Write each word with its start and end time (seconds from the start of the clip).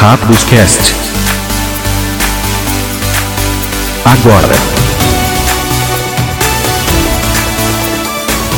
Rápidos 0.00 0.44
Cast. 0.44 0.94
Agora. 4.04 4.46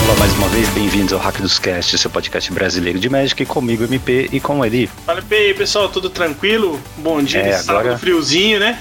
Olá 0.05 0.19
mais 0.19 0.33
uma 0.35 0.49
vez, 0.49 0.69
bem-vindos 0.71 1.13
ao 1.13 1.19
Hack 1.19 1.41
dos 1.41 1.59
Cast, 1.59 1.97
seu 1.97 2.11
podcast 2.11 2.53
brasileiro 2.53 2.99
de 2.99 3.09
Magic, 3.09 3.45
comigo 3.47 3.85
MP 3.85 4.29
e 4.33 4.41
com 4.41 4.65
ele. 4.65 4.89
Fala 5.07 5.23
aí, 5.31 5.55
pessoal, 5.55 5.89
tudo 5.89 6.11
tranquilo? 6.11 6.81
Bom 6.99 7.23
dia, 7.23 7.41
É, 7.41 7.53
sábado 7.59 7.81
agora- 7.87 7.99
friozinho, 7.99 8.59
né? 8.61 8.79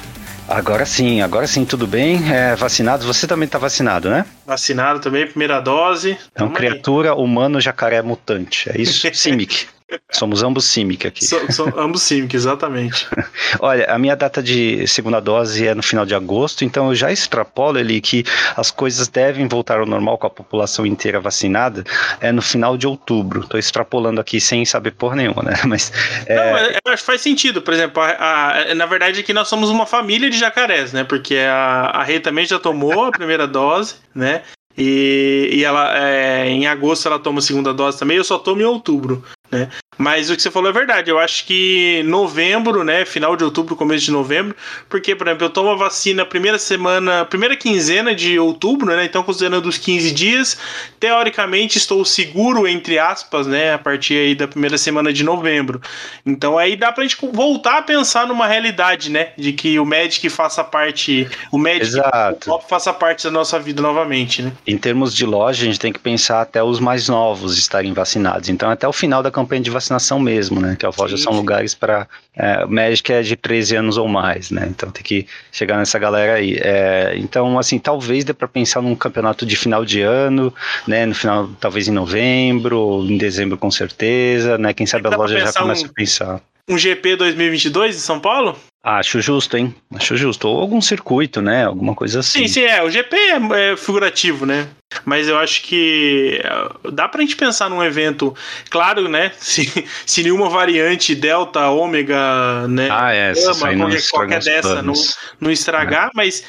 Agora 0.47 0.83
sim, 0.85 1.21
agora 1.21 1.45
sim, 1.45 1.63
tudo 1.63 1.85
bem? 1.85 2.21
É, 2.33 2.55
vacinados, 2.55 3.05
você 3.05 3.27
também 3.27 3.47
tá 3.47 3.59
vacinado, 3.59 4.09
né? 4.09 4.25
Vacinado 4.47 4.99
também, 4.99 5.27
primeira 5.27 5.59
dose. 5.61 6.17
Então, 6.33 6.47
aí. 6.47 6.53
criatura, 6.53 7.13
humano, 7.13 7.61
jacaré, 7.61 8.01
mutante. 8.01 8.67
É 8.69 8.81
isso? 8.81 9.07
Simic. 9.13 9.67
Somos 10.11 10.43
ambos 10.43 10.65
Simic 10.65 11.07
aqui. 11.07 11.25
So- 11.25 11.51
so- 11.51 11.73
ambos 11.77 12.01
Simic, 12.01 12.35
exatamente. 12.35 13.07
Olha, 13.59 13.85
a 13.91 13.97
minha 13.97 14.15
data 14.15 14.41
de 14.41 14.85
segunda 14.87 15.19
dose 15.19 15.65
é 15.67 15.73
no 15.73 15.81
final 15.83 16.05
de 16.05 16.13
agosto, 16.13 16.63
então 16.63 16.89
eu 16.89 16.95
já 16.95 17.11
extrapolo 17.11 17.77
ali 17.77 17.99
que 18.01 18.23
as 18.55 18.69
coisas 18.71 19.07
devem 19.07 19.47
voltar 19.47 19.79
ao 19.79 19.85
normal 19.85 20.17
com 20.17 20.27
a 20.27 20.29
população 20.29 20.85
inteira 20.85 21.19
vacinada 21.19 21.83
é 22.21 22.31
no 22.31 22.41
final 22.41 22.77
de 22.77 22.85
outubro. 22.87 23.47
Tô 23.47 23.57
extrapolando 23.57 24.19
aqui 24.21 24.39
sem 24.41 24.63
saber 24.65 24.91
por 24.91 25.15
nenhuma, 25.15 25.43
né? 25.43 25.53
Mas 25.65 25.91
é, 26.25 26.35
Não, 26.35 26.91
acho 26.93 27.01
que 27.03 27.05
faz 27.07 27.21
sentido. 27.21 27.61
Por 27.61 27.73
exemplo, 27.73 28.01
a- 28.01 28.69
a- 28.71 28.75
na 28.75 28.85
verdade 28.85 29.19
aqui 29.21 29.33
nós 29.33 29.47
somos 29.47 29.69
uma 29.69 29.85
família 29.85 30.29
de 30.29 30.37
jacarés, 30.37 30.93
né? 30.93 31.03
Porque 31.03 31.35
a, 31.37 31.91
a 31.93 32.03
Rei 32.03 32.19
também 32.19 32.45
já 32.45 32.59
tomou 32.59 33.05
a 33.05 33.11
primeira 33.11 33.47
dose, 33.47 33.95
né? 34.13 34.41
E, 34.79 35.49
e 35.51 35.63
ela 35.63 35.97
é, 35.97 36.47
em 36.47 36.65
agosto 36.65 37.05
ela 37.07 37.19
toma 37.19 37.39
a 37.39 37.41
segunda 37.41 37.73
dose 37.73 37.99
também, 37.99 38.15
eu 38.15 38.23
só 38.23 38.39
tomo 38.39 38.61
em 38.61 38.65
outubro, 38.65 39.21
né? 39.51 39.69
Mas 39.99 40.29
o 40.29 40.35
que 40.35 40.41
você 40.41 40.49
falou 40.49 40.69
é 40.69 40.73
verdade. 40.73 41.11
Eu 41.11 41.19
acho 41.19 41.45
que 41.45 42.01
novembro, 42.05 42.85
né? 42.85 43.03
Final 43.03 43.35
de 43.35 43.43
outubro, 43.43 43.75
começo 43.75 44.05
de 44.05 44.11
novembro. 44.11 44.55
Porque, 44.87 45.13
por 45.13 45.27
exemplo, 45.27 45.45
eu 45.45 45.49
tomo 45.49 45.71
a 45.71 45.75
vacina 45.75 46.25
primeira 46.25 46.57
semana, 46.57 47.25
primeira 47.25 47.57
quinzena 47.57 48.15
de 48.15 48.39
outubro, 48.39 48.95
né? 48.95 49.03
Então, 49.03 49.21
considerando 49.23 49.67
os 49.67 49.77
15 49.77 50.11
dias, 50.11 50.57
teoricamente 51.01 51.77
estou 51.77 52.05
seguro, 52.05 52.65
entre 52.65 52.97
aspas, 52.97 53.45
né? 53.45 53.73
A 53.73 53.77
partir 53.77 54.13
aí 54.13 54.35
da 54.35 54.47
primeira 54.47 54.77
semana 54.77 55.11
de 55.11 55.21
novembro. 55.21 55.81
Então 56.25 56.57
aí 56.57 56.77
dá 56.77 56.93
pra 56.93 57.03
gente 57.03 57.17
voltar 57.33 57.79
a 57.79 57.81
pensar 57.81 58.25
numa 58.25 58.47
realidade, 58.47 59.11
né? 59.11 59.33
De 59.37 59.51
que 59.51 59.77
o 59.77 59.85
Magic 59.85 60.29
faça 60.29 60.63
parte. 60.63 61.27
O 61.51 61.57
Magic 61.57 61.81
Exato. 61.81 62.49
o 62.49 62.53
Pop 62.53 62.65
faça 62.69 62.93
parte 62.93 63.25
da 63.25 63.31
nossa 63.31 63.59
vida 63.59 63.81
novamente, 63.81 64.41
né? 64.41 64.53
Em 64.65 64.77
termos 64.77 65.13
de 65.13 65.25
loja, 65.25 65.63
a 65.63 65.65
gente 65.65 65.79
tem 65.79 65.91
que 65.91 65.99
pensar 65.99 66.41
até 66.41 66.63
os 66.63 66.79
mais 66.79 67.09
novos 67.09 67.57
estarem 67.57 67.91
vacinados. 67.91 68.47
Então, 68.47 68.69
até 68.69 68.87
o 68.87 68.93
final 68.93 69.21
da 69.21 69.29
campanha 69.29 69.61
de 69.61 69.69
vacinação 69.69 69.88
mesmo, 70.19 70.59
né? 70.59 70.75
Que 70.77 70.85
as 70.85 70.95
lojas 70.97 71.19
Sim, 71.19 71.25
são 71.25 71.33
lugares 71.33 71.73
para. 71.73 72.07
É, 72.35 72.65
Magic 72.65 73.11
é 73.11 73.21
de 73.21 73.35
13 73.35 73.75
anos 73.77 73.97
ou 73.97 74.07
mais, 74.07 74.51
né? 74.51 74.67
Então 74.69 74.91
tem 74.91 75.01
que 75.03 75.25
chegar 75.51 75.77
nessa 75.77 75.97
galera 75.97 76.33
aí. 76.33 76.57
É, 76.61 77.13
então, 77.17 77.57
assim, 77.57 77.79
talvez 77.79 78.23
dê 78.23 78.33
para 78.33 78.47
pensar 78.47 78.81
num 78.81 78.95
campeonato 78.95 79.45
de 79.45 79.55
final 79.55 79.83
de 79.85 80.01
ano, 80.01 80.53
né? 80.87 81.05
No 81.05 81.15
final, 81.15 81.49
talvez 81.59 81.87
em 81.87 81.91
novembro, 81.91 82.77
ou 82.79 83.05
em 83.05 83.17
dezembro 83.17 83.57
com 83.57 83.71
certeza, 83.71 84.57
né? 84.57 84.73
Quem 84.73 84.85
sabe 84.85 85.07
a 85.07 85.15
loja 85.17 85.39
já 85.39 85.53
começa 85.53 85.85
um- 85.85 85.89
a 85.89 85.93
pensar. 85.93 86.41
Um 86.67 86.77
GP 86.77 87.15
2022 87.15 87.95
em 87.95 87.99
São 87.99 88.19
Paulo? 88.19 88.55
Acho 88.81 89.19
justo, 89.21 89.57
hein? 89.57 89.75
Acho 89.93 90.15
justo. 90.15 90.47
Ou 90.47 90.61
algum 90.61 90.79
circuito, 90.79 91.41
né? 91.41 91.65
Alguma 91.65 91.93
coisa 91.93 92.21
assim. 92.21 92.47
Sim, 92.47 92.47
sim, 92.47 92.61
é. 92.61 92.81
O 92.81 92.89
GP 92.89 93.13
é, 93.15 93.71
é 93.73 93.77
figurativo, 93.77 94.45
né? 94.45 94.69
Mas 95.05 95.27
eu 95.27 95.37
acho 95.37 95.61
que 95.63 96.41
é, 96.43 96.89
dá 96.91 97.07
pra 97.07 97.21
gente 97.21 97.35
pensar 97.35 97.69
num 97.69 97.83
evento, 97.83 98.33
claro, 98.69 99.09
né? 99.09 99.33
Se, 99.37 99.85
se 100.05 100.23
nenhuma 100.23 100.49
variante 100.49 101.13
Delta, 101.13 101.67
Ômega, 101.69 102.67
né? 102.69 102.87
Ah, 102.89 103.11
é. 103.13 103.33
Gama, 103.33 103.53
qualquer, 103.77 104.01
qualquer 104.09 104.39
dessa 104.43 104.81
não, 104.81 104.93
não 105.41 105.51
estragar, 105.51 106.09
mas 106.15 106.43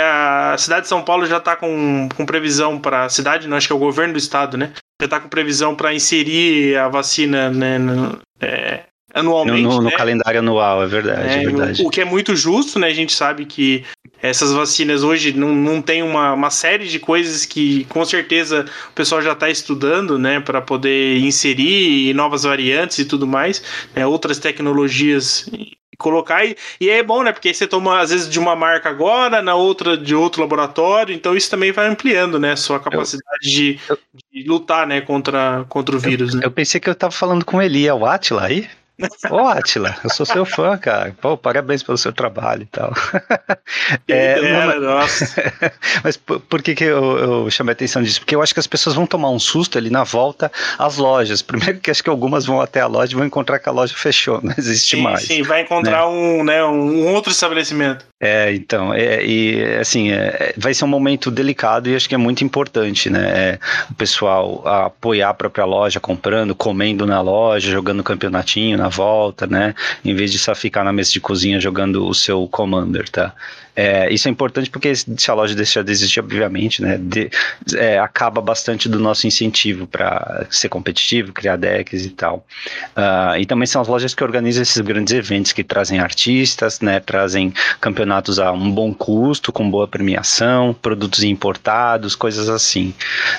a 0.00 0.56
cidade 0.56 0.82
de 0.82 0.88
São 0.88 1.02
Paulo 1.02 1.26
já 1.26 1.40
tá 1.40 1.56
com, 1.56 2.08
com 2.16 2.24
previsão 2.24 2.78
para 2.78 3.08
cidade, 3.08 3.48
não 3.48 3.56
acho 3.56 3.66
que 3.66 3.72
é 3.72 3.76
o 3.76 3.78
governo 3.80 4.12
do 4.14 4.18
estado, 4.18 4.56
né? 4.56 4.72
Já 5.02 5.08
tá 5.08 5.18
com 5.20 5.28
previsão 5.28 5.74
para 5.74 5.92
inserir 5.92 6.76
a 6.78 6.88
vacina 6.88 7.50
né, 7.50 7.76
no- 7.76 8.18
é, 8.40 8.84
anualmente. 9.14 9.62
no- 9.62 9.76
no 9.76 9.82
né? 9.82 9.90
calendário 9.92 10.40
anual, 10.40 10.82
é 10.82 10.86
verdade, 10.86 11.28
é, 11.28 11.42
É, 11.42 11.46
verdade. 11.46 11.82
O 11.84 11.90
que 11.90 12.00
é 12.00 12.04
muito 12.04 12.34
justo, 12.34 12.78
né? 12.78 12.88
A 12.88 12.94
gente 12.94 13.12
sabe 13.12 13.44
que 13.44 13.84
essas 14.22 14.52
vacinas 14.52 15.02
hoje 15.02 15.32
não, 15.32 15.54
não 15.54 15.82
tem 15.82 16.02
uma, 16.02 16.32
uma 16.32 16.50
série 16.50 16.86
de 16.86 16.98
coisas 16.98 17.44
que 17.44 17.84
com 17.86 18.04
certeza 18.04 18.64
o 18.90 18.92
pessoal 18.92 19.20
já 19.20 19.32
está 19.32 19.50
estudando, 19.50 20.18
né? 20.18 20.40
Para 20.40 20.60
poder 20.60 21.18
inserir 21.18 22.14
novas 22.14 22.44
variantes 22.44 22.98
e 22.98 23.04
tudo 23.04 23.26
mais, 23.26 23.62
né, 23.94 24.06
outras 24.06 24.38
tecnologias 24.38 25.48
colocar 25.98 26.44
e, 26.44 26.56
e 26.80 26.90
é 26.90 27.02
bom, 27.02 27.22
né? 27.22 27.32
Porque 27.32 27.48
aí 27.48 27.54
você 27.54 27.66
toma 27.66 28.00
às 28.00 28.10
vezes 28.10 28.28
de 28.28 28.38
uma 28.38 28.56
marca 28.56 28.90
agora, 28.90 29.40
na 29.40 29.54
outra 29.54 29.96
de 29.96 30.14
outro 30.14 30.42
laboratório, 30.42 31.14
então 31.14 31.36
isso 31.36 31.48
também 31.48 31.70
vai 31.70 31.86
ampliando, 31.86 32.40
né? 32.40 32.56
Sua 32.56 32.80
capacidade 32.80 33.48
de, 33.48 33.78
de 34.32 34.42
lutar, 34.48 34.86
né? 34.86 35.00
Contra, 35.00 35.64
contra 35.68 35.94
o 35.94 35.98
vírus, 36.00 36.34
né? 36.34 36.42
Eu 36.44 36.50
pensei 36.50 36.80
que 36.80 36.90
eu 36.90 36.94
tava 36.94 37.12
falando 37.12 37.44
com 37.44 37.62
ele, 37.62 37.86
é 37.86 37.94
o 37.94 38.04
Atila 38.04 38.44
aí? 38.44 38.68
Ô, 39.30 39.38
Atila, 39.48 39.96
eu 40.04 40.10
sou 40.10 40.24
seu 40.26 40.44
fã, 40.44 40.76
cara. 40.78 41.14
Pô, 41.20 41.36
parabéns 41.36 41.82
pelo 41.82 41.98
seu 41.98 42.12
trabalho 42.12 42.62
e 42.62 42.66
tal. 42.66 42.92
É, 44.08 44.40
mas- 44.66 44.82
nossa. 44.82 45.52
Mas 46.04 46.16
por, 46.16 46.40
por 46.40 46.62
que, 46.62 46.74
que 46.74 46.84
eu, 46.84 47.18
eu 47.44 47.50
chamei 47.50 47.72
a 47.72 47.74
atenção 47.74 48.02
disso? 48.02 48.20
Porque 48.20 48.34
eu 48.34 48.42
acho 48.42 48.52
que 48.52 48.60
as 48.60 48.66
pessoas 48.66 48.94
vão 48.94 49.06
tomar 49.06 49.30
um 49.30 49.38
susto 49.38 49.78
ali 49.78 49.88
na 49.90 50.04
volta 50.04 50.50
às 50.78 50.96
lojas. 50.96 51.40
Primeiro 51.42 51.78
que 51.80 51.90
acho 51.90 52.02
que 52.02 52.10
algumas 52.10 52.44
vão 52.44 52.60
até 52.60 52.80
a 52.80 52.86
loja 52.86 53.12
e 53.12 53.14
vão 53.14 53.24
encontrar 53.24 53.58
que 53.58 53.68
a 53.68 53.72
loja 53.72 53.94
fechou, 53.94 54.40
não 54.42 54.54
existe 54.58 54.96
Sim, 54.96 55.02
mais. 55.02 55.22
sim, 55.22 55.42
vai 55.42 55.62
encontrar 55.62 56.06
um, 56.08 56.44
né, 56.44 56.62
um 56.64 57.06
outro 57.14 57.32
estabelecimento. 57.32 58.04
É, 58.24 58.54
então, 58.54 58.94
é, 58.94 59.24
e 59.26 59.64
assim, 59.80 60.12
é, 60.12 60.54
vai 60.56 60.72
ser 60.72 60.84
um 60.84 60.88
momento 60.88 61.28
delicado 61.28 61.90
e 61.90 61.96
acho 61.96 62.08
que 62.08 62.14
é 62.14 62.18
muito 62.18 62.44
importante, 62.44 63.10
né? 63.10 63.54
é, 63.54 63.58
o 63.90 63.94
pessoal 63.94 64.62
apoiar 64.64 65.30
a 65.30 65.34
própria 65.34 65.64
loja, 65.64 65.98
comprando, 65.98 66.54
comendo 66.54 67.04
na 67.04 67.20
loja, 67.20 67.68
jogando 67.68 68.00
campeonatinho 68.04 68.78
na 68.78 68.88
volta, 68.88 69.44
né? 69.48 69.74
Em 70.04 70.14
vez 70.14 70.30
de 70.30 70.38
só 70.38 70.54
ficar 70.54 70.84
na 70.84 70.92
mesa 70.92 71.10
de 71.10 71.20
cozinha 71.20 71.58
jogando 71.58 72.06
o 72.06 72.14
seu 72.14 72.46
Commander, 72.46 73.08
tá? 73.08 73.34
É, 73.74 74.12
isso 74.12 74.28
é 74.28 74.30
importante 74.30 74.68
porque 74.68 74.94
se 74.94 75.30
a 75.30 75.34
loja 75.34 75.54
deixar 75.54 75.82
de 75.82 75.90
existir, 75.90 76.20
obviamente, 76.20 76.82
né? 76.82 76.98
de- 76.98 77.30
é, 77.74 77.98
acaba 77.98 78.40
bastante 78.42 78.86
do 78.88 78.98
nosso 78.98 79.26
incentivo 79.26 79.86
para 79.86 80.46
ser 80.50 80.68
competitivo, 80.68 81.32
criar 81.32 81.56
decks 81.56 82.04
e 82.04 82.10
tal. 82.10 82.44
Ah, 82.94 83.38
e 83.38 83.46
também 83.46 83.66
são 83.66 83.80
as 83.80 83.88
lojas 83.88 84.14
que 84.14 84.22
organizam 84.22 84.62
esses 84.62 84.78
grandes 84.82 85.14
eventos 85.14 85.52
que 85.52 85.64
trazem 85.64 86.00
artistas, 86.00 86.80
né? 86.80 87.00
Trazem 87.00 87.52
campeonatos 87.80 88.38
a 88.38 88.52
um 88.52 88.70
bom 88.70 88.92
custo, 88.92 89.50
com 89.52 89.70
boa 89.70 89.88
premiação, 89.88 90.74
produtos 90.74 91.22
importados, 91.24 92.14
coisas 92.14 92.48
assim. 92.50 92.92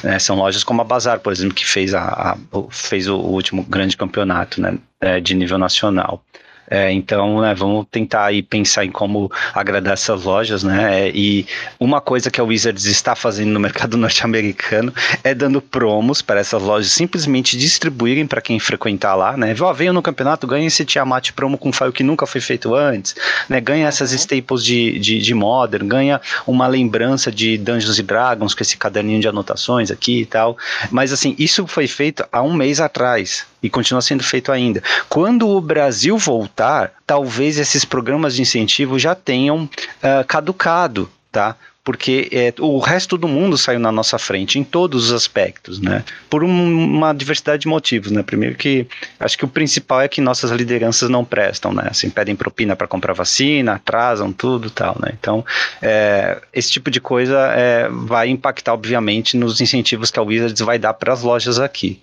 né? 0.03 0.17
São 0.17 0.35
lojas 0.35 0.63
como 0.63 0.81
a 0.81 0.83
Bazar, 0.83 1.19
por 1.19 1.31
exemplo, 1.31 1.53
que 1.53 1.65
fez, 1.65 1.93
a, 1.93 2.01
a- 2.03 2.37
o- 2.51 2.69
fez 2.71 3.07
o 3.07 3.17
último 3.17 3.63
grande 3.63 3.95
campeonato 3.95 4.59
né? 4.61 4.77
é, 4.99 5.19
de 5.19 5.33
nível 5.35 5.57
nacional. 5.57 6.23
É, 6.69 6.91
então, 6.91 7.41
né, 7.41 7.53
vamos 7.53 7.85
tentar 7.91 8.25
aí 8.25 8.41
pensar 8.41 8.85
em 8.85 8.91
como 8.91 9.31
agradar 9.53 9.93
essas 9.93 10.23
lojas, 10.23 10.63
né? 10.63 11.07
é, 11.07 11.11
e 11.13 11.45
uma 11.79 11.99
coisa 11.99 12.31
que 12.31 12.39
a 12.39 12.43
Wizards 12.43 12.85
está 12.85 13.15
fazendo 13.15 13.51
no 13.51 13.59
mercado 13.59 13.95
norte-americano 13.97 14.93
é 15.23 15.33
dando 15.33 15.61
promos 15.61 16.21
para 16.21 16.39
essas 16.39 16.61
lojas 16.61 16.91
simplesmente 16.91 17.57
distribuírem 17.57 18.25
para 18.27 18.41
quem 18.41 18.59
frequentar 18.59 19.15
lá, 19.15 19.35
né? 19.35 19.55
Ó, 19.59 19.73
veio 19.73 19.93
no 19.93 20.01
campeonato, 20.01 20.47
ganha 20.47 20.67
esse 20.67 20.85
Tiamat 20.85 21.31
promo 21.31 21.57
com 21.57 21.71
file 21.71 21.91
que 21.91 22.03
nunca 22.03 22.25
foi 22.25 22.41
feito 22.41 22.73
antes, 22.75 23.15
né? 23.49 23.59
Ganha 23.59 23.87
essas 23.87 24.11
staples 24.11 24.63
de, 24.63 24.99
de, 24.99 25.19
de 25.19 25.33
Modern, 25.33 25.87
ganha 25.87 26.21
uma 26.45 26.67
lembrança 26.67 27.31
de 27.31 27.57
Dungeons 27.57 27.99
and 27.99 28.05
Dragons 28.05 28.53
com 28.53 28.63
esse 28.63 28.77
caderninho 28.77 29.19
de 29.19 29.27
anotações 29.27 29.91
aqui 29.91 30.21
e 30.21 30.25
tal. 30.25 30.57
Mas 30.91 31.11
assim, 31.11 31.35
isso 31.37 31.67
foi 31.67 31.87
feito 31.87 32.25
há 32.31 32.41
um 32.41 32.53
mês 32.53 32.79
atrás 32.79 33.45
e 33.63 33.69
continua 33.69 34.01
sendo 34.01 34.23
feito 34.23 34.51
ainda. 34.51 34.83
Quando 35.07 35.47
o 35.47 35.61
Brasil 35.61 36.17
voltar, 36.17 36.91
talvez 37.07 37.57
esses 37.57 37.85
programas 37.85 38.35
de 38.35 38.41
incentivo 38.41 38.99
já 38.99 39.15
tenham 39.15 39.67
ah, 40.01 40.25
caducado, 40.27 41.09
tá? 41.31 41.55
Porque 41.83 42.29
é, 42.31 42.53
o 42.59 42.79
resto 42.79 43.17
do 43.17 43.27
mundo 43.27 43.57
saiu 43.57 43.79
na 43.79 43.91
nossa 43.91 44.17
frente 44.17 44.57
em 44.57 44.63
todos 44.63 45.05
os 45.05 45.11
aspectos, 45.11 45.81
né? 45.81 46.03
Por 46.29 46.41
um- 46.41 46.85
uma 46.85 47.11
diversidade 47.13 47.63
de 47.63 47.67
motivos, 47.67 48.09
né? 48.09 48.23
Primeiro 48.23 48.55
que 48.55 48.87
acho 49.19 49.37
que 49.37 49.43
o 49.43 49.49
principal 49.49 50.01
é 50.01 50.07
que 50.07 50.21
nossas 50.21 50.49
lideranças 50.51 51.09
não 51.09 51.25
prestam, 51.25 51.73
né? 51.73 51.87
Assim, 51.89 52.09
pedem 52.09 52.35
propina 52.35 52.73
para 52.73 52.87
comprar 52.87 53.11
vacina, 53.13 53.73
atrasam 53.73 54.31
tudo, 54.31 54.69
tal, 54.69 54.95
né? 55.01 55.11
Então, 55.19 55.45
é, 55.81 56.41
esse 56.53 56.71
tipo 56.71 56.89
de 56.89 57.01
coisa 57.01 57.37
é, 57.53 57.89
vai 57.89 58.29
impactar, 58.29 58.73
obviamente, 58.73 59.35
nos 59.35 59.59
incentivos 59.59 60.09
que 60.09 60.19
a 60.19 60.23
Wizards 60.23 60.61
vai 60.61 60.79
dar 60.79 60.93
para 60.93 61.11
as 61.11 61.21
lojas 61.21 61.59
aqui. 61.59 61.99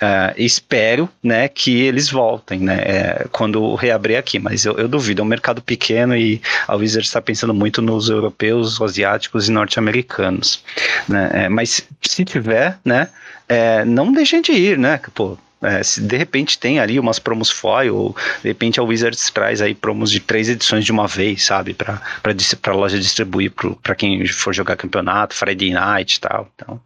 É, 0.00 0.34
espero, 0.36 1.08
né, 1.22 1.48
que 1.48 1.80
eles 1.82 2.08
voltem, 2.08 2.60
né, 2.60 2.78
é, 2.84 3.26
quando 3.32 3.74
reabrir 3.74 4.16
aqui, 4.16 4.38
mas 4.38 4.64
eu, 4.64 4.74
eu 4.74 4.86
duvido, 4.86 5.22
é 5.22 5.24
um 5.24 5.28
mercado 5.28 5.60
pequeno 5.60 6.16
e 6.16 6.40
a 6.68 6.76
Wizards 6.76 7.08
está 7.08 7.20
pensando 7.20 7.52
muito 7.52 7.82
nos 7.82 8.08
europeus, 8.08 8.80
asiáticos 8.80 9.23
e 9.32 9.50
norte-americanos, 9.50 10.62
né, 11.08 11.30
é, 11.32 11.48
mas 11.48 11.86
se 12.02 12.24
tiver, 12.24 12.78
né, 12.84 13.08
é, 13.48 13.84
não 13.84 14.12
deixem 14.12 14.40
de 14.42 14.52
ir, 14.52 14.78
né, 14.78 15.00
pô, 15.14 15.36
É, 15.64 15.82
se 15.82 16.02
de 16.02 16.14
repente 16.14 16.58
tem 16.58 16.78
ali 16.78 17.00
umas 17.00 17.18
promos 17.18 17.50
foil, 17.50 17.96
ou 17.96 18.16
de 18.42 18.48
repente 18.48 18.78
a 18.78 18.82
Wizards 18.82 19.30
traz 19.30 19.62
aí 19.62 19.74
promos 19.74 20.10
de 20.10 20.20
três 20.20 20.50
edições 20.50 20.84
de 20.84 20.92
uma 20.92 21.06
vez, 21.06 21.46
sabe? 21.46 21.72
Pra, 21.72 22.02
pra, 22.60 22.74
loja 22.74 22.98
distribuir 22.98 23.50
pro, 23.50 23.74
pra 23.76 23.94
quem 23.94 24.26
for 24.26 24.52
jogar 24.52 24.76
campeonato, 24.76 25.34
Friday 25.34 25.72
Night 25.72 26.16
e 26.16 26.20
tal. 26.20 26.50
Então. 26.54 26.80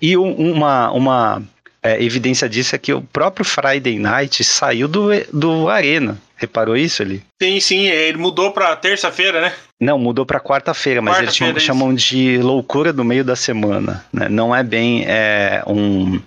E 0.00 0.16
uma, 0.16 0.90
uma 0.90 1.42
é, 1.88 2.02
evidência 2.02 2.48
disso 2.48 2.74
é 2.74 2.78
que 2.78 2.92
o 2.92 3.00
próprio 3.00 3.44
Friday 3.44 3.98
Night 3.98 4.44
saiu 4.44 4.86
do, 4.86 5.08
do 5.32 5.68
Arena. 5.68 6.18
Reparou 6.36 6.76
isso 6.76 7.02
ali? 7.02 7.22
Sim, 7.42 7.58
sim, 7.58 7.88
ele 7.88 8.16
mudou 8.18 8.52
pra 8.52 8.76
terça-feira, 8.76 9.40
né? 9.40 9.52
Não, 9.80 9.98
mudou 9.98 10.24
para 10.26 10.38
quarta-feira, 10.38 11.00
mas 11.00 11.14
quarta 11.14 11.44
eles 11.44 11.62
chamam, 11.62 11.94
de 11.94 12.38
loucura 12.38 12.92
do 12.92 13.04
meio 13.04 13.24
da 13.24 13.34
semana. 13.34 14.04
Né? 14.12 14.28
Não 14.28 14.54
é 14.54 14.62
bem 14.62 15.04
é, 15.06 15.62
um, 15.66 16.20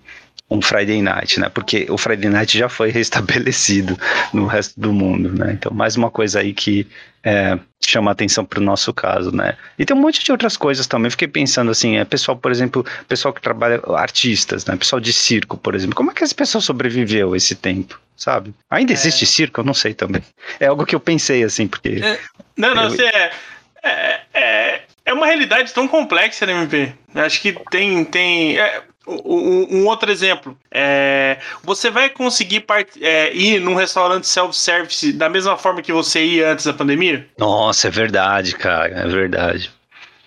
um 0.52 0.62
Friday 0.62 1.02
Night, 1.02 1.40
né? 1.40 1.48
Porque 1.48 1.88
o 1.90 1.98
Friday 1.98 2.30
Night 2.30 2.58
já 2.58 2.68
foi 2.68 2.92
restabelecido 2.92 3.98
no 4.34 4.46
resto 4.46 4.80
do 4.80 4.92
mundo, 4.92 5.32
né? 5.34 5.54
Então, 5.54 5.74
mais 5.74 5.96
uma 5.96 6.12
coisa 6.12 6.42
aí 6.42 6.54
que 6.54 6.86
é, 7.24 7.58
chama 7.80 8.12
atenção 8.12 8.44
para 8.44 8.60
o 8.60 8.64
nosso 8.64 8.94
caso, 8.94 9.34
né? 9.34 9.56
E 9.80 9.86
tem 9.86 9.96
um 9.96 10.00
monte 10.02 10.22
de 10.22 10.30
outras 10.30 10.58
coisas 10.58 10.86
também. 10.86 11.10
Fiquei 11.10 11.28
pensando 11.30 11.72
assim, 11.72 11.96
é 11.96 12.04
pessoal, 12.04 12.38
por 12.38 12.52
exemplo, 12.52 12.86
pessoal 13.08 13.34
que 13.34 13.42
trabalha, 13.42 13.82
artistas, 13.96 14.66
né? 14.66 14.76
Pessoal 14.76 15.00
de 15.00 15.14
circo, 15.14 15.58
por 15.58 15.74
exemplo. 15.74 15.96
Como 15.96 16.12
é 16.12 16.14
que 16.14 16.24
esse 16.24 16.36
pessoal 16.36 16.62
sobreviveu 16.62 17.34
esse 17.34 17.56
tempo? 17.56 17.98
Sabe? 18.18 18.54
Ainda 18.70 18.92
é. 18.92 18.94
existe 18.94 19.26
circo? 19.26 19.62
Eu 19.62 19.66
não 19.66 19.74
sei 19.74 19.94
também. 19.94 20.22
É 20.60 20.68
algo 20.68 20.86
que 20.86 20.94
eu 20.94 21.00
pensei 21.00 21.44
assim, 21.44 21.66
porque. 21.66 22.02
É, 22.04 22.20
não, 22.58 22.76
não, 22.76 22.84
eu... 22.84 22.90
você 22.90 23.06
é, 23.06 23.32
é, 23.84 24.22
é, 24.34 24.82
é 25.06 25.14
uma 25.14 25.26
realidade 25.26 25.74
tão 25.74 25.88
complexa, 25.88 26.46
né, 26.46 26.52
MP? 26.52 26.94
Acho 27.16 27.42
que 27.42 27.58
tem. 27.72 28.04
tem 28.04 28.60
é, 28.60 28.84
um, 29.08 29.68
um, 29.78 29.88
outro 29.88 30.12
exemplo, 30.12 30.58
é, 30.70 31.40
você 31.64 31.90
vai 31.90 32.10
conseguir 32.10 32.64
é, 33.02 33.36
ir 33.36 33.60
num 33.60 33.74
restaurante 33.74 34.28
self-service 34.28 35.12
da 35.14 35.28
mesma 35.28 35.58
forma 35.58 35.82
que 35.82 35.92
você 35.92 36.24
ia 36.24 36.52
antes 36.52 36.66
da 36.66 36.74
pandemia? 36.74 37.28
Nossa, 37.38 37.88
é 37.88 37.92
verdade, 37.92 38.56
cara, 38.56 38.90
é 38.90 39.08
verdade. 39.08 39.72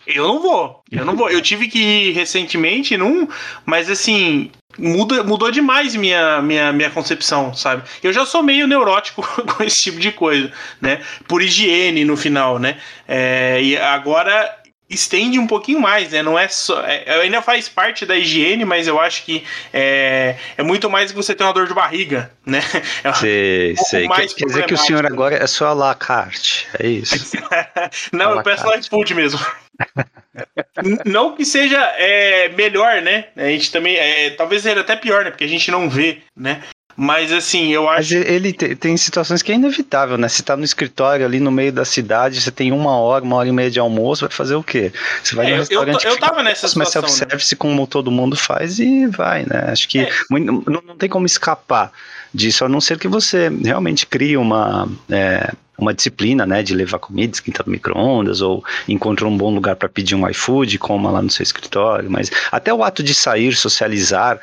Eu 0.07 0.29
não 0.29 0.41
vou, 0.41 0.83
eu 0.91 1.05
não 1.05 1.17
vou. 1.17 1.31
Eu 1.31 1.41
tive 1.41 1.69
que 1.69 1.79
ir 1.79 2.13
recentemente 2.13 2.97
num, 2.97 3.27
mas 3.65 3.89
assim, 3.89 4.51
muda, 4.79 5.23
mudou 5.23 5.51
demais 5.51 5.95
minha, 5.95 6.43
minha, 6.43 6.73
minha 6.73 6.91
concepção, 6.91 7.55
sabe? 7.55 7.83
Eu 8.03 8.13
já 8.13 8.27
sou 8.27 8.43
meio 8.43 8.67
neurótico 8.67 9.23
com 9.55 9.63
esse 9.63 9.83
tipo 9.83 9.99
de 9.99 10.13
coisa, 10.13 10.53
né? 10.81 11.01
Por 11.27 11.41
higiene 11.41 12.05
no 12.05 12.17
final, 12.17 12.59
né? 12.59 12.77
É, 13.09 13.63
e 13.63 13.77
agora 13.79 14.64
estende 14.95 15.39
um 15.39 15.47
pouquinho 15.47 15.81
mais, 15.81 16.13
né? 16.13 16.23
Não 16.23 16.39
é 16.39 16.49
só. 16.49 16.81
É, 16.83 17.21
ainda 17.21 17.43
faz 17.43 17.69
parte 17.69 18.07
da 18.07 18.17
higiene, 18.17 18.65
mas 18.65 18.87
eu 18.87 19.01
acho 19.01 19.25
que 19.25 19.45
é, 19.73 20.37
é 20.57 20.63
muito 20.63 20.89
mais 20.89 21.11
que 21.11 21.17
você 21.17 21.35
ter 21.35 21.45
uma 21.45 21.53
dor 21.53 21.67
de 21.67 21.75
barriga, 21.75 22.31
né? 22.47 22.61
É 23.03 23.13
sei, 23.13 23.73
um 23.73 23.77
sei. 23.77 24.09
Quer, 24.09 24.35
quer 24.35 24.45
dizer 24.47 24.67
que 24.67 24.75
o 24.75 24.79
senhor 24.79 25.07
agora 25.07 25.37
é 25.37 25.47
só 25.47 25.69
a 25.69 25.73
la 25.73 25.95
carte, 25.95 26.67
é 26.79 26.87
isso? 26.87 27.37
Não, 28.13 28.37
eu 28.37 28.43
peço 28.43 28.65
no 28.65 28.75
iFood 28.75 29.15
mesmo. 29.15 29.41
não 31.05 31.35
que 31.35 31.45
seja 31.45 31.81
é, 31.97 32.49
melhor, 32.51 33.03
né? 33.03 33.27
A 33.37 33.49
gente 33.49 33.71
também. 33.71 33.97
É, 33.97 34.31
talvez 34.31 34.63
seja 34.63 34.81
até 34.81 34.97
pior, 34.97 35.25
né? 35.25 35.31
Porque 35.31 35.45
a 35.45 35.49
gente 35.49 35.71
não 35.71 35.89
vê, 35.89 36.19
né? 36.37 36.63
Mas 36.97 37.33
assim, 37.33 37.73
eu 37.73 37.89
acho. 37.89 38.15
Mas 38.15 38.27
ele 38.27 38.53
tem 38.53 38.97
situações 38.97 39.43
que 39.43 39.51
é 39.51 39.55
inevitável, 39.57 40.17
né? 40.17 40.29
Você 40.29 40.43
tá 40.43 40.57
no 40.57 40.65
escritório 40.65 41.27
ali 41.27 41.41
no 41.41 41.51
meio 41.51 41.73
da 41.73 41.85
cidade, 41.85 42.41
você 42.41 42.51
tem 42.51 42.73
uma 42.73 42.97
hora, 42.97 43.25
uma 43.25 43.37
hora 43.37 43.49
e 43.49 43.53
meia 43.53 43.71
de 43.71 43.81
almoço, 43.81 44.27
vai 44.27 44.31
fazer 44.31 44.55
o 44.55 44.63
quê? 44.63 44.93
Você 45.23 45.35
vai 45.35 45.47
é, 45.47 45.51
no 45.51 45.57
restaurante. 45.57 46.05
Eu, 46.05 46.13
eu 46.13 46.19
tava 46.19 46.43
nessa 46.43 46.69
situação. 46.69 47.03
Mas 47.03 47.13
self-service, 47.13 47.55
né? 47.55 47.59
como 47.59 47.87
todo 47.87 48.11
mundo 48.11 48.37
faz, 48.37 48.79
e 48.79 49.07
vai, 49.07 49.45
né? 49.45 49.67
Acho 49.69 49.89
que 49.89 50.01
é. 50.01 50.11
não, 50.31 50.63
não 50.67 50.97
tem 50.97 51.09
como 51.09 51.27
escapar 51.27 51.91
disso, 52.33 52.65
a 52.65 52.69
não 52.69 52.81
ser 52.81 52.99
que 52.99 53.09
você 53.09 53.49
realmente 53.49 54.07
crie 54.07 54.37
uma. 54.37 54.89
É, 55.11 55.53
uma 55.77 55.93
disciplina, 55.93 56.47
né, 56.47 56.63
de 56.63 56.73
levar 56.73 57.01
comida 57.01 57.35
esquentada 57.35 57.65
no 57.67 57.73
micro-ondas 57.73 58.41
ou 58.41 58.65
encontre 58.89 59.25
um 59.25 59.37
bom 59.37 59.53
lugar 59.53 59.75
para 59.75 59.89
pedir 59.89 60.15
um 60.15 60.29
iFood, 60.29 60.79
coma 60.79 61.11
lá 61.11 61.21
no 61.21 61.29
seu 61.29 61.43
escritório, 61.43 62.09
mas 62.09 62.31
até 62.53 62.73
o 62.73 62.85
ato 62.85 63.03
de 63.03 63.13
sair, 63.13 63.55
socializar, 63.57 64.39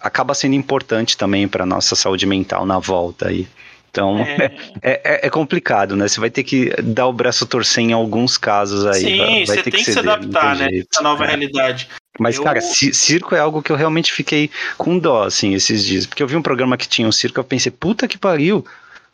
acaba 0.00 0.34
sendo 0.34 0.54
importante 0.54 1.16
também 1.16 1.48
para 1.48 1.66
nossa 1.66 1.96
saúde 1.96 2.26
mental 2.26 2.64
na 2.66 2.78
volta 2.78 3.28
aí. 3.28 3.46
Então 3.90 4.18
é. 4.18 4.54
É, 4.82 5.00
é. 5.04 5.26
é. 5.26 5.30
complicado, 5.30 5.96
né? 5.96 6.06
Você 6.06 6.20
vai 6.20 6.30
ter 6.30 6.44
que 6.44 6.70
dar 6.82 7.06
o 7.06 7.12
braço 7.12 7.44
a 7.44 7.46
torcer 7.46 7.82
em 7.82 7.92
alguns 7.92 8.36
casos 8.36 8.86
aí. 8.86 9.00
Sim, 9.00 9.16
vai, 9.16 9.26
vai 9.26 9.46
você 9.46 9.62
tem 9.62 9.72
que, 9.72 9.84
se 9.84 9.98
adaptar, 9.98 10.56
né? 10.56 10.68
Essa 10.92 11.02
nova 11.02 11.24
é. 11.24 11.28
realidade. 11.28 11.88
Mas, 12.18 12.36
eu... 12.36 12.44
cara, 12.44 12.60
circo 12.60 13.34
é 13.34 13.38
algo 13.38 13.62
que 13.62 13.70
eu 13.70 13.76
realmente 13.76 14.12
fiquei 14.12 14.50
com 14.76 14.98
dó, 14.98 15.24
assim, 15.24 15.54
esses 15.54 15.84
dias. 15.84 16.06
Porque 16.06 16.22
eu 16.22 16.28
vi 16.28 16.36
um 16.36 16.42
programa 16.42 16.76
que 16.76 16.88
tinha 16.88 17.06
um 17.08 17.12
circo, 17.12 17.40
eu 17.40 17.44
pensei, 17.44 17.70
puta 17.72 18.08
que 18.08 18.18
pariu, 18.18 18.64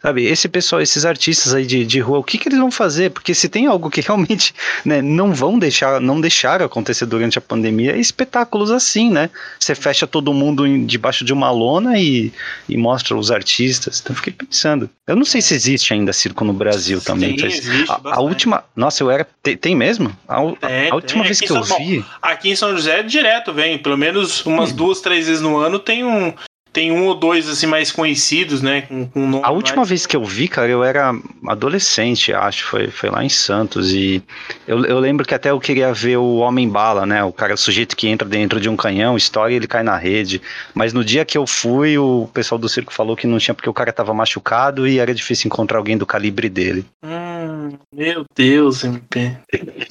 Sabe, 0.03 0.25
esse 0.25 0.49
pessoal, 0.49 0.83
esses 0.83 1.05
artistas 1.05 1.55
aí 1.55 1.65
de, 1.65 1.87
de 1.87 2.01
rua, 2.01 2.19
o 2.19 2.25
que, 2.25 2.37
que 2.37 2.49
eles 2.49 2.59
vão 2.59 2.73
fazer? 2.73 3.11
Porque 3.11 3.33
se 3.33 3.49
tem 3.49 3.67
algo 3.67 3.89
que 3.89 4.01
realmente 4.01 4.53
né, 4.85 5.01
não 5.01 5.33
vão 5.33 5.57
deixar, 5.57 6.01
não 6.01 6.21
deixaram 6.21 6.67
acontecer 6.67 7.07
durante 7.07 7.39
a 7.39 7.41
pandemia, 7.41 7.93
é 7.93 8.01
espetáculos 8.01 8.73
assim, 8.73 9.11
né? 9.11 9.31
Você 9.61 9.77
fecha 9.77 10.05
todo 10.05 10.35
mundo 10.35 10.67
em, 10.67 10.85
debaixo 10.85 11.25
de 11.25 11.33
uma 11.33 11.53
lona 11.53 12.01
e, 12.01 12.33
e 12.69 12.77
mostra 12.77 13.17
os 13.17 13.31
artistas. 13.31 14.01
Então 14.03 14.17
fiquei 14.17 14.33
pensando. 14.33 14.91
Eu 15.07 15.15
não 15.15 15.25
sei 15.25 15.41
se 15.41 15.55
existe 15.55 15.95
ainda 15.95 16.13
circo 16.13 16.45
no 16.45 16.53
Brasil 16.53 17.01
também. 17.01 17.39
Sim, 17.39 17.47
existe 17.47 17.93
a, 17.93 18.17
a, 18.17 18.21
última. 18.21 18.65
Nossa, 18.75 19.05
eu 19.05 19.11
era. 19.11 19.25
Tem, 19.41 19.57
tem 19.57 19.77
mesmo? 19.77 20.17
A, 20.29 20.41
é, 20.63 20.91
a 20.91 20.97
última 20.97 21.23
vez 21.23 21.39
que 21.39 21.53
eu 21.53 21.63
vi. 21.63 22.05
Aqui 22.21 22.51
em 22.51 22.57
São 22.57 22.73
José 22.73 23.05
direto 23.05 23.53
vem, 23.53 23.79
pelo 23.79 23.97
menos 23.97 24.45
umas 24.45 24.73
hum. 24.73 24.77
duas, 24.77 25.01
três 25.01 25.29
vezes 25.29 25.41
no 25.41 25.59
ano 25.59 25.79
tem 25.79 26.05
um, 26.05 26.35
tem 26.73 26.91
um 26.91 27.07
ou 27.07 27.15
dois 27.15 27.49
assim 27.49 27.67
mais 27.67 27.93
conhecidos, 27.93 28.63
né? 28.63 28.83
Com, 28.83 29.07
com 29.07 29.41
a 29.45 29.51
última 29.51 29.79
mais... 29.79 29.89
vez 29.91 30.07
que 30.07 30.17
eu 30.17 30.25
vi, 30.25 30.49
cara, 30.49 30.69
eu 30.69 30.83
era 30.83 31.15
adolescente, 31.47 32.33
acho, 32.33 32.65
foi, 32.65 32.89
foi 32.89 33.11
lá 33.11 33.23
em 33.23 33.29
Santos. 33.29 33.93
E 33.93 34.23
eu, 34.67 34.85
eu 34.85 34.99
lembro 34.99 35.27
que 35.27 35.35
até 35.35 35.51
eu 35.51 35.61
queria 35.61 35.93
ver 35.93 36.17
o 36.17 36.37
Homem-Bala, 36.37 37.05
né? 37.05 37.23
O 37.23 37.33
cara, 37.33 37.55
o 37.55 37.59
sujeito 37.59 37.97
que 37.97 38.09
entra 38.09 38.27
dentro 38.27 38.59
de 38.59 38.69
um 38.69 38.77
canhão, 38.77 39.17
e 39.19 39.55
ele 39.55 39.67
cai 39.67 39.83
na 39.83 39.97
rede. 39.97 40.41
Mas 40.75 40.93
no 40.93 41.05
dia 41.05 41.25
que 41.25 41.37
eu 41.37 41.47
fui, 41.47 41.99
o 41.99 42.29
pessoal 42.33 42.59
do 42.59 42.69
circo 42.69 42.93
falou 42.93 43.17
que 43.17 43.27
não 43.27 43.39
tinha 43.39 43.55
porque 43.55 43.69
o 43.69 43.75
cara 43.75 43.93
tava 43.93 44.15
machucado 44.15 44.87
e 44.87 44.99
era 44.99 45.15
difícil 45.15 45.49
encontrar 45.49 45.79
alguém 45.79 45.99
do 45.99 46.07
calibre 46.07 46.49
dele. 46.49 46.87
Hum, 47.05 47.77
meu 47.95 48.25
Deus, 48.35 48.83
MP. 48.85 49.37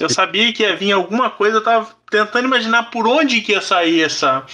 Eu 0.00 0.08
sabia 0.08 0.52
que 0.52 0.62
ia 0.62 0.76
vir 0.76 0.92
alguma 0.92 1.30
coisa, 1.30 1.58
eu 1.58 1.64
tava 1.64 1.88
tentando 2.10 2.46
imaginar 2.46 2.90
por 2.90 3.06
onde 3.06 3.40
que 3.40 3.52
ia 3.52 3.60
sair 3.60 4.02
essa. 4.02 4.44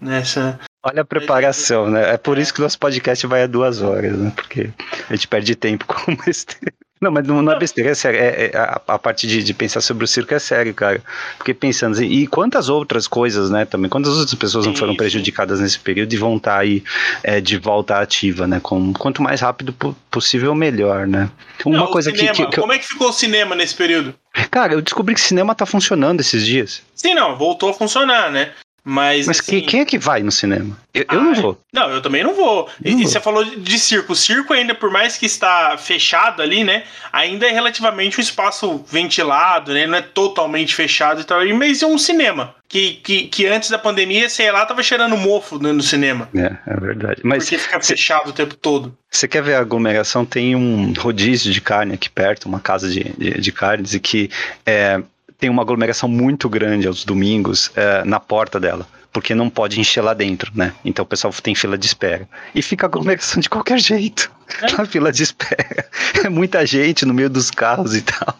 Nessa, 0.00 0.60
Olha 0.86 1.00
a 1.00 1.04
preparação, 1.04 1.88
né? 1.88 2.12
É 2.12 2.18
por 2.18 2.36
isso 2.36 2.52
que 2.52 2.60
o 2.60 2.62
nosso 2.62 2.78
podcast 2.78 3.26
vai 3.26 3.42
a 3.42 3.46
duas 3.46 3.80
horas, 3.80 4.18
né? 4.18 4.30
Porque 4.36 4.68
a 5.08 5.16
gente 5.16 5.26
perde 5.26 5.56
tempo 5.56 5.86
com 5.88 6.14
besteira. 6.14 6.74
Não, 7.00 7.10
mas 7.10 7.26
não, 7.26 7.50
é 7.50 7.58
besteira, 7.58 7.90
é 7.90 7.94
sério. 7.94 8.20
É, 8.20 8.46
é 8.46 8.56
a, 8.56 8.80
a, 8.88 8.98
parte 8.98 9.26
de, 9.26 9.42
de, 9.42 9.52
pensar 9.52 9.80
sobre 9.80 10.04
o 10.04 10.06
circo 10.06 10.32
é 10.32 10.38
sério, 10.38 10.72
cara. 10.72 11.02
Porque 11.38 11.52
pensando 11.52 11.92
assim, 11.92 12.06
e 12.06 12.26
quantas 12.26 12.68
outras 12.68 13.06
coisas, 13.06 13.50
né, 13.50 13.64
também, 13.64 13.90
quantas 13.90 14.12
outras 14.12 14.34
pessoas 14.34 14.66
não 14.66 14.74
foram 14.74 14.94
prejudicadas 14.94 15.60
nesse 15.60 15.78
período 15.78 16.12
e 16.12 16.16
vão 16.16 16.36
estar 16.36 16.58
aí 16.58 16.82
é, 17.22 17.40
de 17.40 17.58
volta 17.58 17.98
ativa, 17.98 18.46
né? 18.46 18.60
Com, 18.62 18.92
quanto 18.92 19.22
mais 19.22 19.40
rápido 19.40 19.74
possível, 20.10 20.54
melhor, 20.54 21.06
né? 21.06 21.30
Uma 21.64 21.78
não, 21.78 21.86
coisa 21.88 22.12
que, 22.12 22.28
que, 22.28 22.46
que, 22.46 22.60
Como 22.60 22.72
é 22.72 22.78
que 22.78 22.86
ficou 22.86 23.08
o 23.08 23.12
cinema 23.12 23.54
nesse 23.54 23.74
período? 23.74 24.14
Cara, 24.50 24.74
eu 24.74 24.80
descobri 24.80 25.14
que 25.14 25.20
o 25.20 25.24
cinema 25.24 25.54
tá 25.54 25.66
funcionando 25.66 26.20
esses 26.20 26.44
dias. 26.44 26.82
Sim, 26.94 27.14
não, 27.14 27.36
voltou 27.36 27.70
a 27.70 27.74
funcionar, 27.74 28.30
né? 28.30 28.52
Mas, 28.86 29.26
Mas 29.26 29.40
assim, 29.40 29.62
quem 29.62 29.80
é 29.80 29.84
que 29.86 29.98
vai 29.98 30.22
no 30.22 30.30
cinema? 30.30 30.76
Eu, 30.92 31.06
eu 31.10 31.22
não 31.22 31.34
vou. 31.34 31.58
Não, 31.72 31.88
eu 31.88 32.02
também 32.02 32.22
não 32.22 32.34
vou. 32.34 32.68
Não 32.84 32.92
e, 32.92 32.94
vou. 32.96 33.06
você 33.06 33.18
falou 33.18 33.42
de 33.42 33.78
circo. 33.78 34.12
O 34.12 34.16
circo 34.16 34.52
ainda, 34.52 34.74
por 34.74 34.90
mais 34.90 35.16
que 35.16 35.24
está 35.24 35.78
fechado 35.78 36.42
ali, 36.42 36.62
né? 36.62 36.84
Ainda 37.10 37.46
é 37.46 37.50
relativamente 37.50 38.18
um 38.18 38.20
espaço 38.20 38.84
ventilado, 38.86 39.72
né? 39.72 39.86
Não 39.86 39.96
é 39.96 40.02
totalmente 40.02 40.74
fechado 40.74 41.22
e 41.22 41.24
tal. 41.24 41.40
Mas 41.54 41.82
é 41.82 41.86
um 41.86 41.96
cinema. 41.96 42.54
Que, 42.68 42.94
que, 42.94 43.28
que 43.28 43.46
antes 43.46 43.70
da 43.70 43.78
pandemia, 43.78 44.28
sei 44.28 44.50
lá, 44.50 44.66
tava 44.66 44.82
cheirando 44.82 45.16
mofo 45.16 45.58
no 45.58 45.82
cinema. 45.82 46.28
É, 46.34 46.56
é 46.66 46.76
verdade. 46.78 47.20
Mas 47.24 47.44
Porque 47.44 47.58
fica 47.58 47.80
fechado 47.80 48.28
o 48.28 48.32
tempo 48.32 48.54
todo. 48.54 48.94
Você 49.10 49.28
quer 49.28 49.42
ver 49.42 49.54
a 49.54 49.60
aglomeração? 49.60 50.26
Tem 50.26 50.56
um 50.56 50.92
rodízio 50.92 51.52
de 51.52 51.60
carne 51.60 51.94
aqui 51.94 52.10
perto, 52.10 52.46
uma 52.46 52.60
casa 52.60 52.90
de, 52.90 53.14
de, 53.16 53.40
de 53.40 53.52
carnes, 53.52 53.94
e 53.94 54.00
que 54.00 54.28
é, 54.66 55.00
tem 55.38 55.50
uma 55.50 55.62
aglomeração 55.62 56.08
muito 56.08 56.48
grande 56.48 56.86
aos 56.86 57.04
domingos 57.04 57.70
é, 57.74 58.04
na 58.04 58.18
porta 58.18 58.58
dela, 58.58 58.86
porque 59.12 59.34
não 59.34 59.50
pode 59.50 59.80
encher 59.80 60.00
lá 60.00 60.14
dentro, 60.14 60.50
né? 60.54 60.72
Então 60.84 61.04
o 61.04 61.06
pessoal 61.06 61.32
tem 61.42 61.54
fila 61.54 61.76
de 61.76 61.86
espera. 61.86 62.28
E 62.54 62.62
fica 62.62 62.86
aglomeração 62.86 63.40
de 63.40 63.48
qualquer 63.48 63.78
jeito. 63.78 64.30
É. 64.60 64.72
Na 64.72 64.84
fila 64.84 65.10
de 65.10 65.22
espera. 65.22 65.88
É 66.22 66.28
muita 66.28 66.64
gente 66.66 67.04
no 67.04 67.14
meio 67.14 67.30
dos 67.30 67.50
carros 67.50 67.94
e 67.94 68.02
tal. 68.02 68.38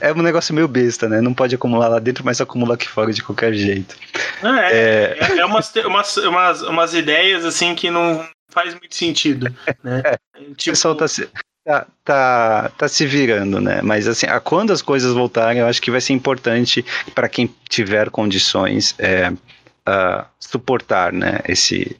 É 0.00 0.12
um 0.12 0.22
negócio 0.22 0.54
meio 0.54 0.66
besta, 0.66 1.08
né? 1.08 1.20
Não 1.20 1.34
pode 1.34 1.54
acumular 1.54 1.88
lá 1.88 1.98
dentro, 1.98 2.24
mas 2.24 2.40
acumula 2.40 2.74
aqui 2.74 2.88
fora 2.88 3.12
de 3.12 3.22
qualquer 3.22 3.52
jeito. 3.54 3.96
É, 4.42 4.76
é, 4.76 5.18
é, 5.20 5.38
é 5.38 5.44
umas, 5.44 5.72
umas, 5.76 6.16
umas, 6.16 6.62
umas 6.62 6.94
ideias 6.94 7.44
assim 7.44 7.74
que 7.74 7.90
não 7.90 8.26
faz 8.48 8.72
muito 8.74 8.94
sentido. 8.94 9.54
Né? 9.82 10.02
É, 10.04 10.18
tipo... 10.56 10.70
O 10.70 10.72
pessoal 10.72 10.94
tá 10.94 11.06
se, 11.08 11.28
tá, 11.64 11.86
tá, 12.04 12.70
tá 12.76 12.88
se 12.88 13.06
virando, 13.06 13.60
né? 13.60 13.80
Mas 13.82 14.06
assim, 14.06 14.26
a, 14.26 14.38
quando 14.40 14.72
as 14.72 14.82
coisas 14.82 15.12
voltarem, 15.12 15.60
eu 15.60 15.66
acho 15.66 15.80
que 15.80 15.90
vai 15.90 16.00
ser 16.00 16.12
importante 16.12 16.84
para 17.14 17.28
quem 17.28 17.52
tiver 17.68 18.10
condições 18.10 18.94
é, 18.98 19.30
uh, 19.30 20.24
suportar, 20.38 21.12
né, 21.12 21.40
esse 21.48 21.96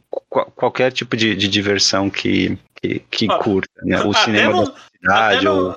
qualquer 0.56 0.90
tipo 0.92 1.16
de, 1.16 1.36
de 1.36 1.48
diversão 1.48 2.10
que 2.10 2.58
que, 2.80 2.98
que 3.10 3.26
ah, 3.30 3.38
curta, 3.38 3.80
né? 3.82 4.00
O 4.02 4.12
cinema 4.12 4.52
no, 4.52 4.66
da 4.66 4.74
cidade 5.00 5.48
ou 5.48 5.76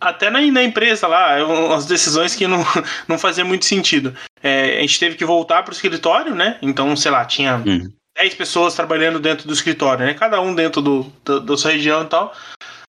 até 0.00 0.30
na, 0.30 0.40
na, 0.40 0.62
empresa 0.62 1.06
lá, 1.06 1.44
umas 1.44 1.86
decisões 1.86 2.34
que 2.34 2.46
não, 2.46 2.64
não 3.06 3.18
faziam 3.18 3.46
muito 3.46 3.64
sentido. 3.64 4.14
É, 4.42 4.78
a 4.78 4.80
gente 4.80 5.00
teve 5.00 5.16
que 5.16 5.24
voltar 5.24 5.62
para 5.62 5.72
o 5.72 5.74
escritório, 5.74 6.34
né? 6.34 6.56
Então, 6.62 6.94
sei 6.96 7.10
lá, 7.10 7.24
tinha 7.24 7.56
uhum. 7.56 7.92
10 8.16 8.34
pessoas 8.34 8.74
trabalhando 8.74 9.18
dentro 9.18 9.46
do 9.46 9.52
escritório, 9.52 10.06
né? 10.06 10.14
Cada 10.14 10.40
um 10.40 10.54
dentro 10.54 10.80
do, 10.80 11.12
do, 11.24 11.40
da 11.40 11.56
sua 11.56 11.72
região 11.72 12.04
e 12.04 12.06
tal. 12.06 12.32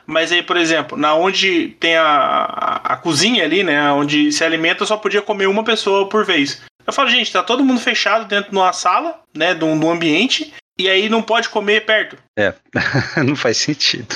Mas 0.09 0.31
aí, 0.31 0.41
por 0.41 0.57
exemplo, 0.57 0.97
na 0.97 1.13
onde 1.13 1.75
tem 1.79 1.95
a, 1.95 2.03
a, 2.03 2.93
a, 2.93 2.97
cozinha 2.97 3.43
ali, 3.43 3.63
né? 3.63 3.91
Onde 3.91 4.31
se 4.31 4.43
alimenta, 4.43 4.83
só 4.83 4.97
podia 4.97 5.21
comer 5.21 5.45
uma 5.45 5.63
pessoa 5.63 6.09
por 6.09 6.25
vez. 6.25 6.63
Eu 6.85 6.91
falo, 6.91 7.09
gente, 7.09 7.31
tá 7.31 7.43
todo 7.43 7.63
mundo 7.63 7.79
fechado 7.79 8.25
dentro 8.25 8.49
de 8.49 8.57
uma 8.57 8.73
sala, 8.73 9.21
né? 9.37 9.53
De 9.53 9.63
um, 9.63 9.79
de 9.79 9.85
um 9.85 9.91
ambiente, 9.91 10.51
e 10.79 10.89
aí 10.89 11.09
não 11.09 11.21
pode 11.21 11.49
comer 11.49 11.85
perto. 11.85 12.17
É, 12.35 12.55
não 13.23 13.35
faz 13.35 13.57
sentido. 13.57 14.15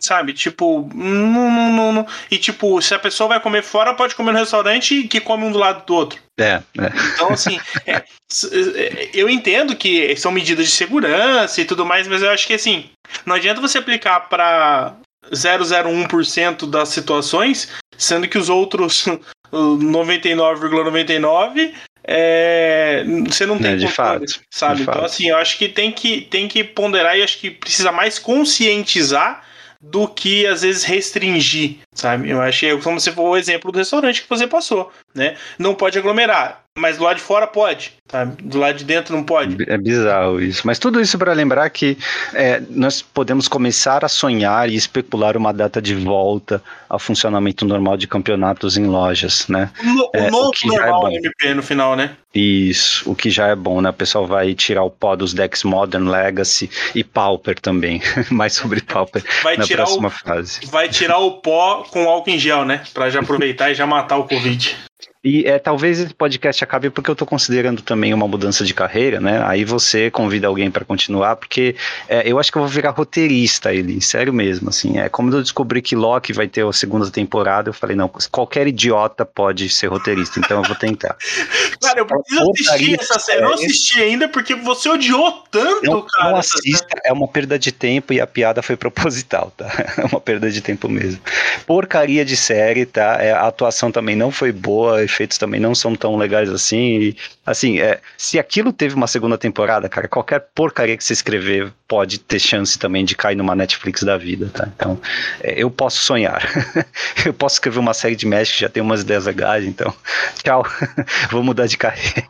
Sabe? 0.00 0.32
Tipo, 0.32 0.88
não, 0.94 1.50
não, 1.50 1.92
não, 1.92 2.06
E 2.30 2.38
tipo, 2.38 2.80
se 2.80 2.94
a 2.94 2.98
pessoa 2.98 3.28
vai 3.28 3.40
comer 3.40 3.62
fora, 3.62 3.94
pode 3.94 4.14
comer 4.14 4.32
no 4.32 4.38
restaurante 4.38 5.04
que 5.04 5.20
come 5.20 5.44
um 5.44 5.52
do 5.52 5.58
lado 5.58 5.84
do 5.84 5.94
outro. 5.94 6.20
É. 6.38 6.62
é. 6.78 6.92
Então, 7.14 7.30
assim, 7.30 7.58
é, 7.86 7.96
é, 7.96 9.10
eu 9.12 9.28
entendo 9.28 9.74
que 9.74 10.14
são 10.16 10.30
medidas 10.30 10.66
de 10.66 10.72
segurança 10.72 11.60
e 11.60 11.64
tudo 11.64 11.84
mais, 11.84 12.06
mas 12.06 12.22
eu 12.22 12.30
acho 12.30 12.46
que 12.46 12.54
assim, 12.54 12.88
não 13.26 13.34
adianta 13.34 13.60
você 13.60 13.78
aplicar 13.78 14.20
para 14.28 14.94
001% 15.32 16.68
das 16.68 16.90
situações, 16.90 17.68
sendo 17.96 18.28
que 18.28 18.38
os 18.38 18.48
outros 18.48 19.06
99,99 19.52 20.68
,99, 20.68 21.74
é, 22.10 23.04
você 23.26 23.44
não 23.44 23.58
tem 23.58 23.72
é, 23.72 23.76
de 23.76 23.86
controle, 23.86 24.20
fato, 24.20 24.40
sabe? 24.50 24.76
De 24.76 24.82
então, 24.82 24.94
fato. 24.94 25.04
assim, 25.04 25.28
eu 25.28 25.36
acho 25.36 25.58
que 25.58 25.68
tem 25.68 25.92
que 25.92 26.22
tem 26.22 26.48
que 26.48 26.64
ponderar 26.64 27.18
e 27.18 27.22
acho 27.22 27.38
que 27.38 27.50
precisa 27.50 27.92
mais 27.92 28.18
conscientizar 28.18 29.44
do 29.80 30.08
que 30.08 30.46
às 30.46 30.62
vezes 30.62 30.84
restringir, 30.84 31.78
sabe? 31.92 32.30
Eu 32.30 32.40
achei 32.40 32.76
como 32.80 32.98
se 32.98 33.12
for 33.12 33.30
o 33.30 33.36
exemplo 33.36 33.70
do 33.70 33.78
restaurante 33.78 34.22
que 34.22 34.28
você 34.28 34.46
passou, 34.46 34.92
né? 35.14 35.36
Não 35.58 35.74
pode 35.74 35.98
aglomerar, 35.98 36.64
mas 36.78 36.96
do 36.96 37.04
lado 37.04 37.16
de 37.16 37.22
fora 37.22 37.46
pode, 37.46 37.92
sabe? 38.10 38.42
Do 38.42 38.58
lado 38.58 38.76
de 38.76 38.84
dentro 38.84 39.14
não 39.14 39.22
pode. 39.22 39.56
É 39.68 39.76
bizarro 39.76 40.40
isso. 40.40 40.66
Mas 40.66 40.78
tudo 40.78 41.00
isso 41.00 41.18
para 41.18 41.32
lembrar 41.32 41.68
que 41.70 41.98
é, 42.32 42.62
nós 42.70 43.02
podemos 43.02 43.48
começar 43.48 44.04
a 44.04 44.08
sonhar 44.08 44.68
e 44.68 44.74
especular 44.74 45.36
uma 45.36 45.52
data 45.52 45.82
de 45.82 45.94
volta 45.94 46.62
ao 46.88 46.98
funcionamento 46.98 47.64
normal 47.64 47.96
de 47.96 48.06
campeonatos 48.06 48.76
em 48.76 48.86
lojas, 48.86 49.46
né? 49.48 49.70
O, 49.84 50.16
é, 50.16 50.30
novo 50.30 50.52
o 50.64 50.68
normal 50.68 51.08
é 51.08 51.14
MP 51.16 51.54
no 51.54 51.62
final, 51.62 51.96
né? 51.96 52.16
Isso, 52.34 53.10
o 53.10 53.14
que 53.14 53.30
já 53.30 53.48
é 53.48 53.56
bom, 53.56 53.80
né? 53.80 53.90
O 53.90 53.94
pessoal 53.94 54.26
vai 54.26 54.54
tirar 54.54 54.84
o 54.84 54.90
pó 54.90 55.16
dos 55.16 55.34
decks 55.34 55.64
Modern 55.64 56.08
Legacy 56.08 56.70
e 56.94 57.02
Pauper 57.02 57.58
também. 57.58 58.00
Mais 58.30 58.52
sobre 58.52 58.80
Pauper 58.80 59.24
vai 59.42 59.56
na 59.56 59.66
próxima 59.66 60.08
o, 60.08 60.10
fase. 60.10 60.60
Vai 60.66 60.88
tirar 60.88 61.18
o 61.18 61.32
pó 61.40 61.84
com 61.90 62.08
álcool 62.08 62.30
em 62.30 62.38
gel, 62.38 62.64
né? 62.64 62.82
Para 62.94 63.10
já 63.10 63.20
aproveitar 63.20 63.70
e 63.70 63.74
já 63.74 63.86
matar 63.86 64.18
o 64.18 64.24
Covid. 64.24 64.87
E 65.22 65.46
é, 65.46 65.58
talvez 65.58 66.00
esse 66.00 66.14
podcast 66.14 66.62
acabe 66.62 66.90
porque 66.90 67.10
eu 67.10 67.12
estou 67.12 67.26
considerando 67.26 67.82
também 67.82 68.14
uma 68.14 68.26
mudança 68.26 68.64
de 68.64 68.72
carreira, 68.72 69.20
né? 69.20 69.42
Aí 69.44 69.64
você 69.64 70.10
convida 70.10 70.46
alguém 70.46 70.70
para 70.70 70.84
continuar, 70.84 71.36
porque 71.36 71.76
é, 72.08 72.22
eu 72.28 72.38
acho 72.38 72.50
que 72.50 72.58
eu 72.58 72.62
vou 72.62 72.70
virar 72.70 72.90
roteirista 72.90 73.72
ele, 73.72 74.00
sério 74.00 74.32
mesmo, 74.32 74.70
assim. 74.70 74.98
É 74.98 75.08
como 75.08 75.32
eu 75.32 75.42
descobri 75.42 75.82
que 75.82 75.94
Loki 75.94 76.32
vai 76.32 76.48
ter 76.48 76.64
a 76.64 76.72
segunda 76.72 77.10
temporada, 77.10 77.68
eu 77.68 77.74
falei, 77.74 77.94
não, 77.94 78.10
qualquer 78.30 78.66
idiota 78.68 79.24
pode 79.24 79.68
ser 79.68 79.88
roteirista, 79.88 80.40
então 80.40 80.58
eu 80.58 80.64
vou 80.64 80.76
tentar. 80.76 81.16
cara, 81.82 82.00
eu 82.00 82.06
preciso 82.06 82.50
assistir 82.50 83.00
essa 83.00 83.18
série. 83.18 83.42
Eu 83.42 83.48
não 83.48 83.54
assisti 83.54 84.00
ainda 84.00 84.28
porque 84.28 84.54
você 84.54 84.88
odiou 84.88 85.44
tanto, 85.50 85.84
não, 85.84 86.02
cara. 86.02 86.30
Não 86.30 86.38
assista, 86.38 87.00
é 87.04 87.12
uma 87.12 87.28
perda 87.28 87.58
de 87.58 87.70
tempo 87.70 88.12
e 88.12 88.20
a 88.20 88.26
piada 88.26 88.62
foi 88.62 88.74
proposital, 88.78 89.52
tá? 89.56 89.66
É 89.96 90.04
uma 90.04 90.20
perda 90.20 90.50
de 90.50 90.60
tempo 90.60 90.88
mesmo. 90.88 91.20
Porcaria 91.66 92.24
de 92.24 92.36
série, 92.36 92.86
tá? 92.86 93.18
É, 93.20 93.32
a 93.32 93.46
atuação 93.46 93.92
também 93.92 94.16
não 94.16 94.30
foi 94.30 94.52
boa, 94.52 94.87
efeitos 94.96 95.38
também 95.38 95.60
não 95.60 95.74
são 95.74 95.94
tão 95.94 96.16
legais 96.16 96.50
assim. 96.50 96.98
E, 96.98 97.16
assim, 97.44 97.80
é, 97.80 98.00
se 98.16 98.38
aquilo 98.38 98.72
teve 98.72 98.94
uma 98.94 99.06
segunda 99.06 99.36
temporada, 99.36 99.88
cara, 99.88 100.08
qualquer 100.08 100.46
porcaria 100.54 100.96
que 100.96 101.04
você 101.04 101.12
escrever 101.12 101.72
pode 101.88 102.18
ter 102.18 102.38
chance 102.38 102.78
também 102.78 103.04
de 103.04 103.16
cair 103.16 103.34
numa 103.34 103.54
Netflix 103.54 104.02
da 104.02 104.18
vida, 104.18 104.50
tá? 104.52 104.68
Então, 104.76 105.00
é, 105.42 105.54
eu 105.56 105.70
posso 105.70 106.02
sonhar. 106.02 106.42
eu 107.24 107.32
posso 107.32 107.54
escrever 107.54 107.78
uma 107.78 107.94
série 107.94 108.14
de 108.14 108.26
Magic 108.26 108.60
já 108.60 108.68
tem 108.68 108.82
umas 108.82 109.00
ideias 109.00 109.24
legais, 109.24 109.64
então, 109.64 109.92
tchau. 110.44 110.66
Vou 111.30 111.42
mudar 111.42 111.66
de 111.66 111.78
carreira. 111.78 112.28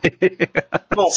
Bom, 0.95 1.09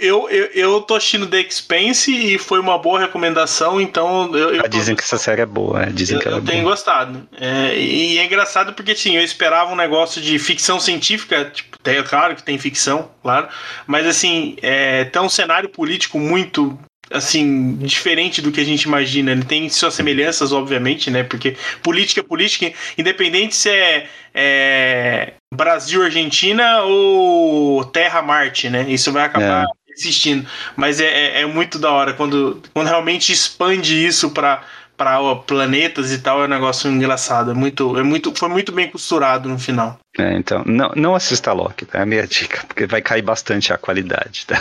eu, 0.00 0.28
eu, 0.30 0.46
eu 0.54 0.80
tô 0.80 0.94
assistindo 0.94 1.26
The 1.26 1.40
Expense 1.40 2.12
e 2.12 2.38
foi 2.38 2.60
uma 2.60 2.78
boa 2.78 3.00
recomendação, 3.00 3.80
então... 3.80 4.34
Eu, 4.36 4.54
eu 4.54 4.62
ah, 4.64 4.68
dizem 4.68 4.94
que 4.94 5.02
essa 5.02 5.18
série 5.18 5.42
é 5.42 5.46
boa, 5.46 5.80
né? 5.80 5.92
Dizem 5.92 6.16
eu, 6.16 6.22
que 6.22 6.28
ela 6.28 6.36
eu 6.36 6.42
é 6.42 6.46
tenho 6.46 6.62
boa. 6.62 6.74
gostado. 6.74 7.26
É, 7.40 7.76
e 7.76 8.18
é 8.18 8.24
engraçado 8.24 8.72
porque, 8.74 8.92
assim, 8.92 9.16
eu 9.16 9.22
esperava 9.22 9.72
um 9.72 9.76
negócio 9.76 10.22
de 10.22 10.38
ficção 10.38 10.71
científica, 10.80 11.50
tipo, 11.52 11.78
tem, 11.78 12.02
claro 12.02 12.36
que 12.36 12.42
tem 12.42 12.58
ficção, 12.58 13.10
claro, 13.22 13.48
mas, 13.86 14.06
assim, 14.06 14.56
é, 14.62 15.04
tem 15.04 15.22
um 15.22 15.28
cenário 15.28 15.68
político 15.68 16.18
muito 16.18 16.78
assim, 17.12 17.76
diferente 17.76 18.40
do 18.40 18.50
que 18.50 18.60
a 18.60 18.64
gente 18.64 18.82
imagina. 18.82 19.32
Ele 19.32 19.44
tem 19.44 19.68
suas 19.68 19.94
semelhanças, 19.94 20.52
obviamente, 20.52 21.10
né? 21.10 21.22
Porque 21.22 21.56
política 21.82 22.20
é 22.20 22.24
política, 22.24 22.72
independente 22.96 23.54
se 23.54 23.70
é, 23.70 24.06
é 24.34 25.32
Brasil, 25.52 26.02
Argentina 26.02 26.82
ou 26.82 27.84
Terra, 27.84 28.22
Marte, 28.22 28.68
né? 28.68 28.86
Isso 28.88 29.12
vai 29.12 29.24
acabar 29.24 29.64
é. 29.64 29.92
existindo. 29.92 30.46
Mas 30.76 31.00
é, 31.00 31.06
é, 31.06 31.40
é 31.42 31.46
muito 31.46 31.78
da 31.78 31.90
hora 31.90 32.14
quando, 32.14 32.62
quando 32.72 32.88
realmente 32.88 33.32
expande 33.32 34.04
isso 34.04 34.30
para 34.30 34.62
para 35.02 35.34
planetas 35.34 36.12
e 36.12 36.18
tal 36.18 36.42
é 36.42 36.44
um 36.44 36.48
negócio 36.48 36.88
engraçado. 36.88 37.50
É 37.50 37.54
muito, 37.54 37.98
é 37.98 38.04
muito, 38.04 38.32
foi 38.36 38.48
muito 38.48 38.70
bem 38.70 38.88
costurado 38.88 39.48
no 39.48 39.58
final. 39.58 39.98
É, 40.16 40.34
então, 40.34 40.62
não, 40.64 40.92
não 40.94 41.14
assista 41.16 41.52
Loki, 41.52 41.86
tá? 41.86 41.98
É 41.98 42.02
a 42.02 42.06
minha 42.06 42.24
dica, 42.24 42.64
porque 42.68 42.86
vai 42.86 43.02
cair 43.02 43.22
bastante 43.22 43.72
a 43.72 43.78
qualidade, 43.78 44.46
tá? 44.46 44.60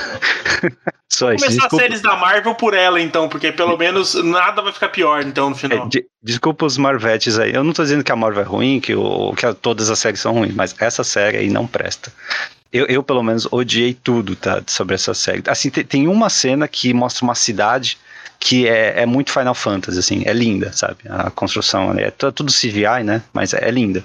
Só 1.07 1.31
isso. 1.31 1.45
Começar 1.45 1.63
Desculpa. 1.63 1.83
séries 1.83 2.01
da 2.01 2.15
Marvel 2.15 2.55
por 2.55 2.74
ela, 2.74 3.00
então, 3.00 3.29
porque 3.29 3.51
pelo 3.51 3.77
menos 3.77 4.15
nada 4.15 4.62
vai 4.63 4.71
ficar 4.71 4.89
pior, 4.89 5.21
então, 5.21 5.51
no 5.51 5.55
final. 5.55 5.86
É, 5.86 5.89
de, 5.89 6.05
desculpa 6.24 6.65
os 6.65 6.77
Marvetes 6.77 7.38
aí. 7.38 7.53
Eu 7.53 7.63
não 7.63 7.74
tô 7.74 7.83
dizendo 7.83 8.03
que 8.03 8.12
a 8.12 8.15
Marvel 8.15 8.41
é 8.41 8.45
ruim, 8.45 8.79
que, 8.79 8.95
o, 8.95 9.33
que 9.36 9.53
todas 9.55 9.91
as 9.91 10.00
séries 10.00 10.21
são 10.21 10.33
ruins, 10.33 10.55
mas 10.55 10.74
essa 10.79 11.03
série 11.03 11.38
aí 11.38 11.50
não 11.50 11.67
presta. 11.67 12.12
Eu, 12.74 12.86
eu, 12.86 13.03
pelo 13.03 13.21
menos, 13.21 13.48
odiei 13.51 13.93
tudo, 13.93 14.36
tá? 14.36 14.63
Sobre 14.65 14.95
essa 14.95 15.13
série. 15.13 15.43
Assim, 15.48 15.69
tem, 15.69 15.83
tem 15.83 16.07
uma 16.07 16.29
cena 16.29 16.67
que 16.67 16.93
mostra 16.93 17.25
uma 17.25 17.36
cidade 17.36 17.98
que 18.43 18.67
é, 18.67 19.03
é 19.03 19.05
muito 19.05 19.31
Final 19.31 19.53
Fantasy, 19.53 20.00
assim, 20.00 20.24
é 20.25 20.33
linda, 20.33 20.74
sabe? 20.74 20.98
A 21.07 21.29
construção 21.29 21.93
é 21.95 22.10
tudo 22.10 22.51
CGI, 22.51 23.03
né? 23.05 23.21
Mas 23.31 23.53
é 23.53 23.69
linda. 23.69 24.03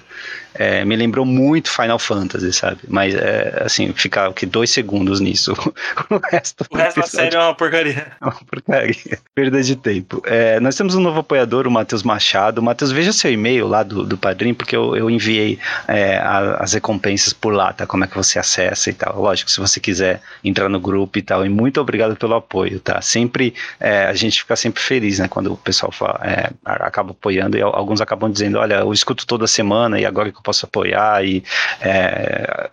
É, 0.59 0.85
me 0.85 0.97
lembrou 0.97 1.25
muito 1.25 1.71
Final 1.71 1.99
Fantasy, 1.99 2.53
sabe? 2.53 2.79
Mas 2.89 3.15
é 3.15 3.63
assim, 3.65 3.93
ficar 3.93 4.29
o 4.29 4.35
que 4.35 4.47
dois 4.47 4.71
segundos 4.71 5.21
nisso. 5.21 5.53
o 6.11 6.21
resto, 6.31 6.65
o 6.71 6.77
resto 6.77 7.01
da 7.01 7.07
série 7.07 7.37
é 7.37 7.39
uma 7.39 7.55
porcaria. 7.55 8.13
É 8.21 8.25
uma 8.25 8.33
porcaria. 8.33 9.19
Perda 9.35 9.63
de 9.63 9.77
tempo. 9.77 10.23
É, 10.27 10.59
nós 10.61 10.75
temos 10.77 10.95
um 10.95 11.01
novo 11.01 11.21
apoiador, 11.21 11.67
o 11.67 11.71
Matheus 11.71 12.03
Machado. 12.03 12.63
Matheus, 12.63 12.91
veja 12.91 13.13
seu 13.13 13.33
e-mail 13.33 13.67
lá 13.67 13.83
do, 13.83 14.05
do 14.05 14.17
Padrim, 14.17 14.55
porque 14.55 14.77
eu, 14.77 14.97
eu 14.97 15.11
enviei 15.11 15.59
é, 15.87 16.17
a, 16.19 16.57
as 16.63 16.73
recompensas 16.73 17.33
por 17.33 17.53
lá, 17.53 17.73
tá? 17.73 17.87
Como 17.87 18.05
é 18.05 18.07
que 18.07 18.17
você 18.17 18.39
acessa 18.39 18.91
e 18.91 18.93
tal. 18.93 19.21
Lógico, 19.21 19.51
se 19.51 19.61
você 19.61 19.79
quiser 19.79 20.21
entrar 20.43 20.69
no 20.69 20.81
grupo 20.81 21.19
e 21.19 21.23
tal. 21.23 21.45
E 21.45 21.49
muito 21.49 21.81
obrigado 21.81 22.17
pelo 22.17 22.35
apoio, 22.35 22.81
tá? 22.81 23.01
Sempre 23.01 23.55
é, 23.79 24.07
a 24.07 24.15
gente 24.15 24.41
fica 24.41 24.57
sempre 24.57 24.83
feliz, 24.83 25.19
né? 25.19 25.29
Quando 25.29 25.53
o 25.53 25.57
pessoal 25.57 25.93
fala, 25.93 26.21
é, 26.25 26.51
acaba 26.65 27.11
apoiando 27.11 27.57
e 27.57 27.63
alguns 27.63 28.01
acabam 28.01 28.31
dizendo, 28.31 28.59
olha, 28.59 28.77
eu 28.77 28.93
escuto 28.93 29.27
toda 29.27 29.47
semana 29.47 30.01
e 30.01 30.07
agora 30.07 30.31
que 30.31 30.39
eu 30.39 30.43
posso 30.47 30.65
apoiar 30.65 31.25
e 31.25 31.43
é, 31.81 32.71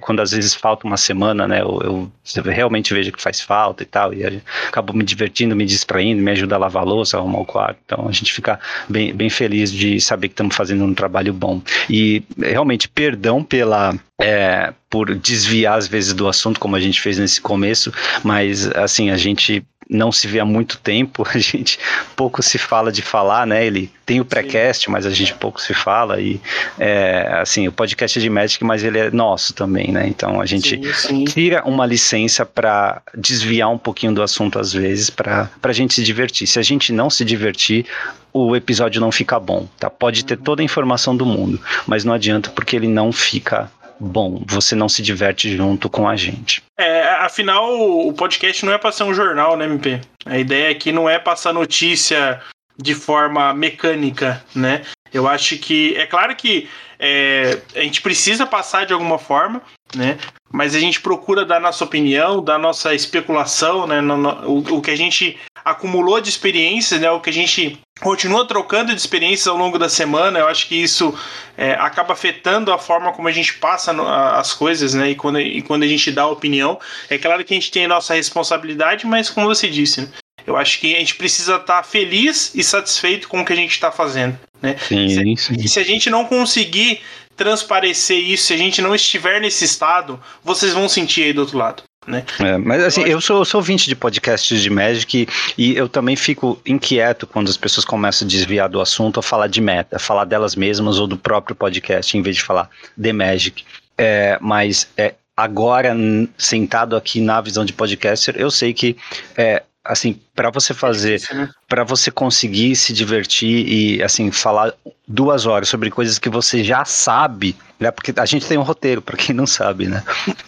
quando 0.00 0.20
às 0.20 0.32
vezes 0.32 0.54
falta 0.54 0.86
uma 0.86 0.98
semana, 0.98 1.48
né, 1.48 1.62
eu, 1.62 1.80
eu, 1.82 2.42
realmente 2.44 2.92
vejo 2.92 3.10
que 3.10 3.22
faz 3.22 3.40
falta 3.40 3.82
e 3.82 3.86
tal, 3.86 4.12
e 4.12 4.42
acabo 4.68 4.92
me 4.92 5.02
divertindo, 5.02 5.56
me 5.56 5.64
distraindo, 5.64 6.22
me 6.22 6.30
ajuda 6.30 6.54
a 6.54 6.58
lavar 6.58 6.82
a 6.82 6.86
louça, 6.86 7.16
arrumar 7.16 7.40
o 7.40 7.46
quarto, 7.46 7.78
então 7.84 8.06
a 8.06 8.12
gente 8.12 8.32
fica 8.32 8.60
bem, 8.88 9.14
bem 9.14 9.30
feliz 9.30 9.72
de 9.72 9.98
saber 10.00 10.28
que 10.28 10.34
estamos 10.34 10.54
fazendo 10.54 10.84
um 10.84 10.94
trabalho 10.94 11.32
bom. 11.32 11.60
E 11.88 12.22
realmente, 12.38 12.88
perdão 12.88 13.42
pela, 13.42 13.94
é, 14.20 14.72
por 14.90 15.14
desviar 15.14 15.78
às 15.78 15.88
vezes 15.88 16.12
do 16.12 16.28
assunto, 16.28 16.60
como 16.60 16.76
a 16.76 16.80
gente 16.80 17.00
fez 17.00 17.18
nesse 17.18 17.40
começo, 17.40 17.92
mas 18.22 18.68
assim, 18.76 19.10
a 19.10 19.16
gente 19.16 19.64
não 19.88 20.10
se 20.10 20.26
vê 20.26 20.40
há 20.40 20.44
muito 20.44 20.78
tempo, 20.78 21.26
a 21.32 21.38
gente 21.38 21.78
pouco 22.14 22.42
se 22.42 22.58
fala 22.58 22.90
de 22.90 23.02
falar, 23.02 23.46
né? 23.46 23.64
Ele 23.64 23.90
tem 24.04 24.20
o 24.20 24.24
pré-cast, 24.24 24.88
mas 24.90 25.04
a 25.04 25.10
gente 25.10 25.34
pouco 25.34 25.60
se 25.60 25.74
fala 25.74 26.20
e 26.20 26.40
é, 26.78 27.38
assim, 27.40 27.66
o 27.66 27.72
podcast 27.72 28.18
é 28.18 28.22
de 28.22 28.30
Magic, 28.30 28.62
mas 28.64 28.84
ele 28.84 28.98
é 28.98 29.10
nosso 29.10 29.52
também, 29.52 29.90
né? 29.90 30.06
Então 30.06 30.40
a 30.40 30.46
gente 30.46 30.80
sim, 30.94 31.08
sim. 31.08 31.24
tira 31.24 31.64
uma 31.64 31.84
licença 31.84 32.44
para 32.44 33.02
desviar 33.16 33.70
um 33.70 33.78
pouquinho 33.78 34.12
do 34.12 34.22
assunto 34.22 34.58
às 34.58 34.72
vezes, 34.72 35.10
para 35.10 35.50
a 35.62 35.72
gente 35.72 35.94
se 35.94 36.02
divertir. 36.02 36.46
Se 36.46 36.58
a 36.58 36.62
gente 36.62 36.92
não 36.92 37.10
se 37.10 37.24
divertir, 37.24 37.86
o 38.32 38.54
episódio 38.54 39.00
não 39.00 39.10
fica 39.10 39.40
bom, 39.40 39.66
tá? 39.78 39.88
Pode 39.88 40.24
ter 40.24 40.36
toda 40.36 40.60
a 40.60 40.64
informação 40.64 41.16
do 41.16 41.24
mundo, 41.24 41.58
mas 41.86 42.04
não 42.04 42.12
adianta 42.12 42.50
porque 42.50 42.76
ele 42.76 42.88
não 42.88 43.10
fica 43.10 43.70
bom, 44.00 44.42
você 44.46 44.74
não 44.74 44.88
se 44.88 45.02
diverte 45.02 45.56
junto 45.56 45.88
com 45.88 46.08
a 46.08 46.16
gente. 46.16 46.62
É, 46.78 47.02
afinal, 47.20 47.64
o 48.06 48.12
podcast 48.12 48.64
não 48.64 48.72
é 48.72 48.78
para 48.78 48.92
ser 48.92 49.04
um 49.04 49.14
jornal, 49.14 49.56
né, 49.56 49.64
MP? 49.64 50.00
A 50.24 50.38
ideia 50.38 50.70
aqui 50.70 50.92
não 50.92 51.08
é 51.08 51.18
passar 51.18 51.52
notícia 51.52 52.40
de 52.78 52.94
forma 52.94 53.54
mecânica, 53.54 54.44
né? 54.54 54.82
Eu 55.12 55.26
acho 55.26 55.56
que 55.58 55.96
é 55.96 56.06
claro 56.06 56.34
que 56.36 56.68
é, 56.98 57.58
a 57.74 57.80
gente 57.80 58.02
precisa 58.02 58.46
passar 58.46 58.86
de 58.86 58.92
alguma 58.92 59.18
forma, 59.18 59.62
né? 59.94 60.18
Mas 60.52 60.74
a 60.74 60.80
gente 60.80 61.00
procura 61.00 61.44
dar 61.44 61.60
nossa 61.60 61.84
opinião, 61.84 62.42
dar 62.42 62.58
nossa 62.58 62.94
especulação, 62.94 63.86
né? 63.86 64.00
No, 64.00 64.16
no, 64.16 64.30
o, 64.48 64.58
o, 64.76 64.82
que 64.82 64.90
a 64.90 64.96
gente 64.96 65.38
acumulou 65.66 66.20
de 66.20 66.28
experiências, 66.28 67.00
né? 67.00 67.10
O 67.10 67.20
que 67.20 67.28
a 67.28 67.32
gente 67.32 67.76
continua 68.00 68.46
trocando 68.46 68.94
de 68.94 69.00
experiências 69.00 69.48
ao 69.48 69.56
longo 69.56 69.80
da 69.80 69.88
semana. 69.88 70.38
Eu 70.38 70.46
acho 70.46 70.68
que 70.68 70.76
isso 70.76 71.12
é, 71.58 71.72
acaba 71.72 72.12
afetando 72.12 72.72
a 72.72 72.78
forma 72.78 73.12
como 73.12 73.26
a 73.26 73.32
gente 73.32 73.54
passa 73.54 73.92
no, 73.92 74.06
a, 74.06 74.38
as 74.38 74.54
coisas, 74.54 74.94
né? 74.94 75.10
E 75.10 75.16
quando, 75.16 75.40
e 75.40 75.60
quando 75.62 75.82
a 75.82 75.88
gente 75.88 76.12
dá 76.12 76.22
a 76.22 76.28
opinião. 76.28 76.78
É 77.10 77.18
claro 77.18 77.44
que 77.44 77.52
a 77.52 77.56
gente 77.56 77.72
tem 77.72 77.86
a 77.86 77.88
nossa 77.88 78.14
responsabilidade, 78.14 79.04
mas 79.08 79.28
como 79.28 79.48
você 79.48 79.68
disse, 79.68 80.02
né? 80.02 80.08
Eu 80.46 80.56
acho 80.56 80.78
que 80.78 80.94
a 80.94 81.00
gente 81.00 81.16
precisa 81.16 81.56
estar 81.56 81.82
feliz 81.82 82.54
e 82.54 82.62
satisfeito 82.62 83.26
com 83.26 83.40
o 83.40 83.44
que 83.44 83.52
a 83.52 83.56
gente 83.56 83.72
está 83.72 83.90
fazendo. 83.90 84.38
Né? 84.62 84.76
Sim, 84.78 85.36
sim. 85.36 85.54
E 85.58 85.68
se 85.68 85.80
a 85.80 85.84
gente 85.84 86.08
não 86.08 86.24
conseguir 86.24 87.00
transparecer 87.36 88.18
isso, 88.18 88.46
se 88.46 88.54
a 88.54 88.56
gente 88.56 88.80
não 88.80 88.94
estiver 88.94 89.40
nesse 89.40 89.64
estado, 89.64 90.22
vocês 90.44 90.72
vão 90.72 90.88
sentir 90.88 91.24
aí 91.24 91.32
do 91.32 91.40
outro 91.40 91.58
lado. 91.58 91.82
Né? 92.06 92.24
É, 92.38 92.56
mas 92.56 92.84
assim, 92.84 93.02
eu, 93.02 93.20
sou, 93.20 93.38
eu 93.38 93.44
sou 93.44 93.58
ouvinte 93.58 93.88
de 93.88 93.96
podcasts 93.96 94.62
de 94.62 94.70
Magic 94.70 95.26
e, 95.58 95.72
e 95.72 95.76
eu 95.76 95.88
também 95.88 96.14
fico 96.14 96.60
inquieto 96.64 97.26
quando 97.26 97.48
as 97.48 97.56
pessoas 97.56 97.84
começam 97.84 98.26
a 98.26 98.30
desviar 98.30 98.68
do 98.68 98.80
assunto 98.80 99.18
a 99.18 99.22
falar 99.22 99.48
de 99.48 99.60
meta, 99.60 99.98
falar 99.98 100.24
delas 100.24 100.54
mesmas 100.54 100.98
ou 100.98 101.06
do 101.06 101.16
próprio 101.16 101.56
podcast, 101.56 102.16
em 102.16 102.22
vez 102.22 102.36
de 102.36 102.42
falar 102.42 102.70
de 102.96 103.12
Magic. 103.12 103.64
É, 103.98 104.38
mas 104.40 104.88
é, 104.96 105.14
agora, 105.36 105.94
sentado 106.38 106.96
aqui 106.96 107.20
na 107.20 107.40
visão 107.40 107.64
de 107.64 107.72
podcaster, 107.72 108.36
eu 108.38 108.50
sei 108.50 108.72
que 108.72 108.96
é, 109.36 109.62
assim, 109.88 110.20
para 110.34 110.50
você 110.50 110.74
fazer, 110.74 111.22
é 111.30 111.34
né? 111.34 111.50
para 111.68 111.84
você 111.84 112.10
conseguir 112.10 112.76
se 112.76 112.92
divertir 112.92 113.66
e 113.66 114.02
assim 114.02 114.30
falar 114.30 114.72
duas 115.06 115.46
horas 115.46 115.68
sobre 115.68 115.90
coisas 115.90 116.18
que 116.18 116.28
você 116.28 116.64
já 116.64 116.84
sabe, 116.84 117.56
né? 117.78 117.90
Porque 117.90 118.12
a 118.16 118.26
gente 118.26 118.46
tem 118.46 118.58
um 118.58 118.62
roteiro 118.62 119.00
para 119.00 119.16
quem 119.16 119.34
não 119.34 119.46
sabe, 119.46 119.86
né? 119.86 120.02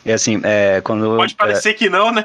É 0.04 0.14
assim, 0.14 0.40
é 0.42 0.80
quando 0.80 1.16
pode 1.16 1.34
parecer 1.34 1.70
é, 1.70 1.74
que 1.74 1.88
não, 1.88 2.12
né? 2.12 2.24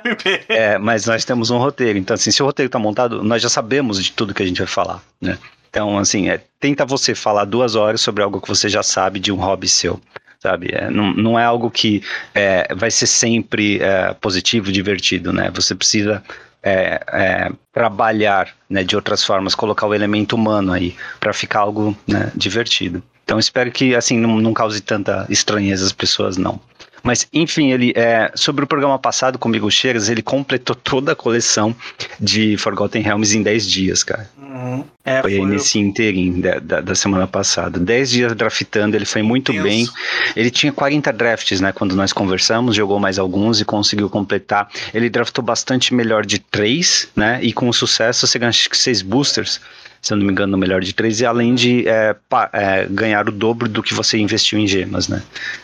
é, 0.50 0.78
mas 0.78 1.06
nós 1.06 1.24
temos 1.26 1.50
um 1.50 1.58
roteiro. 1.58 2.00
Então, 2.00 2.16
assim, 2.16 2.32
se 2.32 2.42
o 2.42 2.46
roteiro 2.46 2.70
tá 2.70 2.80
montado, 2.80 3.24
nós 3.24 3.42
já 3.42 3.50
sabemos 3.50 4.04
de 4.04 4.12
tudo 4.12 4.34
que 4.34 4.42
a 4.42 4.46
gente 4.46 4.58
vai 4.60 4.68
falar, 4.68 5.02
né? 5.22 5.38
Então, 5.70 5.98
assim, 5.98 6.30
é, 6.30 6.40
tenta 6.60 6.86
você 6.86 7.16
falar 7.16 7.46
duas 7.46 7.76
horas 7.76 8.00
sobre 8.02 8.24
algo 8.24 8.40
que 8.40 8.48
você 8.48 8.70
já 8.70 8.84
sabe 8.84 9.20
de 9.20 9.32
um 9.32 9.38
hobby 9.38 9.68
seu 9.68 10.00
sabe? 10.44 10.72
É, 10.74 10.90
não, 10.90 11.14
não 11.14 11.40
é 11.40 11.46
algo 11.46 11.72
que 11.72 12.04
é, 12.36 12.68
vai 12.76 12.92
ser 12.92 13.08
sempre 13.08 13.82
é, 13.82 14.14
positivo, 14.14 14.74
divertido, 14.74 15.32
né? 15.32 15.50
Você 15.56 15.74
precisa 15.74 16.22
é, 16.64 17.04
é, 17.12 17.52
trabalhar 17.74 18.50
né, 18.70 18.84
de 18.84 18.96
outras 18.96 19.24
formas, 19.24 19.54
colocar 19.54 19.86
o 19.86 19.94
elemento 19.94 20.36
humano 20.36 20.72
aí 20.72 20.96
para 21.20 21.34
ficar 21.34 21.60
algo 21.60 21.96
né, 22.08 22.32
divertido. 22.36 23.04
Então 23.24 23.38
espero 23.38 23.72
que 23.72 23.96
assim 23.96 24.18
não, 24.18 24.40
não 24.40 24.54
cause 24.54 24.82
tanta 24.82 25.26
estranheza 25.30 25.86
às 25.86 25.92
pessoas 25.92 26.38
não. 26.38 26.60
Mas, 27.04 27.28
enfim, 27.34 27.72
ele 27.74 27.92
é, 27.98 28.32
sobre 28.34 28.64
o 28.64 28.68
programa 28.68 28.98
passado 28.98 29.38
comigo 29.38 29.70
Cheiras, 29.70 30.08
ele 30.08 30.22
completou 30.22 30.74
toda 30.74 31.12
a 31.12 31.16
coleção 31.16 31.76
de 32.18 32.56
Forgotten 32.56 33.02
Realms 33.02 33.36
em 33.36 33.44
10 33.44 33.70
dias, 33.70 34.04
cara. 34.04 34.30
Uhum. 34.54 34.86
É, 35.04 35.20
foi, 35.22 35.38
foi 35.38 35.48
nesse 35.48 35.80
inteirinho 35.80 36.40
da, 36.40 36.60
da, 36.60 36.82
da, 36.82 36.94
semana 36.94 37.26
passada. 37.26 37.80
10 37.80 38.10
dias 38.12 38.36
draftando, 38.36 38.96
ele 38.96 39.06
foi 39.06 39.24
muito 39.24 39.52
Deus. 39.52 39.64
bem. 39.64 39.88
Ele 40.36 40.52
tinha 40.52 40.72
40 40.72 41.12
drafts, 41.12 41.60
né? 41.60 41.72
Quando 41.72 41.96
nós 41.96 42.14
conversamos, 42.14 42.76
jogou 42.76 43.00
mais 43.00 43.18
alguns 43.18 43.60
e 43.60 43.66
conseguiu 43.66 44.12
completar. 44.12 44.70
Ele 44.94 45.10
draftou 45.10 45.44
bastante 45.44 45.92
melhor 45.92 46.24
de 46.24 46.38
3, 46.38 47.10
né? 47.16 47.40
E 47.42 47.52
com 47.52 47.74
sucesso, 47.74 48.28
você 48.28 48.38
ganha 48.38 48.54
6 48.54 49.02
boosters 49.02 49.60
se 50.04 50.12
eu 50.12 50.18
não 50.18 50.26
me 50.26 50.34
engano, 50.34 50.52
no 50.52 50.58
melhor 50.58 50.82
de 50.82 50.92
três, 50.92 51.22
e 51.22 51.26
além 51.26 51.56
de 51.56 51.88
é, 51.88 52.14
pa, 52.28 52.50
é, 52.52 52.86
ganhar 52.90 53.26
o 53.30 53.32
dobro 53.32 53.70
do 53.70 53.82
que 53.82 53.94
você 53.94 54.18
investiu 54.18 54.60
em 54.60 54.68
gemas, 54.68 55.08
né? 55.08 55.24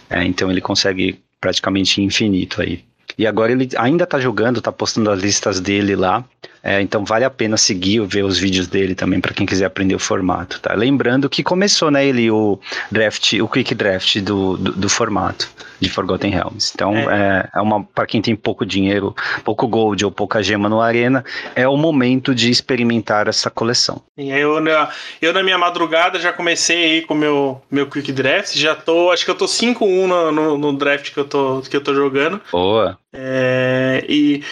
É, 0.10 0.24
então 0.24 0.50
ele 0.50 0.62
consegue 0.62 1.20
praticamente 1.42 2.02
infinito 2.02 2.62
aí. 2.62 2.82
E 3.18 3.28
agora 3.28 3.52
ele 3.52 3.68
ainda 3.78 4.08
tá 4.08 4.18
jogando, 4.18 4.62
tá 4.62 4.72
postando 4.72 5.12
as 5.12 5.20
listas 5.20 5.60
dele 5.60 5.94
lá. 5.94 6.24
É, 6.64 6.82
então 6.82 7.06
vale 7.06 7.24
a 7.26 7.30
pena 7.30 7.58
seguir, 7.58 8.06
ver 8.06 8.24
os 8.24 8.38
vídeos 8.38 8.68
dele 8.68 8.94
também 8.94 9.22
para 9.22 9.34
quem 9.34 9.46
quiser 9.46 9.66
aprender 9.66 9.96
o 9.96 10.00
formato, 10.00 10.60
tá? 10.60 10.74
Lembrando 10.74 11.30
que 11.30 11.44
começou, 11.44 11.90
né, 11.90 12.06
ele 12.06 12.30
o 12.30 12.60
draft, 12.92 13.34
o 13.34 13.48
quick 13.48 13.74
draft 13.74 14.20
do, 14.20 14.58
do, 14.58 14.72
do 14.74 14.90
formato 14.90 15.50
de 15.80 15.90
Forgotten 15.90 16.32
Realms. 16.32 16.72
Então 16.76 16.94
é, 16.96 17.50
é, 17.54 17.60
é 17.60 17.62
uma 17.62 17.84
para 17.84 18.06
quem 18.06 18.22
tem 18.22 18.36
pouco 18.36 18.66
dinheiro, 18.66 19.16
pouco 19.44 19.68
gold 19.68 20.04
ou 20.04 20.12
pouca 20.12 20.44
gema 20.44 20.68
no 20.68 20.82
arena, 20.82 21.24
é 21.56 21.68
o 21.68 21.78
momento 21.78 22.36
de 22.36 22.50
experimentar 22.52 23.28
essa 23.28 23.50
coleção. 23.50 24.02
Eu, 24.18 24.58
eu 25.22 25.34
na 25.34 25.44
minha 25.44 25.58
madrugada 25.58 26.20
já 26.20 26.34
comecei 26.34 26.84
aí 26.84 27.02
com 27.02 27.14
meu 27.14 27.62
meu 27.72 27.88
quick 27.88 28.12
draft, 28.12 28.56
já 28.56 28.76
tô, 28.76 29.12
acho 29.12 29.24
que 29.24 29.32
eu 29.32 29.36
tô 29.36 29.46
5-1 29.46 30.08
no, 30.08 30.32
no, 30.32 30.58
no, 30.58 30.74
draft 30.78 31.14
que 31.14 31.20
eu 31.20 31.26
tô 31.26 31.62
que 31.62 31.76
eu 31.76 31.82
tô 31.82 31.94
jogando. 31.94 32.42
Boa. 32.52 32.98
É, 33.14 34.06
e 34.08 34.44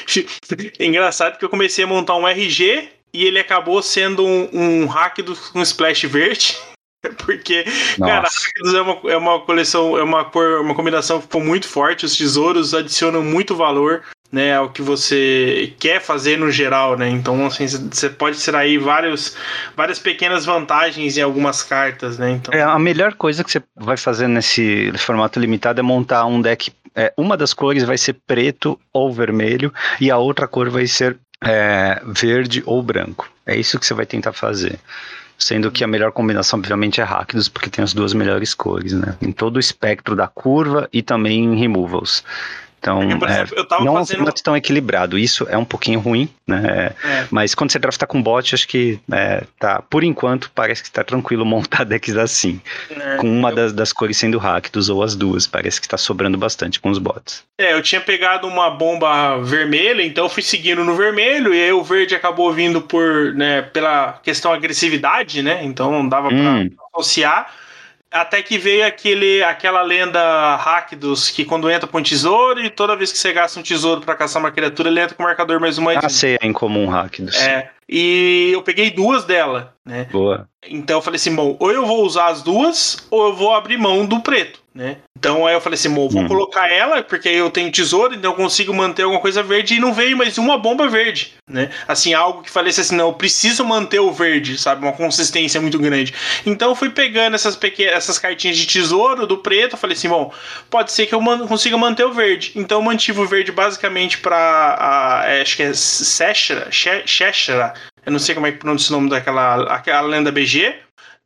engraçado 0.80 1.38
que 1.38 1.46
eu 1.46 1.50
comecei 1.50 1.84
a 1.84 1.88
montar 1.88 2.16
um 2.16 2.28
RG 2.28 2.90
e 3.14 3.26
ele 3.26 3.40
acabou 3.40 3.82
sendo 3.82 4.26
um, 4.26 4.50
um 4.54 4.86
hack 4.86 5.18
do 5.22 5.38
um 5.56 5.62
splash 5.62 6.06
verde. 6.06 6.58
Porque, 7.26 7.64
Nossa. 7.98 8.12
cara, 8.12 8.28
Rakdos 8.28 8.74
é 8.74 8.82
uma, 8.82 9.12
é 9.12 9.18
uma 9.18 9.40
coleção, 9.42 9.98
é 9.98 10.04
uma 10.04 10.26
cor, 10.26 10.62
uma 10.62 10.76
combinação 10.76 11.18
que 11.20 11.24
ficou 11.24 11.42
muito 11.42 11.68
forte. 11.68 12.06
Os 12.06 12.18
tesouros 12.18 12.74
adicionam 12.74 13.22
muito 13.22 13.56
valor 13.56 14.04
né, 14.32 14.56
ao 14.56 14.70
que 14.70 14.82
você 14.82 15.74
quer 15.80 16.02
fazer 16.02 16.38
no 16.38 16.52
geral, 16.52 16.98
né? 16.98 17.10
Então, 17.10 17.46
assim, 17.46 17.66
você 17.66 18.10
pode 18.10 18.36
extrair 18.36 18.78
vários, 18.78 19.36
várias 19.76 20.00
pequenas 20.00 20.46
vantagens 20.46 21.18
em 21.18 21.22
algumas 21.22 21.64
cartas, 21.64 22.18
né? 22.18 22.32
Então... 22.32 22.54
É, 22.54 22.62
a 22.62 22.78
melhor 22.78 23.14
coisa 23.14 23.44
que 23.44 23.52
você 23.52 23.64
vai 23.76 23.96
fazer 23.96 24.28
nesse 24.28 24.92
formato 24.98 25.40
limitado 25.40 25.80
é 25.80 25.84
montar 25.84 26.26
um 26.26 26.42
deck. 26.42 26.72
É, 26.94 27.14
uma 27.16 27.38
das 27.38 27.54
cores 27.54 27.84
vai 27.84 27.98
ser 27.98 28.14
preto 28.26 28.78
ou 28.92 29.14
vermelho 29.14 29.74
e 30.02 30.12
a 30.12 30.18
outra 30.18 30.48
cor 30.48 30.70
vai 30.70 30.88
ser 30.88 31.18
é, 31.42 32.02
verde 32.06 32.62
ou 32.66 32.82
branco. 32.84 33.30
É 33.46 33.56
isso 33.56 33.80
que 33.80 33.86
você 33.86 33.94
vai 33.94 34.06
tentar 34.06 34.34
fazer. 34.34 34.80
Sendo 35.38 35.72
que 35.72 35.84
a 35.84 35.88
melhor 35.88 36.12
combinação, 36.12 36.58
obviamente, 36.58 37.00
é 37.00 37.04
Rakdos, 37.04 37.48
porque 37.48 37.70
tem 37.70 37.84
as 37.84 37.94
duas 37.94 38.12
melhores 38.12 38.56
cores, 38.56 38.92
né? 38.94 39.16
Em 39.22 39.32
todo 39.32 39.58
o 39.58 39.60
espectro 39.60 40.16
da 40.16 40.28
curva 40.28 40.90
e 40.92 41.04
também 41.04 41.44
em 41.44 41.56
removals. 41.56 42.24
Então, 42.88 43.02
é, 43.02 43.42
exemplo, 43.42 43.60
é, 43.60 43.84
não 43.84 43.94
fazendo... 43.94 43.98
é 43.98 44.02
um 44.02 44.06
formato 44.06 44.44
tão 44.44 44.56
equilibrado. 44.56 45.18
Isso 45.18 45.46
é 45.50 45.58
um 45.58 45.66
pouquinho 45.66 46.00
ruim, 46.00 46.30
né? 46.48 46.94
É. 47.04 47.28
Mas 47.30 47.54
quando 47.54 47.72
você 47.72 47.80
drafta 47.80 48.08
com 48.08 48.22
bot, 48.22 48.56
acho 48.56 48.68
que 48.68 49.00
é, 49.12 49.44
tá, 49.60 49.82
por 49.82 50.04
enquanto, 50.04 50.50
parece 50.54 50.82
que 50.82 50.88
está 50.88 51.04
tranquilo 51.04 51.46
montar 51.46 51.84
decks 51.86 52.16
assim. 52.16 52.62
É, 52.90 53.18
com 53.18 53.28
uma 53.28 53.50
eu... 53.50 53.56
das, 53.56 53.74
das 53.74 53.94
cores 53.94 54.18
sendo 54.18 54.38
Rakdos 54.38 54.90
ou 54.90 55.04
as 55.04 55.16
duas. 55.16 55.46
Parece 55.46 55.80
que 55.80 55.86
está 55.86 55.98
sobrando 55.98 56.38
bastante 56.38 56.80
com 56.80 56.90
os 56.90 56.98
bots. 56.98 57.44
É, 57.58 57.74
eu 57.74 57.82
tinha 57.82 58.00
pegado 58.00 58.48
uma 58.48 58.70
bomba 58.70 59.38
vermelha, 59.40 60.04
então 60.04 60.26
eu 60.26 60.30
fui 60.30 60.44
seguindo 60.44 60.84
no 60.84 60.96
vermelho, 60.96 61.54
e 61.54 61.62
aí 61.62 61.72
o 61.72 61.84
verde 61.84 62.16
acabou 62.16 62.54
vindo 62.54 62.82
por, 62.82 63.34
né, 63.34 63.64
pela 63.64 64.20
questão 64.24 64.54
agressividade, 64.54 65.42
né? 65.42 65.64
Então 65.64 65.92
não 65.92 66.08
dava 66.08 66.30
hum. 66.30 66.70
pra 66.70 66.86
associar. 66.94 67.52
Até 68.12 68.42
que 68.42 68.58
veio 68.58 68.86
aquele, 68.86 69.44
aquela 69.44 69.82
lenda 69.82 70.56
Rakdos 70.56 71.30
que 71.30 71.44
quando 71.44 71.70
entra 71.70 71.88
com 71.88 71.98
um 71.98 72.04
tesouro 72.04 72.64
e 72.64 72.70
toda 72.70 72.96
vez 72.96 73.12
que 73.12 73.18
você 73.18 73.34
gasta 73.34 73.60
um 73.60 73.64
tesouro 73.64 74.02
para 74.02 74.16
caçar 74.16 74.42
uma 74.42 74.52
criatura, 74.52 74.90
ele 74.90 75.00
entra 75.00 75.16
com 75.16 75.24
o 75.24 75.26
marcador 75.26 75.60
mais 75.60 75.78
uma. 75.78 75.94
Ah, 75.94 76.10
sei, 76.10 76.38
é 76.42 76.48
incomum 76.48 76.88
Rakdos. 76.88 77.36
É. 77.36 77.70
E 77.90 78.52
eu 78.54 78.62
peguei 78.62 78.92
duas 78.92 79.24
dela, 79.24 79.74
né? 79.86 80.08
Boa. 80.12 80.48
Então 80.70 80.98
eu 80.98 81.02
falei 81.02 81.16
assim, 81.18 81.34
bom, 81.34 81.56
ou 81.60 81.72
eu 81.72 81.86
vou 81.86 82.06
usar 82.06 82.28
as 82.28 82.42
duas, 82.42 83.08
ou 83.10 83.28
eu 83.28 83.36
vou 83.36 83.54
abrir 83.54 83.78
mão 83.78 84.06
do 84.06 84.20
preto 84.20 84.60
né? 84.78 84.98
Então 85.18 85.48
aí 85.48 85.56
eu 85.56 85.60
falei 85.60 85.74
assim, 85.74 85.92
vou 85.92 86.08
hum. 86.16 86.28
colocar 86.28 86.72
ela, 86.72 87.02
porque 87.02 87.28
eu 87.28 87.50
tenho 87.50 87.72
tesouro, 87.72 88.14
então 88.14 88.32
eu 88.32 88.36
consigo 88.36 88.72
manter 88.72 89.02
alguma 89.02 89.20
coisa 89.20 89.42
verde 89.42 89.74
e 89.74 89.80
não 89.80 89.92
veio 89.92 90.16
mais 90.16 90.38
uma 90.38 90.56
bomba 90.56 90.88
verde, 90.88 91.34
né? 91.50 91.72
Assim, 91.88 92.14
algo 92.14 92.44
que 92.44 92.52
falei 92.52 92.70
assim, 92.70 92.96
não, 92.96 93.08
eu 93.08 93.14
preciso 93.14 93.66
manter 93.66 94.00
o 94.00 94.12
verde, 94.12 94.56
sabe? 94.56 94.84
Uma 94.86 94.94
consistência 94.94 95.60
muito 95.60 95.80
grande. 95.80 96.14
Então 96.46 96.70
eu 96.70 96.76
fui 96.76 96.92
pegando 96.92 97.34
essas 97.34 97.56
pequenas, 97.56 97.96
essas 97.96 98.20
cartinhas 98.20 98.56
de 98.56 98.68
tesouro 98.68 99.26
do 99.26 99.40
preto, 99.40 99.74
eu 99.74 99.80
falei 99.80 99.98
assim, 99.98 100.10
bom, 100.10 100.32
pode 100.70 100.92
ser 100.92 101.08
que 101.08 101.16
eu 101.16 101.22
man 101.22 101.48
consiga 101.48 101.76
manter 101.76 102.06
o 102.06 102.14
verde. 102.14 102.52
Então 102.56 102.78
eu 102.78 102.84
mantive 102.84 103.20
o 103.20 103.26
verde 103.26 103.52
basicamente 103.52 104.20
para 104.20 105.24
é, 105.26 105.42
acho 105.42 105.58
que 105.58 105.64
é 105.64 105.74
Seshra, 105.74 106.68
Sheshra, 106.72 107.74
eu 108.06 108.12
não 108.12 108.20
sei 108.20 108.36
como 108.36 108.46
é 108.46 108.52
que 108.52 108.60
pronuncia 108.60 108.96
o 108.96 109.00
nome 109.00 109.10
daquela 109.10 109.64
aquela 109.74 110.02
lenda 110.02 110.32
BG. 110.32 110.76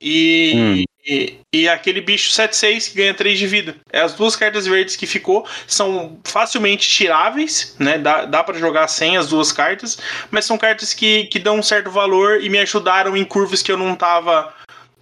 E, 0.02 0.54
hum. 0.56 0.84
E, 1.06 1.40
e 1.52 1.68
aquele 1.68 2.00
bicho 2.00 2.32
7-6 2.32 2.92
que 2.92 2.98
ganha 2.98 3.14
3 3.14 3.40
de 3.40 3.48
vida. 3.48 3.76
É 3.92 4.02
as 4.02 4.14
duas 4.14 4.36
cartas 4.36 4.68
verdes 4.68 4.96
que 4.96 5.08
ficou 5.08 5.48
são 5.66 6.20
facilmente 6.24 6.88
tiráveis, 6.88 7.76
né? 7.80 7.98
Dá, 7.98 8.26
dá 8.26 8.44
para 8.44 8.60
jogar 8.60 8.88
sem 8.88 9.18
as 9.18 9.28
duas 9.28 9.52
cartas, 9.52 9.98
mas 10.30 10.46
são 10.46 10.58
cartas 10.58 10.94
que, 10.94 11.26
que 11.26 11.40
dão 11.40 11.58
um 11.58 11.64
certo 11.64 11.90
valor 11.90 12.42
e 12.42 12.50
me 12.50 12.60
ajudaram 12.60 13.18
em 13.18 13.26
curvas 13.26 13.64
que 13.64 13.72
eu 13.72 13.78
não 13.78 13.96
tava 13.96 14.54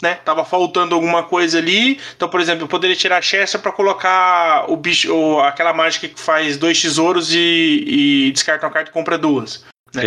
né? 0.02 0.16
Tava 0.16 0.46
faltando 0.46 0.96
alguma 0.96 1.24
coisa 1.24 1.58
ali. 1.58 2.00
Então, 2.16 2.30
por 2.30 2.40
exemplo, 2.40 2.64
eu 2.64 2.68
poderia 2.68 2.96
tirar 2.96 3.18
a 3.18 3.22
Chester 3.22 3.60
para 3.60 3.72
colocar 3.72 4.70
o 4.70 4.78
bicho, 4.78 5.14
ou 5.14 5.42
aquela 5.42 5.74
mágica 5.74 6.08
que 6.08 6.20
faz 6.20 6.58
dois 6.58 6.82
tesouros 6.82 7.34
e, 7.34 7.84
e 7.86 8.32
descarta 8.32 8.66
uma 8.66 8.72
carta 8.72 8.90
e 8.90 8.94
compra 8.94 9.18
duas. 9.18 9.66
Né? 9.94 10.02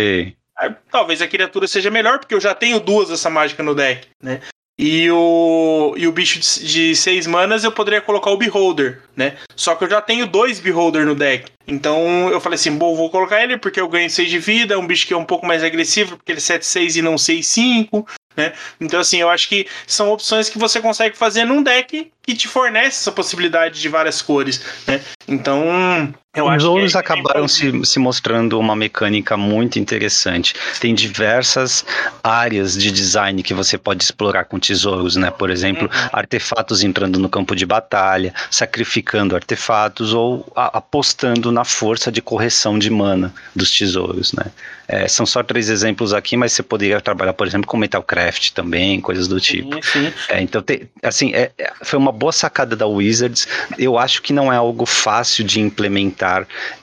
Aí, 0.57 0.75
talvez 0.91 1.21
a 1.21 1.27
criatura 1.27 1.67
seja 1.67 1.89
melhor, 1.89 2.19
porque 2.19 2.33
eu 2.33 2.41
já 2.41 2.53
tenho 2.53 2.79
duas 2.79 3.09
dessa 3.09 3.29
mágica 3.29 3.63
no 3.63 3.75
deck, 3.75 4.07
né? 4.21 4.41
E 4.77 5.09
o, 5.11 5.93
e 5.95 6.07
o 6.07 6.11
bicho 6.11 6.39
de, 6.39 6.67
de 6.67 6.95
seis 6.95 7.27
manas 7.27 7.63
eu 7.63 7.71
poderia 7.71 8.01
colocar 8.01 8.31
o 8.31 8.37
Beholder, 8.37 9.01
né? 9.15 9.37
Só 9.55 9.75
que 9.75 9.83
eu 9.83 9.89
já 9.89 10.01
tenho 10.01 10.25
dois 10.25 10.59
Beholder 10.59 11.05
no 11.05 11.13
deck. 11.13 11.51
Então 11.67 12.29
eu 12.29 12.41
falei 12.41 12.55
assim, 12.55 12.75
bom, 12.75 12.95
vou 12.95 13.09
colocar 13.09 13.41
ele 13.43 13.57
porque 13.57 13.79
eu 13.79 13.87
ganho 13.87 14.09
6 14.09 14.29
de 14.29 14.39
vida, 14.39 14.73
é 14.73 14.77
um 14.77 14.87
bicho 14.87 15.05
que 15.05 15.13
é 15.13 15.17
um 15.17 15.25
pouco 15.25 15.45
mais 15.45 15.63
agressivo, 15.63 16.17
porque 16.17 16.31
ele 16.31 16.39
é 16.39 16.41
7-6 16.41 16.97
e 16.97 17.01
não 17.01 17.15
6-5. 17.15 18.05
Né? 18.35 18.51
Então, 18.81 18.99
assim, 18.99 19.17
eu 19.17 19.29
acho 19.29 19.47
que 19.47 19.67
são 19.85 20.11
opções 20.11 20.49
que 20.49 20.57
você 20.57 20.81
consegue 20.81 21.15
fazer 21.15 21.45
num 21.45 21.61
deck 21.61 22.11
que 22.21 22.35
te 22.35 22.47
fornece 22.47 22.99
essa 22.99 23.11
possibilidade 23.11 23.79
de 23.79 23.89
várias 23.89 24.21
cores. 24.21 24.63
Né? 24.87 25.01
Então, 25.27 26.13
eu 26.35 26.47
Os 26.47 26.63
ouros 26.63 26.95
é- 26.95 26.97
acabaram 26.97 27.47
se, 27.47 27.71
se 27.85 27.99
mostrando 27.99 28.59
uma 28.59 28.75
mecânica 28.75 29.37
muito 29.37 29.77
interessante. 29.77 30.55
Tem 30.79 30.95
diversas 30.95 31.85
áreas 32.23 32.73
de 32.75 32.89
design 32.91 33.43
que 33.43 33.53
você 33.53 33.77
pode 33.77 34.03
explorar 34.03 34.45
com 34.45 34.57
tesouros, 34.59 35.15
né? 35.15 35.29
Por 35.29 35.51
exemplo, 35.51 35.83
Uhum. 35.83 36.09
artefatos 36.11 36.83
entrando 36.83 37.19
no 37.19 37.29
campo 37.29 37.55
de 37.55 37.65
batalha, 37.67 38.33
sacrificando 38.49 39.35
artefatos 39.35 40.11
ou 40.13 40.51
a- 40.55 40.77
apostando 40.79 41.51
na 41.51 41.63
força 41.63 42.11
de 42.11 42.19
correção 42.21 42.79
de 42.79 42.89
mana 42.89 43.31
dos 43.55 43.69
tesouros, 43.77 44.33
né? 44.33 44.45
É, 44.87 45.07
são 45.07 45.25
só 45.25 45.41
três 45.43 45.69
exemplos 45.69 46.13
aqui, 46.13 46.35
mas 46.35 46.51
você 46.51 46.63
poderia 46.63 46.99
trabalhar, 46.99 47.33
por 47.33 47.45
exemplo, 47.47 47.67
com 47.67 47.77
Metalcraft 47.77 48.51
também, 48.51 48.99
coisas 48.99 49.27
do 49.27 49.39
tipo. 49.39 49.75
Sim, 49.75 49.81
sim. 50.09 50.13
É, 50.29 50.41
então, 50.41 50.61
tem- 50.61 50.89
assim, 51.03 51.31
é- 51.33 51.51
é- 51.57 51.71
foi 51.83 51.97
uma 51.99 52.11
boa 52.11 52.31
sacada 52.31 52.75
da 52.75 52.85
Wizards. 52.87 53.47
Eu 53.77 53.97
acho 53.99 54.21
que 54.21 54.33
não 54.33 54.51
é 54.51 54.55
algo 54.57 54.85
fácil 54.85 55.43
de 55.43 55.61
implementar 55.61 56.22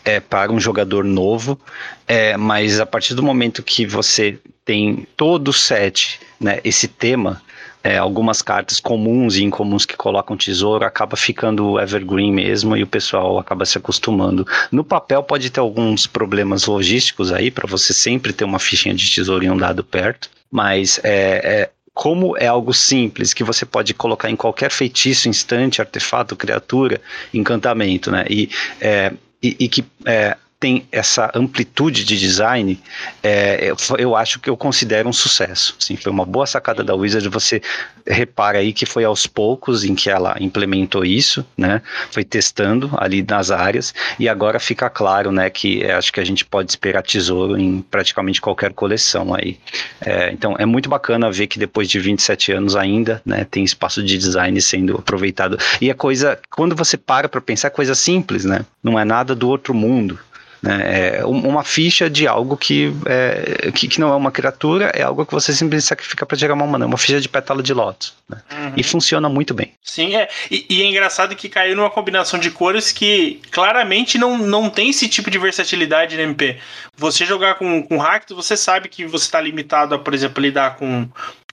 é, 0.05 0.21
para 0.21 0.53
um 0.53 0.61
jogador 0.61 1.05
novo, 1.05 1.59
é, 2.07 2.37
mas 2.37 2.81
a 2.81 2.87
partir 2.87 3.15
do 3.15 3.23
momento 3.23 3.63
que 3.63 3.87
você 3.87 4.39
tem 4.65 5.07
todo 5.17 5.49
o 5.49 5.53
set, 5.53 6.21
né, 6.41 6.61
esse 6.63 6.87
tema, 6.87 7.43
é, 7.83 7.97
algumas 7.97 8.43
cartas 8.43 8.79
comuns 8.79 9.37
e 9.37 9.45
incomuns 9.45 9.87
que 9.87 9.97
colocam 9.97 10.37
tesouro, 10.37 10.85
acaba 10.85 11.17
ficando 11.17 11.81
evergreen 11.81 12.33
mesmo 12.33 12.77
e 12.77 12.83
o 12.83 12.87
pessoal 12.87 13.39
acaba 13.39 13.65
se 13.65 13.79
acostumando. 13.79 14.47
No 14.71 14.85
papel 14.85 15.23
pode 15.23 15.51
ter 15.51 15.61
alguns 15.61 16.07
problemas 16.07 16.67
logísticos 16.67 17.33
aí, 17.33 17.51
para 17.51 17.67
você 17.67 17.93
sempre 17.93 18.33
ter 18.33 18.45
uma 18.45 18.59
fichinha 18.59 18.95
de 18.95 19.11
tesouro 19.11 19.45
em 19.45 19.51
um 19.51 19.57
dado 19.57 19.83
perto, 19.83 20.31
mas 20.51 21.01
é, 21.03 21.41
é, 21.43 21.71
como 21.95 22.37
é 22.37 22.47
algo 22.47 22.73
simples 22.73 23.35
que 23.35 23.45
você 23.45 23.65
pode 23.65 23.95
colocar 23.95 24.31
em 24.31 24.37
qualquer 24.37 24.71
feitiço, 24.71 25.29
instante, 25.29 25.81
artefato, 25.81 26.37
criatura, 26.37 27.01
encantamento, 27.33 28.11
né? 28.11 28.25
E, 28.29 28.49
é, 28.81 29.13
e, 29.43 29.57
e 29.61 29.69
que 29.69 29.85
é, 30.05 30.37
tem 30.61 30.87
essa 30.93 31.31
amplitude 31.35 32.05
de 32.05 32.19
design, 32.19 32.79
é, 33.23 33.71
eu, 33.71 33.77
eu 33.97 34.15
acho 34.15 34.39
que 34.39 34.51
eu 34.51 34.57
considero 34.59 35.09
um 35.09 35.13
sucesso. 35.13 35.75
Assim, 35.81 35.97
foi 35.97 36.13
uma 36.13 36.27
boa 36.27 36.47
sacada 36.47 36.85
da 36.85 36.95
Wizard. 36.95 37.27
Você 37.31 37.63
repara 38.07 38.59
aí 38.59 38.75
que 38.75 38.85
foi 38.85 39.03
aos 39.03 39.27
poucos 39.27 39.85
em 39.85 39.95
que 39.95 40.11
ela 40.11 40.37
implementou 40.39 41.03
isso, 41.03 41.47
né? 41.57 41.81
Foi 42.11 42.23
testando 42.25 42.91
ali 42.99 43.25
nas 43.27 43.51
áreas 43.51 43.95
e 44.19 44.29
agora 44.29 44.61
fica 44.61 44.91
claro, 44.91 45.33
né? 45.33 45.49
Que 45.49 45.83
é, 45.83 45.95
acho 45.95 46.13
que 46.13 46.21
a 46.21 46.25
gente 46.25 46.45
pode 46.45 46.71
esperar 46.71 47.03
tesouro 47.03 47.57
em 47.57 47.81
praticamente 47.81 48.39
qualquer 48.39 48.75
coleção 48.75 49.35
aí. 49.35 49.59
É, 50.03 50.31
então 50.31 50.55
é 50.59 50.67
muito 50.67 50.91
bacana 50.91 51.33
ver 51.33 51.47
que 51.47 51.59
depois 51.59 51.89
de 51.89 51.99
27 51.99 52.53
anos 52.53 52.77
ainda, 52.77 53.23
né? 53.25 53.47
Tem 53.51 53.65
espaço 53.65 54.03
de 54.03 54.19
design 54.19 54.61
sendo 54.61 54.99
aproveitado 54.99 55.57
e 55.81 55.89
é 55.89 55.95
coisa 55.95 56.39
quando 56.51 56.77
você 56.77 56.99
para 56.99 57.31
para 57.31 57.41
pensar 57.41 57.69
é 57.69 57.71
coisa 57.71 57.95
simples, 57.95 58.45
né? 58.45 58.67
Não 58.83 58.99
é 58.99 59.05
nada 59.07 59.35
do 59.35 59.49
outro 59.49 59.73
mundo. 59.73 60.19
Né? 60.63 61.19
É 61.19 61.27
um- 61.27 61.49
uma 61.49 61.65
ficha 61.65 62.09
de 62.11 62.27
algo 62.27 62.57
que, 62.57 62.93
é, 63.07 63.71
que, 63.73 63.89
que 63.89 64.01
não 64.01 64.13
é 64.13 64.17
uma 64.17 64.31
criatura, 64.31 64.87
é 64.95 65.03
algo 65.03 65.25
que 65.25 65.33
você 65.33 65.53
simplesmente 65.53 65.87
sacrifica 65.89 66.27
para 66.27 66.37
gerar 66.37 66.55
uma 66.55 66.67
mana, 66.67 66.87
uma 66.87 66.99
ficha 66.99 67.21
de 67.21 67.29
pétala 67.29 67.63
de 67.63 67.73
lótus. 67.73 68.13
Né? 68.29 68.39
Uhum. 68.53 68.73
E 68.77 68.83
funciona 68.83 69.29
muito 69.29 69.55
bem. 69.55 69.73
Sim, 69.83 70.15
é. 70.17 70.29
E, 70.51 70.67
e 70.69 70.83
é 70.83 70.87
engraçado 70.87 71.35
que 71.35 71.49
caiu 71.49 71.75
numa 71.75 71.91
combinação 71.91 72.39
de 72.39 72.51
cores 72.51 72.93
que 72.93 73.41
claramente 73.51 74.19
não, 74.19 74.37
não 74.39 74.69
tem 74.69 74.91
esse 74.91 75.09
tipo 75.09 75.31
de 75.31 75.39
versatilidade 75.39 76.17
no 76.17 76.23
MP. 76.23 76.59
Você 76.97 77.25
jogar 77.25 77.55
com, 77.55 77.83
com 77.83 77.97
Rakdos, 77.97 78.37
você 78.37 78.57
sabe 78.57 78.89
que 78.89 79.07
você 79.07 79.25
está 79.25 79.41
limitado 79.41 79.95
a, 79.95 79.99
por 79.99 80.13
exemplo, 80.13 80.43
lidar 80.43 80.77
com, 80.77 81.09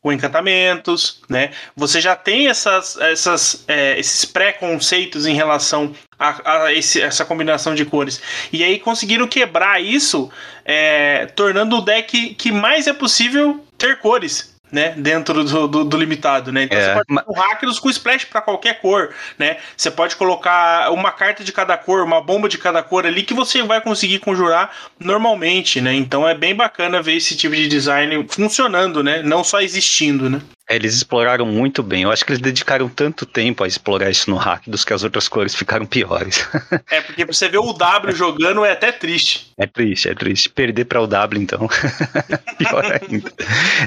com 0.07 0.13
encantamentos, 0.13 1.19
né? 1.27 1.51
Você 1.75 1.99
já 1.99 2.15
tem 2.15 2.47
essas, 2.47 2.95
essas, 2.97 3.65
é, 3.67 3.99
esses 3.99 4.23
pré-conceitos 4.23 5.25
em 5.25 5.33
relação 5.35 5.93
a, 6.17 6.63
a 6.63 6.73
esse- 6.73 7.01
essa 7.01 7.25
combinação 7.25 7.75
de 7.75 7.83
cores. 7.83 8.21
E 8.53 8.63
aí 8.63 8.79
conseguiram 8.79 9.27
quebrar 9.27 9.83
isso, 9.83 10.31
é, 10.63 11.25
tornando 11.35 11.75
o 11.77 11.81
deck 11.81 12.35
que 12.35 12.53
mais 12.53 12.87
é 12.87 12.93
possível 12.93 13.61
ter 13.77 13.99
cores. 13.99 14.55
Né, 14.69 14.89
dentro 14.97 15.45
do, 15.45 15.65
do, 15.65 15.85
do 15.85 15.97
limitado, 15.97 16.51
né? 16.51 16.63
Então 16.63 16.77
É, 16.77 16.83
você 16.83 16.93
pode 16.93 17.29
um 17.29 17.33
Rakdos 17.33 17.79
com 17.79 17.89
splash 17.89 18.25
para 18.25 18.41
qualquer 18.41 18.81
cor, 18.81 19.13
né? 19.39 19.55
Você 19.77 19.89
pode 19.89 20.17
colocar 20.17 20.91
uma 20.91 21.09
carta 21.09 21.41
de 21.41 21.53
cada 21.53 21.77
cor, 21.77 22.03
uma 22.03 22.19
bomba 22.19 22.49
de 22.49 22.57
cada 22.57 22.83
cor 22.83 23.05
ali 23.05 23.23
que 23.23 23.33
você 23.33 23.63
vai 23.63 23.79
conseguir 23.79 24.19
conjurar 24.19 24.69
normalmente, 24.99 25.79
né? 25.79 25.93
Então 25.93 26.27
é 26.27 26.35
bem 26.35 26.53
bacana 26.53 27.01
ver 27.01 27.15
esse 27.15 27.37
tipo 27.37 27.55
de 27.55 27.65
design 27.65 28.27
funcionando, 28.29 29.01
né? 29.01 29.21
Não 29.23 29.41
só 29.41 29.61
existindo, 29.61 30.29
né? 30.29 30.41
É, 30.69 30.75
Eles 30.75 30.95
exploraram 30.95 31.45
muito 31.45 31.81
bem. 31.81 32.03
Eu 32.03 32.11
acho 32.11 32.25
que 32.25 32.31
eles 32.31 32.41
dedicaram 32.41 32.89
tanto 32.89 33.25
tempo 33.25 33.63
a 33.63 33.67
explorar 33.67 34.09
isso 34.09 34.29
no 34.29 34.35
Rakdos 34.35 34.83
que 34.83 34.93
as 34.93 35.03
outras 35.03 35.27
cores 35.27 35.55
ficaram 35.55 35.85
piores. 35.85 36.47
É 36.89 37.01
porque 37.01 37.25
você 37.25 37.47
ver 37.49 37.57
o 37.57 37.73
W 37.73 38.15
jogando 38.15 38.63
é 38.63 38.71
até 38.71 38.91
triste. 38.91 39.51
É 39.57 39.65
triste, 39.65 40.09
é 40.09 40.15
triste. 40.15 40.49
Perder 40.49 40.85
para 40.85 41.01
o 41.01 41.07
W, 41.07 41.41
então. 41.41 41.67
Pior 42.57 42.85
ainda. 42.85 43.31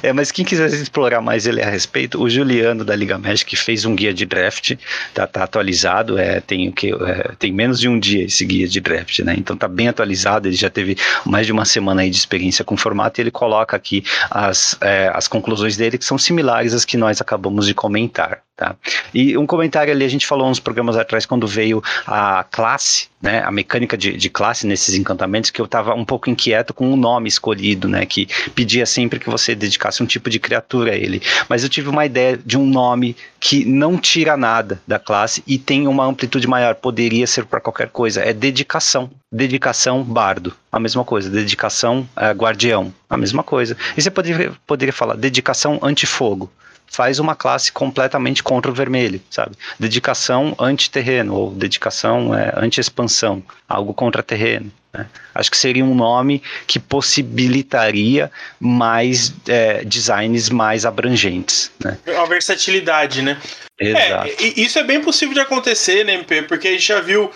É, 0.02 0.12
mas 0.12 0.30
quem 0.30 0.44
quiser 0.44 0.68
explorar 0.68 1.20
mais 1.20 1.46
ele 1.46 1.62
a 1.62 1.68
respeito, 1.68 2.20
o 2.20 2.28
Juliano 2.28 2.84
da 2.84 2.94
Liga 2.94 3.18
Magic 3.18 3.56
fez 3.56 3.84
um 3.84 3.94
guia 3.94 4.12
de 4.12 4.26
draft, 4.26 4.76
tá, 5.14 5.26
tá 5.26 5.44
atualizado, 5.44 6.18
é, 6.18 6.40
tem 6.40 6.68
o 6.68 6.72
que 6.72 6.92
é, 6.92 7.32
tem 7.38 7.52
menos 7.52 7.80
de 7.80 7.88
um 7.88 7.98
dia 7.98 8.24
esse 8.24 8.44
guia 8.44 8.68
de 8.68 8.80
draft, 8.80 9.20
né? 9.20 9.34
Então 9.36 9.56
tá 9.56 9.68
bem 9.68 9.88
atualizado, 9.88 10.48
ele 10.48 10.56
já 10.56 10.70
teve 10.70 10.96
mais 11.24 11.46
de 11.46 11.52
uma 11.52 11.64
semana 11.64 12.02
aí 12.02 12.10
de 12.10 12.16
experiência 12.16 12.64
com 12.64 12.74
o 12.74 12.78
formato 12.78 13.20
e 13.20 13.22
ele 13.22 13.30
coloca 13.30 13.76
aqui 13.76 14.04
as, 14.30 14.76
é, 14.80 15.10
as 15.14 15.26
conclusões 15.26 15.76
dele 15.76 15.98
que 15.98 16.04
são 16.04 16.18
similares 16.18 16.69
às 16.74 16.84
que 16.84 16.96
nós 16.96 17.20
acabamos 17.20 17.66
de 17.66 17.74
comentar. 17.74 18.42
Tá? 18.60 18.76
E 19.14 19.38
um 19.38 19.46
comentário 19.46 19.90
ali, 19.90 20.04
a 20.04 20.08
gente 20.08 20.26
falou 20.26 20.46
uns 20.46 20.60
programas 20.60 20.94
atrás, 20.94 21.24
quando 21.24 21.46
veio 21.46 21.82
a 22.06 22.44
classe, 22.44 23.08
né, 23.22 23.42
a 23.42 23.50
mecânica 23.50 23.96
de, 23.96 24.14
de 24.18 24.28
classe 24.28 24.66
nesses 24.66 24.94
encantamentos, 24.96 25.48
que 25.48 25.62
eu 25.62 25.64
estava 25.64 25.94
um 25.94 26.04
pouco 26.04 26.28
inquieto 26.28 26.74
com 26.74 26.92
o 26.92 26.94
nome 26.94 27.26
escolhido, 27.26 27.88
né, 27.88 28.04
que 28.04 28.28
pedia 28.54 28.84
sempre 28.84 29.18
que 29.18 29.30
você 29.30 29.54
dedicasse 29.54 30.02
um 30.02 30.06
tipo 30.06 30.28
de 30.28 30.38
criatura 30.38 30.92
a 30.92 30.94
ele. 30.94 31.22
Mas 31.48 31.62
eu 31.62 31.70
tive 31.70 31.88
uma 31.88 32.04
ideia 32.04 32.36
de 32.36 32.58
um 32.58 32.66
nome 32.66 33.16
que 33.40 33.64
não 33.64 33.96
tira 33.96 34.36
nada 34.36 34.78
da 34.86 34.98
classe 34.98 35.42
e 35.46 35.56
tem 35.56 35.88
uma 35.88 36.04
amplitude 36.04 36.46
maior, 36.46 36.74
poderia 36.74 37.26
ser 37.26 37.46
para 37.46 37.62
qualquer 37.62 37.88
coisa, 37.88 38.20
é 38.20 38.34
dedicação. 38.34 39.10
Dedicação 39.32 40.02
bardo, 40.02 40.52
a 40.70 40.78
mesma 40.78 41.02
coisa. 41.02 41.30
Dedicação 41.30 42.06
eh, 42.14 42.32
guardião, 42.32 42.92
a 43.08 43.16
mesma 43.16 43.42
coisa. 43.42 43.74
E 43.96 44.02
você 44.02 44.10
poderia, 44.10 44.52
poderia 44.66 44.92
falar 44.92 45.14
dedicação 45.14 45.78
antifogo 45.82 46.50
faz 46.90 47.18
uma 47.20 47.36
classe 47.36 47.70
completamente 47.70 48.42
contra 48.42 48.70
o 48.70 48.74
vermelho, 48.74 49.22
sabe? 49.30 49.52
Dedicação 49.78 50.54
anti-terreno 50.58 51.34
ou 51.34 51.52
dedicação 51.52 52.34
é, 52.34 52.52
anti-expansão, 52.56 53.42
algo 53.68 53.94
contra 53.94 54.22
terreno. 54.22 54.72
Né? 54.92 55.06
Acho 55.32 55.50
que 55.50 55.56
seria 55.56 55.84
um 55.84 55.94
nome 55.94 56.42
que 56.66 56.80
possibilitaria 56.80 58.30
mais 58.58 59.32
é, 59.48 59.84
designs 59.84 60.50
mais 60.50 60.84
abrangentes. 60.84 61.70
Né? 61.82 61.96
Uma 62.08 62.26
versatilidade, 62.26 63.22
né? 63.22 63.40
Exato. 63.78 64.28
É, 64.28 64.60
isso 64.60 64.78
é 64.78 64.82
bem 64.82 65.00
possível 65.00 65.32
de 65.32 65.40
acontecer, 65.40 66.04
né, 66.04 66.14
MP? 66.14 66.42
Porque 66.42 66.68
a 66.68 66.72
gente 66.72 66.86
já 66.86 67.00
viu 67.00 67.30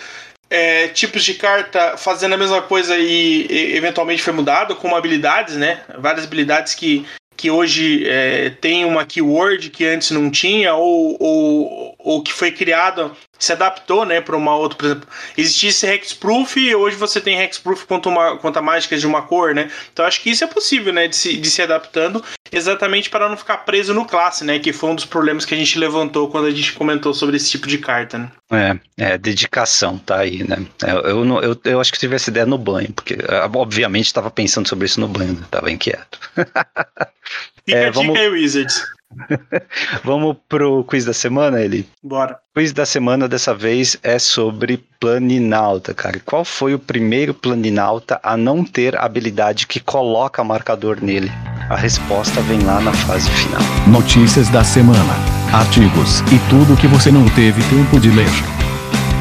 é, 0.50 0.88
tipos 0.88 1.24
de 1.24 1.34
carta 1.34 1.96
fazendo 1.96 2.34
a 2.34 2.36
mesma 2.36 2.60
coisa 2.60 2.96
e, 2.96 3.46
e 3.48 3.76
eventualmente 3.76 4.22
foi 4.22 4.32
mudado, 4.32 4.76
como 4.76 4.94
habilidades, 4.94 5.56
né? 5.56 5.80
Várias 5.98 6.24
habilidades 6.24 6.74
que, 6.74 7.06
que 7.44 7.50
hoje 7.50 8.08
é, 8.08 8.48
tem 8.48 8.86
uma 8.86 9.04
keyword 9.04 9.68
que 9.68 9.84
antes 9.84 10.10
não 10.12 10.30
tinha, 10.30 10.74
ou, 10.74 11.14
ou, 11.20 11.93
ou 12.04 12.22
que 12.22 12.32
foi 12.32 12.52
criada, 12.52 13.10
se 13.38 13.50
adaptou, 13.52 14.04
né, 14.04 14.20
para 14.20 14.36
uma 14.36 14.54
outra, 14.54 14.76
por 14.78 14.84
exemplo, 14.86 15.08
existisse 15.36 15.86
hexproof 15.86 16.56
e 16.60 16.74
hoje 16.74 16.96
você 16.96 17.20
tem 17.20 17.40
hexproof 17.40 17.86
quanto, 17.86 18.08
uma, 18.10 18.36
quanto 18.36 18.58
a 18.58 18.62
mágicas 18.62 19.00
de 19.00 19.06
uma 19.06 19.22
cor, 19.22 19.54
né? 19.54 19.70
Então 19.92 20.04
acho 20.04 20.20
que 20.20 20.30
isso 20.30 20.44
é 20.44 20.46
possível, 20.46 20.92
né, 20.92 21.08
de 21.08 21.16
se, 21.16 21.36
de 21.36 21.50
se 21.50 21.62
adaptando 21.62 22.22
exatamente 22.52 23.08
para 23.10 23.28
não 23.28 23.36
ficar 23.36 23.58
preso 23.58 23.92
no 23.94 24.04
classe, 24.04 24.44
né, 24.44 24.58
que 24.58 24.72
foi 24.72 24.90
um 24.90 24.94
dos 24.94 25.06
problemas 25.06 25.44
que 25.46 25.54
a 25.54 25.56
gente 25.56 25.78
levantou 25.78 26.28
quando 26.30 26.46
a 26.46 26.50
gente 26.50 26.74
comentou 26.74 27.14
sobre 27.14 27.36
esse 27.36 27.50
tipo 27.50 27.66
de 27.66 27.78
carta, 27.78 28.18
né? 28.18 28.30
É, 28.52 28.78
é, 29.14 29.18
dedicação, 29.18 29.96
tá 29.98 30.18
aí, 30.18 30.44
né? 30.44 30.64
Eu, 30.86 31.00
eu, 31.00 31.24
não- 31.24 31.40
eu, 31.40 31.58
eu 31.64 31.80
acho 31.80 31.90
que 31.90 31.98
tive 31.98 32.14
essa 32.16 32.28
ideia 32.30 32.44
no 32.46 32.58
banho, 32.58 32.92
porque 32.92 33.16
ah, 33.28 33.50
obviamente 33.54 34.06
estava 34.06 34.30
pensando 34.30 34.68
sobre 34.68 34.84
isso 34.86 35.00
no 35.00 35.08
banho, 35.08 35.32
né? 35.32 35.44
tava 35.50 35.70
inquieto. 35.72 36.20
Fica 37.66 37.78
É, 37.78 37.86
a 37.86 37.90
vamos- 37.90 38.12
dica 38.12 38.20
aí, 38.20 38.28
Wizards. 38.28 38.82
Vamos 40.04 40.36
pro 40.48 40.84
quiz 40.84 41.04
da 41.04 41.12
semana, 41.12 41.60
ele? 41.60 41.86
Bora. 42.02 42.38
O 42.54 42.58
quiz 42.58 42.72
da 42.72 42.86
semana 42.86 43.28
dessa 43.28 43.54
vez 43.54 43.96
é 44.02 44.18
sobre 44.18 44.84
planinauta, 45.00 45.92
cara. 45.92 46.20
Qual 46.24 46.44
foi 46.44 46.74
o 46.74 46.78
primeiro 46.78 47.34
planinauta 47.34 48.20
a 48.22 48.36
não 48.36 48.64
ter 48.64 48.96
habilidade 48.96 49.66
que 49.66 49.80
coloca 49.80 50.44
marcador 50.44 50.98
nele? 51.00 51.30
A 51.68 51.76
resposta 51.76 52.40
vem 52.42 52.60
lá 52.60 52.80
na 52.80 52.92
fase 52.92 53.30
final. 53.30 53.62
Notícias 53.88 54.48
da 54.50 54.62
semana, 54.62 55.14
artigos 55.52 56.20
e 56.32 56.38
tudo 56.50 56.78
que 56.78 56.86
você 56.86 57.10
não 57.10 57.28
teve 57.30 57.62
tempo 57.70 57.98
de 57.98 58.10
ler. 58.10 58.30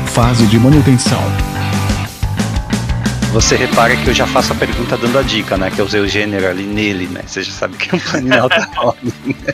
Fase 0.08 0.46
de 0.48 0.60
manutenção. 0.60 1.53
Você 3.34 3.56
repara 3.56 3.98
que 3.98 4.08
eu 4.08 4.14
já 4.14 4.28
faço 4.28 4.54
a 4.54 4.56
pergunta 4.56 4.96
dando 4.96 5.18
a 5.18 5.24
dica, 5.24 5.58
né? 5.58 5.72
Que 5.72 5.82
eu 5.82 5.86
usei 5.86 6.00
o 6.00 6.08
gênero 6.08 6.48
ali 6.48 6.68
nele, 6.68 7.08
né? 7.08 7.24
Você 7.26 7.42
já 7.42 7.52
sabe 7.52 7.76
que 7.78 7.90
é 7.90 7.96
um 7.96 8.00
planinauta 8.12 8.60
né? 9.02 9.54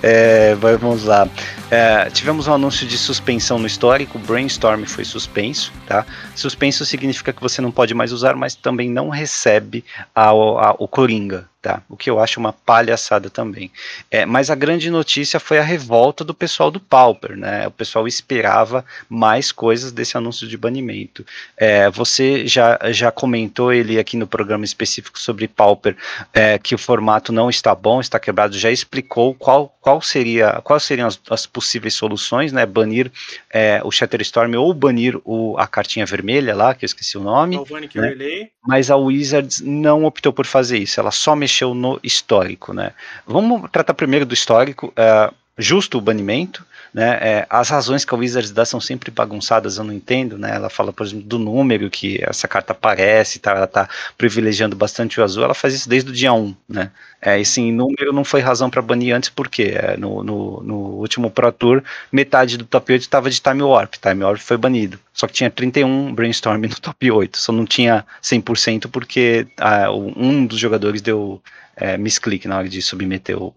é, 0.00 0.54
Vamos 0.54 1.02
lá. 1.02 1.28
É, 1.70 2.08
tivemos 2.08 2.48
um 2.48 2.54
anúncio 2.54 2.86
de 2.86 2.96
suspensão 2.96 3.58
no 3.58 3.66
histórico, 3.66 4.18
Brainstorm 4.18 4.84
foi 4.84 5.04
suspenso, 5.04 5.70
tá? 5.86 6.06
Suspenso 6.34 6.84
significa 6.86 7.30
que 7.30 7.42
você 7.42 7.60
não 7.60 7.70
pode 7.70 7.92
mais 7.92 8.10
usar, 8.10 8.34
mas 8.34 8.54
também 8.54 8.88
não 8.88 9.10
recebe 9.10 9.84
a, 10.14 10.28
a, 10.28 10.74
o 10.78 10.88
Coringa, 10.88 11.46
tá? 11.60 11.82
O 11.88 11.96
que 11.96 12.08
eu 12.08 12.20
acho 12.20 12.38
uma 12.38 12.52
palhaçada 12.52 13.28
também. 13.28 13.70
É, 14.10 14.24
mas 14.24 14.48
a 14.48 14.54
grande 14.54 14.90
notícia 14.90 15.40
foi 15.40 15.58
a 15.58 15.62
revolta 15.62 16.24
do 16.24 16.32
pessoal 16.32 16.70
do 16.70 16.80
Pauper, 16.80 17.36
né? 17.36 17.66
O 17.66 17.70
pessoal 17.70 18.06
esperava 18.06 18.84
mais 19.08 19.50
coisas 19.50 19.92
desse 19.92 20.16
anúncio 20.16 20.46
de 20.46 20.56
banimento. 20.56 21.26
É, 21.56 21.90
você 21.90 22.46
já, 22.46 22.78
já 22.90 23.10
comentou 23.10 23.72
ele 23.72 23.98
aqui 23.98 24.16
no 24.16 24.26
programa 24.26 24.64
específico 24.64 25.18
sobre 25.18 25.48
Pauper, 25.48 25.96
é, 26.32 26.58
que 26.58 26.74
o 26.74 26.78
formato 26.78 27.32
não 27.32 27.50
está 27.50 27.74
bom, 27.74 28.00
está 28.00 28.18
quebrado, 28.18 28.56
já 28.56 28.70
explicou 28.70 29.34
qual, 29.34 29.74
qual 29.80 30.00
seria, 30.00 30.60
quais 30.62 30.84
seriam 30.84 31.08
as, 31.08 31.20
as 31.28 31.46
possíveis 31.58 31.94
soluções, 31.94 32.52
né? 32.52 32.64
Banir 32.64 33.10
é, 33.52 33.80
o 33.84 33.90
Shatterstorm 33.90 34.54
ou 34.54 34.72
banir 34.72 35.20
o, 35.24 35.56
a 35.58 35.66
cartinha 35.66 36.06
vermelha 36.06 36.54
lá, 36.54 36.72
que 36.72 36.84
eu 36.84 36.86
esqueci 36.86 37.18
o 37.18 37.20
nome. 37.20 37.56
Né? 37.56 38.48
Mas 38.64 38.90
a 38.90 38.96
Wizards 38.96 39.60
não 39.60 40.04
optou 40.04 40.32
por 40.32 40.46
fazer 40.46 40.78
isso, 40.78 41.00
ela 41.00 41.10
só 41.10 41.34
mexeu 41.34 41.74
no 41.74 41.98
histórico, 42.02 42.72
né? 42.72 42.92
Vamos 43.26 43.68
tratar 43.72 43.94
primeiro 43.94 44.24
do 44.24 44.34
histórico. 44.34 44.88
Uh, 44.88 45.34
justo 45.58 45.98
o 45.98 46.00
banimento, 46.00 46.64
né? 46.98 47.16
É, 47.20 47.46
as 47.48 47.68
razões 47.68 48.04
que 48.04 48.12
a 48.12 48.18
Wizards 48.18 48.50
dá 48.50 48.64
são 48.64 48.80
sempre 48.80 49.08
bagunçadas, 49.12 49.78
eu 49.78 49.84
não 49.84 49.92
entendo, 49.92 50.36
né? 50.36 50.56
Ela 50.56 50.68
fala, 50.68 50.92
por 50.92 51.06
exemplo, 51.06 51.24
do 51.24 51.38
número 51.38 51.88
que 51.88 52.18
essa 52.20 52.48
carta 52.48 52.72
aparece, 52.72 53.38
tá? 53.38 53.52
ela 53.52 53.68
tá 53.68 53.88
privilegiando 54.16 54.74
bastante 54.74 55.20
o 55.20 55.22
azul, 55.22 55.44
ela 55.44 55.54
faz 55.54 55.74
isso 55.74 55.88
desde 55.88 56.10
o 56.10 56.12
dia 56.12 56.32
1, 56.32 56.56
né? 56.68 56.90
É, 57.22 57.38
esse 57.38 57.70
número 57.70 58.12
não 58.12 58.24
foi 58.24 58.40
razão 58.40 58.68
para 58.68 58.82
banir 58.82 59.14
antes, 59.14 59.30
porque 59.30 59.74
é, 59.76 59.96
no, 59.96 60.24
no, 60.24 60.60
no, 60.60 60.76
último 60.96 61.30
Pro 61.30 61.52
Tour, 61.52 61.84
metade 62.10 62.56
do 62.56 62.64
top 62.64 62.92
8 62.92 63.02
estava 63.02 63.30
de 63.30 63.40
Time 63.40 63.62
Warp, 63.62 63.94
Time 63.94 64.24
Warp 64.24 64.40
foi 64.40 64.56
banido. 64.56 64.98
Só 65.12 65.28
que 65.28 65.34
tinha 65.34 65.50
31 65.50 66.12
Brainstorm 66.12 66.62
no 66.62 66.80
top 66.80 67.12
8, 67.12 67.38
só 67.38 67.52
não 67.52 67.64
tinha 67.64 68.04
100% 68.20 68.88
porque 68.90 69.46
ah, 69.56 69.88
um 69.92 70.44
dos 70.44 70.58
jogadores 70.58 71.00
deu 71.00 71.40
é, 71.76 71.96
misclick 71.96 72.48
na 72.48 72.58
hora 72.58 72.68
de 72.68 72.82
submeter 72.82 73.40
o, 73.40 73.54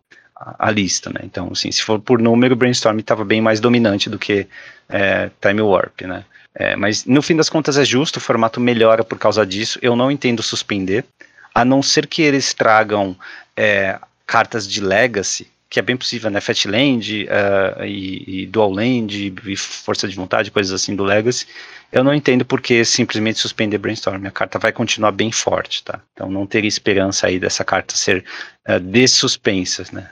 a, 0.58 0.72
lista, 0.72 1.10
né? 1.10 1.22
Então, 1.24 1.50
assim, 1.52 1.72
se 1.72 1.84
for 1.84 2.00
por 2.00 2.22
número, 2.22 2.56
Brainstorm 2.56 3.00
estava 3.00 3.24
bem 3.24 3.42
mais 3.42 3.60
dominante 3.60 4.10
do 4.10 4.18
que 4.18 4.48
é, 4.90 5.30
Time 5.42 5.62
Warp, 5.62 6.02
né? 6.02 6.26
É, 6.54 6.76
mas 6.76 7.06
no 7.06 7.22
fim 7.22 7.36
das 7.36 7.50
contas 7.50 7.78
é 7.78 7.86
justo, 7.86 8.18
o 8.18 8.22
formato 8.22 8.60
melhora 8.60 9.04
por 9.04 9.18
causa 9.18 9.46
disso. 9.46 9.80
Eu 9.82 9.96
não 9.96 10.12
entendo 10.12 10.44
suspender, 10.44 11.06
a 11.54 11.64
não 11.64 11.82
ser 11.82 12.08
que 12.08 12.22
eles 12.22 12.54
tragam 12.54 13.16
é, 13.56 13.98
cartas 14.26 14.68
de 14.68 14.82
Legacy, 14.82 15.48
que 15.70 15.80
é 15.80 15.82
bem 15.82 15.96
possível, 15.96 16.30
né? 16.30 16.42
Fatland 16.42 17.24
uh, 17.24 17.86
e, 17.86 18.42
e 18.42 18.46
Dual 18.46 18.72
Land 18.72 19.34
e 19.46 19.56
Força 19.56 20.06
de 20.06 20.16
Vontade, 20.18 20.52
coisas 20.52 20.74
assim 20.74 20.94
do 20.94 21.04
Legacy. 21.04 21.48
Eu 21.90 22.04
não 22.04 22.14
entendo 22.14 22.44
por 22.44 22.60
que 22.60 22.84
simplesmente 22.84 23.40
suspender 23.40 23.78
Brainstorm. 23.78 24.26
A 24.26 24.32
carta 24.32 24.60
vai 24.60 24.74
continuar 24.74 25.12
bem 25.12 25.32
forte, 25.32 25.82
tá? 25.84 26.02
Então 26.14 26.30
não 26.30 26.46
teria 26.46 26.68
esperança 26.68 27.28
aí 27.28 27.40
dessa 27.40 27.64
carta 27.64 27.96
ser 27.96 28.26
uh, 28.68 28.82
dessuspensa, 28.82 29.86
né? 29.94 30.10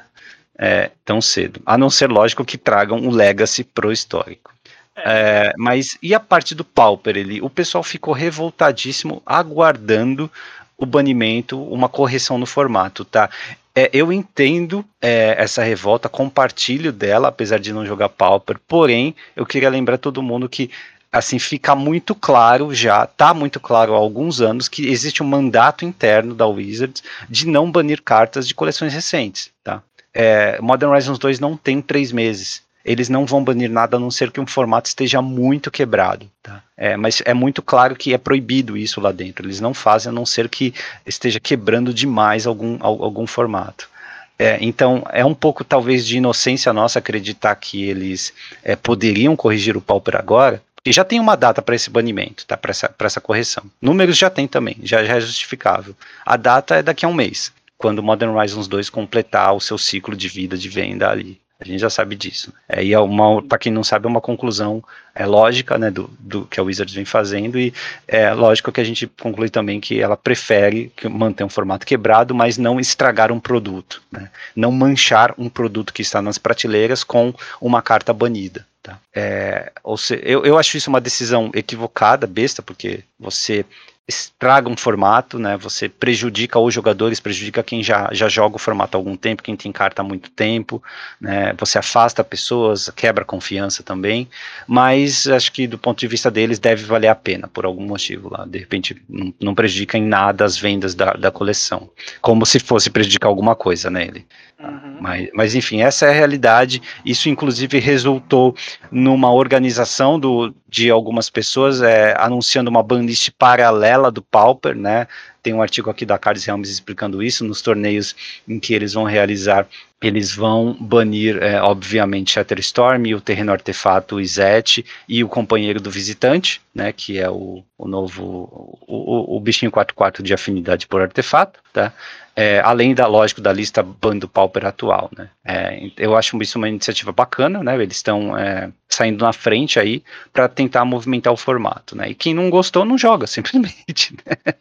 É, 0.59 0.91
tão 1.05 1.21
cedo. 1.21 1.61
A 1.65 1.77
não 1.77 1.89
ser, 1.89 2.11
lógico, 2.11 2.43
que 2.43 2.57
tragam 2.57 3.07
o 3.07 3.09
Legacy 3.09 3.63
pro 3.63 3.93
histórico. 3.93 4.51
É. 4.93 5.03
É, 5.05 5.53
mas 5.57 5.97
e 6.03 6.13
a 6.13 6.19
parte 6.19 6.53
do 6.53 6.65
Pauper? 6.65 7.15
Ele, 7.15 7.41
o 7.41 7.49
pessoal 7.49 7.81
ficou 7.81 8.13
revoltadíssimo 8.13 9.23
aguardando 9.25 10.29
o 10.77 10.85
banimento, 10.85 11.61
uma 11.63 11.87
correção 11.87 12.37
no 12.37 12.45
formato, 12.45 13.05
tá? 13.05 13.29
É, 13.73 13.89
eu 13.93 14.11
entendo 14.11 14.83
é, 15.01 15.35
essa 15.37 15.63
revolta, 15.63 16.09
compartilho 16.09 16.91
dela, 16.91 17.29
apesar 17.29 17.59
de 17.59 17.71
não 17.71 17.85
jogar 17.85 18.09
Pauper, 18.09 18.57
porém, 18.67 19.15
eu 19.35 19.45
queria 19.45 19.69
lembrar 19.69 19.97
todo 19.97 20.23
mundo 20.23 20.49
que 20.49 20.69
assim 21.11 21.39
fica 21.39 21.75
muito 21.75 22.13
claro 22.13 22.73
já, 22.73 23.05
tá 23.05 23.33
muito 23.33 23.59
claro 23.59 23.93
há 23.93 23.97
alguns 23.97 24.41
anos 24.41 24.67
que 24.67 24.87
existe 24.87 25.23
um 25.23 25.25
mandato 25.25 25.83
interno 25.83 26.35
da 26.35 26.45
Wizards 26.45 27.03
de 27.29 27.47
não 27.47 27.71
banir 27.71 28.01
cartas 28.01 28.47
de 28.47 28.53
coleções 28.53 28.93
recentes, 28.93 29.49
tá? 29.63 29.81
É, 30.13 30.59
Modern 30.61 30.91
Horizons 30.91 31.19
2 31.19 31.39
não 31.39 31.55
tem 31.55 31.81
três 31.81 32.11
meses. 32.11 32.61
Eles 32.83 33.09
não 33.09 33.25
vão 33.25 33.43
banir 33.43 33.69
nada 33.69 33.97
a 33.97 33.99
não 33.99 34.09
ser 34.09 34.31
que 34.31 34.39
um 34.39 34.47
formato 34.47 34.87
esteja 34.87 35.21
muito 35.21 35.69
quebrado. 35.69 36.29
Tá? 36.41 36.63
É, 36.77 36.95
mas 36.95 37.21
é 37.25 37.33
muito 37.33 37.61
claro 37.61 37.95
que 37.95 38.13
é 38.13 38.17
proibido 38.17 38.77
isso 38.77 39.01
lá 39.01 39.11
dentro. 39.11 39.45
Eles 39.45 39.59
não 39.59 39.73
fazem 39.73 40.09
a 40.09 40.13
não 40.13 40.25
ser 40.25 40.47
que 40.49 40.73
esteja 41.05 41.39
quebrando 41.39 41.93
demais 41.93 42.47
algum, 42.47 42.77
algum 42.81 43.27
formato. 43.27 43.89
É, 44.37 44.57
então, 44.61 45.03
é 45.11 45.25
um 45.25 45.33
pouco 45.33 45.65
talvez 45.65 46.07
de 46.07 46.17
inocência 46.17 46.71
nossa 46.71 46.99
acreditar 46.99 47.53
que 47.57 47.83
eles 47.83 48.33
é, 48.63 48.73
poderiam 48.73 49.35
corrigir 49.35 49.75
o 49.75 49.81
Pauper 49.81 50.15
agora, 50.15 50.63
porque 50.73 50.93
já 50.93 51.03
tem 51.03 51.19
uma 51.19 51.35
data 51.35 51.61
para 51.61 51.75
esse 51.75 51.89
banimento, 51.89 52.45
tá? 52.45 52.55
para 52.55 52.71
essa, 52.71 52.89
essa 52.97 53.19
correção. 53.19 53.65
Números 53.81 54.17
já 54.17 54.29
tem 54.29 54.47
também, 54.47 54.77
já, 54.81 55.03
já 55.03 55.17
é 55.17 55.19
justificável. 55.19 55.93
A 56.25 56.37
data 56.37 56.77
é 56.77 56.81
daqui 56.81 57.05
a 57.05 57.09
um 57.09 57.13
mês 57.13 57.51
quando 57.79 58.03
Modern 58.03 58.35
Horizons 58.35 58.67
2 58.67 58.89
completar 58.89 59.55
o 59.55 59.61
seu 59.61 59.77
ciclo 59.77 60.15
de 60.15 60.27
vida 60.27 60.57
de 60.57 60.67
venda 60.67 61.09
ali. 61.09 61.39
A 61.57 61.65
gente 61.65 61.79
já 61.79 61.89
sabe 61.89 62.15
disso. 62.15 62.53
É, 62.67 62.83
e 62.83 62.93
é 62.93 62.99
uma, 62.99 63.41
para 63.41 63.57
quem 63.57 63.71
não 63.71 63.83
sabe, 63.83 64.05
é 64.05 64.09
uma 64.09 64.21
conclusão 64.21 64.83
é 65.15 65.25
lógica, 65.25 65.77
né, 65.77 65.89
do, 65.89 66.09
do 66.19 66.45
que 66.45 66.59
a 66.59 66.63
Wizards 66.63 66.93
vem 66.93 67.03
fazendo 67.03 67.59
e 67.59 67.73
é 68.07 68.33
lógico 68.33 68.71
que 68.71 68.79
a 68.79 68.83
gente 68.83 69.07
conclui 69.07 69.49
também 69.49 69.79
que 69.79 69.99
ela 69.99 70.15
prefere 70.15 70.91
que 70.95 71.09
manter 71.09 71.43
um 71.43 71.49
formato 71.49 71.85
quebrado, 71.85 72.33
mas 72.35 72.57
não 72.57 72.79
estragar 72.79 73.31
um 73.31 73.39
produto, 73.39 74.01
né, 74.09 74.29
não 74.55 74.71
manchar 74.71 75.33
um 75.37 75.49
produto 75.49 75.93
que 75.93 76.01
está 76.01 76.21
nas 76.21 76.37
prateleiras 76.37 77.03
com 77.03 77.33
uma 77.59 77.81
carta 77.81 78.13
banida. 78.13 78.65
Tá? 78.81 78.97
É, 79.13 79.71
ou 79.83 79.97
seja, 79.97 80.21
eu, 80.23 80.45
eu 80.45 80.57
acho 80.57 80.77
isso 80.77 80.89
uma 80.89 81.01
decisão 81.01 81.51
equivocada, 81.53 82.25
besta, 82.25 82.61
porque 82.61 83.03
você 83.19 83.65
estraga 84.07 84.67
um 84.67 84.75
formato, 84.75 85.37
né? 85.37 85.55
Você 85.57 85.87
prejudica 85.87 86.57
os 86.57 86.73
jogadores, 86.73 87.19
prejudica 87.19 87.61
quem 87.61 87.83
já, 87.83 88.09
já 88.11 88.27
joga 88.27 88.55
o 88.55 88.59
formato 88.59 88.97
há 88.97 88.99
algum 88.99 89.15
tempo, 89.15 89.43
quem 89.43 89.55
tem 89.55 89.71
carta 89.71 90.01
há 90.01 90.05
muito 90.05 90.31
tempo, 90.31 90.81
né? 91.21 91.53
Você 91.59 91.77
afasta 91.77 92.23
pessoas, 92.23 92.89
quebra 92.95 93.23
confiança 93.23 93.83
também, 93.83 94.27
mas 94.67 95.27
acho 95.27 95.51
que 95.51 95.67
do 95.67 95.77
ponto 95.77 95.99
de 95.99 96.07
vista 96.07 96.31
deles 96.31 96.57
deve 96.57 96.85
valer 96.85 97.07
a 97.07 97.15
pena 97.15 97.47
por 97.47 97.65
algum 97.65 97.85
motivo 97.85 98.29
lá. 98.31 98.45
De 98.45 98.57
repente 98.57 98.99
não, 99.39 99.53
prejudica 99.53 99.97
em 99.97 100.03
nada 100.03 100.43
as 100.43 100.57
vendas 100.57 100.95
da, 100.95 101.13
da 101.13 101.31
coleção, 101.31 101.89
como 102.21 102.45
se 102.45 102.59
fosse 102.59 102.89
prejudicar 102.89 103.27
alguma 103.27 103.55
coisa 103.55 103.89
nele. 103.89 104.25
Uhum. 104.59 104.97
Mas, 104.99 105.29
mas 105.33 105.55
enfim, 105.55 105.81
essa 105.81 106.05
é 106.05 106.09
a 106.09 106.13
realidade. 106.13 106.81
Isso 107.05 107.29
inclusive 107.29 107.79
resultou 107.79 108.53
numa 108.91 109.31
organização 109.31 110.19
do, 110.19 110.53
de 110.67 110.89
algumas 110.89 111.29
pessoas 111.29 111.81
é, 111.81 112.13
anunciando 112.17 112.69
uma 112.69 112.83
banlist 112.83 113.31
paralela 113.37 114.11
do 114.11 114.21
Pauper, 114.21 114.75
né? 114.75 115.07
Tem 115.41 115.53
um 115.53 115.61
artigo 115.61 115.89
aqui 115.89 116.05
da 116.05 116.17
Cards 116.17 116.45
Helms 116.45 116.69
explicando 116.69 117.23
isso 117.23 117.45
nos 117.45 117.61
torneios 117.61 118.13
em 118.45 118.59
que 118.59 118.73
eles 118.73 118.93
vão 118.93 119.05
realizar. 119.05 119.65
Eles 120.01 120.35
vão 120.35 120.75
banir, 120.79 121.41
é, 121.41 121.61
obviamente, 121.61 122.31
Shatterstorm, 122.31 123.13
o 123.13 123.21
Terreno 123.21 123.51
Artefato, 123.51 124.19
Izete 124.19 124.85
e 125.07 125.23
o 125.23 125.29
Companheiro 125.29 125.81
do 125.81 125.91
Visitante, 125.91 126.61
né, 126.73 126.93
que 126.93 127.17
é 127.19 127.29
o, 127.29 127.63
o 127.77 127.87
novo, 127.87 128.79
o, 128.87 129.33
o, 129.33 129.37
o 129.37 129.39
bichinho 129.39 129.71
4-4 129.71 130.21
de 130.21 130.33
afinidade 130.33 130.87
por 130.87 131.01
artefato, 131.01 131.59
tá? 131.73 131.93
É, 132.39 132.61
além 132.61 132.95
da, 132.95 133.05
lógico, 133.05 133.41
da 133.41 133.51
lista 133.51 133.83
bando 133.83 134.25
pauper 134.25 134.65
atual, 134.65 135.11
né? 135.17 135.29
É, 135.45 135.91
eu 135.97 136.15
acho 136.15 136.41
isso 136.41 136.57
uma 136.57 136.69
iniciativa 136.69 137.11
bacana, 137.11 137.61
né? 137.61 137.73
Eles 137.75 137.97
estão 137.97 138.37
é, 138.37 138.71
saindo 138.87 139.25
na 139.25 139.33
frente 139.33 139.77
aí 139.77 140.01
para 140.31 140.47
tentar 140.47 140.85
movimentar 140.85 141.33
o 141.33 141.37
formato, 141.37 141.97
né? 141.97 142.11
E 142.11 142.15
quem 142.15 142.33
não 142.33 142.49
gostou 142.49 142.85
não 142.85 142.97
joga, 142.97 143.27
simplesmente. 143.27 144.15
Né? 144.25 144.53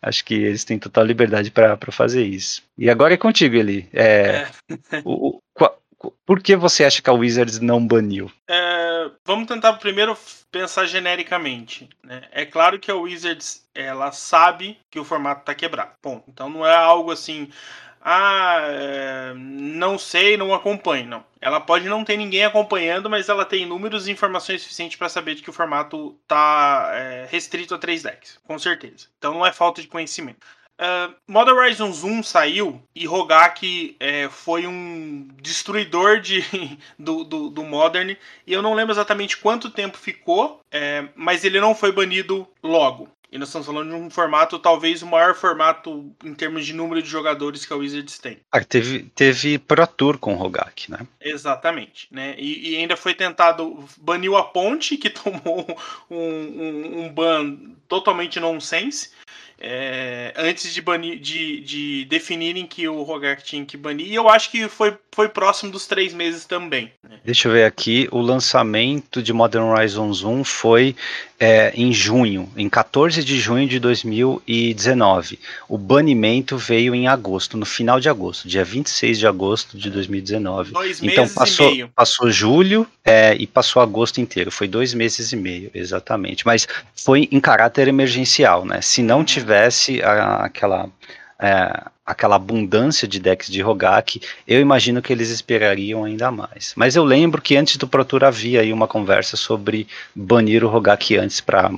Acho 0.00 0.24
que 0.24 0.32
eles 0.32 0.64
têm 0.64 0.78
total 0.78 1.04
liberdade 1.04 1.50
para 1.50 1.76
fazer 1.90 2.24
isso. 2.24 2.62
E 2.78 2.88
agora 2.88 3.12
é 3.12 3.18
contigo, 3.18 3.54
Eli. 3.54 3.86
É, 3.92 4.46
é. 4.90 5.02
o, 5.04 5.36
o, 5.36 5.40
por 6.24 6.42
que 6.42 6.56
você 6.56 6.84
acha 6.84 7.00
que 7.02 7.10
a 7.10 7.12
Wizards 7.12 7.60
não 7.60 7.84
baniu? 7.86 8.30
É, 8.48 9.10
vamos 9.24 9.46
tentar 9.46 9.74
primeiro 9.74 10.16
pensar 10.50 10.86
genericamente. 10.86 11.88
Né? 12.02 12.22
É 12.32 12.44
claro 12.46 12.78
que 12.78 12.90
a 12.90 12.94
Wizards 12.96 13.66
ela 13.74 14.12
sabe 14.12 14.78
que 14.90 14.98
o 14.98 15.04
formato 15.04 15.40
está 15.40 15.54
quebrado. 15.54 15.92
Bom, 16.02 16.22
então 16.28 16.48
não 16.48 16.66
é 16.66 16.74
algo 16.74 17.10
assim. 17.12 17.50
ah, 18.00 18.58
é, 18.62 19.34
não 19.34 19.98
sei, 19.98 20.36
não 20.36 20.54
acompanho. 20.54 21.06
Não. 21.08 21.24
Ela 21.40 21.60
pode 21.60 21.88
não 21.88 22.04
ter 22.04 22.16
ninguém 22.16 22.44
acompanhando, 22.44 23.10
mas 23.10 23.28
ela 23.28 23.44
tem 23.44 23.66
números 23.66 24.06
e 24.06 24.12
informações 24.12 24.62
suficientes 24.62 24.96
para 24.96 25.08
saber 25.08 25.34
de 25.34 25.42
que 25.42 25.50
o 25.50 25.52
formato 25.52 26.16
está 26.22 26.90
é, 26.94 27.26
restrito 27.30 27.74
a 27.74 27.78
três 27.78 28.02
decks, 28.02 28.38
com 28.44 28.58
certeza. 28.58 29.08
Então 29.18 29.34
não 29.34 29.44
é 29.46 29.52
falta 29.52 29.80
de 29.82 29.88
conhecimento. 29.88 30.46
Uh, 30.78 31.14
Modern 31.26 31.56
Horizons 31.56 32.04
1 32.04 32.22
saiu 32.22 32.82
e 32.94 33.06
Rogak 33.06 33.96
é, 33.98 34.28
foi 34.28 34.66
um 34.66 35.26
destruidor 35.40 36.20
de, 36.20 36.44
do, 36.98 37.24
do, 37.24 37.48
do, 37.48 37.64
Modern. 37.64 38.14
E 38.46 38.52
eu 38.52 38.60
não 38.60 38.74
lembro 38.74 38.92
exatamente 38.92 39.38
quanto 39.38 39.70
tempo 39.70 39.96
ficou, 39.96 40.60
é, 40.70 41.08
mas 41.14 41.44
ele 41.44 41.60
não 41.60 41.74
foi 41.74 41.92
banido 41.92 42.46
logo. 42.62 43.08
E 43.32 43.38
nós 43.38 43.48
estamos 43.48 43.66
falando 43.66 43.90
de 43.90 43.94
um 43.96 44.08
formato, 44.08 44.58
talvez 44.58 45.02
o 45.02 45.06
maior 45.06 45.34
formato 45.34 46.14
em 46.24 46.32
termos 46.32 46.64
de 46.64 46.72
número 46.72 47.02
de 47.02 47.08
jogadores 47.08 47.66
que 47.66 47.72
a 47.72 47.76
Wizards 47.76 48.18
tem. 48.18 48.38
Ah, 48.52 48.62
teve, 48.62 49.10
teve 49.14 49.58
Pro 49.58 49.86
Tour 49.86 50.16
com 50.18 50.34
o 50.34 50.36
Rogak, 50.36 50.90
né? 50.90 51.00
Exatamente. 51.20 52.06
Né? 52.10 52.36
E, 52.38 52.70
e, 52.70 52.76
ainda 52.76 52.96
foi 52.96 53.14
tentado. 53.14 53.84
Baniu 53.98 54.36
a 54.36 54.44
Ponte, 54.44 54.96
que 54.96 55.10
tomou 55.10 55.66
um, 56.08 56.16
um, 56.16 57.00
um 57.00 57.08
ban 57.12 57.56
totalmente 57.88 58.38
nonsense 58.38 59.10
é, 59.58 60.34
antes 60.36 60.72
de, 60.72 60.82
banir, 60.82 61.18
de, 61.18 61.60
de 61.60 62.04
definirem 62.06 62.66
que 62.66 62.86
o 62.86 63.02
Rogak 63.02 63.42
tinha 63.42 63.64
que 63.64 63.76
banir. 63.76 64.06
E 64.06 64.14
eu 64.14 64.28
acho 64.28 64.50
que 64.50 64.68
foi, 64.68 64.96
foi 65.12 65.28
próximo 65.28 65.72
dos 65.72 65.86
três 65.86 66.12
meses 66.12 66.44
também. 66.44 66.92
Né? 67.02 67.18
Deixa 67.24 67.48
eu 67.48 67.52
ver 67.52 67.64
aqui. 67.64 68.08
O 68.12 68.20
lançamento 68.20 69.22
de 69.22 69.32
Modern 69.32 69.64
Horizons 69.64 70.22
1 70.22 70.44
foi 70.44 70.94
é, 71.38 71.72
em 71.74 71.92
junho, 71.92 72.48
em 72.56 72.68
14 72.68 73.22
de 73.22 73.38
junho 73.38 73.68
de 73.68 73.78
2019. 73.78 75.38
O 75.68 75.76
banimento 75.76 76.56
veio 76.56 76.94
em 76.94 77.08
agosto, 77.08 77.56
no 77.56 77.66
final 77.66 78.00
de 78.00 78.08
agosto, 78.08 78.48
dia 78.48 78.64
26 78.64 79.18
de 79.18 79.26
agosto 79.26 79.78
de 79.78 79.90
2019. 79.90 80.72
Dois 80.72 81.02
então 81.02 81.28
passou, 81.28 81.68
e 81.68 81.72
meio. 81.72 81.90
passou 81.94 82.30
julho 82.30 82.86
é, 83.04 83.34
e 83.34 83.46
passou 83.46 83.82
agosto 83.82 84.20
inteiro. 84.20 84.50
Foi 84.50 84.66
dois 84.66 84.94
meses 84.94 85.32
e 85.32 85.36
meio, 85.36 85.70
exatamente. 85.74 86.46
Mas 86.46 86.66
foi 86.94 87.28
em 87.30 87.40
caráter 87.40 87.88
emergencial, 87.88 88.64
né? 88.64 88.80
Se 88.80 89.02
não 89.02 89.18
uhum. 89.18 89.24
tivesse 89.24 90.02
a, 90.02 90.44
aquela 90.44 90.88
é, 91.38 91.82
aquela 92.06 92.36
abundância 92.36 93.08
de 93.08 93.18
decks 93.18 93.50
de 93.50 93.60
Rogak, 93.60 94.20
eu 94.46 94.60
imagino 94.60 95.02
que 95.02 95.12
eles 95.12 95.30
esperariam 95.30 96.04
ainda 96.04 96.30
mais. 96.30 96.72
Mas 96.76 96.94
eu 96.94 97.04
lembro 97.04 97.42
que 97.42 97.56
antes 97.56 97.76
do 97.76 97.88
Pro 97.88 98.04
Tour 98.04 98.22
havia 98.22 98.60
aí 98.60 98.72
uma 98.72 98.86
conversa 98.86 99.36
sobre 99.36 99.88
banir 100.14 100.62
o 100.62 100.68
Rogak 100.68 101.16
antes 101.16 101.40
para 101.40 101.68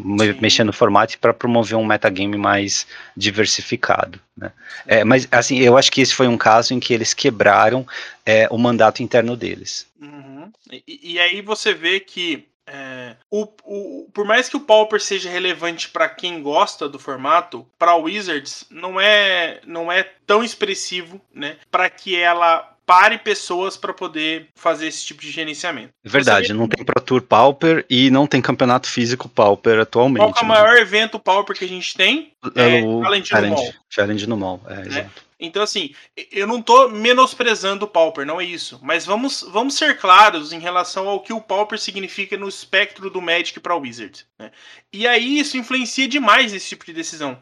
mexer 0.41 0.65
no 0.65 0.73
formato 0.73 1.15
e 1.15 1.19
para 1.19 1.33
promover 1.33 1.79
um 1.79 1.87
metagame 1.87 2.37
mais 2.37 2.87
diversificado. 3.17 4.21
Né? 4.37 4.53
É, 4.87 5.03
mas 5.03 5.27
assim, 5.31 5.61
eu 5.61 5.79
acho 5.79 5.91
que 5.91 6.03
esse 6.03 6.15
foi 6.15 6.29
um 6.29 6.37
caso 6.37 6.75
em 6.75 6.81
que 6.81 6.93
eles 6.93 7.15
quebraram 7.15 7.87
é, 8.27 8.47
o 8.51 8.59
mandato 8.59 9.03
interno 9.03 9.35
deles. 9.35 9.87
Uhum. 10.01 10.53
E, 10.71 11.15
e 11.15 11.19
aí 11.19 11.41
você 11.41 11.73
vê 11.73 12.01
que 12.01 12.48
é, 12.71 13.17
o, 13.31 13.49
o, 13.65 14.11
por 14.13 14.25
mais 14.25 14.49
que 14.49 14.57
o 14.57 14.61
Pauper 14.61 15.01
seja 15.01 15.31
relevante 15.31 15.89
para 15.89 16.09
quem 16.09 16.43
gosta 16.43 16.89
do 16.89 16.99
formato, 16.99 17.67
para 17.79 17.97
Wizards 17.97 18.67
não 18.71 19.01
é 19.01 19.61
não 19.67 19.91
é 19.91 20.03
tão 20.27 20.45
expressivo, 20.45 21.21
né? 21.33 21.57
Para 21.71 21.89
que 21.89 22.15
ela 22.17 22.78
pare 22.89 23.19
pessoas 23.19 23.77
para 23.77 23.93
poder 23.93 24.49
fazer 24.55 24.87
esse 24.87 25.05
tipo 25.05 25.21
de 25.21 25.31
gerenciamento. 25.31 25.93
É 26.03 26.09
verdade, 26.09 26.55
não 26.55 26.67
tem 26.67 26.83
Pro 26.83 26.99
Tour 26.99 27.21
Pauper 27.21 27.85
e 27.91 28.11
não 28.11 28.27
tem 28.27 28.41
campeonato 28.41 28.89
físico 28.89 29.29
Pauper 29.29 29.81
atualmente. 29.81 30.21
Qual 30.21 30.35
é 30.35 30.39
o 30.39 30.43
né? 30.43 30.49
maior 30.49 30.77
evento 30.79 31.19
Pauper 31.19 31.55
que 31.55 31.67
a 31.67 31.69
gente 31.69 31.95
tem? 31.95 32.33
É, 32.55 32.81
é 32.81 32.83
o 32.83 33.03
Challenge, 33.03 33.29
Challenge 33.29 33.47
no 33.47 33.57
Mall. 33.57 33.75
Challenge 33.91 34.27
no 34.27 34.37
Mall, 34.39 34.61
é, 34.67 34.75
é. 34.75 34.87
exato. 34.87 35.29
Então, 35.39 35.63
assim, 35.63 35.95
eu 36.33 36.47
não 36.47 36.63
tô 36.63 36.89
menosprezando 36.89 37.85
o 37.85 37.89
Pauper, 37.89 38.25
não 38.25 38.41
é 38.41 38.45
isso. 38.45 38.81
Mas 38.83 39.05
vamos, 39.05 39.45
vamos 39.49 39.75
ser 39.75 39.99
claros 39.99 40.53
em 40.53 40.59
relação 40.59 41.07
ao 41.07 41.21
que 41.21 41.33
o 41.33 41.41
Pauper 41.43 41.79
significa 41.79 42.39
no 42.39 42.49
espectro 42.49 43.09
do 43.11 43.21
Magic 43.21 43.61
para 43.61 43.77
o 43.77 43.81
Wizard. 43.81 44.27
Né? 44.39 44.51
E 44.93 45.07
aí 45.07 45.39
isso 45.39 45.59
influencia 45.59 46.09
demais 46.09 46.55
esse 46.55 46.71
tipo 46.71 46.87
de 46.87 46.93
decisão. 46.95 47.39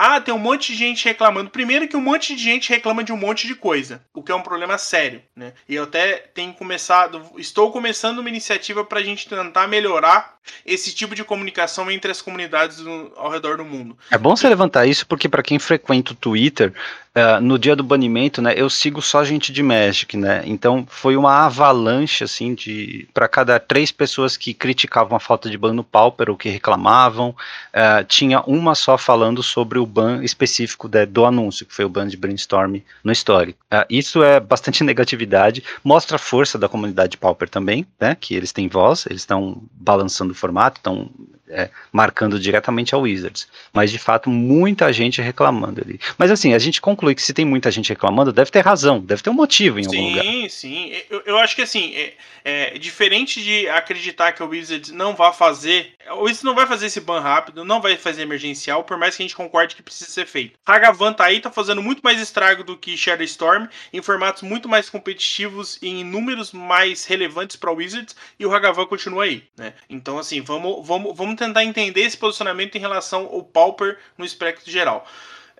Ah, 0.00 0.20
tem 0.20 0.32
um 0.32 0.38
monte 0.38 0.70
de 0.70 0.78
gente 0.78 1.04
reclamando. 1.04 1.50
Primeiro 1.50 1.88
que 1.88 1.96
um 1.96 2.00
monte 2.00 2.36
de 2.36 2.40
gente 2.40 2.70
reclama 2.70 3.02
de 3.02 3.12
um 3.12 3.16
monte 3.16 3.48
de 3.48 3.56
coisa, 3.56 4.00
o 4.14 4.22
que 4.22 4.30
é 4.30 4.34
um 4.34 4.42
problema 4.42 4.78
sério, 4.78 5.20
né? 5.34 5.52
E 5.68 5.74
eu 5.74 5.82
até 5.82 6.18
tenho 6.18 6.52
começado, 6.54 7.20
estou 7.36 7.72
começando 7.72 8.20
uma 8.20 8.28
iniciativa 8.28 8.84
para 8.84 9.00
a 9.00 9.02
gente 9.02 9.28
tentar 9.28 9.66
melhorar 9.66 10.37
esse 10.64 10.94
tipo 10.94 11.14
de 11.14 11.24
comunicação 11.24 11.90
entre 11.90 12.10
as 12.10 12.22
comunidades 12.22 12.78
ao 13.16 13.30
redor 13.30 13.56
do 13.56 13.64
mundo. 13.64 13.96
É 14.10 14.18
bom 14.18 14.36
você 14.36 14.48
levantar 14.48 14.86
isso 14.86 15.06
porque 15.06 15.28
para 15.28 15.42
quem 15.42 15.58
frequenta 15.58 16.12
o 16.12 16.16
Twitter, 16.16 16.72
uh, 17.18 17.40
no 17.40 17.58
dia 17.58 17.74
do 17.74 17.82
banimento, 17.82 18.40
né, 18.40 18.54
eu 18.56 18.70
sigo 18.70 19.02
só 19.02 19.24
gente 19.24 19.52
de 19.52 19.62
Magic, 19.62 20.16
né? 20.16 20.42
Então 20.44 20.86
foi 20.88 21.16
uma 21.16 21.46
avalanche 21.46 22.24
assim 22.24 22.54
de 22.54 23.08
para 23.12 23.28
cada 23.28 23.58
três 23.58 23.90
pessoas 23.90 24.36
que 24.36 24.54
criticavam 24.54 25.16
a 25.16 25.20
falta 25.20 25.50
de 25.50 25.58
ban 25.58 25.72
no 25.72 25.84
Pauper 25.84 26.30
ou 26.30 26.36
que 26.36 26.48
reclamavam, 26.48 27.30
uh, 27.30 28.04
tinha 28.06 28.40
uma 28.42 28.74
só 28.74 28.96
falando 28.96 29.42
sobre 29.42 29.78
o 29.78 29.86
ban 29.86 30.22
específico 30.22 30.88
de, 30.88 31.06
do 31.06 31.24
anúncio, 31.24 31.66
que 31.66 31.74
foi 31.74 31.84
o 31.84 31.88
ban 31.88 32.06
de 32.06 32.16
Brainstorm 32.16 32.80
no 33.02 33.12
Story. 33.12 33.56
Uh, 33.72 33.84
isso 33.90 34.22
é 34.22 34.40
bastante 34.40 34.82
negatividade, 34.84 35.62
mostra 35.82 36.16
a 36.16 36.18
força 36.18 36.58
da 36.58 36.68
comunidade 36.68 37.16
Pauper 37.16 37.48
também, 37.48 37.86
né? 38.00 38.16
Que 38.18 38.34
eles 38.34 38.52
têm 38.52 38.68
voz, 38.68 39.06
eles 39.06 39.22
estão 39.22 39.62
balançando 39.72 40.34
formato, 40.38 40.78
estão 40.78 41.10
é, 41.50 41.70
marcando 41.92 42.38
diretamente 42.38 42.94
ao 42.94 43.02
Wizards. 43.02 43.48
Mas 43.72 43.90
de 43.90 43.98
fato, 43.98 44.30
muita 44.30 44.92
gente 44.92 45.20
reclamando 45.20 45.80
ali. 45.84 46.00
Mas 46.16 46.30
assim, 46.30 46.54
a 46.54 46.58
gente 46.58 46.80
conclui 46.80 47.14
que 47.14 47.22
se 47.22 47.32
tem 47.32 47.44
muita 47.44 47.70
gente 47.70 47.88
reclamando, 47.88 48.32
deve 48.32 48.50
ter 48.50 48.60
razão, 48.60 49.00
deve 49.00 49.22
ter 49.22 49.30
um 49.30 49.34
motivo 49.34 49.78
em 49.78 49.84
sim, 49.84 49.96
algum 49.96 50.08
lugar. 50.10 50.24
Sim, 50.24 50.48
sim. 50.48 50.92
Eu, 51.10 51.22
eu, 51.26 51.38
acho 51.38 51.54
que 51.54 51.62
assim, 51.62 51.94
é, 51.94 52.14
é, 52.44 52.78
diferente 52.78 53.42
de 53.42 53.68
acreditar 53.68 54.32
que 54.32 54.42
o 54.42 54.48
Wizards 54.48 54.90
não 54.90 55.14
vai 55.14 55.32
fazer. 55.32 55.92
O 56.12 56.22
Wizards 56.22 56.42
não 56.42 56.54
vai 56.54 56.66
fazer 56.66 56.86
esse 56.86 57.00
ban 57.00 57.20
rápido, 57.20 57.64
não 57.64 57.80
vai 57.80 57.96
fazer 57.96 58.22
emergencial, 58.22 58.84
por 58.84 58.96
mais 58.96 59.16
que 59.16 59.22
a 59.22 59.26
gente 59.26 59.36
concorde 59.36 59.76
que 59.76 59.82
precisa 59.82 60.10
ser 60.10 60.26
feito. 60.26 60.58
Hagavan 60.64 61.12
tá 61.12 61.24
aí, 61.24 61.40
tá 61.40 61.50
fazendo 61.50 61.82
muito 61.82 62.00
mais 62.02 62.20
estrago 62.20 62.64
do 62.64 62.76
que 62.76 62.96
Shadow 62.96 63.24
Storm, 63.24 63.66
em 63.92 64.02
formatos 64.02 64.42
muito 64.42 64.68
mais 64.68 64.88
competitivos 64.88 65.78
e 65.82 65.88
em 65.88 66.04
números 66.04 66.52
mais 66.52 67.04
relevantes 67.04 67.56
para 67.56 67.70
o 67.70 67.76
Wizards, 67.76 68.16
e 68.38 68.46
o 68.46 68.54
Hagavan 68.54 68.86
continua 68.86 69.24
aí, 69.24 69.44
né? 69.56 69.74
Então, 69.88 70.18
assim, 70.18 70.40
vamos, 70.40 70.86
vamos, 70.86 71.16
vamos 71.16 71.37
tentar 71.38 71.64
entender 71.64 72.02
esse 72.02 72.16
posicionamento 72.16 72.76
em 72.76 72.80
relação 72.80 73.28
ao 73.32 73.42
Pauper 73.42 73.98
no 74.16 74.24
espectro 74.24 74.70
geral. 74.70 75.06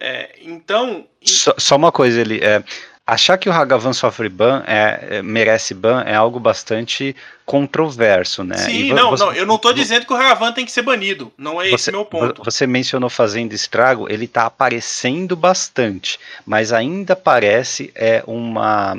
É, 0.00 0.36
então. 0.42 1.06
Só, 1.24 1.54
só, 1.56 1.76
uma 1.76 1.90
coisa, 1.90 2.20
ele. 2.20 2.38
É, 2.42 2.62
achar 3.08 3.38
que 3.38 3.48
o 3.48 3.52
Hagavan 3.52 3.94
sofre 3.94 4.28
ban 4.28 4.62
é, 4.66 5.08
é, 5.10 5.22
merece 5.22 5.72
ban 5.72 6.02
é 6.02 6.14
algo 6.14 6.38
bastante 6.38 7.16
controverso, 7.46 8.44
né? 8.44 8.58
Sim, 8.58 8.92
não, 8.92 9.10
você, 9.10 9.24
não, 9.24 9.32
eu 9.32 9.46
não 9.46 9.56
estou 9.56 9.72
dizendo 9.72 10.04
que 10.04 10.12
o 10.12 10.16
Hagavan 10.16 10.52
tem 10.52 10.66
que 10.66 10.70
ser 10.70 10.82
banido, 10.82 11.32
não 11.38 11.60
é 11.60 11.70
você, 11.70 11.74
esse 11.74 11.90
meu 11.90 12.04
ponto. 12.04 12.44
Você 12.44 12.66
mencionou 12.66 13.08
fazendo 13.08 13.54
estrago, 13.54 14.06
ele 14.10 14.26
está 14.26 14.44
aparecendo 14.44 15.34
bastante, 15.34 16.20
mas 16.44 16.70
ainda 16.70 17.16
parece 17.16 17.90
é 17.94 18.22
uma 18.26 18.98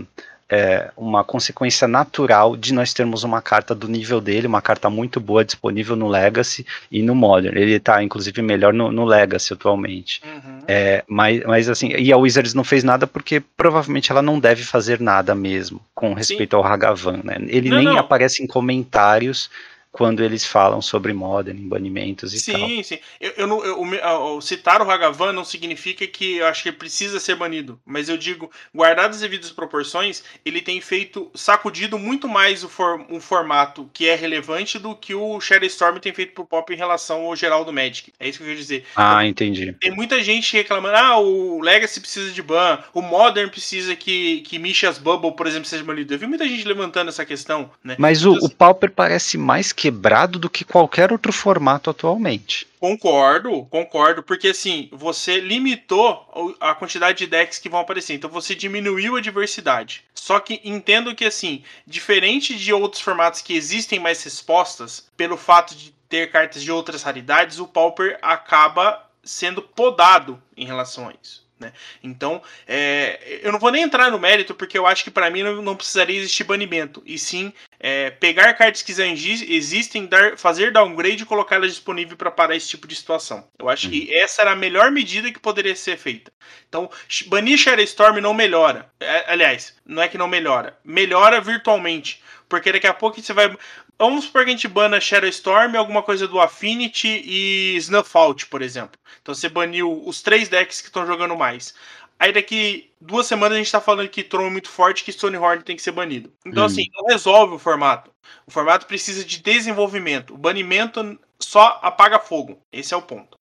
é, 0.50 0.90
uma 0.98 1.24
consequência 1.24 1.88
natural 1.88 2.58
de 2.58 2.74
nós 2.74 2.94
termos 2.94 3.24
uma 3.24 3.42
carta 3.42 3.76
do 3.76 3.88
nível 3.88 4.20
dele, 4.20 4.48
uma 4.48 4.62
carta 4.62 4.90
muito 4.90 5.20
boa 5.20 5.46
disponível 5.46 5.96
no 5.96 6.08
Legacy 6.08 6.66
e 6.92 7.04
no 7.04 7.14
Modern. 7.14 7.56
Ele 7.56 7.74
está, 7.74 8.02
inclusive, 8.04 8.42
melhor 8.42 8.74
no, 8.74 8.92
no 8.92 9.06
Legacy 9.06 9.54
atualmente. 9.54 10.22
Uhum. 10.26 10.60
É, 10.68 11.04
mas, 11.08 11.44
mas 11.44 11.70
assim, 11.70 11.90
e 11.90 12.12
a 12.12 12.18
Wizards 12.18 12.56
não 12.56 12.64
fez 12.64 12.84
nada 12.84 13.06
porque 13.06 13.42
provavelmente 13.56 14.12
ela 14.12 14.22
não 14.22 14.40
deve 14.40 14.64
fazer 14.64 15.00
nada 15.00 15.36
mesmo 15.36 15.80
com 15.94 16.14
respeito 16.14 16.56
Sim. 16.56 16.58
ao 16.58 16.66
Hagavan, 16.66 17.20
né? 17.24 17.38
Ele 17.48 17.70
não, 17.70 17.78
nem 17.78 17.88
não. 17.88 17.98
aparece 17.98 18.42
em 18.44 18.48
comentários 18.48 19.50
quando 19.92 20.24
eles 20.24 20.46
falam 20.46 20.82
sobre 20.82 21.14
Modern, 21.14 21.68
banimentos 21.68 22.34
e 22.34 22.40
sim, 22.40 22.52
tal. 22.52 22.68
Sim, 22.68 22.84
sim. 22.84 23.00
Eu, 23.20 23.34
eu, 23.38 23.48
não, 23.48 23.66
eu, 23.66 23.96
eu, 23.96 24.42
citar 24.42 24.82
o 24.82 24.90
Hagavan 24.90 25.34
não 25.34 25.44
significa 25.44 26.06
que 26.06 26.38
eu 26.38 26.48
acho 26.48 26.64
que 26.64 26.72
precisa 26.72 27.20
ser 27.20 27.36
banido. 27.36 27.80
Mas 27.86 28.08
eu 28.08 28.18
digo, 28.18 28.52
guardadas 28.74 29.18
as 29.18 29.22
devidas 29.22 29.52
proporções, 29.52 30.24
ele 30.46 30.62
tem 30.62 30.80
feito, 30.80 31.32
sacudido 31.34 31.98
muito 31.98 32.28
mais 32.28 32.64
o, 32.64 32.70
for, 32.70 33.06
o 33.10 33.20
formato 33.20 33.90
que 33.92 34.08
é 34.08 34.16
relevante 34.16 34.78
do 34.78 34.96
que 34.96 35.16
o 35.16 35.42
Shadow 35.42 35.68
Storm 35.68 35.98
tem 35.98 36.14
feito 36.14 36.34
pro 36.34 36.46
Pop 36.46 36.72
em 36.72 36.78
relação 36.78 37.26
ao 37.26 37.36
geral 37.36 37.66
do 37.66 37.74
Magic. 37.74 38.14
É 38.20 38.30
isso 38.30 38.38
que 38.38 38.44
eu 38.44 38.48
quero 38.48 38.60
dizer. 38.60 38.86
Ah, 38.96 39.26
entendi. 39.26 39.74
Tem 39.74 39.92
muita 39.92 40.22
gente 40.22 40.56
reclamando, 40.56 40.96
ah, 40.96 41.20
o 41.20 41.62
Legacy 41.62 42.00
precisa 42.00 42.32
de 42.32 42.42
ban, 42.42 42.80
o 42.94 43.02
Modern 43.02 43.50
precisa 43.50 43.96
que, 43.96 44.42
que 44.42 44.60
Misha's 44.60 45.00
Bubble, 45.00 45.36
por 45.36 45.48
exemplo, 45.48 45.68
seja 45.68 45.84
banido. 45.84 46.14
Eu 46.14 46.20
vi 46.20 46.28
muita 46.28 46.48
gente 46.48 46.68
levantando 46.68 47.10
essa 47.10 47.26
questão, 47.26 47.72
né? 47.84 47.96
Mas 47.98 48.24
o, 48.24 48.34
o 48.34 48.50
Pauper 48.50 48.92
parece 48.92 49.38
mais 49.38 49.74
quebrado 49.80 50.38
do 50.38 50.50
que 50.50 50.66
qualquer 50.66 51.10
outro 51.10 51.32
formato 51.32 51.90
atualmente. 51.90 52.68
Concordo, 52.82 53.66
concordo, 53.68 54.22
porque 54.22 54.50
assim, 54.50 54.90
você 54.92 55.40
limitou 55.40 56.58
a 56.60 56.76
quantidade 56.76 57.20
de 57.20 57.28
decks 57.28 57.58
que 57.60 57.70
vão 57.70 57.80
aparecer, 57.80 58.14
então 58.14 58.30
você 58.30 58.54
diminuiu 58.54 59.16
a 59.16 59.22
diversidade. 59.22 60.04
Só 60.14 60.38
que 60.42 60.60
entendo 60.66 61.16
que 61.16 61.24
assim, 61.24 61.64
diferente 61.88 62.58
de 62.58 62.74
outros 62.74 63.02
formatos 63.02 63.42
que 63.42 63.54
existem 63.54 64.00
mais 64.00 64.22
respostas, 64.22 65.08
pelo 65.16 65.38
fato 65.38 65.74
de 65.74 65.94
ter 66.10 66.30
cartas 66.30 66.62
de 66.62 66.74
outras 66.74 67.02
raridades, 67.02 67.58
o 67.58 67.66
Pauper 67.66 68.20
acaba 68.22 69.08
sendo 69.24 69.62
podado 69.62 70.44
em 70.58 70.66
relação 70.66 71.08
a 71.08 71.14
isso. 71.24 71.48
Né? 71.60 71.74
Então, 72.02 72.42
é, 72.66 73.40
eu 73.44 73.52
não 73.52 73.60
vou 73.60 73.72
nem 73.72 73.84
entrar 73.84 74.10
no 74.10 74.18
mérito, 74.18 74.56
porque 74.56 74.78
eu 74.78 74.88
acho 74.88 75.04
que 75.04 75.12
para 75.12 75.30
mim 75.30 75.44
não, 75.44 75.62
não, 75.62 75.76
precisaria 75.76 76.18
existir 76.18 76.46
banimento, 76.46 77.04
e 77.06 77.20
sim 77.20 77.52
é, 77.80 78.10
pegar 78.10 78.54
cartas 78.54 78.82
que 78.82 78.94
já 78.94 79.06
existem, 79.06 80.06
dar, 80.06 80.38
fazer 80.38 80.72
downgrade 80.72 81.24
e 81.24 81.26
colocá-las 81.26 81.72
disponíveis 81.72 82.18
para 82.18 82.30
parar 82.30 82.56
esse 82.56 82.68
tipo 82.68 82.86
de 82.86 82.96
situação. 82.96 83.48
Eu 83.58 83.70
acho 83.70 83.88
uhum. 83.88 83.92
que 83.92 84.14
essa 84.14 84.42
era 84.42 84.52
a 84.52 84.56
melhor 84.56 84.92
medida 84.92 85.32
que 85.32 85.40
poderia 85.40 85.76
ser 85.76 85.98
feita. 85.98 86.32
Então, 86.68 86.90
banir 87.28 87.58
Shadow 87.58 87.84
Storm 87.84 88.20
não 88.20 88.34
melhora. 88.34 88.92
É, 89.00 89.32
aliás, 89.32 89.76
não 89.86 90.04
é 90.04 90.10
que 90.10 90.18
não 90.18 90.28
melhora, 90.28 90.78
melhora 90.84 91.40
virtualmente. 91.40 92.22
Porque 92.50 92.72
daqui 92.72 92.88
a 92.88 92.94
pouco 92.94 93.22
você 93.22 93.32
vai. 93.32 93.56
Vamos 93.98 94.26
supor 94.26 94.44
que 94.44 94.50
a 94.50 94.54
gente 94.54 94.68
bana 94.68 95.00
Shadow 95.00 95.30
Storm, 95.30 95.76
alguma 95.76 96.02
coisa 96.02 96.28
do 96.28 96.40
Affinity 96.40 97.22
e 97.24 97.76
Snuff 97.78 98.12
por 98.50 98.62
exemplo. 98.62 99.00
Então 99.22 99.36
você 99.36 99.48
baniu 99.48 100.02
os 100.06 100.22
três 100.22 100.50
decks 100.50 100.82
que 100.82 100.88
estão 100.88 101.06
jogando 101.06 101.36
mais. 101.36 101.76
Aí 102.20 102.34
daqui 102.34 102.92
duas 103.00 103.26
semanas 103.26 103.56
a 103.56 103.60
gente 103.60 103.72
tá 103.72 103.80
falando 103.80 104.10
que 104.10 104.24
Tron 104.24 104.48
é 104.48 104.50
muito 104.50 104.70
forte 104.70 105.04
que 105.04 105.12
Stonehorn 105.12 105.64
tem 105.64 105.76
que 105.76 105.82
ser 105.82 105.94
banido. 105.94 106.32
Então, 106.46 106.64
hum. 106.64 106.66
assim, 106.66 106.84
não 106.94 107.06
resolve 107.06 107.56
o 107.56 107.60
formato. 107.60 108.12
O 108.46 108.52
formato 108.52 108.86
precisa 108.86 109.24
de 109.24 109.42
desenvolvimento. 109.42 110.34
O 110.34 110.38
banimento 110.38 111.18
só 111.40 111.80
apaga 111.82 112.20
fogo. 112.20 112.62
Esse 112.72 112.94
é 112.94 112.98
o 112.98 113.02
ponto. 113.02 113.38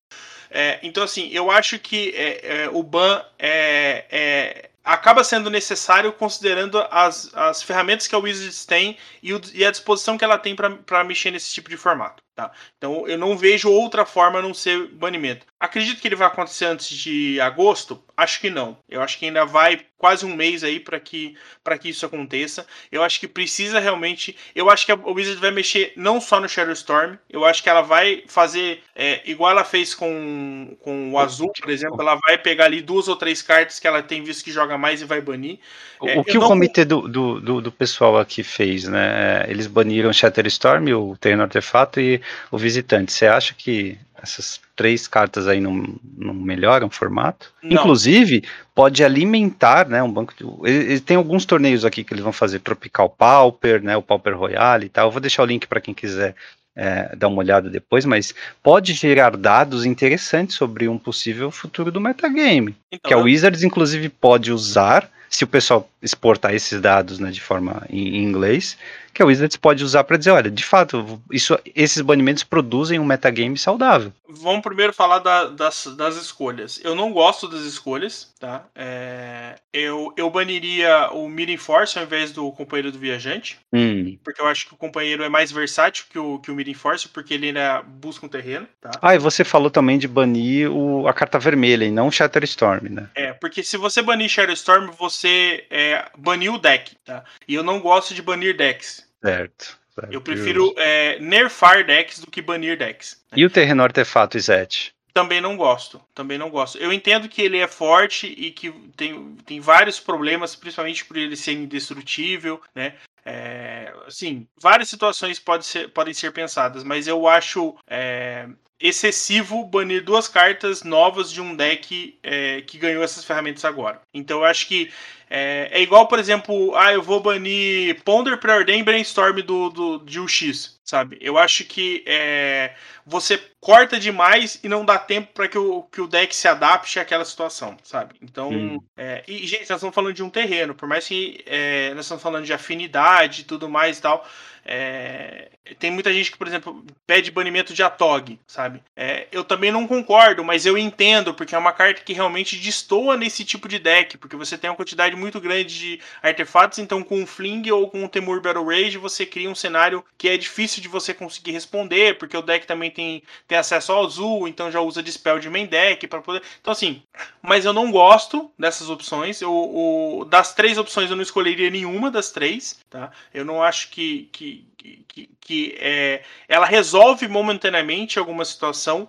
É, 0.50 0.78
então, 0.82 1.02
assim, 1.02 1.28
eu 1.30 1.50
acho 1.50 1.78
que 1.78 2.14
é, 2.16 2.62
é, 2.62 2.70
o 2.72 2.82
ban 2.82 3.22
é, 3.38 4.06
é 4.10 4.70
acaba 4.88 5.22
sendo 5.22 5.50
necessário 5.50 6.10
considerando 6.12 6.78
as, 6.90 7.30
as 7.34 7.62
ferramentas 7.62 8.06
que 8.06 8.14
a 8.14 8.18
Wizards 8.18 8.64
tem 8.64 8.96
e, 9.22 9.34
o, 9.34 9.40
e 9.52 9.62
a 9.64 9.70
disposição 9.70 10.16
que 10.16 10.24
ela 10.24 10.38
tem 10.38 10.56
para 10.56 11.04
mexer 11.04 11.30
nesse 11.30 11.52
tipo 11.52 11.68
de 11.68 11.76
formato. 11.76 12.22
Tá? 12.34 12.50
Então 12.78 13.06
eu 13.06 13.18
não 13.18 13.36
vejo 13.36 13.70
outra 13.70 14.06
forma 14.06 14.38
a 14.38 14.42
não 14.42 14.54
ser 14.54 14.88
banimento. 14.88 15.44
Acredito 15.60 16.00
que 16.00 16.08
ele 16.08 16.16
vai 16.16 16.26
acontecer 16.26 16.64
antes 16.64 16.88
de 16.88 17.38
agosto? 17.40 18.02
Acho 18.18 18.40
que 18.40 18.50
não. 18.50 18.76
Eu 18.88 19.00
acho 19.00 19.16
que 19.16 19.26
ainda 19.26 19.44
vai 19.44 19.80
quase 19.96 20.26
um 20.26 20.34
mês 20.34 20.64
aí 20.64 20.80
para 20.80 20.98
que, 20.98 21.36
que 21.80 21.88
isso 21.88 22.04
aconteça. 22.04 22.66
Eu 22.90 23.04
acho 23.04 23.20
que 23.20 23.28
precisa 23.28 23.78
realmente. 23.78 24.36
Eu 24.56 24.68
acho 24.68 24.84
que 24.84 24.90
a 24.90 24.96
Wizard 24.96 25.40
vai 25.40 25.52
mexer 25.52 25.92
não 25.94 26.20
só 26.20 26.40
no 26.40 26.48
Shadow 26.48 26.72
Storm. 26.72 27.14
Eu 27.30 27.44
acho 27.44 27.62
que 27.62 27.70
ela 27.70 27.80
vai 27.80 28.24
fazer 28.26 28.82
é, 28.96 29.22
igual 29.24 29.52
ela 29.52 29.62
fez 29.62 29.94
com, 29.94 30.76
com 30.80 31.12
o 31.12 31.18
Azul, 31.20 31.52
por 31.60 31.70
exemplo. 31.70 32.00
Ela 32.00 32.16
vai 32.16 32.36
pegar 32.36 32.64
ali 32.64 32.82
duas 32.82 33.06
ou 33.06 33.14
três 33.14 33.40
cartas 33.40 33.78
que 33.78 33.86
ela 33.86 34.02
tem 34.02 34.20
visto 34.24 34.42
que 34.42 34.50
joga 34.50 34.76
mais 34.76 35.00
e 35.00 35.04
vai 35.04 35.20
banir. 35.20 35.60
É, 36.02 36.18
o 36.18 36.24
que 36.24 36.36
o 36.36 36.40
não... 36.40 36.48
comitê 36.48 36.84
do, 36.84 37.06
do, 37.06 37.40
do, 37.40 37.60
do, 37.60 37.70
pessoal 37.70 38.18
aqui 38.18 38.42
fez, 38.42 38.82
né? 38.88 39.44
Eles 39.48 39.68
baniram 39.68 40.12
Shatter 40.12 40.46
Storm, 40.48 40.88
o 40.92 41.16
Terreno 41.16 41.42
Artefato 41.44 42.00
e 42.00 42.20
o 42.50 42.58
Visitante. 42.58 43.12
Você 43.12 43.28
acha 43.28 43.54
que 43.54 43.96
essas 44.22 44.60
três 44.74 45.06
cartas 45.06 45.46
aí 45.46 45.60
não, 45.60 45.94
não 46.16 46.34
melhoram 46.34 46.86
o 46.86 46.90
formato? 46.90 47.52
Não. 47.62 47.72
Inclusive, 47.72 48.42
pode 48.74 49.02
alimentar, 49.04 49.88
né, 49.88 50.02
um 50.02 50.12
banco 50.12 50.34
de... 50.36 50.44
Ele, 50.68 50.92
ele, 50.92 51.00
tem 51.00 51.16
alguns 51.16 51.44
torneios 51.44 51.84
aqui 51.84 52.04
que 52.04 52.12
eles 52.12 52.24
vão 52.24 52.32
fazer, 52.32 52.60
Tropical 52.60 53.08
Pauper, 53.08 53.82
né, 53.82 53.96
o 53.96 54.02
Pauper 54.02 54.36
Royale 54.36 54.86
e 54.86 54.88
tal, 54.88 55.08
eu 55.08 55.12
vou 55.12 55.20
deixar 55.20 55.42
o 55.42 55.46
link 55.46 55.66
para 55.66 55.80
quem 55.80 55.94
quiser 55.94 56.34
é, 56.76 57.14
dar 57.16 57.28
uma 57.28 57.38
olhada 57.38 57.68
depois, 57.68 58.04
mas 58.04 58.32
pode 58.62 58.92
gerar 58.92 59.36
dados 59.36 59.84
interessantes 59.84 60.56
sobre 60.56 60.88
um 60.88 60.96
possível 60.96 61.50
futuro 61.50 61.90
do 61.90 62.00
metagame, 62.00 62.76
então, 62.92 63.08
que 63.08 63.14
a 63.14 63.18
Wizards 63.18 63.64
inclusive 63.64 64.08
pode 64.08 64.52
usar 64.52 65.10
se 65.28 65.44
o 65.44 65.46
pessoal 65.46 65.88
exportar 66.00 66.54
esses 66.54 66.80
dados 66.80 67.18
né, 67.18 67.30
de 67.30 67.40
forma 67.40 67.84
em, 67.90 68.16
em 68.16 68.22
inglês, 68.22 68.78
que 69.18 69.22
a 69.24 69.26
Wizards 69.26 69.56
pode 69.56 69.82
usar 69.82 70.04
para 70.04 70.16
dizer, 70.16 70.30
olha, 70.30 70.48
de 70.48 70.64
fato, 70.64 71.20
isso, 71.32 71.58
esses 71.74 72.00
banimentos 72.00 72.44
produzem 72.44 73.00
um 73.00 73.04
metagame 73.04 73.58
saudável. 73.58 74.12
Vamos 74.28 74.62
primeiro 74.62 74.92
falar 74.92 75.18
da, 75.18 75.46
das, 75.46 75.86
das 75.96 76.14
escolhas. 76.14 76.80
Eu 76.84 76.94
não 76.94 77.12
gosto 77.12 77.48
das 77.48 77.62
escolhas, 77.62 78.32
tá? 78.38 78.64
É, 78.76 79.56
eu, 79.72 80.14
eu 80.16 80.30
baniria 80.30 81.10
o 81.10 81.28
Mirin 81.28 81.56
Force 81.56 81.98
ao 81.98 82.04
invés 82.04 82.30
do 82.30 82.52
companheiro 82.52 82.92
do 82.92 82.98
viajante, 82.98 83.58
hum. 83.72 84.16
porque 84.22 84.40
eu 84.40 84.46
acho 84.46 84.68
que 84.68 84.74
o 84.74 84.76
companheiro 84.76 85.24
é 85.24 85.28
mais 85.28 85.50
versátil 85.50 86.04
que 86.08 86.18
o, 86.18 86.38
que 86.38 86.52
o 86.52 86.54
Mirin 86.54 86.74
Force, 86.74 87.08
porque 87.08 87.34
ele 87.34 87.48
ainda 87.48 87.82
busca 87.82 88.24
um 88.24 88.28
terreno, 88.28 88.68
tá? 88.80 88.92
Ah, 89.02 89.16
e 89.16 89.18
você 89.18 89.42
falou 89.42 89.68
também 89.70 89.98
de 89.98 90.06
banir 90.06 90.70
o, 90.70 91.08
a 91.08 91.12
carta 91.12 91.40
vermelha 91.40 91.84
e 91.84 91.90
não 91.90 92.06
o 92.06 92.12
Shatterstorm, 92.12 92.88
né? 92.88 93.08
É, 93.16 93.32
porque 93.32 93.64
se 93.64 93.76
você 93.76 94.00
banir 94.00 94.28
Shatterstorm, 94.28 94.92
você 94.96 95.66
é, 95.70 96.04
baniu 96.16 96.54
o 96.54 96.58
deck, 96.58 96.94
tá? 97.04 97.24
E 97.48 97.54
eu 97.56 97.64
não 97.64 97.80
gosto 97.80 98.14
de 98.14 98.22
banir 98.22 98.56
decks. 98.56 99.07
Certo. 99.22 99.78
certo. 99.94 100.12
Eu 100.12 100.20
prefiro 100.20 100.74
é, 100.76 101.18
nerfar 101.18 101.84
decks 101.84 102.20
do 102.20 102.30
que 102.30 102.40
banir 102.42 102.76
decks. 102.76 103.22
Né? 103.30 103.38
E 103.38 103.44
o 103.44 103.50
terreno 103.50 103.82
artefato 103.82 104.36
Izete? 104.36 104.94
Também 105.12 105.40
não 105.40 105.56
gosto. 105.56 106.00
Também 106.14 106.38
não 106.38 106.48
gosto. 106.48 106.78
Eu 106.78 106.92
entendo 106.92 107.28
que 107.28 107.42
ele 107.42 107.58
é 107.58 107.66
forte 107.66 108.26
e 108.26 108.52
que 108.52 108.70
tem, 108.96 109.36
tem 109.44 109.58
vários 109.58 109.98
problemas, 109.98 110.54
principalmente 110.54 111.04
por 111.04 111.16
ele 111.16 111.34
ser 111.34 111.52
indestrutível, 111.52 112.60
né? 112.74 112.94
É, 113.24 113.92
assim, 114.06 114.46
várias 114.56 114.88
situações 114.88 115.38
pode 115.38 115.66
ser, 115.66 115.88
podem 115.90 116.14
ser 116.14 116.32
pensadas, 116.32 116.82
mas 116.82 117.06
eu 117.06 117.26
acho 117.28 117.76
é, 117.86 118.48
excessivo 118.80 119.64
banir 119.64 120.04
duas 120.04 120.28
cartas 120.28 120.82
novas 120.82 121.32
de 121.32 121.40
um 121.40 121.54
deck 121.54 122.18
é, 122.22 122.62
que 122.62 122.78
ganhou 122.78 123.02
essas 123.02 123.24
ferramentas 123.24 123.64
agora. 123.64 124.00
Então 124.14 124.38
eu 124.38 124.44
acho 124.44 124.68
que 124.68 124.90
é, 125.30 125.68
é, 125.72 125.82
igual, 125.82 126.08
por 126.08 126.18
exemplo, 126.18 126.74
ah, 126.74 126.92
eu 126.92 127.02
vou 127.02 127.20
banir 127.20 128.02
Ponder, 128.02 128.38
Preordain 128.38 128.80
e 128.80 128.82
Brainstorm 128.82 129.42
do, 129.42 129.68
do, 129.68 129.98
de 129.98 130.18
UX, 130.18 130.80
sabe? 130.82 131.18
Eu 131.20 131.36
acho 131.36 131.64
que 131.64 132.02
é, 132.06 132.74
você 133.04 133.38
corta 133.60 134.00
demais 134.00 134.58
e 134.62 134.68
não 134.68 134.86
dá 134.86 134.98
tempo 134.98 135.32
para 135.34 135.46
que 135.46 135.58
o, 135.58 135.82
que 135.82 136.00
o 136.00 136.06
deck 136.06 136.34
se 136.34 136.48
adapte 136.48 136.98
àquela 136.98 137.24
situação, 137.26 137.76
sabe? 137.82 138.14
Então, 138.22 138.50
hum. 138.50 138.78
é, 138.96 139.22
e 139.28 139.46
gente, 139.46 139.68
nós 139.68 139.78
estamos 139.78 139.94
falando 139.94 140.14
de 140.14 140.22
um 140.22 140.30
terreno, 140.30 140.74
por 140.74 140.88
mais 140.88 141.06
que 141.06 141.44
é, 141.46 141.92
nós 141.94 142.06
estamos 142.06 142.22
falando 142.22 142.46
de 142.46 142.52
afinidade 142.54 143.42
e 143.42 143.44
tudo 143.44 143.68
mais 143.68 143.98
e 143.98 144.02
tal, 144.02 144.26
é, 144.70 145.48
tem 145.78 145.90
muita 145.90 146.12
gente 146.12 146.30
que, 146.30 146.36
por 146.36 146.46
exemplo, 146.46 146.84
pede 147.06 147.30
banimento 147.30 147.72
de 147.72 147.82
Atog, 147.82 148.38
sabe? 148.46 148.82
É, 148.94 149.26
eu 149.32 149.42
também 149.42 149.72
não 149.72 149.86
concordo, 149.86 150.44
mas 150.44 150.66
eu 150.66 150.76
entendo, 150.76 151.32
porque 151.32 151.54
é 151.54 151.58
uma 151.58 151.72
carta 151.72 152.02
que 152.02 152.12
realmente 152.12 152.56
destoa 152.56 153.16
nesse 153.16 153.46
tipo 153.46 153.66
de 153.66 153.78
deck, 153.78 154.18
porque 154.18 154.36
você 154.36 154.58
tem 154.58 154.68
uma 154.68 154.76
quantidade 154.76 155.16
muito 155.16 155.40
grande 155.40 155.78
de 155.78 156.00
artefatos, 156.22 156.78
então 156.78 157.02
com 157.02 157.22
o 157.22 157.26
Fling 157.26 157.70
ou 157.70 157.88
com 157.88 158.04
o 158.04 158.08
Temur 158.08 158.42
Battle 158.42 158.66
Rage 158.66 158.98
você 158.98 159.24
cria 159.24 159.48
um 159.48 159.54
cenário 159.54 160.04
que 160.18 160.28
é 160.28 160.36
difícil 160.36 160.82
de 160.82 160.88
você 160.88 161.14
conseguir 161.14 161.52
responder, 161.52 162.18
porque 162.18 162.36
o 162.36 162.42
deck 162.42 162.66
também 162.66 162.90
tem, 162.90 163.22
tem 163.46 163.56
acesso 163.56 163.92
ao 163.92 164.04
azul, 164.04 164.46
então 164.46 164.70
já 164.70 164.80
usa 164.82 165.02
Dispel 165.02 165.38
de 165.38 165.48
main 165.48 165.66
deck 165.66 166.06
para 166.06 166.20
poder. 166.20 166.42
Então, 166.60 166.72
assim, 166.72 167.02
mas 167.40 167.64
eu 167.64 167.72
não 167.72 167.90
gosto 167.90 168.50
dessas 168.58 168.90
opções. 168.90 169.40
Eu, 169.40 170.26
das 170.28 170.54
três 170.54 170.76
opções 170.76 171.08
eu 171.08 171.16
não 171.16 171.22
escolheria 171.22 171.70
nenhuma 171.70 172.10
das 172.10 172.30
três, 172.30 172.78
tá? 172.90 173.10
Eu 173.32 173.44
não 173.44 173.62
acho 173.62 173.90
que, 173.90 174.28
que 174.32 174.57
que, 174.76 175.28
que, 175.40 175.76
é, 175.78 176.22
ela 176.48 176.66
resolve 176.66 177.26
momentaneamente 177.26 178.18
alguma 178.18 178.44
situação, 178.44 179.08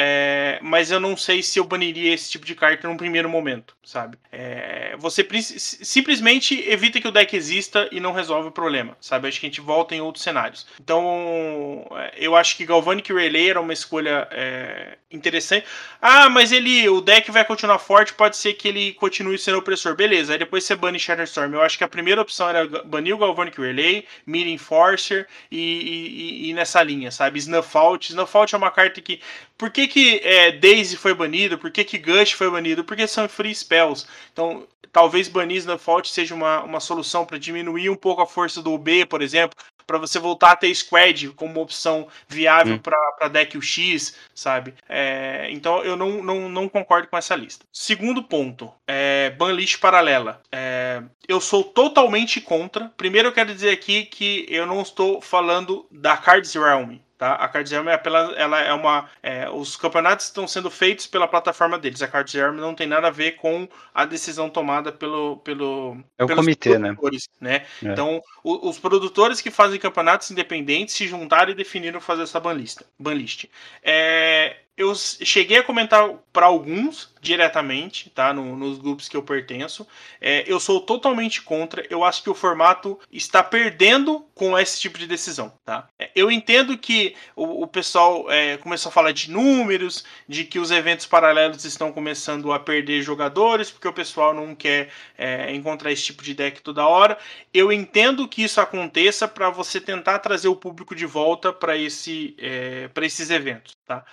é, 0.00 0.60
mas 0.62 0.92
eu 0.92 1.00
não 1.00 1.16
sei 1.16 1.42
se 1.42 1.58
eu 1.58 1.64
baniria 1.64 2.14
esse 2.14 2.30
tipo 2.30 2.46
de 2.46 2.54
carta 2.54 2.86
num 2.86 2.96
primeiro 2.96 3.28
momento, 3.28 3.74
sabe? 3.82 4.16
É, 4.30 4.94
você 4.96 5.26
simplesmente 5.58 6.54
evita 6.70 7.00
que 7.00 7.08
o 7.08 7.10
deck 7.10 7.34
exista 7.34 7.88
e 7.90 7.98
não 7.98 8.12
resolve 8.12 8.48
o 8.48 8.52
problema, 8.52 8.96
sabe? 9.00 9.26
Acho 9.26 9.40
que 9.40 9.46
a 9.46 9.48
gente 9.48 9.60
volta 9.60 9.96
em 9.96 10.00
outros 10.00 10.22
cenários. 10.22 10.68
Então, 10.80 11.84
é, 11.96 12.12
eu 12.16 12.36
acho 12.36 12.56
que 12.56 12.64
Galvanic 12.64 13.12
Relay 13.12 13.50
era 13.50 13.60
uma 13.60 13.72
escolha 13.72 14.28
é, 14.30 14.98
interessante. 15.10 15.66
Ah, 16.00 16.28
mas 16.28 16.52
ele, 16.52 16.88
o 16.88 17.00
deck 17.00 17.30
vai 17.32 17.44
continuar 17.44 17.80
forte, 17.80 18.14
pode 18.14 18.36
ser 18.36 18.54
que 18.54 18.68
ele 18.68 18.92
continue 18.92 19.36
sendo 19.36 19.58
opressor. 19.58 19.96
Beleza, 19.96 20.32
aí 20.32 20.38
depois 20.38 20.62
você 20.62 20.76
bane 20.76 20.98
Shatterstorm. 20.98 21.54
Eu 21.54 21.62
acho 21.62 21.76
que 21.76 21.84
a 21.84 21.88
primeira 21.88 22.20
opção 22.20 22.48
era 22.48 22.66
banir 22.84 23.14
o 23.14 23.18
Galvanic 23.18 23.60
Relay, 23.60 24.06
Mid 24.24 24.46
Enforcer 24.46 25.26
e, 25.50 25.58
e, 25.58 26.50
e, 26.50 26.54
nessa 26.54 26.82
linha, 26.82 27.10
sabe? 27.10 27.38
Snuff 27.38 27.76
Out. 27.76 28.12
Snuff 28.12 28.36
Out 28.36 28.54
é 28.54 28.58
uma 28.58 28.70
carta 28.70 29.00
que. 29.00 29.20
Por 29.56 29.70
que, 29.70 29.87
que 29.88 30.20
é, 30.22 30.52
Daisy 30.52 30.96
foi 30.96 31.14
banido? 31.14 31.58
Por 31.58 31.70
que, 31.70 31.82
que 31.82 31.98
Gush 31.98 32.32
foi 32.32 32.50
banido? 32.50 32.84
Porque 32.84 33.06
são 33.06 33.28
free 33.28 33.54
spells. 33.54 34.06
Então, 34.32 34.66
talvez 34.92 35.28
banir 35.28 35.56
Snuff 35.58 35.90
Out 35.90 36.10
seja 36.10 36.34
uma, 36.34 36.62
uma 36.62 36.80
solução 36.80 37.24
para 37.24 37.38
diminuir 37.38 37.90
um 37.90 37.96
pouco 37.96 38.22
a 38.22 38.26
força 38.26 38.62
do 38.62 38.76
B, 38.78 39.04
por 39.04 39.22
exemplo 39.22 39.56
para 39.88 39.98
você 39.98 40.18
voltar 40.18 40.52
a 40.52 40.56
ter 40.56 40.72
Squad 40.74 41.30
como 41.30 41.52
uma 41.52 41.62
opção 41.62 42.06
viável 42.28 42.74
hum. 42.74 42.78
para 42.78 43.28
deck 43.28 43.56
UX, 43.56 44.14
sabe? 44.34 44.74
É, 44.86 45.48
então 45.50 45.82
eu 45.82 45.96
não, 45.96 46.22
não, 46.22 46.46
não 46.46 46.68
concordo 46.68 47.08
com 47.08 47.16
essa 47.16 47.34
lista. 47.34 47.64
Segundo 47.72 48.22
ponto, 48.22 48.70
é, 48.86 49.30
banlist 49.30 49.80
paralela. 49.80 50.42
É, 50.52 51.02
eu 51.26 51.40
sou 51.40 51.64
totalmente 51.64 52.38
contra. 52.38 52.92
Primeiro 52.98 53.28
eu 53.28 53.32
quero 53.32 53.52
dizer 53.52 53.70
aqui 53.70 54.04
que 54.04 54.44
eu 54.50 54.66
não 54.66 54.82
estou 54.82 55.22
falando 55.22 55.86
da 55.90 56.18
Cards 56.18 56.52
Realm. 56.54 56.98
Tá? 57.18 57.34
A 57.34 57.48
Cardzerm 57.48 57.88
é 57.88 57.98
pela, 57.98 58.32
ela 58.36 58.60
é 58.60 58.72
uma, 58.72 59.10
é, 59.22 59.50
os 59.50 59.76
campeonatos 59.76 60.26
estão 60.26 60.46
sendo 60.46 60.70
feitos 60.70 61.06
pela 61.06 61.26
plataforma 61.26 61.78
deles. 61.78 62.00
A 62.00 62.08
Cardzerm 62.08 62.56
não 62.56 62.74
tem 62.74 62.86
nada 62.86 63.08
a 63.08 63.10
ver 63.10 63.32
com 63.32 63.68
a 63.92 64.04
decisão 64.04 64.48
tomada 64.48 64.92
pelo, 64.92 65.38
pelo 65.38 65.98
é 66.16 66.24
o 66.24 66.28
comitê, 66.28 66.78
né? 66.78 66.96
né? 67.40 67.66
É. 67.84 67.88
Então, 67.88 68.22
o, 68.44 68.68
os 68.68 68.78
produtores 68.78 69.40
que 69.40 69.50
fazem 69.50 69.80
campeonatos 69.80 70.30
independentes 70.30 70.94
se 70.94 71.08
juntaram 71.08 71.50
e 71.50 71.54
definiram 71.54 72.00
fazer 72.00 72.22
essa 72.22 72.38
banlista, 72.38 72.86
banlist. 72.96 73.46
É, 73.82 74.56
eu 74.78 74.94
cheguei 74.94 75.58
a 75.58 75.62
comentar 75.64 76.08
para 76.32 76.46
alguns 76.46 77.12
diretamente, 77.20 78.10
tá? 78.10 78.32
No, 78.32 78.54
nos 78.54 78.78
grupos 78.78 79.08
que 79.08 79.16
eu 79.16 79.22
pertenço. 79.24 79.84
É, 80.20 80.44
eu 80.46 80.60
sou 80.60 80.80
totalmente 80.80 81.42
contra. 81.42 81.84
Eu 81.90 82.04
acho 82.04 82.22
que 82.22 82.30
o 82.30 82.34
formato 82.34 82.96
está 83.10 83.42
perdendo 83.42 84.24
com 84.36 84.56
esse 84.56 84.80
tipo 84.80 84.96
de 84.96 85.08
decisão, 85.08 85.52
tá? 85.64 85.88
É, 85.98 86.12
eu 86.14 86.30
entendo 86.30 86.78
que 86.78 87.16
o, 87.34 87.64
o 87.64 87.66
pessoal 87.66 88.30
é, 88.30 88.56
começou 88.58 88.90
a 88.90 88.92
falar 88.92 89.10
de 89.10 89.32
números, 89.32 90.04
de 90.28 90.44
que 90.44 90.60
os 90.60 90.70
eventos 90.70 91.06
paralelos 91.06 91.64
estão 91.64 91.90
começando 91.90 92.52
a 92.52 92.60
perder 92.60 93.02
jogadores, 93.02 93.72
porque 93.72 93.88
o 93.88 93.92
pessoal 93.92 94.32
não 94.32 94.54
quer 94.54 94.90
é, 95.18 95.52
encontrar 95.52 95.90
esse 95.90 96.04
tipo 96.04 96.22
de 96.22 96.34
deck 96.34 96.62
toda 96.62 96.86
hora. 96.86 97.18
Eu 97.52 97.72
entendo 97.72 98.28
que 98.28 98.44
isso 98.44 98.60
aconteça 98.60 99.26
para 99.26 99.50
você 99.50 99.80
tentar 99.80 100.20
trazer 100.20 100.46
o 100.46 100.54
público 100.54 100.94
de 100.94 101.04
volta 101.04 101.52
para 101.52 101.76
esse, 101.76 102.36
é, 102.38 102.88
esses 103.02 103.28
eventos, 103.28 103.76
tá? 103.84 104.04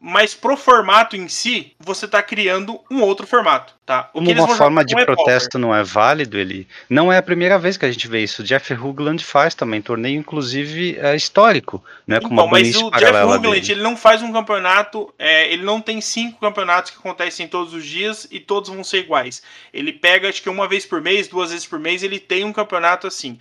Mas 0.00 0.34
pro 0.34 0.56
formato 0.56 1.16
em 1.16 1.26
si, 1.26 1.72
você 1.80 2.04
está 2.04 2.22
criando 2.22 2.78
um 2.90 3.00
outro 3.00 3.26
formato, 3.26 3.74
tá? 3.84 4.10
O 4.12 4.18
Como 4.18 4.30
uma 4.30 4.54
forma 4.54 4.84
de 4.84 4.96
é 4.96 5.04
protesto 5.04 5.58
não 5.58 5.74
é 5.74 5.82
válido, 5.82 6.38
ele 6.38 6.68
não 6.88 7.10
é 7.10 7.16
a 7.16 7.22
primeira 7.22 7.58
vez 7.58 7.76
que 7.76 7.86
a 7.86 7.90
gente 7.90 8.06
vê 8.06 8.22
isso. 8.22 8.42
O 8.42 8.44
Jeff 8.44 8.72
Hoogland 8.74 9.24
faz 9.24 9.54
também 9.54 9.80
torneio, 9.80 10.18
inclusive 10.18 10.98
é 11.00 11.16
histórico, 11.16 11.82
né? 12.06 12.18
Então, 12.18 12.30
uma 12.30 12.46
mas 12.46 12.76
o 12.76 12.90
Jeff 12.90 13.16
Hoogland 13.16 13.72
ele 13.72 13.82
não 13.82 13.96
faz 13.96 14.22
um 14.22 14.32
campeonato, 14.32 15.12
é, 15.18 15.50
ele 15.50 15.64
não 15.64 15.80
tem 15.80 16.00
cinco 16.00 16.38
campeonatos 16.40 16.90
que 16.90 16.98
acontecem 16.98 17.48
todos 17.48 17.72
os 17.72 17.84
dias 17.84 18.28
e 18.30 18.38
todos 18.38 18.68
vão 18.68 18.84
ser 18.84 18.98
iguais. 18.98 19.42
Ele 19.72 19.92
pega, 19.92 20.28
acho 20.28 20.42
que 20.42 20.50
uma 20.50 20.68
vez 20.68 20.84
por 20.84 21.00
mês, 21.00 21.26
duas 21.26 21.50
vezes 21.50 21.66
por 21.66 21.78
mês, 21.78 22.02
ele 22.02 22.20
tem 22.20 22.44
um 22.44 22.52
campeonato 22.52 23.06
assim. 23.06 23.38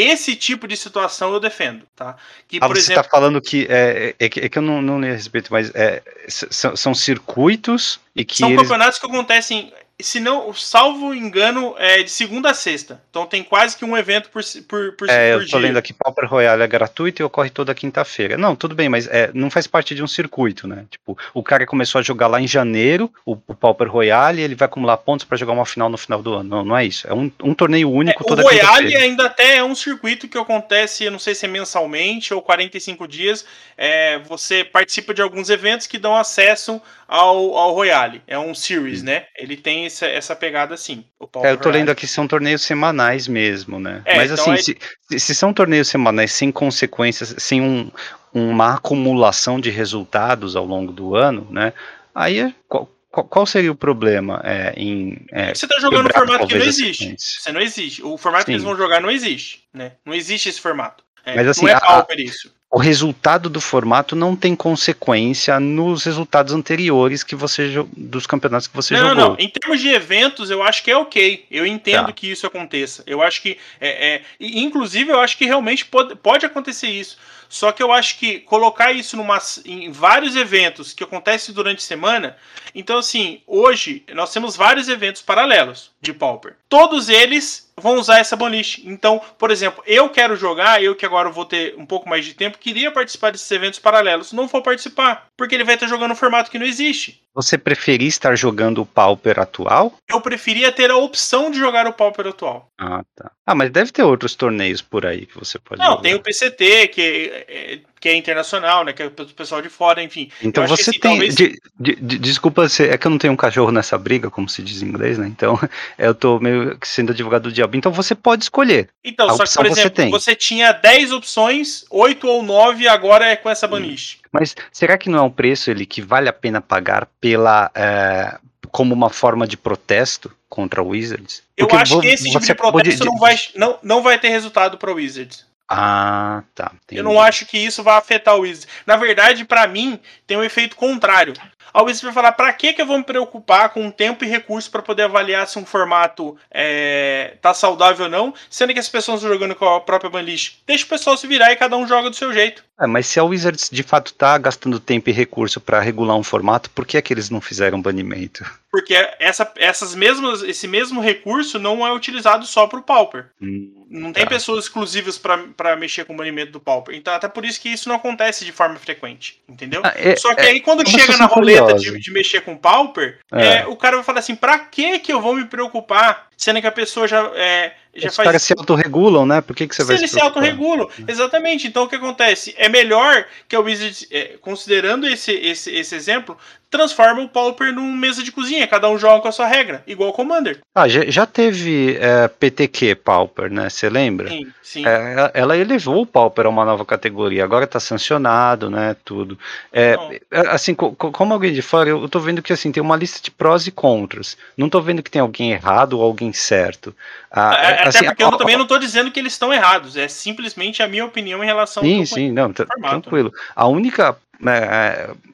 Esse 0.00 0.36
tipo 0.36 0.68
de 0.68 0.76
situação 0.76 1.32
eu 1.32 1.40
defendo, 1.40 1.84
tá? 1.96 2.16
Que, 2.46 2.58
ah, 2.60 2.68
por 2.68 2.76
você 2.76 2.92
está 2.92 3.02
falando 3.02 3.40
que 3.40 3.66
é, 3.68 4.14
é, 4.18 4.26
é, 4.26 4.28
que 4.28 4.58
eu 4.58 4.62
não, 4.62 4.80
não 4.80 5.00
li 5.00 5.08
a 5.08 5.12
respeito, 5.12 5.52
mas 5.52 5.74
é, 5.74 6.00
são, 6.28 6.76
são 6.76 6.94
circuitos 6.94 7.98
e 8.14 8.24
que 8.24 8.36
são 8.36 8.48
eles... 8.48 8.62
campeonatos 8.62 8.98
que 8.98 9.06
acontecem 9.06 9.72
se 10.00 10.20
não, 10.20 10.54
salvo 10.54 11.12
engano, 11.12 11.74
é 11.76 12.02
de 12.02 12.10
segunda 12.10 12.50
a 12.50 12.54
sexta. 12.54 13.02
Então 13.10 13.26
tem 13.26 13.42
quase 13.42 13.76
que 13.76 13.84
um 13.84 13.96
evento 13.96 14.30
por, 14.30 14.42
por, 14.68 14.92
por, 14.92 15.10
é, 15.10 15.32
por 15.32 15.42
eu 15.42 15.48
tô 15.48 15.58
dia. 15.58 15.68
lendo 15.68 15.76
aqui, 15.76 15.92
Pauper 15.92 16.28
Royale 16.28 16.62
é 16.62 16.66
gratuito 16.68 17.20
e 17.20 17.24
ocorre 17.24 17.50
toda 17.50 17.74
quinta-feira. 17.74 18.38
Não, 18.38 18.54
tudo 18.54 18.76
bem, 18.76 18.88
mas 18.88 19.08
é, 19.08 19.30
não 19.34 19.50
faz 19.50 19.66
parte 19.66 19.96
de 19.96 20.02
um 20.02 20.06
circuito, 20.06 20.68
né? 20.68 20.86
Tipo, 20.88 21.18
o 21.34 21.42
cara 21.42 21.66
começou 21.66 21.98
a 21.98 22.02
jogar 22.02 22.28
lá 22.28 22.40
em 22.40 22.46
janeiro, 22.46 23.12
o, 23.26 23.36
o 23.46 23.54
Pauper 23.54 23.90
Royale, 23.90 24.40
ele 24.40 24.54
vai 24.54 24.66
acumular 24.66 24.96
pontos 24.98 25.26
para 25.26 25.36
jogar 25.36 25.52
uma 25.52 25.66
final 25.66 25.88
no 25.88 25.98
final 25.98 26.22
do 26.22 26.32
ano. 26.32 26.48
Não, 26.48 26.64
não 26.64 26.76
é 26.76 26.84
isso. 26.86 27.06
É 27.08 27.12
um, 27.12 27.30
um 27.42 27.52
torneio 27.52 27.90
único 27.90 28.22
é, 28.22 28.26
toda 28.26 28.42
O 28.42 28.44
Royale 28.46 28.96
ainda 28.96 29.26
até 29.26 29.56
é 29.56 29.64
um 29.64 29.74
circuito 29.74 30.28
que 30.28 30.38
acontece, 30.38 31.04
eu 31.04 31.10
não 31.10 31.18
sei 31.18 31.34
se 31.34 31.44
é 31.44 31.48
mensalmente 31.48 32.32
ou 32.32 32.40
45 32.40 33.08
dias. 33.08 33.44
É, 33.76 34.20
você 34.20 34.62
participa 34.62 35.12
de 35.12 35.22
alguns 35.22 35.50
eventos 35.50 35.88
que 35.88 35.98
dão 35.98 36.16
acesso 36.16 36.80
ao, 37.08 37.56
ao 37.56 37.72
Royale. 37.72 38.22
É 38.26 38.38
um 38.38 38.54
series, 38.54 39.02
né? 39.02 39.24
Ele 39.36 39.56
tem 39.56 39.87
essa, 39.88 40.06
essa 40.06 40.36
pegada 40.36 40.74
assim. 40.74 41.04
É, 41.42 41.52
eu 41.52 41.56
tô 41.56 41.70
lendo 41.70 41.90
aqui, 41.90 42.06
são 42.06 42.28
torneios 42.28 42.62
semanais 42.62 43.26
mesmo, 43.26 43.80
né? 43.80 44.02
É, 44.04 44.16
Mas 44.16 44.30
então 44.30 44.52
assim, 44.52 44.72
é... 44.72 45.16
se, 45.16 45.20
se, 45.20 45.34
são 45.34 45.52
torneios 45.52 45.88
semanais 45.88 46.32
sem 46.32 46.52
consequências, 46.52 47.34
sem 47.38 47.60
um, 47.60 47.90
uma 48.32 48.74
acumulação 48.74 49.60
de 49.60 49.70
resultados 49.70 50.54
ao 50.54 50.64
longo 50.64 50.92
do 50.92 51.16
ano, 51.16 51.46
né? 51.50 51.72
Aí 52.14 52.40
é, 52.40 52.54
qual, 52.68 52.88
qual 53.10 53.46
seria 53.46 53.72
o 53.72 53.76
problema 53.76 54.40
é, 54.44 54.74
em. 54.76 55.26
É, 55.32 55.54
você 55.54 55.66
tá 55.66 55.78
jogando 55.80 56.06
um 56.06 56.12
formato 56.12 56.46
que 56.46 56.58
não 56.58 56.66
existe. 56.66 57.16
Você 57.18 57.52
não 57.52 57.60
existe. 57.60 58.02
O 58.02 58.16
formato 58.16 58.44
Sim. 58.44 58.46
que 58.46 58.52
eles 58.52 58.64
vão 58.64 58.76
jogar 58.76 59.00
não 59.00 59.10
existe, 59.10 59.64
né? 59.72 59.92
Não 60.04 60.14
existe 60.14 60.48
esse 60.48 60.60
formato. 60.60 61.02
É, 61.24 61.34
Mas 61.34 61.48
assim, 61.48 61.62
não 61.62 61.68
é 61.70 61.74
a, 61.74 62.06
isso 62.18 62.57
o 62.70 62.78
resultado 62.78 63.48
do 63.48 63.60
formato 63.62 64.14
não 64.14 64.36
tem 64.36 64.54
consequência 64.54 65.58
nos 65.58 66.04
resultados 66.04 66.52
anteriores 66.52 67.22
que 67.22 67.34
você 67.34 67.86
dos 67.96 68.26
campeonatos 68.26 68.66
que 68.66 68.76
você 68.76 68.92
não, 68.92 69.00
jogou. 69.00 69.14
Não, 69.14 69.28
não. 69.30 69.36
Em 69.38 69.48
termos 69.48 69.80
de 69.80 69.88
eventos, 69.88 70.50
eu 70.50 70.62
acho 70.62 70.84
que 70.84 70.90
é 70.90 70.96
ok. 70.96 71.46
Eu 71.50 71.64
entendo 71.64 72.06
tá. 72.06 72.12
que 72.12 72.30
isso 72.30 72.46
aconteça. 72.46 73.02
Eu 73.06 73.22
acho 73.22 73.40
que 73.40 73.56
é, 73.80 74.16
é, 74.16 74.22
inclusive 74.38 75.10
eu 75.10 75.18
acho 75.18 75.38
que 75.38 75.46
realmente 75.46 75.86
pode, 75.86 76.14
pode 76.16 76.44
acontecer 76.44 76.88
isso. 76.88 77.16
Só 77.48 77.72
que 77.72 77.82
eu 77.82 77.90
acho 77.90 78.18
que 78.18 78.40
colocar 78.40 78.92
isso 78.92 79.16
numa, 79.16 79.38
em 79.64 79.90
vários 79.90 80.36
eventos 80.36 80.92
que 80.92 81.02
acontecem 81.02 81.54
durante 81.54 81.78
a 81.78 81.86
semana. 81.86 82.36
Então, 82.74 82.98
assim, 82.98 83.42
hoje 83.46 84.04
nós 84.14 84.32
temos 84.32 84.56
vários 84.56 84.88
eventos 84.88 85.22
paralelos 85.22 85.90
de 86.00 86.12
Pauper. 86.12 86.56
Todos 86.68 87.08
eles 87.08 87.72
vão 87.76 87.98
usar 87.98 88.18
essa 88.18 88.36
banlist. 88.36 88.80
Então, 88.84 89.20
por 89.38 89.50
exemplo, 89.50 89.82
eu 89.86 90.08
quero 90.10 90.36
jogar, 90.36 90.82
eu 90.82 90.94
que 90.94 91.06
agora 91.06 91.30
vou 91.30 91.44
ter 91.44 91.74
um 91.78 91.86
pouco 91.86 92.08
mais 92.08 92.24
de 92.24 92.34
tempo, 92.34 92.58
queria 92.58 92.90
participar 92.90 93.32
desses 93.32 93.50
eventos 93.50 93.78
paralelos. 93.78 94.32
Não 94.32 94.46
vou 94.46 94.62
participar, 94.62 95.28
porque 95.36 95.54
ele 95.54 95.64
vai 95.64 95.74
estar 95.74 95.86
jogando 95.86 96.12
um 96.12 96.16
formato 96.16 96.50
que 96.50 96.58
não 96.58 96.66
existe. 96.66 97.22
Você 97.38 97.56
preferia 97.56 98.08
estar 98.08 98.34
jogando 98.34 98.82
o 98.82 98.84
Pauper 98.84 99.38
atual? 99.38 99.96
Eu 100.10 100.20
preferia 100.20 100.72
ter 100.72 100.90
a 100.90 100.96
opção 100.96 101.52
de 101.52 101.56
jogar 101.56 101.86
o 101.86 101.92
Pauper 101.92 102.26
atual. 102.26 102.68
Ah, 102.76 103.04
tá. 103.14 103.30
Ah, 103.46 103.54
mas 103.54 103.70
deve 103.70 103.92
ter 103.92 104.02
outros 104.02 104.34
torneios 104.34 104.82
por 104.82 105.06
aí 105.06 105.24
que 105.24 105.38
você 105.38 105.56
pode 105.56 105.80
Não, 105.80 105.90
jogar. 105.90 106.02
tem 106.02 106.16
o 106.16 106.20
PCT, 106.20 106.88
que 106.88 107.30
é, 107.46 107.78
que 108.00 108.08
é 108.08 108.16
internacional, 108.16 108.84
né? 108.84 108.92
Que 108.92 109.02
é 109.02 109.06
o 109.06 109.10
pessoal 109.10 109.60
de 109.60 109.68
fora, 109.68 110.02
enfim. 110.02 110.30
Então 110.42 110.66
você 110.66 110.90
assim, 110.90 111.00
tem. 111.00 111.10
Talvez... 111.12 111.34
De, 111.34 111.60
de, 111.78 111.96
de, 111.96 112.18
desculpa, 112.18 112.66
é 112.80 112.98
que 112.98 113.06
eu 113.06 113.10
não 113.10 113.18
tenho 113.18 113.32
um 113.32 113.36
cachorro 113.36 113.70
nessa 113.70 113.98
briga, 113.98 114.30
como 114.30 114.48
se 114.48 114.62
diz 114.62 114.82
em 114.82 114.86
inglês, 114.86 115.18
né? 115.18 115.26
Então 115.26 115.58
eu 115.98 116.14
tô 116.14 116.38
meio 116.38 116.76
sendo 116.82 117.12
advogado 117.12 117.44
do 117.44 117.52
diabo. 117.52 117.76
Então 117.76 117.92
você 117.92 118.14
pode 118.14 118.44
escolher. 118.44 118.88
Então, 119.04 119.28
só 119.36 119.44
que, 119.44 119.54
por 119.54 119.66
exemplo, 119.66 120.10
você, 120.10 120.10
você, 120.10 120.34
tinha 120.34 120.72
10 120.72 121.12
opções, 121.12 121.84
8 121.90 122.26
ou 122.26 122.42
9, 122.42 122.88
agora 122.88 123.26
é 123.26 123.36
com 123.36 123.48
essa 123.48 123.66
banlist. 123.66 124.18
Mas 124.32 124.54
será 124.72 124.98
que 124.98 125.08
não 125.08 125.18
é 125.18 125.22
um 125.22 125.30
preço 125.30 125.70
ele 125.70 125.86
que 125.86 126.02
vale 126.02 126.28
a 126.28 126.32
pena 126.32 126.60
pagar 126.60 127.08
pela 127.20 127.70
é, 127.74 128.38
como 128.70 128.94
uma 128.94 129.10
forma 129.10 129.46
de 129.46 129.56
protesto 129.56 130.30
contra 130.48 130.82
o 130.82 130.88
Wizards? 130.88 131.42
Porque 131.56 131.74
eu 131.74 131.78
acho 131.78 132.00
que 132.00 132.06
esse 132.08 132.30
tipo 132.30 132.44
de 132.44 132.54
protesto 132.54 133.04
não, 133.04 133.16
vai, 133.16 133.36
não, 133.54 133.78
não 133.82 134.02
vai 134.02 134.18
ter 134.18 134.28
resultado 134.28 134.78
para 134.78 134.90
o 134.90 134.94
Wizards. 134.94 135.47
Ah, 135.68 136.42
tá. 136.54 136.72
Entendi. 136.84 136.98
Eu 136.98 137.04
não 137.04 137.20
acho 137.20 137.44
que 137.44 137.58
isso 137.58 137.82
vai 137.82 137.96
afetar 137.98 138.34
o 138.36 138.40
Wizards. 138.40 138.66
Na 138.86 138.96
verdade, 138.96 139.44
para 139.44 139.66
mim, 139.68 140.00
tem 140.26 140.36
um 140.36 140.42
efeito 140.42 140.76
contrário. 140.76 141.34
A 141.72 141.82
Wizards 141.82 142.02
vai 142.02 142.12
falar: 142.12 142.32
para 142.32 142.52
que, 142.52 142.72
que 142.72 142.82
eu 142.82 142.86
vou 142.86 142.98
me 142.98 143.04
preocupar 143.04 143.70
com 143.70 143.90
tempo 143.90 144.24
e 144.24 144.28
recurso 144.28 144.70
para 144.70 144.82
poder 144.82 145.02
avaliar 145.02 145.46
se 145.46 145.58
um 145.58 145.64
formato 145.64 146.36
é, 146.50 147.34
tá 147.40 147.52
saudável 147.54 148.06
ou 148.06 148.10
não, 148.10 148.34
sendo 148.50 148.72
que 148.72 148.80
as 148.80 148.88
pessoas 148.88 149.20
estão 149.20 149.32
jogando 149.32 149.54
com 149.54 149.64
a 149.64 149.80
própria 149.80 150.10
banlist? 150.10 150.58
Deixa 150.66 150.84
o 150.84 150.88
pessoal 150.88 151.16
se 151.16 151.26
virar 151.26 151.52
e 151.52 151.56
cada 151.56 151.76
um 151.76 151.86
joga 151.86 152.10
do 152.10 152.16
seu 152.16 152.32
jeito. 152.32 152.64
É, 152.80 152.86
mas 152.86 153.06
se 153.06 153.18
a 153.18 153.24
Wizards 153.24 153.68
de 153.70 153.82
fato 153.82 154.14
tá 154.14 154.38
gastando 154.38 154.78
tempo 154.78 155.10
e 155.10 155.12
recurso 155.12 155.60
para 155.60 155.80
regular 155.80 156.16
um 156.16 156.22
formato, 156.22 156.70
por 156.70 156.86
que 156.86 156.96
é 156.96 157.02
que 157.02 157.12
eles 157.12 157.28
não 157.28 157.40
fizeram 157.40 157.82
banimento? 157.82 158.44
Porque 158.70 158.94
essa, 159.18 159.50
essas 159.56 159.94
mesmas, 159.94 160.42
esse 160.42 160.68
mesmo 160.68 161.00
recurso 161.00 161.58
não 161.58 161.84
é 161.86 161.92
utilizado 161.92 162.44
só 162.46 162.66
para 162.66 162.78
o 162.78 162.82
Pauper. 162.82 163.26
Hum, 163.40 163.86
não 163.90 164.12
tem 164.12 164.24
tá. 164.24 164.30
pessoas 164.30 164.64
exclusivas 164.64 165.18
para 165.18 165.74
mexer 165.76 166.04
com 166.04 166.12
o 166.12 166.16
banimento 166.16 166.52
do 166.52 166.60
Pauper. 166.60 166.94
Então, 166.94 167.14
até 167.14 167.26
por 167.26 167.44
isso 167.44 167.60
que 167.60 167.70
isso 167.70 167.88
não 167.88 167.96
acontece 167.96 168.44
de 168.44 168.52
forma 168.52 168.76
frequente. 168.76 169.40
Entendeu? 169.48 169.80
Ah, 169.82 169.94
é, 169.96 170.14
só 170.16 170.34
que 170.34 170.42
é, 170.42 170.50
aí, 170.50 170.60
quando 170.60 170.88
chega 170.88 171.16
na 171.16 171.24
roleta 171.24 171.57
de, 171.60 171.98
de, 171.98 172.12
mexer 172.12 172.40
com 172.40 172.52
o 172.52 172.58
Pauper, 172.58 173.18
é. 173.32 173.58
é. 173.58 173.66
o 173.66 173.76
cara 173.76 173.96
vai 173.96 174.04
falar 174.04 174.20
assim: 174.20 174.34
pra 174.34 174.58
que, 174.58 174.98
que 174.98 175.12
eu 175.12 175.20
vou 175.20 175.34
me 175.34 175.44
preocupar? 175.46 176.27
Sendo 176.38 176.60
que 176.60 176.68
a 176.68 176.72
pessoa 176.72 177.08
já. 177.08 177.32
É, 177.34 177.72
já 177.92 178.08
Os 178.10 178.14
faz... 178.16 178.26
caras 178.26 178.42
se 178.44 178.54
autorregulam, 178.56 179.26
né? 179.26 179.40
Por 179.40 179.56
que, 179.56 179.66
que 179.66 179.74
você 179.74 179.82
se 179.82 179.88
vai 179.88 179.96
eles 179.96 180.10
se 180.12 180.20
autorregulam, 180.20 180.88
exatamente. 181.08 181.66
Então 181.66 181.82
o 181.82 181.88
que 181.88 181.96
acontece? 181.96 182.54
É 182.56 182.68
melhor 182.68 183.26
que 183.48 183.56
a 183.56 183.60
Wizards, 183.60 184.06
é, 184.12 184.36
considerando 184.40 185.08
esse, 185.08 185.32
esse, 185.32 185.74
esse 185.74 185.96
exemplo, 185.96 186.38
transforma 186.70 187.22
o 187.22 187.28
Pauper 187.28 187.72
num 187.72 187.92
mesa 187.92 188.22
de 188.22 188.30
cozinha. 188.30 188.66
Cada 188.66 188.88
um 188.88 188.98
joga 188.98 189.20
com 189.20 189.28
a 189.28 189.32
sua 189.32 189.46
regra, 189.46 189.82
igual 189.86 190.10
o 190.10 190.12
Commander. 190.12 190.60
Ah, 190.74 190.86
já, 190.86 191.04
já 191.06 191.26
teve 191.26 191.96
é, 191.96 192.28
PTQ 192.28 192.94
Pauper, 192.96 193.50
né? 193.50 193.68
Você 193.68 193.88
lembra? 193.88 194.28
Sim, 194.28 194.46
sim. 194.62 194.86
É, 194.86 195.30
ela 195.34 195.56
elevou 195.56 196.02
o 196.02 196.06
Pauper 196.06 196.46
a 196.46 196.48
uma 196.48 196.64
nova 196.64 196.84
categoria. 196.84 197.42
Agora 197.42 197.66
tá 197.66 197.80
sancionado, 197.80 198.70
né? 198.70 198.94
Tudo. 199.04 199.38
É, 199.72 199.96
é 200.30 200.40
assim, 200.48 200.74
como 200.74 201.34
alguém 201.34 201.52
de 201.52 201.62
fora, 201.62 201.88
eu 201.88 202.08
tô 202.08 202.20
vendo 202.20 202.42
que 202.42 202.52
assim 202.52 202.70
tem 202.70 202.82
uma 202.82 202.96
lista 202.96 203.20
de 203.22 203.30
prós 203.30 203.66
e 203.66 203.70
contras. 203.70 204.36
Não 204.56 204.68
tô 204.68 204.80
vendo 204.80 205.02
que 205.02 205.10
tem 205.10 205.22
alguém 205.22 205.52
errado 205.52 205.94
ou 205.94 206.02
alguém 206.04 206.27
certo. 206.32 206.94
Ah, 207.30 207.54
é, 207.56 207.66
é, 207.66 207.88
assim, 207.88 207.98
Até 207.98 208.08
porque 208.08 208.24
eu 208.24 208.36
também 208.36 208.56
não 208.56 208.64
estou 208.64 208.78
dizendo 208.78 209.10
que 209.10 209.18
eles 209.20 209.32
estão 209.32 209.52
errados, 209.52 209.96
é 209.96 210.08
simplesmente 210.08 210.82
a 210.82 210.88
minha 210.88 211.04
opinião 211.04 211.42
em 211.42 211.46
relação 211.46 211.82
sim, 211.82 212.00
ao 212.00 212.06
Sim, 212.06 212.14
sim, 212.14 212.32
não, 212.32 212.52
tranquilo. 212.52 213.32
A 213.54 213.66
única 213.66 214.16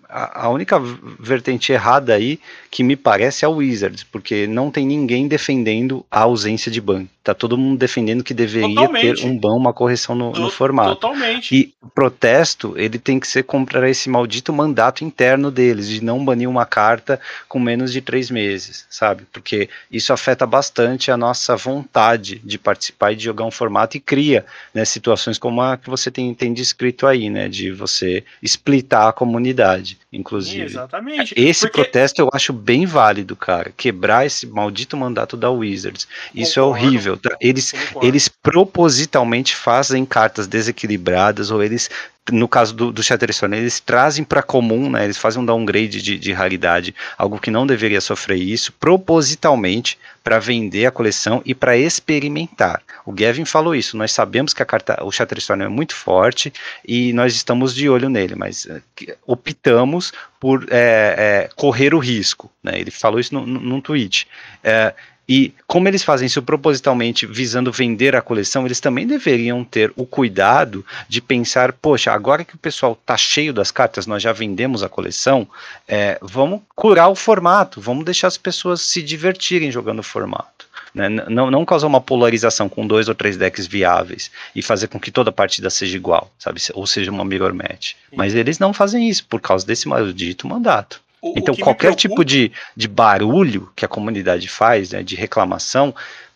a, 0.09 0.48
única 0.48 0.80
vertente 1.18 1.72
errada 1.72 2.14
aí 2.14 2.38
que 2.70 2.84
me 2.84 2.94
parece 2.94 3.44
é 3.44 3.48
o 3.48 3.57
Wizards, 3.57 4.05
porque 4.05 4.46
não 4.46 4.70
tem 4.70 4.86
ninguém 4.86 5.26
defendendo 5.26 6.07
a 6.11 6.20
ausência 6.20 6.70
de 6.70 6.80
ban. 6.80 7.07
Tá 7.22 7.32
todo 7.32 7.57
mundo 7.57 7.78
defendendo 7.78 8.22
que 8.22 8.34
deveria 8.34 8.74
Totalmente. 8.74 9.22
ter 9.22 9.26
um 9.26 9.38
ban, 9.38 9.55
uma 9.55 9.72
correção 9.72 10.14
no, 10.14 10.32
no, 10.32 10.50
formato. 10.50 10.96
Totalmente. 10.96 11.55
E 11.55 11.74
o 11.82 11.88
protesto, 11.88 12.74
ele 12.76 12.98
tem 12.98 13.18
que 13.18 13.26
ser 13.26 13.44
contra 13.44 13.88
esse 13.88 14.11
maldito 14.11 14.52
mandato 14.52 15.05
interno 15.05 15.50
deles, 15.50 15.88
de 15.88 16.05
não 16.05 16.22
banir 16.22 16.48
uma 16.48 16.66
carta 16.66 17.18
com 17.48 17.59
menos 17.59 17.92
de 17.92 18.02
três 18.02 18.30
meses, 18.30 18.86
sabe? 18.90 19.22
Porque 19.32 19.70
isso 19.90 20.12
afeta 20.12 20.46
bastante 20.46 21.11
a 21.11 21.16
nossa 21.16 21.57
vontade 21.57 22.42
de 22.44 22.59
participar 22.59 23.12
e 23.12 23.16
de 23.16 23.24
jogar 23.24 23.44
um 23.44 23.50
formato 23.50 23.96
e 23.96 24.00
cria 24.00 24.44
né, 24.74 24.84
situações 24.84 25.38
como 25.38 25.62
a 25.62 25.78
que 25.78 25.88
você 25.88 26.11
tem, 26.11 26.34
tem 26.34 26.52
descrito 26.52 27.07
aí, 27.07 27.30
né? 27.30 27.48
De 27.48 27.72
você 27.72 28.22
splitar 28.42 28.93
a 29.09 29.12
comunidade 29.12 29.99
inclusive. 30.14 30.64
Exatamente. 30.64 31.34
Esse 31.36 31.62
Porque... 31.62 31.82
protesto 31.82 32.20
eu 32.20 32.30
acho 32.32 32.53
bem 32.53 32.86
válido, 32.86 33.34
cara. 33.34 33.72
Quebrar 33.76 34.24
esse 34.24 34.47
maldito 34.47 34.97
mandato 34.97 35.36
da 35.36 35.51
Wizards. 35.51 36.07
Isso 36.34 36.59
é 36.59 36.62
Concordo. 36.62 36.84
é 36.84 36.88
horrível. 36.88 37.16
Tá? 37.16 37.36
Eles, 37.40 37.74
eles 38.01 38.28
propositalmente 38.28 39.57
fazem 39.57 40.05
cartas 40.05 40.47
desequilibradas 40.47 41.51
ou 41.51 41.62
eles 41.62 41.90
no 42.33 42.49
caso 42.49 42.75
do, 42.75 42.91
do 42.91 43.03
Shatterstone, 43.03 43.57
eles 43.57 43.81
trazem 43.81 44.25
para 44.25 44.43
comum, 44.43 44.89
né, 44.91 45.05
eles 45.05 45.18
fazem 45.18 45.43
um 45.43 45.45
downgrade 45.45 46.01
de, 46.01 46.18
de 46.18 46.33
raridade, 46.33 46.95
algo 47.18 47.39
que 47.39 47.51
não 47.51 47.66
deveria 47.66 48.01
sofrer 48.01 48.39
isso, 48.39 48.72
propositalmente 48.72 49.99
para 50.22 50.39
vender 50.39 50.87
a 50.87 50.91
coleção 50.91 51.43
e 51.45 51.55
para 51.55 51.77
experimentar. 51.77 52.83
O 53.05 53.12
Gavin 53.12 53.45
falou 53.45 53.75
isso, 53.75 53.97
nós 53.97 54.11
sabemos 54.11 54.55
que 54.55 54.62
a 54.62 54.66
carta, 54.66 55.05
o 55.05 55.12
Shatterstone 55.12 55.64
é 55.64 55.68
muito 55.68 55.95
forte 55.95 56.51
e 56.87 57.12
nós 57.12 57.35
estamos 57.35 57.75
de 57.75 57.91
olho 57.91 58.09
nele, 58.09 58.35
mas 58.35 58.64
uh, 58.64 58.83
optamos 59.27 60.12
por 60.41 60.66
é, 60.70 61.14
é, 61.47 61.51
correr 61.55 61.95
o 61.95 61.99
risco. 61.99 62.51
Né, 62.62 62.81
ele 62.81 62.91
falou 62.91 63.20
isso 63.20 63.35
num, 63.35 63.45
num 63.45 63.81
tweet. 63.83 64.27
É, 64.62 64.95
e 65.29 65.53
como 65.66 65.89
eles 65.89 66.03
fazem 66.03 66.27
isso 66.27 66.43
propositalmente 66.43 67.27
visando 67.27 67.72
vender 67.72 68.14
a 68.14 68.20
coleção, 68.20 68.66
eles 68.66 68.81
também 68.81 69.07
deveriam 69.07 69.64
ter 69.64 69.93
o 69.97 70.05
cuidado 70.05 70.85
de 71.09 71.20
pensar, 71.20 71.72
poxa, 71.72 72.12
agora 72.12 72.45
que 72.45 72.55
o 72.55 72.59
pessoal 72.59 72.93
está 72.93 73.16
cheio 73.16 73.53
das 73.53 73.70
cartas, 73.70 74.07
nós 74.07 74.22
já 74.22 74.33
vendemos 74.33 74.83
a 74.83 74.89
coleção, 74.89 75.49
é, 75.89 76.18
vamos 76.20 76.61
curar 76.75 77.09
o 77.09 77.14
formato, 77.14 77.81
vamos 77.81 78.05
deixar 78.05 78.29
as 78.29 78.37
pessoas 78.37 78.83
se 78.83 79.03
divertirem 79.03 79.70
jogando 79.70 80.01
o 80.01 80.05
formato. 80.05 80.68
Né? 80.95 81.09
Não, 81.09 81.51
não 81.51 81.64
causar 81.64 81.89
uma 81.89 82.01
polarização 82.01 82.68
com 82.68 82.87
dois 82.87 83.09
ou 83.09 83.14
três 83.14 83.37
decks 83.37 83.66
viáveis 83.66 84.31
e 84.55 84.62
fazer 84.62 84.87
com 84.87 85.01
que 85.01 85.11
toda 85.11 85.33
partida 85.33 85.68
seja 85.68 85.97
igual, 85.97 86.31
sabe? 86.39 86.61
Ou 86.72 86.87
seja, 86.87 87.11
uma 87.11 87.25
mirror 87.25 87.53
match. 87.53 87.95
Mas 88.14 88.35
eles 88.35 88.61
não 88.61 88.72
fazem 88.72 89.09
isso 89.09 89.27
por 89.27 89.41
causa 89.41 89.66
desse 89.66 89.89
maldito 89.89 90.47
mandato. 90.47 91.03
O, 91.25 91.33
então, 91.37 91.55
o 91.55 91.59
qualquer 91.59 91.95
tipo 91.95 92.22
de, 92.22 92.53
de 92.77 92.87
barulho 92.87 93.70
que 93.75 93.85
a 93.85 93.89
comunidade 93.89 94.47
faz, 94.47 94.91
né, 94.91 95.03
de 95.03 95.16
reclamação, 95.16 95.95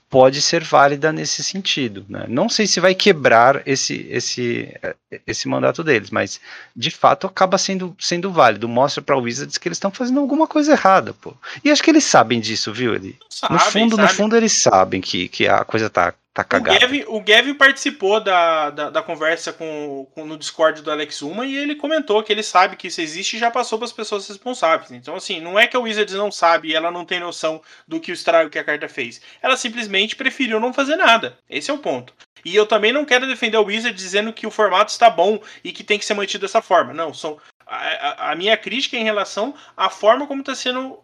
pode 0.09 0.41
ser 0.41 0.65
válida 0.65 1.13
nesse 1.13 1.45
sentido. 1.45 2.07
Né? 2.09 2.25
Não 2.27 2.49
sei 2.49 2.67
se 2.67 2.81
vai 2.81 2.95
quebrar 2.95 3.63
esse, 3.67 4.07
esse, 4.11 4.75
esse 5.27 5.47
mandato 5.47 5.85
deles, 5.85 6.11
mas 6.11 6.41
de 6.75 6.91
fato 6.91 7.27
acaba 7.27 7.59
sendo, 7.59 7.95
sendo 7.99 8.33
válido. 8.33 8.67
Mostra 8.67 9.03
para 9.03 9.17
o 9.17 9.21
Wizards 9.21 9.59
que 9.59 9.69
eles 9.69 9.77
estão 9.77 9.91
fazendo 9.91 10.21
alguma 10.21 10.47
coisa 10.47 10.73
errada, 10.73 11.13
pô. 11.13 11.35
E 11.63 11.71
acho 11.71 11.83
que 11.83 11.91
eles 11.91 12.05
sabem 12.05 12.41
disso, 12.41 12.73
viu? 12.73 12.95
Ele, 12.95 13.15
no 13.51 13.59
fundo, 13.59 13.97
no 13.97 14.09
fundo 14.09 14.37
eles 14.37 14.63
sabem 14.63 15.01
que, 15.01 15.29
que 15.29 15.47
a 15.47 15.65
coisa 15.65 15.91
tá 15.91 16.15
Tá 16.39 16.45
cagado. 16.45 16.77
O 16.77 16.81
Gavin, 16.81 17.05
o 17.09 17.21
Gavin 17.21 17.55
participou 17.55 18.21
da, 18.21 18.71
da, 18.71 18.91
da 18.91 19.03
conversa 19.03 19.53
com, 19.53 20.07
com, 20.15 20.25
no 20.25 20.39
Discord 20.39 20.83
do 20.83 20.91
Alex 20.93 21.21
Uma 21.21 21.45
e 21.45 21.57
ele 21.57 21.75
comentou 21.75 22.23
que 22.23 22.33
ele 22.33 22.45
sabe 22.45 22.77
que 22.77 22.87
isso 22.87 23.01
existe 23.01 23.35
e 23.35 23.41
já 23.41 23.51
passou 23.51 23.77
para 23.77 23.87
as 23.87 23.93
pessoas 23.93 24.29
responsáveis. 24.29 24.93
Então, 24.93 25.17
assim, 25.17 25.41
não 25.41 25.59
é 25.59 25.67
que 25.67 25.77
a 25.77 25.81
Wizards 25.81 26.15
não 26.15 26.31
sabe 26.31 26.69
e 26.69 26.77
ela 26.77 26.93
não 26.93 27.05
tem 27.05 27.19
noção 27.19 27.61
do 27.89 27.99
que 27.99 28.13
o 28.13 28.15
estrago 28.15 28.51
que 28.51 28.59
a 28.59 28.63
carta 28.63 28.89
fez. 28.89 29.21
Ela 29.43 29.57
simplesmente 29.57 30.15
preferiu 30.15 30.61
não 30.61 30.73
fazer 30.73 30.95
nada. 30.95 31.37
Esse 31.51 31.73
é 31.73 31.75
o 31.75 31.79
ponto. 31.79 32.15
E 32.45 32.55
eu 32.55 32.67
também 32.67 32.93
não 32.93 33.05
quero 33.05 33.27
defender 33.27 33.57
a 33.57 33.61
Wizards 33.61 34.01
dizendo 34.01 34.33
que 34.33 34.47
o 34.47 34.51
formato 34.53 34.93
está 34.93 35.11
bom 35.11 35.41
e 35.65 35.73
que 35.73 35.83
tem 35.83 35.99
que 35.99 36.05
ser 36.05 36.15
mantido 36.15 36.47
dessa 36.47 36.63
forma. 36.63 36.95
Não, 36.95 37.13
são, 37.13 37.37
a, 37.67 38.31
a 38.31 38.37
minha 38.37 38.57
crítica 38.57 38.97
é 38.97 39.01
em 39.01 39.05
relação 39.05 39.57
à 39.77 39.91
forma 39.91 40.25
como 40.25 40.43
está 40.43 40.55
sendo 40.55 41.01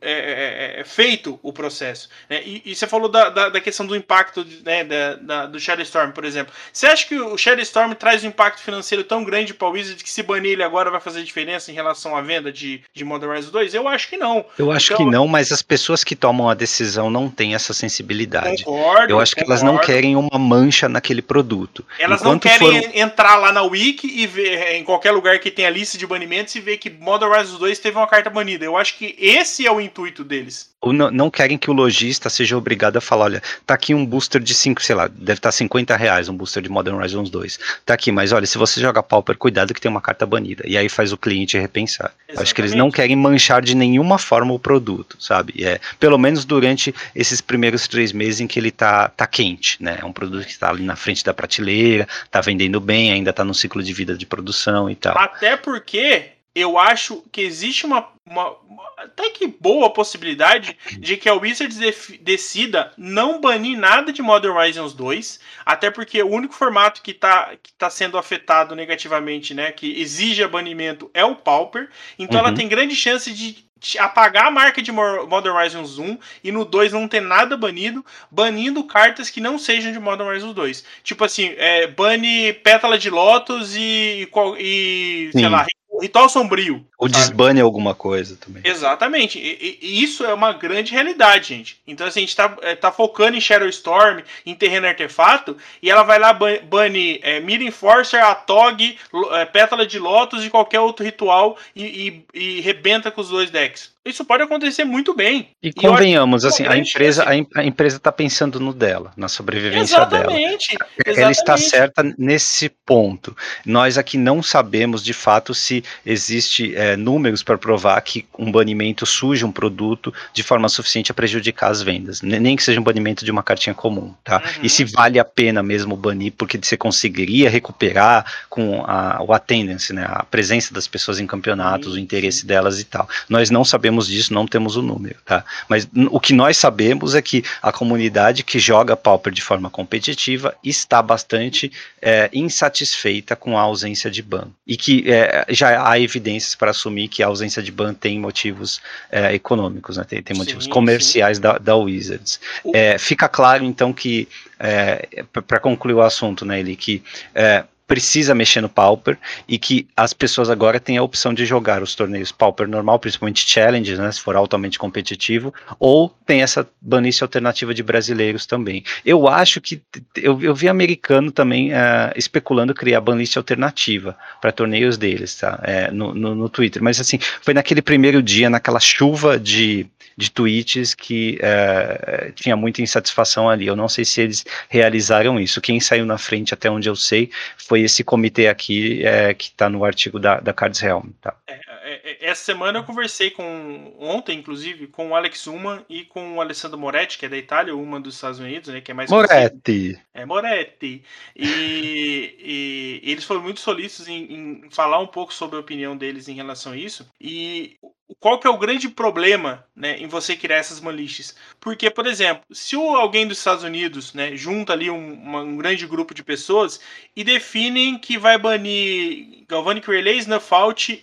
é, 0.00 0.76
é, 0.76 0.80
é, 0.80 0.84
feito 0.84 1.38
o 1.42 1.52
processo. 1.52 2.08
Né? 2.28 2.42
E, 2.44 2.62
e, 2.66 2.74
você 2.74 2.86
falou 2.86 3.08
da, 3.08 3.28
da, 3.28 3.48
da, 3.48 3.60
questão 3.60 3.86
do 3.86 3.96
impacto 3.96 4.46
né, 4.64 4.84
da, 4.84 5.14
da, 5.14 5.46
do 5.46 5.58
Shadow 5.58 5.82
Storm, 5.82 6.12
por 6.12 6.24
exemplo. 6.24 6.52
Você 6.72 6.86
acha 6.86 7.06
que 7.06 7.18
o 7.18 7.36
Shadow 7.36 7.62
Storm 7.62 7.92
traz 7.92 8.22
um 8.24 8.28
impacto 8.28 8.60
financeiro 8.62 9.04
tão 9.04 9.24
grande 9.24 9.54
para 9.54 9.68
o 9.68 9.72
Wizard 9.72 10.02
que 10.02 10.10
se 10.10 10.22
banir 10.22 10.52
ele 10.52 10.62
agora 10.62 10.90
vai 10.90 11.00
fazer 11.00 11.22
diferença 11.22 11.70
em 11.70 11.74
relação 11.74 12.16
à 12.16 12.20
venda 12.20 12.52
de, 12.52 12.82
de 12.92 13.04
Modern 13.04 13.32
Rise 13.32 13.50
2? 13.50 13.74
Eu 13.74 13.88
acho 13.88 14.08
que 14.08 14.16
não. 14.16 14.44
Eu 14.58 14.70
acho 14.70 14.92
então, 14.92 15.04
que 15.04 15.10
não, 15.10 15.26
mas 15.26 15.50
as 15.50 15.62
pessoas 15.62 16.04
que 16.04 16.14
tomam 16.14 16.48
a 16.48 16.54
decisão 16.54 17.10
não 17.10 17.30
têm 17.30 17.54
essa 17.54 17.72
sensibilidade. 17.72 18.64
Concordo, 18.64 19.12
Eu 19.12 19.20
acho 19.20 19.34
que 19.34 19.40
concordo. 19.40 19.64
elas 19.64 19.74
não 19.74 19.80
querem 19.80 20.16
uma 20.16 20.38
mancha 20.38 20.88
naquele 20.88 21.22
produto. 21.22 21.84
Elas 21.98 22.20
Enquanto 22.20 22.44
não 22.44 22.50
querem 22.50 22.82
for... 22.82 22.96
entrar 22.96 23.36
lá 23.36 23.52
na 23.52 23.62
Wiki 23.62 24.06
e 24.20 24.26
ver 24.26 24.74
em 24.74 24.84
qualquer 24.84 25.12
lugar 25.12 25.38
que 25.38 25.50
tenha 25.50 25.70
lista 25.70 25.96
de 25.96 26.06
banimentos 26.06 26.54
e 26.54 26.60
ver 26.60 26.76
que 26.76 26.90
Modern 26.90 27.32
Rise 27.32 27.58
2 27.58 27.78
teve 27.78 27.96
uma 27.96 28.06
carta 28.06 28.30
banida. 28.30 28.64
Eu 28.64 28.76
acho 28.76 28.96
que 28.96 29.14
esse 29.18 29.66
é 29.66 29.70
o 29.70 29.80
intuito 29.86 30.22
deles. 30.22 30.70
Ou 30.80 30.92
não, 30.92 31.10
não, 31.10 31.30
querem 31.30 31.58
que 31.58 31.70
o 31.70 31.72
lojista 31.72 32.28
seja 32.28 32.56
obrigado 32.56 32.96
a 32.96 33.00
falar, 33.00 33.24
olha, 33.24 33.42
tá 33.66 33.74
aqui 33.74 33.94
um 33.94 34.04
booster 34.04 34.40
de 34.40 34.54
5, 34.54 34.82
sei 34.82 34.94
lá, 34.94 35.08
deve 35.08 35.38
estar 35.38 35.48
tá 35.48 35.52
50 35.52 35.96
reais 35.96 36.28
um 36.28 36.36
booster 36.36 36.62
de 36.62 36.68
Modern 36.68 36.96
Horizons 36.96 37.30
2. 37.30 37.58
Tá 37.84 37.94
aqui, 37.94 38.12
mas 38.12 38.32
olha, 38.32 38.46
se 38.46 38.58
você 38.58 38.80
joga 38.80 39.02
Pauper, 39.02 39.36
cuidado 39.36 39.74
que 39.74 39.80
tem 39.80 39.90
uma 39.90 40.00
carta 40.00 40.26
banida. 40.26 40.62
E 40.66 40.76
aí 40.76 40.88
faz 40.88 41.12
o 41.12 41.16
cliente 41.16 41.58
repensar. 41.58 42.12
Acho 42.36 42.54
que 42.54 42.60
eles 42.60 42.72
não 42.72 42.90
querem 42.90 43.16
manchar 43.16 43.62
de 43.62 43.74
nenhuma 43.74 44.18
forma 44.18 44.52
o 44.52 44.58
produto, 44.58 45.16
sabe? 45.18 45.64
É, 45.64 45.80
pelo 45.98 46.18
menos 46.18 46.44
durante 46.44 46.94
esses 47.14 47.40
primeiros 47.40 47.88
três 47.88 48.12
meses 48.12 48.40
em 48.40 48.46
que 48.46 48.58
ele 48.58 48.70
tá, 48.70 49.08
tá 49.08 49.26
quente, 49.26 49.82
né? 49.82 49.98
É 50.00 50.04
um 50.04 50.12
produto 50.12 50.44
que 50.44 50.52
está 50.52 50.70
ali 50.70 50.84
na 50.84 50.94
frente 50.94 51.24
da 51.24 51.34
prateleira, 51.34 52.06
tá 52.30 52.40
vendendo 52.40 52.80
bem, 52.80 53.12
ainda 53.12 53.32
tá 53.32 53.44
no 53.44 53.54
ciclo 53.54 53.82
de 53.82 53.92
vida 53.92 54.16
de 54.16 54.26
produção 54.26 54.90
e 54.90 54.94
tal. 54.94 55.16
Até 55.18 55.56
porque 55.56 56.35
eu 56.56 56.78
acho 56.78 57.22
que 57.30 57.42
existe 57.42 57.84
uma, 57.84 58.08
uma, 58.24 58.56
até 58.96 59.28
que 59.28 59.46
boa 59.46 59.92
possibilidade 59.92 60.74
de 60.98 61.18
que 61.18 61.28
a 61.28 61.34
Wizards 61.34 61.78
decida 62.22 62.94
não 62.96 63.42
banir 63.42 63.78
nada 63.78 64.10
de 64.10 64.22
Modern 64.22 64.56
Horizons 64.56 64.94
2, 64.94 65.38
até 65.66 65.90
porque 65.90 66.22
o 66.22 66.30
único 66.30 66.54
formato 66.54 67.02
que 67.02 67.10
está 67.10 67.52
que 67.62 67.74
tá 67.74 67.90
sendo 67.90 68.16
afetado 68.16 68.74
negativamente, 68.74 69.52
né, 69.52 69.70
que 69.70 70.00
exige 70.00 70.46
banimento 70.46 71.10
é 71.12 71.22
o 71.22 71.36
Pauper, 71.36 71.90
então 72.18 72.40
uhum. 72.40 72.46
ela 72.46 72.56
tem 72.56 72.66
grande 72.66 72.96
chance 72.96 73.30
de 73.34 73.66
apagar 73.98 74.46
a 74.46 74.50
marca 74.50 74.80
de 74.80 74.90
Modern 74.90 75.54
Horizons 75.54 75.98
1 75.98 76.18
e 76.42 76.50
no 76.50 76.64
2 76.64 76.94
não 76.94 77.06
ter 77.06 77.20
nada 77.20 77.54
banido, 77.54 78.04
banindo 78.30 78.82
cartas 78.84 79.28
que 79.28 79.42
não 79.42 79.58
sejam 79.58 79.92
de 79.92 79.98
Modern 79.98 80.30
Horizons 80.30 80.54
2. 80.54 80.84
Tipo 81.04 81.24
assim, 81.24 81.54
é, 81.58 81.86
bane 81.86 82.54
Pétala 82.54 82.98
de 82.98 83.10
Lotus 83.10 83.76
e, 83.76 84.26
e 84.58 85.30
sei 85.32 85.48
lá, 85.50 85.66
Ritual 86.00 86.28
Sombrio. 86.28 86.84
Ou 86.98 87.08
desbane 87.08 87.60
alguma 87.60 87.94
coisa 87.94 88.36
também. 88.36 88.62
Exatamente. 88.64 89.38
E, 89.38 89.78
e, 89.80 90.02
isso 90.02 90.24
é 90.24 90.32
uma 90.32 90.52
grande 90.52 90.92
realidade, 90.92 91.48
gente. 91.48 91.80
Então, 91.86 92.06
assim, 92.06 92.20
a 92.20 92.22
gente 92.22 92.36
tá, 92.36 92.56
é, 92.62 92.74
tá 92.74 92.92
focando 92.92 93.36
em 93.36 93.40
Shadow 93.40 93.68
Storm, 93.68 94.22
em 94.44 94.54
terreno 94.54 94.86
artefato, 94.86 95.56
e 95.82 95.90
ela 95.90 96.02
vai 96.02 96.18
lá 96.18 96.32
banir 96.32 97.20
é, 97.22 97.40
Mira 97.40 97.64
Enforcer, 97.64 98.22
Atog, 98.24 98.98
é, 99.32 99.44
Pétala 99.44 99.86
de 99.86 99.98
Lotus 99.98 100.44
e 100.44 100.50
qualquer 100.50 100.80
outro 100.80 101.04
ritual 101.04 101.56
e, 101.74 102.24
e, 102.34 102.58
e 102.58 102.60
rebenta 102.60 103.10
com 103.10 103.20
os 103.20 103.28
dois 103.28 103.50
decks. 103.50 103.95
Isso 104.06 104.24
pode 104.24 104.44
acontecer 104.44 104.84
muito 104.84 105.12
bem. 105.12 105.48
E, 105.60 105.68
e 105.68 105.72
convenhamos, 105.72 106.44
assim, 106.44 106.64
a 106.64 106.78
empresa, 106.78 107.24
a, 107.28 107.64
empresa 107.64 107.96
está 107.96 108.12
pensando 108.12 108.60
no 108.60 108.72
dela, 108.72 109.12
na 109.16 109.26
sobrevivência 109.26 109.96
exatamente, 109.96 110.76
dela. 110.76 110.90
Exatamente. 111.04 111.20
Ela 111.20 111.30
está 111.32 111.56
certa 111.56 112.14
nesse 112.16 112.68
ponto. 112.68 113.36
Nós 113.64 113.98
aqui 113.98 114.16
não 114.16 114.40
sabemos 114.44 115.02
de 115.02 115.12
fato 115.12 115.52
se 115.52 115.82
existe 116.04 116.72
é, 116.76 116.96
números 116.96 117.42
para 117.42 117.58
provar 117.58 118.00
que 118.00 118.24
um 118.38 118.52
banimento 118.52 119.04
suja 119.04 119.44
um 119.44 119.50
produto 119.50 120.14
de 120.32 120.44
forma 120.44 120.68
suficiente 120.68 121.10
a 121.10 121.14
prejudicar 121.14 121.72
as 121.72 121.82
vendas, 121.82 122.22
nem 122.22 122.54
que 122.54 122.62
seja 122.62 122.80
um 122.80 122.84
banimento 122.84 123.24
de 123.24 123.30
uma 123.32 123.42
cartinha 123.42 123.74
comum, 123.74 124.14
tá? 124.22 124.36
Uhum. 124.36 124.62
E 124.62 124.68
se 124.68 124.84
vale 124.84 125.18
a 125.18 125.24
pena 125.24 125.64
mesmo 125.64 125.96
banir, 125.96 126.32
porque 126.38 126.56
você 126.62 126.76
conseguiria 126.76 127.50
recuperar 127.50 128.24
com 128.48 128.84
a, 128.86 129.20
o 129.20 129.32
attendance, 129.32 129.92
né, 129.92 130.06
a 130.08 130.22
presença 130.22 130.72
das 130.72 130.86
pessoas 130.86 131.18
em 131.18 131.26
campeonatos, 131.26 131.94
o 131.94 131.98
interesse 131.98 132.46
delas 132.46 132.78
e 132.80 132.84
tal. 132.84 133.08
Nós 133.28 133.50
não 133.50 133.64
sabemos 133.64 133.95
sabemos 133.96 134.06
disso, 134.06 134.34
não 134.34 134.46
temos 134.46 134.76
o 134.76 134.82
número, 134.82 135.16
tá? 135.24 135.44
Mas 135.68 135.88
o 136.10 136.20
que 136.20 136.32
nós 136.32 136.56
sabemos 136.56 137.14
é 137.14 137.22
que 137.22 137.42
a 137.62 137.72
comunidade 137.72 138.42
que 138.42 138.58
joga 138.58 138.96
Pauper 138.96 139.32
de 139.32 139.42
forma 139.42 139.70
competitiva 139.70 140.54
está 140.62 141.00
bastante 141.00 141.72
é, 142.00 142.28
insatisfeita 142.32 143.34
com 143.34 143.56
a 143.56 143.62
ausência 143.62 144.10
de 144.10 144.22
ban. 144.22 144.48
E 144.66 144.76
que 144.76 145.10
é, 145.10 145.46
já 145.48 145.88
há 145.88 145.98
evidências 145.98 146.54
para 146.54 146.70
assumir 146.70 147.08
que 147.08 147.22
a 147.22 147.26
ausência 147.26 147.62
de 147.62 147.72
ban 147.72 147.94
tem 147.94 148.18
motivos 148.18 148.80
é, 149.10 149.34
econômicos, 149.34 149.96
né? 149.96 150.04
tem, 150.04 150.22
tem 150.22 150.36
motivos 150.36 150.64
sim, 150.64 150.70
comerciais 150.70 151.38
sim. 151.38 151.42
Da, 151.42 151.58
da 151.58 151.76
Wizards. 151.76 152.40
É, 152.74 152.98
fica 152.98 153.28
claro, 153.28 153.64
então, 153.64 153.92
que, 153.92 154.28
é, 154.58 155.24
para 155.46 155.58
concluir 155.60 155.94
o 155.94 156.02
assunto, 156.02 156.44
né, 156.44 156.60
ele 156.60 156.76
que 156.76 157.02
é, 157.34 157.64
precisa 157.86 158.34
mexer 158.34 158.60
no 158.60 158.68
Pauper 158.68 159.16
e 159.48 159.58
que 159.58 159.86
as 159.96 160.12
pessoas 160.12 160.50
agora 160.50 160.80
têm 160.80 160.96
a 160.96 161.02
opção 161.02 161.32
de 161.32 161.46
jogar 161.46 161.82
os 161.82 161.94
torneios 161.94 162.32
Pauper 162.32 162.66
normal, 162.66 162.98
principalmente 162.98 163.48
Challenge, 163.48 163.96
né, 163.96 164.10
se 164.10 164.20
for 164.20 164.34
altamente 164.36 164.78
competitivo, 164.78 165.54
ou 165.78 166.12
tem 166.26 166.42
essa 166.42 166.68
banice 166.80 167.22
alternativa 167.22 167.72
de 167.72 167.82
brasileiros 167.82 168.44
também. 168.46 168.82
Eu 169.04 169.28
acho 169.28 169.60
que 169.60 169.80
eu, 170.16 170.40
eu 170.42 170.54
vi 170.54 170.68
americano 170.68 171.30
também 171.30 171.72
uh, 171.72 172.12
especulando 172.16 172.74
criar 172.74 173.00
banlist 173.00 173.36
alternativa 173.36 174.16
para 174.40 174.50
torneios 174.50 174.98
deles, 174.98 175.36
tá? 175.36 175.60
É, 175.62 175.90
no, 175.90 176.14
no, 176.14 176.34
no, 176.34 176.48
Twitter. 176.48 176.82
Mas 176.82 177.00
assim, 177.00 177.18
foi 177.40 177.54
naquele 177.54 177.82
primeiro 177.82 178.22
dia, 178.22 178.50
naquela 178.50 178.80
chuva 178.80 179.38
de, 179.38 179.86
de 180.16 180.30
tweets 180.30 180.94
que 180.94 181.38
uh, 181.42 182.32
tinha 182.32 182.56
muita 182.56 182.80
insatisfação 182.80 183.48
ali. 183.48 183.66
Eu 183.66 183.76
não 183.76 183.88
sei 183.88 184.04
se 184.04 184.20
eles 184.20 184.44
realizaram 184.68 185.38
isso. 185.38 185.60
Quem 185.60 185.78
saiu 185.78 186.06
na 186.06 186.16
frente, 186.16 186.54
até 186.54 186.70
onde 186.70 186.88
eu 186.88 186.96
sei, 186.96 187.30
foi 187.56 187.82
esse 187.82 188.02
comitê 188.02 188.48
aqui 188.48 189.04
é, 189.04 189.34
que 189.34 189.46
está 189.46 189.68
no 189.68 189.84
artigo 189.84 190.18
da, 190.18 190.40
da 190.40 190.52
Cards 190.52 190.82
Helm. 190.82 191.10
Tá? 191.20 191.36
É, 191.46 191.60
é, 191.86 192.10
é, 192.10 192.30
essa 192.30 192.44
semana 192.44 192.78
eu 192.78 192.84
conversei 192.84 193.30
com, 193.30 193.94
ontem, 194.00 194.38
inclusive, 194.38 194.86
com 194.86 195.10
o 195.10 195.14
Alex 195.14 195.46
Uma 195.46 195.84
e 195.88 196.04
com 196.04 196.36
o 196.36 196.40
Alessandro 196.40 196.78
Moretti, 196.78 197.18
que 197.18 197.26
é 197.26 197.28
da 197.28 197.36
Itália, 197.36 197.76
uma 197.76 198.00
dos 198.00 198.16
Estados 198.16 198.40
Unidos, 198.40 198.72
né, 198.72 198.80
que 198.80 198.90
é 198.90 198.94
mais 198.94 199.10
Moretti. 199.10 199.60
Conhecido. 199.64 200.00
É, 200.14 200.24
Moretti. 200.24 201.04
E, 201.34 201.46
e, 201.46 203.00
e, 203.04 203.12
eles 203.12 203.24
foram 203.24 203.42
muito 203.42 203.60
solícitos 203.60 204.08
em, 204.08 204.64
em 204.64 204.70
falar 204.70 204.98
um 204.98 205.06
pouco 205.06 205.32
sobre 205.32 205.56
a 205.56 205.60
opinião 205.60 205.96
deles 205.96 206.26
em 206.26 206.34
relação 206.34 206.72
a 206.72 206.76
isso. 206.76 207.08
E 207.20 207.76
qual 208.20 208.38
que 208.38 208.46
é 208.46 208.50
o 208.50 208.58
grande 208.58 208.88
problema 208.88 209.64
né, 209.74 209.98
em 209.98 210.06
você 210.06 210.36
criar 210.36 210.56
essas 210.56 210.80
manlists? 210.80 211.34
Porque, 211.60 211.90
por 211.90 212.06
exemplo, 212.06 212.44
se 212.52 212.76
alguém 212.76 213.26
dos 213.26 213.38
Estados 213.38 213.64
Unidos 213.64 214.14
né, 214.14 214.36
junta 214.36 214.72
ali 214.72 214.88
um, 214.90 215.12
uma, 215.14 215.40
um, 215.40 215.56
grande 215.56 215.86
grupo 215.86 216.14
de 216.14 216.22
pessoas 216.22 216.80
e 217.14 217.24
definem 217.24 217.98
que 217.98 218.16
vai 218.16 218.38
banir 218.38 219.44
Galvanic 219.48 219.90
Relay, 219.90 220.18
Snuff 220.18 220.46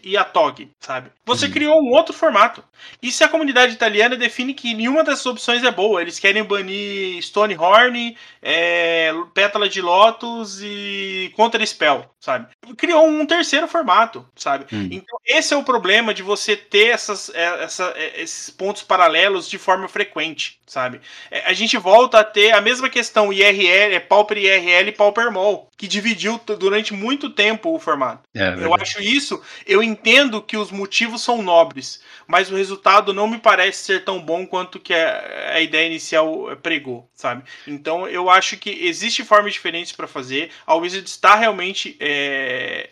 e 0.04 0.16
a 0.16 0.24
TOG, 0.24 0.70
sabe? 0.80 1.12
Você 1.26 1.46
uhum. 1.48 1.52
criou 1.52 1.82
um 1.82 1.92
outro 1.92 2.14
formato. 2.14 2.64
E 3.02 3.12
se 3.12 3.24
a 3.24 3.30
comunidade 3.30 3.74
italiana 3.74 4.16
define 4.16 4.54
que 4.54 4.74
nenhuma 4.74 5.04
dessas 5.04 5.26
opções 5.26 5.64
é 5.64 5.72
boa, 5.72 6.02
eles 6.02 6.20
querem 6.20 6.44
banir 6.44 7.22
Stonehorn, 7.22 8.18
é, 8.42 9.14
Pétala 9.34 9.70
de 9.70 9.82
Lotus 9.82 10.62
e 10.62 11.32
Counter 11.36 11.66
Spell, 11.66 12.06
sabe? 12.20 12.48
Criou 12.78 13.08
um 13.08 13.26
terceiro 13.26 13.68
formato, 13.68 14.26
sabe? 14.36 14.66
Uhum. 14.74 14.90
Então, 14.92 15.18
esse 15.26 15.54
é 15.54 15.58
o 15.58 15.64
problema 15.64 16.14
de 16.14 16.24
você 16.24 16.56
ter 16.56 16.93
essas, 16.94 17.30
é, 17.34 17.64
essa, 17.64 17.94
é, 17.96 18.22
esses 18.22 18.50
pontos 18.50 18.84
paralelos 18.84 19.50
de 19.50 19.58
forma 19.58 19.88
frequente, 19.88 20.60
sabe? 20.66 21.02
É, 21.30 21.42
a 21.46 21.54
gente 21.54 21.78
volta 21.78 22.20
a 22.20 22.24
ter 22.24 22.52
a 22.52 22.62
mesma 22.62 22.90
questão 22.90 23.34
IRL, 23.34 23.96
é 23.96 24.00
Pauper 24.00 24.38
IRL 24.38 24.90
e 24.90 24.92
Pauper 24.92 25.32
Mall, 25.32 25.70
que 25.76 25.88
dividiu 25.88 26.40
durante 26.60 26.94
muito 26.94 27.30
tempo 27.30 27.74
o 27.74 27.80
formato. 27.80 28.24
É, 28.34 28.56
eu 28.64 28.74
acho 28.76 29.02
isso, 29.02 29.42
eu 29.66 29.82
entendo 29.82 30.42
que 30.42 30.56
os 30.56 30.72
motivos 30.72 31.22
são 31.22 31.42
nobres, 31.42 32.02
mas 32.28 32.52
o 32.52 32.56
resultado 32.56 33.14
não 33.14 33.28
me 33.28 33.38
parece 33.38 33.84
ser 33.84 34.04
tão 34.04 34.22
bom 34.22 34.46
quanto 34.46 34.80
que 34.80 34.94
a, 34.94 35.54
a 35.56 35.62
ideia 35.62 35.88
inicial 35.88 36.56
pregou, 36.62 37.10
sabe? 37.16 37.44
Então 37.68 38.08
eu 38.08 38.30
acho 38.30 38.58
que 38.58 38.70
existe 38.70 39.24
formas 39.24 39.54
diferentes 39.54 39.92
para 39.92 40.08
fazer. 40.08 40.52
A 40.66 40.76
Wizard 40.76 41.08
está 41.10 41.36
realmente 41.36 41.98
é, 42.00 42.88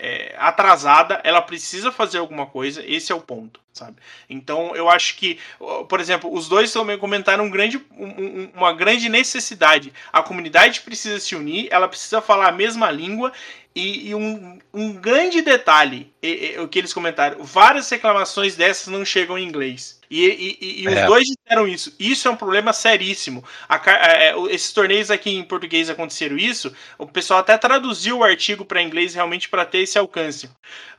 atrasada, 0.48 1.22
ela 1.24 1.42
precisa 1.42 1.92
fazer 1.92 2.18
alguma 2.18 2.46
coisa. 2.46 2.84
Esse 2.86 3.12
é 3.12 3.16
o 3.16 3.22
ponto 3.22 3.62
sabe? 3.74 3.96
Então 4.30 4.76
eu 4.76 4.90
acho 4.90 5.16
que, 5.18 5.40
por 5.88 6.00
exemplo, 6.00 6.32
os 6.32 6.48
dois 6.48 6.72
também 6.72 6.98
comentaram 6.98 7.46
um 7.46 7.50
grande, 7.50 7.78
um, 7.98 8.50
uma 8.54 8.74
grande 8.74 9.08
necessidade. 9.10 9.94
A 10.12 10.22
comunidade 10.22 10.82
precisa 10.82 11.20
se 11.20 11.36
unir, 11.36 11.68
ela 11.72 11.88
precisa 11.88 12.22
falar 12.22 12.50
a 12.50 12.52
mesma 12.52 12.92
língua 12.92 13.32
e, 13.76 14.10
e 14.10 14.16
um, 14.16 14.60
um, 14.74 14.94
grande 14.94 15.42
detalhe, 15.42 16.12
e, 16.22 16.56
e, 16.56 16.60
o 16.60 16.68
que 16.68 16.80
eles 16.80 16.94
comentaram, 16.94 17.44
várias 17.44 17.90
reclamações 17.90 18.56
dessas 18.56 18.88
não 18.88 19.06
chegam 19.06 19.38
em 19.38 19.48
inglês. 19.48 20.00
E, 20.10 20.86
os 20.88 20.94
é. 20.94 21.06
dois 21.06 21.24
disseram 21.26 21.66
isso. 21.66 21.96
Isso 21.98 22.28
é 22.28 22.32
um 22.32 22.36
problema 22.36 22.74
seríssimo. 22.74 23.44
A, 23.70 23.82
é, 23.90 24.36
esses 24.50 24.74
torneios 24.74 25.10
aqui 25.10 25.30
em 25.30 25.44
português 25.44 25.90
aconteceram 25.90 26.38
isso. 26.38 26.74
O 26.98 27.08
pessoal 27.08 27.40
até 27.40 27.58
traduziu 27.58 28.18
o 28.18 28.24
artigo 28.24 28.66
para 28.66 28.82
inglês 28.82 29.16
realmente 29.16 29.48
para 29.48 29.66
ter 29.66 29.80
esse 29.80 29.98
alcance. 29.98 30.50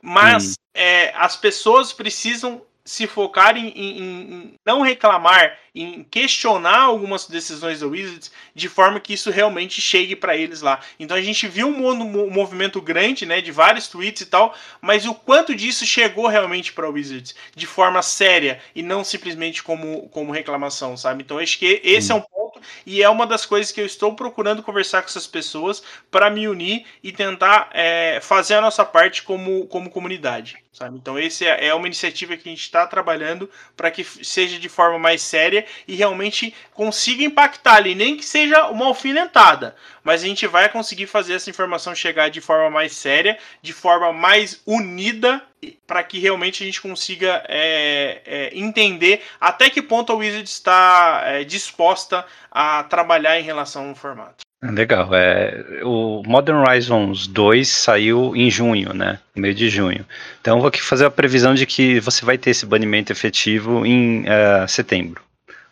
Mas 0.01 0.53
hum. 0.53 0.55
é, 0.75 1.13
as 1.15 1.37
pessoas 1.37 1.93
precisam 1.93 2.63
se 2.85 3.07
focar 3.07 3.57
em, 3.57 3.69
em, 3.69 3.99
em, 4.01 4.55
não 4.67 4.83
reclamar, 4.83 5.57
em 5.75 6.03
questionar 6.05 6.81
algumas 6.81 7.27
decisões 7.27 7.81
da 7.81 7.87
Wizards, 7.87 8.33
de 8.55 8.69
forma 8.69 8.99
que 8.99 9.15
isso 9.15 9.31
realmente 9.31 9.81
chegue 9.81 10.17
para 10.17 10.37
eles 10.37 10.63
lá. 10.63 10.81
Então 10.99 11.17
a 11.17 11.23
gente 11.23 11.47
viu 11.47 11.69
um, 11.69 12.31
movimento 12.31 12.81
grande, 12.81 13.25
né, 13.25 13.41
de 13.41 13.53
vários 13.53 13.89
tweets 13.89 14.23
e 14.23 14.27
tal, 14.27 14.55
mas 14.81 15.07
o 15.07 15.15
quanto 15.15 15.55
disso 15.55 15.87
chegou 15.87 16.27
realmente 16.27 16.73
para 16.73 16.87
a 16.87 16.91
Wizards 16.91 17.35
de 17.55 17.67
forma 17.67 18.03
séria 18.03 18.61
e 18.75 18.83
não 18.83 19.05
simplesmente 19.05 19.63
como, 19.63 20.09
como 20.09 20.33
reclamação, 20.33 20.97
sabe? 20.97 21.23
Então 21.23 21.39
acho 21.39 21.59
que 21.59 21.81
esse 21.85 22.11
é 22.11 22.15
um 22.15 22.21
ponto 22.21 22.61
e 22.85 23.03
é 23.03 23.09
uma 23.09 23.27
das 23.27 23.47
coisas 23.47 23.73
que 23.73 23.81
eu 23.81 23.87
estou 23.87 24.15
procurando 24.15 24.63
conversar 24.63 25.03
com 25.03 25.09
essas 25.09 25.27
pessoas 25.27 25.83
para 26.11 26.29
me 26.31 26.49
unir 26.49 26.85
e 27.03 27.13
tentar 27.13 27.71
é, 27.73 28.19
fazer 28.21 28.55
a 28.55 28.61
nossa 28.61 28.85
parte 28.85 29.23
como, 29.23 29.67
como 29.69 29.91
comunidade. 29.91 30.62
Sabe? 30.73 30.97
Então, 30.97 31.19
esse 31.19 31.47
é, 31.47 31.67
é 31.67 31.75
uma 31.75 31.87
iniciativa 31.87 32.35
que 32.35 32.49
a 32.49 32.53
gente 32.53 32.63
está 32.63 32.87
trabalhando 32.87 33.49
para 33.77 33.91
que 33.91 34.03
seja 34.03 34.59
de 34.59 34.71
forma 34.71 34.99
mais 34.99 35.21
séria 35.21 35.67
e 35.87 35.95
realmente 35.95 36.55
consiga 36.73 37.23
impactar 37.23 37.75
ali, 37.75 37.95
nem 37.95 38.17
que 38.17 38.25
seja 38.25 38.69
uma 38.69 38.87
alfinetada, 38.87 39.77
mas 40.03 40.23
a 40.23 40.27
gente 40.27 40.47
vai 40.47 40.71
conseguir 40.71 41.07
fazer 41.07 41.35
essa 41.35 41.51
informação 41.51 41.95
chegar 41.95 42.31
de 42.31 42.41
forma 42.41 42.71
mais 42.71 42.95
séria, 42.95 43.39
de 43.61 43.75
forma 43.75 44.15
mais 44.15 44.63
unida, 44.67 45.43
para 45.87 46.03
que 46.03 46.19
realmente 46.19 46.63
a 46.63 46.67
gente 46.67 46.81
consiga 46.81 47.45
é, 47.47 48.23
é, 48.25 48.59
entender 48.59 49.23
até 49.39 49.69
que 49.69 49.83
ponto 49.83 50.11
a 50.11 50.17
Wizard 50.17 50.49
está 50.49 51.23
é, 51.27 51.45
disposta 51.45 52.27
a 52.51 52.83
trabalhar 52.85 53.39
em 53.39 53.45
relação 53.45 53.91
ao 53.91 53.95
formato. 53.95 54.42
Legal. 54.63 55.13
É, 55.13 55.83
o 55.83 56.23
Modern 56.25 56.59
Horizons 56.59 57.27
2 57.27 57.69
saiu 57.69 58.37
em 58.37 58.49
junho, 58.49 58.95
né? 58.95 59.19
No 59.35 59.43
meio 59.43 59.55
de 59.55 59.69
junho. 59.69 60.07
Então 60.41 60.61
vou 60.61 60.69
aqui 60.69 60.81
fazer 60.81 61.05
a 61.05 61.11
previsão 61.11 61.53
de 61.55 61.67
que 61.67 61.99
você 61.99 62.25
vai 62.25 62.39
ter 62.39 62.51
esse 62.51 62.65
banimento 62.65 63.11
efetivo 63.11 63.85
em 63.85 64.21
uh, 64.21 64.69
setembro. 64.69 65.21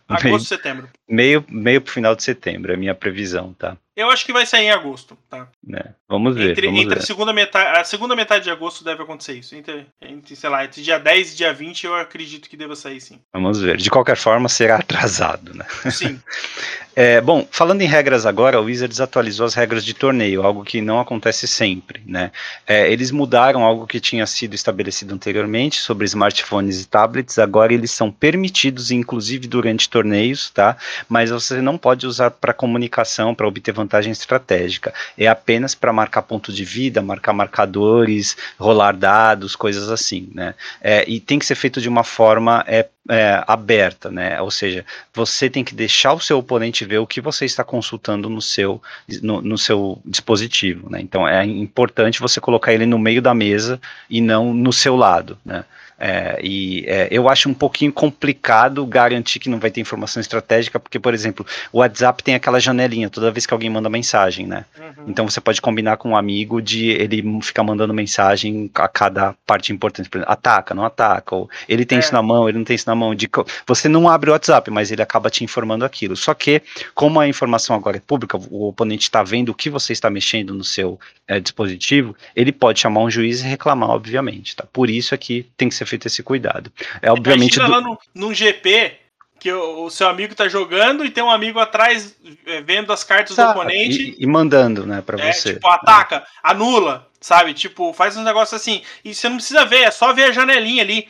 Agosto, 0.08 0.26
meio, 0.26 0.40
setembro. 0.40 0.88
Meio, 1.08 1.44
meio 1.48 1.80
pro 1.80 1.92
final 1.92 2.16
de 2.16 2.24
setembro, 2.24 2.72
é 2.72 2.74
a 2.74 2.78
minha 2.78 2.94
previsão, 2.94 3.54
tá? 3.56 3.76
Eu 4.00 4.08
acho 4.08 4.24
que 4.24 4.32
vai 4.32 4.46
sair 4.46 4.64
em 4.64 4.70
agosto, 4.70 5.14
tá? 5.28 5.46
É, 5.74 5.90
vamos 6.08 6.34
ver. 6.34 6.52
Entre, 6.52 6.66
vamos 6.66 6.80
entre 6.80 6.94
ver. 6.94 7.02
A, 7.02 7.04
segunda 7.04 7.32
metade, 7.34 7.78
a 7.78 7.84
segunda 7.84 8.16
metade 8.16 8.44
de 8.44 8.50
agosto 8.50 8.82
deve 8.82 9.02
acontecer 9.02 9.34
isso. 9.34 9.54
Entre, 9.54 9.86
entre, 10.00 10.34
sei 10.34 10.48
lá, 10.48 10.64
entre 10.64 10.80
dia 10.80 10.98
10 10.98 11.34
e 11.34 11.36
dia 11.36 11.52
20 11.52 11.84
eu 11.84 11.94
acredito 11.94 12.48
que 12.48 12.56
deva 12.56 12.74
sair 12.74 12.98
sim. 12.98 13.20
Vamos 13.30 13.60
ver. 13.60 13.76
De 13.76 13.90
qualquer 13.90 14.16
forma, 14.16 14.48
será 14.48 14.76
atrasado, 14.80 15.52
né? 15.52 15.66
Sim. 15.90 16.18
é, 16.96 17.20
bom, 17.20 17.46
falando 17.50 17.82
em 17.82 17.86
regras 17.86 18.24
agora, 18.24 18.58
o 18.58 18.64
Wizards 18.64 19.02
atualizou 19.02 19.44
as 19.44 19.52
regras 19.52 19.84
de 19.84 19.92
torneio, 19.92 20.46
algo 20.46 20.64
que 20.64 20.80
não 20.80 20.98
acontece 20.98 21.46
sempre, 21.46 22.02
né? 22.06 22.32
É, 22.66 22.90
eles 22.90 23.10
mudaram 23.10 23.64
algo 23.64 23.86
que 23.86 24.00
tinha 24.00 24.26
sido 24.26 24.54
estabelecido 24.54 25.14
anteriormente 25.14 25.78
sobre 25.78 26.06
smartphones 26.06 26.80
e 26.80 26.88
tablets, 26.88 27.38
agora 27.38 27.74
eles 27.74 27.90
são 27.90 28.10
permitidos, 28.10 28.90
inclusive 28.90 29.46
durante 29.46 29.90
torneios, 29.90 30.48
tá? 30.48 30.74
Mas 31.06 31.28
você 31.28 31.60
não 31.60 31.76
pode 31.76 32.06
usar 32.06 32.30
para 32.30 32.54
comunicação, 32.54 33.34
para 33.34 33.46
obter 33.46 33.72
vantagem 33.72 33.89
vantagem 33.90 34.12
estratégica. 34.12 34.94
É 35.18 35.26
apenas 35.26 35.74
para 35.74 35.92
marcar 35.92 36.22
ponto 36.22 36.52
de 36.52 36.64
vida, 36.64 37.02
marcar 37.02 37.32
marcadores, 37.32 38.36
rolar 38.58 38.92
dados, 38.92 39.56
coisas 39.56 39.90
assim, 39.90 40.30
né? 40.32 40.54
É, 40.80 41.04
e 41.08 41.18
tem 41.18 41.38
que 41.38 41.46
ser 41.46 41.56
feito 41.56 41.80
de 41.80 41.88
uma 41.88 42.04
forma 42.04 42.64
é, 42.68 42.86
é, 43.08 43.42
aberta, 43.46 44.10
né? 44.10 44.40
Ou 44.40 44.50
seja, 44.50 44.84
você 45.12 45.50
tem 45.50 45.64
que 45.64 45.74
deixar 45.74 46.12
o 46.12 46.20
seu 46.20 46.38
oponente 46.38 46.84
ver 46.84 46.98
o 46.98 47.06
que 47.06 47.20
você 47.20 47.44
está 47.44 47.64
consultando 47.64 48.28
no 48.28 48.40
seu, 48.40 48.80
no, 49.20 49.42
no 49.42 49.58
seu 49.58 50.00
dispositivo, 50.04 50.88
né? 50.88 51.00
Então 51.00 51.26
é 51.26 51.44
importante 51.44 52.20
você 52.20 52.40
colocar 52.40 52.72
ele 52.72 52.86
no 52.86 52.98
meio 52.98 53.20
da 53.20 53.34
mesa 53.34 53.80
e 54.08 54.20
não 54.20 54.54
no 54.54 54.72
seu 54.72 54.94
lado, 54.94 55.36
né? 55.44 55.64
É, 56.00 56.40
e 56.42 56.82
é, 56.86 57.08
eu 57.10 57.28
acho 57.28 57.46
um 57.46 57.52
pouquinho 57.52 57.92
complicado 57.92 58.86
garantir 58.86 59.38
que 59.38 59.50
não 59.50 59.58
vai 59.58 59.70
ter 59.70 59.82
informação 59.82 60.18
estratégica, 60.18 60.80
porque, 60.80 60.98
por 60.98 61.12
exemplo, 61.12 61.44
o 61.70 61.80
WhatsApp 61.80 62.24
tem 62.24 62.34
aquela 62.34 62.58
janelinha 62.58 63.10
toda 63.10 63.30
vez 63.30 63.44
que 63.44 63.52
alguém 63.52 63.68
manda 63.68 63.90
mensagem, 63.90 64.46
né? 64.46 64.64
Uhum. 64.78 65.04
Então 65.08 65.28
você 65.28 65.42
pode 65.42 65.60
combinar 65.60 65.98
com 65.98 66.10
um 66.10 66.16
amigo 66.16 66.62
de 66.62 66.88
ele 66.88 67.22
ficar 67.42 67.62
mandando 67.62 67.92
mensagem 67.92 68.70
a 68.74 68.88
cada 68.88 69.34
parte 69.46 69.74
importante. 69.74 70.08
Por 70.08 70.18
exemplo, 70.18 70.32
ataca, 70.32 70.74
não 70.74 70.86
ataca, 70.86 71.36
ou 71.36 71.50
ele 71.68 71.84
tem 71.84 71.96
é. 71.96 72.00
isso 72.00 72.14
na 72.14 72.22
mão, 72.22 72.48
ele 72.48 72.56
não 72.56 72.64
tem 72.64 72.76
isso 72.76 72.88
na 72.88 72.94
mão. 72.94 73.14
De, 73.14 73.28
você 73.66 73.86
não 73.86 74.08
abre 74.08 74.30
o 74.30 74.32
WhatsApp, 74.32 74.70
mas 74.70 74.90
ele 74.90 75.02
acaba 75.02 75.28
te 75.28 75.44
informando 75.44 75.84
aquilo. 75.84 76.16
Só 76.16 76.32
que, 76.32 76.62
como 76.94 77.20
a 77.20 77.28
informação 77.28 77.76
agora 77.76 77.98
é 77.98 78.00
pública, 78.00 78.38
o 78.50 78.68
oponente 78.68 79.02
está 79.02 79.22
vendo 79.22 79.50
o 79.50 79.54
que 79.54 79.68
você 79.68 79.92
está 79.92 80.08
mexendo 80.08 80.54
no 80.54 80.64
seu 80.64 80.98
é, 81.28 81.38
dispositivo, 81.38 82.16
ele 82.34 82.52
pode 82.52 82.80
chamar 82.80 83.00
um 83.00 83.10
juiz 83.10 83.40
e 83.40 83.46
reclamar, 83.46 83.90
obviamente. 83.90 84.56
Tá? 84.56 84.64
Por 84.72 84.88
isso 84.88 85.14
é 85.14 85.18
que 85.18 85.46
tem 85.58 85.68
que 85.68 85.74
ser 85.74 85.89
feito 85.90 86.06
esse 86.06 86.22
cuidado. 86.22 86.72
É 87.02 87.10
obviamente. 87.10 87.56
Imagina 87.56 87.66
do... 87.66 87.72
lá 87.72 87.80
no, 87.80 87.98
num 88.14 88.34
GP 88.34 88.98
que 89.40 89.50
o, 89.50 89.84
o, 89.84 89.90
seu 89.90 90.06
amigo 90.06 90.34
tá 90.34 90.46
jogando 90.48 91.04
e 91.04 91.10
tem 91.10 91.24
um 91.24 91.30
amigo 91.30 91.58
atrás 91.58 92.14
é, 92.46 92.60
vendo 92.60 92.92
as 92.92 93.02
cartas 93.02 93.34
do 93.34 93.42
oponente. 93.42 94.14
E, 94.18 94.24
e 94.24 94.26
mandando, 94.26 94.86
né, 94.86 95.02
pra 95.02 95.18
é, 95.18 95.32
você. 95.32 95.54
Tipo, 95.54 95.66
ataca, 95.66 96.16
é. 96.16 96.22
anula, 96.42 97.08
sabe? 97.18 97.54
Tipo, 97.54 97.92
faz 97.94 98.16
um 98.16 98.22
negócio 98.22 98.54
assim. 98.54 98.82
E 99.02 99.14
você 99.14 99.28
não 99.28 99.36
precisa 99.36 99.64
ver, 99.64 99.84
é 99.84 99.90
só 99.90 100.12
ver 100.12 100.24
a 100.24 100.32
janelinha 100.32 100.82
ali. 100.82 101.08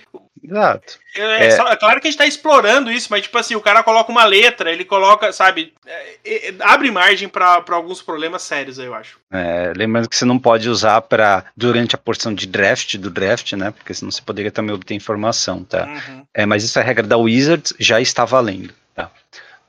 Exato. 0.51 0.98
É, 1.14 1.46
é... 1.46 1.51
Só, 1.53 1.68
é, 1.68 1.76
claro 1.76 2.01
que 2.01 2.09
a 2.09 2.11
gente 2.11 2.18
tá 2.18 2.26
explorando 2.26 2.90
isso, 2.90 3.09
mas 3.11 3.22
tipo 3.22 3.38
assim, 3.38 3.55
o 3.55 3.61
cara 3.61 3.82
coloca 3.82 4.11
uma 4.11 4.24
letra, 4.24 4.72
ele 4.72 4.84
coloca, 4.84 5.32
sabe, 5.32 5.72
é, 6.24 6.53
abre 6.61 6.90
margem 6.90 7.28
para 7.28 7.62
alguns 7.70 8.03
problemas 8.03 8.42
sérios, 8.42 8.78
eu 8.78 8.94
acho. 8.94 9.18
É, 9.30 9.72
lembrando 9.76 10.09
que 10.09 10.16
você 10.16 10.24
não 10.24 10.38
pode 10.38 10.68
usar 10.68 11.01
para 11.03 11.44
durante 11.57 11.94
a 11.94 11.98
porção 11.98 12.34
de 12.34 12.46
draft 12.46 12.96
do 12.96 13.11
draft, 13.11 13.53
né? 13.53 13.70
Porque 13.70 13.94
senão 13.94 14.11
você 14.11 14.22
poderia 14.22 14.51
também 14.51 14.74
obter 14.74 14.94
informação, 14.94 15.62
tá? 15.62 15.86
Uhum. 15.86 16.24
É, 16.34 16.44
mas 16.44 16.64
isso 16.64 16.78
é 16.78 16.82
a 16.82 16.84
regra 16.84 17.07
da 17.07 17.16
Wizards, 17.16 17.72
já 17.78 18.01
está 18.01 18.24
valendo. 18.24 18.74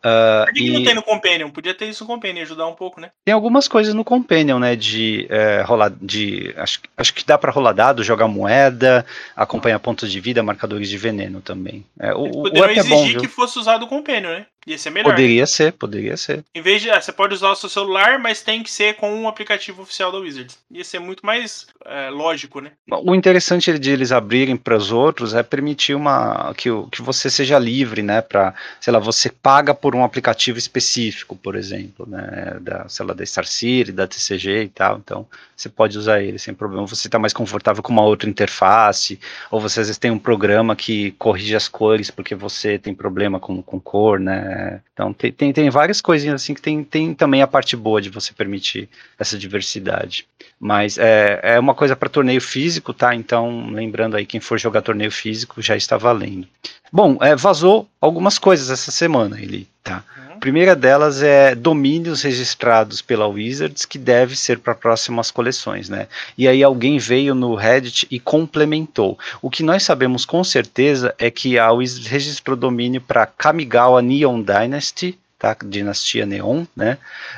Uh, 0.04 0.45
Por 0.45 0.54
que, 0.54 0.64
e... 0.64 0.66
que, 0.66 0.72
não 0.72 0.84
tem 0.84 0.95
no 0.95 1.04
Companion? 1.04 1.49
Podia 1.49 1.74
ter 1.74 1.86
isso 1.86 2.04
no 2.04 2.08
Companion, 2.08 2.41
ajudar 2.41 2.68
um 2.68 2.74
pouco, 2.74 2.99
né? 2.99 3.12
Tem 3.24 3.34
algumas 3.34 3.68
coisas 3.68 3.93
no 3.93 4.04
Companion, 4.04 4.58
né? 4.58 4.76
De 4.76 5.28
é, 5.30 5.62
rolar. 5.62 5.91
De, 6.02 6.54
acho, 6.58 6.82
acho 6.97 7.14
que 7.14 7.24
dá 7.24 7.38
para 7.38 7.52
rolar 7.52 7.74
dado, 7.74 8.04
jogar 8.04 8.28
moeda, 8.28 9.06
acompanhar 9.36 9.80
pontos 9.80 10.12
de 10.12 10.20
vida, 10.20 10.41
marcadores 10.41 10.89
de 10.89 10.97
veneno 10.97 11.39
também. 11.39 11.86
É, 11.99 12.14
o, 12.14 12.30
Poderiam 12.32 12.68
o 12.68 12.72
exigir 12.72 13.12
é 13.12 13.14
bom, 13.14 13.20
que 13.22 13.28
fosse 13.28 13.60
usado 13.60 13.86
o 13.86 13.88
Companion, 13.88 14.32
né? 14.32 14.45
Ia 14.68 14.78
ser 14.78 14.91
melhor. 14.91 15.09
Poderia 15.09 15.45
ser, 15.47 15.74
poderia 15.74 16.16
ser. 16.16 16.43
Em 16.53 16.62
vez 16.62 16.82
de. 16.82 16.89
Ah, 16.89 17.01
você 17.01 17.12
pode 17.12 17.34
usar 17.34 17.49
o 17.49 17.55
seu 17.55 17.70
celular, 17.70 18.20
mas 18.20 18.41
tem 18.41 18.62
que 18.62 18.72
ser 18.72 18.95
com 18.95 19.12
um 19.12 19.28
aplicativo 19.28 19.82
oficial 19.82 20.12
da 20.12 20.20
Wizards. 20.20 20.57
Ia 20.70 20.84
ser 20.84 20.99
muito 20.99 21.26
mais 21.26 21.68
é, 21.86 22.09
lógico, 22.09 22.62
né? 22.62 22.72
O 22.88 23.16
interessante 23.16 23.78
de 23.80 23.89
eles 23.89 24.12
abrirem 24.12 24.55
para 24.55 24.78
os 24.78 24.91
outros 24.91 25.34
é 25.34 25.41
permitir 25.41 25.95
uma 25.95 26.53
que, 26.55 26.70
que 26.91 27.01
você 27.01 27.30
seja 27.30 27.57
livre, 27.57 28.03
né? 28.03 28.22
Para, 28.22 28.53
sei 28.80 28.93
lá, 28.93 28.99
você 28.99 29.30
paga 29.30 29.74
por 29.74 29.95
um 29.95 30.03
aplicativo 30.03 30.59
específico, 30.59 31.36
por 31.36 31.55
exemplo, 31.55 32.05
né? 32.07 32.57
Da, 32.62 32.88
sei 32.88 33.05
lá, 33.05 33.14
da 33.14 33.26
Star 33.26 33.47
City, 33.47 33.91
da 33.91 34.07
TCG 34.07 34.64
e 34.64 34.70
tal. 34.70 34.97
Então, 34.97 35.28
você 35.55 35.70
pode 35.70 35.97
usar 35.97 36.22
ele 36.22 36.38
sem 36.38 36.53
problema. 36.53 36.86
Você 36.86 37.07
está 37.07 37.18
mais 37.18 37.34
confortável 37.34 37.82
com 37.82 37.91
uma 37.91 38.03
outra 38.03 38.30
interface, 38.30 39.20
ou 39.49 39.59
você 39.59 39.80
às 39.80 39.88
vezes 39.88 39.97
tem 39.97 40.12
um 40.12 40.20
programa 40.20 40.76
que 40.76 41.12
corrige 41.12 41.55
as 41.55 41.68
cores 41.68 42.12
porque 42.12 42.36
você 42.36 42.78
tem 42.78 42.93
problema 42.93 43.39
com, 43.39 43.62
com 43.62 43.80
cor, 43.80 44.20
né? 44.20 44.51
Então 44.93 45.14
tem, 45.14 45.32
tem, 45.32 45.54
tem, 45.54 45.70
várias 45.70 46.02
coisinhas 46.02 46.41
assim 46.41 46.54
que 46.54 46.62
tem, 46.62 46.84
tem 46.84 47.14
também 47.14 47.41
a 47.41 47.47
parte 47.47 47.76
boa 47.76 48.02
de 48.02 48.10
você 48.10 48.34
permitir 48.34 48.89
essa 49.18 49.38
diversidade. 49.38 50.26
Mas 50.60 50.97
é, 50.97 51.39
é 51.43 51.60
uma 51.60 51.74
coisa 51.74 51.95
para 51.95 52.10
torneio 52.10 52.41
físico, 52.41 52.93
tá? 52.93 53.16
Então, 53.16 53.70
lembrando 53.72 54.16
aí, 54.16 54.26
quem 54.26 54.39
for 54.39 54.60
jogar 54.60 54.82
torneio 54.82 55.12
físico 55.12 55.62
já 55.62 55.76
está 55.76 55.97
valendo. 55.97 56.47
Bom, 56.91 57.18
é, 57.22 57.36
vazou 57.36 57.89
algumas 57.99 58.38
coisas 58.38 58.70
essa 58.70 58.91
semana, 58.91 59.41
ele, 59.41 59.68
tá? 59.84 60.04
Primeira 60.42 60.76
delas 60.76 61.22
é 61.22 61.54
domínios 61.54 62.24
registrados 62.24 63.00
pela 63.00 63.28
Wizards 63.28 63.86
que 63.86 64.00
deve 64.00 64.36
ser 64.36 64.58
para 64.58 64.74
próximas 64.74 65.30
coleções, 65.30 65.88
né? 65.88 66.08
E 66.36 66.48
aí 66.48 66.64
alguém 66.64 66.98
veio 66.98 67.36
no 67.36 67.54
Reddit 67.54 68.08
e 68.10 68.20
complementou. 68.20 69.18
O 69.39 69.52
que 69.52 69.62
nós 69.62 69.84
sabemos 69.84 70.26
com 70.26 70.44
certeza 70.44 71.14
é 71.20 71.30
que 71.30 71.60
a 71.60 71.72
Wizards 71.72 72.08
registrou 72.08 72.58
domínio 72.58 73.00
para 73.00 73.28
Kamigawa 73.28 74.02
Neon 74.02 74.42
Dynasty, 74.42 75.18
tá? 75.38 75.56
Dinastia 75.64 76.26
Neon, 76.26 76.66
né? 76.76 76.98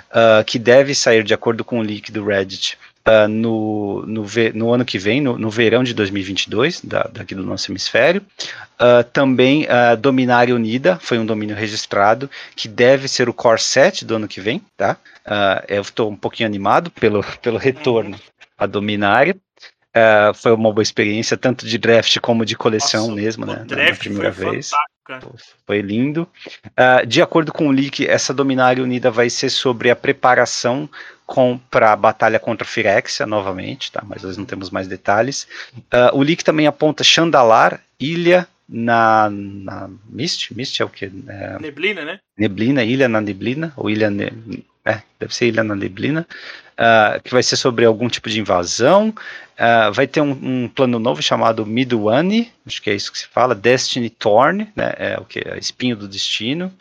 Uh, 0.09 0.43
que 0.45 0.57
deve 0.57 0.95
sair 0.95 1.25
de 1.25 1.33
acordo 1.33 1.65
com 1.65 1.79
o 1.79 1.83
leak 1.83 2.09
do 2.09 2.23
Reddit 2.23 2.77
uh, 3.07 3.27
no, 3.27 4.05
no, 4.05 4.25
no, 4.53 4.73
ano 4.73 4.85
que 4.85 4.97
vem, 4.97 5.21
no, 5.21 5.37
no 5.37 5.49
verão 5.49 5.83
de 5.83 5.93
2022, 5.93 6.81
da, 6.81 7.03
daqui 7.03 7.35
do 7.35 7.43
nosso 7.43 7.71
hemisfério. 7.71 8.21
Uh, 8.75 9.03
também 9.11 9.63
uh, 9.63 9.95
Dominária 9.97 10.55
Unida 10.55 10.97
foi 11.01 11.19
um 11.19 11.25
domínio 11.25 11.55
registrado, 11.55 12.29
que 12.55 12.67
deve 12.67 13.07
ser 13.07 13.29
o 13.29 13.33
Core 13.33 13.61
7 13.61 14.05
do 14.05 14.15
ano 14.15 14.27
que 14.27 14.41
vem, 14.41 14.61
tá? 14.75 14.97
Uh, 15.25 15.63
eu 15.67 15.81
estou 15.81 16.09
um 16.09 16.15
pouquinho 16.15 16.47
animado 16.47 16.91
pelo, 16.91 17.23
pelo 17.41 17.57
retorno 17.57 18.19
à 18.57 18.65
Dominária. 18.65 19.35
Uh, 19.95 20.33
foi 20.33 20.51
uma 20.51 20.71
boa 20.73 20.81
experiência, 20.81 21.37
tanto 21.37 21.67
de 21.67 21.77
draft 21.77 22.17
como 22.19 22.43
de 22.43 22.55
coleção 22.55 23.09
Nossa, 23.09 23.21
mesmo, 23.21 23.45
né? 23.45 23.63
Na 23.69 23.95
primeira 23.95 24.31
vez. 24.31 24.71
Foi 25.67 25.81
lindo. 25.81 26.27
Uh, 26.67 27.05
de 27.05 27.21
acordo 27.21 27.51
com 27.51 27.67
o 27.67 27.71
leak, 27.71 28.07
essa 28.07 28.33
Dominária 28.33 28.81
Unida 28.81 29.11
vai 29.11 29.29
ser 29.29 29.49
sobre 29.49 29.91
a 29.91 29.95
preparação 29.95 30.89
para 31.69 31.93
a 31.93 31.95
batalha 31.95 32.39
contra 32.39 32.65
Firexia 32.65 33.25
novamente, 33.25 33.91
tá? 33.91 34.03
Mas 34.05 34.23
nós 34.23 34.37
não 34.37 34.45
temos 34.45 34.69
mais 34.69 34.87
detalhes. 34.87 35.47
Uh, 35.75 36.15
o 36.15 36.21
leak 36.21 36.43
também 36.43 36.67
aponta 36.67 37.03
Chandalar, 37.03 37.81
ilha 37.99 38.47
na, 38.69 39.29
na 39.31 39.89
Mist, 40.09 40.53
Mist 40.53 40.81
é 40.81 40.85
o 40.85 40.89
que? 40.89 41.05
É, 41.05 41.59
neblina, 41.59 42.05
né? 42.05 42.19
Neblina, 42.37 42.83
ilha 42.83 43.09
na 43.09 43.19
neblina, 43.19 43.73
ou 43.75 43.89
ilha, 43.89 44.09
ne, 44.09 44.31
é, 44.85 45.01
deve 45.19 45.35
ser 45.35 45.47
ilha 45.47 45.63
na 45.63 45.75
neblina, 45.75 46.25
uh, 46.73 47.21
que 47.21 47.31
vai 47.31 47.43
ser 47.43 47.55
sobre 47.55 47.85
algum 47.85 48.07
tipo 48.07 48.29
de 48.29 48.39
invasão. 48.39 49.09
Uh, 49.53 49.91
vai 49.91 50.07
ter 50.07 50.21
um, 50.21 50.31
um, 50.31 50.67
plano 50.67 50.97
novo 50.97 51.21
chamado 51.21 51.65
Midwani, 51.65 52.51
acho 52.65 52.81
que 52.81 52.89
é 52.89 52.95
isso 52.95 53.11
que 53.11 53.17
se 53.17 53.27
fala, 53.27 53.53
Destiny 53.53 54.09
Torn, 54.09 54.67
né? 54.75 54.93
É 54.97 55.17
o 55.19 55.25
que? 55.25 55.39
É 55.39 55.57
Espinho 55.57 55.95
do 55.95 56.07
Destino 56.07 56.73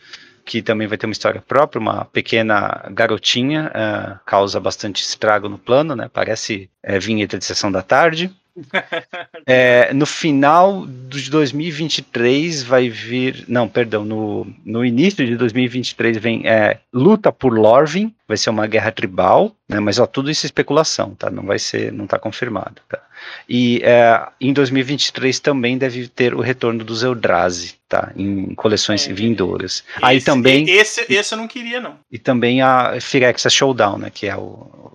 que 0.45 0.61
também 0.61 0.87
vai 0.87 0.97
ter 0.97 1.05
uma 1.05 1.13
história 1.13 1.41
própria, 1.41 1.79
uma 1.79 2.05
pequena 2.05 2.85
garotinha, 2.91 3.71
uh, 3.71 4.19
causa 4.25 4.59
bastante 4.59 5.01
estrago 5.01 5.47
no 5.47 5.57
plano, 5.57 5.95
né? 5.95 6.09
Parece 6.11 6.69
é, 6.81 6.99
vinheta 6.99 7.37
de 7.37 7.45
sessão 7.45 7.71
da 7.71 7.81
tarde. 7.81 8.31
é, 9.47 9.91
no 9.93 10.05
final 10.05 10.85
de 10.85 11.29
2023 11.29 12.63
vai 12.63 12.89
vir. 12.89 13.45
Não, 13.47 13.67
perdão, 13.67 14.05
no, 14.05 14.47
no 14.63 14.85
início 14.85 15.25
de 15.25 15.35
2023 15.35 16.17
vem 16.17 16.47
é, 16.47 16.79
Luta 16.93 17.31
por 17.31 17.57
Lorvin, 17.57 18.13
vai 18.27 18.37
ser 18.37 18.49
uma 18.49 18.67
guerra 18.67 18.91
tribal, 18.91 19.55
né? 19.67 19.79
Mas 19.79 19.97
ó, 19.97 20.05
tudo 20.05 20.29
isso 20.29 20.45
é 20.45 20.47
especulação, 20.47 21.15
tá? 21.15 21.31
Não 21.31 21.43
vai 21.43 21.57
ser, 21.57 21.91
não 21.91 22.05
está 22.05 22.19
confirmado, 22.19 22.75
tá? 22.87 22.99
E 23.47 23.81
é, 23.83 24.27
em 24.39 24.53
2023 24.53 25.39
também 25.39 25.77
deve 25.77 26.07
ter 26.07 26.33
o 26.33 26.41
retorno 26.41 26.83
dos 26.83 27.03
Eldrazi, 27.03 27.75
tá? 27.87 28.11
Em 28.15 28.53
coleções 28.55 29.07
é, 29.07 29.13
vindouras. 29.13 29.83
Esse, 29.95 30.05
Aí 30.05 30.21
também. 30.21 30.69
Esse, 30.69 31.05
esse 31.09 31.33
eu 31.33 31.37
não 31.37 31.47
queria, 31.47 31.79
não. 31.79 31.97
E 32.11 32.17
também 32.17 32.61
a 32.61 32.99
Phyrexia 32.99 33.49
Showdown, 33.49 33.97
né? 33.97 34.11
Que 34.13 34.27
é 34.27 34.35
o, 34.35 34.93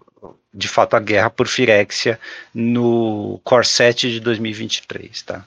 de 0.53 0.68
fato 0.68 0.95
a 0.95 1.01
guerra 1.01 1.31
por 1.31 1.47
Firexia 1.47 2.18
no 2.55 3.41
Core 3.45 3.66
7 3.66 4.11
de 4.11 4.20
2023, 4.20 5.22
tá? 5.22 5.45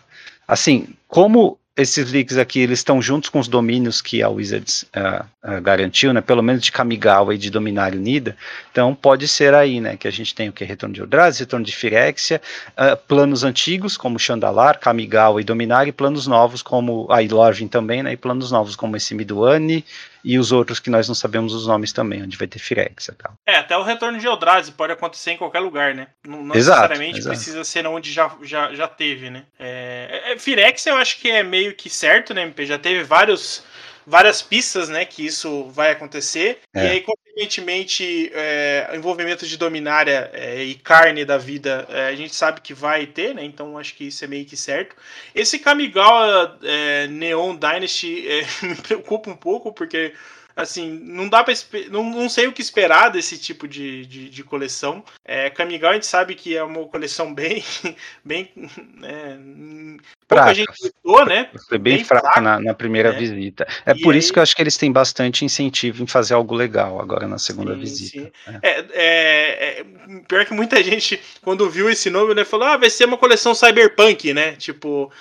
Assim, 0.47 0.87
como 1.07 1.57
esses 1.75 2.11
leaks 2.11 2.37
aqui 2.37 2.59
eles 2.59 2.79
estão 2.79 3.01
juntos 3.01 3.29
com 3.29 3.39
os 3.39 3.47
domínios 3.47 4.01
que 4.01 4.21
a 4.21 4.27
Wizards 4.27 4.83
uh, 4.95 5.25
uh, 5.43 5.61
garantiu, 5.61 6.11
né? 6.13 6.19
Pelo 6.19 6.43
menos 6.43 6.61
de 6.63 6.71
Kamigawa 6.71 7.33
e 7.33 7.37
de 7.37 7.49
Dominário 7.49 7.97
Unida. 7.97 8.35
Então 8.71 8.93
pode 8.93 9.27
ser 9.27 9.53
aí, 9.53 9.79
né? 9.79 9.95
Que 9.95 10.07
a 10.07 10.11
gente 10.11 10.35
tem 10.35 10.49
o 10.49 10.53
que 10.53 10.65
retorno 10.65 10.93
de 10.93 11.01
Eldrazi, 11.01 11.39
retorno 11.39 11.65
de 11.65 11.73
Firexia, 11.73 12.41
uh, 12.71 12.97
planos 13.07 13.43
antigos 13.43 13.95
como 13.95 14.19
Chandalar, 14.19 14.79
Kamigawa 14.79 15.39
e 15.39 15.45
Dominário, 15.45 15.89
e 15.89 15.93
planos 15.93 16.27
novos 16.27 16.61
como 16.61 17.07
a 17.09 17.21
Ilorvin 17.21 17.67
também, 17.67 18.03
né? 18.03 18.13
E 18.13 18.17
planos 18.17 18.51
novos 18.51 18.75
como 18.75 18.97
esse 18.97 19.15
Miduani 19.15 19.85
e 20.23 20.37
os 20.37 20.51
outros 20.51 20.79
que 20.79 20.89
nós 20.89 21.07
não 21.07 21.15
sabemos 21.15 21.53
os 21.53 21.67
nomes 21.67 21.91
também, 21.91 22.23
onde 22.23 22.37
vai 22.37 22.47
ter 22.47 22.59
Firexia 22.59 23.13
tal. 23.17 23.33
É, 23.45 23.55
até 23.55 23.77
o 23.77 23.83
retorno 23.83 24.19
de 24.19 24.27
Eldrazi 24.27 24.71
pode 24.71 24.93
acontecer 24.93 25.31
em 25.31 25.37
qualquer 25.37 25.59
lugar, 25.59 25.93
né? 25.93 26.07
Não, 26.25 26.43
não 26.43 26.55
exato, 26.55 26.81
necessariamente 26.81 27.19
exato. 27.19 27.35
precisa 27.35 27.63
ser 27.63 27.87
onde 27.87 28.11
já, 28.11 28.31
já, 28.43 28.73
já 28.73 28.87
teve, 28.87 29.29
né? 29.29 29.45
É, 29.59 30.33
é, 30.33 30.37
Firexia 30.37 30.91
eu 30.91 30.97
acho 30.97 31.19
que 31.19 31.29
é 31.29 31.43
meio 31.43 31.73
que 31.73 31.89
certo, 31.89 32.33
né, 32.33 32.43
MP? 32.43 32.65
Já 32.65 32.77
teve 32.77 33.03
vários 33.03 33.63
várias 34.11 34.41
pistas, 34.41 34.89
né, 34.89 35.05
que 35.05 35.25
isso 35.25 35.69
vai 35.69 35.91
acontecer. 35.91 36.59
É. 36.75 36.83
E 36.83 36.89
aí, 36.89 37.01
consequentemente, 37.01 38.29
é, 38.33 38.91
envolvimento 38.93 39.47
de 39.47 39.55
dominária 39.55 40.29
é, 40.33 40.61
e 40.61 40.75
carne 40.75 41.23
da 41.23 41.37
vida, 41.37 41.87
é, 41.89 42.07
a 42.07 42.15
gente 42.15 42.35
sabe 42.35 42.59
que 42.59 42.73
vai 42.73 43.07
ter, 43.07 43.33
né? 43.33 43.45
Então 43.45 43.77
acho 43.77 43.95
que 43.95 44.03
isso 44.03 44.25
é 44.25 44.27
meio 44.27 44.45
que 44.45 44.57
certo. 44.57 44.97
Esse 45.33 45.57
Kamigawa 45.57 46.59
é, 46.61 47.07
Neon 47.07 47.55
Dynasty 47.55 48.27
é, 48.27 48.45
me 48.67 48.75
preocupa 48.75 49.29
um 49.29 49.35
pouco, 49.35 49.71
porque 49.71 50.13
assim, 50.55 50.89
não 51.03 51.27
dá 51.29 51.43
para 51.43 51.53
não, 51.89 52.03
não 52.03 52.29
sei 52.29 52.47
o 52.47 52.53
que 52.53 52.61
esperar 52.61 53.09
desse 53.09 53.37
tipo 53.37 53.67
de, 53.67 54.05
de, 54.05 54.29
de 54.29 54.43
coleção. 54.43 55.03
É, 55.23 55.49
Kamigawa 55.49 55.91
a 55.91 55.95
gente 55.95 56.05
sabe 56.05 56.35
que 56.35 56.55
é 56.55 56.63
uma 56.63 56.85
coleção 56.85 57.33
bem, 57.35 57.63
bem, 58.23 58.49
é, 59.03 59.37
pouca 60.27 60.53
gente 60.53 60.67
gostou, 60.67 61.25
né? 61.25 61.49
Foi 61.67 61.77
bem, 61.77 61.97
bem 61.97 62.05
fraca, 62.05 62.27
fraca 62.27 62.41
na, 62.41 62.59
na, 62.59 62.73
primeira 62.73 63.09
é. 63.09 63.17
visita. 63.17 63.67
É 63.85 63.91
e 63.91 64.01
por 64.01 64.13
aí... 64.13 64.19
isso 64.19 64.31
que 64.31 64.39
eu 64.39 64.43
acho 64.43 64.55
que 64.55 64.61
eles 64.61 64.77
têm 64.77 64.91
bastante 64.91 65.43
incentivo 65.45 66.03
em 66.03 66.07
fazer 66.07 66.33
algo 66.33 66.55
legal 66.55 66.99
agora 66.99 67.27
na 67.27 67.37
segunda 67.37 67.73
sim, 67.73 67.79
visita. 67.79 68.31
Sim. 68.45 68.59
É. 68.61 68.69
é. 68.79 68.91
É, 68.93 69.79
é, 69.79 69.85
pior 70.27 70.45
que 70.45 70.53
muita 70.53 70.81
gente, 70.83 71.19
quando 71.41 71.69
viu 71.69 71.89
esse 71.89 72.09
nome, 72.09 72.33
né, 72.33 72.45
falou: 72.45 72.67
ah, 72.67 72.77
vai 72.77 72.89
ser 72.89 73.05
uma 73.05 73.17
coleção 73.17 73.53
cyberpunk, 73.53 74.33
né? 74.33 74.53
Tipo, 74.53 75.11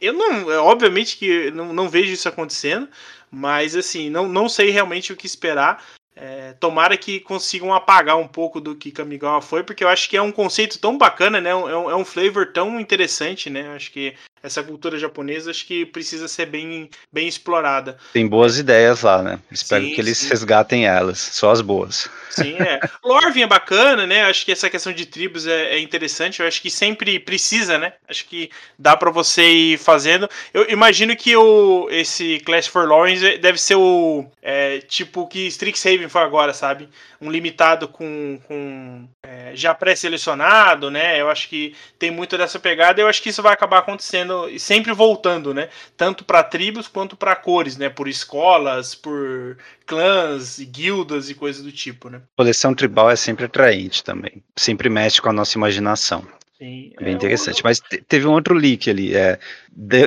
eu 0.00 0.12
não, 0.12 0.48
obviamente 0.64 1.16
que 1.16 1.50
não, 1.50 1.72
não 1.72 1.88
vejo 1.88 2.12
isso 2.12 2.28
acontecendo. 2.28 2.88
Mas 3.30 3.74
assim, 3.76 4.08
não, 4.08 4.28
não 4.28 4.48
sei 4.48 4.70
realmente 4.70 5.12
o 5.12 5.16
que 5.16 5.26
esperar. 5.26 5.84
É, 6.18 6.54
tomara 6.54 6.96
que 6.96 7.20
consigam 7.20 7.74
apagar 7.74 8.16
um 8.16 8.26
pouco 8.26 8.58
do 8.58 8.74
que 8.74 8.90
Kamigawa 8.90 9.42
foi, 9.42 9.62
porque 9.62 9.84
eu 9.84 9.88
acho 9.88 10.08
que 10.08 10.16
é 10.16 10.22
um 10.22 10.32
conceito 10.32 10.78
tão 10.78 10.96
bacana, 10.96 11.42
né? 11.42 11.50
É 11.50 11.54
um, 11.54 11.90
é 11.90 11.96
um 11.96 12.06
flavor 12.06 12.52
tão 12.52 12.80
interessante, 12.80 13.50
né? 13.50 13.68
Acho 13.74 13.92
que 13.92 14.14
essa 14.46 14.62
cultura 14.62 14.96
japonesa 14.98 15.50
acho 15.50 15.66
que 15.66 15.84
precisa 15.84 16.28
ser 16.28 16.46
bem, 16.46 16.88
bem 17.12 17.26
explorada. 17.26 17.96
Tem 18.12 18.26
boas 18.26 18.58
ideias 18.58 19.02
lá, 19.02 19.20
né? 19.20 19.40
Espero 19.50 19.84
sim, 19.84 19.92
que 19.92 20.00
eles 20.00 20.18
sim. 20.18 20.28
resgatem 20.28 20.86
elas, 20.86 21.18
só 21.18 21.50
as 21.50 21.60
boas. 21.60 22.08
Sim, 22.30 22.54
é. 22.54 22.78
Lorvin 23.04 23.42
é 23.42 23.46
bacana, 23.46 24.06
né? 24.06 24.22
Acho 24.22 24.44
que 24.44 24.52
essa 24.52 24.70
questão 24.70 24.92
de 24.92 25.04
tribos 25.04 25.46
é, 25.46 25.74
é 25.74 25.80
interessante. 25.80 26.40
Eu 26.40 26.46
acho 26.46 26.62
que 26.62 26.70
sempre 26.70 27.18
precisa, 27.18 27.76
né? 27.76 27.94
Acho 28.08 28.24
que 28.26 28.50
dá 28.78 28.96
para 28.96 29.10
você 29.10 29.42
ir 29.42 29.78
fazendo. 29.78 30.28
Eu 30.54 30.70
imagino 30.70 31.16
que 31.16 31.36
o, 31.36 31.88
esse 31.90 32.38
Clash 32.40 32.68
for 32.68 32.88
Lawrence 32.88 33.38
deve 33.38 33.58
ser 33.58 33.74
o 33.74 34.24
é, 34.40 34.78
tipo 34.78 35.26
que 35.26 35.46
Strixhaven 35.48 36.08
foi 36.08 36.22
agora, 36.22 36.54
sabe? 36.54 36.88
Um 37.20 37.30
limitado 37.30 37.88
com, 37.88 38.38
com 38.46 39.08
é, 39.24 39.52
já 39.54 39.74
pré-selecionado, 39.74 40.90
né? 40.90 41.20
Eu 41.20 41.28
acho 41.28 41.48
que 41.48 41.74
tem 41.98 42.10
muito 42.10 42.38
dessa 42.38 42.60
pegada. 42.60 43.00
Eu 43.00 43.08
acho 43.08 43.22
que 43.22 43.30
isso 43.30 43.42
vai 43.42 43.52
acabar 43.52 43.78
acontecendo 43.78 44.35
e 44.50 44.58
sempre 44.58 44.92
voltando, 44.92 45.52
né? 45.52 45.68
Tanto 45.96 46.24
para 46.24 46.42
tribos 46.42 46.88
quanto 46.88 47.16
para 47.16 47.34
cores, 47.36 47.76
né? 47.76 47.88
Por 47.88 48.08
escolas, 48.08 48.94
por 48.94 49.56
clãs, 49.86 50.58
guildas 50.58 51.30
e 51.30 51.34
coisas 51.34 51.62
do 51.62 51.72
tipo, 51.72 52.08
né? 52.08 52.20
Coleção 52.36 52.74
tribal 52.74 53.10
é 53.10 53.16
sempre 53.16 53.46
atraente 53.46 54.04
também. 54.04 54.42
Sempre 54.54 54.88
mexe 54.88 55.20
com 55.20 55.28
a 55.28 55.32
nossa 55.32 55.56
imaginação. 55.56 56.26
Sim, 56.58 56.92
Bem 56.98 57.08
é 57.08 57.12
interessante. 57.12 57.62
Mas 57.62 57.82
teve 58.08 58.26
um 58.26 58.32
outro 58.32 58.54
leak 58.54 58.88
ali. 58.88 59.14
É, 59.14 59.38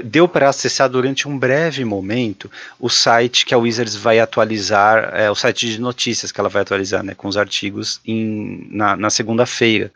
deu 0.03 0.27
para 0.27 0.49
acessar 0.49 0.89
durante 0.89 1.27
um 1.27 1.37
breve 1.37 1.85
momento 1.85 2.49
o 2.79 2.89
site 2.89 3.45
que 3.45 3.53
a 3.53 3.57
Wizards 3.57 3.95
vai 3.95 4.19
atualizar, 4.19 5.11
é, 5.13 5.29
o 5.29 5.35
site 5.35 5.69
de 5.69 5.79
notícias 5.79 6.31
que 6.31 6.39
ela 6.39 6.49
vai 6.49 6.63
atualizar, 6.63 7.03
né, 7.03 7.13
com 7.13 7.27
os 7.27 7.37
artigos 7.37 8.01
em, 8.03 8.67
na, 8.71 8.97
na 8.97 9.09
segunda-feira. 9.11 9.91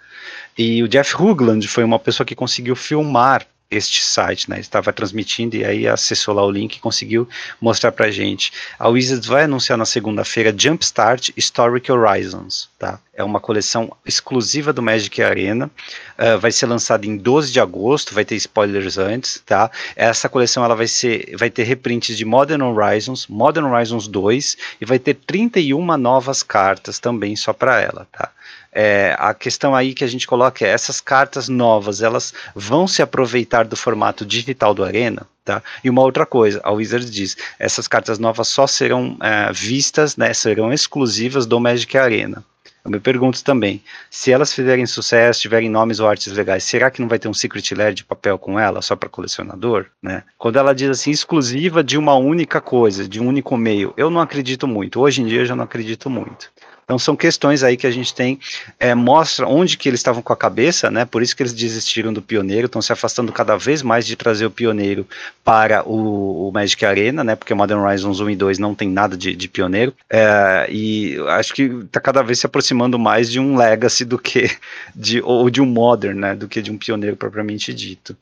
E 0.56 0.84
o 0.84 0.88
Jeff 0.88 1.16
Hoogland 1.16 1.68
foi 1.68 1.84
uma 1.84 1.98
pessoa 1.98 2.26
que 2.26 2.36
conseguiu 2.36 2.76
filmar 2.76 3.48
este 3.70 4.04
site, 4.04 4.50
né? 4.50 4.60
Estava 4.60 4.94
transmitindo 4.94 5.56
e 5.56 5.66
aí 5.66 5.88
acessou 5.88 6.34
lá 6.34 6.46
o 6.46 6.52
link 6.52 6.76
e 6.76 6.80
conseguiu 6.80 7.28
mostrar 7.60 7.92
pra 7.92 8.12
gente. 8.12 8.52
A 8.78 8.88
Wizards 8.88 9.28
vai 9.28 9.44
anunciar 9.44 9.78
na 9.78 9.86
segunda-feira 9.86 10.54
Jumpstart 10.56 11.32
Historic 11.36 11.92
Horizons, 11.92 12.70
tá? 12.78 13.00
É 13.16 13.24
uma 13.24 13.40
coleção 13.40 13.96
exclusiva 14.06 14.74
do 14.74 14.82
Magic 14.82 15.22
Arena, 15.22 15.70
uh, 16.18 16.40
vai 16.40 16.52
ser 16.52 16.66
lançada 16.66 17.06
em 17.06 17.18
12 17.18 17.52
de 17.52 17.60
agosto, 17.60 18.14
vai 18.14 18.26
ter 18.26 18.36
spoilers 18.36 18.98
antes, 18.98 19.42
tá? 19.46 19.70
Essa 19.96 20.28
coleção 20.30 20.64
ela 20.64 20.76
vai 20.76 20.88
ser, 20.88 21.36
vai 21.38 21.50
ter 21.50 21.64
reprints 21.64 22.18
de 22.18 22.26
Modern 22.26 22.62
Horizons, 22.62 23.28
Modern 23.28 23.68
Horizons 23.68 24.08
2 24.08 24.58
e 24.82 24.86
vai 24.86 25.00
ter 25.00 25.16
31 25.16 25.98
novas 25.98 26.42
cartas 26.44 27.00
também 27.00 27.36
só 27.36 27.54
para 27.54 27.80
ela, 27.82 28.08
tá? 28.12 28.32
É, 28.74 29.16
a 29.20 29.34
questão 29.34 29.76
aí 29.76 29.94
que 29.94 30.04
a 30.04 30.08
gente 30.08 30.26
coloca 30.26 30.66
é 30.66 30.70
essas 30.70 31.00
cartas 31.00 31.48
novas, 31.48 32.02
elas 32.02 32.34
vão 32.56 32.88
se 32.88 33.02
aproveitar 33.02 33.66
do 33.66 33.76
formato 33.76 34.26
digital 34.26 34.74
do 34.74 34.84
Arena, 34.84 35.28
tá? 35.46 35.62
E 35.84 35.90
uma 35.90 36.02
outra 36.02 36.26
coisa, 36.26 36.60
a 36.64 36.72
Wizards 36.72 37.12
diz, 37.12 37.38
essas 37.60 37.88
cartas 37.88 38.18
novas 38.18 38.48
só 38.48 38.66
serão 38.66 39.18
é, 39.22 39.52
vistas, 39.54 40.18
né, 40.18 40.34
serão 40.34 40.74
exclusivas 40.74 41.46
do 41.46 41.60
Magic 41.60 41.98
Arena. 41.98 42.44
Eu 42.84 42.92
me 42.92 43.00
pergunto 43.00 43.42
também, 43.46 43.82
se 44.12 44.30
elas 44.30 44.52
fizerem 44.52 44.86
sucesso, 44.86 45.40
tiverem 45.40 45.70
nomes 45.70 46.02
ou 46.02 46.08
artes 46.08 46.34
legais, 46.34 46.66
será 46.66 46.92
que 46.92 47.00
não 47.00 47.08
vai 47.08 47.18
ter 47.18 47.30
um 47.30 47.34
Secret 47.34 47.74
Lair 47.74 47.94
de 47.94 48.04
papel 48.04 48.38
com 48.38 48.60
ela, 48.60 48.82
só 48.82 48.94
para 48.94 49.08
colecionador? 49.08 49.86
Né? 50.02 50.22
Quando 50.38 50.60
ela 50.60 50.76
diz 50.76 50.90
assim, 50.90 51.10
exclusiva 51.10 51.82
de 51.82 51.98
uma 51.98 52.16
única 52.16 52.60
coisa, 52.60 53.08
de 53.08 53.22
um 53.22 53.28
único 53.28 53.56
meio, 53.56 53.94
eu 53.96 54.10
não 54.10 54.20
acredito 54.20 54.68
muito. 54.68 55.00
Hoje 55.00 55.22
em 55.22 55.26
dia 55.26 55.42
eu 55.42 55.46
já 55.46 55.56
não 55.56 55.64
acredito 55.64 56.10
muito. 56.10 56.52
Então 56.84 57.00
são 57.00 57.16
questões 57.16 57.64
aí 57.64 57.78
que 57.78 57.88
a 57.88 57.92
gente 57.92 58.14
tem, 58.14 58.40
é, 58.80 58.94
mostra 58.94 59.48
onde 59.48 59.78
que 59.78 59.90
eles 59.90 60.00
estavam 60.00 60.22
com 60.22 60.34
a 60.34 60.38
cabeça, 60.38 60.92
né? 60.92 61.06
Por 61.06 61.22
isso 61.22 61.36
que 61.36 61.44
eles 61.44 61.54
desistiram 61.54 62.14
do 62.14 62.22
pioneiro, 62.22 62.66
estão 62.66 62.82
se 62.82 62.92
afastando 62.92 63.32
cada 63.32 63.58
vez 63.58 63.82
mais 63.82 64.06
de 64.06 64.16
trazer 64.16 64.46
o 64.46 64.52
pioneiro 64.52 65.08
para 65.44 65.88
o, 65.88 66.50
o 66.50 66.52
Magic 66.52 66.86
Arena, 66.86 67.24
né? 67.24 67.36
Porque 67.36 67.54
Modern 67.54 67.82
Horizons 67.82 68.20
1 68.20 68.30
e 68.32 68.36
2 68.36 68.60
não 68.60 68.76
tem 68.76 68.90
nada 68.90 69.16
de, 69.16 69.36
de 69.36 69.48
pioneiro. 69.48 69.94
É, 70.10 70.68
e 70.70 71.18
acho 71.30 71.54
que 71.54 71.64
está 71.64 72.00
cada 72.00 72.22
vez 72.22 72.40
se 72.40 72.46
aproximando 72.46 73.00
mais 73.00 73.32
de 73.32 73.40
um 73.40 73.56
Legacy 73.58 74.06
do 74.06 74.20
que 74.20 74.50
de, 74.96 75.22
ou 75.22 75.50
de 75.50 75.62
um 75.62 75.66
Modern, 75.66 76.20
né? 76.20 76.36
Do 76.36 76.48
que 76.48 76.62
de 76.62 76.72
um 76.72 76.78
pioneiro 76.78 77.16
propriamente 77.16 77.74
dito. 77.74 78.16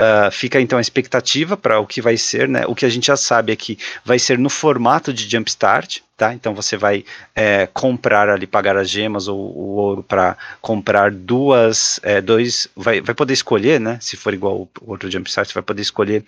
Uh, 0.00 0.30
fica 0.30 0.60
então 0.60 0.78
a 0.78 0.80
expectativa 0.80 1.56
para 1.56 1.80
o 1.80 1.86
que 1.86 2.00
vai 2.00 2.16
ser, 2.16 2.48
né? 2.48 2.64
O 2.66 2.74
que 2.74 2.84
a 2.84 2.88
gente 2.88 3.08
já 3.08 3.16
sabe 3.16 3.52
é 3.52 3.56
que 3.56 3.78
vai 4.04 4.18
ser 4.18 4.38
no 4.38 4.48
formato 4.48 5.12
de 5.12 5.28
Jumpstart, 5.28 6.00
tá? 6.18 6.34
Então 6.34 6.52
você 6.52 6.76
vai 6.76 7.04
é, 7.34 7.66
comprar 7.68 8.28
ali, 8.28 8.46
pagar 8.46 8.76
as 8.76 8.90
gemas 8.90 9.28
ou 9.28 9.38
o 9.38 9.76
ouro 9.76 10.02
para 10.02 10.36
comprar 10.60 11.12
duas, 11.12 12.00
é, 12.02 12.20
dois, 12.20 12.68
vai, 12.76 13.00
vai 13.00 13.14
poder 13.14 13.32
escolher, 13.32 13.80
né? 13.80 13.98
Se 14.00 14.16
for 14.16 14.34
igual 14.34 14.68
o 14.80 14.90
outro 14.90 15.10
Jumpstart, 15.10 15.48
você 15.48 15.54
vai 15.54 15.62
poder 15.62 15.82
escolher 15.82 16.24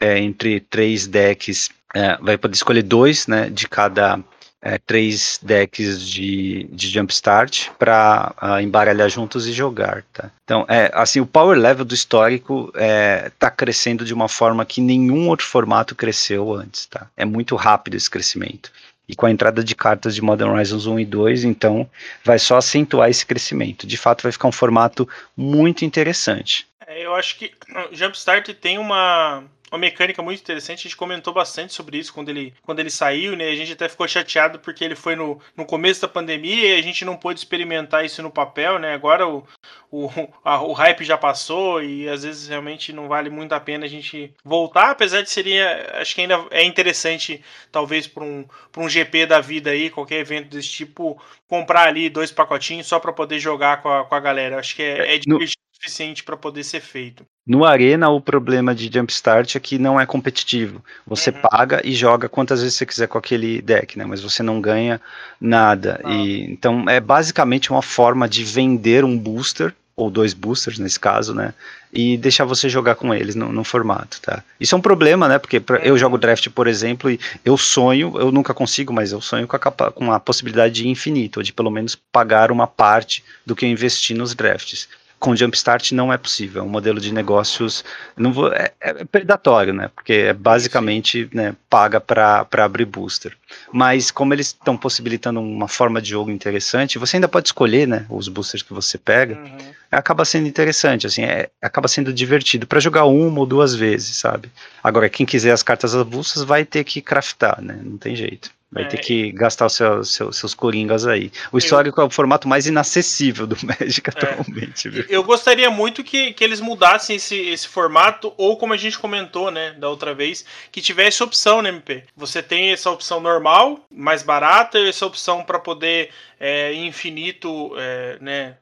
é, 0.00 0.18
entre 0.18 0.60
três 0.60 1.06
decks, 1.06 1.68
é, 1.94 2.16
vai 2.16 2.38
poder 2.38 2.54
escolher 2.54 2.82
dois, 2.82 3.26
né? 3.26 3.50
De 3.50 3.68
cada 3.68 4.18
é, 4.64 4.78
três 4.78 5.38
decks 5.42 6.00
de, 6.00 6.66
de 6.72 6.88
Jumpstart 6.88 7.68
para 7.78 8.34
uh, 8.42 8.60
embaralhar 8.60 9.10
juntos 9.10 9.46
e 9.46 9.52
jogar, 9.52 10.02
tá? 10.10 10.30
Então, 10.42 10.64
é, 10.68 10.90
assim, 10.94 11.20
o 11.20 11.26
power 11.26 11.58
level 11.58 11.84
do 11.84 11.94
histórico 11.94 12.72
está 12.74 13.48
é, 13.48 13.50
crescendo 13.50 14.06
de 14.06 14.14
uma 14.14 14.26
forma 14.26 14.64
que 14.64 14.80
nenhum 14.80 15.28
outro 15.28 15.46
formato 15.46 15.94
cresceu 15.94 16.54
antes, 16.54 16.86
tá? 16.86 17.06
É 17.14 17.26
muito 17.26 17.54
rápido 17.56 17.94
esse 17.94 18.08
crescimento. 18.08 18.72
E 19.08 19.14
com 19.14 19.26
a 19.26 19.30
entrada 19.30 19.62
de 19.62 19.74
cartas 19.74 20.14
de 20.14 20.22
Modern 20.22 20.50
Horizons 20.50 20.86
1 20.86 21.00
e 21.00 21.04
2, 21.04 21.44
então, 21.44 21.88
vai 22.24 22.38
só 22.38 22.56
acentuar 22.56 23.10
esse 23.10 23.26
crescimento. 23.26 23.86
De 23.86 23.96
fato, 23.96 24.22
vai 24.22 24.32
ficar 24.32 24.48
um 24.48 24.52
formato 24.52 25.08
muito 25.36 25.84
interessante. 25.84 26.66
É, 26.86 27.04
eu 27.04 27.14
acho 27.14 27.38
que 27.38 27.52
Jumpstart 27.92 28.48
tem 28.54 28.78
uma 28.78 29.44
uma 29.74 29.78
mecânica 29.78 30.22
muito 30.22 30.40
interessante. 30.40 30.80
A 30.80 30.82
gente 30.82 30.96
comentou 30.96 31.34
bastante 31.34 31.74
sobre 31.74 31.98
isso 31.98 32.14
quando 32.14 32.28
ele, 32.28 32.54
quando 32.62 32.78
ele 32.78 32.90
saiu, 32.90 33.36
né? 33.36 33.48
A 33.48 33.56
gente 33.56 33.72
até 33.72 33.88
ficou 33.88 34.06
chateado 34.06 34.60
porque 34.60 34.84
ele 34.84 34.94
foi 34.94 35.16
no, 35.16 35.40
no 35.56 35.66
começo 35.66 36.00
da 36.00 36.08
pandemia 36.08 36.76
e 36.76 36.78
a 36.78 36.82
gente 36.82 37.04
não 37.04 37.16
pôde 37.16 37.40
experimentar 37.40 38.04
isso 38.04 38.22
no 38.22 38.30
papel, 38.30 38.78
né? 38.78 38.94
Agora 38.94 39.26
o, 39.26 39.44
o, 39.90 40.08
a, 40.44 40.62
o 40.62 40.72
hype 40.72 41.04
já 41.04 41.18
passou 41.18 41.82
e 41.82 42.08
às 42.08 42.22
vezes 42.22 42.48
realmente 42.48 42.92
não 42.92 43.08
vale 43.08 43.28
muito 43.28 43.52
a 43.52 43.60
pena 43.60 43.84
a 43.84 43.88
gente 43.88 44.32
voltar, 44.44 44.90
apesar 44.90 45.22
de 45.22 45.30
seria, 45.30 45.98
acho 46.00 46.14
que 46.14 46.20
ainda 46.20 46.46
é 46.50 46.62
interessante, 46.62 47.42
talvez 47.72 48.06
para 48.06 48.22
um, 48.22 48.46
um 48.78 48.88
GP 48.88 49.26
da 49.26 49.40
vida 49.40 49.70
aí, 49.70 49.90
qualquer 49.90 50.20
evento 50.20 50.50
desse 50.50 50.68
tipo, 50.68 51.20
comprar 51.48 51.88
ali 51.88 52.08
dois 52.08 52.30
pacotinhos 52.30 52.86
só 52.86 53.00
para 53.00 53.12
poder 53.12 53.40
jogar 53.40 53.82
com 53.82 53.88
a, 53.88 54.04
com 54.04 54.14
a 54.14 54.20
galera. 54.20 54.58
Acho 54.58 54.76
que 54.76 54.82
é, 54.82 55.16
é 55.16 55.18
divertido 55.18 55.63
suficiente 55.84 56.24
para 56.24 56.36
poder 56.36 56.64
ser 56.64 56.80
feito. 56.80 57.24
No 57.46 57.64
Arena, 57.64 58.08
o 58.08 58.20
problema 58.20 58.74
de 58.74 58.90
Jumpstart 58.92 59.56
é 59.56 59.60
que 59.60 59.78
não 59.78 60.00
é 60.00 60.06
competitivo. 60.06 60.82
Você 61.06 61.30
uhum. 61.30 61.40
paga 61.42 61.82
e 61.84 61.94
joga 61.94 62.28
quantas 62.28 62.60
vezes 62.62 62.76
você 62.76 62.86
quiser 62.86 63.06
com 63.06 63.18
aquele 63.18 63.60
deck, 63.60 63.98
né? 63.98 64.04
Mas 64.04 64.22
você 64.22 64.42
não 64.42 64.60
ganha 64.60 65.00
nada. 65.38 66.00
Ah. 66.02 66.12
E, 66.12 66.42
então, 66.44 66.88
é 66.88 66.98
basicamente 67.00 67.70
uma 67.70 67.82
forma 67.82 68.26
de 68.26 68.42
vender 68.44 69.04
um 69.04 69.18
booster 69.18 69.74
ou 69.96 70.10
dois 70.10 70.34
boosters 70.34 70.78
nesse 70.78 70.98
caso, 70.98 71.34
né? 71.34 71.54
E 71.92 72.16
deixar 72.16 72.44
você 72.44 72.68
jogar 72.68 72.96
com 72.96 73.14
eles 73.14 73.36
no, 73.36 73.52
no 73.52 73.62
formato, 73.62 74.20
tá? 74.20 74.42
Isso 74.58 74.74
é 74.74 74.78
um 74.78 74.80
problema, 74.80 75.28
né? 75.28 75.38
Porque 75.38 75.60
pra, 75.60 75.76
eu 75.78 75.96
jogo 75.96 76.18
draft, 76.18 76.48
por 76.48 76.66
exemplo, 76.66 77.10
e 77.10 77.20
eu 77.44 77.56
sonho, 77.56 78.14
eu 78.18 78.32
nunca 78.32 78.52
consigo, 78.52 78.92
mas 78.92 79.12
eu 79.12 79.20
sonho 79.20 79.46
com 79.46 79.54
a, 79.54 79.60
com 79.60 80.10
a 80.10 80.18
possibilidade 80.18 80.74
de 80.74 80.88
infinito, 80.88 81.38
ou 81.38 81.42
de 81.44 81.52
pelo 81.52 81.70
menos 81.70 81.94
pagar 81.94 82.50
uma 82.50 82.66
parte 82.66 83.22
do 83.46 83.54
que 83.54 83.66
eu 83.66 83.68
investi 83.68 84.14
nos 84.14 84.34
drafts 84.34 84.88
com 85.18 85.34
Jumpstart 85.34 85.92
não 85.92 86.12
é 86.12 86.18
possível. 86.18 86.62
É 86.62 86.64
um 86.64 86.68
modelo 86.68 87.00
de 87.00 87.12
negócios 87.12 87.84
não 88.16 88.32
vou, 88.32 88.52
é, 88.52 88.72
é 88.80 89.04
predatório, 89.04 89.72
né? 89.72 89.90
Porque 89.94 90.12
é 90.12 90.32
basicamente 90.32 91.28
né, 91.32 91.54
paga 91.68 92.00
para 92.00 92.46
abrir 92.52 92.84
booster. 92.84 93.36
Mas 93.72 94.10
como 94.10 94.34
eles 94.34 94.48
estão 94.48 94.76
possibilitando 94.76 95.40
uma 95.40 95.68
forma 95.68 96.00
de 96.00 96.10
jogo 96.10 96.30
interessante, 96.30 96.98
você 96.98 97.16
ainda 97.16 97.28
pode 97.28 97.48
escolher, 97.48 97.86
né? 97.88 98.06
Os 98.08 98.28
boosters 98.28 98.62
que 98.62 98.74
você 98.74 98.98
pega. 98.98 99.36
Uhum. 99.36 99.72
Acaba 99.90 100.24
sendo 100.24 100.48
interessante, 100.48 101.06
assim, 101.06 101.22
é, 101.22 101.48
acaba 101.62 101.86
sendo 101.86 102.12
divertido 102.12 102.66
para 102.66 102.80
jogar 102.80 103.04
uma 103.04 103.38
ou 103.38 103.46
duas 103.46 103.74
vezes, 103.74 104.16
sabe? 104.16 104.50
Agora, 104.82 105.08
quem 105.08 105.24
quiser 105.24 105.52
as 105.52 105.62
cartas 105.62 105.94
avulsas 105.94 106.42
vai 106.42 106.64
ter 106.64 106.82
que 106.82 107.00
craftar, 107.00 107.62
né? 107.62 107.78
Não 107.82 107.96
tem 107.96 108.16
jeito. 108.16 108.50
Vai 108.74 108.82
é. 108.82 108.86
ter 108.86 108.98
que 108.98 109.30
gastar 109.30 109.66
os 109.66 109.74
seus, 109.74 110.12
seus, 110.12 110.36
seus 110.36 110.52
coringas 110.52 111.06
aí. 111.06 111.30
O 111.52 111.58
histórico 111.58 112.00
eu, 112.00 112.04
é 112.04 112.06
o 112.08 112.10
formato 112.10 112.48
mais 112.48 112.66
inacessível 112.66 113.46
do 113.46 113.56
Magic 113.64 114.02
é. 114.04 114.10
atualmente. 114.10 114.88
Viu? 114.88 115.04
Eu 115.08 115.22
gostaria 115.22 115.70
muito 115.70 116.02
que, 116.02 116.32
que 116.32 116.42
eles 116.42 116.60
mudassem 116.60 117.14
esse, 117.14 117.36
esse 117.36 117.68
formato, 117.68 118.34
ou 118.36 118.56
como 118.56 118.72
a 118.72 118.76
gente 118.76 118.98
comentou, 118.98 119.52
né, 119.52 119.74
da 119.78 119.88
outra 119.88 120.12
vez, 120.12 120.44
que 120.72 120.80
tivesse 120.80 121.22
opção 121.22 121.62
no 121.62 121.68
MP. 121.68 122.02
Você 122.16 122.42
tem 122.42 122.72
essa 122.72 122.90
opção 122.90 123.20
normal, 123.20 123.78
mais 123.88 124.24
barata, 124.24 124.76
e 124.76 124.88
essa 124.88 125.06
opção 125.06 125.44
para 125.44 125.60
poder 125.60 126.10
é, 126.40 126.74
infinito, 126.74 127.72
é, 127.78 128.18
né? 128.20 128.56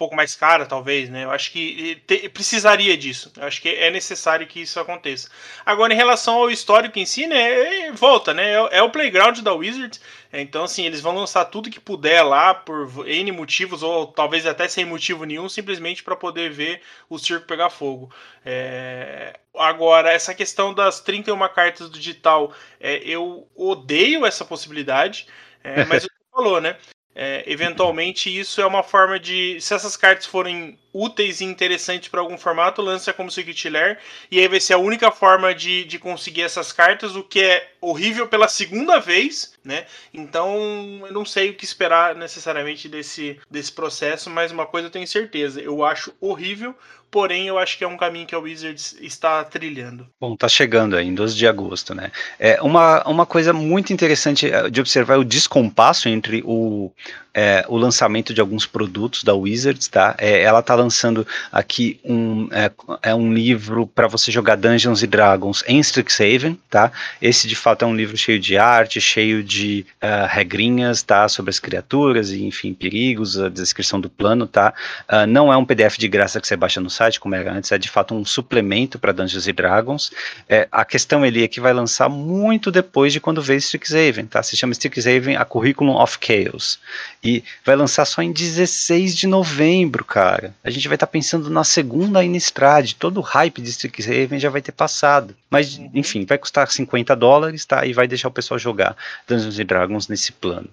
Pouco 0.00 0.16
mais 0.16 0.34
cara, 0.34 0.64
talvez, 0.64 1.10
né? 1.10 1.24
Eu 1.24 1.30
acho 1.30 1.52
que 1.52 2.02
te, 2.06 2.26
precisaria 2.30 2.96
disso. 2.96 3.30
Eu 3.36 3.44
acho 3.44 3.60
que 3.60 3.68
é 3.68 3.90
necessário 3.90 4.46
que 4.46 4.62
isso 4.62 4.80
aconteça. 4.80 5.28
Agora, 5.66 5.92
em 5.92 5.96
relação 5.96 6.36
ao 6.36 6.50
histórico 6.50 6.98
em 6.98 7.04
si, 7.04 7.26
né? 7.26 7.88
É, 7.88 7.92
volta, 7.92 8.32
né? 8.32 8.54
É, 8.54 8.78
é, 8.78 8.82
o 8.82 8.88
playground 8.88 9.40
da 9.40 9.52
Wizards. 9.52 10.00
Então, 10.32 10.64
assim, 10.64 10.86
eles 10.86 11.02
vão 11.02 11.14
lançar 11.14 11.44
tudo 11.44 11.68
que 11.68 11.78
puder 11.78 12.22
lá 12.22 12.54
por 12.54 13.06
N 13.06 13.30
motivos, 13.30 13.82
ou 13.82 14.06
talvez 14.06 14.46
até 14.46 14.66
sem 14.68 14.86
motivo 14.86 15.26
nenhum, 15.26 15.50
simplesmente 15.50 16.02
para 16.02 16.16
poder 16.16 16.50
ver 16.50 16.80
o 17.06 17.18
circo 17.18 17.46
pegar 17.46 17.68
fogo. 17.68 18.10
É, 18.42 19.38
Agora, 19.54 20.10
essa 20.10 20.34
questão 20.34 20.72
das 20.72 21.00
31 21.00 21.36
cartas 21.48 21.90
do 21.90 21.98
digital, 21.98 22.54
é, 22.80 22.96
eu 22.98 23.46
odeio 23.54 24.24
essa 24.24 24.44
possibilidade, 24.44 25.26
é, 25.62 25.84
mas 25.84 26.04
o 26.06 26.08
que 26.08 26.14
falou, 26.32 26.60
né? 26.60 26.78
É, 27.12 27.42
eventualmente, 27.46 28.30
isso 28.30 28.60
é 28.60 28.66
uma 28.66 28.84
forma 28.84 29.18
de. 29.18 29.60
Se 29.60 29.74
essas 29.74 29.96
cartas 29.96 30.26
forem 30.26 30.78
úteis 30.92 31.40
e 31.40 31.44
interessantes 31.44 32.08
para 32.08 32.20
algum 32.20 32.38
formato, 32.38 32.80
lança 32.80 33.12
como 33.12 33.30
Secret 33.30 33.68
Lair. 33.68 33.98
E 34.30 34.38
aí 34.38 34.46
vai 34.46 34.60
ser 34.60 34.74
a 34.74 34.78
única 34.78 35.10
forma 35.10 35.52
de, 35.52 35.84
de 35.84 35.98
conseguir 35.98 36.42
essas 36.42 36.72
cartas, 36.72 37.16
o 37.16 37.22
que 37.24 37.40
é 37.40 37.72
horrível 37.80 38.28
pela 38.28 38.46
segunda 38.46 39.00
vez, 39.00 39.54
né? 39.64 39.86
Então 40.14 41.02
eu 41.04 41.12
não 41.12 41.24
sei 41.24 41.50
o 41.50 41.54
que 41.54 41.64
esperar 41.64 42.14
necessariamente 42.14 42.88
desse, 42.88 43.40
desse 43.50 43.72
processo, 43.72 44.30
mas 44.30 44.52
uma 44.52 44.66
coisa 44.66 44.86
eu 44.86 44.92
tenho 44.92 45.06
certeza: 45.06 45.60
eu 45.60 45.84
acho 45.84 46.14
horrível 46.20 46.76
porém 47.10 47.46
eu 47.46 47.58
acho 47.58 47.76
que 47.76 47.84
é 47.84 47.88
um 47.88 47.96
caminho 47.96 48.26
que 48.26 48.34
a 48.34 48.38
Wizards 48.38 48.96
está 49.00 49.42
trilhando. 49.44 50.06
Bom, 50.20 50.36
tá 50.36 50.48
chegando 50.48 50.96
aí, 50.96 51.06
em 51.06 51.14
12 51.14 51.36
de 51.36 51.46
agosto, 51.46 51.94
né? 51.94 52.12
É 52.38 52.60
uma, 52.62 53.02
uma 53.08 53.26
coisa 53.26 53.52
muito 53.52 53.92
interessante 53.92 54.50
é, 54.50 54.70
de 54.70 54.80
observar 54.80 55.14
é 55.14 55.18
o 55.18 55.24
descompasso 55.24 56.08
entre 56.08 56.42
o, 56.44 56.92
é, 57.34 57.64
o 57.68 57.76
lançamento 57.76 58.34
de 58.34 58.40
alguns 58.40 58.66
produtos 58.66 59.22
da 59.22 59.34
Wizards, 59.34 59.88
tá? 59.88 60.14
É, 60.18 60.42
ela 60.42 60.62
tá 60.62 60.74
lançando 60.74 61.26
aqui 61.52 62.00
um, 62.04 62.48
é, 62.50 62.70
é 63.02 63.14
um 63.14 63.32
livro 63.32 63.86
para 63.86 64.08
você 64.08 64.30
jogar 64.32 64.56
Dungeons 64.56 65.02
Dragons 65.02 65.62
em 65.66 65.78
Strixhaven, 65.80 66.58
tá? 66.68 66.90
Esse 67.20 67.46
de 67.46 67.54
fato 67.54 67.84
é 67.84 67.88
um 67.88 67.94
livro 67.94 68.16
cheio 68.16 68.38
de 68.38 68.56
arte, 68.56 69.00
cheio 69.00 69.42
de 69.42 69.86
uh, 70.02 70.26
regrinhas, 70.28 71.02
tá? 71.02 71.28
Sobre 71.28 71.50
as 71.50 71.58
criaturas 71.58 72.30
e, 72.30 72.44
enfim, 72.44 72.74
perigos, 72.74 73.38
a 73.38 73.48
descrição 73.48 74.00
do 74.00 74.10
plano, 74.10 74.46
tá? 74.46 74.74
Uh, 75.08 75.26
não 75.26 75.52
é 75.52 75.56
um 75.56 75.64
PDF 75.64 75.98
de 75.98 76.08
graça 76.08 76.40
que 76.40 76.46
você 76.46 76.56
baixa 76.56 76.80
no 76.80 76.90
site, 76.90 77.20
como 77.20 77.34
era 77.34 77.52
antes, 77.52 77.70
é 77.72 77.78
de 77.78 77.88
fato 77.88 78.14
um 78.14 78.24
suplemento 78.24 78.98
para 78.98 79.12
Dungeons 79.12 79.46
Dragons. 79.46 80.10
É, 80.48 80.68
a 80.70 80.84
questão 80.84 81.24
ele 81.24 81.44
é 81.44 81.48
que 81.48 81.60
vai 81.60 81.72
lançar 81.72 82.08
muito 82.08 82.70
depois 82.70 83.12
de 83.12 83.20
quando 83.20 83.42
veio 83.42 83.58
Strixhaven, 83.58 84.26
tá? 84.26 84.42
Se 84.42 84.56
chama 84.56 84.72
Strixhaven 84.72 85.36
a 85.36 85.44
Curriculum 85.44 85.96
of 85.96 86.18
Chaos. 86.20 86.78
E 87.22 87.44
vai 87.64 87.76
lançar 87.76 88.04
só 88.06 88.22
em 88.22 88.32
16 88.32 89.14
de 89.14 89.26
novembro, 89.26 90.04
cara. 90.04 90.54
A 90.64 90.70
gente 90.70 90.88
vai 90.88 90.96
estar 90.96 91.06
tá 91.06 91.10
pensando 91.10 91.50
na 91.50 91.64
segunda 91.64 92.24
Innistrad. 92.24 92.94
Todo 92.94 93.18
o 93.18 93.22
hype 93.22 93.60
de 93.60 93.68
Strixhaven 93.68 94.38
já 94.38 94.48
vai 94.48 94.62
ter 94.62 94.72
passado. 94.72 95.36
Mas, 95.50 95.76
uhum. 95.76 95.90
enfim, 95.94 96.24
vai 96.24 96.38
custar 96.38 96.70
50 96.70 97.14
dólares, 97.14 97.64
tá? 97.66 97.84
E 97.84 97.92
vai 97.92 98.08
deixar 98.08 98.28
o 98.28 98.32
pessoal 98.32 98.58
jogar 98.58 98.96
Dungeons 99.28 99.56
Dragons 99.66 100.08
nesse 100.08 100.32
plano. 100.32 100.68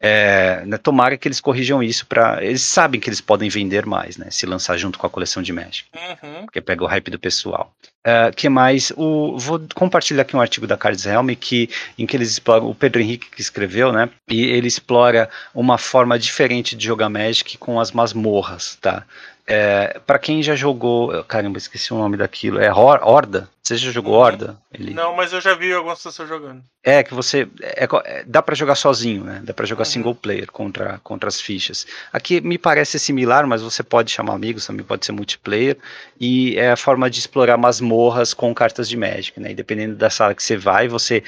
É, 0.00 0.62
né, 0.64 0.78
tomara 0.78 1.16
que 1.16 1.26
eles 1.26 1.40
corrijam 1.40 1.82
isso 1.82 2.06
para 2.06 2.42
eles 2.44 2.62
sabem 2.62 3.00
que 3.00 3.08
eles 3.08 3.20
podem 3.20 3.48
vender 3.48 3.84
mais, 3.84 4.16
né? 4.16 4.28
Se 4.30 4.46
lançar 4.46 4.76
junto 4.76 4.98
com 4.98 5.06
a 5.06 5.10
coleção 5.10 5.42
de 5.42 5.52
Magic, 5.52 5.88
uhum. 5.94 6.44
porque 6.44 6.60
pega 6.60 6.84
o 6.84 6.86
hype 6.86 7.10
do 7.10 7.18
pessoal. 7.18 7.74
Uh, 8.06 8.34
que 8.34 8.48
mais? 8.48 8.92
O, 8.96 9.36
vou 9.36 9.60
compartilhar 9.74 10.22
aqui 10.22 10.36
um 10.36 10.40
artigo 10.40 10.68
da 10.68 10.76
Cards 10.76 11.04
Helm 11.04 11.30
que, 11.34 11.68
em 11.98 12.06
que 12.06 12.16
eles 12.16 12.30
exploram, 12.30 12.70
o 12.70 12.74
Pedro 12.74 13.02
Henrique 13.02 13.28
que 13.28 13.40
escreveu, 13.40 13.92
né? 13.92 14.08
E 14.30 14.44
ele 14.44 14.68
explora 14.68 15.28
uma 15.52 15.76
forma 15.76 16.16
diferente 16.16 16.76
de 16.76 16.86
jogar 16.86 17.08
Magic 17.08 17.58
com 17.58 17.80
as 17.80 17.90
masmorras, 17.90 18.78
tá? 18.80 19.04
É, 19.50 19.98
para 20.06 20.18
quem 20.18 20.42
já 20.42 20.54
jogou, 20.54 21.24
caramba, 21.24 21.56
esqueci 21.56 21.94
o 21.94 21.96
nome 21.96 22.18
daquilo, 22.18 22.60
é 22.60 22.70
Horda? 22.70 23.48
Você 23.62 23.78
já 23.78 23.90
jogou 23.90 24.12
uhum. 24.12 24.20
Horda? 24.20 24.58
Ele... 24.72 24.92
Não, 24.92 25.16
mas 25.16 25.32
eu 25.32 25.40
já 25.40 25.54
vi 25.54 25.72
algumas 25.72 26.02
pessoas 26.02 26.28
jogando. 26.28 26.62
É, 26.84 27.02
que 27.02 27.14
você. 27.14 27.48
É, 27.62 27.84
é, 28.04 28.24
dá 28.26 28.42
para 28.42 28.54
jogar 28.54 28.74
sozinho, 28.74 29.24
né? 29.24 29.40
Dá 29.42 29.54
para 29.54 29.64
jogar 29.64 29.82
uhum. 29.82 29.90
single 29.90 30.14
player 30.14 30.52
contra, 30.52 31.00
contra 31.02 31.28
as 31.30 31.40
fichas. 31.40 31.86
Aqui 32.12 32.42
me 32.42 32.58
parece 32.58 32.98
similar, 32.98 33.46
mas 33.46 33.62
você 33.62 33.82
pode 33.82 34.10
chamar 34.10 34.34
amigos, 34.34 34.66
também 34.66 34.84
pode 34.84 35.06
ser 35.06 35.12
multiplayer. 35.12 35.78
E 36.20 36.58
é 36.58 36.70
a 36.70 36.76
forma 36.76 37.08
de 37.08 37.18
explorar 37.18 37.56
masmorras 37.56 38.34
com 38.34 38.54
cartas 38.54 38.86
de 38.86 38.98
Magic, 38.98 39.40
né? 39.40 39.52
E 39.52 39.54
dependendo 39.54 39.96
da 39.96 40.10
sala 40.10 40.34
que 40.34 40.42
você 40.42 40.58
vai, 40.58 40.88
você 40.88 41.22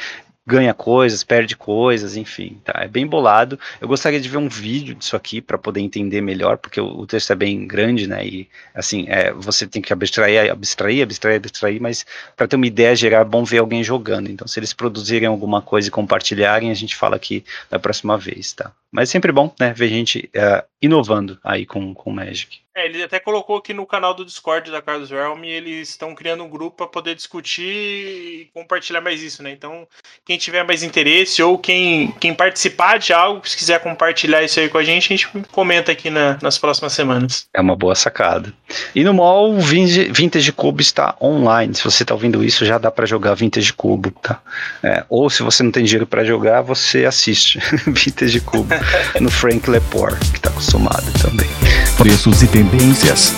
ganha 0.47 0.75
coisas, 0.75 1.23
perde 1.23 1.57
coisas, 1.57 2.17
enfim, 2.17 2.61
tá? 2.65 2.73
É 2.77 2.89
bem 2.89 3.07
bolado. 3.07 3.59
Eu 3.81 3.87
gostaria 3.87 4.21
de 4.21 4.29
ver 4.29 4.39
um 4.39 4.49
vídeo 4.49 4.95
disso 4.95 5.15
aqui 5.15 5.41
para 5.41 5.59
poder 5.59 5.81
entender 5.81 6.21
melhor, 6.21 6.57
porque 6.59 6.81
o, 6.81 7.07
texto 7.07 7.33
é 7.33 7.37
bem 7.37 7.67
grande, 7.67 8.07
né? 8.07 8.27
E 8.27 8.49
assim, 8.75 9.07
é, 9.09 9.33
você 9.33 9.67
tem 9.67 9.81
que 9.83 9.93
abstrair, 9.93 10.51
abstrair, 10.51 11.03
abstrair, 11.03 11.37
abstrair, 11.37 11.81
mas 11.81 12.05
para 12.37 12.49
ter 12.49 12.57
uma 12.57 12.67
ideia 12.67 12.97
geral 12.97 13.23
é 13.23 13.25
bom 13.25 13.45
ver 13.45 13.59
alguém 13.59 13.85
jogando. 13.85 14.31
Então, 14.31 14.47
se 14.49 14.59
eles 14.59 14.73
produzirem 14.73 15.29
alguma 15.29 15.63
coisa 15.63 15.89
e 15.89 15.91
compartilharem, 15.91 16.71
a 16.71 16.75
gente 16.75 16.97
fala 16.97 17.17
aqui 17.17 17.45
da 17.71 17.79
próxima 17.79 18.17
vez, 18.19 18.53
tá? 18.53 18.73
Mas 18.93 19.09
é 19.09 19.13
sempre 19.13 19.31
bom, 19.31 19.55
né, 19.59 19.73
ver 19.73 19.89
gente 19.89 20.31
uh, 20.35 20.67
inovando 20.83 21.39
aí 21.45 21.65
com, 21.65 21.95
com 21.95 22.11
Magic. 22.11 22.61
É, 22.75 22.87
ele 22.87 23.03
até 23.03 23.19
colocou 23.19 23.57
aqui 23.57 23.75
no 23.75 23.85
canal 23.85 24.15
do 24.15 24.25
Discord 24.25 24.71
da 24.71 24.81
Carlos 24.81 25.11
Realm 25.11 25.43
e 25.45 25.51
eles 25.51 25.91
estão 25.91 26.15
criando 26.15 26.45
um 26.45 26.49
grupo 26.49 26.77
para 26.77 26.87
poder 26.87 27.17
discutir 27.17 27.65
e 27.65 28.51
compartilhar 28.55 29.01
mais 29.01 29.23
isso, 29.23 29.43
né? 29.43 29.51
Então, 29.51 29.87
quem 30.25 30.39
tiver 30.39 30.63
mais 30.63 30.85
interesse 30.85 31.43
ou 31.43 31.59
quem, 31.59 32.13
quem 32.21 32.33
participar 32.33 32.99
de 32.99 33.13
algo, 33.13 33.47
se 33.47 33.57
quiser 33.57 33.81
compartilhar 33.81 34.43
isso 34.45 34.61
aí 34.61 34.69
com 34.69 34.79
a 34.79 34.85
gente, 34.85 35.13
a 35.13 35.17
gente 35.17 35.29
comenta 35.51 35.91
aqui 35.91 36.11
na, 36.11 36.39
nas 36.41 36.59
próximas 36.59 36.93
semanas. 36.93 37.49
É 37.53 37.61
uma 37.61 37.75
boa 37.75 37.97
sacada. 37.97 38.55
E 38.95 39.03
no 39.03 39.15
mall, 39.15 39.53
o 39.53 39.61
Vintage 39.61 40.53
Cubo 40.53 40.81
está 40.81 41.17
online. 41.21 41.75
Se 41.75 41.83
você 41.83 42.05
está 42.05 42.15
ouvindo 42.15 42.43
isso, 42.43 42.65
já 42.65 42.79
dá 42.79 42.91
para 42.91 43.05
jogar 43.05 43.35
Vintage 43.35 43.73
Cubo, 43.73 44.13
tá? 44.13 44.41
É, 44.81 45.05
ou 45.09 45.29
se 45.29 45.43
você 45.43 45.65
não 45.65 45.73
tem 45.73 45.85
dinheiro 45.85 46.07
para 46.07 46.25
jogar, 46.25 46.63
você 46.63 47.05
assiste 47.05 47.59
Vintage 47.85 48.41
Cubo 48.41 48.73
no 49.21 49.31
Frank 49.31 49.69
Lepore, 49.69 50.17
que 50.17 50.37
está 50.37 50.51
acostumado 50.51 51.07
também. 51.21 51.49
Preços 51.97 52.43
e 52.43 52.47
tendências. 52.47 53.33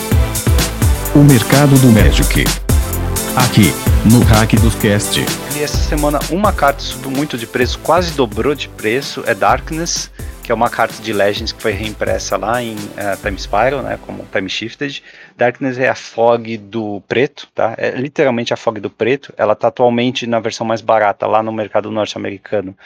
O 1.14 1.18
mercado 1.18 1.76
do 1.80 1.88
Magic. 1.88 2.45
Aqui, 3.36 3.72
no 4.11 4.22
Hack 4.24 4.55
dos 4.61 4.74
Cast. 4.74 5.20
E 5.57 5.62
essa 5.62 5.78
semana 5.78 6.18
uma 6.30 6.53
carta 6.53 6.80
subiu 6.80 7.11
muito 7.11 7.38
de 7.38 7.47
preço, 7.47 7.78
quase 7.78 8.12
dobrou 8.12 8.55
de 8.55 8.68
preço, 8.68 9.22
é 9.26 9.34
Darkness, 9.34 10.11
que 10.43 10.51
é 10.51 10.55
uma 10.55 10.68
carta 10.68 11.03
de 11.03 11.12
Legends 11.12 11.53
que 11.53 11.62
foi 11.62 11.72
reimpressa 11.72 12.36
lá 12.36 12.62
em 12.62 12.74
uh, 12.74 13.16
Time 13.22 13.38
Spiral, 13.38 13.82
né, 13.82 13.99
como 14.05 14.26
Time 14.32 14.49
Shifted. 14.49 15.03
Darkness 15.36 15.78
é 15.78 15.88
a 15.88 15.95
Fog 15.95 16.57
do 16.59 17.01
preto, 17.07 17.49
tá? 17.55 17.74
É 17.78 17.93
literalmente 17.93 18.53
a 18.53 18.57
Fog 18.57 18.80
do 18.80 18.90
preto. 18.90 19.32
Ela 19.36 19.55
tá 19.55 19.68
atualmente 19.68 20.26
na 20.26 20.40
versão 20.40 20.66
mais 20.66 20.80
barata 20.80 21.26
lá 21.26 21.43
no 21.43 21.53
mercado 21.53 21.90
norte-americano 21.90 22.76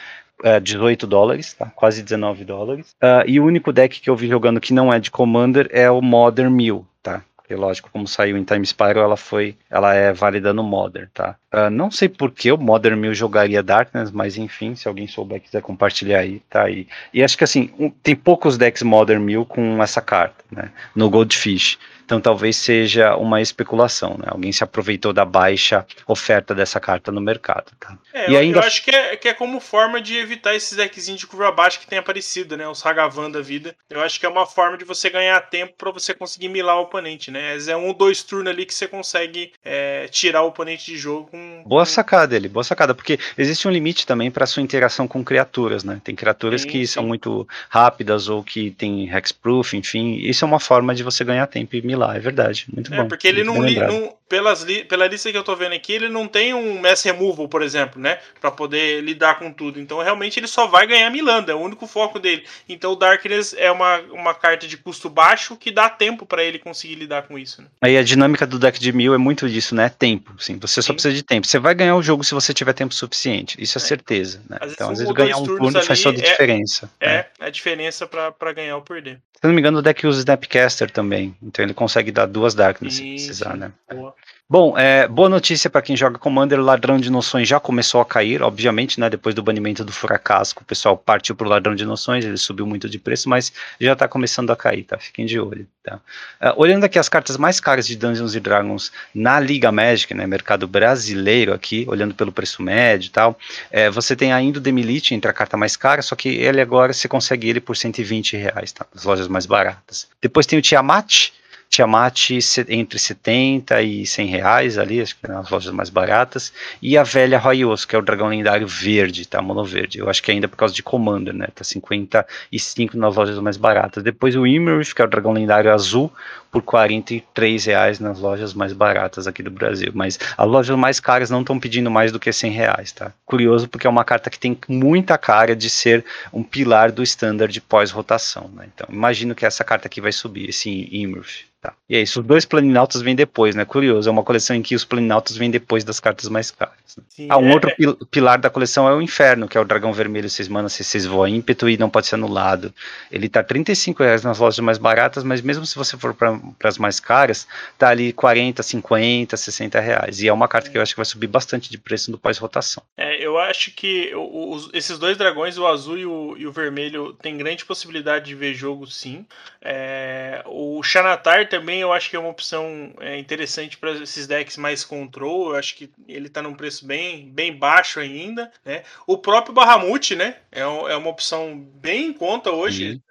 uh, 0.43 0.61
18 0.61 1.07
dólares, 1.07 1.53
tá? 1.53 1.71
quase 1.75 2.03
19 2.03 2.43
dólares. 2.45 2.95
Uh, 3.01 3.27
e 3.27 3.39
o 3.39 3.45
único 3.45 3.71
deck 3.71 3.99
que 3.99 4.09
eu 4.09 4.15
vi 4.15 4.27
jogando 4.27 4.59
que 4.59 4.73
não 4.73 4.91
é 4.91 4.99
de 4.99 5.11
Commander 5.11 5.67
é 5.71 5.89
o 5.89 6.01
Modern 6.01 6.51
Mill, 6.51 6.85
tá? 7.01 7.23
E 7.49 7.55
lógico, 7.55 7.89
como 7.91 8.05
saiu 8.07 8.35
em 8.35 8.43
Time 8.43 8.65
Spiral, 8.65 9.05
ela 9.05 9.15
foi, 9.15 9.55
ela 9.69 9.93
é 9.93 10.11
válida 10.11 10.53
no 10.53 10.63
Modern, 10.63 11.07
tá? 11.13 11.37
Uh, 11.53 11.69
não 11.69 11.89
sei 11.89 12.09
por 12.09 12.31
que 12.31 12.51
o 12.51 12.57
Modern 12.57 12.99
Mill 12.99 13.13
jogaria 13.13 13.63
Darkness, 13.63 14.11
mas 14.11 14.37
enfim, 14.37 14.75
se 14.75 14.87
alguém 14.87 15.07
souber 15.07 15.39
quiser 15.39 15.61
compartilhar 15.61 16.19
aí, 16.19 16.41
tá 16.49 16.63
aí. 16.63 16.87
E 17.13 17.23
acho 17.23 17.37
que 17.37 17.45
assim, 17.45 17.71
um, 17.79 17.89
tem 17.89 18.15
poucos 18.15 18.57
decks 18.57 18.83
Modern 18.83 19.23
Mill 19.23 19.45
com 19.45 19.81
essa 19.81 20.01
carta, 20.01 20.43
né? 20.51 20.71
No 20.93 21.09
Goldfish. 21.09 21.77
Então 22.07 22.21
talvez 22.21 22.55
seja 22.55 23.17
uma 23.17 23.41
especulação, 23.41 24.17
né? 24.17 24.27
Alguém 24.27 24.49
se 24.53 24.63
aproveitou 24.63 25.11
da 25.11 25.25
baixa 25.25 25.85
oferta 26.07 26.55
dessa 26.55 26.79
carta 26.79 27.11
no 27.11 27.19
mercado. 27.19 27.73
Tá? 27.77 27.97
É, 28.13 28.31
e 28.31 28.33
eu, 28.33 28.39
ainda... 28.39 28.59
eu 28.59 28.63
acho 28.63 28.81
que 28.81 28.91
é, 28.95 29.17
que 29.17 29.27
é 29.27 29.33
como 29.33 29.59
forma 29.59 29.99
de 29.99 30.15
evitar 30.17 30.55
esses 30.55 30.77
deckzinhos 30.77 31.19
de 31.19 31.27
curva 31.27 31.51
baixa 31.51 31.77
que 31.77 31.85
tem 31.85 31.99
aparecido, 31.99 32.55
né? 32.55 32.65
Os 32.65 32.85
Hagavan 32.85 33.29
da 33.29 33.41
vida. 33.41 33.75
Eu 33.89 33.99
acho 33.99 34.21
que 34.21 34.25
é 34.25 34.29
uma 34.29 34.45
forma 34.45 34.77
de 34.77 34.85
você 34.85 35.09
ganhar 35.09 35.37
tempo 35.41 35.73
para 35.77 35.91
você 35.91 36.13
conseguir 36.13 36.47
milar 36.47 36.77
o 36.77 36.83
oponente, 36.83 37.29
né? 37.29 37.57
É 37.67 37.75
um 37.75 37.87
ou 37.87 37.93
dois 37.93 38.23
turnos 38.23 38.53
ali 38.53 38.65
que 38.65 38.73
você 38.73 38.87
consegue 38.87 39.51
é, 39.65 40.07
tirar 40.07 40.43
o 40.43 40.47
oponente 40.47 40.85
de 40.85 40.97
jogo 40.97 41.27
com. 41.29 41.63
Boa 41.65 41.85
sacada 41.85 42.37
ele, 42.37 42.47
boa 42.47 42.63
sacada, 42.63 42.95
porque 42.95 43.19
existe 43.37 43.67
um 43.67 43.71
limite 43.71 44.07
também 44.07 44.31
para 44.31 44.45
sua 44.45 44.63
interação 44.63 45.09
com 45.09 45.25
criaturas, 45.25 45.83
né? 45.83 45.99
Tem 46.01 46.15
criaturas 46.15 46.61
sim, 46.61 46.69
que 46.69 46.87
sim. 46.87 46.93
são 46.93 47.03
muito 47.03 47.45
rápidas 47.67 48.29
ou 48.29 48.41
que 48.41 48.71
tem 48.71 49.13
hexproof, 49.13 49.75
enfim. 49.75 50.15
Isso 50.21 50.45
é 50.45 50.47
uma 50.47 50.59
forma 50.59 50.95
de 50.95 51.03
você 51.03 51.25
ganhar 51.25 51.47
tempo 51.47 51.75
e 51.75 51.81
milar 51.81 51.96
lá, 51.97 52.15
é 52.15 52.19
verdade. 52.19 52.65
Muito 52.73 52.93
é, 52.93 52.97
bom. 52.97 53.07
Porque 53.07 53.27
ele 53.27 53.43
não, 53.43 53.61
li, 53.61 53.75
não, 53.75 54.15
pelas 54.29 54.61
li, 54.61 54.83
pela 54.83 55.07
lista 55.07 55.31
que 55.31 55.37
eu 55.37 55.43
tô 55.43 55.55
vendo 55.55 55.73
aqui, 55.73 55.93
ele 55.93 56.09
não 56.09 56.27
tem 56.27 56.53
um 56.53 56.79
mass 56.79 57.03
removal, 57.03 57.47
por 57.47 57.61
exemplo, 57.61 58.01
né? 58.01 58.19
Pra 58.39 58.51
poder 58.51 59.01
lidar 59.03 59.39
com 59.39 59.51
tudo. 59.51 59.79
Então, 59.79 60.01
realmente, 60.01 60.39
ele 60.39 60.47
só 60.47 60.67
vai 60.67 60.85
ganhar 60.85 61.09
Milanda, 61.09 61.51
é 61.51 61.55
o 61.55 61.59
único 61.59 61.87
foco 61.87 62.19
dele. 62.19 62.43
Então, 62.67 62.93
o 62.93 62.95
Darkness 62.95 63.55
é 63.57 63.71
uma, 63.71 63.99
uma 64.11 64.33
carta 64.33 64.67
de 64.67 64.77
custo 64.77 65.09
baixo 65.09 65.55
que 65.55 65.71
dá 65.71 65.89
tempo 65.89 66.25
para 66.25 66.43
ele 66.43 66.59
conseguir 66.59 66.95
lidar 66.95 67.23
com 67.23 67.37
isso. 67.37 67.61
Né? 67.61 67.67
Aí 67.81 67.97
a 67.97 68.03
dinâmica 68.03 68.45
do 68.45 68.59
deck 68.59 68.79
de 68.79 68.91
mil 68.91 69.13
é 69.13 69.17
muito 69.17 69.49
disso, 69.49 69.73
né? 69.73 69.89
Tempo, 69.89 70.33
sim. 70.39 70.57
Você 70.59 70.81
só 70.81 70.93
precisa 70.93 71.13
de 71.13 71.23
tempo. 71.23 71.47
Você 71.47 71.59
vai 71.59 71.73
ganhar 71.73 71.95
o 71.95 72.03
jogo 72.03 72.23
se 72.23 72.33
você 72.33 72.53
tiver 72.53 72.73
tempo 72.73 72.93
suficiente. 72.93 73.61
Isso 73.61 73.77
é, 73.77 73.81
é. 73.81 73.85
certeza. 73.85 74.41
Né? 74.49 74.57
Às 74.61 74.73
então, 74.73 74.91
às 74.91 74.99
vezes, 74.99 75.13
ganhar 75.13 75.37
um 75.37 75.45
turno 75.45 75.81
faz 75.81 76.01
toda 76.01 76.19
a 76.19 76.23
é, 76.23 76.29
diferença. 76.29 76.91
É, 76.99 77.09
é, 77.09 77.27
a 77.39 77.49
diferença 77.49 78.05
para 78.05 78.53
ganhar 78.53 78.75
ou 78.75 78.81
perder. 78.81 79.19
Se 79.39 79.45
não 79.45 79.53
me 79.53 79.61
engano, 79.61 79.77
o 79.77 79.81
deck 79.83 80.05
usa 80.07 80.19
Snapcaster 80.19 80.89
também. 80.89 81.35
Então 81.43 81.63
ele 81.63 81.73
consegue 81.73 81.86
consegue 81.87 82.11
dar 82.11 82.25
duas 82.25 82.53
Darkness 82.53 82.95
se 82.95 83.01
precisar, 83.01 83.55
né? 83.55 83.71
Boa. 83.89 84.13
Bom, 84.49 84.77
é, 84.77 85.05
boa 85.09 85.27
notícia 85.27 85.69
para 85.69 85.81
quem 85.81 85.97
joga 85.97 86.17
Commander, 86.17 86.57
Ladrão 86.61 86.97
de 86.97 87.09
Noções 87.09 87.45
já 87.45 87.59
começou 87.59 87.99
a 87.99 88.05
cair, 88.05 88.41
obviamente, 88.41 88.97
né, 88.97 89.09
depois 89.09 89.35
do 89.35 89.43
banimento 89.43 89.83
do 89.83 89.91
Fracasso, 89.91 90.55
o 90.57 90.63
pessoal 90.63 90.97
partiu 90.97 91.35
para 91.35 91.45
o 91.45 91.49
Ladrão 91.49 91.75
de 91.75 91.83
Noções, 91.83 92.23
ele 92.23 92.37
subiu 92.37 92.65
muito 92.65 92.87
de 92.87 92.97
preço, 92.97 93.27
mas 93.27 93.51
já 93.79 93.91
está 93.91 94.07
começando 94.07 94.49
a 94.49 94.55
cair, 94.55 94.83
tá? 94.85 94.97
Fiquem 94.97 95.25
de 95.25 95.37
olho, 95.37 95.67
tá? 95.83 95.99
Uh, 96.41 96.53
olhando 96.55 96.85
aqui 96.85 96.97
as 96.97 97.09
cartas 97.09 97.35
mais 97.35 97.59
caras 97.59 97.85
de 97.85 97.97
Dungeons 97.97 98.35
e 98.35 98.39
Dragons 98.39 98.89
na 99.13 99.37
Liga 99.37 99.69
Magic, 99.69 100.13
né, 100.13 100.25
mercado 100.25 100.65
brasileiro 100.65 101.53
aqui, 101.53 101.83
olhando 101.89 102.15
pelo 102.15 102.31
preço 102.31 102.63
médio 102.63 103.07
e 103.07 103.11
tal, 103.11 103.37
é, 103.69 103.89
você 103.89 104.15
tem 104.15 104.31
ainda 104.31 104.59
o 104.59 104.61
Demilite 104.61 105.13
entre 105.13 105.29
a 105.29 105.33
carta 105.33 105.57
mais 105.57 105.75
cara, 105.75 106.01
só 106.01 106.15
que 106.15 106.29
ele 106.29 106.61
agora 106.61 106.93
você 106.93 107.09
consegue 107.09 107.49
ele 107.49 107.59
por 107.59 107.75
120 107.75 108.37
reais, 108.37 108.71
tá? 108.71 108.85
Nas 108.95 109.03
lojas 109.03 109.27
mais 109.27 109.45
baratas. 109.45 110.07
Depois 110.21 110.45
tem 110.45 110.57
o 110.57 110.61
Tiamat, 110.61 111.33
Tiamat 111.69 112.31
entre 112.69 112.97
70 112.97 113.81
e 113.81 114.05
100 114.05 114.27
reais 114.27 114.77
ali, 114.77 115.01
acho 115.01 115.15
que 115.15 115.27
nas 115.27 115.49
lojas 115.49 115.71
mais 115.73 115.89
baratas, 115.89 116.53
e 116.81 116.97
a 116.97 117.03
velha 117.03 117.37
Royos, 117.37 117.85
que 117.85 117.95
é 117.95 117.99
o 117.99 118.01
dragão 118.01 118.27
lendário 118.27 118.67
verde, 118.67 119.27
tá, 119.27 119.41
mono 119.41 119.63
verde, 119.63 119.99
eu 119.99 120.09
acho 120.09 120.23
que 120.23 120.31
ainda 120.31 120.47
por 120.47 120.55
causa 120.55 120.73
de 120.73 120.81
Commander, 120.81 121.33
né, 121.33 121.47
tá 121.53 121.63
55 121.63 122.97
nas 122.97 123.15
lojas 123.15 123.37
mais 123.39 123.57
baratas. 123.57 124.03
Depois 124.03 124.35
o 124.35 124.47
Imerith, 124.47 124.93
que 124.93 125.01
é 125.01 125.05
o 125.05 125.09
dragão 125.09 125.33
lendário 125.33 125.73
azul, 125.73 126.11
por 126.51 126.61
43 126.61 127.65
reais 127.65 127.99
nas 127.99 128.19
lojas 128.19 128.53
mais 128.53 128.73
baratas 128.73 129.27
aqui 129.27 129.43
do 129.43 129.51
Brasil, 129.51 129.91
mas 129.93 130.19
as 130.37 130.47
lojas 130.47 130.77
mais 130.77 130.99
caras 130.99 131.29
não 131.29 131.41
estão 131.41 131.59
pedindo 131.59 131.89
mais 131.91 132.11
do 132.11 132.19
que 132.19 132.31
100 132.31 132.51
reais, 132.51 132.91
tá? 132.91 133.11
Curioso 133.25 133.67
porque 133.67 133.87
é 133.87 133.89
uma 133.89 134.03
carta 134.03 134.29
que 134.29 134.39
tem 134.39 134.57
muita 134.67 135.17
cara 135.17 135.55
de 135.55 135.69
ser 135.69 136.05
um 136.31 136.43
pilar 136.43 136.91
do 136.91 137.03
standard 137.03 137.59
pós-rotação, 137.61 138.49
né? 138.53 138.67
Então 138.73 138.87
imagino 138.91 139.35
que 139.35 139.45
essa 139.45 139.63
carta 139.63 139.87
aqui 139.87 140.01
vai 140.01 140.11
subir, 140.11 140.49
esse 140.49 140.87
Imerith. 140.91 141.47
Tá. 141.59 141.73
E 141.89 141.95
é 141.95 142.01
isso, 142.01 142.19
os 142.19 142.25
dois 142.25 142.45
planinautas 142.45 143.01
vêm 143.01 143.15
depois, 143.15 143.55
né? 143.55 143.65
Curioso, 143.65 144.07
é 144.07 144.11
uma 144.11 144.23
coleção 144.23 144.55
em 144.55 144.61
que 144.61 144.75
os 144.75 144.85
planinautas 144.85 145.35
vêm 145.35 145.49
depois 145.49 145.83
das 145.83 145.99
cartas 145.99 146.29
mais 146.29 146.51
caras. 146.51 146.95
Né? 146.95 147.03
Sim, 147.09 147.27
ah, 147.31 147.37
um 147.39 147.49
é, 147.49 147.53
outro 147.53 147.71
pilar 148.11 148.37
da 148.37 148.47
coleção 148.49 148.87
é 148.87 148.93
o 148.93 149.01
Inferno, 149.01 149.47
que 149.47 149.57
é 149.57 149.61
o 149.61 149.65
dragão 149.65 149.91
vermelho 149.91 150.29
6 150.29 150.47
mana, 150.49 150.69
6 150.69 151.07
voa 151.07 151.27
ímpeto 151.27 151.67
e 151.67 151.75
não 151.75 151.89
pode 151.89 152.05
ser 152.05 152.13
anulado. 152.13 152.71
Ele 153.11 153.27
tá 153.27 153.43
35 153.43 154.03
reais 154.03 154.21
nas 154.21 154.37
lojas 154.37 154.59
mais 154.59 154.77
baratas, 154.77 155.23
mas 155.23 155.41
mesmo 155.41 155.65
se 155.65 155.75
você 155.75 155.97
for 155.97 156.13
para 156.13 156.39
as 156.63 156.77
mais 156.77 156.99
caras, 156.99 157.47
tá 157.77 157.89
ali 157.89 158.11
40, 158.13 158.61
50, 158.61 159.37
60 159.37 159.79
reais. 159.79 160.21
E 160.21 160.27
é 160.27 160.33
uma 160.33 160.47
carta 160.47 160.69
que 160.69 160.77
eu 160.77 160.81
acho 160.81 160.93
que 160.93 160.99
vai 160.99 161.05
subir 161.05 161.27
bastante 161.27 161.69
de 161.69 161.77
preço 161.77 162.11
no 162.11 162.17
pós-rotação. 162.17 162.83
É, 162.95 163.23
eu 163.23 163.37
acho 163.37 163.71
que 163.71 164.11
os, 164.15 164.69
esses 164.73 164.97
dois 164.97 165.17
dragões, 165.17 165.57
o 165.57 165.67
azul 165.67 165.97
e 165.97 166.05
o, 166.05 166.35
e 166.37 166.47
o 166.47 166.51
vermelho, 166.51 167.13
tem 167.13 167.37
grande 167.37 167.65
possibilidade 167.65 168.25
de 168.25 168.35
ver 168.35 168.53
jogo 168.53 168.87
sim. 168.87 169.25
É, 169.61 170.43
o 170.45 170.81
Xanatar 170.83 171.49
também 171.49 171.81
eu 171.81 171.91
acho 171.91 172.09
que 172.09 172.15
é 172.15 172.19
uma 172.19 172.29
opção 172.29 172.93
é, 172.99 173.17
interessante 173.17 173.77
para 173.77 173.91
esses 173.91 174.27
decks 174.27 174.57
mais 174.57 174.83
control. 174.83 175.51
Eu 175.51 175.55
acho 175.55 175.75
que 175.75 175.89
ele 176.07 176.27
está 176.27 176.41
num 176.41 176.53
preço 176.53 176.85
bem, 176.85 177.29
bem 177.29 177.55
baixo 177.55 177.99
ainda. 177.99 178.51
Né? 178.63 178.83
O 179.05 179.17
próprio 179.17 179.53
Bahamut, 179.53 180.15
né? 180.15 180.37
É, 180.51 180.61
é 180.61 180.95
uma 180.95 181.09
opção 181.09 181.59
bem 181.75 182.07
em 182.07 182.13
conta 182.13 182.51
hoje. 182.51 182.95
Né? 182.95 183.01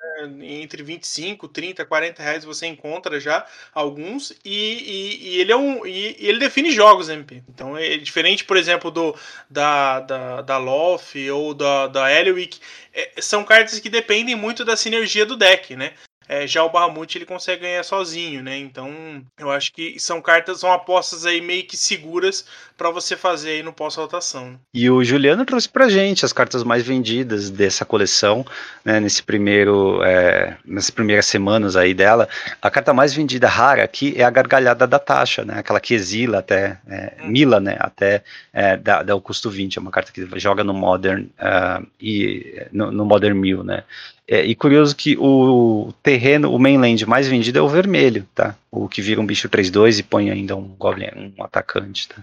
Entre 0.42 0.82
25, 0.82 1.46
30, 1.48 1.84
40 1.84 2.22
reais 2.22 2.44
você 2.44 2.66
encontra 2.66 3.15
já 3.20 3.47
alguns. 3.74 4.32
E, 4.44 4.51
e, 4.55 5.28
e 5.28 5.40
ele 5.40 5.52
é 5.52 5.56
um. 5.56 5.86
E, 5.86 6.16
ele 6.18 6.38
define 6.38 6.70
jogos, 6.70 7.09
MP. 7.09 7.43
Então 7.48 7.76
é 7.76 7.97
diferente, 7.97 8.44
por 8.44 8.56
exemplo, 8.56 8.90
do 8.90 9.14
da, 9.48 10.01
da, 10.01 10.43
da 10.43 10.59
Loth 10.59 11.14
ou 11.32 11.55
da, 11.55 11.86
da 11.86 12.12
Eliwick. 12.12 12.59
É, 12.93 13.12
são 13.20 13.44
cartas 13.44 13.78
que 13.78 13.88
dependem 13.90 14.34
muito 14.34 14.64
da 14.64 14.76
sinergia 14.76 15.26
do 15.26 15.36
deck, 15.36 15.76
né? 15.76 15.93
É, 16.28 16.47
já 16.47 16.64
o 16.64 16.70
Bahamut 16.70 17.16
ele 17.16 17.24
consegue 17.24 17.62
ganhar 17.62 17.84
sozinho, 17.84 18.43
né? 18.43 18.59
Então 18.59 19.24
eu 19.38 19.51
acho 19.51 19.72
que 19.72 19.98
são 20.01 20.20
cartas, 20.20 20.60
são 20.60 20.72
apostas 20.72 21.24
aí 21.24 21.40
meio 21.40 21.64
que 21.64 21.76
seguras 21.76 22.47
para 22.77 22.90
você 22.90 23.16
fazer 23.16 23.51
aí 23.51 23.62
no 23.62 23.73
pós-rotação. 23.73 24.59
E 24.73 24.90
o 24.90 25.03
Juliano 25.03 25.44
trouxe 25.44 25.69
pra 25.69 25.89
gente 25.89 26.24
as 26.24 26.32
cartas 26.32 26.62
mais 26.62 26.86
vendidas 26.86 27.51
dessa 27.51 27.85
coleção, 27.85 28.44
né? 28.85 29.01
Nesse 29.01 29.23
primeiro, 29.23 30.03
é, 30.03 30.57
nessas 30.65 30.90
primeiras 30.90 31.27
semanas 31.27 31.77
aí 31.77 31.94
dela. 31.94 32.28
A 32.61 32.70
carta 32.70 32.93
mais 32.93 33.15
vendida 33.15 33.48
rara 33.48 33.82
aqui 33.82 34.15
é 34.16 34.23
a 34.23 34.31
gargalhada 34.31 34.86
da 34.86 34.98
taxa, 34.98 35.44
né? 35.44 35.59
Aquela 35.59 35.81
que 35.81 35.94
exila 35.94 36.39
até, 36.39 36.78
é, 36.86 37.15
hum. 37.23 37.28
mila, 37.28 37.61
né? 37.61 37.77
Até 37.78 38.23
é, 38.53 38.77
dá, 38.77 39.03
dá, 39.03 39.16
o 39.16 39.20
custo 39.20 39.51
20, 39.51 39.78
é 39.78 39.81
uma 39.81 39.90
carta 39.90 40.12
que 40.12 40.27
joga 40.39 40.62
no 40.62 40.74
Modern 40.74 41.24
uh, 41.39 41.86
e 42.01 42.66
no, 42.73 42.93
no 42.93 43.05
Modern 43.05 43.39
Mill, 43.39 43.65
né? 43.65 43.85
É, 44.28 44.44
e 44.44 44.57
curioso 44.57 44.94
que 44.97 45.16
o 45.19 45.93
terreno, 46.03 46.53
o 46.53 46.59
mainland 46.59 47.07
mais 47.07 47.28
vendido 47.28 47.61
é 47.61 47.62
o 47.62 47.69
vermelho, 47.69 48.27
tá? 48.35 48.57
O 48.77 48.89
que 48.89 49.01
vira 49.01 49.20
um 49.20 49.27
bicho 49.27 49.48
3-2 49.48 50.01
e 50.01 50.03
põe 50.03 50.31
ainda 50.31 50.55
um 50.55 50.69
goblin, 50.77 51.32
um 51.39 51.43
atacante, 51.43 52.09
tá? 52.09 52.16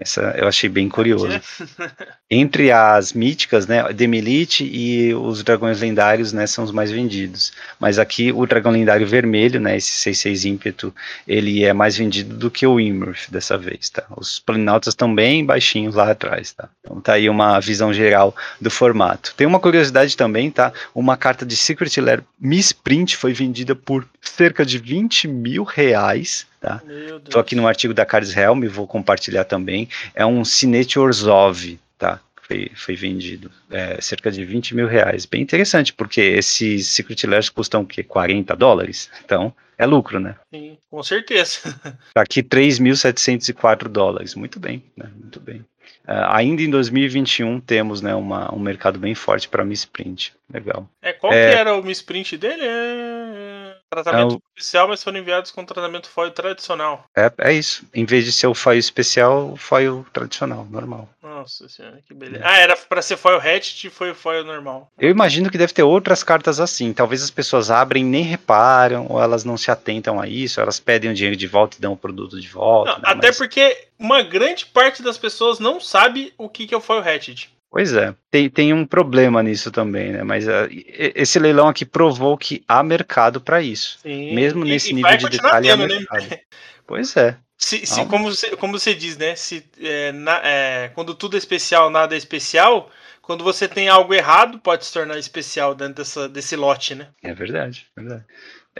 Essa 0.00 0.34
eu 0.38 0.46
achei 0.46 0.68
bem 0.68 0.88
curioso. 0.88 1.28
Entre 2.30 2.70
as 2.70 3.12
míticas, 3.12 3.66
né, 3.66 3.92
Demilite 3.92 4.64
e 4.64 5.12
os 5.14 5.42
dragões 5.42 5.80
lendários, 5.80 6.32
né, 6.32 6.46
são 6.46 6.62
os 6.62 6.70
mais 6.70 6.90
vendidos. 6.90 7.52
Mas 7.80 7.98
aqui 7.98 8.30
o 8.30 8.46
dragão 8.46 8.70
lendário 8.70 9.06
vermelho, 9.06 9.60
né, 9.60 9.76
esse 9.76 10.10
6-6 10.10 10.44
ímpeto, 10.48 10.94
ele 11.26 11.64
é 11.64 11.72
mais 11.72 11.96
vendido 11.96 12.36
do 12.36 12.50
que 12.50 12.66
o 12.66 12.78
Immerth 12.78 13.28
dessa 13.30 13.58
vez, 13.58 13.90
tá? 13.90 14.04
Os 14.16 14.38
planinautas 14.38 14.92
estão 14.92 15.12
bem 15.12 15.44
baixinhos 15.44 15.94
lá 15.94 16.10
atrás, 16.10 16.52
tá? 16.52 16.68
Então 16.80 17.00
tá 17.00 17.14
aí 17.14 17.28
uma 17.28 17.58
visão 17.58 17.92
geral 17.92 18.34
do 18.60 18.70
formato. 18.70 19.34
Tem 19.36 19.46
uma 19.46 19.58
curiosidade 19.58 20.16
também, 20.16 20.50
tá? 20.50 20.72
Uma 20.94 21.16
carta 21.16 21.44
de 21.44 21.56
Secret 21.56 22.00
Lair 22.00 22.22
Misprint 22.40 23.16
foi 23.16 23.32
vendida 23.32 23.74
por 23.74 24.06
cerca 24.28 24.64
de 24.64 24.78
20 24.78 25.28
mil 25.28 25.64
reais 25.64 26.46
Tá? 26.60 26.82
Estou 27.24 27.40
aqui 27.40 27.54
no 27.54 27.68
artigo 27.68 27.94
da 27.94 28.04
Caris 28.04 28.36
Helm, 28.36 28.64
vou 28.66 28.86
compartilhar 28.86 29.44
também. 29.44 29.88
É 30.14 30.26
um 30.26 30.44
Cinete 30.44 30.98
Orzov, 30.98 31.78
tá? 31.96 32.20
Foi, 32.42 32.70
foi 32.74 32.96
vendido. 32.96 33.50
É, 33.70 34.00
cerca 34.00 34.30
de 34.30 34.44
20 34.44 34.74
mil 34.74 34.88
reais. 34.88 35.24
Bem 35.24 35.42
interessante, 35.42 35.92
porque 35.92 36.20
esses 36.20 36.88
Secret 36.88 37.26
Lairs 37.26 37.48
custam 37.48 37.82
o 37.82 37.86
quê? 37.86 38.02
40 38.02 38.56
dólares? 38.56 39.08
Então, 39.24 39.54
é 39.76 39.86
lucro, 39.86 40.18
né? 40.18 40.34
Sim, 40.52 40.76
com 40.90 41.02
certeza. 41.02 41.60
Tá 42.12 42.22
aqui 42.22 42.42
3.704 42.42 43.86
dólares. 43.86 44.34
Muito 44.34 44.58
bem, 44.58 44.82
né? 44.96 45.08
Muito 45.14 45.38
bem. 45.38 45.64
Uh, 46.08 46.24
ainda 46.30 46.62
em 46.62 46.70
2021 46.70 47.60
temos 47.60 48.00
né, 48.00 48.14
uma, 48.14 48.52
um 48.52 48.58
mercado 48.58 48.98
bem 48.98 49.14
forte 49.14 49.48
para 49.48 49.64
misprint. 49.64 50.32
Legal. 50.52 50.88
É, 51.02 51.12
qual 51.12 51.32
é, 51.32 51.50
que 51.50 51.56
era 51.56 51.76
o 51.76 51.82
misprint 51.82 52.36
dele? 52.36 52.62
É 52.62 53.47
tratamento 53.88 54.34
é 54.34 54.36
o... 54.36 54.42
especial, 54.56 54.88
mas 54.88 55.02
foram 55.02 55.18
enviados 55.18 55.50
com 55.50 55.64
tratamento 55.64 56.08
foil 56.08 56.30
tradicional. 56.30 57.04
É, 57.16 57.32
é 57.38 57.52
isso. 57.52 57.86
Em 57.94 58.04
vez 58.04 58.24
de 58.24 58.32
ser 58.32 58.46
o 58.46 58.54
foil 58.54 58.78
especial, 58.78 59.52
o 59.52 59.56
foil 59.56 60.06
tradicional, 60.12 60.66
normal. 60.70 61.08
Nossa 61.22 61.68
senhora, 61.68 62.00
que 62.06 62.14
beleza. 62.14 62.44
Ah, 62.46 62.58
era 62.58 62.76
para 62.76 63.02
ser 63.02 63.16
foil 63.16 63.38
hatchet 63.38 63.86
e 63.86 63.90
foi 63.90 64.14
foil 64.14 64.44
normal. 64.44 64.90
Eu 64.98 65.10
imagino 65.10 65.50
que 65.50 65.58
deve 65.58 65.72
ter 65.72 65.82
outras 65.82 66.22
cartas 66.22 66.60
assim. 66.60 66.92
Talvez 66.92 67.22
as 67.22 67.30
pessoas 67.30 67.70
abrem 67.70 68.04
nem 68.04 68.22
reparam, 68.22 69.06
ou 69.08 69.22
elas 69.22 69.44
não 69.44 69.56
se 69.56 69.70
atentam 69.70 70.20
a 70.20 70.26
isso, 70.26 70.60
elas 70.60 70.80
pedem 70.80 71.10
o 71.10 71.14
dinheiro 71.14 71.36
de 71.36 71.46
volta 71.46 71.76
e 71.76 71.80
dão 71.80 71.92
o 71.92 71.96
produto 71.96 72.40
de 72.40 72.48
volta. 72.48 72.92
Não, 72.92 72.98
né, 72.98 73.04
até 73.04 73.28
mas... 73.28 73.38
porque 73.38 73.88
uma 73.98 74.22
grande 74.22 74.66
parte 74.66 75.02
das 75.02 75.18
pessoas 75.18 75.58
não 75.58 75.80
sabe 75.80 76.32
o 76.36 76.48
que, 76.48 76.66
que 76.66 76.74
é 76.74 76.76
o 76.76 76.80
foil 76.80 77.00
hatchet. 77.00 77.50
Pois 77.70 77.92
é, 77.92 78.14
tem, 78.30 78.48
tem 78.48 78.72
um 78.72 78.86
problema 78.86 79.42
nisso 79.42 79.70
também, 79.70 80.12
né? 80.12 80.22
Mas 80.22 80.46
uh, 80.48 80.68
esse 80.90 81.38
leilão 81.38 81.68
aqui 81.68 81.84
provou 81.84 82.36
que 82.38 82.64
há 82.66 82.82
mercado 82.82 83.40
para 83.40 83.60
isso. 83.60 83.98
Sim, 84.02 84.34
Mesmo 84.34 84.64
e, 84.64 84.70
nesse 84.70 84.90
e 84.90 84.94
nível 84.94 85.16
de 85.16 85.28
detalhe. 85.28 85.68
Tendo, 85.68 85.86
né? 85.86 86.40
Pois 86.86 87.14
é. 87.16 87.36
Se, 87.58 87.84
se, 87.84 88.06
como, 88.06 88.32
você, 88.32 88.56
como 88.56 88.78
você 88.78 88.94
diz, 88.94 89.18
né? 89.18 89.34
Se, 89.34 89.64
é, 89.80 90.12
na, 90.12 90.40
é, 90.44 90.88
quando 90.94 91.14
tudo 91.14 91.36
é 91.36 91.38
especial, 91.38 91.90
nada 91.90 92.14
é 92.14 92.18
especial. 92.18 92.90
Quando 93.20 93.44
você 93.44 93.68
tem 93.68 93.90
algo 93.90 94.14
errado, 94.14 94.58
pode 94.58 94.86
se 94.86 94.92
tornar 94.92 95.18
especial 95.18 95.74
dentro 95.74 95.96
dessa, 95.96 96.26
desse 96.28 96.56
lote, 96.56 96.94
né? 96.94 97.08
É 97.22 97.34
verdade, 97.34 97.86
verdade. 97.94 98.24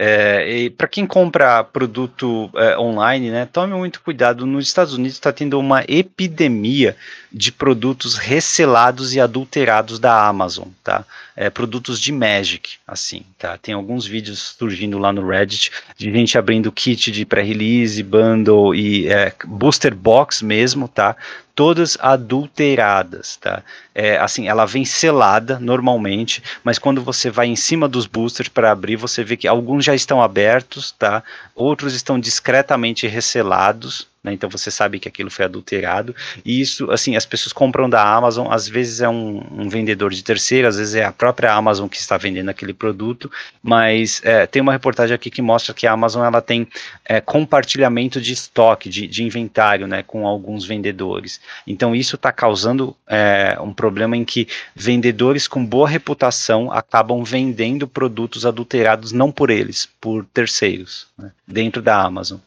É, 0.01 0.49
e 0.49 0.69
para 0.69 0.87
quem 0.87 1.05
compra 1.05 1.61
produto 1.61 2.49
é, 2.55 2.79
online, 2.79 3.29
né, 3.31 3.45
tome 3.45 3.73
muito 3.73 3.99
cuidado. 3.99 4.45
Nos 4.45 4.65
Estados 4.65 4.93
Unidos 4.93 5.17
está 5.17 5.33
tendo 5.33 5.59
uma 5.59 5.83
epidemia 5.89 6.95
de 7.29 7.51
produtos 7.51 8.15
recelados 8.15 9.13
e 9.13 9.19
adulterados 9.19 9.99
da 9.99 10.25
Amazon, 10.25 10.69
tá? 10.81 11.03
É, 11.35 11.49
produtos 11.49 11.99
de 11.99 12.13
Magic, 12.13 12.77
assim, 12.87 13.23
tá? 13.37 13.57
Tem 13.57 13.73
alguns 13.73 14.05
vídeos 14.05 14.55
surgindo 14.57 14.97
lá 14.97 15.11
no 15.11 15.27
Reddit 15.27 15.69
de 15.97 16.09
gente 16.13 16.37
abrindo 16.37 16.71
kit 16.71 17.11
de 17.11 17.25
pré-release, 17.25 18.01
bundle 18.01 18.73
e 18.73 19.05
é, 19.09 19.33
booster 19.45 19.93
box 19.93 20.41
mesmo, 20.41 20.87
tá? 20.87 21.13
Todas 21.59 21.97
adulteradas, 21.99 23.35
tá? 23.35 23.61
É, 23.93 24.17
assim, 24.17 24.47
ela 24.47 24.65
vem 24.65 24.85
selada 24.85 25.59
normalmente, 25.59 26.41
mas 26.63 26.79
quando 26.79 27.01
você 27.01 27.29
vai 27.29 27.47
em 27.47 27.55
cima 27.57 27.85
dos 27.85 28.07
boosters 28.07 28.47
para 28.47 28.71
abrir, 28.71 28.95
você 28.95 29.25
vê 29.25 29.35
que 29.35 29.45
alguns 29.45 29.83
já 29.83 29.93
estão 29.93 30.21
abertos, 30.21 30.93
tá? 30.93 31.21
Outros 31.53 31.93
estão 31.93 32.17
discretamente 32.17 33.07
recelados, 33.07 34.07
né? 34.29 34.33
Então 34.33 34.49
você 34.49 34.69
sabe 34.69 34.99
que 34.99 35.07
aquilo 35.07 35.29
foi 35.29 35.45
adulterado. 35.45 36.15
E 36.45 36.61
isso, 36.61 36.89
assim, 36.91 37.15
as 37.15 37.25
pessoas 37.25 37.51
compram 37.51 37.89
da 37.89 38.01
Amazon, 38.01 38.47
às 38.51 38.67
vezes 38.67 39.01
é 39.01 39.09
um, 39.09 39.43
um 39.51 39.69
vendedor 39.69 40.11
de 40.11 40.23
terceiro, 40.23 40.67
às 40.67 40.77
vezes 40.77 40.95
é 40.95 41.03
a 41.03 41.11
própria 41.11 41.53
Amazon 41.53 41.87
que 41.87 41.97
está 41.97 42.17
vendendo 42.17 42.49
aquele 42.49 42.73
produto, 42.73 43.31
mas 43.61 44.21
é, 44.23 44.45
tem 44.45 44.61
uma 44.61 44.71
reportagem 44.71 45.13
aqui 45.13 45.29
que 45.29 45.41
mostra 45.41 45.73
que 45.73 45.87
a 45.87 45.91
Amazon 45.91 46.23
ela 46.23 46.41
tem 46.41 46.67
é, 47.03 47.19
compartilhamento 47.19 48.21
de 48.21 48.33
estoque, 48.33 48.89
de, 48.89 49.07
de, 49.07 49.23
inventário, 49.23 49.87
né, 49.87 50.03
com 50.03 50.27
alguns 50.27 50.65
vendedores. 50.65 51.41
Então 51.65 51.95
isso 51.95 52.15
está 52.15 52.31
causando 52.31 52.95
é, 53.07 53.57
um 53.61 53.73
problema 53.73 54.15
em 54.15 54.23
que 54.23 54.47
vendedores 54.75 55.47
com 55.47 55.65
boa 55.65 55.89
reputação 55.89 56.71
acabam 56.71 57.23
vendendo 57.23 57.87
produtos 57.87 58.45
adulterados 58.45 59.11
não 59.11 59.31
por 59.31 59.49
eles, 59.49 59.89
por 59.99 60.25
terceiros, 60.25 61.07
né, 61.17 61.31
dentro 61.47 61.81
da 61.81 62.01
Amazon. 62.01 62.39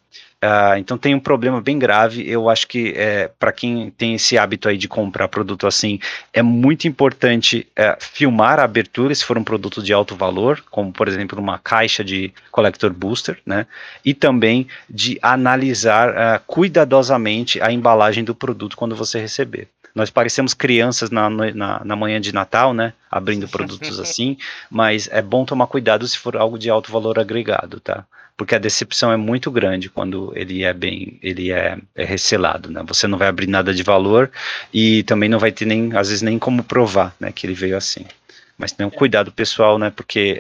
Uh, 0.43 0.77
então 0.77 0.99
tem 0.99 1.15
um 1.15 1.21
problema 1.21 1.61
bem 1.61 1.79
grave. 1.79 2.29
Eu 2.29 2.51
acho 2.51 2.67
que 2.67 2.93
é, 2.97 3.31
para 3.39 3.53
quem 3.53 3.91
tem 3.91 4.15
esse 4.15 4.37
hábito 4.37 4.69
aí 4.69 4.77
de 4.77 4.89
comprar 4.89 5.29
produto 5.29 5.69
assim, 5.69 6.01
é 6.33 6.43
muito 6.43 6.89
importante 6.89 7.65
é, 7.77 7.97
filmar 8.01 8.59
a 8.59 8.65
abertura 8.65 9.15
se 9.15 9.25
for 9.25 9.39
um 9.39 9.45
produto 9.45 9.81
de 9.81 9.93
alto 9.93 10.17
valor, 10.17 10.61
como 10.69 10.93
por 10.93 11.07
exemplo 11.07 11.39
uma 11.39 11.61
caixa 11.61 12.03
de 12.03 12.35
collector 12.51 12.93
booster, 12.93 13.39
né? 13.47 13.67
E 14.05 14.13
também 14.13 14.67
de 14.91 15.17
analisar 15.23 16.11
uh, 16.11 16.43
cuidadosamente 16.45 17.63
a 17.63 17.71
embalagem 17.71 18.25
do 18.25 18.35
produto 18.35 18.77
quando 18.77 18.97
você 18.97 19.21
receber. 19.21 19.69
Nós 19.95 20.11
parecemos 20.11 20.55
crianças 20.55 21.11
na, 21.11 21.29
na, 21.31 21.85
na 21.85 21.97
manhã 21.97 22.21
de 22.21 22.33
Natal, 22.33 22.75
né? 22.75 22.95
Abrindo 23.11 23.47
produtos 23.47 24.01
assim, 24.01 24.37
mas 24.69 25.09
é 25.13 25.23
bom 25.23 25.45
tomar 25.45 25.69
cuidado 25.69 26.09
se 26.09 26.19
for 26.19 26.37
algo 26.37 26.59
de 26.59 26.69
alto 26.69 26.91
valor 26.91 27.19
agregado, 27.19 27.79
tá? 27.79 28.05
Porque 28.43 28.57
a 28.57 28.59
decepção 28.59 29.13
é 29.13 29.17
muito 29.17 29.53
grande 29.53 29.89
quando 29.89 30.33
ele 30.35 30.65
é 30.65 30.73
bem, 30.73 31.17
ele 31.23 31.53
é, 31.53 31.79
é 31.95 32.05
recelado, 32.05 32.69
né? 32.73 32.83
Você 32.89 33.07
não 33.07 33.17
vai 33.17 33.29
abrir 33.29 33.47
nada 33.47 33.73
de 33.73 33.85
valor 33.85 34.33
e 34.75 35.05
também 35.05 35.29
não 35.29 35.39
vai 35.39 35.53
ter 35.53 35.65
nem, 35.65 35.97
às 35.97 36.09
vezes 36.09 36.23
nem 36.23 36.41
como 36.41 36.65
provar, 36.65 37.15
né, 37.21 37.31
que 37.31 37.47
ele 37.47 37.55
veio 37.55 37.77
assim. 37.77 38.05
Mas 38.59 38.73
tenha 38.73 38.89
um 38.89 38.91
cuidado 38.91 39.31
pessoal, 39.31 39.79
né? 39.79 39.93
Porque 39.95 40.37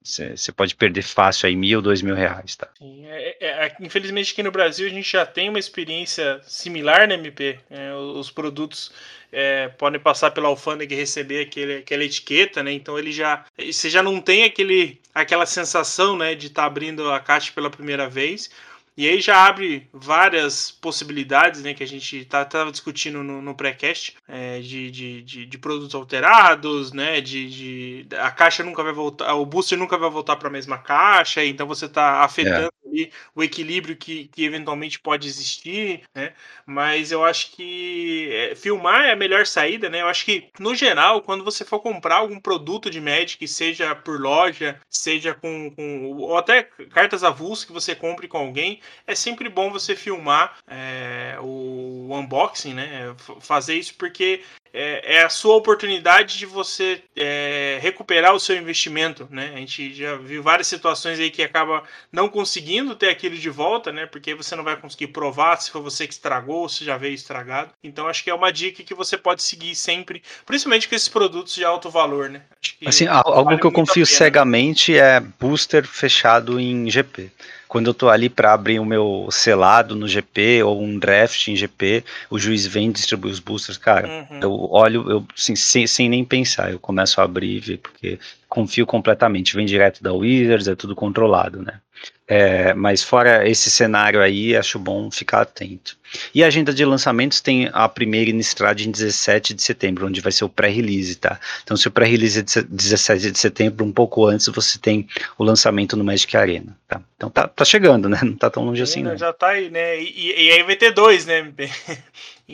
você 0.00 0.32
é, 0.32 0.52
pode 0.56 0.76
perder 0.76 1.02
fácil 1.02 1.48
aí 1.48 1.56
mil, 1.56 1.82
dois 1.82 2.02
mil 2.02 2.14
reais, 2.14 2.54
tá? 2.54 2.68
Sim, 2.78 3.04
é, 3.06 3.36
é, 3.40 3.66
é, 3.66 3.76
infelizmente 3.80 4.32
aqui 4.32 4.44
no 4.44 4.52
Brasil 4.52 4.86
a 4.86 4.90
gente 4.90 5.10
já 5.10 5.26
tem 5.26 5.48
uma 5.48 5.58
experiência 5.58 6.40
similar, 6.44 7.08
né, 7.08 7.14
MP? 7.14 7.58
É, 7.68 7.92
os 7.92 8.30
produtos 8.30 8.92
é, 9.32 9.68
podem 9.68 10.00
passar 10.00 10.30
pela 10.30 10.48
alfândega 10.48 10.94
e 10.94 10.96
receber 10.96 11.42
aquele, 11.42 11.76
aquela 11.78 12.04
etiqueta, 12.04 12.62
né? 12.62 12.72
Então 12.72 12.98
ele 12.98 13.12
já. 13.12 13.44
Você 13.58 13.88
já 13.88 14.02
não 14.02 14.20
tem 14.20 14.44
aquele, 14.44 15.00
aquela 15.14 15.46
sensação 15.46 16.16
né, 16.16 16.34
de 16.34 16.48
estar 16.48 16.62
tá 16.62 16.66
abrindo 16.66 17.10
a 17.10 17.20
caixa 17.20 17.52
pela 17.52 17.70
primeira 17.70 18.08
vez. 18.08 18.50
E 18.96 19.08
aí 19.08 19.20
já 19.20 19.46
abre 19.46 19.88
várias 19.92 20.70
possibilidades, 20.70 21.62
né, 21.62 21.72
que 21.72 21.82
a 21.82 21.86
gente 21.86 22.18
estava 22.18 22.44
tá, 22.44 22.70
discutindo 22.70 23.22
no, 23.22 23.40
no 23.40 23.54
pré-cast, 23.54 24.16
é, 24.28 24.60
de, 24.60 24.90
de, 24.90 25.22
de, 25.22 25.46
de, 25.46 25.58
produtos 25.58 25.94
alterados, 25.94 26.92
né, 26.92 27.20
de, 27.20 28.04
de, 28.04 28.16
a 28.16 28.30
caixa 28.30 28.62
nunca 28.62 28.82
vai 28.82 28.92
voltar, 28.92 29.32
o 29.34 29.46
booster 29.46 29.78
nunca 29.78 29.96
vai 29.96 30.10
voltar 30.10 30.36
para 30.36 30.48
a 30.48 30.52
mesma 30.52 30.76
caixa, 30.76 31.44
então 31.44 31.66
você 31.66 31.86
está 31.86 32.22
afetando 32.24 32.70
é. 32.84 32.88
ali 32.88 33.12
o 33.34 33.42
equilíbrio 33.42 33.96
que, 33.96 34.28
que 34.28 34.44
eventualmente 34.44 34.98
pode 34.98 35.26
existir, 35.26 36.02
né, 36.14 36.34
mas 36.66 37.12
eu 37.12 37.24
acho 37.24 37.52
que 37.52 38.28
é, 38.32 38.54
filmar 38.54 39.04
é 39.04 39.12
a 39.12 39.16
melhor 39.16 39.46
saída, 39.46 39.88
né, 39.88 40.02
eu 40.02 40.08
acho 40.08 40.24
que, 40.24 40.48
no 40.58 40.74
geral, 40.74 41.22
quando 41.22 41.44
você 41.44 41.64
for 41.64 41.80
comprar 41.80 42.16
algum 42.16 42.40
produto 42.40 42.90
de 42.90 43.00
Magic, 43.00 43.46
seja 43.48 43.94
por 43.94 44.20
loja, 44.20 44.78
seja 44.90 45.32
com, 45.32 45.70
com 45.70 46.12
ou 46.18 46.36
até 46.36 46.64
cartas 46.90 47.24
avulsas 47.24 47.64
que 47.64 47.72
você 47.72 47.94
compre 47.94 48.28
com 48.28 48.36
alguém, 48.36 48.80
é 49.06 49.14
sempre 49.14 49.48
bom 49.48 49.70
você 49.70 49.96
filmar 49.96 50.56
é, 50.68 51.36
o 51.40 52.08
unboxing, 52.12 52.74
né? 52.74 53.14
Fazer 53.40 53.74
isso 53.74 53.94
porque 53.94 54.42
é, 54.72 55.16
é, 55.16 55.22
a 55.22 55.28
sua 55.28 55.56
oportunidade 55.56 56.38
de 56.38 56.46
você 56.46 57.02
é, 57.16 57.78
recuperar 57.82 58.34
o 58.34 58.40
seu 58.40 58.56
investimento, 58.56 59.26
né? 59.30 59.50
A 59.54 59.58
gente 59.58 59.92
já 59.92 60.14
viu 60.16 60.42
várias 60.42 60.68
situações 60.68 61.18
aí 61.18 61.30
que 61.30 61.42
acaba 61.42 61.82
não 62.12 62.28
conseguindo 62.28 62.94
ter 62.94 63.08
aquilo 63.08 63.36
de 63.36 63.50
volta, 63.50 63.90
né? 63.90 64.06
Porque 64.06 64.34
você 64.34 64.54
não 64.54 64.62
vai 64.62 64.76
conseguir 64.76 65.08
provar 65.08 65.56
se 65.56 65.70
foi 65.70 65.80
você 65.80 66.06
que 66.06 66.12
estragou, 66.12 66.68
se 66.68 66.84
já 66.84 66.96
veio 66.96 67.14
estragado. 67.14 67.72
Então 67.82 68.06
acho 68.06 68.22
que 68.22 68.30
é 68.30 68.34
uma 68.34 68.52
dica 68.52 68.82
que 68.82 68.94
você 68.94 69.16
pode 69.16 69.42
seguir 69.42 69.74
sempre, 69.74 70.22
principalmente 70.46 70.88
com 70.88 70.94
esses 70.94 71.08
produtos 71.08 71.54
de 71.54 71.64
alto 71.64 71.90
valor, 71.90 72.30
né? 72.30 72.42
assim, 72.86 73.06
algo 73.06 73.44
vale 73.44 73.58
que 73.58 73.66
eu 73.66 73.72
confio 73.72 74.06
cegamente 74.06 74.96
é 74.96 75.18
booster 75.20 75.86
fechado 75.86 76.60
em 76.60 76.88
GP 76.88 77.30
quando 77.70 77.86
eu 77.86 77.94
tô 77.94 78.08
ali 78.08 78.28
para 78.28 78.52
abrir 78.52 78.80
o 78.80 78.84
meu 78.84 79.28
selado 79.30 79.94
no 79.94 80.08
GP 80.08 80.64
ou 80.64 80.82
um 80.82 80.98
draft 80.98 81.46
em 81.46 81.54
GP, 81.54 82.04
o 82.28 82.36
juiz 82.36 82.66
vem 82.66 82.90
distribuir 82.90 83.32
os 83.32 83.38
boosters, 83.38 83.78
cara. 83.78 84.26
Uhum. 84.28 84.40
Eu 84.42 84.68
olho, 84.72 85.08
eu 85.08 85.26
assim, 85.38 85.54
sem, 85.54 85.86
sem 85.86 86.08
nem 86.08 86.24
pensar, 86.24 86.72
eu 86.72 86.80
começo 86.80 87.20
a 87.20 87.24
abrir 87.24 87.58
e 87.58 87.60
ver, 87.60 87.78
porque 87.78 88.18
confio 88.50 88.84
completamente. 88.84 89.54
Vem 89.54 89.64
direto 89.64 90.02
da 90.02 90.12
Wizards, 90.12 90.68
é 90.68 90.74
tudo 90.74 90.94
controlado, 90.94 91.62
né? 91.62 91.80
É, 92.26 92.72
mas 92.74 93.02
fora 93.02 93.48
esse 93.48 93.70
cenário 93.70 94.22
aí, 94.22 94.56
acho 94.56 94.78
bom 94.78 95.10
ficar 95.10 95.42
atento. 95.42 95.96
E 96.34 96.42
a 96.42 96.46
agenda 96.46 96.72
de 96.72 96.84
lançamentos 96.84 97.40
tem 97.40 97.68
a 97.72 97.88
primeira 97.88 98.30
Innistrad 98.30 98.80
em 98.80 98.90
17 98.90 99.52
de 99.52 99.62
setembro, 99.62 100.06
onde 100.06 100.20
vai 100.20 100.32
ser 100.32 100.44
o 100.44 100.48
pré-release, 100.48 101.16
tá? 101.16 101.38
Então, 101.62 101.76
se 101.76 101.88
o 101.88 101.90
pré-release 101.90 102.38
é 102.38 102.42
de 102.42 102.62
17 102.62 103.30
de 103.32 103.38
setembro, 103.38 103.84
um 103.84 103.92
pouco 103.92 104.26
antes, 104.26 104.46
você 104.46 104.78
tem 104.78 105.08
o 105.38 105.44
lançamento 105.44 105.96
no 105.96 106.04
Magic 106.04 106.36
Arena, 106.36 106.76
tá? 106.88 107.02
Então 107.16 107.30
tá, 107.30 107.48
tá 107.48 107.64
chegando, 107.64 108.08
né? 108.08 108.20
Não 108.22 108.36
tá 108.36 108.48
tão 108.48 108.64
longe 108.64 108.82
assim. 108.82 109.04
Já 109.16 109.32
tá 109.32 109.48
aí, 109.48 109.68
né? 109.68 110.00
E, 110.00 110.46
e 110.46 110.52
aí 110.52 110.62
vai 110.62 110.76
ter 110.76 110.92
dois, 110.92 111.26
né? 111.26 111.52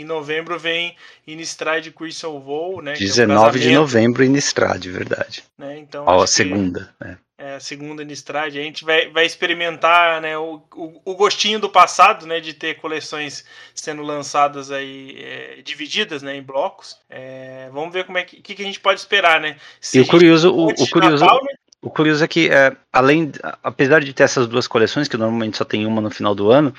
Em 0.01 0.05
novembro 0.05 0.59
vem 0.59 0.97
Innistrad 1.27 1.89
Crystal 1.90 2.39
Vole, 2.40 2.85
né? 2.85 2.93
19 2.94 3.59
é 3.59 3.62
de 3.62 3.74
novembro, 3.74 4.24
Innistrad, 4.24 4.85
verdade. 4.86 5.44
Né? 5.56 5.78
Então, 5.78 6.05
Ó, 6.06 6.23
a 6.23 6.27
segunda, 6.27 6.94
né? 7.01 7.18
é, 7.39 7.55
a 7.56 7.60
segunda 7.60 8.02
Nistrad, 8.02 8.56
a 8.56 8.62
gente 8.62 8.85
vai, 8.85 9.10
vai 9.10 9.27
experimentar 9.27 10.23
né, 10.23 10.39
o, 10.39 10.62
o, 10.74 11.01
o, 11.05 11.14
gostinho 11.14 11.60
do 11.60 11.68
passado, 11.68 12.27
né, 12.27 12.40
de 12.40 12.55
ter 12.55 12.77
coleções 12.77 13.44
sendo 13.74 14.02
lançadas 14.02 14.70
aí 14.70 15.16
é, 15.18 15.62
divididas, 15.62 16.23
né, 16.23 16.35
em 16.36 16.43
blocos. 16.43 16.98
É, 17.10 17.68
vamos 17.73 17.93
ver 17.93 18.05
como 18.05 18.16
é 18.16 18.24
que, 18.24 18.40
que, 18.40 18.62
a 18.62 18.64
gente 18.64 18.81
pode 18.81 19.01
esperar, 19.01 19.39
né? 19.40 19.56
Se 19.81 19.98
e 19.98 20.01
o 20.01 20.06
curioso, 20.06 20.51
o, 20.51 20.68
o 20.68 20.90
curioso, 20.90 21.24
Natal, 21.24 21.43
né? 21.44 21.52
O 21.87 21.91
curioso 21.91 22.25
é 22.25 22.27
que 22.27 22.51
é, 22.51 22.77
além, 22.93 23.31
apesar 23.63 24.03
de 24.03 24.13
ter 24.13 24.25
essas 24.25 24.49
duas 24.49 24.67
coleções 24.67 25.07
que 25.07 25.17
normalmente 25.17 25.57
só 25.57 25.65
tem 25.65 25.87
uma 25.87 26.01
no 26.01 26.11
final 26.11 26.35
do 26.35 26.51
ano, 26.51 26.75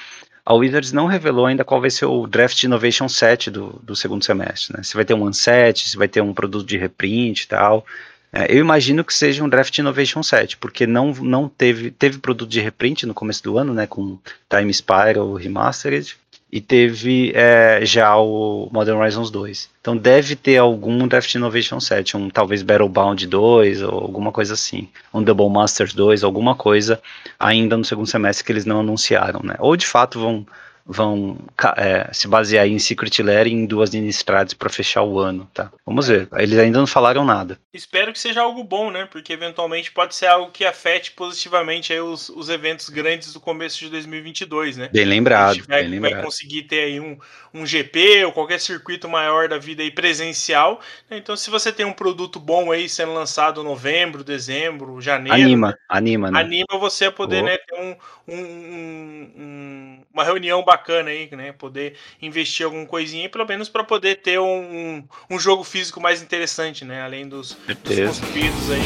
a 0.45 0.53
Wizards 0.53 0.91
não 0.91 1.05
revelou 1.05 1.45
ainda 1.45 1.63
qual 1.63 1.79
vai 1.79 1.89
ser 1.89 2.05
o 2.05 2.27
Draft 2.27 2.61
Innovation 2.63 3.07
Set 3.07 3.49
do, 3.49 3.79
do 3.81 3.95
segundo 3.95 4.25
semestre, 4.25 4.75
né? 4.75 4.83
Se 4.83 4.95
vai 4.95 5.05
ter 5.05 5.13
um 5.13 5.31
set, 5.31 5.87
se 5.87 5.95
vai 5.95 6.09
ter 6.09 6.19
um 6.19 6.33
produto 6.33 6.67
de 6.67 6.77
reprint 6.77 7.43
e 7.43 7.47
tal. 7.47 7.85
É, 8.33 8.53
eu 8.53 8.59
imagino 8.59 9.01
que 9.01 9.13
seja 9.13 9.41
um 9.41 9.47
Draft 9.47 9.77
Innovation 9.77 10.21
7, 10.21 10.57
porque 10.57 10.85
não, 10.85 11.13
não 11.13 11.47
teve, 11.47 11.89
teve 11.89 12.17
produto 12.17 12.49
de 12.49 12.59
reprint 12.59 13.05
no 13.05 13.13
começo 13.13 13.41
do 13.41 13.57
ano, 13.57 13.73
né, 13.73 13.87
com 13.87 14.19
Time 14.49 14.73
Spiral 14.73 15.35
Remastered, 15.35 16.17
e 16.51 16.61
teve 16.61 17.31
é, 17.35 17.81
já 17.83 18.15
o 18.17 18.69
Modern 18.71 18.97
Horizons 18.97 19.29
2. 19.29 19.69
Então 19.81 19.97
deve 19.97 20.35
ter 20.35 20.57
algum 20.57 21.07
Draft 21.07 21.33
Innovation 21.35 21.79
7, 21.79 22.15
um 22.15 22.29
talvez 22.29 22.63
Battlebound 22.63 23.27
2 23.27 23.81
ou 23.83 23.93
alguma 23.93 24.31
coisa 24.31 24.53
assim, 24.53 24.87
um 25.13 25.21
Double 25.21 25.49
Masters 25.49 25.93
2, 25.93 26.23
alguma 26.23 26.55
coisa 26.55 27.01
ainda 27.39 27.75
no 27.75 27.83
segundo 27.83 28.07
semestre 28.07 28.45
que 28.45 28.51
eles 28.51 28.65
não 28.65 28.79
anunciaram, 28.79 29.41
né? 29.43 29.55
Ou 29.59 29.75
de 29.75 29.85
fato 29.85 30.19
vão 30.19 30.45
vão 30.87 31.37
é, 31.75 32.09
se 32.13 32.27
basear 32.27 32.65
em 32.65 32.79
Secret 32.79 33.21
Lair 33.21 33.47
e 33.47 33.51
em 33.51 33.65
duas 33.65 33.93
Innistrades 33.93 34.53
para 34.53 34.69
fechar 34.69 35.03
o 35.03 35.19
ano, 35.19 35.49
tá? 35.53 35.69
Vamos 35.85 36.07
ver. 36.07 36.29
Eles 36.37 36.57
ainda 36.57 36.79
não 36.79 36.87
falaram 36.87 37.25
nada. 37.25 37.59
Espero 37.73 38.13
que 38.13 38.19
seja 38.19 38.41
algo 38.41 38.63
bom, 38.63 38.89
né? 38.89 39.05
Porque 39.11 39.33
eventualmente 39.33 39.91
pode 39.91 40.15
ser 40.15 40.27
algo 40.27 40.51
que 40.51 40.63
afete 40.63 41.11
positivamente 41.11 41.91
aí 41.91 41.99
os, 41.99 42.29
os 42.29 42.49
eventos 42.49 42.89
grandes 42.89 43.33
do 43.33 43.39
começo 43.39 43.77
de 43.79 43.89
2022, 43.89 44.77
né? 44.77 44.89
Bem 44.91 45.05
lembrado. 45.05 45.51
A 45.51 45.53
gente 45.55 45.67
vai, 45.67 45.81
bem 45.81 45.91
lembrado. 45.91 46.13
vai 46.13 46.23
conseguir 46.23 46.63
ter 46.63 46.85
aí 46.85 46.99
um, 46.99 47.17
um 47.53 47.65
GP 47.65 48.25
ou 48.25 48.31
qualquer 48.31 48.59
circuito 48.59 49.09
maior 49.09 49.49
da 49.49 49.57
vida 49.57 49.83
aí 49.83 49.91
presencial. 49.91 50.79
Então, 51.11 51.35
se 51.35 51.49
você 51.49 51.71
tem 51.71 51.85
um 51.85 51.93
produto 51.93 52.39
bom 52.39 52.71
aí 52.71 52.87
sendo 52.87 53.13
lançado 53.13 53.61
em 53.61 53.63
novembro, 53.65 54.23
dezembro, 54.23 55.01
janeiro. 55.01 55.35
Anima, 55.35 55.69
né? 55.69 55.75
anima, 55.89 56.31
né? 56.31 56.39
Anima 56.39 56.79
você 56.79 57.05
a 57.05 57.11
poder, 57.11 57.43
oh. 57.43 57.45
né, 57.45 57.57
ter 57.57 57.75
um, 57.75 57.95
um, 58.27 59.31
um, 59.37 60.03
uma 60.13 60.23
reunião 60.23 60.63
bacana 60.63 60.76
bacana 60.77 61.09
aí, 61.09 61.27
né? 61.31 61.51
Poder 61.51 61.95
investir 62.21 62.65
alguma 62.65 62.85
coisinha, 62.85 63.27
pelo 63.27 63.45
menos 63.45 63.67
para 63.67 63.83
poder 63.83 64.17
ter 64.17 64.39
um, 64.39 65.03
um 65.29 65.39
jogo 65.39 65.63
físico 65.63 65.99
mais 65.99 66.21
interessante, 66.21 66.85
né? 66.85 67.01
Além 67.01 67.27
dos, 67.27 67.57
dos 67.83 67.99
construídos 67.99 68.71
aí. 68.71 68.81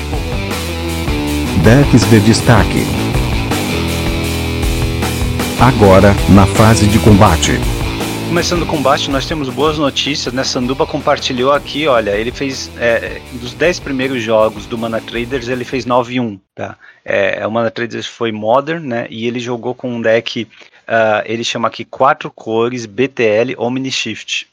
Decks 1.64 2.10
de 2.10 2.20
destaque. 2.22 2.86
Agora, 5.60 6.14
na 6.34 6.48
fase 6.48 6.88
de 6.88 6.98
combate. 7.00 7.52
Começando 8.32 8.62
o 8.62 8.66
combate, 8.66 9.12
nós 9.12 9.26
temos 9.26 9.50
boas 9.50 9.78
notícias, 9.78 10.34
né? 10.34 10.42
Sanduba 10.46 10.88
compartilhou 10.88 11.52
aqui, 11.52 11.86
olha, 11.86 12.12
ele 12.12 12.32
fez 12.32 12.72
é, 12.80 13.20
dos 13.34 13.54
10 13.54 13.82
primeiros 13.82 14.24
jogos 14.24 14.66
do 14.66 14.78
Mana 14.78 15.02
Traders, 15.02 15.50
ele 15.50 15.66
fez 15.66 15.86
9 15.86 16.18
1, 16.18 16.40
tá? 16.56 16.78
É, 17.04 17.46
o 17.46 17.52
Mana 17.52 17.70
Traders 17.70 18.08
foi 18.08 18.32
Modern, 18.32 18.88
né? 18.88 19.06
E 19.10 19.28
ele 19.28 19.38
jogou 19.38 19.76
com 19.76 19.94
um 19.94 20.02
deck, 20.02 20.48
uh, 20.92 21.24
ele 21.26 21.44
chama 21.44 21.70
aqui 21.70 21.86
quatro 21.86 22.30
cores 22.30 22.86
BTL 22.86 23.56
Omni 23.58 23.92
Shift. 23.92 24.52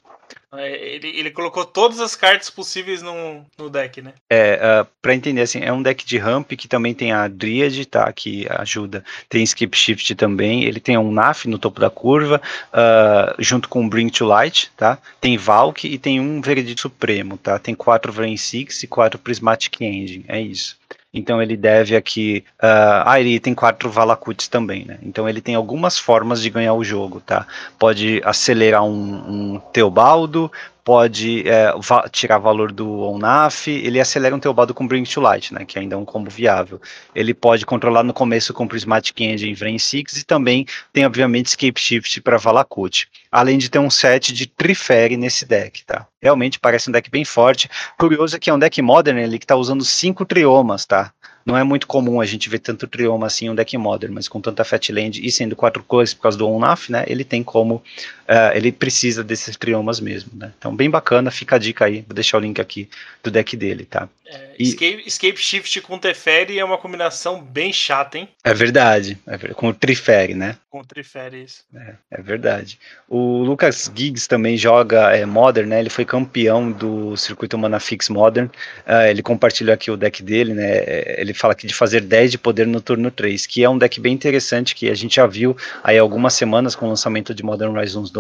É, 0.50 0.94
ele, 0.94 1.08
ele 1.08 1.30
colocou 1.30 1.62
todas 1.62 2.00
as 2.00 2.16
cartas 2.16 2.48
possíveis 2.48 3.02
no, 3.02 3.44
no 3.58 3.68
deck, 3.68 4.00
né? 4.00 4.14
É, 4.30 4.82
uh, 4.82 4.88
pra 5.02 5.14
entender 5.14 5.42
assim, 5.42 5.60
é 5.60 5.70
um 5.70 5.82
deck 5.82 6.06
de 6.06 6.16
ramp 6.16 6.52
que 6.52 6.66
também 6.66 6.94
tem 6.94 7.12
a 7.12 7.28
Dryad, 7.28 7.84
tá? 7.84 8.10
Que 8.10 8.46
ajuda. 8.50 9.04
Tem 9.28 9.42
Skip 9.42 9.76
Shift 9.76 10.14
também. 10.14 10.64
Ele 10.64 10.80
tem 10.80 10.96
um 10.96 11.12
NAF 11.12 11.46
no 11.46 11.58
topo 11.58 11.78
da 11.78 11.90
curva, 11.90 12.40
uh, 12.72 13.34
junto 13.38 13.68
com 13.68 13.86
Bring 13.86 14.08
to 14.08 14.24
Light, 14.24 14.72
tá? 14.74 14.96
Tem 15.20 15.36
Valk 15.36 15.86
e 15.86 15.98
tem 15.98 16.18
um 16.18 16.40
Veredito 16.40 16.80
Supremo, 16.80 17.36
tá? 17.36 17.58
Tem 17.58 17.74
quatro 17.74 18.10
Vrain 18.10 18.36
Six 18.38 18.82
e 18.82 18.86
quatro 18.86 19.18
Prismatic 19.18 19.78
Engine. 19.82 20.24
É 20.28 20.40
isso. 20.40 20.78
Então 21.12 21.42
ele 21.42 21.56
deve 21.56 21.96
aqui. 21.96 22.44
Uh, 22.62 23.02
ah, 23.06 23.20
ele 23.20 23.40
tem 23.40 23.54
quatro 23.54 23.90
Valakuts 23.90 24.46
também, 24.46 24.84
né? 24.84 24.98
Então 25.02 25.28
ele 25.28 25.40
tem 25.40 25.54
algumas 25.54 25.98
formas 25.98 26.42
de 26.42 26.50
ganhar 26.50 26.74
o 26.74 26.84
jogo, 26.84 27.20
tá? 27.20 27.46
Pode 27.78 28.20
acelerar 28.24 28.84
um, 28.84 29.54
um 29.54 29.60
Teobaldo, 29.72 30.52
pode 30.88 31.46
é, 31.46 31.70
va 31.76 32.08
tirar 32.08 32.38
valor 32.38 32.72
do 32.72 33.00
ONAF, 33.00 33.70
ele 33.70 34.00
acelera 34.00 34.34
um 34.34 34.40
Teobaldo 34.40 34.72
com 34.72 34.86
Bring 34.86 35.04
to 35.04 35.20
Light, 35.20 35.52
né, 35.52 35.66
que 35.66 35.78
ainda 35.78 35.94
é 35.94 35.98
um 35.98 36.04
combo 36.06 36.30
viável. 36.30 36.80
Ele 37.14 37.34
pode 37.34 37.66
controlar 37.66 38.02
no 38.02 38.14
começo 38.14 38.54
com 38.54 38.66
Prismatic 38.66 39.20
Engine 39.20 39.52
Vrain 39.52 39.78
6 39.78 40.16
e 40.16 40.24
também 40.24 40.64
tem, 40.90 41.04
obviamente, 41.04 41.48
Escape 41.48 41.78
Shift 41.78 42.22
para 42.22 42.38
Valakut. 42.38 43.06
Além 43.30 43.58
de 43.58 43.68
ter 43.68 43.78
um 43.78 43.90
set 43.90 44.32
de 44.32 44.46
Trifere 44.46 45.18
nesse 45.18 45.44
deck, 45.44 45.84
tá? 45.84 46.06
Realmente 46.22 46.58
parece 46.58 46.88
um 46.88 46.92
deck 46.92 47.10
bem 47.10 47.22
forte. 47.22 47.68
Curioso 47.98 48.36
é 48.36 48.38
que 48.38 48.48
é 48.48 48.54
um 48.54 48.58
deck 48.58 48.80
modern, 48.80 49.18
ele 49.18 49.38
que 49.38 49.46
tá 49.46 49.56
usando 49.56 49.84
cinco 49.84 50.24
triomas, 50.24 50.86
tá? 50.86 51.12
Não 51.48 51.56
é 51.56 51.64
muito 51.64 51.86
comum 51.86 52.20
a 52.20 52.26
gente 52.26 52.46
ver 52.50 52.58
tanto 52.58 52.86
trioma 52.86 53.26
assim 53.26 53.46
em 53.46 53.50
um 53.50 53.54
deck 53.54 53.74
modern, 53.78 54.12
mas 54.12 54.28
com 54.28 54.38
tanta 54.38 54.64
Fatland 54.64 55.18
e 55.26 55.32
sendo 55.32 55.56
quatro 55.56 55.82
cores 55.82 56.12
por 56.12 56.20
causa 56.20 56.36
do 56.36 56.46
ONAF, 56.46 56.92
né? 56.92 57.04
Ele 57.06 57.24
tem 57.24 57.42
como. 57.42 57.82
Uh, 58.28 58.54
ele 58.54 58.70
precisa 58.70 59.24
desses 59.24 59.56
triomas 59.56 60.00
mesmo, 60.00 60.30
né? 60.34 60.52
Então, 60.58 60.74
bem 60.76 60.90
bacana, 60.90 61.30
fica 61.30 61.56
a 61.56 61.58
dica 61.58 61.86
aí. 61.86 62.04
Vou 62.06 62.14
deixar 62.14 62.36
o 62.36 62.40
link 62.40 62.60
aqui 62.60 62.88
do 63.22 63.30
deck 63.30 63.56
dele, 63.56 63.86
tá? 63.86 64.06
É, 64.30 64.50
e... 64.58 64.62
escape, 64.64 65.02
escape, 65.06 65.40
Shift 65.40 65.80
com 65.80 65.98
Teferi 65.98 66.58
é 66.58 66.64
uma 66.64 66.76
combinação 66.76 67.40
bem 67.40 67.72
chata, 67.72 68.18
hein? 68.18 68.28
É 68.44 68.52
verdade. 68.52 69.18
É, 69.26 69.38
com 69.38 69.68
o 69.68 69.74
Trifere, 69.74 70.34
né? 70.34 70.56
Com 70.68 70.80
o 70.80 70.84
Trifere, 70.84 71.42
isso. 71.42 71.64
É, 71.74 71.94
é, 72.10 72.20
verdade. 72.20 72.78
O 73.08 73.42
Lucas 73.42 73.90
Giggs 73.94 74.28
também 74.28 74.58
joga 74.58 75.16
é, 75.16 75.24
Modern, 75.24 75.68
né? 75.68 75.80
Ele 75.80 75.88
foi 75.88 76.04
campeão 76.04 76.70
do 76.70 77.16
circuito 77.16 77.56
Manafix 77.56 78.10
Modern. 78.10 78.48
Uh, 78.86 79.06
ele 79.08 79.22
compartilhou 79.22 79.72
aqui 79.72 79.90
o 79.90 79.96
deck 79.96 80.22
dele, 80.22 80.52
né? 80.52 80.76
É, 80.76 81.16
ele 81.18 81.32
fala 81.32 81.52
aqui 81.52 81.66
de 81.66 81.74
fazer 81.74 82.02
10 82.02 82.32
de 82.32 82.38
poder 82.38 82.66
no 82.66 82.82
turno 82.82 83.10
3, 83.10 83.46
que 83.46 83.64
é 83.64 83.70
um 83.70 83.78
deck 83.78 83.98
bem 83.98 84.12
interessante 84.12 84.74
que 84.74 84.90
a 84.90 84.94
gente 84.94 85.16
já 85.16 85.26
viu 85.26 85.56
aí 85.82 85.96
algumas 85.96 86.34
semanas 86.34 86.76
com 86.76 86.84
o 86.84 86.88
lançamento 86.90 87.34
de 87.34 87.42
Modern 87.42 87.74
Horizons 87.74 88.10
2, 88.10 88.17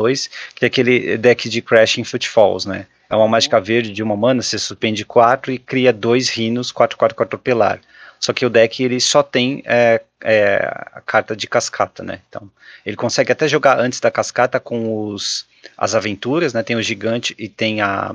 que 0.54 0.64
é 0.64 0.66
aquele 0.66 1.16
deck 1.16 1.48
de 1.48 1.62
Crashing 1.62 2.04
Footfalls, 2.04 2.66
né? 2.66 2.86
É 3.10 3.16
uma 3.16 3.28
mágica 3.28 3.60
verde 3.60 3.90
de 3.92 4.02
uma 4.02 4.16
mana, 4.16 4.42
você 4.42 4.58
suspende 4.58 5.04
4 5.04 5.52
e 5.52 5.58
cria 5.58 5.92
dois 5.92 6.28
rinos 6.28 6.70
4, 6.70 6.96
4, 6.96 7.16
4 7.16 7.28
atropelar. 7.36 7.80
Só 8.20 8.32
que 8.32 8.44
o 8.44 8.50
deck 8.50 8.82
ele 8.82 9.00
só 9.00 9.22
tem 9.22 9.62
é, 9.64 10.02
é, 10.22 10.56
a 10.92 11.00
carta 11.00 11.34
de 11.34 11.46
cascata, 11.46 12.02
né? 12.02 12.20
Então 12.28 12.50
ele 12.84 12.96
consegue 12.96 13.32
até 13.32 13.48
jogar 13.48 13.78
antes 13.78 14.00
da 14.00 14.10
cascata 14.10 14.60
com 14.60 15.06
os 15.06 15.46
as 15.76 15.94
aventuras, 15.94 16.52
né? 16.52 16.62
Tem 16.62 16.76
o 16.76 16.82
gigante 16.82 17.34
e 17.38 17.48
tem 17.48 17.80
a, 17.80 18.14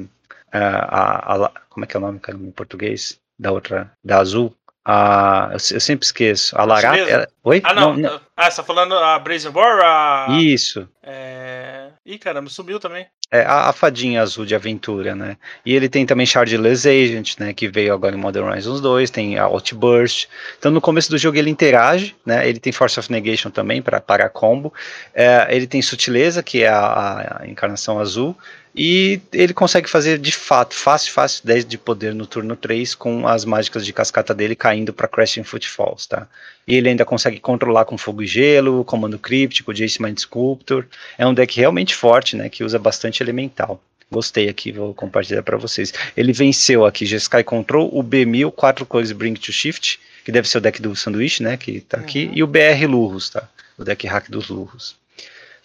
a, 0.52 0.60
a, 0.60 1.46
a 1.46 1.52
como 1.70 1.86
é 1.86 1.88
que 1.88 1.96
é 1.96 2.00
o 2.00 2.02
nome 2.02 2.20
cara, 2.20 2.38
em 2.38 2.52
português 2.52 3.18
da 3.40 3.52
outra 3.52 3.92
da 4.04 4.20
azul 4.20 4.56
a, 4.86 5.48
eu, 5.52 5.54
eu 5.54 5.80
sempre 5.80 6.06
esqueço. 6.06 6.58
A. 6.58 6.64
Ela, 6.64 7.28
oi? 7.44 7.62
Ah, 7.64 7.74
não. 7.74 7.94
não, 7.96 8.12
não. 8.12 8.22
Ah, 8.36 8.52
você 8.52 8.58
tá 8.58 8.64
falando 8.64 8.96
a 8.96 9.18
Brazen 9.18 9.52
Boar? 9.52 9.80
A... 9.82 10.28
Isso. 10.40 10.88
É... 11.02 11.63
Ih, 12.06 12.20
caramba, 12.20 12.50
sumiu 12.50 12.82
também. 12.82 13.08
É 13.32 13.42
a, 13.42 13.70
a, 13.70 13.74
fadinha 13.74 14.22
azul 14.22 14.46
de 14.46 14.54
aventura, 14.54 15.16
né? 15.16 15.38
E 15.66 15.74
ele 15.74 15.88
tem 15.88 16.06
também 16.06 16.26
Shardless 16.26 16.86
Agent, 16.86 17.40
né? 17.40 17.54
Que 17.54 17.70
veio 17.70 17.94
agora 17.94 18.14
em 18.14 18.20
Modern 18.20 18.46
Horizons 18.46 18.82
2, 18.82 19.10
tem 19.10 19.38
a 19.40 19.46
Outburst. 19.46 20.28
Então 20.60 20.70
no 20.70 20.82
começo 20.82 21.10
do 21.10 21.18
jogo 21.18 21.38
ele 21.38 21.50
interage, 21.50 22.14
né? 22.26 22.48
Ele 22.48 22.60
tem 22.60 22.74
Force 22.74 23.00
of 23.00 23.10
Negation 23.10 23.50
também 23.50 23.82
para 23.82 24.02
parar 24.02 24.28
combo. 24.30 24.74
É, 25.14 25.48
ele 25.50 25.66
tem 25.66 25.82
Sutileza, 25.82 26.44
que 26.44 26.64
é 26.64 26.68
a, 26.68 27.40
a 27.42 27.48
encarnação 27.48 27.98
azul. 28.00 28.38
E 28.76 29.22
ele 29.32 29.54
consegue 29.54 29.88
fazer 29.88 30.18
de 30.18 30.32
fato, 30.32 30.74
fácil, 30.74 31.14
fácil, 31.14 31.46
10 31.46 31.66
de 31.66 31.78
poder 31.78 32.14
no 32.16 32.26
turno 32.26 32.56
3 32.56 32.96
com 32.96 33.28
as 33.28 33.46
mágicas 33.46 33.86
de 33.86 33.94
cascata 33.94 34.34
dele 34.34 34.56
caindo 34.56 34.92
para 34.92 35.08
Crashing 35.08 35.44
Footfalls, 35.44 36.08
tá? 36.08 36.28
E 36.68 36.76
ele 36.76 36.90
ainda 36.90 37.06
consegue 37.06 37.40
controlar 37.40 37.86
com 37.86 37.98
fogo 37.98 38.24
e 38.24 38.28
gelo, 38.28 38.84
comando 38.84 39.20
críptico, 39.20 39.74
Jace 39.74 40.02
Mind 40.02 40.18
Sculptor. 40.18 40.86
É 41.18 41.28
um 41.28 41.34
deck 41.34 41.56
realmente 41.56 41.94
forte, 41.94 42.36
né? 42.36 42.50
Que 42.50 42.64
usa 42.64 42.80
bastante 42.80 43.22
elemental. 43.22 43.80
Gostei 44.10 44.50
aqui, 44.50 44.72
vou 44.72 44.94
compartilhar 44.94 45.44
para 45.44 45.58
vocês. 45.58 45.94
Ele 46.18 46.34
venceu 46.34 46.86
aqui 46.86 47.06
Jeskai 47.06 47.44
Control, 47.44 47.90
o 47.92 48.04
B1000, 48.04 48.52
4 48.52 48.86
cores 48.86 49.12
Bring 49.12 49.36
to 49.36 49.52
Shift, 49.52 50.00
que 50.26 50.32
deve 50.32 50.48
ser 50.48 50.58
o 50.58 50.62
deck 50.62 50.82
do 50.82 50.96
sanduíche, 50.96 51.44
né? 51.44 51.58
Que 51.58 51.82
tá 51.82 51.98
aqui, 51.98 52.26
uhum. 52.26 52.32
e 52.34 52.44
o 52.44 52.48
BR 52.48 52.88
Lurros, 52.88 53.30
tá? 53.30 53.48
O 53.78 53.84
deck 53.84 54.08
hack 54.08 54.30
dos 54.30 54.50
Lurros. 54.50 54.96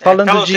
É, 0.01 0.05
Falando 0.05 0.45
de... 0.45 0.53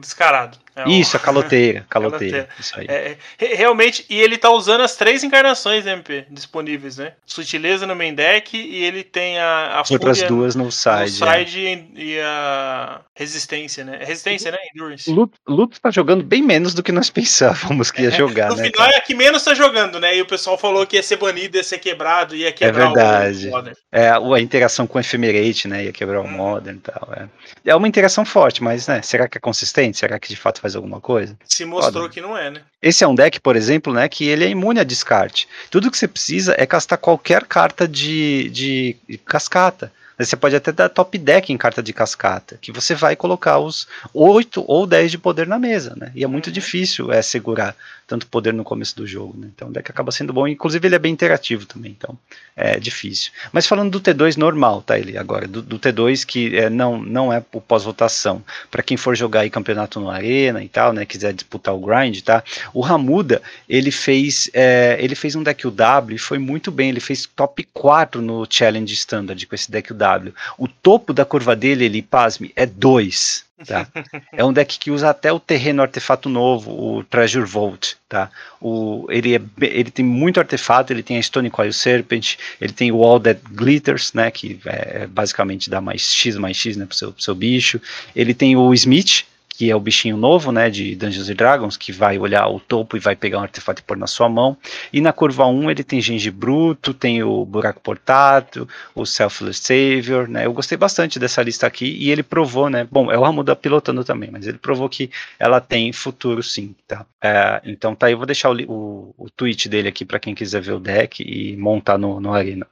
descarado. 0.00 0.58
É 0.76 0.88
isso, 0.88 1.16
a 1.16 1.20
caloteira. 1.20 1.84
Caloteira. 1.88 2.48
Isso 2.58 2.78
aí. 2.78 2.86
É, 2.88 3.16
é 3.38 3.54
realmente, 3.54 4.04
e 4.08 4.20
ele 4.20 4.38
tá 4.38 4.50
usando 4.50 4.82
as 4.82 4.96
três 4.96 5.24
encarnações 5.24 5.86
MP 5.86 6.26
disponíveis, 6.30 6.96
né? 6.96 7.12
Sutileza 7.26 7.86
no 7.86 7.94
main 7.94 8.14
deck 8.14 8.56
e 8.56 8.84
ele 8.84 9.02
tem 9.02 9.38
a, 9.38 9.80
a 9.80 9.84
Outras 9.90 10.22
duas 10.22 10.54
no 10.54 10.70
side. 10.70 11.20
No 11.20 11.26
side 11.26 11.66
é. 11.66 11.84
e 11.94 12.20
a 12.20 13.00
resistência, 13.14 13.84
né? 13.84 13.98
Resistência, 14.02 14.50
né? 14.50 14.58
Endurance. 14.74 15.10
Luto 15.10 15.80
tá 15.80 15.90
jogando 15.90 16.22
bem 16.22 16.42
menos 16.42 16.74
do 16.74 16.82
que 16.82 16.92
nós 16.92 17.10
pensávamos 17.10 17.90
que 17.90 18.02
ia 18.02 18.10
jogar, 18.10 18.50
no 18.50 18.56
né? 18.56 18.62
No 18.62 18.70
final 18.70 18.86
cara? 18.86 18.96
é 18.96 18.98
a 18.98 19.02
que 19.02 19.14
menos 19.14 19.42
tá 19.42 19.54
jogando, 19.54 20.00
né? 20.00 20.16
E 20.16 20.22
o 20.22 20.26
pessoal 20.26 20.56
falou 20.56 20.86
que 20.86 20.96
ia 20.96 21.02
ser 21.02 21.16
banido, 21.16 21.56
ia 21.56 21.64
ser 21.64 21.78
quebrado, 21.78 22.34
ia 22.34 22.52
quebrar 22.52 22.82
é 22.82 22.86
verdade. 22.86 23.48
o 23.48 23.50
Modern. 23.50 23.76
É, 23.92 24.08
a 24.08 24.40
interação 24.40 24.86
com 24.86 24.98
o 24.98 25.00
Ephemerate, 25.00 25.68
né? 25.68 25.84
Ia 25.84 25.92
quebrar 25.92 26.20
o 26.20 26.24
hum. 26.24 26.28
Modern 26.28 26.76
e 26.76 26.80
tal. 26.80 27.08
É. 27.16 27.28
é 27.70 27.74
uma 27.74 27.88
interação 27.88 28.24
forte, 28.24 28.62
mas, 28.62 28.86
né? 28.86 29.02
Será 29.02 29.28
que 29.28 29.38
é 29.38 29.40
consistente? 29.40 29.98
Será 29.98 30.18
que 30.18 30.28
de 30.28 30.36
fato 30.36 30.59
faz 30.60 30.76
alguma 30.76 31.00
coisa? 31.00 31.36
Se 31.44 31.64
mostrou 31.64 32.04
Pode. 32.04 32.14
que 32.14 32.20
não 32.20 32.36
é, 32.36 32.50
né? 32.50 32.62
Esse 32.82 33.02
é 33.02 33.08
um 33.08 33.14
deck, 33.14 33.40
por 33.40 33.56
exemplo, 33.56 33.92
né, 33.92 34.08
que 34.08 34.26
ele 34.26 34.44
é 34.44 34.48
imune 34.48 34.80
a 34.80 34.84
descarte. 34.84 35.48
Tudo 35.70 35.90
que 35.90 35.98
você 35.98 36.06
precisa 36.06 36.54
é 36.56 36.66
castar 36.66 36.98
qualquer 36.98 37.44
carta 37.44 37.88
de, 37.88 38.50
de 38.50 39.18
cascata. 39.24 39.92
Você 40.24 40.36
pode 40.36 40.56
até 40.56 40.72
dar 40.72 40.88
top 40.88 41.16
deck 41.18 41.52
em 41.52 41.56
carta 41.56 41.82
de 41.82 41.92
cascata, 41.92 42.58
que 42.60 42.72
você 42.72 42.94
vai 42.94 43.16
colocar 43.16 43.58
os 43.58 43.86
8 44.12 44.64
ou 44.66 44.86
10 44.86 45.10
de 45.12 45.18
poder 45.18 45.46
na 45.46 45.58
mesa, 45.58 45.94
né? 45.96 46.12
E 46.14 46.24
é 46.24 46.26
muito 46.26 46.48
uhum. 46.48 46.52
difícil 46.52 47.12
é, 47.12 47.22
segurar 47.22 47.74
tanto 48.10 48.26
poder 48.26 48.52
no 48.52 48.64
começo 48.64 48.96
do 48.96 49.06
jogo, 49.06 49.38
né? 49.38 49.48
Então 49.54 49.68
o 49.68 49.72
deck 49.72 49.88
acaba 49.88 50.10
sendo 50.10 50.32
bom, 50.32 50.48
inclusive 50.48 50.84
ele 50.84 50.96
é 50.96 50.98
bem 50.98 51.12
interativo 51.12 51.64
também, 51.64 51.94
então 51.96 52.18
é 52.56 52.76
difícil. 52.76 53.30
Mas 53.52 53.68
falando 53.68 53.88
do 53.88 54.00
T2 54.00 54.36
normal, 54.36 54.82
tá 54.82 54.98
ele 54.98 55.16
agora, 55.16 55.46
do, 55.46 55.62
do 55.62 55.78
T2 55.78 56.26
que 56.26 56.56
é, 56.56 56.68
não, 56.68 57.00
não 57.00 57.32
é 57.32 57.40
o 57.52 57.60
pós-votação, 57.60 58.42
para 58.68 58.82
quem 58.82 58.96
for 58.96 59.14
jogar 59.14 59.40
aí 59.40 59.50
campeonato 59.50 60.00
no 60.00 60.10
Arena 60.10 60.60
e 60.64 60.68
tal, 60.68 60.92
né, 60.92 61.06
quiser 61.06 61.32
disputar 61.32 61.72
o 61.72 61.78
grind, 61.78 62.20
tá? 62.22 62.42
O 62.74 62.80
Ramuda, 62.80 63.40
ele 63.68 63.92
fez 63.92 64.50
é, 64.52 64.96
ele 64.98 65.14
fez 65.14 65.36
um 65.36 65.44
deck 65.44 65.64
UW 65.64 66.10
e 66.10 66.18
foi 66.18 66.38
muito 66.40 66.72
bem, 66.72 66.88
ele 66.88 66.98
fez 66.98 67.26
top 67.26 67.62
4 67.72 68.20
no 68.20 68.44
Challenge 68.50 68.92
Standard 68.92 69.46
com 69.46 69.54
esse 69.54 69.70
deck 69.70 69.92
UW. 69.92 70.09
O 70.58 70.66
topo 70.66 71.12
da 71.12 71.24
curva 71.24 71.54
dele, 71.54 71.84
ele, 71.84 72.02
pasme, 72.02 72.52
é 72.56 72.66
2. 72.66 73.44
Tá? 73.66 73.86
É 74.32 74.44
um 74.44 74.52
deck 74.52 74.78
que 74.78 74.90
usa 74.90 75.10
até 75.10 75.32
o 75.32 75.40
terreno 75.40 75.82
artefato 75.82 76.28
novo, 76.28 76.70
o 76.70 77.04
Treasure 77.04 77.44
Vault. 77.44 77.96
Tá? 78.08 78.30
O, 78.60 79.06
ele, 79.10 79.36
é, 79.36 79.40
ele 79.60 79.90
tem 79.90 80.04
muito 80.04 80.40
artefato, 80.40 80.92
ele 80.92 81.02
tem 81.02 81.18
a 81.18 81.22
Stone 81.22 81.50
Coil 81.50 81.72
Serpent, 81.72 82.36
ele 82.60 82.72
tem 82.72 82.90
o 82.90 83.04
All 83.04 83.20
That 83.20 83.40
Glitters, 83.50 84.12
né, 84.14 84.30
que 84.30 84.58
é, 84.64 85.06
basicamente 85.06 85.68
dá 85.68 85.80
mais 85.80 86.12
X 86.12 86.36
mais 86.36 86.56
X 86.56 86.76
né, 86.76 86.86
pro, 86.86 86.96
seu, 86.96 87.12
pro 87.12 87.22
seu 87.22 87.34
bicho. 87.34 87.80
Ele 88.16 88.32
tem 88.32 88.56
o 88.56 88.72
Smith, 88.72 89.24
que 89.60 89.70
é 89.70 89.76
o 89.76 89.80
bichinho 89.80 90.16
novo, 90.16 90.50
né, 90.50 90.70
de 90.70 90.96
Dungeons 90.96 91.28
Dragons, 91.36 91.76
que 91.76 91.92
vai 91.92 92.18
olhar 92.18 92.48
o 92.48 92.58
topo 92.58 92.96
e 92.96 93.00
vai 93.00 93.14
pegar 93.14 93.40
um 93.40 93.42
artefato 93.42 93.82
e 93.82 93.84
pôr 93.84 93.94
na 93.94 94.06
sua 94.06 94.26
mão. 94.26 94.56
E 94.90 95.02
na 95.02 95.12
curva 95.12 95.44
1 95.44 95.70
ele 95.70 95.84
tem 95.84 96.00
Genji 96.00 96.30
Bruto, 96.30 96.94
tem 96.94 97.22
o 97.22 97.44
Buraco 97.44 97.78
Portátil, 97.78 98.66
o 98.94 99.04
Selfless 99.04 99.60
Savior, 99.60 100.26
né, 100.26 100.46
eu 100.46 100.52
gostei 100.54 100.78
bastante 100.78 101.18
dessa 101.18 101.42
lista 101.42 101.66
aqui 101.66 101.84
e 101.84 102.10
ele 102.10 102.22
provou, 102.22 102.70
né, 102.70 102.88
bom, 102.90 103.12
é 103.12 103.18
o 103.18 103.22
Ramuda 103.22 103.54
pilotando 103.54 104.02
também, 104.02 104.30
mas 104.30 104.46
ele 104.46 104.56
provou 104.56 104.88
que 104.88 105.10
ela 105.38 105.60
tem 105.60 105.92
futuro 105.92 106.42
sim, 106.42 106.74
tá? 106.88 107.04
É, 107.22 107.60
então 107.66 107.94
tá, 107.94 108.10
eu 108.10 108.16
vou 108.16 108.24
deixar 108.24 108.50
o, 108.50 108.62
o, 108.62 109.14
o 109.18 109.28
tweet 109.28 109.68
dele 109.68 109.88
aqui 109.88 110.06
para 110.06 110.18
quem 110.18 110.34
quiser 110.34 110.62
ver 110.62 110.72
o 110.72 110.80
deck 110.80 111.22
e 111.22 111.54
montar 111.58 111.98
no, 111.98 112.18
no 112.18 112.32
Arena. 112.32 112.66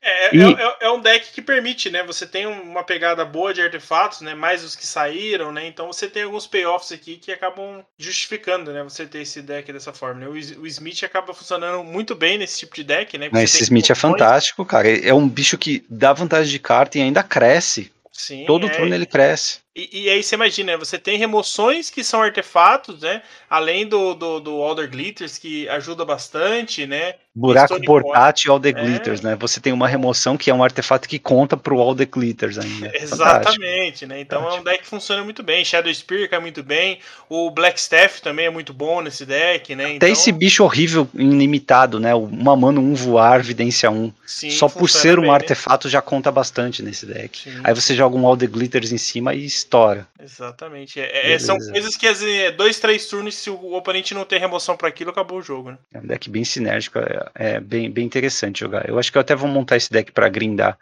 É, 0.00 0.36
e... 0.36 0.42
é, 0.42 0.52
é, 0.52 0.76
é, 0.82 0.90
um 0.90 1.00
deck 1.00 1.32
que 1.32 1.42
permite, 1.42 1.90
né? 1.90 2.02
Você 2.04 2.26
tem 2.26 2.46
uma 2.46 2.82
pegada 2.82 3.24
boa 3.24 3.52
de 3.52 3.62
artefatos, 3.62 4.20
né? 4.20 4.34
Mais 4.34 4.64
os 4.64 4.76
que 4.76 4.86
saíram, 4.86 5.52
né? 5.52 5.66
Então 5.66 5.86
você 5.86 6.08
tem 6.08 6.22
alguns 6.22 6.46
payoffs 6.46 6.92
aqui 6.92 7.16
que 7.16 7.32
acabam 7.32 7.84
justificando, 7.98 8.72
né? 8.72 8.82
Você 8.82 9.06
ter 9.06 9.22
esse 9.22 9.42
deck 9.42 9.72
dessa 9.72 9.92
forma. 9.92 10.20
Né? 10.20 10.28
O, 10.28 10.62
o 10.62 10.66
Smith 10.66 11.02
acaba 11.04 11.34
funcionando 11.34 11.82
muito 11.84 12.14
bem 12.14 12.38
nesse 12.38 12.60
tipo 12.60 12.74
de 12.74 12.84
deck, 12.84 13.16
né? 13.18 13.30
esse 13.34 13.62
Smith 13.62 13.90
é 13.90 13.94
fantástico, 13.94 14.64
cara. 14.64 14.88
É 14.88 15.12
um 15.12 15.28
bicho 15.28 15.58
que 15.58 15.84
dá 15.88 16.12
vantagem 16.12 16.50
de 16.50 16.58
carta 16.58 16.98
e 16.98 17.02
ainda 17.02 17.22
cresce. 17.22 17.92
Sim, 18.14 18.44
Todo 18.46 18.68
é... 18.68 18.70
turno 18.70 18.94
ele 18.94 19.06
cresce. 19.06 19.58
E, 19.74 20.04
e, 20.04 20.08
aí 20.08 20.22
você 20.22 20.36
imagina, 20.36 20.72
né, 20.72 20.78
você 20.78 20.96
tem 20.96 21.18
remoções 21.18 21.90
que 21.90 22.04
são 22.04 22.22
artefatos, 22.22 23.00
né? 23.00 23.22
Além 23.50 23.88
do, 23.88 24.14
do, 24.14 24.38
do 24.38 24.62
Alder 24.62 24.88
Glitters, 24.88 25.36
que 25.36 25.68
ajuda 25.68 26.04
bastante, 26.04 26.86
né? 26.86 27.16
Buraco 27.36 27.82
portátil 27.82 28.48
e 28.48 28.52
Alder 28.52 28.76
é. 28.76 28.80
Glitters, 28.80 29.20
né? 29.20 29.36
Você 29.40 29.60
tem 29.60 29.72
uma 29.72 29.88
remoção 29.88 30.36
que 30.36 30.50
é 30.50 30.54
um 30.54 30.62
artefato 30.62 31.08
que 31.08 31.18
conta 31.18 31.56
pro 31.56 31.80
Alder 31.80 32.08
Glitters 32.08 32.58
ainda. 32.58 32.92
Exatamente, 32.94 34.06
né? 34.06 34.20
Então 34.20 34.38
Fantástico. 34.38 34.56
é 34.56 34.60
um 34.60 34.72
deck 34.72 34.84
que 34.84 34.88
funciona 34.88 35.24
muito 35.24 35.42
bem. 35.42 35.64
Shadow 35.64 35.92
Spear 35.92 36.28
cai 36.30 36.38
muito 36.38 36.62
bem. 36.62 37.00
O 37.28 37.50
Black 37.50 37.80
Staff 37.80 38.22
também 38.22 38.46
é 38.46 38.50
muito 38.50 38.72
bom 38.72 39.00
nesse 39.00 39.26
deck, 39.26 39.74
né? 39.74 39.84
Até 39.84 39.94
então... 39.94 40.08
esse 40.08 40.30
bicho 40.30 40.62
horrível 40.62 41.08
ilimitado, 41.12 41.98
né? 41.98 42.14
Uma 42.14 42.54
mano, 42.54 42.80
um 42.80 42.94
voar, 42.94 43.42
vidência 43.42 43.90
1. 43.90 44.12
Sim, 44.24 44.50
Só 44.50 44.68
por 44.68 44.88
ser 44.88 45.18
um 45.18 45.22
bem, 45.22 45.30
né? 45.30 45.36
artefato 45.36 45.88
né? 45.88 45.92
já 45.92 46.00
conta 46.00 46.30
bastante 46.30 46.84
nesse 46.84 47.04
deck. 47.04 47.50
Sim. 47.50 47.60
Aí 47.64 47.74
você 47.74 47.96
joga 47.96 48.16
um 48.16 48.24
Alder 48.26 48.48
Glitters 48.48 48.92
em 48.92 48.98
cima 48.98 49.34
e 49.34 49.44
estoura. 49.44 50.06
Exatamente. 50.22 51.00
É, 51.00 51.32
é, 51.32 51.38
são 51.38 51.58
coisas 51.58 51.96
que, 51.96 52.06
é 52.06 52.52
dois, 52.52 52.78
três 52.78 53.06
turnos, 53.06 53.34
se 53.34 53.50
o 53.50 53.74
oponente 53.74 54.14
não 54.14 54.24
ter 54.24 54.38
remoção 54.38 54.76
para 54.76 54.88
aquilo, 54.88 55.10
acabou 55.10 55.38
o 55.38 55.42
jogo. 55.42 55.72
Né? 55.72 55.78
É 55.92 55.98
um 55.98 56.06
deck 56.06 56.30
bem 56.30 56.44
sinérgico, 56.44 56.98
é, 57.34 57.54
é, 57.54 57.60
bem, 57.60 57.90
bem 57.90 58.04
interessante 58.04 58.60
jogar. 58.60 58.88
Eu 58.88 58.98
acho 58.98 59.10
que 59.12 59.18
eu 59.18 59.20
até 59.20 59.34
vou 59.34 59.48
montar 59.48 59.76
esse 59.76 59.90
deck 59.90 60.12
para 60.12 60.28
grindar 60.28 60.76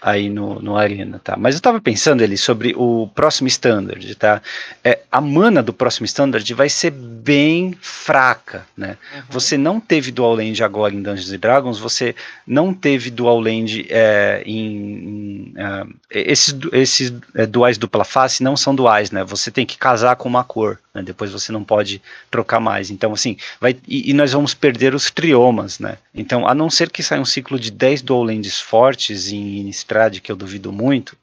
aí 0.00 0.28
no, 0.28 0.60
no 0.60 0.76
Arena, 0.76 1.20
tá? 1.22 1.36
Mas 1.36 1.54
eu 1.54 1.60
tava 1.60 1.80
pensando 1.80 2.22
ali 2.22 2.36
sobre 2.36 2.74
o 2.76 3.08
próximo 3.14 3.48
Standard, 3.48 4.14
tá? 4.16 4.42
É, 4.82 5.00
a 5.10 5.20
mana 5.20 5.62
do 5.62 5.72
próximo 5.72 6.04
Standard 6.06 6.52
vai 6.54 6.68
ser 6.68 6.90
bem 6.90 7.76
fraca, 7.80 8.66
né? 8.76 8.96
Uhum. 9.14 9.22
Você 9.30 9.56
não 9.56 9.80
teve 9.80 10.10
Dual 10.10 10.34
Land 10.34 10.62
agora 10.62 10.94
em 10.94 11.02
Dungeons 11.02 11.30
Dragons, 11.38 11.78
você 11.78 12.14
não 12.46 12.72
teve 12.72 13.10
Dual 13.10 13.40
Land 13.40 13.86
é, 13.90 14.42
em. 14.44 14.56
em 14.56 15.54
uh, 15.56 15.94
esses 16.10 16.54
esses 16.72 17.12
é, 17.34 17.46
duais 17.46 17.78
dupla 17.78 18.04
face 18.04 18.42
não 18.42 18.56
são 18.56 18.74
duais, 18.74 19.10
né? 19.10 19.24
Você 19.24 19.50
tem 19.50 19.66
que 19.66 19.78
casar 19.78 20.16
com 20.16 20.28
uma 20.28 20.44
cor, 20.44 20.78
né? 20.96 21.02
Depois 21.02 21.30
você 21.30 21.52
não 21.52 21.62
pode 21.62 22.00
trocar 22.30 22.58
mais. 22.58 22.90
Então, 22.90 23.12
assim, 23.12 23.36
vai. 23.60 23.76
E, 23.86 24.10
e, 24.10 24.14
nós 24.14 24.32
vamos 24.32 24.54
perder 24.54 24.94
os 24.94 25.10
triomas, 25.10 25.78
né? 25.78 25.98
Então, 26.14 26.48
a 26.48 26.54
não 26.54 26.70
ser 26.70 26.90
que 26.90 27.02
saia 27.02 27.20
um 27.20 27.24
ciclo 27.24 27.60
de 27.60 27.70
10 27.70 28.02
dual 28.02 28.24
lands 28.24 28.58
fortes 28.58 29.30
em 29.30 29.58
Innistrad, 29.60 30.20
que 30.20 30.32
eu 30.32 30.36
duvido 30.36 30.72
muito, 30.72 31.16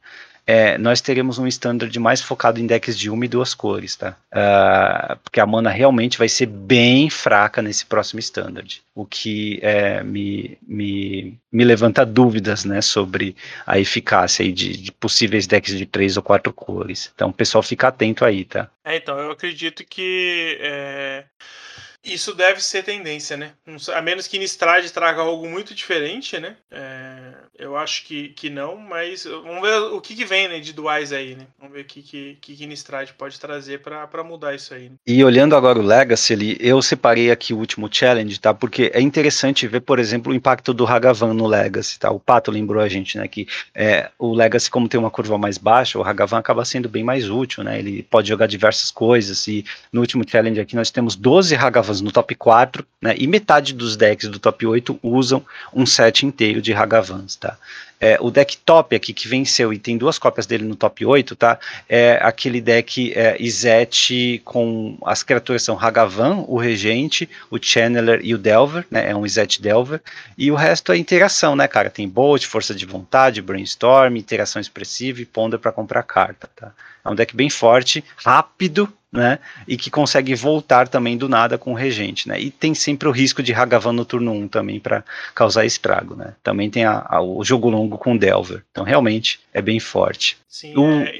é, 0.45 0.77
nós 0.77 0.99
teremos 1.01 1.37
um 1.37 1.47
standard 1.47 1.97
mais 1.99 2.21
focado 2.21 2.59
em 2.59 2.67
decks 2.67 2.97
de 2.97 3.09
uma 3.09 3.25
e 3.25 3.27
duas 3.27 3.53
cores, 3.53 3.95
tá? 3.95 4.17
Uh, 4.33 5.17
porque 5.23 5.39
a 5.39 5.45
mana 5.45 5.69
realmente 5.69 6.17
vai 6.17 6.27
ser 6.27 6.47
bem 6.47 7.09
fraca 7.09 7.61
nesse 7.61 7.85
próximo 7.85 8.19
standard, 8.19 8.81
o 8.93 9.05
que 9.05 9.59
é, 9.61 10.03
me, 10.03 10.57
me, 10.61 11.37
me 11.51 11.63
levanta 11.63 12.05
dúvidas, 12.05 12.65
né, 12.65 12.81
sobre 12.81 13.35
a 13.65 13.79
eficácia 13.79 14.51
de, 14.51 14.77
de, 14.77 14.91
possíveis 14.91 15.47
decks 15.47 15.77
de 15.77 15.85
três 15.85 16.17
ou 16.17 16.23
quatro 16.23 16.51
cores. 16.51 17.11
Então, 17.13 17.31
pessoal 17.31 17.61
fica 17.61 17.87
atento 17.87 18.25
aí, 18.25 18.45
tá? 18.45 18.69
É, 18.83 18.95
então, 18.95 19.17
eu 19.19 19.31
acredito 19.31 19.83
que 19.85 20.57
é, 20.61 21.25
isso 22.03 22.33
deve 22.33 22.61
ser 22.61 22.83
tendência, 22.83 23.37
né? 23.37 23.53
A 23.93 24.01
menos 24.01 24.27
que 24.27 24.37
Nistrad 24.37 24.89
traga 24.91 25.21
algo 25.21 25.47
muito 25.49 25.73
diferente, 25.73 26.39
né? 26.39 26.57
É, 26.71 27.33
eu 27.57 27.77
acho 27.77 28.05
que, 28.05 28.29
que 28.29 28.49
não, 28.49 28.75
mas 28.75 29.25
vamos 29.25 29.61
ver 29.61 29.75
o 29.75 30.01
que, 30.01 30.15
que 30.15 30.25
vem 30.25 30.47
né, 30.47 30.59
de 30.59 30.73
duais 30.73 31.13
aí, 31.13 31.35
né? 31.35 31.45
Vamos 31.59 31.73
ver 31.73 31.81
o 31.81 31.85
que, 31.85 32.01
que, 32.01 32.55
que 32.55 32.67
Nistrad 32.67 33.11
pode 33.11 33.39
trazer 33.39 33.79
para 33.79 34.23
mudar 34.23 34.55
isso 34.55 34.73
aí. 34.73 34.89
Né? 34.89 34.95
E 35.05 35.23
olhando 35.23 35.55
agora 35.55 35.79
o 35.79 35.83
Legacy, 35.83 36.33
ali, 36.33 36.57
eu 36.59 36.81
separei 36.81 37.31
aqui 37.31 37.53
o 37.53 37.57
último 37.57 37.87
challenge, 37.91 38.39
tá? 38.39 38.53
Porque 38.53 38.91
é 38.93 38.99
interessante 38.99 39.67
ver, 39.67 39.81
por 39.81 39.99
exemplo, 39.99 40.31
o 40.31 40.35
impacto 40.35 40.73
do 40.73 40.85
Hagavan 40.85 41.33
no 41.33 41.47
Legacy, 41.47 41.99
tá? 41.99 42.09
O 42.11 42.19
Pato 42.19 42.49
lembrou 42.49 42.81
a 42.81 42.89
gente, 42.89 43.17
né? 43.17 43.27
Que 43.27 43.47
é, 43.75 44.09
o 44.17 44.33
Legacy, 44.33 44.69
como 44.69 44.89
tem 44.89 44.99
uma 44.99 45.11
curva 45.11 45.37
mais 45.37 45.57
baixa, 45.57 45.99
o 45.99 46.03
Hagavan 46.03 46.39
acaba 46.39 46.65
sendo 46.65 46.89
bem 46.89 47.03
mais 47.03 47.29
útil, 47.29 47.63
né? 47.63 47.77
Ele 47.77 48.03
pode 48.03 48.27
jogar 48.27 48.47
diversas 48.47 48.89
coisas 48.89 49.47
e 49.47 49.63
no 49.91 50.01
último 50.01 50.23
challenge 50.27 50.59
aqui 50.59 50.75
nós 50.75 50.89
temos 50.89 51.15
12 51.15 51.55
Hagavan 51.55 51.93
no 52.01 52.11
top 52.11 52.33
4, 52.33 52.85
né, 53.01 53.15
e 53.17 53.27
metade 53.27 53.73
dos 53.73 53.95
decks 53.95 54.29
do 54.29 54.39
top 54.39 54.65
8 54.65 54.97
usam 55.03 55.45
um 55.73 55.85
set 55.85 56.25
inteiro 56.25 56.61
de 56.61 56.73
Hagavans, 56.73 57.35
tá? 57.43 57.57
É, 57.99 58.17
o 58.19 58.29
deck 58.29 58.57
top 58.57 58.95
aqui 58.95 59.13
que 59.13 59.27
venceu 59.27 59.71
e 59.71 59.79
tem 59.79 59.97
duas 59.97 60.17
cópias 60.17 60.45
dele 60.45 60.65
no 60.65 60.75
top 60.75 61.05
8, 61.05 61.35
tá? 61.35 61.59
É 61.87 62.19
aquele 62.21 62.59
deck 62.59 63.13
é, 63.13 63.41
Izete 63.41 64.41
com 64.43 64.97
as 65.05 65.23
criaturas 65.23 65.63
são 65.63 65.79
Hagavan, 65.79 66.43
o 66.47 66.57
Regente, 66.57 67.29
o 67.49 67.57
Channeler 67.61 68.19
e 68.23 68.33
o 68.33 68.37
Delver, 68.37 68.85
né? 68.91 69.09
É 69.09 69.15
um 69.15 69.25
Izete 69.25 69.61
Delver. 69.61 70.01
E 70.37 70.51
o 70.51 70.55
resto 70.55 70.91
é 70.91 70.97
interação, 70.97 71.55
né, 71.55 71.67
cara? 71.67 71.89
Tem 71.89 72.07
Bolt, 72.07 72.45
Força 72.45 72.73
de 72.75 72.85
Vontade, 72.85 73.41
Brainstorm, 73.41 74.17
Interação 74.17 74.61
Expressiva 74.61 75.21
e 75.21 75.25
Ponder 75.25 75.57
para 75.57 75.71
comprar 75.71 76.03
carta, 76.03 76.49
tá? 76.55 76.71
É 77.05 77.09
um 77.09 77.15
deck 77.15 77.35
bem 77.35 77.49
forte, 77.49 78.03
rápido, 78.17 78.91
né? 79.13 79.37
E 79.67 79.77
que 79.77 79.91
consegue 79.91 80.33
voltar 80.33 80.87
também 80.87 81.15
do 81.15 81.29
nada 81.29 81.55
com 81.55 81.71
o 81.71 81.75
regente, 81.75 82.27
né? 82.27 82.41
E 82.41 82.49
tem 82.49 82.73
sempre 82.73 83.07
o 83.07 83.11
risco 83.11 83.43
de 83.43 83.53
Hagavan 83.53 83.93
no 83.93 84.03
turno 84.03 84.33
1 84.33 84.47
também 84.47 84.79
para 84.79 85.03
causar 85.35 85.65
estrago, 85.65 86.15
né? 86.15 86.33
Também 86.41 86.69
tem 86.69 86.83
a, 86.83 87.05
a, 87.07 87.21
o 87.21 87.43
jogo 87.43 87.69
longo 87.69 87.95
com 87.97 88.17
Delver. 88.17 88.63
Então 88.71 88.83
realmente 88.83 89.39
é 89.53 89.61
bem 89.61 89.79
forte. 89.79 90.35
Sim, 90.49 90.75
o, 90.75 91.03
é, 91.03 91.13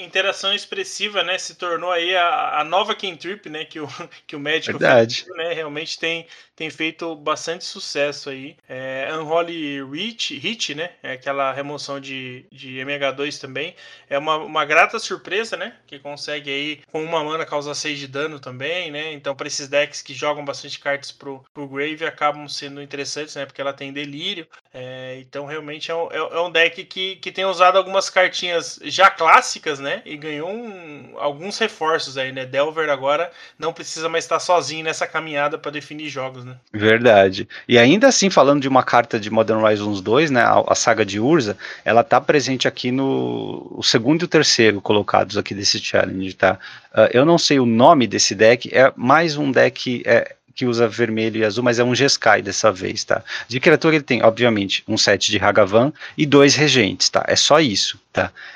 interação 0.00 0.52
expressiva, 0.52 1.22
né, 1.22 1.38
se 1.38 1.54
tornou 1.54 1.90
aí 1.90 2.14
a, 2.16 2.60
a 2.60 2.64
nova 2.64 2.94
Kentrip, 2.94 3.48
né, 3.48 3.64
que 3.64 3.78
o, 3.78 3.88
que 4.26 4.34
o 4.34 4.40
médico 4.40 4.78
Verdade. 4.78 5.24
Fez, 5.24 5.36
né, 5.36 5.52
realmente 5.52 5.98
tem, 5.98 6.26
tem 6.56 6.68
feito 6.70 7.14
bastante 7.14 7.64
sucesso 7.64 8.30
aí. 8.30 8.56
É, 8.68 9.08
Unholy 9.12 9.82
Hit, 9.84 10.36
Hit, 10.38 10.74
né, 10.74 10.90
é 11.02 11.12
aquela 11.12 11.52
remoção 11.52 12.00
de, 12.00 12.44
de 12.50 12.76
MH2 12.78 13.40
também, 13.40 13.74
é 14.08 14.18
uma, 14.18 14.38
uma 14.38 14.64
grata 14.64 14.98
surpresa, 14.98 15.56
né, 15.56 15.76
que 15.86 15.98
consegue 15.98 16.50
aí 16.50 16.80
com 16.90 17.02
uma 17.02 17.22
mana 17.22 17.46
causar 17.46 17.74
6 17.74 17.98
de 17.98 18.08
dano 18.08 18.40
também, 18.40 18.90
né, 18.90 19.12
então 19.12 19.34
para 19.34 19.46
esses 19.46 19.68
decks 19.68 20.02
que 20.02 20.14
jogam 20.14 20.44
bastante 20.44 20.78
cartas 20.80 21.12
pro, 21.12 21.44
pro 21.54 21.68
Grave 21.68 22.04
acabam 22.04 22.48
sendo 22.48 22.82
interessantes, 22.82 23.36
né, 23.36 23.46
porque 23.46 23.60
ela 23.60 23.72
tem 23.72 23.92
delírio, 23.92 24.46
é, 24.74 25.18
então 25.20 25.46
realmente 25.46 25.90
é 25.90 25.94
um, 25.94 26.10
é, 26.10 26.16
é 26.16 26.40
um 26.40 26.50
deck 26.50 26.84
que, 26.84 27.16
que 27.16 27.30
tem 27.30 27.44
usado 27.44 27.78
algumas 27.78 28.10
cartinhas 28.10 28.80
já 28.84 29.11
clássicas, 29.16 29.78
né? 29.78 30.02
E 30.04 30.16
ganhou 30.16 30.50
um, 30.50 31.14
alguns 31.16 31.58
reforços 31.58 32.18
aí, 32.18 32.32
né? 32.32 32.44
Delver 32.44 32.90
agora 32.90 33.30
não 33.58 33.72
precisa 33.72 34.08
mais 34.08 34.24
estar 34.24 34.38
sozinho 34.38 34.84
nessa 34.84 35.06
caminhada 35.06 35.58
para 35.58 35.70
definir 35.70 36.08
jogos, 36.08 36.44
né? 36.44 36.56
Verdade. 36.72 37.48
E 37.68 37.78
ainda 37.78 38.08
assim, 38.08 38.30
falando 38.30 38.60
de 38.60 38.68
uma 38.68 38.82
carta 38.82 39.18
de 39.18 39.30
Modern 39.30 39.62
Horizons 39.62 40.00
2, 40.00 40.30
né? 40.30 40.42
A, 40.42 40.62
a 40.68 40.74
saga 40.74 41.04
de 41.04 41.20
Urza, 41.20 41.56
ela 41.84 42.02
tá 42.02 42.20
presente 42.20 42.66
aqui 42.66 42.90
no 42.90 43.80
segundo 43.82 44.22
e 44.22 44.24
o 44.24 44.28
terceiro 44.28 44.80
colocados 44.80 45.36
aqui 45.36 45.54
desse 45.54 45.78
challenge, 45.78 46.34
tá? 46.34 46.58
Uh, 46.92 47.08
eu 47.12 47.24
não 47.24 47.38
sei 47.38 47.58
o 47.58 47.66
nome 47.66 48.06
desse 48.06 48.34
deck, 48.34 48.70
é 48.72 48.92
mais 48.96 49.36
um 49.36 49.50
deck. 49.50 50.02
É, 50.04 50.34
que 50.54 50.66
usa 50.66 50.88
vermelho 50.88 51.40
e 51.40 51.44
azul, 51.44 51.64
mas 51.64 51.78
é 51.78 51.84
um 51.84 51.94
Jeskai 51.94 52.42
dessa 52.42 52.70
vez, 52.70 53.04
tá? 53.04 53.22
De 53.48 53.58
criatura 53.58 53.96
ele 53.96 54.04
tem, 54.04 54.22
obviamente, 54.22 54.84
um 54.86 54.98
set 54.98 55.30
de 55.30 55.38
Hagavan 55.38 55.92
e 56.16 56.26
dois 56.26 56.54
regentes, 56.54 57.08
tá? 57.08 57.24
É 57.26 57.36
só 57.36 57.60
isso, 57.60 57.98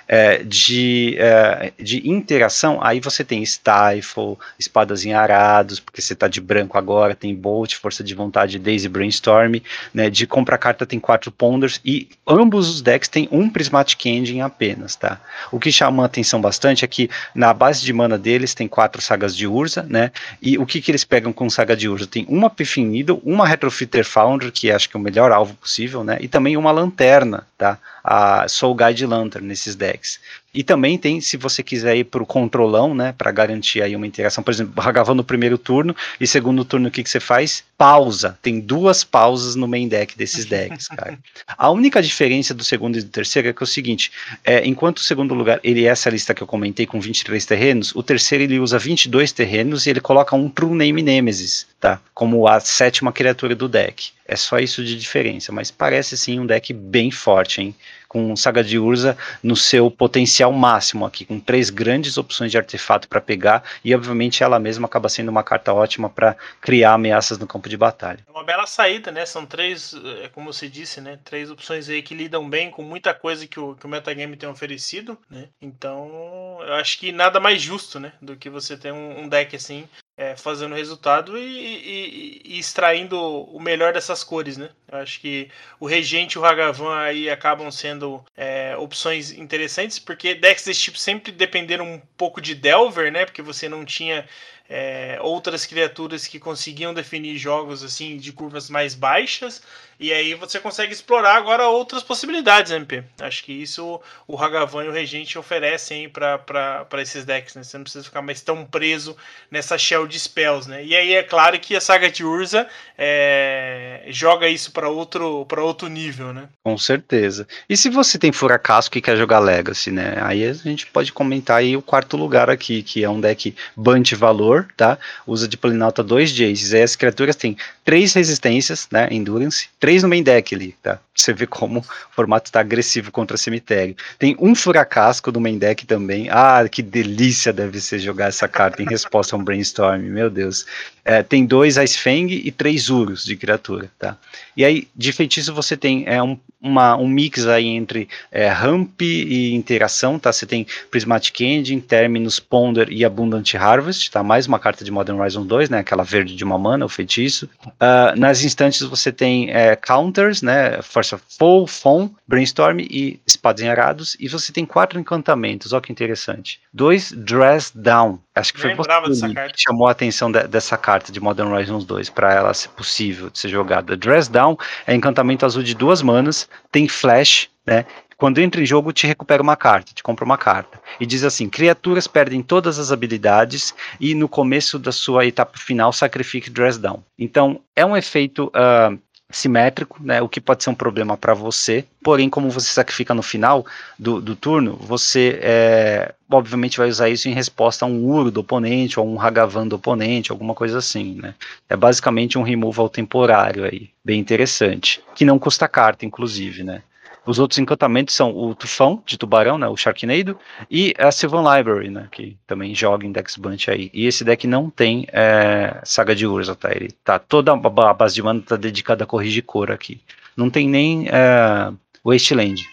É, 0.08 0.42
de, 0.44 1.16
é, 1.18 1.72
de 1.78 2.08
interação, 2.08 2.78
aí 2.82 3.00
você 3.00 3.24
tem 3.24 3.44
Stifle, 3.44 4.36
espadas 4.58 5.04
em 5.04 5.14
arados, 5.14 5.80
porque 5.80 6.00
você 6.00 6.14
tá 6.14 6.28
de 6.28 6.40
branco 6.40 6.78
agora, 6.78 7.14
tem 7.14 7.34
Bolt, 7.34 7.74
Força 7.74 8.04
de 8.04 8.14
Vontade, 8.14 8.58
Daisy 8.58 8.88
Brainstorm, 8.88 9.56
né? 9.92 10.10
De 10.10 10.26
compra 10.26 10.58
carta 10.58 10.86
tem 10.86 11.00
quatro 11.00 11.32
Ponders 11.32 11.80
e 11.84 12.08
ambos 12.26 12.68
os 12.68 12.82
decks 12.82 13.08
têm 13.08 13.28
um 13.32 13.48
Prismatic 13.48 14.06
Engine 14.06 14.42
apenas, 14.42 14.94
tá? 14.94 15.20
O 15.50 15.58
que 15.58 15.72
chama 15.72 16.02
a 16.02 16.06
atenção 16.06 16.40
bastante 16.40 16.84
é 16.84 16.88
que 16.88 17.08
na 17.34 17.52
base 17.52 17.82
de 17.82 17.92
mana 17.92 18.18
deles 18.18 18.54
tem 18.54 18.68
quatro 18.68 19.00
sagas 19.00 19.36
de 19.36 19.46
Urza, 19.46 19.82
né? 19.88 20.12
E 20.40 20.58
o 20.58 20.66
que 20.66 20.80
que 20.80 20.90
eles 20.90 21.04
pegam 21.04 21.32
com 21.32 21.48
saga 21.48 21.76
de 21.76 21.88
Urza? 21.88 22.06
Tem 22.06 22.26
uma 22.28 22.50
Piffin 22.50 22.86
Needle, 22.86 23.20
uma 23.24 23.46
Retrofitter 23.46 24.04
Founder, 24.04 24.52
que 24.52 24.70
acho 24.70 24.88
que 24.88 24.96
é 24.96 25.00
o 25.00 25.02
melhor 25.02 25.32
alvo 25.32 25.54
possível, 25.54 26.04
né? 26.04 26.18
E 26.20 26.28
também 26.28 26.56
uma 26.56 26.70
lanterna, 26.70 27.46
tá? 27.56 27.78
A 28.04 28.46
Soul 28.46 28.76
Guide 28.76 29.04
Lantern 29.04 29.45
nesses 29.46 29.74
decks. 29.74 30.18
E 30.56 30.64
também 30.64 30.96
tem, 30.96 31.20
se 31.20 31.36
você 31.36 31.62
quiser 31.62 31.96
ir 31.98 32.04
para 32.04 32.22
o 32.22 32.26
controlão, 32.26 32.94
né, 32.94 33.12
para 33.16 33.30
garantir 33.30 33.82
aí 33.82 33.94
uma 33.94 34.06
interação, 34.06 34.42
por 34.42 34.50
exemplo, 34.50 34.72
Hagavan 34.82 35.14
no 35.14 35.22
primeiro 35.22 35.58
turno 35.58 35.94
e 36.18 36.26
segundo 36.26 36.64
turno 36.64 36.88
o 36.88 36.90
que, 36.90 37.02
que 37.02 37.10
você 37.10 37.20
faz? 37.20 37.62
Pausa. 37.76 38.38
Tem 38.40 38.58
duas 38.58 39.04
pausas 39.04 39.54
no 39.54 39.68
main 39.68 39.86
deck 39.86 40.16
desses 40.16 40.46
decks, 40.48 40.88
cara. 40.88 41.18
A 41.58 41.70
única 41.70 42.00
diferença 42.00 42.54
do 42.54 42.64
segundo 42.64 42.96
e 42.96 43.02
do 43.02 43.10
terceiro 43.10 43.48
é 43.48 43.52
que 43.52 43.62
é 43.62 43.64
o 43.64 43.66
seguinte, 43.66 44.10
é, 44.42 44.66
enquanto 44.66 44.96
o 44.98 45.02
segundo 45.02 45.34
lugar 45.34 45.60
ele 45.62 45.84
é 45.84 45.88
essa 45.88 46.08
lista 46.08 46.32
que 46.32 46.42
eu 46.42 46.46
comentei 46.46 46.86
com 46.86 46.98
23 46.98 47.44
terrenos, 47.44 47.94
o 47.94 48.02
terceiro 48.02 48.44
ele 48.44 48.58
usa 48.58 48.78
22 48.78 49.32
terrenos 49.32 49.84
e 49.84 49.90
ele 49.90 50.00
coloca 50.00 50.34
um 50.34 50.48
True 50.48 50.74
Name 50.74 51.02
Nemesis, 51.02 51.66
tá? 51.78 52.00
Como 52.14 52.48
a 52.48 52.60
sétima 52.60 53.12
criatura 53.12 53.54
do 53.54 53.68
deck. 53.68 54.10
É 54.26 54.36
só 54.36 54.58
isso 54.58 54.82
de 54.82 54.98
diferença, 54.98 55.52
mas 55.52 55.70
parece 55.70 56.16
sim 56.16 56.40
um 56.40 56.46
deck 56.46 56.72
bem 56.72 57.10
forte, 57.10 57.60
hein? 57.60 57.74
Com 58.08 58.34
Saga 58.36 58.62
de 58.62 58.78
Urza 58.78 59.16
no 59.42 59.56
seu 59.56 59.90
potencial 59.90 60.52
máximo 60.52 61.04
aqui, 61.04 61.24
com 61.24 61.40
três 61.40 61.70
grandes 61.70 62.18
opções 62.18 62.50
de 62.50 62.58
artefato 62.58 63.08
para 63.08 63.20
pegar 63.20 63.62
e 63.84 63.94
obviamente 63.94 64.42
ela 64.42 64.58
mesma 64.58 64.86
acaba 64.86 65.08
sendo 65.08 65.28
uma 65.28 65.42
carta 65.42 65.72
ótima 65.72 66.08
para 66.08 66.36
criar 66.60 66.94
ameaças 66.94 67.38
no 67.38 67.46
campo 67.46 67.68
de 67.68 67.76
batalha. 67.76 68.20
É 68.26 68.30
uma 68.30 68.44
bela 68.44 68.66
saída, 68.66 69.10
né? 69.10 69.24
São 69.26 69.44
três, 69.44 69.94
é, 70.22 70.28
como 70.28 70.52
você 70.52 70.68
disse, 70.68 71.00
né? 71.00 71.18
Três 71.24 71.50
opções 71.50 71.88
aí 71.88 72.02
que 72.02 72.14
lidam 72.14 72.48
bem 72.48 72.70
com 72.70 72.82
muita 72.82 73.14
coisa 73.14 73.46
que 73.46 73.58
o, 73.58 73.74
que 73.74 73.86
o 73.86 73.88
metagame 73.88 74.36
tem 74.36 74.48
oferecido, 74.48 75.18
né? 75.30 75.48
Então, 75.60 76.58
eu 76.60 76.74
acho 76.74 76.98
que 76.98 77.12
nada 77.12 77.40
mais 77.40 77.60
justo, 77.60 77.98
né? 77.98 78.12
Do 78.20 78.36
que 78.36 78.50
você 78.50 78.76
ter 78.76 78.92
um, 78.92 79.22
um 79.22 79.28
deck 79.28 79.56
assim 79.56 79.88
é, 80.16 80.34
fazendo 80.34 80.74
resultado 80.74 81.36
e, 81.36 81.42
e, 81.42 82.42
e, 82.44 82.58
extraindo 82.58 83.20
o 83.20 83.60
melhor 83.60 83.92
dessas 83.92 84.24
cores, 84.24 84.56
né? 84.56 84.70
Eu 84.90 84.98
acho 84.98 85.20
que 85.20 85.50
o 85.78 85.86
Regente 85.86 86.36
e 86.36 86.38
o 86.38 86.44
Hagavan 86.44 86.96
aí 86.96 87.28
acabam 87.28 87.70
sendo 87.70 88.24
é, 88.34 88.74
opções 88.78 89.30
interessantes, 89.30 89.98
porque 89.98 90.34
decks 90.34 90.64
desse 90.64 90.80
tipo 90.80 90.98
sempre 90.98 91.30
dependeram 91.30 91.84
um 91.84 92.00
pouco 92.16 92.40
de 92.40 92.54
Delver, 92.54 93.12
né? 93.12 93.26
Porque 93.26 93.42
você 93.42 93.68
não 93.68 93.84
tinha 93.84 94.26
é, 94.68 95.18
outras 95.20 95.66
criaturas 95.66 96.26
que 96.26 96.40
conseguiam 96.40 96.94
definir 96.94 97.36
jogos 97.36 97.84
assim 97.84 98.16
de 98.16 98.32
curvas 98.32 98.70
mais 98.70 98.94
baixas 98.94 99.62
e 99.98 100.12
aí 100.12 100.34
você 100.34 100.58
consegue 100.60 100.92
explorar 100.92 101.36
agora 101.36 101.68
outras 101.68 102.02
possibilidades, 102.02 102.72
MP. 102.72 103.02
Acho 103.20 103.44
que 103.44 103.52
isso 103.52 104.00
o 104.26 104.36
Hagavan 104.36 104.84
e 104.84 104.88
o 104.88 104.92
Regente 104.92 105.38
oferecem 105.38 106.08
para 106.08 106.86
esses 106.98 107.24
decks, 107.24 107.54
né? 107.54 107.62
Você 107.62 107.76
não 107.76 107.84
precisa 107.84 108.04
ficar 108.04 108.22
mais 108.22 108.40
tão 108.40 108.64
preso 108.64 109.16
nessa 109.50 109.78
shell 109.78 110.06
de 110.06 110.18
spells, 110.18 110.68
né? 110.68 110.84
E 110.84 110.94
aí 110.94 111.14
é 111.14 111.22
claro 111.22 111.58
que 111.58 111.74
a 111.74 111.80
saga 111.80 112.10
de 112.10 112.24
Urza 112.24 112.66
é, 112.96 114.04
joga 114.08 114.48
isso 114.48 114.72
para 114.72 114.88
outro, 114.88 115.46
outro 115.58 115.88
nível, 115.88 116.32
né? 116.32 116.48
Com 116.62 116.76
certeza. 116.76 117.46
E 117.68 117.76
se 117.76 117.88
você 117.88 118.18
tem 118.18 118.32
Furacasco 118.32 118.98
e 118.98 119.00
quer 119.00 119.16
jogar 119.16 119.38
Legacy, 119.38 119.90
né? 119.90 120.16
Aí 120.20 120.44
a 120.44 120.52
gente 120.52 120.86
pode 120.86 121.12
comentar 121.12 121.58
aí 121.58 121.76
o 121.76 121.82
quarto 121.82 122.16
lugar 122.16 122.50
aqui, 122.50 122.82
que 122.82 123.02
é 123.02 123.08
um 123.08 123.20
deck 123.20 123.54
Bunt 123.76 124.12
Valor, 124.14 124.68
tá? 124.76 124.98
Usa 125.26 125.48
de 125.48 125.56
Planalta 125.56 126.02
2 126.02 126.30
Jaces. 126.30 126.74
Aí 126.74 126.82
as 126.82 126.96
criaturas 126.96 127.36
têm 127.36 127.56
três 127.84 128.12
resistências, 128.14 128.88
né? 128.90 129.08
Endurance, 129.10 129.68
três 129.86 130.02
no 130.02 130.08
main 130.08 130.20
deck 130.20 130.52
ali, 130.52 130.74
tá? 130.82 130.98
Você 131.16 131.32
vê 131.32 131.46
como 131.46 131.80
o 131.80 131.84
formato 132.10 132.52
tá 132.52 132.60
agressivo 132.60 133.10
contra 133.10 133.36
cemitério. 133.36 133.96
Tem 134.18 134.36
um 134.38 134.54
furacasco 134.54 135.32
no 135.32 135.40
main 135.40 135.58
deck 135.58 135.86
também. 135.86 136.28
Ah, 136.30 136.66
que 136.70 136.82
delícia 136.82 137.52
deve 137.52 137.80
ser 137.80 137.98
jogar 137.98 138.26
essa 138.26 138.46
carta 138.46 138.82
em 138.82 138.86
resposta 138.86 139.34
a 139.34 139.38
um 139.38 139.44
brainstorm, 139.44 140.02
meu 140.02 140.28
Deus. 140.28 140.66
É, 141.04 141.22
tem 141.22 141.46
dois 141.46 141.76
Ice 141.76 141.96
Fang 141.98 142.34
e 142.34 142.50
três 142.50 142.90
Urus 142.90 143.24
de 143.24 143.36
criatura, 143.36 143.88
tá? 143.96 144.18
E 144.56 144.64
aí, 144.64 144.88
de 144.94 145.12
feitiço, 145.12 145.54
você 145.54 145.76
tem 145.76 146.02
é, 146.04 146.20
um, 146.20 146.36
uma, 146.60 146.96
um 146.96 147.06
mix 147.06 147.46
aí 147.46 147.68
entre 147.68 148.08
é, 148.32 148.48
ramp 148.48 149.00
e 149.02 149.54
interação, 149.54 150.18
tá? 150.18 150.32
Você 150.32 150.44
tem 150.44 150.66
Prismatic 150.90 151.40
Engine, 151.40 151.80
Terminus, 151.80 152.40
Ponder 152.40 152.90
e 152.90 153.04
Abundant 153.04 153.54
Harvest, 153.54 154.10
tá? 154.10 154.22
Mais 154.22 154.48
uma 154.48 154.58
carta 154.58 154.84
de 154.84 154.90
Modern 154.90 155.20
Horizon 155.20 155.46
2, 155.46 155.70
né? 155.70 155.78
Aquela 155.78 156.02
verde 156.02 156.34
de 156.34 156.42
uma 156.42 156.58
mana, 156.58 156.84
o 156.84 156.88
feitiço. 156.88 157.48
Uh, 157.66 158.18
nas 158.18 158.42
instantes 158.42 158.82
você 158.82 159.12
tem 159.12 159.48
é, 159.50 159.76
counters, 159.76 160.42
né? 160.42 160.82
Force 160.82 161.05
of 161.14 161.24
Fall, 161.38 161.66
Fon, 161.66 162.10
Brainstorm 162.26 162.80
e 162.80 163.20
Espadas 163.26 163.62
Enharados. 163.62 164.16
E 164.18 164.28
você 164.28 164.52
tem 164.52 164.64
quatro 164.64 164.98
encantamentos, 164.98 165.72
olha 165.72 165.82
que 165.82 165.92
interessante. 165.92 166.60
Dois 166.72 167.12
Dress 167.12 167.72
Down. 167.74 168.18
Acho 168.34 168.52
que 168.52 168.60
foi 168.60 168.74
você 168.74 169.28
que 169.28 169.62
chamou 169.62 169.88
a 169.88 169.92
atenção 169.92 170.30
de, 170.30 170.46
dessa 170.46 170.76
carta 170.76 171.10
de 171.10 171.20
Modern 171.20 171.52
Horizons 171.52 171.84
2, 171.84 172.10
para 172.10 172.34
ela 172.34 172.52
ser 172.52 172.68
possível 172.70 173.30
de 173.30 173.38
ser 173.38 173.48
jogada. 173.48 173.96
Dress 173.96 174.30
Down 174.30 174.56
é 174.86 174.94
encantamento 174.94 175.46
azul 175.46 175.62
de 175.62 175.74
duas 175.74 176.02
manas, 176.02 176.48
tem 176.70 176.88
flash, 176.88 177.48
né? 177.66 177.84
Quando 178.16 178.38
entra 178.38 178.62
em 178.62 178.66
jogo, 178.66 178.92
te 178.92 179.06
recupera 179.06 179.42
uma 179.42 179.56
carta, 179.56 179.92
te 179.92 180.02
compra 180.02 180.24
uma 180.24 180.38
carta. 180.38 180.80
E 180.98 181.04
diz 181.04 181.22
assim: 181.22 181.48
criaturas 181.50 182.06
perdem 182.06 182.42
todas 182.42 182.78
as 182.78 182.90
habilidades 182.90 183.74
e 184.00 184.14
no 184.14 184.28
começo 184.28 184.78
da 184.78 184.90
sua 184.90 185.26
etapa 185.26 185.58
final 185.58 185.92
sacrifique 185.92 186.48
Dress 186.48 186.78
Down. 186.78 187.02
Então, 187.18 187.60
é 187.74 187.84
um 187.84 187.96
efeito 187.96 188.46
uh, 188.46 188.98
simétrico, 189.30 190.02
né, 190.02 190.22
o 190.22 190.28
que 190.28 190.40
pode 190.40 190.62
ser 190.62 190.70
um 190.70 190.74
problema 190.74 191.16
para 191.16 191.34
você, 191.34 191.84
porém, 192.02 192.30
como 192.30 192.50
você 192.50 192.68
sacrifica 192.68 193.12
no 193.12 193.22
final 193.22 193.66
do, 193.98 194.20
do 194.20 194.36
turno, 194.36 194.76
você 194.80 195.38
é, 195.42 196.14
obviamente 196.30 196.78
vai 196.78 196.88
usar 196.88 197.08
isso 197.08 197.28
em 197.28 197.32
resposta 197.32 197.84
a 197.84 197.88
um 197.88 198.04
Uro 198.04 198.30
do 198.30 198.40
oponente, 198.40 199.00
ou 199.00 199.06
um 199.06 199.20
Hagavan 199.20 199.66
do 199.66 199.76
oponente, 199.76 200.30
alguma 200.30 200.54
coisa 200.54 200.78
assim, 200.78 201.16
né. 201.16 201.34
É 201.68 201.76
basicamente 201.76 202.38
um 202.38 202.42
removal 202.42 202.88
temporário 202.88 203.64
aí, 203.64 203.90
bem 204.04 204.20
interessante, 204.20 205.02
que 205.14 205.24
não 205.24 205.38
custa 205.38 205.66
carta, 205.66 206.06
inclusive, 206.06 206.62
né. 206.62 206.82
Os 207.26 207.38
outros 207.38 207.58
encantamentos 207.58 208.14
são 208.14 208.34
o 208.36 208.54
Tufão, 208.54 209.02
de 209.04 209.18
Tubarão, 209.18 209.58
né, 209.58 209.66
o 209.68 209.76
Sharknado, 209.76 210.38
e 210.70 210.94
a 210.96 211.10
Sylvan 211.10 211.56
Library, 211.56 211.90
né, 211.90 212.08
que 212.10 212.36
também 212.46 212.74
joga 212.74 213.04
em 213.04 213.12
Dex 213.12 213.36
Bunch 213.36 213.70
aí. 213.70 213.90
E 213.92 214.06
esse 214.06 214.24
deck 214.24 214.46
não 214.46 214.70
tem 214.70 215.06
é, 215.12 215.80
Saga 215.84 216.14
de 216.14 216.26
Urza, 216.26 216.54
tá? 216.54 216.70
Ele 216.70 216.90
tá 217.04 217.18
toda 217.18 217.52
a 217.52 217.94
base 217.94 218.14
de 218.14 218.22
mana 218.22 218.40
tá 218.40 218.56
dedicada 218.56 219.04
a 219.04 219.06
corrigir 219.06 219.42
cor 219.42 219.72
aqui. 219.72 220.00
Não 220.36 220.48
tem 220.48 220.68
nem 220.68 221.08
é, 221.08 221.72
Wasteland. 222.04 222.64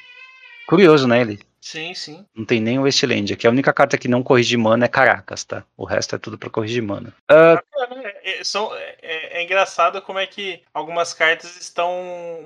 Curioso, 0.67 1.07
né, 1.07 1.21
ele? 1.21 1.39
Sim, 1.59 1.93
sim. 1.93 2.25
Não 2.35 2.43
tem 2.43 2.59
nem 2.59 2.77
o 2.77 2.83
Wasteland. 2.83 3.33
Aqui 3.33 3.47
a 3.47 3.49
única 3.49 3.71
carta 3.71 3.97
que 3.97 4.09
não 4.09 4.21
corrige 4.21 4.57
mana 4.57 4.83
é 4.83 4.87
Caracas, 4.89 5.45
tá? 5.45 5.63
O 5.77 5.85
resto 5.85 6.13
é 6.13 6.19
tudo 6.19 6.37
para 6.37 6.49
corrigir 6.49 6.83
mana. 6.83 7.13
Uh, 7.31 7.57
é, 8.23 8.43
são, 8.43 8.73
é, 8.73 9.39
é, 9.39 9.43
engraçado 9.43 10.01
como 10.01 10.17
é 10.17 10.25
que 10.25 10.61
algumas 10.73 11.13
cartas 11.13 11.57
estão 11.59 11.91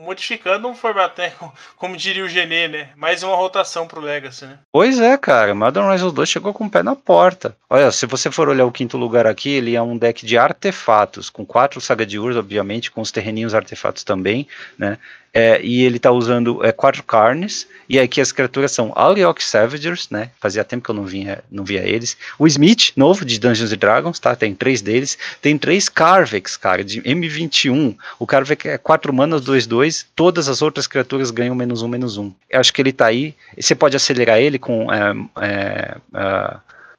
modificando 0.02 0.68
um 0.68 0.76
formato, 0.76 1.22
né? 1.22 1.32
Como 1.78 1.96
diria 1.96 2.26
o 2.26 2.30
Genê, 2.30 2.68
né? 2.68 2.90
Mais 2.96 3.22
uma 3.22 3.36
rotação 3.36 3.88
pro 3.88 4.02
Legacy, 4.02 4.46
né? 4.46 4.60
Pois 4.72 5.00
é, 5.00 5.16
cara. 5.18 5.54
Modern 5.54 5.86
Horizons 5.88 6.14
2 6.14 6.30
chegou 6.30 6.54
com 6.54 6.66
o 6.66 6.70
pé 6.70 6.82
na 6.82 6.96
porta. 6.96 7.56
Olha, 7.70 7.92
se 7.92 8.06
você 8.06 8.32
for 8.32 8.50
olhar 8.50 8.66
o 8.66 8.72
quinto 8.72 8.98
lugar 8.98 9.28
aqui, 9.28 9.50
ele 9.50 9.76
é 9.76 9.82
um 9.82 9.98
deck 9.98 10.26
de 10.26 10.38
artefatos, 10.38 11.30
com 11.30 11.46
quatro 11.46 11.80
Saga 11.80 12.06
de 12.06 12.18
Urs, 12.18 12.36
obviamente, 12.36 12.90
com 12.90 13.02
os 13.02 13.12
terreninhos 13.12 13.54
artefatos 13.54 14.04
também, 14.04 14.48
né? 14.78 14.98
É, 15.34 15.62
e 15.62 15.84
ele 15.84 16.00
tá 16.00 16.12
usando 16.12 16.66
é, 16.66 16.72
quatro 16.72 17.04
carnes, 17.04 17.68
e 17.88 18.00
aqui 18.00 18.20
as 18.20 18.32
criaturas 18.32 18.72
são 18.72 18.92
Auriok 18.96 19.44
Savagers, 19.44 20.10
né? 20.10 20.32
Fazia 20.40 20.64
tempo 20.64 20.84
que 20.84 20.90
eu 20.90 20.96
não 20.96 21.06
via, 21.06 21.44
não 21.52 21.64
via 21.64 21.88
eles. 21.88 22.18
O 22.40 22.48
Smith, 22.48 22.92
novo, 22.96 23.24
de 23.24 23.40
Dungeons 23.40 23.70
Dragons, 23.78 24.18
tá? 24.18 24.36
Tem 24.36 24.56
três 24.56 24.82
deles. 24.82 25.16
Tem 25.40 25.56
três 25.68 25.90
Carvex, 25.90 26.56
cara, 26.56 26.82
de 26.82 27.02
M21. 27.02 27.94
O 28.18 28.26
Carvex 28.26 28.66
é 28.68 28.78
quatro 28.78 29.12
manas, 29.12 29.42
2-2. 29.42 30.06
Todas 30.16 30.48
as 30.48 30.62
outras 30.62 30.88
criaturas 30.88 31.30
ganham 31.30 31.54
menos 31.54 31.82
um, 31.82 31.90
menos 31.90 32.16
um. 32.16 32.32
Eu 32.50 32.62
acho 32.62 32.72
que 32.72 32.82
ele 32.82 32.94
tá 32.94 33.08
aí. 33.08 33.36
Você 33.60 33.76
pode 33.76 33.94
acelerar 33.94 34.40
ele 34.40 34.58
com. 34.58 34.88
É, 34.90 35.14
é, 35.42 35.98
é 36.14 36.58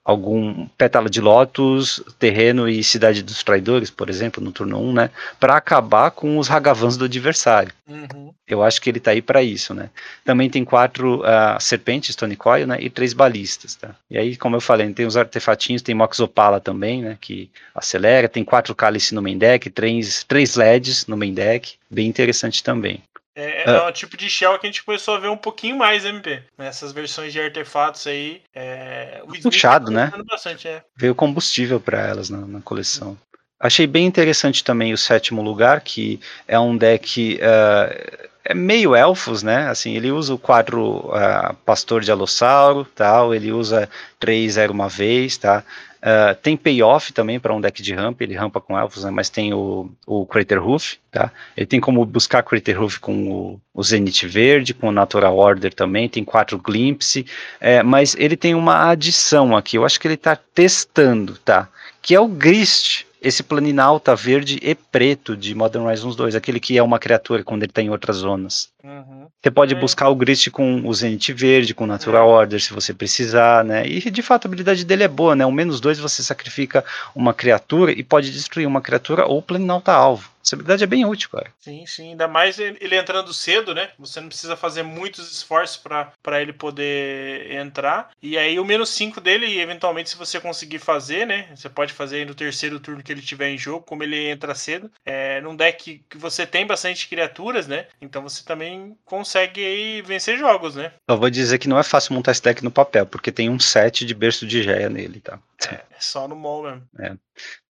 algum 0.09 0.67
pétala 0.69 1.11
de 1.11 1.21
Lotus, 1.21 2.03
terreno 2.19 2.67
e 2.67 2.83
cidade 2.83 3.23
dos 3.23 3.43
traidores, 3.43 3.91
por 3.91 4.09
exemplo, 4.09 4.43
no 4.43 4.51
turno 4.51 4.81
1, 4.81 4.93
né, 4.95 5.11
para 5.39 5.55
acabar 5.55 6.11
com 6.13 6.39
os 6.39 6.51
Hagavans 6.51 6.97
do 6.97 7.05
adversário. 7.05 7.75
Uhum. 7.87 8.33
Eu 8.47 8.63
acho 8.63 8.81
que 8.81 8.89
ele 8.89 9.01
tá 9.01 9.11
aí 9.11 9.21
para 9.21 9.43
isso, 9.43 9.75
né. 9.75 9.91
Também 10.25 10.49
tem 10.49 10.65
quatro 10.65 11.21
uh, 11.21 11.61
serpentes, 11.61 12.15
Stone 12.15 12.37
Coil, 12.37 12.67
né, 12.67 12.79
e 12.81 12.89
três 12.89 13.13
balistas, 13.13 13.75
tá. 13.75 13.95
E 14.11 14.17
aí, 14.17 14.35
como 14.35 14.57
eu 14.57 14.63
falei, 14.63 14.91
tem 14.95 15.05
os 15.05 15.15
artefatinhos, 15.15 15.83
tem 15.83 15.95
Moxopala 15.95 16.59
também, 16.59 17.03
né, 17.03 17.19
que 17.21 17.51
acelera, 17.75 18.31
tem 18.31 18.43
quatro 18.43 18.75
cálices 18.75 19.13
no 19.13 19.21
main 19.21 19.37
deck, 19.37 19.69
três, 19.69 20.25
três 20.25 20.57
LEDs 20.57 21.07
no 21.07 21.19
main 21.19 21.35
deck, 21.35 21.75
bem 21.91 22.09
interessante 22.09 22.65
também. 22.65 23.03
É, 23.39 23.71
é, 23.71 23.77
é 23.77 23.83
um 23.85 23.93
tipo 23.93 24.17
de 24.17 24.29
shell 24.29 24.59
que 24.59 24.67
a 24.67 24.69
gente 24.69 24.83
começou 24.83 25.15
a 25.15 25.21
ver 25.21 25.29
um 25.29 25.37
pouquinho 25.37 25.77
mais 25.77 26.05
MP. 26.05 26.43
Nessas 26.59 26.91
versões 26.91 27.33
de 27.33 27.41
artefatos 27.41 28.05
aí. 28.09 28.43
É, 28.53 29.23
Puxado, 29.41 29.87
tá 29.87 29.93
né? 29.93 30.13
Bastante, 30.29 30.67
é. 30.67 30.83
Veio 30.97 31.15
combustível 31.15 31.79
para 31.79 32.05
elas 32.05 32.29
na, 32.29 32.39
na, 32.39 32.61
coleção. 32.61 33.17
Achei 33.61 33.87
bem 33.87 34.07
interessante 34.07 34.65
também 34.65 34.93
o 34.93 34.99
sétimo 34.99 35.41
lugar, 35.41 35.83
que 35.83 36.19
é 36.49 36.59
um 36.59 36.77
deck. 36.77 37.37
Uh, 37.37 38.29
é 38.45 38.55
meio 38.55 38.97
elfos, 38.97 39.43
né? 39.45 39.69
Assim, 39.69 39.95
ele 39.95 40.11
usa 40.11 40.35
o 40.35 40.39
quadro 40.39 41.07
uh, 41.09 41.55
Pastor 41.65 42.01
de 42.01 42.11
Alossauro, 42.11 42.85
tal. 42.93 43.33
Ele 43.33 43.53
usa 43.53 43.89
três 44.19 44.57
era 44.57 44.73
uma 44.73 44.89
vez, 44.89 45.37
tá? 45.37 45.63
Uh, 45.99 46.35
tem 46.43 46.57
payoff 46.57 47.13
também 47.13 47.41
para 47.41 47.53
um 47.53 47.61
deck 47.61 47.83
de 47.83 47.93
ramp, 47.93 48.21
ele 48.21 48.35
rampa 48.35 48.61
com 48.61 48.79
elfos, 48.79 49.03
né, 49.03 49.11
mas 49.11 49.29
tem 49.29 49.53
o, 49.53 49.91
o 50.07 50.25
Crater 50.27 50.63
Roof, 50.63 50.95
tá? 51.11 51.33
Ele 51.57 51.67
tem 51.67 51.81
como 51.81 52.05
buscar 52.05 52.43
Crater 52.45 52.79
Roof 52.79 52.99
com 52.99 53.31
o, 53.31 53.61
o 53.75 53.83
Zenith 53.83 54.25
Verde, 54.25 54.73
com 54.75 54.89
o 54.89 54.93
Natural 54.93 55.37
Order 55.37 55.75
também, 55.75 56.09
tem 56.09 56.25
quatro 56.25 56.57
Glimpse, 56.57 57.27
é, 57.61 57.83
mas 57.83 58.15
ele 58.17 58.37
tem 58.37 58.55
uma 58.55 58.91
adição 58.91 59.57
aqui, 59.57 59.77
eu 59.77 59.85
acho 59.85 59.99
que 59.99 60.07
ele 60.07 60.15
está 60.15 60.37
testando, 60.37 61.37
tá? 61.39 61.69
Que 62.01 62.15
é 62.15 62.21
o 62.21 62.29
Grist, 62.29 63.05
esse 63.21 63.43
planinalta 63.43 64.15
verde 64.15 64.59
e 64.63 64.75
preto 64.75 65.37
de 65.37 65.55
Modern 65.55 65.85
Horizons 65.85 66.15
2, 66.15 66.35
aquele 66.37 66.61
que 66.61 66.79
é 66.79 66.83
uma 66.83 66.99
criatura 66.99 67.43
quando 67.43 67.65
ele 67.65 67.71
está 67.71 67.83
em 67.83 67.91
outras 67.91 68.19
zonas. 68.19 68.71
Uhum. 68.89 69.29
Você 69.43 69.51
pode 69.51 69.75
é. 69.75 69.79
buscar 69.79 70.09
o 70.09 70.15
Grist 70.15 70.49
com 70.51 70.87
o 70.87 70.95
Zenith 70.95 71.33
verde, 71.35 71.75
com 71.75 71.87
Natural 71.87 72.27
é. 72.27 72.33
Order, 72.33 72.61
se 72.61 72.73
você 72.73 72.95
precisar, 72.95 73.63
né? 73.63 73.87
E 73.87 74.11
de 74.11 74.23
fato 74.23 74.47
a 74.47 74.49
habilidade 74.49 74.85
dele 74.85 75.05
é 75.05 75.09
boa, 75.09 75.37
né? 75.37 75.45
O 75.45 75.53
menos 75.53 75.81
dois 75.81 75.99
você 75.99 76.23
sacrifica 76.23 76.85
uma 77.15 77.35
criatura 77.35 77.93
e 77.93 78.03
pode 78.03 78.33
destruir 78.33 78.67
uma 78.67 78.81
criatura 78.81 79.27
ou 79.27 79.43
planalta 79.43 79.93
alvo. 79.93 80.31
Essa 80.49 80.57
habilidade 80.57 80.83
é 80.85 80.87
bem 80.87 81.05
útil, 81.05 81.29
cara. 81.29 81.53
Sim, 81.61 81.85
sim. 81.87 82.11
Ainda 82.11 82.27
mais 82.27 82.59
ele 82.59 82.97
entrando 82.97 83.35
cedo, 83.35 83.75
né? 83.75 83.91
Você 83.99 84.19
não 84.19 84.29
precisa 84.29 84.57
fazer 84.57 84.83
muitos 84.83 85.31
esforços 85.31 85.77
para 85.77 86.41
ele 86.41 86.55
poder 86.55 87.53
entrar. 87.53 88.11
E 88.23 88.39
aí 88.39 88.59
o 88.59 88.65
menos 88.65 88.89
5 88.91 89.21
dele, 89.21 89.61
eventualmente, 89.61 90.09
se 90.09 90.17
você 90.17 90.41
conseguir 90.41 90.79
fazer, 90.79 91.27
né? 91.27 91.49
Você 91.55 91.69
pode 91.69 91.93
fazer 91.93 92.27
no 92.27 92.35
terceiro 92.35 92.81
turno 92.81 93.03
que 93.03 93.13
ele 93.13 93.21
tiver 93.21 93.51
em 93.51 93.59
jogo, 93.59 93.85
como 93.85 94.03
ele 94.03 94.31
entra 94.31 94.55
cedo. 94.55 94.91
É, 95.05 95.39
num 95.43 95.55
deck 95.55 96.03
que 96.09 96.17
você 96.17 96.47
tem 96.47 96.67
bastante 96.67 97.09
criaturas, 97.09 97.67
né? 97.67 97.87
Então 98.01 98.23
você 98.23 98.43
também 98.43 98.78
consegue 99.05 99.65
aí 99.65 100.03
vencer 100.03 100.39
jogos, 100.39 100.75
né? 100.75 100.93
Eu 101.07 101.19
vou 101.19 101.31
dizer 101.31 101.59
que 101.59 101.69
não 101.69 101.79
é 101.79 101.83
fácil 101.83 102.15
montar 102.15 102.33
esse 102.33 102.43
deck 102.43 102.63
no 102.63 102.71
papel, 102.71 103.07
porque 103.07 103.33
tem 103.33 103.49
um 103.51 103.59
set 103.59 104.05
de 104.05 104.15
berço 104.15 104.47
de 104.47 104.63
Geia 104.63 104.89
nele, 104.89 105.21
tá? 105.21 105.39
É, 105.71 105.75
é 105.75 106.01
só 106.01 106.27
no 106.29 106.37
mall 106.37 106.63
mesmo. 106.63 106.83
É. 106.99 107.13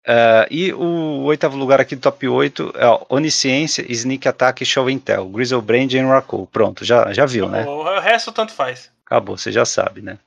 Uh, 0.08 0.48
e 0.50 0.74
o 0.74 1.24
oitavo 1.24 1.58
lugar 1.58 1.82
aqui 1.82 1.94
do 1.94 2.02
top 2.02 2.28
8 2.28 2.74
é 2.78 2.86
ó, 2.86 3.06
Onisciência, 3.10 3.86
Sneak 3.92 4.26
Attack 4.28 4.64
Show 4.64 4.90
Intel. 4.90 5.28
Grizzlebrand 5.28 5.92
e 5.92 5.98
Enraku. 5.98 6.48
Pronto, 6.48 6.86
já, 6.86 7.12
já 7.12 7.26
viu, 7.26 7.50
né? 7.50 7.66
O 7.66 8.00
resto 8.00 8.32
tanto 8.32 8.54
faz. 8.54 8.90
Acabou, 9.06 9.38
você 9.38 9.52
já 9.52 9.66
sabe, 9.66 10.02
né? 10.02 10.18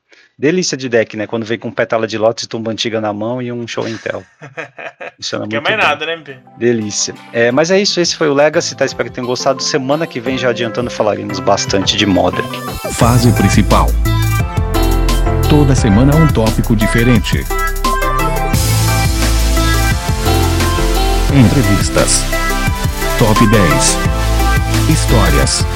Delícia 0.40 0.74
de 0.74 0.88
deck, 0.88 1.18
né? 1.18 1.26
Quando 1.26 1.44
vem 1.44 1.58
com 1.58 1.70
pétala 1.70 2.06
de 2.06 2.16
lotus, 2.16 2.46
tumba 2.46 2.70
antiga 2.70 2.98
na 2.98 3.12
mão 3.12 3.42
e 3.42 3.52
um 3.52 3.68
show 3.68 3.86
Intel. 3.86 4.22
Funciona 5.16 5.44
Não 5.44 5.50
quer 5.50 5.60
mais 5.60 5.76
bem. 5.76 5.84
nada, 5.86 6.06
né, 6.06 6.14
MP? 6.14 6.38
Delícia. 6.56 7.14
É, 7.30 7.52
mas 7.52 7.70
é 7.70 7.78
isso, 7.78 8.00
esse 8.00 8.16
foi 8.16 8.26
o 8.30 8.32
Legacy, 8.32 8.74
tá? 8.74 8.86
Espero 8.86 9.10
que 9.10 9.14
tenham 9.14 9.26
gostado. 9.26 9.62
Semana 9.62 10.06
que 10.06 10.18
vem, 10.18 10.38
já 10.38 10.48
adiantando, 10.48 10.88
falaremos 10.90 11.40
bastante 11.40 11.94
de 11.94 12.06
Modern. 12.06 12.48
Fase 12.94 13.30
principal. 13.32 13.88
Toda 15.50 15.74
semana 15.74 16.16
um 16.16 16.26
tópico 16.28 16.74
diferente. 16.74 17.44
Entrevistas. 21.34 22.24
Top 23.18 23.46
10. 23.46 23.98
Histórias. 24.88 25.66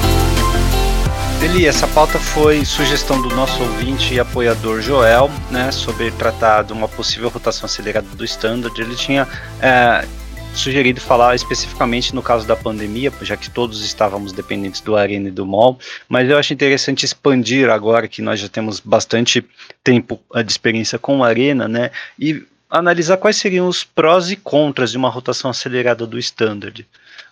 Eli, 1.41 1.67
essa 1.67 1.87
pauta 1.87 2.17
foi 2.17 2.65
sugestão 2.65 3.21
do 3.21 3.29
nosso 3.35 3.61
ouvinte 3.61 4.13
e 4.13 4.19
apoiador 4.19 4.81
Joel, 4.81 5.29
né, 5.51 5.71
sobre 5.71 6.09
tratar 6.11 6.63
de 6.63 6.73
uma 6.73 6.87
possível 6.87 7.29
rotação 7.29 7.65
acelerada 7.65 8.07
do 8.07 8.25
Standard. 8.25 8.79
Ele 8.81 8.95
tinha 8.95 9.27
é, 9.61 10.07
sugerido 10.55 10.99
falar 10.99 11.35
especificamente 11.35 12.15
no 12.15 12.23
caso 12.23 12.47
da 12.47 12.55
pandemia, 12.55 13.11
já 13.21 13.37
que 13.37 13.49
todos 13.49 13.83
estávamos 13.85 14.31
dependentes 14.31 14.81
do 14.81 14.95
Arena 14.95 15.27
e 15.27 15.31
do 15.31 15.45
MOL, 15.45 15.77
mas 16.09 16.29
eu 16.29 16.37
acho 16.37 16.53
interessante 16.53 17.05
expandir 17.05 17.69
agora 17.69 18.07
que 18.07 18.21
nós 18.21 18.39
já 18.39 18.49
temos 18.49 18.79
bastante 18.79 19.45
tempo 19.83 20.19
de 20.43 20.51
experiência 20.51 20.97
com 20.97 21.19
o 21.19 21.23
Arena, 21.23 21.67
né, 21.67 21.91
e 22.17 22.43
analisar 22.69 23.17
quais 23.17 23.37
seriam 23.37 23.67
os 23.67 23.83
prós 23.83 24.31
e 24.31 24.35
contras 24.35 24.91
de 24.91 24.97
uma 24.97 25.09
rotação 25.09 25.51
acelerada 25.51 26.07
do 26.07 26.17
Standard. 26.17 26.87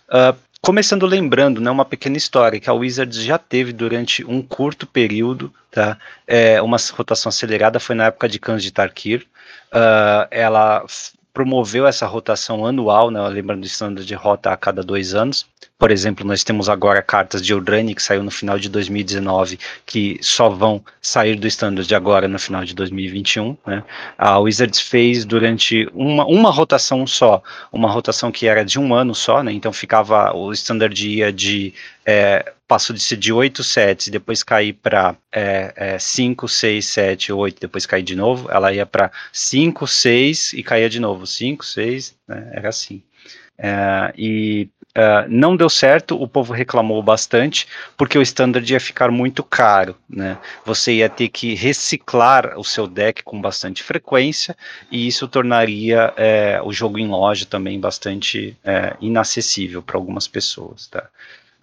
Uh, 0.08 0.36
começando 0.64 1.04
lembrando, 1.04 1.60
né, 1.60 1.70
uma 1.70 1.84
pequena 1.84 2.16
história 2.16 2.58
que 2.58 2.70
a 2.70 2.72
Wizards 2.72 3.22
já 3.22 3.36
teve 3.36 3.70
durante 3.70 4.24
um 4.24 4.40
curto 4.40 4.86
período, 4.86 5.52
tá? 5.70 5.98
É, 6.26 6.60
uma 6.62 6.78
rotação 6.94 7.28
acelerada 7.28 7.78
foi 7.78 7.94
na 7.94 8.06
época 8.06 8.26
de 8.26 8.38
Cães 8.38 8.62
de 8.62 8.72
Tarkir. 8.72 9.26
Uh, 9.70 10.26
ela 10.30 10.82
promoveu 11.34 11.86
essa 11.86 12.06
rotação 12.06 12.64
anual, 12.64 13.10
né, 13.10 13.20
lembrando 13.28 13.60
do 13.60 13.66
standard 13.66 14.06
de 14.06 14.14
rota 14.14 14.52
a 14.52 14.56
cada 14.56 14.82
dois 14.82 15.14
anos. 15.14 15.46
Por 15.76 15.90
exemplo, 15.90 16.24
nós 16.24 16.44
temos 16.44 16.68
agora 16.68 17.02
cartas 17.02 17.42
de 17.42 17.52
Eldraine, 17.52 17.94
que 17.94 18.02
saiu 18.02 18.22
no 18.22 18.30
final 18.30 18.58
de 18.58 18.68
2019, 18.68 19.58
que 19.84 20.18
só 20.22 20.48
vão 20.48 20.82
sair 21.02 21.34
do 21.34 21.48
standard 21.48 21.86
de 21.86 21.94
agora 21.96 22.28
no 22.28 22.38
final 22.38 22.64
de 22.64 22.74
2021. 22.74 23.56
Né. 23.66 23.82
A 24.16 24.38
Wizards 24.38 24.80
fez 24.80 25.24
durante 25.24 25.88
uma, 25.92 26.24
uma 26.26 26.50
rotação 26.50 27.06
só, 27.06 27.42
uma 27.72 27.90
rotação 27.90 28.30
que 28.30 28.46
era 28.46 28.64
de 28.64 28.78
um 28.78 28.94
ano 28.94 29.14
só, 29.14 29.42
né, 29.42 29.52
então 29.52 29.72
ficava, 29.72 30.32
o 30.34 30.52
standard 30.52 31.08
ia 31.08 31.32
de 31.32 31.74
é, 32.06 32.52
passou 32.68 32.94
de 32.94 33.02
ser 33.02 33.16
de 33.16 33.32
8 33.32 33.62
sets, 33.64 34.08
depois 34.08 34.42
cair 34.42 34.74
para 34.74 35.16
5, 35.98 36.48
6, 36.48 36.86
7, 36.86 37.32
8, 37.32 37.60
depois 37.60 37.84
cair 37.84 38.02
de 38.02 38.14
novo, 38.14 38.48
ela 38.50 38.72
ia 38.72 38.86
para 38.86 39.10
5, 39.32 39.86
6 39.86 40.52
e 40.54 40.62
caía 40.62 40.88
de 40.88 41.00
novo, 41.00 41.26
5, 41.26 41.64
6, 41.64 42.16
né, 42.28 42.50
era 42.52 42.68
assim. 42.68 43.02
É, 43.58 44.12
e 44.16 44.68
Uh, 44.96 45.26
não 45.28 45.56
deu 45.56 45.68
certo, 45.68 46.20
o 46.20 46.28
povo 46.28 46.52
reclamou 46.52 47.02
bastante, 47.02 47.66
porque 47.96 48.16
o 48.16 48.22
standard 48.22 48.72
ia 48.72 48.78
ficar 48.78 49.10
muito 49.10 49.42
caro, 49.42 49.96
né? 50.08 50.38
Você 50.64 50.94
ia 50.94 51.08
ter 51.08 51.28
que 51.30 51.52
reciclar 51.54 52.56
o 52.56 52.62
seu 52.62 52.86
deck 52.86 53.24
com 53.24 53.40
bastante 53.40 53.82
frequência, 53.82 54.56
e 54.92 55.08
isso 55.08 55.26
tornaria 55.26 56.14
é, 56.16 56.60
o 56.62 56.72
jogo 56.72 56.98
em 57.00 57.08
loja 57.08 57.44
também 57.44 57.80
bastante 57.80 58.56
é, 58.62 58.96
inacessível 59.00 59.82
para 59.82 59.96
algumas 59.96 60.28
pessoas, 60.28 60.86
tá? 60.86 61.08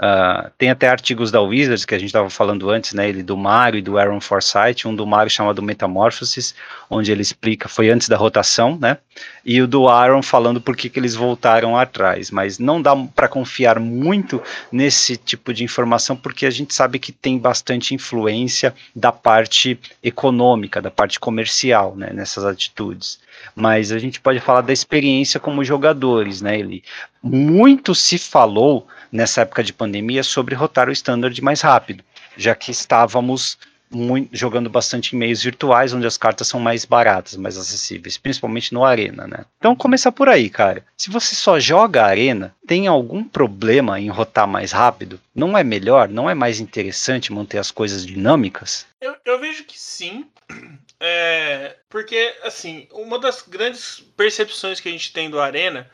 Uh, 0.02 0.49
tem 0.57 0.72
até 0.72 0.90
artigos 0.90 1.30
da 1.30 1.40
Wizards 1.40 1.86
que 1.86 1.94
a 1.94 1.99
gente 1.99 2.07
estava 2.07 2.28
falando 2.28 2.72
antes, 2.72 2.91
né? 2.91 3.07
Ele 3.07 3.22
do 3.22 3.38
Mario 3.38 3.78
e 3.78 3.82
do 3.84 3.99
Aaron 3.99 4.19
Forsyth, 4.19 4.88
um 4.88 4.95
do 4.95 5.06
Mario 5.06 5.30
chamado 5.30 5.61
Metamorphosis, 5.61 6.56
onde 6.90 7.11
ele 7.11 7.22
explica, 7.22 7.69
foi 7.69 7.91
antes 7.91 8.10
da 8.10 8.18
rotação, 8.18 8.80
né? 8.82 8.98
E 9.45 9.61
o 9.61 9.68
do 9.68 9.88
Aaron 9.88 10.23
falando 10.23 10.60
por 10.60 10.76
que, 10.76 10.90
que 10.90 10.98
eles 10.98 11.14
voltaram 11.14 11.78
atrás. 11.78 12.32
Mas 12.32 12.57
não 12.57 12.82
dá 12.82 12.95
para 12.95 13.28
confiar 13.28 13.80
muito 13.80 14.41
nesse 14.72 15.18
tipo 15.18 15.53
de 15.53 15.64
informação, 15.64 16.15
porque 16.15 16.48
a 16.48 16.52
gente 16.52 16.73
sabe 16.73 16.98
que 16.98 17.11
tem 17.11 17.38
bastante 17.38 17.94
influência 17.94 18.73
da 18.95 19.11
parte 19.11 19.80
econômica, 20.02 20.82
da 20.82 20.90
parte 20.90 21.19
comercial, 21.19 21.95
né? 21.95 22.10
Nessas 22.11 22.44
atitudes 22.44 23.19
mas 23.56 23.91
a 23.91 23.98
gente 23.98 24.22
pode 24.22 24.40
falar 24.40 24.61
da 24.61 24.72
experiência 24.72 25.40
como 25.40 25.64
jogadores, 25.64 26.41
né? 26.41 26.60
Ele 26.60 26.84
muito 27.23 27.94
se 27.95 28.18
falou 28.18 28.88
nessa 29.12 29.42
época 29.42 29.64
de 29.64 29.74
pandemia 29.74 30.24
sobre 30.24 30.56
rotar 30.56 30.90
o 30.90 30.92
standard 30.92 31.40
mais 31.42 31.62
rápido, 31.62 32.04
já 32.38 32.56
que 32.56 32.72
estávamos 32.72 33.58
muito, 33.92 34.30
jogando 34.36 34.70
bastante 34.70 35.16
em 35.16 35.20
meios 35.20 35.44
virtuais, 35.44 35.94
onde 35.94 36.08
as 36.08 36.18
cartas 36.18 36.48
são 36.48 36.60
mais 36.60 36.86
baratas, 36.86 37.36
mais 37.36 37.58
acessíveis, 37.58 38.18
principalmente 38.18 38.74
no 38.74 38.86
Arena, 38.86 39.28
né? 39.28 39.46
Então 39.58 39.76
começa 39.76 40.12
por 40.12 40.30
aí, 40.30 40.50
cara. 40.50 40.86
Se 40.96 41.10
você 41.10 41.36
só 41.36 41.60
joga 41.60 42.06
Arena, 42.06 42.56
tem 42.66 42.88
algum 42.88 43.24
problema 43.24 44.00
em 44.00 44.10
rotar 44.10 44.48
mais 44.48 44.72
rápido? 44.72 45.20
Não 45.36 45.58
é 45.58 45.64
melhor? 45.64 46.08
Não 46.08 46.30
é 46.30 46.34
mais 46.34 46.60
interessante 46.60 47.34
manter 47.34 47.58
as 47.58 47.70
coisas 47.70 48.06
dinâmicas? 48.06 48.86
Eu, 49.02 49.16
eu 49.26 49.40
vejo 49.40 49.66
que 49.66 49.80
sim. 49.80 50.26
É, 51.04 51.78
porque, 51.90 52.36
assim, 52.44 52.88
uma 52.92 53.18
das 53.18 53.42
grandes 53.42 54.04
percepções 54.16 54.80
que 54.80 54.88
a 54.88 54.92
gente 54.92 55.12
tem 55.12 55.32
do 55.32 55.40
Arena 55.40 55.90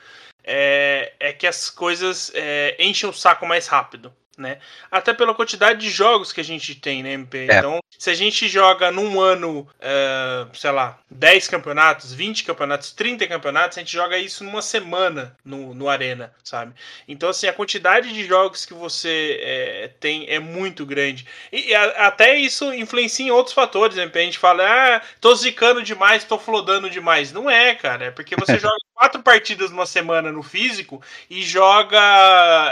é, 0.47 1.13
é 1.19 1.33
que 1.33 1.45
as 1.45 1.69
coisas 1.69 2.31
é, 2.33 2.75
enchem 2.79 3.09
o 3.09 3.13
saco 3.13 3.45
mais 3.45 3.67
rápido. 3.67 4.13
Né? 4.37 4.59
Até 4.91 5.15
pela 5.15 5.33
quantidade 5.33 5.79
de 5.79 5.89
jogos 5.89 6.31
que 6.31 6.39
a 6.39 6.43
gente 6.43 6.75
tem, 6.75 7.01
né, 7.01 7.13
MP? 7.13 7.47
É. 7.49 7.57
Então, 7.57 7.79
se 7.97 8.11
a 8.11 8.13
gente 8.13 8.47
joga 8.47 8.91
num 8.91 9.19
ano, 9.19 9.61
uh, 9.61 10.55
sei 10.55 10.69
lá, 10.69 10.99
10 11.09 11.47
campeonatos, 11.47 12.13
20 12.13 12.43
campeonatos, 12.43 12.91
30 12.91 13.25
campeonatos, 13.25 13.79
a 13.79 13.81
gente 13.81 13.91
joga 13.91 14.15
isso 14.19 14.43
numa 14.43 14.61
semana 14.61 15.35
no, 15.43 15.73
no 15.73 15.89
Arena, 15.89 16.31
sabe? 16.43 16.75
Então, 17.07 17.29
assim, 17.29 17.47
a 17.47 17.53
quantidade 17.53 18.13
de 18.13 18.25
jogos 18.25 18.63
que 18.63 18.75
você 18.75 19.39
é, 19.41 19.87
tem 19.99 20.29
é 20.29 20.37
muito 20.37 20.85
grande. 20.85 21.25
E, 21.51 21.73
a, 21.73 22.05
até 22.05 22.35
isso 22.35 22.71
influencia 22.75 23.25
em 23.25 23.31
outros 23.31 23.55
fatores, 23.55 23.97
né? 23.97 24.07
A 24.13 24.19
gente 24.19 24.37
fala, 24.37 24.63
ah, 24.63 25.01
tô 25.19 25.33
zicando 25.33 25.81
demais, 25.81 26.23
tô 26.23 26.37
flodando 26.37 26.91
demais. 26.91 27.31
Não 27.31 27.49
é, 27.49 27.73
cara, 27.73 28.05
é 28.05 28.11
porque 28.11 28.35
você 28.35 28.59
joga 28.59 28.77
quatro 28.97 29.21
partidas 29.21 29.69
numa 29.69 29.85
semana 29.85 30.31
no 30.31 30.41
físico 30.41 30.99
e 31.29 31.43
joga 31.43 31.99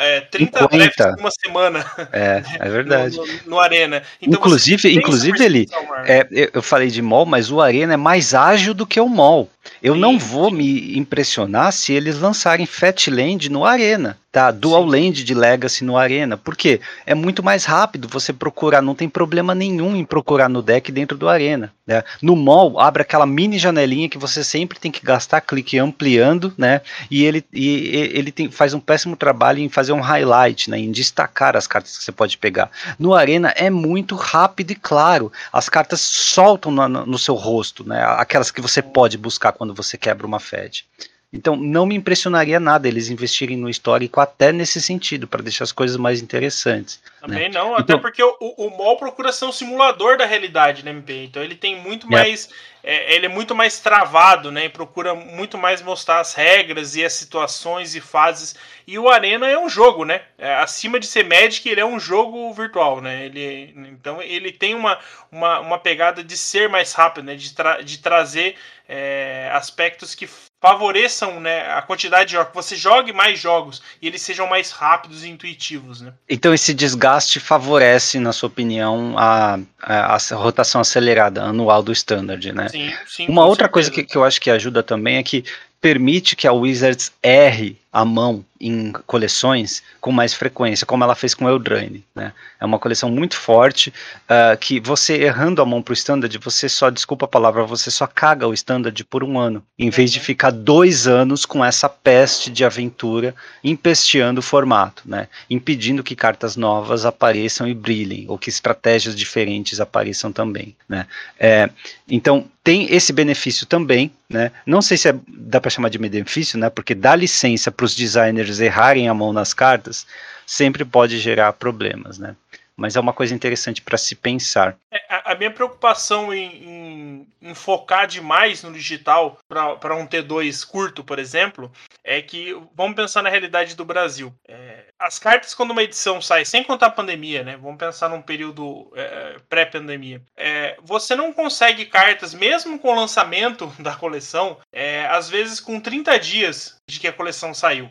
é, 0.02 0.22
30 0.22 0.68
drafts 0.68 1.16
numa 1.18 1.30
semana. 1.32 1.86
É, 2.12 2.44
é 2.60 2.68
verdade. 2.70 3.16
No, 3.16 3.26
no, 3.26 3.34
no 3.46 3.60
Arena. 3.60 4.02
Então, 4.20 4.40
inclusive, 4.40 4.92
inclusive 4.92 5.44
ele, 5.44 5.68
é, 6.06 6.50
eu 6.52 6.64
falei 6.64 6.90
de 6.90 7.02
mall, 7.02 7.26
mas 7.26 7.52
o 7.52 7.62
Arena 7.62 7.94
é 7.94 7.98
mais 7.98 8.34
ágil 8.34 8.74
do 8.74 8.88
que 8.88 9.00
o 9.00 9.08
mall. 9.08 9.50
Eu 9.82 9.94
sim, 9.94 10.00
não 10.00 10.18
vou 10.18 10.52
me 10.52 10.98
impressionar 10.98 11.72
se 11.72 11.94
eles 11.94 12.20
lançarem 12.20 12.66
Fatland 12.66 13.50
no 13.50 13.66
Arena, 13.66 14.18
tá? 14.32 14.52
Dual 14.52 14.84
sim. 14.84 14.90
Land 14.90 15.24
de 15.24 15.34
Legacy 15.34 15.84
no 15.84 15.98
Arena. 15.98 16.38
Porque 16.38 16.80
é 17.06 17.14
muito 17.16 17.44
mais 17.44 17.66
rápido 17.66 18.08
você 18.08 18.34
procurar, 18.34 18.82
não 18.82 18.96
tem 18.96 19.10
problema 19.10 19.56
nenhum 19.56 19.96
em 19.96 20.06
procurar 20.06 20.50
no 20.50 20.62
deck 20.62 20.92
dentro 20.92 21.18
do 21.18 21.30
Arena. 21.30 21.74
Né? 21.86 22.04
No 22.22 22.36
mall, 22.36 22.80
abre 22.80 23.04
aquela 23.04 23.26
mini 23.26 23.60
janelinha 23.60 24.10
que 24.10 24.18
você 24.18 24.44
sempre 24.44 24.80
tem 24.80 24.92
que 24.92 25.06
gastar 25.06 25.42
clique 25.42 25.78
ampliando, 25.78 26.54
né? 26.58 26.82
E 27.12 27.24
ele, 27.24 27.46
e, 27.54 28.12
ele 28.14 28.32
tem, 28.32 28.50
faz 28.50 28.74
um 28.74 28.80
péssimo 28.80 29.16
trabalho 29.16 29.60
em 29.60 29.70
fazer 29.70 29.92
um 29.92 30.02
highlight, 30.02 30.70
né? 30.70 30.80
Em 30.80 30.92
destacar 30.92 31.56
as 31.56 31.68
cartas 31.68 31.98
que 31.98 32.04
você 32.04 32.12
pode 32.12 32.38
pegar. 32.38 32.72
No 32.98 33.14
Arena 33.14 33.54
é 33.56 33.70
muito 33.70 34.16
rápido 34.16 34.72
e 34.72 34.76
claro. 34.76 35.32
As 35.54 35.70
cartas 35.70 36.02
soltam 36.02 36.72
no, 36.72 36.88
no 37.06 37.20
seu 37.20 37.36
rosto, 37.36 37.88
né? 37.88 38.04
Aquelas 38.18 38.50
que 38.50 38.62
você 38.62 38.82
pode 38.82 39.18
buscar 39.18 39.55
quando 39.56 39.74
você 39.74 39.98
quebra 39.98 40.28
uma 40.28 40.40
Fed. 40.40 40.88
Então, 41.34 41.56
não 41.56 41.86
me 41.86 41.96
impressionaria 41.96 42.60
nada 42.60 42.88
eles 42.88 43.10
investirem 43.10 43.58
no 43.58 43.70
histórico 43.70 44.22
até 44.22 44.52
nesse 44.52 44.82
sentido, 44.82 45.28
para 45.28 45.42
deixar 45.42 45.66
as 45.66 45.72
coisas 45.72 45.98
mais 45.98 46.22
interessantes. 46.22 47.02
Também 47.20 47.50
né? 47.50 47.60
não, 47.60 47.74
até 47.74 47.84
então, 47.84 48.00
porque 48.00 48.24
o, 48.24 48.36
o 48.40 48.70
MOL 48.70 48.98
procura 48.98 49.32
ser 49.32 49.46
um 49.46 49.52
simulador 49.52 50.18
da 50.18 50.26
realidade, 50.26 50.86
né, 50.86 50.92
MP? 50.92 51.26
Então 51.26 51.44
ele 51.44 51.56
tem 51.56 51.76
muito 51.76 52.10
mais. 52.10 52.50
É, 52.82 53.16
ele 53.16 53.26
é 53.26 53.30
muito 53.30 53.56
mais 53.56 53.80
travado, 53.80 54.52
né? 54.52 54.66
E 54.66 54.70
procura 54.70 55.16
muito 55.16 55.58
mais 55.58 55.82
mostrar 55.82 56.20
as 56.20 56.36
regras 56.36 56.96
e 56.96 57.04
as 57.04 57.14
situações 57.14 57.96
e 57.96 58.00
fases. 58.00 58.56
E 58.88 58.98
o 59.00 59.10
Arena 59.10 59.48
é 59.48 59.58
um 59.58 59.68
jogo, 59.68 60.06
né? 60.06 60.22
É, 60.38 60.54
acima 60.56 61.00
de 61.00 61.08
ser 61.08 61.26
Magic, 61.26 61.68
ele 61.68 61.82
é 61.82 61.86
um 61.86 62.00
jogo 62.00 62.54
virtual, 62.54 63.02
né? 63.02 63.26
Ele, 63.26 63.74
então 63.92 64.22
ele 64.22 64.52
tem 64.52 64.76
uma, 64.76 65.00
uma, 65.32 65.60
uma 65.60 65.80
pegada 65.80 66.24
de 66.24 66.38
ser 66.38 66.70
mais 66.70 66.94
rápido, 66.94 67.26
né? 67.26 67.36
De, 67.36 67.54
tra 67.54 67.82
de 67.82 67.98
trazer 67.98 68.56
é, 68.88 69.50
aspectos 69.52 70.14
que 70.14 70.30
favoreçam 70.66 71.40
né, 71.40 71.72
a 71.72 71.82
quantidade 71.84 72.30
de 72.30 72.32
jogos, 72.34 72.50
que 72.50 72.56
você 72.56 72.76
jogue 72.76 73.14
mais 73.14 73.40
jogos 73.40 73.84
e 74.02 74.08
eles 74.08 74.20
sejam 74.24 74.48
mais 74.48 74.72
rápidos 74.72 75.24
e 75.24 75.30
intuitivos. 75.30 76.02
Né? 76.02 76.12
Então 76.28 76.56
esse 76.56 76.74
desgaste 76.74 77.40
favorece, 77.40 78.18
na 78.18 78.34
sua 78.34 78.48
opinião, 78.48 79.14
a, 79.16 79.60
a, 79.80 80.16
a 80.16 80.36
rotação 80.36 80.82
acelerada 80.82 81.44
anual 81.44 81.84
do 81.84 81.92
standard, 81.92 82.52
né? 82.52 82.70
Sim, 82.70 82.92
sim, 83.06 83.28
Uma 83.28 83.46
outra 83.46 83.66
certeza. 83.66 83.74
coisa 83.74 83.92
que, 83.92 84.04
que 84.04 84.18
eu 84.18 84.24
acho 84.24 84.42
que 84.42 84.50
ajuda 84.50 84.82
também 84.82 85.18
é 85.18 85.24
que 85.24 85.46
permite 85.80 86.36
que 86.36 86.48
a 86.48 86.52
Wizards 86.52 87.12
erre 87.22 87.78
a 87.96 88.04
mão 88.04 88.44
em 88.60 88.92
coleções 89.08 89.82
com 90.02 90.12
mais 90.12 90.34
frequência, 90.34 90.86
como 90.86 91.02
ela 91.02 91.16
fez 91.16 91.34
com 91.34 91.48
Eldraine. 91.48 92.04
Né? 92.14 92.34
É 92.60 92.66
uma 92.66 92.78
coleção 92.78 93.10
muito 93.10 93.38
forte 93.38 93.94
uh, 94.24 94.58
que 94.58 94.82
você 94.82 95.16
errando 95.16 95.62
a 95.62 95.66
mão 95.66 95.82
para 95.82 95.92
o 95.92 95.94
standard, 95.94 96.38
você 96.40 96.68
só, 96.68 96.90
desculpa 96.90 97.24
a 97.24 97.30
palavra, 97.30 97.64
você 97.64 97.90
só 97.90 98.06
caga 98.06 98.48
o 98.48 98.54
standard 98.54 99.02
por 99.06 99.24
um 99.24 99.40
ano, 99.40 99.64
em 99.80 99.90
vez 99.90 100.12
de 100.12 100.20
uhum. 100.20 100.26
ficar 100.26 100.52
dois 100.52 101.08
anos 101.08 101.46
com 101.46 101.64
essa 101.64 101.88
peste 101.88 102.50
de 102.50 102.66
aventura 102.66 103.34
empesteando 103.64 104.40
o 104.40 104.44
formato, 104.44 105.04
né? 105.06 105.30
impedindo 105.50 106.04
que 106.04 106.18
cartas 106.18 106.58
novas 106.58 107.06
apareçam 107.06 107.66
e 107.66 107.74
brilhem, 107.74 108.26
ou 108.28 108.38
que 108.38 108.50
estratégias 108.50 109.16
diferentes 109.16 109.80
apareçam 109.80 110.34
também. 110.34 110.76
Né? 110.90 111.08
É, 111.40 111.70
então, 112.10 112.46
tem 112.66 112.92
esse 112.92 113.14
benefício 113.14 113.68
também, 113.68 114.12
né? 114.28 114.52
Não 114.66 114.82
sei 114.82 114.98
se 114.98 115.08
é, 115.08 115.16
dá 115.28 115.62
para 115.62 115.70
chamar 115.70 115.90
de 115.90 116.00
benefício, 116.00 116.58
né? 116.58 116.68
Porque 116.68 116.96
dá 116.96 117.16
licença 117.16 117.72
para 117.72 117.85
os 117.86 117.96
designers 117.96 118.60
errarem 118.60 119.08
a 119.08 119.14
mão 119.14 119.32
nas 119.32 119.54
cartas 119.54 120.06
sempre 120.46 120.84
pode 120.84 121.18
gerar 121.20 121.54
problemas, 121.54 122.20
né? 122.20 122.36
Mas 122.78 122.98
é 122.98 123.00
uma 123.00 123.14
coisa 123.14 123.34
interessante 123.34 123.82
para 123.82 123.98
se 123.98 124.16
pensar. 124.16 124.76
É, 124.92 125.02
a, 125.08 125.32
a, 125.32 125.36
minha 125.36 125.50
preocupação 125.50 126.34
em, 126.34 126.52
em, 126.64 127.28
em, 127.42 127.54
focar 127.54 128.06
demais 128.06 128.62
no 128.64 128.74
digital 128.74 129.40
para 129.48 129.96
um 129.96 130.06
T2 130.06 130.68
curto, 130.68 131.02
por 131.02 131.18
exemplo, 131.18 131.72
é 132.04 132.22
que 132.22 132.54
vamos 132.76 132.98
pensar 132.98 133.22
na 133.22 133.30
realidade 133.30 133.76
do 133.76 133.86
Brasil. 133.86 134.34
É, 134.46 134.75
as 134.98 135.20
cartas, 135.20 135.54
quando 135.54 135.72
uma 135.72 135.84
edição 135.84 136.22
sai, 136.22 136.46
sem 136.46 136.64
contar 136.64 136.88
a 136.88 136.92
pandemia, 136.92 137.44
né? 137.44 137.58
Vamos 137.58 137.78
pensar 137.78 138.10
num 138.10 138.22
período 138.22 138.92
é, 138.96 139.38
pré-pandemia. 139.50 140.22
É, 140.38 140.78
você 140.82 141.16
não 141.16 141.34
consegue 141.34 141.86
cartas, 141.86 142.34
mesmo 142.34 142.80
com 142.80 142.90
o 142.90 142.96
lançamento 142.96 143.68
da 143.80 143.96
coleção, 143.96 144.58
é, 144.72 145.06
às 145.08 145.30
vezes 145.30 145.60
com 145.60 145.80
30 145.80 146.18
dias 146.20 146.80
de 146.88 147.00
que 147.00 147.08
a 147.08 147.14
coleção 147.14 147.54
saiu. 147.54 147.90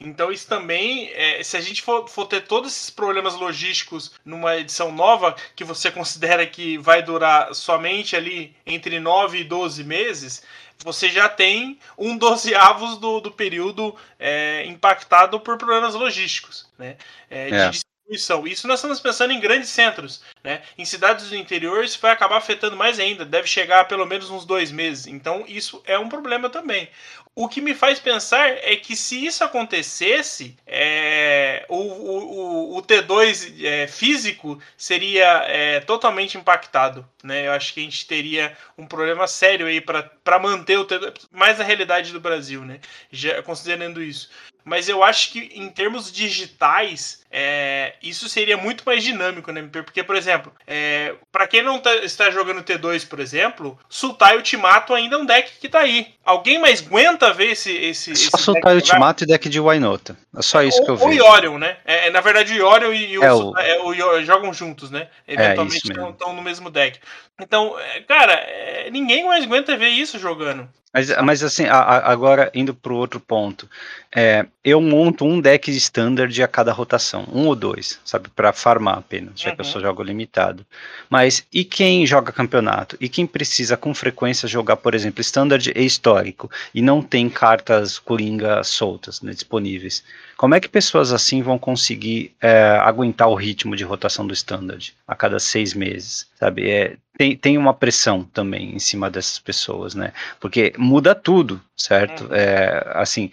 Então, 0.00 0.32
isso 0.32 0.48
também, 0.48 1.10
é, 1.14 1.42
se 1.42 1.56
a 1.56 1.60
gente 1.60 1.82
for, 1.82 2.08
for, 2.08 2.26
ter 2.26 2.40
todos 2.40 2.72
esses 2.72 2.90
problemas 2.90 3.34
logísticos 3.34 4.12
numa 4.24 4.56
edição 4.56 4.90
nova, 4.90 5.36
que 5.54 5.62
você 5.62 5.90
considera 5.92 6.46
que 6.46 6.78
vai 6.78 7.02
durar 7.02 7.54
somente 7.54 8.16
ali 8.16 8.56
entre 8.66 8.98
9 8.98 9.38
e 9.38 9.44
12 9.44 9.84
meses, 9.84 10.42
você 10.82 11.08
já 11.08 11.28
tem 11.28 11.78
um 11.96 12.16
dozeavos 12.16 12.98
do, 12.98 13.20
do 13.20 13.30
período 13.30 13.94
é, 14.18 14.64
impactado 14.66 15.38
por 15.40 15.58
problemas 15.58 15.94
logísticos, 15.94 16.66
né? 16.78 16.96
É, 17.28 17.48
de 17.48 17.54
é. 17.54 17.70
distribuição. 17.70 18.46
Isso 18.46 18.66
nós 18.66 18.78
estamos 18.78 19.00
pensando 19.00 19.32
em 19.32 19.40
grandes 19.40 19.68
centros, 19.68 20.22
né? 20.42 20.62
Em 20.76 20.84
cidades 20.84 21.28
do 21.28 21.36
interior 21.36 21.84
isso 21.84 21.98
vai 22.00 22.12
acabar 22.12 22.36
afetando 22.36 22.76
mais 22.76 22.98
ainda, 22.98 23.24
deve 23.24 23.46
chegar 23.46 23.80
a 23.80 23.84
pelo 23.84 24.06
menos 24.06 24.30
uns 24.30 24.44
dois 24.44 24.70
meses. 24.70 25.06
Então 25.06 25.44
isso 25.46 25.82
é 25.86 25.98
um 25.98 26.08
problema 26.08 26.48
também. 26.48 26.88
O 27.34 27.48
que 27.48 27.60
me 27.60 27.74
faz 27.74 28.00
pensar 28.00 28.48
é 28.48 28.74
que 28.76 28.96
se 28.96 29.24
isso 29.24 29.44
acontecesse, 29.44 30.56
é, 30.66 31.64
o, 31.68 31.76
o, 31.76 32.76
o, 32.76 32.82
T2 32.82 33.64
é, 33.64 33.86
físico 33.86 34.60
seria 34.76 35.44
é, 35.46 35.80
totalmente 35.80 36.36
impactado. 36.36 37.08
Né? 37.22 37.46
Eu 37.46 37.52
acho 37.52 37.72
que 37.72 37.80
a 37.80 37.82
gente 37.84 38.06
teria 38.06 38.56
um 38.76 38.84
problema 38.84 39.28
sério 39.28 39.66
aí 39.66 39.80
para 39.80 40.38
manter 40.40 40.76
o 40.78 40.84
T2, 40.84 41.28
mais 41.30 41.60
a 41.60 41.64
realidade 41.64 42.12
do 42.12 42.20
Brasil, 42.20 42.64
né? 42.64 42.80
Já, 43.12 43.42
considerando 43.42 44.02
isso. 44.02 44.28
Mas 44.64 44.88
eu 44.88 45.02
acho 45.02 45.32
que 45.32 45.50
em 45.54 45.68
termos 45.68 46.12
digitais, 46.12 47.24
é, 47.30 47.94
isso 48.02 48.28
seria 48.28 48.56
muito 48.56 48.84
mais 48.84 49.02
dinâmico, 49.02 49.50
né? 49.50 49.66
Porque, 49.72 50.02
por 50.02 50.16
exemplo, 50.16 50.29
é, 50.66 51.14
para 51.32 51.46
quem 51.46 51.62
não 51.62 51.78
tá, 51.78 51.94
está 51.96 52.30
jogando 52.30 52.62
T2, 52.62 53.08
por 53.08 53.20
exemplo, 53.20 53.78
Sultai 53.88 54.36
Ultimato 54.36 54.94
ainda 54.94 55.16
é 55.16 55.18
um 55.18 55.26
deck 55.26 55.52
que 55.60 55.68
tá 55.68 55.80
aí. 55.80 56.14
Alguém 56.24 56.58
mais 56.58 56.84
aguenta 56.84 57.32
ver 57.32 57.52
esse. 57.52 57.72
esse 57.72 58.14
só 58.14 58.36
esse 58.36 58.44
Sultai 58.44 58.74
Ultimato 58.74 59.24
e 59.24 59.26
deck 59.26 59.48
de 59.48 59.58
Wynota. 59.58 60.16
É 60.36 60.42
só 60.42 60.62
isso 60.62 60.84
que 60.84 60.90
eu 60.90 60.96
vejo. 60.96 61.08
O 61.08 61.12
Yorion, 61.12 61.58
né? 61.58 61.78
É, 61.84 62.08
é, 62.08 62.10
na 62.10 62.20
verdade, 62.20 62.52
o 62.52 62.56
Yorion 62.56 62.92
e, 62.92 63.18
o, 63.18 63.24
é 63.24 63.32
o... 63.32 63.58
É, 63.58 63.82
o 63.82 64.22
jogam 64.24 64.52
juntos, 64.52 64.90
né? 64.90 65.08
É, 65.26 65.34
Eventualmente 65.34 65.88
estão 65.88 66.32
no 66.34 66.42
mesmo 66.42 66.70
deck. 66.70 67.00
Então, 67.40 67.74
cara, 68.06 68.90
ninguém 68.90 69.24
mais 69.24 69.44
aguenta 69.44 69.76
ver 69.76 69.88
isso 69.88 70.18
jogando. 70.18 70.68
Mas, 70.92 71.08
mas 71.22 71.42
assim, 71.42 71.66
a, 71.66 71.76
a, 71.76 72.10
agora 72.10 72.50
indo 72.52 72.74
para 72.74 72.92
o 72.92 72.96
outro 72.96 73.20
ponto, 73.20 73.68
é, 74.14 74.44
eu 74.64 74.80
monto 74.80 75.24
um 75.24 75.40
deck 75.40 75.70
standard 75.70 76.42
a 76.42 76.48
cada 76.48 76.72
rotação, 76.72 77.28
um 77.32 77.46
ou 77.46 77.54
dois, 77.54 78.00
sabe, 78.04 78.28
para 78.28 78.52
farmar 78.52 78.98
apenas, 78.98 79.40
já 79.40 79.50
uhum. 79.50 79.54
que 79.54 79.62
eu 79.62 79.66
uhum. 79.66 79.72
só 79.72 79.80
jogo 79.80 80.02
limitado. 80.02 80.66
Mas 81.08 81.46
e 81.52 81.64
quem 81.64 82.04
joga 82.04 82.32
campeonato? 82.32 82.96
E 83.00 83.08
quem 83.08 83.24
precisa 83.24 83.76
com 83.76 83.94
frequência 83.94 84.48
jogar, 84.48 84.76
por 84.76 84.92
exemplo, 84.92 85.20
standard 85.20 85.72
e 85.74 85.84
histórico 85.84 86.50
e 86.74 86.82
não 86.82 87.00
tem 87.00 87.30
cartas 87.30 87.98
coringa 87.98 88.64
soltas 88.64 89.22
né, 89.22 89.32
disponíveis? 89.32 90.02
Como 90.36 90.56
é 90.56 90.60
que 90.60 90.68
pessoas 90.68 91.12
assim 91.12 91.40
vão 91.40 91.58
conseguir 91.58 92.34
é, 92.40 92.78
aguentar 92.80 93.28
o 93.28 93.34
ritmo 93.34 93.76
de 93.76 93.84
rotação 93.84 94.26
do 94.26 94.34
standard 94.34 94.92
a 95.06 95.14
cada 95.14 95.38
seis 95.38 95.72
meses? 95.72 96.26
Sabe, 96.36 96.68
é, 96.68 96.96
tem, 97.20 97.36
tem 97.36 97.58
uma 97.58 97.74
pressão 97.74 98.24
também 98.24 98.74
em 98.74 98.78
cima 98.78 99.10
dessas 99.10 99.38
pessoas, 99.38 99.94
né? 99.94 100.10
Porque 100.40 100.72
muda 100.78 101.14
tudo, 101.14 101.60
certo? 101.76 102.24
Uhum. 102.24 102.34
É, 102.34 102.92
assim, 102.94 103.30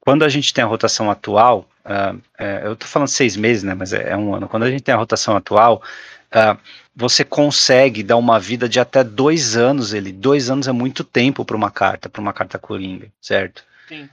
quando 0.00 0.24
a 0.24 0.28
gente 0.28 0.52
tem 0.52 0.64
a 0.64 0.66
rotação 0.66 1.08
atual, 1.08 1.68
uh, 1.84 2.20
é, 2.36 2.62
eu 2.64 2.74
tô 2.74 2.84
falando 2.84 3.06
seis 3.06 3.36
meses, 3.36 3.62
né? 3.62 3.74
Mas 3.74 3.92
é, 3.92 4.10
é, 4.10 4.16
um 4.16 4.34
ano. 4.34 4.48
Quando 4.48 4.64
a 4.64 4.70
gente 4.72 4.82
tem 4.82 4.92
a 4.92 4.98
rotação 4.98 5.36
atual, 5.36 5.80
uh, 6.34 6.58
você 6.96 7.24
consegue 7.24 8.02
dar 8.02 8.16
uma 8.16 8.40
vida 8.40 8.68
de 8.68 8.80
até 8.80 9.04
dois 9.04 9.56
anos. 9.56 9.94
Ele 9.94 10.10
dois 10.10 10.50
anos 10.50 10.66
é 10.66 10.72
muito 10.72 11.04
tempo 11.04 11.44
para 11.44 11.56
uma 11.56 11.70
carta, 11.70 12.08
para 12.08 12.20
uma 12.20 12.32
carta 12.32 12.58
coringa, 12.58 13.06
certo? 13.20 13.62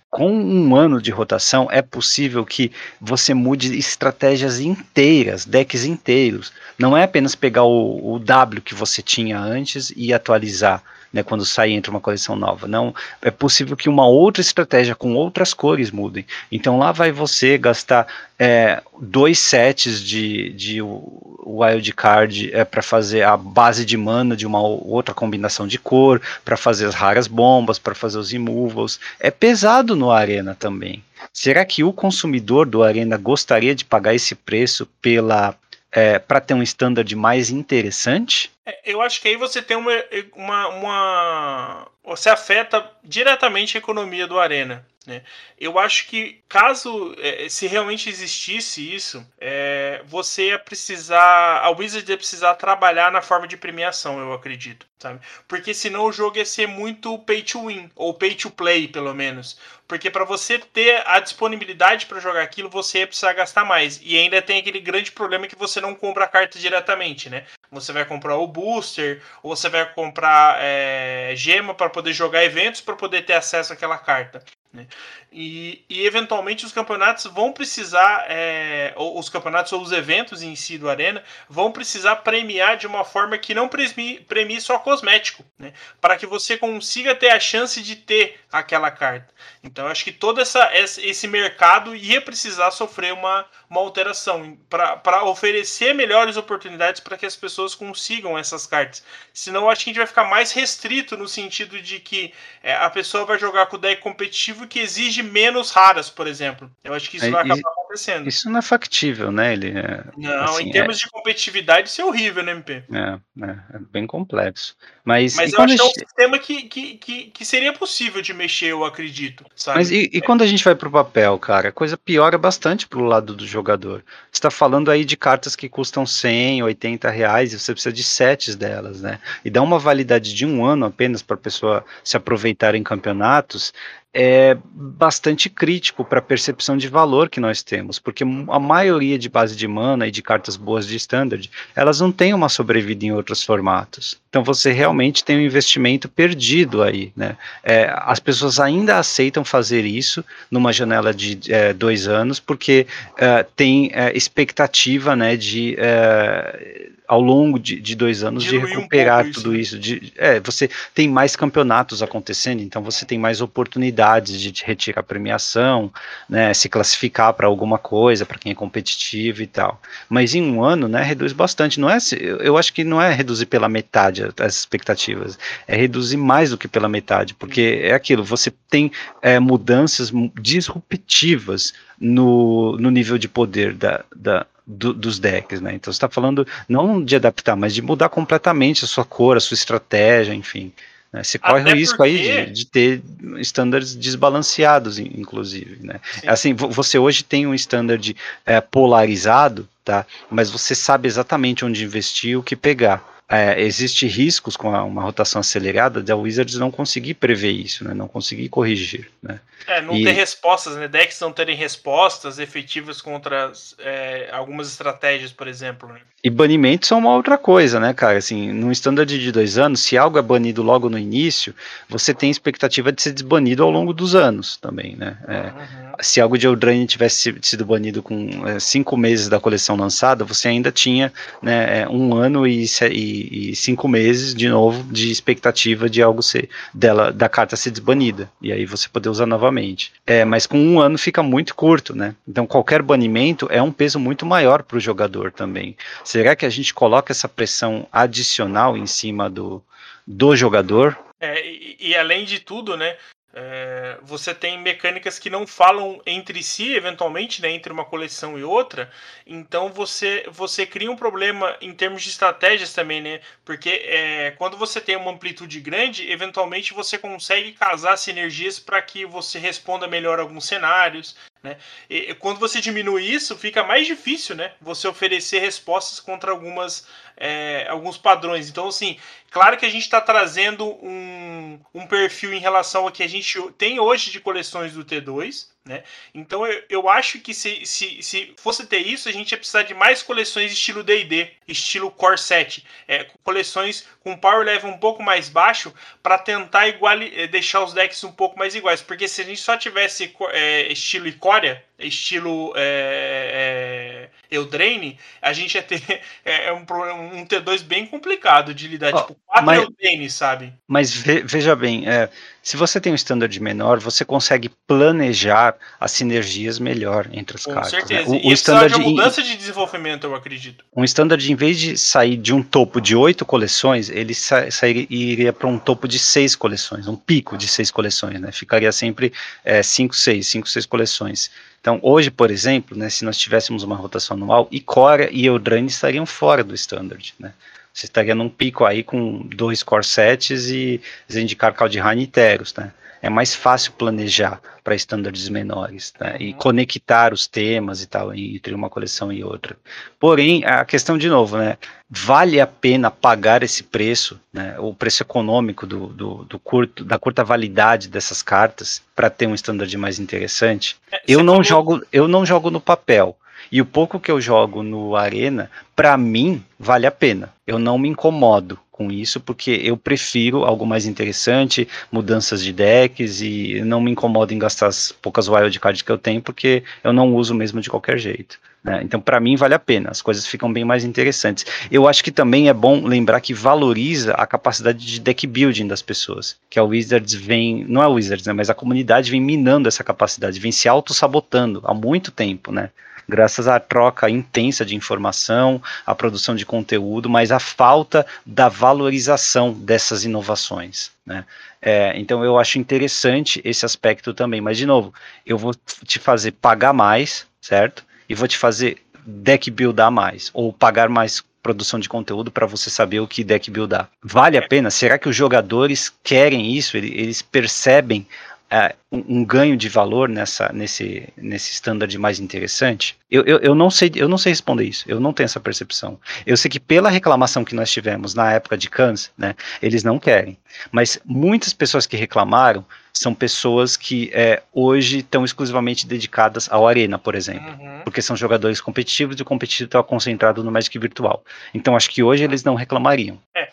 Com 0.10 0.32
um 0.32 0.76
ano 0.76 1.02
de 1.02 1.12
rotação, 1.12 1.68
é 1.72 1.82
possível 1.82 2.46
que 2.46 2.72
você 3.00 3.34
mude 3.34 3.78
estratégias 3.78 4.60
inteiras, 4.60 5.46
decks 5.46 5.86
inteiros. 5.86 6.52
Não 6.78 6.98
é 6.98 7.04
apenas 7.04 7.36
pegar 7.36 7.64
o, 7.64 8.16
o 8.16 8.20
W 8.20 8.62
que 8.62 8.74
você 8.74 9.02
tinha 9.02 9.40
antes 9.40 9.94
e 9.96 10.14
atualizar 10.14 10.84
né, 11.12 11.24
quando 11.24 11.46
sai 11.46 11.72
entre 11.72 11.90
uma 11.90 12.00
coleção 12.00 12.36
nova. 12.36 12.68
Não, 12.68 12.94
é 13.22 13.32
possível 13.32 13.76
que 13.76 13.90
uma 13.90 14.08
outra 14.08 14.42
estratégia 14.42 14.96
com 14.96 15.14
outras 15.16 15.54
cores 15.54 15.92
mudem. 15.92 16.26
Então 16.52 16.78
lá 16.78 16.92
vai 16.92 17.12
você 17.12 17.58
gastar 17.58 18.08
é, 18.38 18.82
dois 19.00 19.40
sets 19.40 20.02
de, 20.02 20.52
de 20.54 20.82
wildcard 20.82 22.52
é, 22.54 22.64
para 22.64 22.82
fazer 22.82 23.24
a 23.24 23.36
base 23.36 23.84
de 23.84 23.98
mana 23.98 24.36
de 24.36 24.46
uma 24.46 24.62
outra 24.62 25.14
combinação 25.14 25.68
de 25.68 25.80
cor, 25.80 26.22
para 26.46 26.56
fazer 26.56 26.86
as 26.86 26.96
raras 26.96 27.28
bombas, 27.28 27.80
para 27.80 27.96
fazer 27.96 28.18
os 28.18 28.32
removals. 28.32 29.00
É 29.20 29.32
pesado 29.32 29.96
no 29.96 30.12
Arena 30.12 30.56
também. 30.58 31.04
Será 31.34 31.66
que 31.66 31.84
o 31.84 31.92
consumidor 31.92 32.66
do 32.66 32.84
Arena 32.84 33.18
gostaria 33.18 33.76
de 33.76 33.84
pagar 33.84 34.14
esse 34.14 34.36
preço 34.36 34.88
pela 35.02 35.56
é, 35.92 36.20
para 36.20 36.40
ter 36.40 36.54
um 36.54 36.64
standard 36.64 37.16
mais 37.16 37.50
interessante? 37.50 38.52
É, 38.66 38.80
eu 38.86 39.02
acho 39.02 39.22
que 39.22 39.28
aí 39.28 39.36
você 39.36 39.62
tem 39.62 39.78
uma, 39.78 39.94
uma, 40.36 40.68
uma. 40.68 41.88
Você 42.04 42.30
afeta 42.30 42.90
diretamente 43.04 43.78
a 43.78 43.80
economia 43.80 44.28
do 44.28 44.40
Arena. 44.40 44.86
Né? 45.10 45.24
Eu 45.60 45.80
acho 45.80 46.08
que 46.08 46.44
caso 46.48 47.16
é, 47.18 47.50
se 47.50 47.66
realmente 47.66 48.08
existisse 48.10 48.94
isso, 48.94 49.26
é, 49.40 50.04
você 50.06 50.50
ia 50.50 50.60
precisar, 50.60 51.62
a 51.64 51.70
Wizard 51.72 52.10
ia 52.10 52.18
precisar 52.18 52.54
trabalhar 52.56 53.12
na 53.12 53.22
forma 53.22 53.48
de 53.48 53.58
premiação, 53.58 54.20
eu 54.20 54.32
acredito, 54.34 54.86
sabe? 55.00 55.20
Porque 55.48 55.74
senão 55.74 56.04
o 56.04 56.12
jogo 56.12 56.38
ia 56.38 56.46
ser 56.46 56.68
muito 56.68 57.18
pay 57.20 57.42
to 57.42 57.68
win 57.68 57.90
ou 57.96 58.14
pay 58.14 58.36
to 58.36 58.52
play, 58.52 58.88
pelo 58.88 59.14
menos. 59.16 59.58
Porque 59.90 60.12
para 60.12 60.24
você 60.24 60.60
ter 60.60 61.02
a 61.08 61.20
disponibilidade 61.20 62.06
para 62.06 62.20
jogar 62.20 62.44
aquilo, 62.44 62.70
você 62.70 63.00
ia 63.00 63.08
precisar 63.08 63.34
gastar 63.34 63.66
mais. 63.66 64.00
E 64.04 64.16
ainda 64.16 64.40
tem 64.40 64.60
aquele 64.60 64.80
grande 64.80 65.12
problema 65.12 65.48
que 65.48 65.56
você 65.56 65.82
não 65.82 65.96
compra 65.96 66.26
a 66.26 66.28
carta 66.28 66.60
diretamente, 66.60 67.28
né? 67.28 67.44
Você 67.72 67.94
vai 67.94 68.06
comprar 68.06 68.38
o 68.38 68.48
booster, 68.48 69.22
ou 69.44 69.56
você 69.56 69.70
vai 69.70 69.86
comprar 69.94 70.58
é, 70.60 71.34
gema 71.36 71.74
para 71.74 71.90
poder 71.90 72.14
jogar 72.14 72.44
eventos 72.44 72.82
para 72.82 72.96
poder 72.96 73.26
ter 73.26 73.34
acesso 73.34 73.74
àquela 73.74 73.98
carta. 73.98 74.44
Né? 74.72 74.86
E, 75.32 75.84
e, 75.90 76.06
eventualmente 76.06 76.64
os 76.64 76.72
campeonatos 76.72 77.26
vão 77.26 77.52
precisar, 77.52 78.26
é, 78.30 78.94
ou 78.96 79.18
os 79.18 79.28
campeonatos 79.28 79.74
ou 79.74 79.82
os 79.82 79.92
eventos 79.92 80.44
em 80.44 80.56
si 80.56 80.78
do 80.78 80.88
Arena 80.88 81.24
vão 81.48 81.72
precisar 81.72 82.18
premiar 82.18 82.78
de 82.78 82.86
uma 82.86 83.04
forma 83.04 83.36
que 83.38 83.56
não 83.56 83.68
premie, 83.68 84.20
premie 84.22 84.62
só 84.62 84.78
cosmético, 84.78 85.44
né? 85.58 85.74
para 86.00 86.18
que 86.18 86.28
você 86.28 86.56
consiga 86.56 87.16
ter 87.16 87.30
a 87.30 87.40
chance 87.40 87.82
de 87.82 87.96
ter 87.96 88.40
aquela 88.52 88.92
carta. 88.92 89.34
Então 89.64 89.88
acho 89.88 90.04
que 90.04 90.12
todo 90.12 90.40
essa, 90.40 90.70
esse 90.76 91.28
mercado 91.28 91.96
ia 91.96 92.22
precisar 92.22 92.70
sofrer 92.70 93.12
uma, 93.14 93.48
uma 93.68 93.82
alteração 93.82 94.56
para 94.70 95.24
oferecer 95.26 95.94
melhores 95.96 96.38
oportunidades 96.38 97.02
para 97.02 97.18
que 97.18 97.26
as 97.26 97.36
pessoas 97.36 97.59
consigam 97.76 98.38
essas 98.38 98.66
cartas. 98.66 99.04
Senão 99.34 99.62
eu 99.62 99.70
acho 99.70 99.84
que 99.84 99.90
a 99.90 99.92
gente 99.92 100.00
vai 100.00 100.08
ficar 100.08 100.26
mais 100.26 100.52
restrito 100.52 101.18
no 101.18 101.28
sentido 101.28 101.82
de 101.82 102.00
que 102.00 102.34
é, 102.62 102.76
a 102.76 102.90
pessoa 102.90 103.26
vai 103.26 103.40
jogar 103.40 103.66
com 103.68 103.78
o 103.78 103.80
deck 103.80 104.02
competitivo 104.02 104.68
que 104.68 104.80
exige 104.80 105.24
menos 105.24 105.72
raras, 105.72 106.10
por 106.10 106.28
exemplo. 106.28 106.70
Eu 106.84 106.94
acho 106.94 107.10
que 107.10 107.18
isso 107.18 107.26
é, 107.26 107.32
vai 107.32 107.44
acabar 107.44 107.70
acontecendo. 107.70 108.28
Isso 108.28 108.50
não 108.50 108.60
é 108.60 108.62
factível, 108.62 109.32
né? 109.32 109.54
Ele 109.54 109.70
é, 109.70 110.04
não, 110.18 110.44
assim, 110.44 110.64
em 110.64 110.72
termos 110.72 110.98
é... 110.98 111.00
de 111.00 111.10
competitividade, 111.10 111.90
isso 111.90 112.02
é 112.02 112.06
horrível, 112.06 112.44
né, 112.44 112.52
MP? 112.52 112.84
É, 112.92 113.20
é, 113.44 113.52
é 113.74 113.80
bem 113.92 114.06
complexo. 114.06 114.76
Mas, 115.04 115.36
Mas 115.36 115.54
eu 115.54 115.62
acho 115.62 115.76
que 115.76 115.82
é 115.82 115.86
um 115.86 115.90
sistema 115.90 116.40
que, 116.40 116.64
que, 116.64 116.98
que, 116.98 117.24
que, 117.32 117.46
seria 117.46 117.74
possível 117.74 118.22
de 118.22 118.32
mexer, 118.32 118.68
eu 118.68 118.86
acredito. 118.86 119.44
Sabe? 119.56 119.80
Mas 119.80 119.90
e, 119.90 120.10
e 120.14 120.22
quando 120.22 120.44
a 120.44 120.48
gente 120.48 120.64
vai 120.64 120.76
pro 120.76 120.92
papel, 120.92 121.40
cara? 121.40 121.70
A 121.70 121.72
coisa 121.72 121.98
piora 121.98 122.38
bastante 122.38 122.88
pro 122.88 123.04
lado 123.04 123.34
do 123.34 123.48
jogador. 123.48 124.04
Você 124.32 124.38
está 124.38 124.52
falando 124.52 124.92
aí 124.92 125.04
de 125.04 125.18
cartas 125.18 125.56
que 125.56 125.68
custam 125.68 126.06
100, 126.06 126.62
80 126.62 127.10
reais 127.10 127.49
e 127.54 127.60
você 127.60 127.74
precisa 127.74 127.94
de 127.94 128.04
sets 128.04 128.56
delas, 128.56 129.02
né? 129.02 129.20
E 129.44 129.50
dá 129.50 129.62
uma 129.62 129.80
validade 129.80 130.34
de 130.34 130.46
um 130.46 130.66
ano 130.66 130.86
apenas 130.86 131.22
para 131.22 131.36
a 131.36 131.40
pessoa 131.40 131.86
se 132.04 132.18
aproveitar 132.18 132.76
em 132.76 132.84
campeonatos 132.84 133.74
é 134.14 134.58
bastante 134.74 135.50
crítico 135.50 136.04
para 136.04 136.18
a 136.18 136.22
percepção 136.22 136.76
de 136.76 136.88
valor 136.88 137.30
que 137.30 137.40
nós 137.40 137.62
temos, 137.62 138.00
porque 138.00 138.24
a 138.24 138.60
maioria 138.60 139.20
de 139.20 139.30
base 139.30 139.56
de 139.56 139.68
mana 139.68 140.08
e 140.08 140.12
de 140.12 140.22
cartas 140.22 140.56
boas 140.56 140.88
de 140.88 140.96
standard, 140.96 141.50
elas 141.76 142.00
não 142.00 142.12
têm 142.12 142.34
uma 142.34 142.50
sobrevida 142.50 143.06
em 143.06 143.12
outros 143.12 143.44
formatos. 143.44 144.20
Então 144.30 144.44
você 144.44 144.72
realmente 144.72 145.24
tem 145.24 145.38
um 145.38 145.42
investimento 145.42 146.10
perdido 146.10 146.82
aí, 146.82 147.12
né? 147.16 147.38
É, 147.64 147.92
as 147.96 148.20
pessoas 148.20 148.60
ainda 148.60 148.98
aceitam 148.98 149.46
fazer 149.46 149.86
isso 149.86 150.26
numa 150.50 150.74
janela 150.74 151.14
de 151.14 151.40
é, 151.48 151.74
dois 151.74 152.08
anos, 152.08 152.40
porque 152.40 152.88
é, 153.18 153.46
tem 153.56 153.92
é, 153.94 154.16
expectativa, 154.16 155.16
né, 155.16 155.36
de 155.36 155.76
é, 155.78 156.90
ao 157.08 157.20
longo 157.20 157.58
de, 157.60 157.80
de 157.80 157.96
dois 157.96 158.24
anos 158.24 158.44
de, 158.44 158.52
de 158.52 158.58
recuperar 158.58 159.26
um 159.26 159.32
tudo 159.32 159.56
isso. 159.56 159.76
isso 159.76 159.80
de, 159.80 160.14
é, 160.16 160.40
você 160.40 160.70
tem 160.94 161.10
mais 161.10 161.36
campeonatos 161.36 162.04
acontecendo, 162.04 162.62
então 162.62 162.84
você 162.84 163.04
tem 163.04 163.18
mais 163.18 163.42
oportunidades 163.42 163.99
de 164.38 164.54
retirar 164.64 165.04
premiação, 165.04 165.92
né, 166.30 166.54
se 166.54 166.70
classificar 166.70 167.34
para 167.34 167.48
alguma 167.48 167.78
coisa, 167.78 168.26
para 168.26 168.38
quem 168.38 168.52
é 168.52 168.56
competitivo 168.56 169.42
e 169.42 169.48
tal. 169.48 169.82
Mas 170.08 170.34
em 170.34 170.42
um 170.42 170.64
ano, 170.64 170.88
né, 170.88 171.02
reduz 171.04 171.34
bastante. 171.34 171.80
Não 171.80 171.90
é, 171.90 171.98
eu 172.40 172.58
acho 172.58 172.74
que 172.74 172.84
não 172.84 173.02
é 173.02 173.14
reduzir 173.14 173.46
pela 173.48 173.68
metade 173.68 174.24
as 174.40 174.56
expectativas, 174.56 175.38
é 175.68 175.76
reduzir 175.76 176.18
mais 176.18 176.52
do 176.52 176.58
que 176.58 176.68
pela 176.68 176.88
metade, 176.88 177.34
porque 177.34 177.82
é 177.84 177.94
aquilo, 177.94 178.24
você 178.24 178.52
tem 178.70 178.92
é, 179.22 179.40
mudanças 179.40 180.12
disruptivas 180.40 181.74
no, 182.00 182.78
no 182.78 182.90
nível 182.90 183.18
de 183.18 183.28
poder 183.28 183.74
da, 183.74 184.04
da 184.16 184.46
do, 184.70 184.94
dos 184.94 185.18
decks, 185.18 185.60
né? 185.60 185.74
Então 185.74 185.92
você 185.92 185.98
está 185.98 186.08
falando 186.08 186.46
não 186.68 187.04
de 187.04 187.16
adaptar, 187.16 187.56
mas 187.56 187.74
de 187.74 187.82
mudar 187.82 188.08
completamente 188.10 188.86
a 188.86 188.88
sua 188.88 189.04
cor, 189.04 189.36
a 189.36 189.40
sua 189.40 189.56
estratégia, 189.56 190.34
enfim. 190.34 190.72
Né? 191.12 191.24
Você 191.24 191.40
corre 191.40 191.62
Até 191.62 191.72
o 191.72 191.76
risco 191.76 191.98
porque... 191.98 192.10
aí 192.10 192.46
de, 192.46 192.52
de, 192.52 192.66
ter 192.66 193.02
estándares 193.38 193.96
desbalanceados, 193.96 195.00
inclusive. 195.00 195.80
Né? 195.82 196.00
Assim, 196.26 196.54
você 196.54 196.98
hoje 196.98 197.24
tem 197.24 197.48
um 197.48 197.54
standard 197.54 198.16
é, 198.46 198.62
polarizado, 198.62 199.68
tá? 199.84 200.06
Mas 200.30 200.50
você 200.50 200.76
sabe 200.76 201.08
exatamente 201.08 201.66
onde 201.66 201.84
investir, 201.84 202.38
o 202.38 202.44
que 202.44 202.56
pegar 202.56 203.19
é, 203.30 203.62
existe 203.62 204.08
riscos 204.08 204.58
com 204.58 204.76
a, 204.76 204.84
uma 204.84 205.04
rotação 205.04 205.40
acelerada 205.40 206.02
da 206.02 206.16
Wizards 206.16 206.56
não 206.56 206.72
conseguir 206.72 207.14
prever 207.14 207.52
isso, 207.52 207.84
né? 207.84 207.94
Não 207.94 208.08
conseguir 208.08 208.50
corrigir, 208.50 209.08
né? 209.22 209.40
É, 209.68 209.82
não 209.82 209.96
e... 209.96 210.04
ter 210.04 210.14
respostas, 210.14 210.76
né? 210.76 210.88
Decks 210.88 211.20
não 211.20 211.32
terem 211.32 211.56
respostas 211.56 212.40
efetivas 212.40 213.02
contra 213.02 213.52
é, 213.78 214.30
algumas 214.32 214.68
estratégias, 214.68 215.32
por 215.32 215.48
exemplo. 215.48 215.88
Né? 215.90 216.00
E 216.24 216.30
banimentos 216.30 216.90
são 216.90 216.98
uma 216.98 217.14
outra 217.14 217.38
coisa, 217.38 217.80
né, 217.80 217.94
cara? 217.94 218.18
Assim, 218.18 218.52
num 218.52 218.72
standard 218.72 219.20
de 219.20 219.32
dois 219.32 219.58
anos, 219.58 219.82
se 219.82 219.98
algo 219.98 220.18
é 220.18 220.22
banido 220.22 220.64
logo 220.64 220.90
no 220.90 220.98
início, 220.98 221.54
você 221.88 222.14
tem 222.14 222.32
expectativa 222.32 222.92
de 222.92 223.02
ser 223.02 223.14
desbanido 223.14 223.64
ao 223.64 223.70
longo 223.70 223.94
dos 223.94 224.16
anos 224.16 224.58
também, 224.58 224.96
né? 224.96 225.18
É, 225.28 225.38
uhum. 225.38 225.90
Se 226.02 226.20
algo 226.20 226.38
de 226.38 226.48
Eldraine 226.48 226.88
tivesse 226.88 227.36
sido 227.42 227.66
banido 227.66 228.02
com 228.02 228.48
é, 228.48 228.60
cinco 228.60 228.98
meses 228.98 229.30
da 229.30 229.40
coleção 229.40 229.76
lançada, 229.76 230.26
você 230.26 230.48
ainda 230.48 230.72
tinha 230.72 231.12
né, 231.42 231.82
é, 231.82 231.90
um 231.90 232.14
ano 232.16 232.48
e, 232.48 232.66
e, 232.92 233.19
e, 233.32 233.56
cinco 233.56 233.88
meses 233.88 234.34
de 234.34 234.50
novo 234.50 234.84
de 234.92 235.12
expectativa 235.12 235.90
de 235.90 236.02
algo 236.02 236.22
ser 236.22 236.50
dela 236.74 237.12
da 237.12 237.28
carta 237.28 237.56
ser 237.56 237.72
desbanida 237.72 238.32
e 238.42 238.52
aí 238.52 238.66
você 238.66 238.88
poder 238.88 239.10
usar 239.10 239.26
novamente. 239.26 239.92
É, 240.06 240.24
mas 240.26 240.46
com 240.46 240.60
um 240.60 240.80
ano 240.80 240.98
fica 240.98 241.22
muito 241.24 241.56
curto, 241.56 241.96
né? 241.96 242.16
Então 242.28 242.46
qualquer 242.46 242.82
banimento 242.82 243.48
é 243.50 243.62
um 243.62 243.72
peso 243.72 244.00
muito 244.00 244.26
maior 244.26 244.64
para 244.64 244.78
o 244.78 244.82
jogador 244.82 245.32
também. 245.32 245.76
Será 246.04 246.36
que 246.36 246.46
a 246.46 246.50
gente 246.50 246.74
coloca 246.74 247.12
essa 247.12 247.28
pressão 247.28 247.88
adicional 247.92 248.78
em 248.78 248.86
cima 248.86 249.30
do, 249.30 249.62
do 250.06 250.36
jogador? 250.36 250.98
É, 251.20 251.46
e, 251.46 251.78
e, 251.80 251.96
além 251.96 252.24
de 252.24 252.40
tudo, 252.40 252.78
né? 252.78 252.96
É, 253.32 253.98
você 254.02 254.34
tem 254.34 254.60
mecânicas 254.60 255.20
que 255.20 255.30
não 255.30 255.46
falam 255.46 256.02
entre 256.06 256.42
si, 256.42 256.74
eventualmente, 256.74 257.42
né, 257.42 257.52
entre 257.52 257.72
uma 257.72 257.86
coleção 257.86 258.40
e 258.40 258.44
outra. 258.44 258.92
Então 259.26 259.72
você, 259.72 260.26
você 260.32 260.66
cria 260.66 260.92
um 260.92 260.96
problema 260.96 261.56
em 261.62 261.72
termos 261.74 262.02
de 262.02 262.10
estratégias 262.10 262.74
também, 262.74 263.02
né? 263.02 263.22
Porque 263.46 263.70
é, 263.70 264.32
quando 264.32 264.58
você 264.58 264.82
tem 264.82 264.96
uma 264.96 265.12
amplitude 265.12 265.60
grande, 265.60 266.12
eventualmente 266.12 266.74
você 266.74 266.98
consegue 266.98 267.54
casar 267.54 267.98
sinergias 267.98 268.60
para 268.60 268.82
que 268.82 269.06
você 269.06 269.38
responda 269.38 269.88
melhor 269.88 270.20
alguns 270.20 270.46
cenários. 270.46 271.16
Né? 271.42 271.58
E, 271.90 272.14
quando 272.16 272.40
você 272.40 272.60
diminui 272.60 273.04
isso, 273.04 273.38
fica 273.38 273.64
mais 273.64 273.88
difícil 273.88 274.36
né? 274.36 274.54
você 274.60 274.88
oferecer 274.88 275.40
respostas 275.40 276.00
contra 276.00 276.32
algumas, 276.32 276.86
é, 277.16 277.66
alguns 277.70 277.98
padrões. 277.98 278.50
Então, 278.50 278.68
assim, 278.68 278.98
claro 279.32 279.58
que 279.58 279.66
a 279.66 279.70
gente 279.70 279.84
está 279.84 280.02
trazendo 280.02 280.66
um, 280.86 281.60
um 281.74 281.88
perfil 281.88 282.34
em 282.34 282.40
relação 282.40 282.84
ao 282.84 282.92
que 282.92 283.04
a 283.04 283.08
gente 283.08 283.42
tem 283.58 283.80
hoje 283.80 284.12
de 284.12 284.20
coleções 284.20 284.74
do 284.74 284.84
T2, 284.84 285.48
né? 285.70 285.84
Então 286.16 286.48
eu, 286.48 286.64
eu 286.68 286.90
acho 286.90 287.20
que 287.20 287.32
se, 287.32 287.64
se, 287.64 288.02
se 288.02 288.34
fosse 288.38 288.66
ter 288.66 288.80
isso, 288.80 289.08
a 289.08 289.12
gente 289.12 289.32
ia 289.32 289.38
precisar 289.38 289.62
de 289.62 289.76
mais 289.76 290.02
coleções 290.02 290.52
estilo 290.52 290.84
DD, 290.84 291.30
estilo 291.48 291.92
Core 291.92 292.18
7. 292.18 292.66
É, 292.88 293.06
coleções 293.24 293.88
com 294.04 294.18
power 294.18 294.44
level 294.44 294.72
um 294.72 294.80
pouco 294.80 295.04
mais 295.04 295.30
baixo 295.30 295.72
para 296.02 296.18
tentar 296.18 296.68
igual, 296.68 297.00
eh, 297.00 297.28
deixar 297.28 297.64
os 297.64 297.72
decks 297.72 298.04
um 298.04 298.12
pouco 298.12 298.38
mais 298.40 298.56
iguais. 298.56 298.82
Porque 298.82 299.08
se 299.08 299.22
a 299.22 299.26
gente 299.26 299.40
só 299.40 299.56
tivesse 299.56 300.12
é, 300.32 300.72
estilo 300.72 301.08
Icória, 301.08 301.64
estilo 301.78 302.52
é, 302.56 304.10
é, 304.32 304.36
Eldraine, 304.36 304.98
a 305.22 305.32
gente 305.34 305.54
ia 305.54 305.62
ter 305.62 305.82
é, 306.26 306.52
um, 306.52 306.62
um 306.62 307.26
T2 307.28 307.64
bem 307.64 307.86
complicado 307.86 308.56
de 308.56 308.68
lidar. 308.68 308.94
Oh, 308.94 309.02
tipo, 309.02 309.16
4 309.28 309.46
mas, 309.46 309.62
Eldraine, 309.62 310.10
sabe? 310.10 310.54
Mas 310.68 310.96
ve, 310.96 311.22
veja 311.22 311.56
bem, 311.56 311.88
é, 311.88 312.10
se 312.42 312.58
você 312.58 312.80
tem 312.80 312.92
um 312.92 312.96
standard 312.96 313.40
menor, 313.42 313.80
você 313.80 314.06
consegue 314.06 314.50
planejar 314.68 315.56
as 315.80 315.92
sinergias 315.92 316.58
melhor 316.60 317.08
entre 317.12 317.38
as 317.38 317.46
Com 317.46 317.54
cartas. 317.54 317.72
Com 317.72 317.78
né? 317.78 317.86
certeza. 317.88 318.12
Né? 318.12 318.22
O, 318.24 318.28
e 318.28 318.32
o 318.32 318.34
standard 318.34 318.74
de 318.74 318.80
mudança 318.80 319.22
de 319.22 319.36
desenvolvimento, 319.36 320.06
eu 320.06 320.16
acredito. 320.16 320.64
Um 320.76 320.84
standard, 320.84 321.32
em 321.32 321.36
vez 321.36 321.60
de 321.60 321.78
sair 321.78 322.18
de 322.18 322.34
um 322.34 322.42
topo 322.42 322.80
de 322.80 322.96
oito 322.96 323.26
coleções, 323.26 323.90
ele 323.90 324.14
sa 324.14 324.50
sairia 324.50 325.34
para 325.34 325.48
um 325.48 325.60
topo 325.60 325.88
de 325.88 326.00
seis 326.00 326.36
coleções, 326.36 326.88
um 326.88 326.96
pico 326.96 327.38
de 327.38 327.48
seis 327.48 327.70
coleções, 327.70 328.20
né? 328.20 328.32
Ficaria 328.32 328.72
sempre 328.72 329.14
é, 329.44 329.62
cinco, 329.62 329.96
seis, 329.96 330.28
cinco, 330.28 330.48
seis 330.48 330.66
coleções. 330.66 331.30
Então, 331.62 331.80
hoje, 331.84 332.10
por 332.10 332.32
exemplo, 332.32 332.78
né, 332.78 332.90
se 332.90 333.04
nós 333.04 333.18
tivéssemos 333.18 333.64
uma 333.64 333.76
rotação 333.76 334.16
anual, 334.16 334.48
Icora 334.50 335.10
e 335.12 335.26
Eldraine 335.26 335.68
estariam 335.68 336.06
fora 336.06 336.44
do 336.44 336.56
standard, 336.56 337.14
né? 337.20 337.34
Você 337.80 337.86
estaria 337.86 338.14
num 338.14 338.28
pico 338.28 338.66
aí 338.66 338.84
com 338.84 339.26
dois 339.34 339.64
core 339.64 339.86
sets 339.86 340.50
e 340.50 340.82
Zendikar, 341.10 341.54
Kaldheim 341.54 342.06
Teros, 342.08 342.54
né? 342.54 342.74
É 343.02 343.10
mais 343.10 343.34
fácil 343.34 343.72
planejar 343.72 344.42
para 344.62 344.76
estándares 344.76 345.30
menores 345.30 345.94
né? 345.98 346.18
e 346.20 346.32
uhum. 346.32 346.34
conectar 346.34 347.14
os 347.14 347.26
temas 347.26 347.82
e 347.82 347.88
tal 347.88 348.14
entre 348.14 348.54
uma 348.54 348.70
coleção 348.70 349.14
e 349.14 349.24
outra. 349.24 349.56
Porém, 349.98 350.44
a 350.44 350.66
questão 350.66 350.98
de 350.98 351.08
novo, 351.08 351.38
né? 351.38 351.58
Vale 351.90 352.42
a 352.42 352.46
pena 352.46 352.92
pagar 352.92 353.44
esse 353.44 353.64
preço, 353.64 354.20
né? 354.34 354.60
O 354.60 354.74
preço 354.74 355.02
econômico 355.02 355.66
do, 355.66 355.88
do, 355.88 356.26
do 356.26 356.38
curto, 356.38 356.84
da 356.84 357.00
curta 357.00 357.24
validade 357.24 357.88
dessas 357.88 358.22
cartas 358.22 358.82
para 358.94 359.10
ter 359.10 359.26
um 359.26 359.36
standard 359.36 359.78
mais 359.78 360.00
interessante? 360.00 360.76
É, 360.92 361.02
eu 361.08 361.24
não 361.24 361.36
falou... 361.36 361.44
jogo, 361.46 361.86
eu 361.94 362.10
não 362.10 362.26
jogo 362.26 362.52
no 362.52 362.60
papel 362.60 363.16
E 363.52 363.62
o 363.62 363.66
pouco 363.66 364.00
que 364.00 364.12
eu 364.12 364.22
jogo 364.22 364.62
no 364.64 364.96
Arena, 364.96 365.50
para 365.76 365.98
mim, 365.98 366.44
vale 366.60 366.86
a 366.86 366.92
pena. 366.92 367.34
Eu 367.48 367.58
não 367.58 367.78
me 367.78 367.90
incomodo 367.90 368.60
com 368.72 368.92
isso, 368.92 369.20
porque 369.20 369.60
eu 369.64 369.76
prefiro 369.76 370.46
algo 370.46 370.66
mais 370.66 370.86
interessante, 370.86 371.68
mudanças 371.92 372.42
de 372.42 372.54
decks, 372.54 373.22
e 373.22 373.62
não 373.66 373.82
me 373.82 373.92
incomodo 373.92 374.34
em 374.34 374.40
gastar 374.40 374.68
as 374.68 374.92
poucas 374.92 375.28
wildcards 375.28 375.82
que 375.82 375.92
eu 375.92 375.98
tenho, 375.98 376.22
porque 376.22 376.64
eu 376.82 376.94
não 376.94 377.14
uso 377.14 377.36
mesmo 377.36 377.60
de 377.60 377.70
qualquer 377.70 377.98
jeito. 377.98 378.40
Né? 378.64 378.82
Então, 378.84 379.02
para 379.02 379.20
mim, 379.20 379.36
vale 379.36 379.54
a 379.54 379.60
pena, 379.60 379.90
as 379.90 380.02
coisas 380.02 380.26
ficam 380.26 380.52
bem 380.52 380.64
mais 380.64 380.86
interessantes. 380.86 381.46
Eu 381.72 381.88
acho 381.88 382.04
que 382.04 382.12
também 382.12 382.50
é 382.50 382.54
bom 382.54 382.86
lembrar 382.86 383.20
que 383.20 383.34
valoriza 383.34 384.14
a 384.14 384.26
capacidade 384.26 384.86
de 384.86 385.00
deck 385.00 385.26
building 385.28 385.68
das 385.68 385.82
pessoas, 385.82 386.38
que 386.50 386.60
a 386.60 386.64
Wizards 386.64 387.14
vem, 387.14 387.66
não 387.68 387.82
é 387.82 387.86
a 387.86 387.90
Wizards, 387.90 388.26
né, 388.28 388.34
mas 388.34 388.50
a 388.50 388.54
comunidade 388.54 389.12
vem 389.12 389.22
minando 389.22 389.68
essa 389.68 389.84
capacidade, 389.84 390.40
vem 390.40 390.52
se 390.52 390.70
auto-sabotando 390.70 391.62
há 391.66 391.74
muito 391.74 392.12
tempo, 392.12 392.52
né? 392.52 392.70
Graças 393.10 393.48
à 393.48 393.60
troca 393.60 394.10
intensa 394.10 394.64
de 394.64 394.76
informação, 394.76 395.62
à 395.86 395.94
produção 395.94 396.36
de 396.36 396.46
conteúdo, 396.46 397.10
mas 397.10 397.32
à 397.32 397.40
falta 397.40 398.06
da 398.26 398.48
valorização 398.48 399.52
dessas 399.52 400.06
inovações. 400.06 400.92
Né? 401.06 401.26
É, 401.62 401.94
então 401.98 402.24
eu 402.24 402.38
acho 402.40 402.58
interessante 402.58 403.42
esse 403.44 403.66
aspecto 403.66 404.14
também, 404.14 404.40
mas 404.40 404.58
de 404.58 404.66
novo, 404.66 404.94
eu 405.26 405.38
vou 405.38 405.54
te 405.84 406.00
fazer 406.00 406.32
pagar 406.32 406.72
mais, 406.72 407.26
certo? 407.42 407.84
e 408.10 408.16
vou 408.16 408.28
te 408.28 408.38
fazer 408.38 408.78
deck 409.06 409.50
buildar 409.52 409.92
mais, 409.92 410.32
ou 410.34 410.52
pagar 410.52 410.90
mais 410.90 411.24
produção 411.42 411.80
de 411.80 411.88
conteúdo 411.88 412.32
para 412.32 412.46
você 412.46 412.70
saber 412.70 413.00
o 413.00 413.08
que 413.08 413.24
deck 413.24 413.50
buildar. 413.50 413.90
Vale 414.04 414.38
a 414.38 414.42
pena? 414.42 414.70
Será 414.70 414.98
que 414.98 415.08
os 415.08 415.16
jogadores 415.16 415.94
querem 416.04 416.54
isso? 416.54 416.76
Eles 416.76 417.22
percebem 417.22 418.06
uh, 418.52 418.76
um, 418.92 419.20
um, 419.20 419.26
ganho 419.26 419.56
de 419.56 419.70
valor 419.70 420.10
nessa, 420.10 420.52
nesse, 420.54 421.08
nesse 421.16 421.52
standard 421.54 421.96
mais 421.98 422.20
interessante? 422.20 422.98
Eu, 423.10 423.24
eu, 423.24 423.38
eu, 423.40 423.56
não 423.56 423.70
sei, 423.70 423.92
eu 423.96 424.08
não 424.08 424.18
sei 424.18 424.32
responder 424.32 424.66
isso, 424.66 424.86
eu 424.88 425.00
não 425.00 425.14
tenho 425.14 425.26
essa 425.26 425.40
percepção. 425.40 426.00
Eu 426.26 426.38
sei 426.38 426.50
que 426.50 426.60
pela 426.60 426.90
reclamação 426.90 427.46
que 427.46 427.56
nós 427.56 427.72
tivemos 427.72 428.14
na 428.14 428.34
época 428.34 428.58
de 428.58 428.70
Cans, 428.70 429.12
né, 429.18 429.36
eles 429.62 429.84
não 429.84 430.00
querem. 430.00 430.38
Mas 430.72 431.00
muitas 431.06 431.54
pessoas 431.54 431.86
que 431.86 431.98
reclamaram 431.98 432.66
são 432.92 433.14
pessoas 433.14 433.78
que 433.78 434.10
é, 434.14 434.44
hoje 434.52 435.00
estão 435.00 435.24
exclusivamente 435.24 435.88
dedicadas 435.88 436.52
ao 436.52 436.68
Arena, 436.68 437.00
por 437.00 437.16
exemplo. 437.16 437.50
Uhum. 437.60 437.82
Porque 437.84 438.02
são 438.02 438.16
jogadores 438.16 438.60
competitivos 438.60 439.18
e 439.18 439.22
o 439.22 439.26
competitivo 439.26 439.68
está 439.68 439.82
concentrado 439.82 440.44
no 440.44 440.52
Magic 440.52 440.78
Virtual. 440.78 441.24
Então 441.54 441.76
acho 441.76 441.90
que 441.90 442.04
hoje 442.04 442.24
eles 442.24 442.44
não 442.44 442.56
reclamariam. 442.56 443.18
É, 443.34 443.50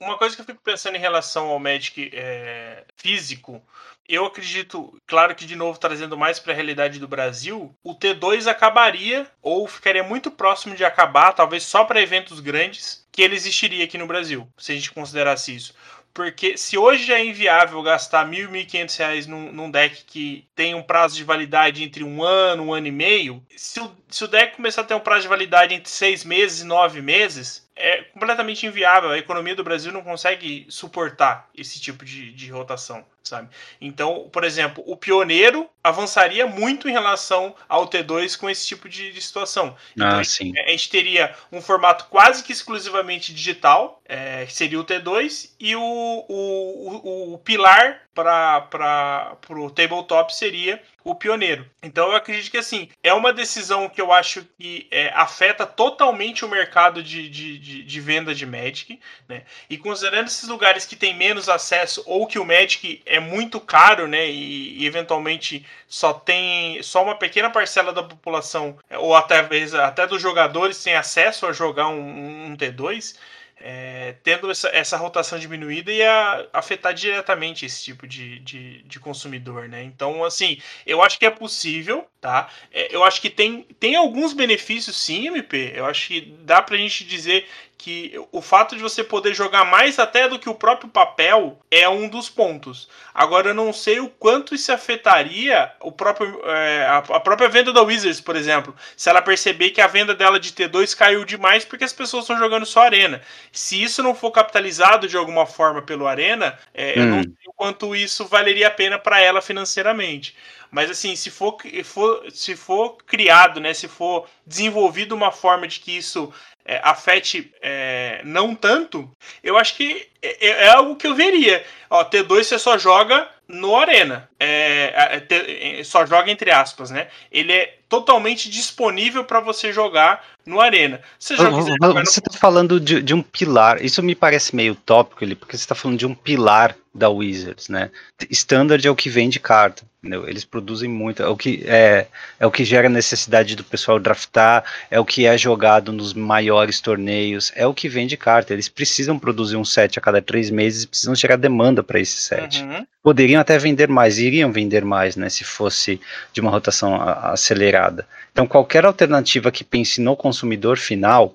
uma 0.00 0.18
coisa 0.18 0.36
que 0.36 0.42
eu 0.42 0.46
fico 0.46 0.60
pensando 0.62 0.96
em 0.96 1.00
relação 1.00 1.48
ao 1.48 1.58
Magic 1.58 2.10
é, 2.12 2.84
físico, 2.96 3.62
eu 4.08 4.26
acredito, 4.26 4.98
claro 5.06 5.34
que 5.34 5.46
de 5.46 5.56
novo 5.56 5.78
trazendo 5.78 6.16
mais 6.16 6.38
para 6.38 6.52
a 6.52 6.56
realidade 6.56 6.98
do 6.98 7.08
Brasil, 7.08 7.74
o 7.82 7.94
T2 7.94 8.46
acabaria 8.46 9.26
ou 9.40 9.66
ficaria 9.66 10.02
muito 10.02 10.30
próximo 10.30 10.74
de 10.74 10.84
acabar, 10.84 11.32
talvez 11.32 11.62
só 11.62 11.84
para 11.84 12.02
eventos 12.02 12.40
grandes, 12.40 13.06
que 13.10 13.22
ele 13.22 13.34
existiria 13.34 13.84
aqui 13.84 13.98
no 13.98 14.06
Brasil, 14.06 14.48
se 14.58 14.72
a 14.72 14.74
gente 14.74 14.90
considerasse 14.90 15.54
isso. 15.54 15.74
Porque 16.14 16.58
se 16.58 16.76
hoje 16.76 17.06
já 17.06 17.18
é 17.18 17.24
inviável 17.24 17.82
gastar 17.82 18.30
e 18.30 18.64
quinhentos 18.66 18.96
reais 18.96 19.26
num, 19.26 19.50
num, 19.50 19.70
deck 19.70 20.04
que 20.04 20.46
tem 20.54 20.74
um 20.74 20.82
prazo 20.82 21.16
de 21.16 21.24
validade 21.24 21.82
entre 21.82 22.04
um 22.04 22.22
ano, 22.22 22.64
um 22.64 22.74
ano 22.74 22.86
e 22.86 22.90
meio, 22.90 23.42
se 23.56 23.80
o, 23.80 23.90
se 24.10 24.22
o 24.24 24.28
deck 24.28 24.56
começar 24.56 24.82
a 24.82 24.84
ter 24.84 24.94
um 24.94 25.00
prazo 25.00 25.22
de 25.22 25.28
validade 25.28 25.74
entre 25.74 25.90
seis 25.90 26.22
meses 26.22 26.60
e 26.60 26.64
nove 26.64 27.00
meses, 27.00 27.66
é 27.74 28.02
completamente 28.02 28.66
inviável. 28.66 29.10
A 29.10 29.18
economia 29.18 29.54
do 29.54 29.64
Brasil 29.64 29.90
não 29.90 30.02
consegue 30.02 30.66
suportar 30.68 31.48
esse 31.54 31.80
tipo 31.80 32.04
de, 32.04 32.30
de 32.32 32.50
rotação, 32.50 33.04
sabe? 33.24 33.48
Então, 33.80 34.28
por 34.32 34.44
exemplo, 34.44 34.82
o 34.86 34.96
pioneiro 34.96 35.68
avançaria 35.82 36.46
muito 36.46 36.88
em 36.88 36.92
relação 36.92 37.54
ao 37.68 37.88
T2 37.88 38.38
com 38.38 38.48
esse 38.48 38.66
tipo 38.66 38.88
de, 38.88 39.12
de 39.12 39.20
situação. 39.20 39.76
Então, 39.92 40.20
ah, 40.20 40.24
sim. 40.24 40.52
A 40.58 40.70
gente 40.70 40.88
teria 40.88 41.34
um 41.50 41.60
formato 41.60 42.06
quase 42.06 42.42
que 42.42 42.52
exclusivamente 42.52 43.32
digital, 43.32 44.00
é, 44.04 44.46
que 44.46 44.52
seria 44.52 44.80
o 44.80 44.84
T2, 44.84 45.50
e 45.58 45.74
o, 45.74 45.80
o, 45.82 47.00
o, 47.04 47.34
o 47.34 47.38
pilar 47.38 48.02
para 48.14 49.36
o 49.48 49.70
tabletop 49.70 50.34
seria 50.34 50.82
o 51.04 51.14
pioneiro. 51.14 51.68
Então 51.82 52.10
eu 52.10 52.16
acredito 52.16 52.50
que 52.50 52.58
assim 52.58 52.88
é 53.02 53.12
uma 53.12 53.32
decisão 53.32 53.88
que 53.88 54.00
eu 54.00 54.12
acho 54.12 54.46
que 54.58 54.86
é, 54.90 55.08
afeta 55.14 55.66
totalmente 55.66 56.44
o 56.44 56.48
mercado 56.48 57.02
de, 57.02 57.28
de, 57.28 57.58
de, 57.58 57.82
de, 57.82 58.00
venda 58.00 58.34
de 58.34 58.46
Magic, 58.46 59.00
né? 59.28 59.44
E 59.68 59.76
considerando 59.76 60.26
esses 60.26 60.48
lugares 60.48 60.84
que 60.84 60.94
tem 60.94 61.14
menos 61.14 61.48
acesso 61.48 62.02
ou 62.06 62.26
que 62.26 62.38
o 62.38 62.44
Magic 62.44 63.02
é 63.12 63.20
muito 63.20 63.60
caro, 63.60 64.08
né? 64.08 64.26
E, 64.26 64.82
e 64.82 64.86
eventualmente 64.86 65.66
só 65.86 66.14
tem 66.14 66.82
só 66.82 67.02
uma 67.04 67.14
pequena 67.14 67.50
parcela 67.50 67.92
da 67.92 68.02
população 68.02 68.78
ou 68.90 69.14
até 69.14 69.46
até 69.84 70.06
dos 70.06 70.22
jogadores 70.22 70.82
tem 70.82 70.94
acesso 70.94 71.46
a 71.46 71.52
jogar 71.52 71.88
um, 71.88 72.46
um 72.46 72.56
T2 72.56 73.14
é, 73.62 74.16
tendo 74.24 74.50
essa, 74.50 74.68
essa, 74.70 74.96
rotação 74.96 75.38
diminuída 75.38 75.92
ia 75.92 76.48
afetar 76.52 76.92
diretamente 76.92 77.64
esse 77.64 77.84
tipo 77.84 78.06
de, 78.08 78.40
de, 78.40 78.82
de, 78.82 78.98
consumidor, 78.98 79.68
né? 79.68 79.84
Então, 79.84 80.24
assim, 80.24 80.60
eu 80.84 81.00
acho 81.00 81.16
que 81.18 81.26
é 81.26 81.30
possível, 81.30 82.04
tá? 82.22 82.48
É, 82.72 82.94
eu 82.94 83.02
acho 83.02 83.20
que 83.20 83.28
tem, 83.28 83.66
tem 83.80 83.96
alguns 83.96 84.32
benefícios 84.32 84.96
sim, 84.96 85.26
MP. 85.26 85.72
Eu 85.74 85.84
acho 85.84 86.06
que 86.06 86.20
dá 86.44 86.62
pra 86.62 86.76
gente 86.76 87.04
dizer 87.04 87.46
que 87.76 88.14
o 88.30 88.40
fato 88.40 88.76
de 88.76 88.80
você 88.80 89.02
poder 89.02 89.34
jogar 89.34 89.64
mais 89.64 89.98
até 89.98 90.28
do 90.28 90.38
que 90.38 90.48
o 90.48 90.54
próprio 90.54 90.88
papel 90.88 91.58
é 91.68 91.88
um 91.88 92.08
dos 92.08 92.30
pontos. 92.30 92.88
Agora 93.12 93.48
eu 93.48 93.54
não 93.54 93.72
sei 93.72 93.98
o 93.98 94.08
quanto 94.08 94.54
isso 94.54 94.70
afetaria 94.70 95.68
o 95.80 95.90
próprio, 95.90 96.40
é, 96.44 96.86
a, 96.86 97.02
própria 97.18 97.48
venda 97.48 97.72
da 97.72 97.82
Wizards, 97.82 98.20
por 98.20 98.36
exemplo. 98.36 98.72
Se 98.96 99.10
ela 99.10 99.20
perceber 99.20 99.70
que 99.70 99.80
a 99.80 99.88
venda 99.88 100.14
dela 100.14 100.38
de 100.38 100.52
T2 100.52 100.96
caiu 100.96 101.24
demais 101.24 101.64
porque 101.64 101.82
as 101.82 101.92
pessoas 101.92 102.22
estão 102.22 102.38
jogando 102.38 102.64
só 102.64 102.82
Arena. 102.82 103.20
Se 103.50 103.82
isso 103.82 104.00
não 104.00 104.14
for 104.14 104.30
capitalizado 104.30 105.08
de 105.08 105.16
alguma 105.16 105.44
forma 105.44 105.82
pelo 105.82 106.06
Arena, 106.06 106.56
é, 106.72 106.92
hum. 106.92 107.02
eu 107.02 107.06
não 107.06 107.18
hum. 107.18 107.22
sei 107.22 107.48
o 107.48 107.52
quanto 107.52 107.96
isso 107.96 108.26
valeria 108.26 108.68
a 108.68 108.70
pena 108.70 108.96
para 108.96 109.20
ela 109.20 109.42
financeiramente. 109.42 110.36
Mas 110.72 110.90
assim, 110.90 111.14
se 111.14 111.30
for, 111.30 111.58
for, 111.84 112.24
se 112.32 112.56
for 112.56 112.96
criado, 113.06 113.60
né, 113.60 113.74
se 113.74 113.86
for 113.86 114.26
desenvolvido 114.46 115.14
uma 115.14 115.30
forma 115.30 115.68
de 115.68 115.78
que 115.78 115.94
isso 115.94 116.32
é, 116.64 116.80
afete 116.82 117.52
é, 117.60 118.22
não 118.24 118.54
tanto, 118.54 119.10
eu 119.44 119.58
acho 119.58 119.76
que 119.76 120.08
é, 120.22 120.46
é, 120.48 120.68
algo 120.70 120.96
que 120.96 121.06
eu 121.06 121.14
veria. 121.14 121.62
Ó, 121.90 122.02
T2 122.02 122.44
você 122.44 122.58
só 122.58 122.78
joga 122.78 123.28
no 123.46 123.76
Arena. 123.76 124.30
É, 124.40 125.20
é, 125.28 125.80
é 125.80 125.84
só 125.84 126.06
joga 126.06 126.30
entre 126.30 126.50
aspas, 126.50 126.90
né? 126.90 127.08
Ele 127.30 127.52
é 127.52 127.78
totalmente 127.86 128.48
disponível 128.48 129.24
para 129.24 129.40
você 129.40 129.74
jogar 129.74 130.24
no 130.46 130.58
Arena. 130.58 131.02
Você 131.18 131.34
está 131.34 132.32
falando 132.38 132.80
de, 132.80 133.02
de, 133.02 133.12
um 133.12 133.22
pilar. 133.22 133.84
Isso 133.84 134.02
me 134.02 134.14
parece 134.14 134.56
meio 134.56 134.74
tópico, 134.74 135.26
porque 135.36 135.58
você 135.58 135.64
está 135.64 135.74
falando 135.74 135.98
de 135.98 136.06
um 136.06 136.14
pilar 136.14 136.74
da 136.94 137.08
Wizards, 137.08 137.68
né? 137.68 137.90
Standard 138.30 138.86
é 138.86 138.90
o 138.90 138.96
que 138.96 139.08
vende 139.08 139.40
carta. 139.40 139.84
Entendeu? 140.02 140.28
Eles 140.28 140.44
produzem 140.44 140.90
muito, 140.90 141.22
é 141.22 141.28
o 141.28 141.36
que 141.36 141.62
é, 141.64 142.08
é 142.40 142.44
o 142.44 142.50
que 142.50 142.64
gera 142.64 142.88
necessidade 142.88 143.54
do 143.54 143.62
pessoal 143.62 144.00
draftar, 144.00 144.64
é 144.90 144.98
o 144.98 145.04
que 145.04 145.26
é 145.26 145.38
jogado 145.38 145.92
nos 145.92 146.12
maiores 146.12 146.80
torneios, 146.80 147.52
é 147.54 147.64
o 147.68 147.72
que 147.72 147.88
vende 147.88 148.16
carta. 148.16 148.52
Eles 148.52 148.68
precisam 148.68 149.16
produzir 149.16 149.56
um 149.56 149.64
set 149.64 149.96
a 149.96 150.02
cada 150.02 150.20
três 150.20 150.50
meses, 150.50 150.84
precisam 150.84 151.14
gerar 151.14 151.36
demanda 151.36 151.84
para 151.84 152.00
esse 152.00 152.16
set. 152.16 152.64
Uhum. 152.64 152.84
Poderiam 153.00 153.40
até 153.40 153.56
vender 153.58 153.88
mais, 153.88 154.18
iriam 154.18 154.50
vender 154.50 154.84
mais, 154.84 155.14
né, 155.14 155.28
se 155.28 155.44
fosse 155.44 156.00
de 156.32 156.40
uma 156.40 156.50
rotação 156.50 157.00
acelerada. 157.00 158.04
Então, 158.32 158.44
qualquer 158.44 158.84
alternativa 158.84 159.52
que 159.52 159.62
pense 159.62 160.00
no 160.00 160.16
consumidor 160.16 160.78
final, 160.78 161.32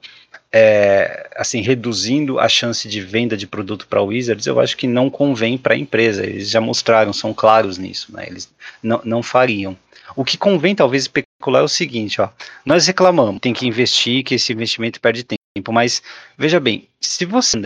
é, 0.51 1.29
assim, 1.35 1.61
reduzindo 1.61 2.39
a 2.39 2.47
chance 2.47 2.87
de 2.87 3.01
venda 3.01 3.35
de 3.35 3.45
produto 3.45 3.87
para 3.87 4.01
Wizards, 4.01 4.45
eu 4.45 4.59
acho 4.59 4.77
que 4.77 4.87
não 4.87 5.09
convém 5.09 5.57
para 5.57 5.73
a 5.73 5.77
empresa. 5.77 6.25
Eles 6.25 6.49
já 6.49 6.61
mostraram, 6.61 7.13
são 7.13 7.33
claros 7.33 7.77
nisso, 7.77 8.13
né? 8.13 8.25
Eles 8.27 8.51
não, 8.81 9.01
não 9.03 9.23
fariam. 9.23 9.77
O 10.15 10.23
que 10.23 10.37
convém 10.37 10.73
talvez 10.73 11.03
especular 11.03 11.61
é 11.61 11.65
o 11.65 11.67
seguinte, 11.67 12.21
ó. 12.21 12.29
Nós 12.65 12.87
reclamamos, 12.87 13.41
tem 13.41 13.53
que 13.53 13.67
investir, 13.67 14.23
que 14.23 14.35
esse 14.35 14.53
investimento 14.53 15.01
perde 15.01 15.23
tempo, 15.23 15.71
mas 15.71 16.01
veja 16.37 16.59
bem, 16.59 16.87
se 16.99 17.25
você 17.25 17.57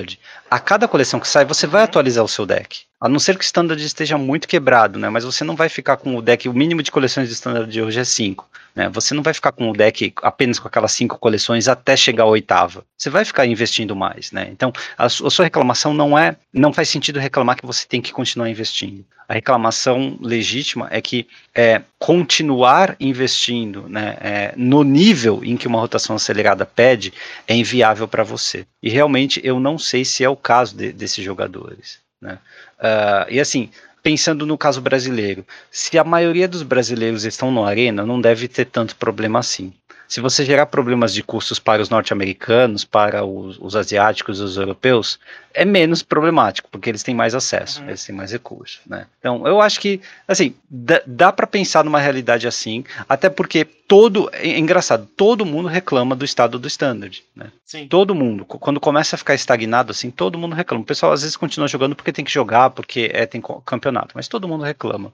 a 0.50 0.60
cada 0.60 0.88
coleção 0.88 1.20
que 1.20 1.28
sai, 1.28 1.46
você 1.46 1.66
vai 1.66 1.84
atualizar 1.84 2.24
o 2.24 2.28
seu 2.28 2.46
deck. 2.46 2.82
A 3.00 3.10
não 3.10 3.20
ser 3.20 3.38
que 3.38 3.44
o 3.44 3.46
standard 3.46 3.84
esteja 3.84 4.18
muito 4.18 4.48
quebrado, 4.48 5.00
né? 5.00 5.10
Mas 5.10 5.24
você 5.24 5.44
não 5.44 5.56
vai 5.56 5.70
ficar 5.70 5.98
com 5.98 6.16
o 6.16 6.22
deck, 6.22 6.48
o 6.48 6.54
mínimo 6.54 6.84
de 6.84 6.92
coleções 6.92 7.30
de 7.30 7.34
standard 7.34 7.72
de 7.72 7.82
hoje 7.82 8.00
é 8.00 8.04
5. 8.04 8.48
Né? 8.76 8.90
Você 8.90 9.14
não 9.14 9.24
vai 9.24 9.34
ficar 9.34 9.52
com 9.52 9.70
o 9.70 9.74
deck 9.74 10.14
apenas 10.22 10.60
com 10.60 10.68
aquelas 10.68 10.92
cinco 10.92 11.18
coleções 11.18 11.68
até 11.68 11.96
chegar 11.96 12.24
à 12.24 12.28
oitava. 12.28 12.86
Você 12.98 13.10
vai 13.10 13.26
ficar 13.26 13.46
investindo 13.46 13.96
mais, 13.96 14.32
né? 14.32 14.48
Então, 14.52 14.72
a, 14.98 15.06
a 15.06 15.10
sua 15.10 15.44
reclamação 15.44 15.94
não 15.94 16.18
é, 16.18 16.36
não 16.54 16.72
faz 16.72 16.90
sentido 16.90 17.20
reclamar 17.20 17.58
que 17.58 17.66
você 17.66 17.86
tem 17.88 18.02
que 18.02 18.14
continuar 18.14 18.50
investindo. 18.50 19.06
A 19.28 19.34
reclamação 19.34 20.18
legítima 20.20 20.90
é 20.92 21.02
que 21.02 21.26
é, 21.56 21.82
continuar 21.98 22.98
investindo 23.00 23.88
né, 23.88 24.18
é, 24.20 24.54
no 24.58 24.84
nível 24.84 25.42
em 25.44 25.56
que 25.56 25.68
uma 25.68 25.80
rotação 25.80 26.18
acelerada 26.18 26.66
pede 26.66 27.14
é 27.48 27.56
inviável 27.56 28.10
para 28.10 28.24
você. 28.24 28.66
E 28.84 28.90
realmente 28.90 29.21
eu 29.44 29.60
não 29.60 29.78
sei 29.78 30.06
se 30.06 30.24
é 30.24 30.30
o 30.30 30.36
caso 30.36 30.76
de, 30.76 30.92
desses 30.92 31.24
jogadores. 31.24 32.00
Né? 32.22 32.38
Uh, 32.80 33.32
e 33.32 33.40
assim, 33.40 33.70
pensando 34.04 34.46
no 34.46 34.58
caso 34.58 34.82
brasileiro, 34.82 35.46
se 35.70 35.98
a 35.98 36.04
maioria 36.04 36.48
dos 36.48 36.64
brasileiros 36.64 37.24
estão 37.24 37.52
no 37.52 37.64
Arena, 37.64 38.06
não 38.06 38.20
deve 38.20 38.48
ter 38.48 38.66
tanto 38.66 38.96
problema 38.96 39.40
assim. 39.40 39.74
Se 40.12 40.20
você 40.20 40.44
gerar 40.44 40.66
problemas 40.66 41.14
de 41.14 41.24
custos 41.24 41.58
para 41.58 41.82
os 41.82 41.90
norte-americanos, 41.90 42.84
para 42.84 43.24
os, 43.24 43.58
os 43.62 43.78
asiáticos 43.78 44.42
e 44.42 44.44
os 44.44 44.58
europeus, 44.58 45.18
é 45.54 45.64
menos 45.64 46.04
problemático, 46.04 46.68
porque 46.70 46.90
eles 46.90 47.02
têm 47.02 47.16
mais 47.16 47.34
acesso, 47.34 47.82
uhum. 47.82 47.88
eles 47.88 48.04
têm 48.04 48.14
mais 48.14 48.30
recursos, 48.30 48.82
né? 48.86 49.06
Então, 49.20 49.48
eu 49.48 49.62
acho 49.62 49.80
que, 49.80 50.02
assim, 50.28 50.54
dá, 50.70 51.02
dá 51.08 51.32
para 51.32 51.48
pensar 51.48 51.86
numa 51.86 51.98
realidade 51.98 52.46
assim, 52.46 52.84
até 53.08 53.30
porque 53.30 53.64
todo, 53.64 54.30
é, 54.34 54.50
é 54.50 54.60
engraçado, 54.60 55.08
todo 55.16 55.46
mundo 55.46 55.70
reclama 55.70 56.14
do 56.14 56.26
estado 56.26 56.60
do 56.60 56.68
standard, 56.68 57.24
né? 57.34 57.50
Sim. 57.64 57.88
Todo 57.88 58.14
mundo, 58.14 58.44
quando 58.44 58.82
começa 58.82 59.16
a 59.16 59.18
ficar 59.18 59.34
estagnado 59.34 59.92
assim, 59.92 60.12
todo 60.12 60.38
mundo 60.38 60.54
reclama. 60.54 60.84
O 60.84 60.86
pessoal 60.86 61.14
às 61.14 61.22
vezes 61.22 61.38
continua 61.38 61.70
jogando 61.70 61.96
porque 61.96 62.12
tem 62.12 62.26
que 62.26 62.34
jogar, 62.34 62.72
porque 62.72 63.10
é, 63.14 63.26
tem 63.26 63.42
campeonato, 63.66 64.12
mas 64.14 64.28
todo 64.28 64.46
mundo 64.46 64.66
reclama. 64.66 65.14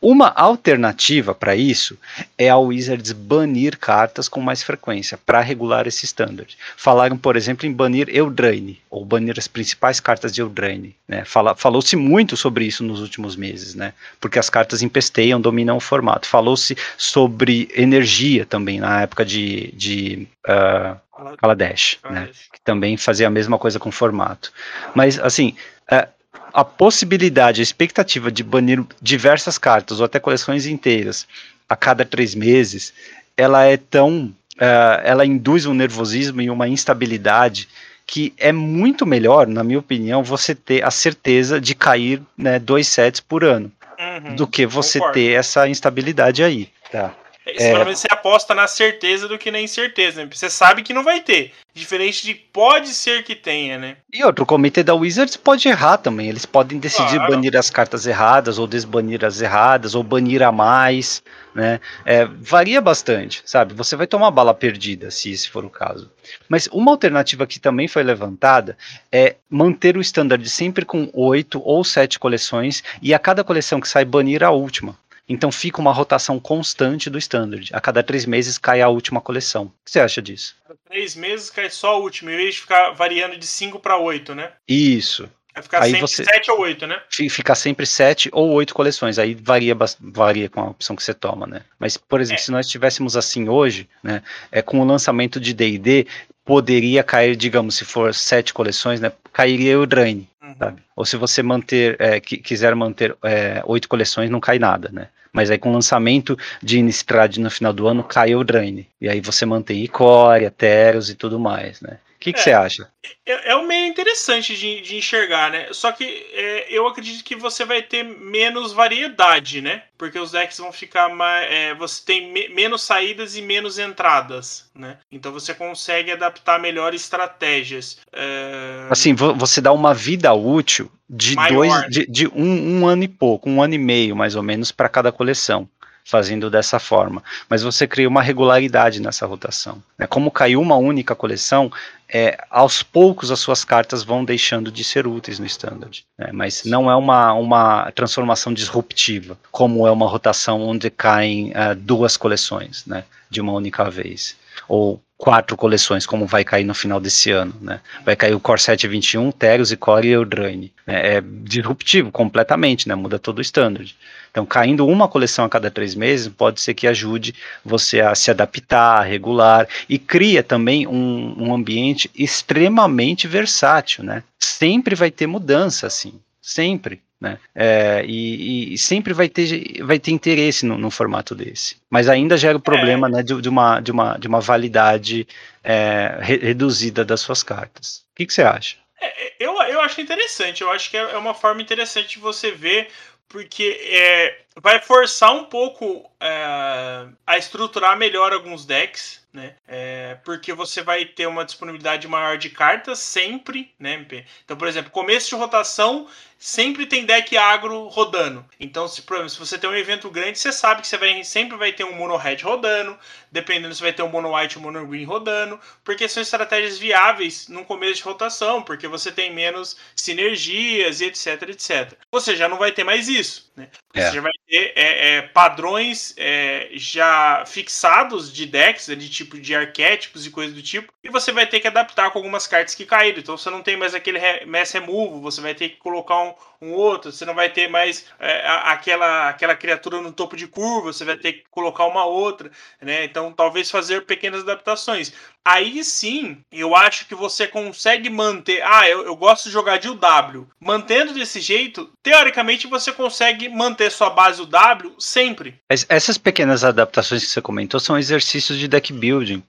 Uma 0.00 0.28
alternativa 0.28 1.34
para 1.34 1.56
isso 1.56 1.98
é 2.36 2.50
a 2.50 2.58
Wizards 2.58 3.12
banir 3.12 3.78
cartas 3.78 4.28
com 4.28 4.40
mais 4.42 4.62
frequência 4.62 5.18
para 5.24 5.40
regular 5.40 5.86
esse 5.86 6.04
standard. 6.04 6.56
Falaram, 6.76 7.16
por 7.16 7.34
exemplo, 7.34 7.66
em 7.66 7.72
banir 7.72 8.08
Eldraine, 8.14 8.78
ou 8.90 9.04
banir 9.06 9.38
as 9.38 9.48
principais 9.48 9.98
cartas 9.98 10.32
de 10.32 10.42
Eldraine. 10.42 10.94
Né? 11.08 11.24
Falou-se 11.24 11.96
muito 11.96 12.36
sobre 12.36 12.66
isso 12.66 12.84
nos 12.84 13.00
últimos 13.00 13.36
meses, 13.36 13.74
né? 13.74 13.94
porque 14.20 14.38
as 14.38 14.50
cartas 14.50 14.82
empesteiam, 14.82 15.40
dominam 15.40 15.78
o 15.78 15.80
formato. 15.80 16.28
Falou-se 16.28 16.76
sobre 16.98 17.68
energia 17.74 18.44
também 18.44 18.78
na 18.78 19.00
época 19.00 19.24
de, 19.24 19.72
de 19.72 20.28
uh, 20.46 21.36
Kaladesh, 21.38 21.98
né? 22.10 22.28
que 22.52 22.60
também 22.62 22.98
fazia 22.98 23.28
a 23.28 23.30
mesma 23.30 23.58
coisa 23.58 23.78
com 23.78 23.88
o 23.88 23.92
formato. 23.92 24.52
Mas, 24.94 25.18
assim, 25.18 25.56
uh, 25.90 26.15
a 26.56 26.64
possibilidade, 26.64 27.60
a 27.60 27.62
expectativa 27.62 28.32
de 28.32 28.42
banir 28.42 28.82
diversas 29.02 29.58
cartas 29.58 30.00
ou 30.00 30.06
até 30.06 30.18
coleções 30.18 30.64
inteiras 30.64 31.28
a 31.68 31.76
cada 31.76 32.02
três 32.02 32.34
meses, 32.34 32.94
ela 33.36 33.64
é 33.64 33.76
tão. 33.76 34.34
Uh, 34.56 35.04
ela 35.04 35.26
induz 35.26 35.66
um 35.66 35.74
nervosismo 35.74 36.40
e 36.40 36.48
uma 36.48 36.66
instabilidade 36.66 37.68
que 38.06 38.32
é 38.38 38.52
muito 38.52 39.04
melhor, 39.04 39.46
na 39.46 39.62
minha 39.62 39.78
opinião, 39.78 40.22
você 40.22 40.54
ter 40.54 40.82
a 40.82 40.90
certeza 40.90 41.60
de 41.60 41.74
cair 41.74 42.22
né, 42.38 42.58
dois 42.58 42.88
sets 42.88 43.20
por 43.20 43.44
ano 43.44 43.70
uhum, 43.98 44.36
do 44.36 44.46
que 44.46 44.64
você 44.64 44.98
concordo. 44.98 45.20
ter 45.20 45.32
essa 45.32 45.68
instabilidade 45.68 46.42
aí. 46.42 46.70
Tá? 46.90 47.14
É... 47.46 47.84
Você 47.84 48.08
aposta 48.10 48.54
na 48.54 48.66
certeza 48.66 49.28
do 49.28 49.38
que 49.38 49.52
na 49.52 49.60
incerteza, 49.60 50.24
né? 50.24 50.28
Você 50.32 50.50
sabe 50.50 50.82
que 50.82 50.92
não 50.92 51.04
vai 51.04 51.20
ter. 51.20 51.52
Diferente 51.72 52.24
de 52.24 52.34
pode 52.34 52.88
ser 52.88 53.22
que 53.22 53.36
tenha, 53.36 53.78
né? 53.78 53.98
E 54.12 54.24
outro, 54.24 54.42
o 54.42 54.46
comitê 54.46 54.82
da 54.82 54.94
Wizards 54.94 55.36
pode 55.36 55.68
errar 55.68 55.98
também. 55.98 56.28
Eles 56.28 56.44
podem 56.44 56.78
decidir 56.78 57.16
claro. 57.16 57.34
banir 57.34 57.56
as 57.56 57.70
cartas 57.70 58.04
erradas, 58.04 58.58
ou 58.58 58.66
desbanir 58.66 59.24
as 59.24 59.40
erradas, 59.40 59.94
ou 59.94 60.02
banir 60.02 60.42
a 60.42 60.50
mais, 60.50 61.22
né? 61.54 61.78
É, 62.04 62.24
varia 62.24 62.80
bastante, 62.80 63.42
sabe? 63.44 63.74
Você 63.74 63.94
vai 63.94 64.08
tomar 64.08 64.32
bala 64.32 64.52
perdida, 64.52 65.10
se 65.12 65.30
esse 65.30 65.48
for 65.48 65.64
o 65.64 65.70
caso. 65.70 66.10
Mas 66.48 66.66
uma 66.72 66.90
alternativa 66.90 67.46
que 67.46 67.60
também 67.60 67.86
foi 67.86 68.02
levantada 68.02 68.76
é 69.12 69.36
manter 69.48 69.96
o 69.96 70.00
standard 70.00 70.48
sempre 70.48 70.84
com 70.84 71.08
oito 71.12 71.62
ou 71.64 71.84
sete 71.84 72.18
coleções, 72.18 72.82
e 73.00 73.14
a 73.14 73.18
cada 73.20 73.44
coleção 73.44 73.80
que 73.80 73.88
sai, 73.88 74.04
banir 74.04 74.42
a 74.42 74.50
última. 74.50 74.98
Então 75.28 75.50
fica 75.50 75.80
uma 75.80 75.92
rotação 75.92 76.38
constante 76.38 77.10
do 77.10 77.18
standard. 77.18 77.70
A 77.72 77.80
cada 77.80 78.02
três 78.02 78.24
meses 78.24 78.58
cai 78.58 78.80
a 78.80 78.88
última 78.88 79.20
coleção. 79.20 79.64
O 79.64 79.84
que 79.84 79.90
você 79.90 80.00
acha 80.00 80.22
disso? 80.22 80.54
Cada 80.62 80.78
três 80.88 81.16
meses 81.16 81.50
cai 81.50 81.68
só 81.68 81.94
a 81.94 81.96
última, 81.96 82.32
em 82.32 82.36
vez 82.36 82.54
de 82.54 82.60
ficar 82.60 82.92
variando 82.92 83.36
de 83.36 83.46
5 83.46 83.80
para 83.80 83.98
8, 83.98 84.34
né? 84.34 84.52
Isso. 84.68 85.28
Vai 85.56 85.62
ficar 85.62 85.82
aí 85.82 85.90
sempre 85.92 86.08
7 86.08 86.50
ou 86.50 86.60
8, 86.60 86.86
né? 86.86 87.00
Ficar 87.10 87.54
sempre 87.54 87.86
7 87.86 88.28
ou 88.30 88.50
8 88.52 88.74
coleções. 88.74 89.18
Aí 89.18 89.34
varia, 89.34 89.74
varia 89.98 90.50
com 90.50 90.60
a 90.60 90.68
opção 90.68 90.94
que 90.94 91.02
você 91.02 91.14
toma, 91.14 91.46
né? 91.46 91.62
Mas, 91.78 91.96
por 91.96 92.20
exemplo, 92.20 92.42
é. 92.42 92.44
se 92.44 92.50
nós 92.52 92.68
tivéssemos 92.68 93.16
assim 93.16 93.48
hoje, 93.48 93.88
né? 94.02 94.22
É, 94.52 94.60
com 94.60 94.80
o 94.80 94.84
lançamento 94.84 95.40
de 95.40 95.54
DD, 95.54 96.06
poderia 96.44 97.02
cair, 97.02 97.34
digamos, 97.34 97.74
se 97.74 97.86
for 97.86 98.14
sete 98.14 98.52
coleções, 98.52 99.00
né? 99.00 99.10
Cairia 99.32 99.80
o 99.80 99.86
Drain, 99.86 100.28
uhum. 100.42 100.54
sabe? 100.58 100.82
Ou 100.94 101.06
se 101.06 101.16
você 101.16 101.42
manter, 101.42 101.96
é, 101.98 102.20
quiser 102.20 102.74
manter 102.74 103.16
é, 103.24 103.62
oito 103.64 103.88
coleções, 103.88 104.28
não 104.28 104.40
cai 104.40 104.58
nada, 104.58 104.90
né? 104.92 105.08
Mas 105.36 105.50
aí 105.50 105.58
com 105.58 105.68
o 105.68 105.74
lançamento 105.74 106.34
de 106.62 106.78
Innistrad 106.78 107.36
no 107.36 107.50
final 107.50 107.70
do 107.70 107.86
ano, 107.86 108.02
cai 108.02 108.34
o 108.34 108.42
Drain. 108.42 108.86
E 108.98 109.06
aí 109.06 109.20
você 109.20 109.44
mantém 109.44 109.84
Icória, 109.84 110.50
Teros 110.50 111.10
e 111.10 111.14
tudo 111.14 111.38
mais, 111.38 111.82
né? 111.82 111.98
O 112.16 112.18
que, 112.18 112.32
que 112.32 112.40
é, 112.40 112.42
você 112.42 112.52
acha? 112.52 112.88
É, 113.26 113.50
é 113.50 113.56
um 113.56 113.66
meio 113.66 113.86
interessante 113.86 114.56
de, 114.56 114.80
de 114.80 114.96
enxergar, 114.96 115.50
né? 115.50 115.68
Só 115.72 115.92
que 115.92 116.04
é, 116.32 116.66
eu 116.70 116.86
acredito 116.86 117.22
que 117.22 117.36
você 117.36 117.66
vai 117.66 117.82
ter 117.82 118.02
menos 118.02 118.72
variedade, 118.72 119.60
né? 119.60 119.82
Porque 119.98 120.18
os 120.18 120.30
decks 120.30 120.56
vão 120.56 120.72
ficar 120.72 121.10
mais. 121.10 121.46
É, 121.52 121.74
você 121.74 122.02
tem 122.02 122.32
me, 122.32 122.48
menos 122.48 122.82
saídas 122.82 123.36
e 123.36 123.42
menos 123.42 123.78
entradas, 123.78 124.70
né? 124.74 124.96
Então 125.12 125.30
você 125.30 125.52
consegue 125.52 126.10
adaptar 126.10 126.58
melhor 126.58 126.94
estratégias. 126.94 127.98
É... 128.10 128.86
Assim, 128.88 129.14
você 129.14 129.60
dá 129.60 129.70
uma 129.72 129.92
vida 129.92 130.32
útil 130.32 130.90
de 131.08 131.34
Maior, 131.34 131.54
dois. 131.54 131.88
De, 131.88 132.06
de 132.06 132.28
um, 132.28 132.80
um 132.80 132.86
ano 132.86 133.04
e 133.04 133.08
pouco, 133.08 133.48
um 133.48 133.62
ano 133.62 133.74
e 133.74 133.78
meio, 133.78 134.16
mais 134.16 134.34
ou 134.34 134.42
menos, 134.42 134.72
para 134.72 134.88
cada 134.88 135.12
coleção 135.12 135.68
fazendo 136.06 136.48
dessa 136.48 136.78
forma. 136.78 137.20
Mas 137.50 137.64
você 137.64 137.84
cria 137.84 138.08
uma 138.08 138.22
regularidade 138.22 139.02
nessa 139.02 139.26
rotação. 139.26 139.82
Né? 139.98 140.06
Como 140.06 140.30
caiu 140.30 140.60
uma 140.60 140.76
única 140.76 141.16
coleção, 141.16 141.70
é, 142.08 142.38
aos 142.48 142.80
poucos 142.80 143.32
as 143.32 143.40
suas 143.40 143.64
cartas 143.64 144.04
vão 144.04 144.24
deixando 144.24 144.70
de 144.70 144.84
ser 144.84 145.04
úteis 145.04 145.40
no 145.40 145.46
standard. 145.46 146.04
Né? 146.16 146.30
Mas 146.32 146.62
não 146.64 146.88
é 146.88 146.94
uma, 146.94 147.32
uma 147.32 147.90
transformação 147.90 148.54
disruptiva, 148.54 149.36
como 149.50 149.84
é 149.84 149.90
uma 149.90 150.06
rotação 150.06 150.62
onde 150.62 150.88
caem 150.90 151.50
uh, 151.50 151.74
duas 151.74 152.16
coleções 152.16 152.86
né? 152.86 153.02
de 153.28 153.40
uma 153.40 153.52
única 153.52 153.90
vez. 153.90 154.36
Ou 154.68 155.02
quatro 155.16 155.56
coleções, 155.56 156.06
como 156.06 156.26
vai 156.26 156.44
cair 156.44 156.64
no 156.64 156.74
final 156.74 157.00
desse 157.00 157.30
ano. 157.30 157.54
Né? 157.60 157.80
Vai 158.04 158.14
cair 158.14 158.34
o 158.34 158.40
Core 158.40 158.60
721, 158.60 159.32
Teros 159.32 159.72
e 159.72 159.76
Core 159.76 160.08
e 160.08 160.12
Eldraine. 160.12 160.72
É, 160.86 161.16
é 161.16 161.20
disruptivo 161.20 162.12
completamente, 162.12 162.88
né? 162.88 162.94
muda 162.94 163.18
todo 163.18 163.38
o 163.38 163.42
standard. 163.42 163.96
Então, 164.30 164.44
caindo 164.44 164.86
uma 164.86 165.08
coleção 165.08 165.46
a 165.46 165.48
cada 165.48 165.70
três 165.70 165.94
meses, 165.94 166.28
pode 166.28 166.60
ser 166.60 166.74
que 166.74 166.86
ajude 166.86 167.34
você 167.64 168.00
a 168.00 168.14
se 168.14 168.30
adaptar, 168.30 168.98
a 168.98 169.02
regular 169.02 169.66
e 169.88 169.98
cria 169.98 170.42
também 170.42 170.86
um, 170.86 171.34
um 171.38 171.54
ambiente 171.54 172.10
extremamente 172.14 173.26
versátil, 173.26 174.04
né? 174.04 174.22
Sempre 174.38 174.94
vai 174.94 175.10
ter 175.10 175.26
mudança, 175.26 175.86
assim, 175.86 176.20
sempre. 176.42 177.00
Né? 177.20 177.38
É, 177.54 178.04
e, 178.06 178.74
e, 178.74 178.78
sempre 178.78 179.14
vai 179.14 179.28
ter, 179.28 179.82
vai 179.82 179.98
ter 179.98 180.10
interesse 180.10 180.66
no, 180.66 180.76
no 180.76 180.90
formato 180.90 181.34
desse. 181.34 181.76
Mas 181.88 182.08
ainda 182.08 182.36
gera 182.36 182.58
o 182.58 182.60
problema 182.60 183.08
é. 183.08 183.10
né, 183.10 183.22
de, 183.22 183.40
de, 183.40 183.48
uma, 183.48 183.80
de, 183.80 183.90
uma, 183.90 184.18
de 184.18 184.28
uma 184.28 184.40
validade 184.40 185.26
é, 185.64 186.18
re, 186.20 186.36
reduzida 186.36 187.04
das 187.04 187.20
suas 187.20 187.42
cartas. 187.42 188.04
O 188.12 188.16
que, 188.16 188.26
que 188.26 188.34
você 188.34 188.42
acha? 188.42 188.76
É, 189.00 189.32
eu, 189.40 189.54
eu 189.62 189.80
acho 189.80 190.00
interessante, 190.00 190.62
eu 190.62 190.70
acho 190.70 190.90
que 190.90 190.96
é, 190.96 191.00
é 191.00 191.16
uma 191.16 191.32
forma 191.32 191.62
interessante 191.62 192.10
de 192.10 192.18
você 192.18 192.50
ver 192.50 192.88
porque 193.28 193.78
é, 193.90 194.38
vai 194.60 194.80
forçar 194.80 195.34
um 195.34 195.44
pouco 195.44 196.10
é, 196.20 197.06
a 197.26 197.36
estruturar 197.36 197.96
melhor 197.96 198.32
alguns 198.32 198.64
decks, 198.64 199.24
né? 199.32 199.54
É, 199.68 200.16
porque 200.24 200.52
você 200.54 200.82
vai 200.82 201.04
ter 201.04 201.26
uma 201.26 201.44
disponibilidade 201.44 202.08
maior 202.08 202.38
de 202.38 202.48
cartas 202.48 202.98
sempre, 202.98 203.70
né? 203.78 204.06
Então, 204.44 204.56
por 204.56 204.66
exemplo, 204.66 204.90
começo 204.90 205.28
de 205.28 205.34
rotação 205.34 206.08
sempre 206.38 206.86
tem 206.86 207.04
deck 207.04 207.36
agro 207.36 207.86
rodando. 207.88 208.44
Então, 208.58 208.88
se, 208.88 209.00
exemplo, 209.02 209.28
se 209.28 209.38
você 209.38 209.58
tem 209.58 209.68
um 209.68 209.74
evento 209.74 210.10
grande, 210.10 210.38
você 210.38 210.52
sabe 210.52 210.80
que 210.80 210.88
você 210.88 210.96
vai, 210.96 211.22
sempre 211.22 211.56
vai 211.56 211.72
ter 211.72 211.84
um 211.84 211.94
mono 211.94 212.16
red 212.16 212.36
rodando, 212.42 212.98
dependendo 213.30 213.74
se 213.74 213.82
vai 213.82 213.92
ter 213.92 214.02
um 214.02 214.08
mono 214.08 214.34
white 214.34 214.56
ou 214.56 214.64
mono 214.64 214.86
green 214.86 215.04
rodando, 215.04 215.60
porque 215.84 216.08
são 216.08 216.22
estratégias 216.22 216.78
viáveis 216.78 217.48
no 217.48 217.64
começo 217.64 217.96
de 217.96 218.02
rotação, 218.02 218.62
porque 218.62 218.88
você 218.88 219.12
tem 219.12 219.32
menos 219.32 219.76
sinergias 219.94 221.00
e 221.00 221.06
etc, 221.06 221.42
etc. 221.48 221.92
Você 222.10 222.36
já 222.36 222.48
não 222.48 222.58
vai 222.58 222.72
ter 222.72 222.84
mais 222.84 223.08
isso, 223.08 223.50
né? 223.54 223.68
Você 223.96 224.08
é. 224.08 224.12
já 224.12 224.20
vai 224.20 224.32
ter 224.46 224.72
é, 224.76 225.16
é, 225.16 225.22
padrões 225.22 226.14
é, 226.18 226.68
já 226.74 227.44
fixados 227.46 228.30
de 228.32 228.44
decks, 228.44 228.86
de 228.86 229.08
tipo 229.08 229.38
de 229.40 229.54
arquétipos 229.54 230.26
e 230.26 230.30
coisas 230.30 230.54
do 230.54 230.62
tipo, 230.62 230.92
e 231.02 231.08
você 231.08 231.32
vai 231.32 231.46
ter 231.46 231.60
que 231.60 231.66
adaptar 231.66 232.10
com 232.10 232.18
algumas 232.18 232.46
cartas 232.46 232.74
que 232.74 232.84
caíram. 232.84 233.18
Então 233.18 233.38
você 233.38 233.48
não 233.48 233.62
tem 233.62 233.76
mais 233.76 233.94
aquele 233.94 234.18
mass 234.44 234.72
remove, 234.72 235.20
você 235.20 235.40
vai 235.40 235.54
ter 235.54 235.70
que 235.70 235.76
colocar 235.76 236.18
um, 236.22 236.34
um 236.60 236.72
outro, 236.72 237.12
você 237.12 237.24
não 237.24 237.34
vai 237.34 237.50
ter 237.50 237.68
mais 237.68 238.06
é, 238.18 238.46
aquela, 238.64 239.28
aquela 239.28 239.54
criatura 239.54 240.00
no 240.00 240.12
topo 240.12 240.36
de 240.36 240.46
curva, 240.46 240.92
você 240.92 241.04
vai 241.04 241.16
ter 241.16 241.32
que 241.34 241.44
colocar 241.50 241.86
uma 241.86 242.04
outra, 242.04 242.50
né? 242.80 243.04
Então 243.04 243.32
talvez 243.32 243.70
fazer 243.70 244.04
pequenas 244.04 244.42
adaptações. 244.42 245.12
aí 245.44 245.84
sim 245.84 246.38
eu 246.50 246.74
acho 246.74 247.06
que 247.06 247.14
você 247.14 247.46
consegue 247.46 248.10
manter. 248.10 248.62
Ah, 248.62 248.88
eu, 248.88 249.04
eu 249.04 249.16
gosto 249.16 249.44
de 249.44 249.50
jogar 249.50 249.78
de 249.78 249.88
UW. 249.88 250.48
Mantendo 250.60 251.12
desse 251.12 251.40
jeito, 251.40 251.90
teoricamente 252.02 252.66
você 252.66 252.92
consegue 252.92 253.48
manter 253.48 253.90
sua 253.90 254.10
base 254.10 254.42
UW 254.42 254.94
sempre. 254.98 255.54
Essas 255.68 256.18
pequenas 256.18 256.64
adaptações 256.64 257.24
que 257.24 257.30
você 257.30 257.40
comentou 257.40 257.78
são 257.78 257.98
exercícios 257.98 258.58
de 258.58 258.68
deck 258.68 258.92
building. 258.92 259.42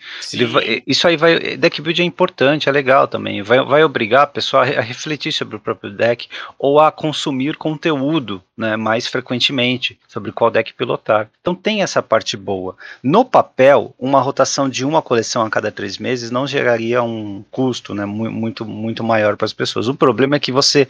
Vai, 0.51 0.83
isso 0.85 1.07
aí 1.07 1.17
vai. 1.17 1.57
Deck 1.57 1.81
building 1.81 2.03
é 2.03 2.05
importante, 2.05 2.69
é 2.69 2.71
legal 2.71 3.07
também. 3.07 3.41
Vai, 3.41 3.63
vai 3.63 3.83
obrigar 3.83 4.23
a 4.23 4.27
pessoa 4.27 4.63
a 4.63 4.81
refletir 4.81 5.31
sobre 5.31 5.55
o 5.55 5.59
próprio 5.59 5.91
deck 5.91 6.27
ou 6.57 6.79
a 6.79 6.91
consumir 6.97 7.55
conteúdo 7.57 8.43
né, 8.57 8.75
mais 8.75 9.05
frequentemente 9.05 9.99
sobre 10.07 10.31
qual 10.31 10.49
deck 10.49 10.73
pilotar. 10.73 11.29
Então 11.39 11.53
tem 11.53 11.83
essa 11.83 12.01
parte 12.01 12.35
boa. 12.35 12.75
No 13.03 13.23
papel, 13.23 13.93
uma 13.99 14.19
rotação 14.19 14.67
de 14.67 14.83
uma 14.83 15.01
coleção 15.01 15.45
a 15.45 15.49
cada 15.49 15.71
três 15.71 15.97
meses 15.97 16.31
não 16.31 16.47
geraria 16.47 17.03
um 17.03 17.43
custo 17.51 17.93
né, 17.93 18.05
muito, 18.05 18.65
muito 18.65 19.03
maior 19.03 19.37
para 19.37 19.45
as 19.45 19.53
pessoas. 19.53 19.87
O 19.87 19.93
problema 19.93 20.35
é 20.35 20.39
que 20.39 20.51
você 20.51 20.87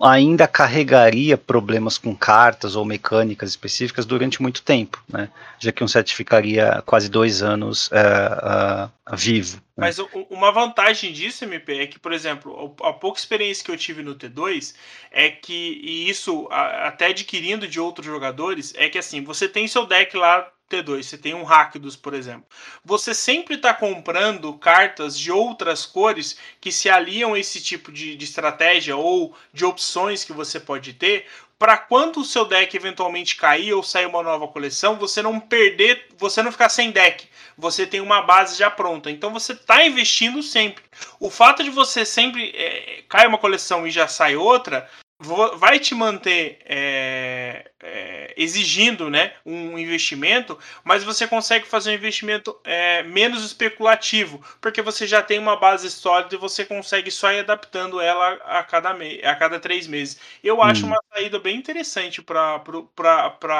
ainda 0.00 0.46
carregaria 0.46 1.36
problemas 1.36 1.98
com 1.98 2.14
cartas 2.14 2.76
ou 2.76 2.84
mecânicas 2.84 3.50
específicas 3.50 4.06
durante 4.06 4.40
muito 4.40 4.62
tempo, 4.62 5.02
né? 5.08 5.28
já 5.58 5.72
que 5.72 5.82
um 5.82 5.88
set 5.88 6.14
ficaria 6.14 6.82
quase 6.86 7.08
dois 7.08 7.42
anos 7.42 7.88
uh, 7.88 8.86
uh, 8.86 9.16
vivo. 9.16 9.56
Né? 9.76 9.86
Mas 9.86 9.98
uma 10.30 10.52
vantagem 10.52 11.12
disso, 11.12 11.44
MP, 11.44 11.78
é 11.78 11.86
que, 11.86 11.98
por 11.98 12.12
exemplo, 12.12 12.74
a 12.82 12.92
pouca 12.92 13.18
experiência 13.18 13.64
que 13.64 13.70
eu 13.70 13.76
tive 13.76 14.02
no 14.02 14.14
T2 14.14 14.74
é 15.10 15.30
que, 15.30 15.80
e 15.82 16.08
isso 16.08 16.48
até 16.50 17.07
adquirindo 17.08 17.66
de 17.66 17.80
outros 17.80 18.06
jogadores, 18.06 18.72
é 18.76 18.88
que 18.88 18.98
assim, 18.98 19.22
você 19.22 19.48
tem 19.48 19.66
seu 19.66 19.86
deck 19.86 20.16
lá 20.16 20.50
T2, 20.70 21.02
você 21.02 21.16
tem 21.16 21.34
um 21.34 21.44
Rakdos, 21.44 21.96
por 21.96 22.12
exemplo. 22.12 22.44
Você 22.84 23.14
sempre 23.14 23.54
está 23.54 23.72
comprando 23.72 24.52
cartas 24.54 25.18
de 25.18 25.32
outras 25.32 25.86
cores 25.86 26.38
que 26.60 26.70
se 26.70 26.90
aliam 26.90 27.34
a 27.34 27.38
esse 27.38 27.60
tipo 27.60 27.90
de, 27.90 28.14
de 28.14 28.24
estratégia 28.24 28.96
ou 28.96 29.34
de 29.52 29.64
opções 29.64 30.24
que 30.24 30.32
você 30.32 30.60
pode 30.60 30.92
ter, 30.92 31.26
para 31.58 31.76
quando 31.76 32.20
o 32.20 32.24
seu 32.24 32.44
deck 32.44 32.76
eventualmente 32.76 33.34
cair 33.34 33.72
ou 33.72 33.82
sair 33.82 34.06
uma 34.06 34.22
nova 34.22 34.46
coleção, 34.46 34.96
você 34.96 35.20
não 35.20 35.40
perder, 35.40 36.06
você 36.16 36.40
não 36.40 36.52
ficar 36.52 36.68
sem 36.68 36.92
deck. 36.92 37.26
Você 37.56 37.84
tem 37.84 38.00
uma 38.00 38.22
base 38.22 38.56
já 38.56 38.70
pronta. 38.70 39.10
Então 39.10 39.32
você 39.32 39.52
está 39.52 39.84
investindo 39.84 40.40
sempre. 40.40 40.84
O 41.18 41.28
fato 41.28 41.64
de 41.64 41.70
você 41.70 42.04
sempre 42.04 42.50
é, 42.54 43.02
cai 43.08 43.26
uma 43.26 43.38
coleção 43.38 43.86
e 43.86 43.90
já 43.90 44.06
sai 44.06 44.36
outra, 44.36 44.88
vai 45.20 45.80
te 45.80 45.94
manter 45.94 46.58
é, 46.64 47.70
é, 47.82 48.34
exigindo 48.36 49.10
né, 49.10 49.32
um 49.44 49.76
investimento, 49.76 50.56
mas 50.84 51.02
você 51.02 51.26
consegue 51.26 51.66
fazer 51.66 51.90
um 51.90 51.94
investimento 51.94 52.56
é, 52.64 53.02
menos 53.02 53.44
especulativo, 53.44 54.40
porque 54.60 54.80
você 54.80 55.06
já 55.08 55.20
tem 55.20 55.38
uma 55.38 55.56
base 55.56 55.90
sólida 55.90 56.36
e 56.36 56.38
você 56.38 56.64
consegue 56.64 57.10
só 57.10 57.32
ir 57.32 57.40
adaptando 57.40 58.00
ela 58.00 58.34
a 58.44 58.62
cada, 58.62 58.94
me 58.94 59.20
a 59.24 59.34
cada 59.34 59.58
três 59.58 59.88
meses. 59.88 60.20
Eu 60.42 60.62
acho 60.62 60.84
hum. 60.84 60.88
uma 60.88 61.02
saída 61.12 61.40
bem 61.40 61.56
interessante 61.56 62.22
para 62.22 62.62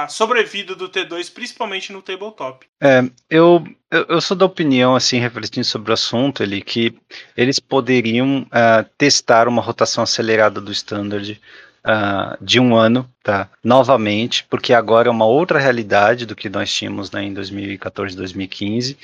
a 0.05 0.09
sobrevida 0.09 0.77
do 0.77 0.89
T2, 0.89 1.33
principalmente 1.33 1.93
no 1.93 2.03
tabletop. 2.03 2.67
É, 2.81 3.03
eu, 3.29 3.65
eu, 3.91 4.05
eu, 4.09 4.21
sou 4.21 4.37
da 4.37 4.45
opinião, 4.45 4.95
assim, 4.95 5.19
refletindo 5.19 5.65
sobre 5.65 5.91
o 5.91 5.95
assunto, 5.95 6.43
ele, 6.43 6.61
que 6.61 6.95
eles 7.37 7.59
poderiam 7.59 8.43
uh, 8.43 8.89
testar 8.97 9.49
uma 9.49 9.63
rotação 9.63 10.05
acelerada 10.05 10.61
do 10.61 10.71
standard 10.73 11.41
uh, 11.85 12.45
de 12.45 12.61
um 12.61 12.77
ano, 12.77 13.09
tá? 13.23 13.49
Novamente, 13.65 14.45
porque 14.51 14.75
agora 14.75 15.09
é 15.09 15.11
uma 15.11 15.27
outra 15.27 15.59
realidade 15.59 16.27
do 16.27 16.37
que 16.37 16.49
nós 16.49 16.73
tínhamos 16.73 17.11
né, 17.11 17.25
em 17.25 17.33
2014, 17.33 18.17
2015. 18.17 18.99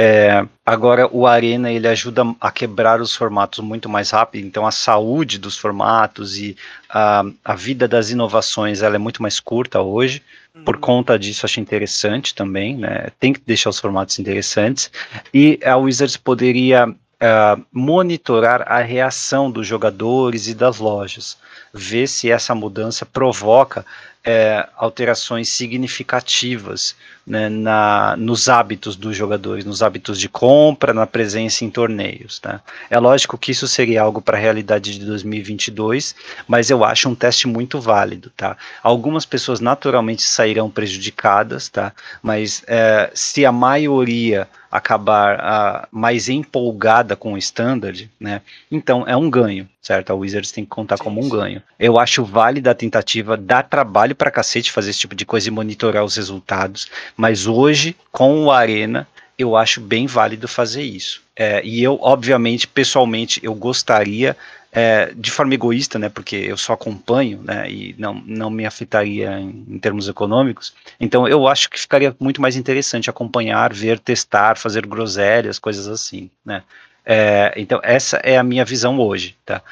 É, 0.00 0.46
agora 0.64 1.08
o 1.12 1.26
Arena 1.26 1.72
ele 1.72 1.88
ajuda 1.88 2.22
a 2.40 2.52
quebrar 2.52 3.00
os 3.00 3.16
formatos 3.16 3.58
muito 3.58 3.88
mais 3.88 4.12
rápido, 4.12 4.46
então 4.46 4.64
a 4.64 4.70
saúde 4.70 5.40
dos 5.40 5.58
formatos 5.58 6.38
e 6.38 6.56
a, 6.88 7.24
a 7.44 7.56
vida 7.56 7.88
das 7.88 8.08
inovações 8.08 8.80
ela 8.80 8.94
é 8.94 8.98
muito 8.98 9.20
mais 9.20 9.40
curta 9.40 9.80
hoje. 9.80 10.22
Por 10.64 10.76
uhum. 10.76 10.80
conta 10.80 11.18
disso, 11.18 11.46
acho 11.46 11.60
interessante 11.60 12.34
também, 12.34 12.76
né? 12.76 13.08
Tem 13.18 13.32
que 13.32 13.40
deixar 13.46 13.70
os 13.70 13.78
formatos 13.78 14.18
interessantes. 14.18 14.90
E 15.32 15.58
a 15.64 15.76
Wizards 15.76 16.16
poderia 16.16 16.88
uh, 16.88 17.66
monitorar 17.72 18.62
a 18.66 18.78
reação 18.80 19.50
dos 19.50 19.66
jogadores 19.66 20.46
e 20.46 20.54
das 20.54 20.78
lojas, 20.78 21.36
ver 21.72 22.06
se 22.06 22.30
essa 22.30 22.54
mudança 22.54 23.04
provoca 23.04 23.84
é, 24.28 24.68
alterações 24.76 25.48
significativas 25.48 26.94
né, 27.26 27.48
na, 27.48 28.14
nos 28.18 28.46
hábitos 28.46 28.94
dos 28.94 29.16
jogadores, 29.16 29.64
nos 29.64 29.82
hábitos 29.82 30.20
de 30.20 30.28
compra, 30.28 30.92
na 30.92 31.06
presença 31.06 31.64
em 31.64 31.70
torneios. 31.70 32.38
Tá? 32.38 32.60
É 32.90 32.98
lógico 32.98 33.38
que 33.38 33.52
isso 33.52 33.66
seria 33.66 34.02
algo 34.02 34.20
para 34.20 34.36
a 34.36 34.40
realidade 34.40 34.98
de 34.98 35.06
2022, 35.06 36.14
mas 36.46 36.68
eu 36.68 36.84
acho 36.84 37.08
um 37.08 37.14
teste 37.14 37.48
muito 37.48 37.80
válido. 37.80 38.30
Tá? 38.36 38.54
Algumas 38.82 39.24
pessoas 39.24 39.60
naturalmente 39.60 40.20
sairão 40.20 40.68
prejudicadas, 40.68 41.70
tá? 41.70 41.94
mas 42.22 42.62
é, 42.66 43.10
se 43.14 43.46
a 43.46 43.52
maioria 43.52 44.46
acabar 44.70 45.38
uh, 45.38 45.88
mais 45.90 46.28
empolgada 46.28 47.16
com 47.16 47.32
o 47.32 47.38
standard, 47.38 48.10
né? 48.20 48.42
Então 48.70 49.04
é 49.06 49.16
um 49.16 49.30
ganho, 49.30 49.66
certo? 49.88 50.10
A 50.10 50.14
Wizards 50.14 50.52
tem 50.52 50.64
que 50.64 50.70
contar 50.70 50.98
sim, 50.98 51.04
como 51.04 51.18
um 51.18 51.24
sim. 51.24 51.30
ganho. 51.30 51.62
Eu 51.78 51.98
acho 51.98 52.22
válida 52.22 52.70
a 52.70 52.74
tentativa, 52.74 53.38
dá 53.38 53.62
trabalho 53.62 54.14
para 54.14 54.30
cacete 54.30 54.70
fazer 54.70 54.90
esse 54.90 55.00
tipo 55.00 55.14
de 55.14 55.24
coisa 55.24 55.48
e 55.48 55.50
monitorar 55.50 56.04
os 56.04 56.16
resultados, 56.16 56.90
mas 57.16 57.46
hoje, 57.46 57.96
com 58.12 58.44
o 58.44 58.50
Arena, 58.50 59.08
eu 59.38 59.56
acho 59.56 59.80
bem 59.80 60.06
válido 60.06 60.46
fazer 60.46 60.82
isso. 60.82 61.22
É, 61.34 61.64
e 61.64 61.82
eu, 61.82 61.98
obviamente, 62.02 62.68
pessoalmente, 62.68 63.40
eu 63.42 63.54
gostaria, 63.54 64.36
é, 64.70 65.10
de 65.16 65.30
forma 65.30 65.54
egoísta, 65.54 65.98
né, 65.98 66.10
porque 66.10 66.36
eu 66.36 66.58
só 66.58 66.74
acompanho, 66.74 67.40
né, 67.42 67.70
e 67.70 67.94
não, 67.96 68.22
não 68.26 68.50
me 68.50 68.66
afetaria 68.66 69.40
em, 69.40 69.64
em, 69.68 69.78
termos 69.78 70.06
econômicos, 70.06 70.74
então 71.00 71.26
eu 71.26 71.48
acho 71.48 71.70
que 71.70 71.80
ficaria 71.80 72.14
muito 72.20 72.42
mais 72.42 72.56
interessante 72.56 73.08
acompanhar, 73.08 73.72
ver, 73.72 73.98
testar, 73.98 74.58
fazer 74.58 74.84
groselhas, 74.84 75.58
coisas 75.58 75.88
assim, 75.88 76.28
né. 76.44 76.62
É, 77.10 77.54
então 77.56 77.80
essa 77.82 78.18
é 78.18 78.36
a 78.36 78.42
minha 78.42 78.66
visão 78.66 79.00
hoje, 79.00 79.34
tá? 79.46 79.62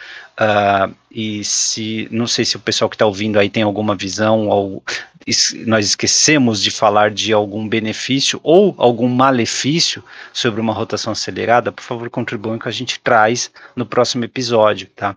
Uh, 0.40 0.94
e 1.10 1.44
se 1.44 2.08
não 2.10 2.26
sei 2.26 2.46
se 2.46 2.56
o 2.56 2.60
pessoal 2.60 2.88
que 2.88 2.96
está 2.96 3.04
ouvindo 3.04 3.38
aí 3.38 3.50
tem 3.50 3.62
alguma 3.62 3.94
visão 3.94 4.48
ou 4.48 4.82
nós 5.66 5.84
esquecemos 5.84 6.62
de 6.62 6.70
falar 6.70 7.10
de 7.10 7.34
algum 7.34 7.68
benefício 7.68 8.40
ou 8.42 8.74
algum 8.78 9.06
malefício 9.06 10.02
sobre 10.32 10.62
uma 10.62 10.72
rotação 10.72 11.12
acelerada, 11.12 11.70
por 11.70 11.82
favor 11.82 12.08
contribuam 12.08 12.58
que 12.58 12.68
a 12.68 12.72
gente 12.72 12.98
traz 13.00 13.50
no 13.74 13.84
próximo 13.84 14.24
episódio, 14.24 14.86
tá? 14.96 15.14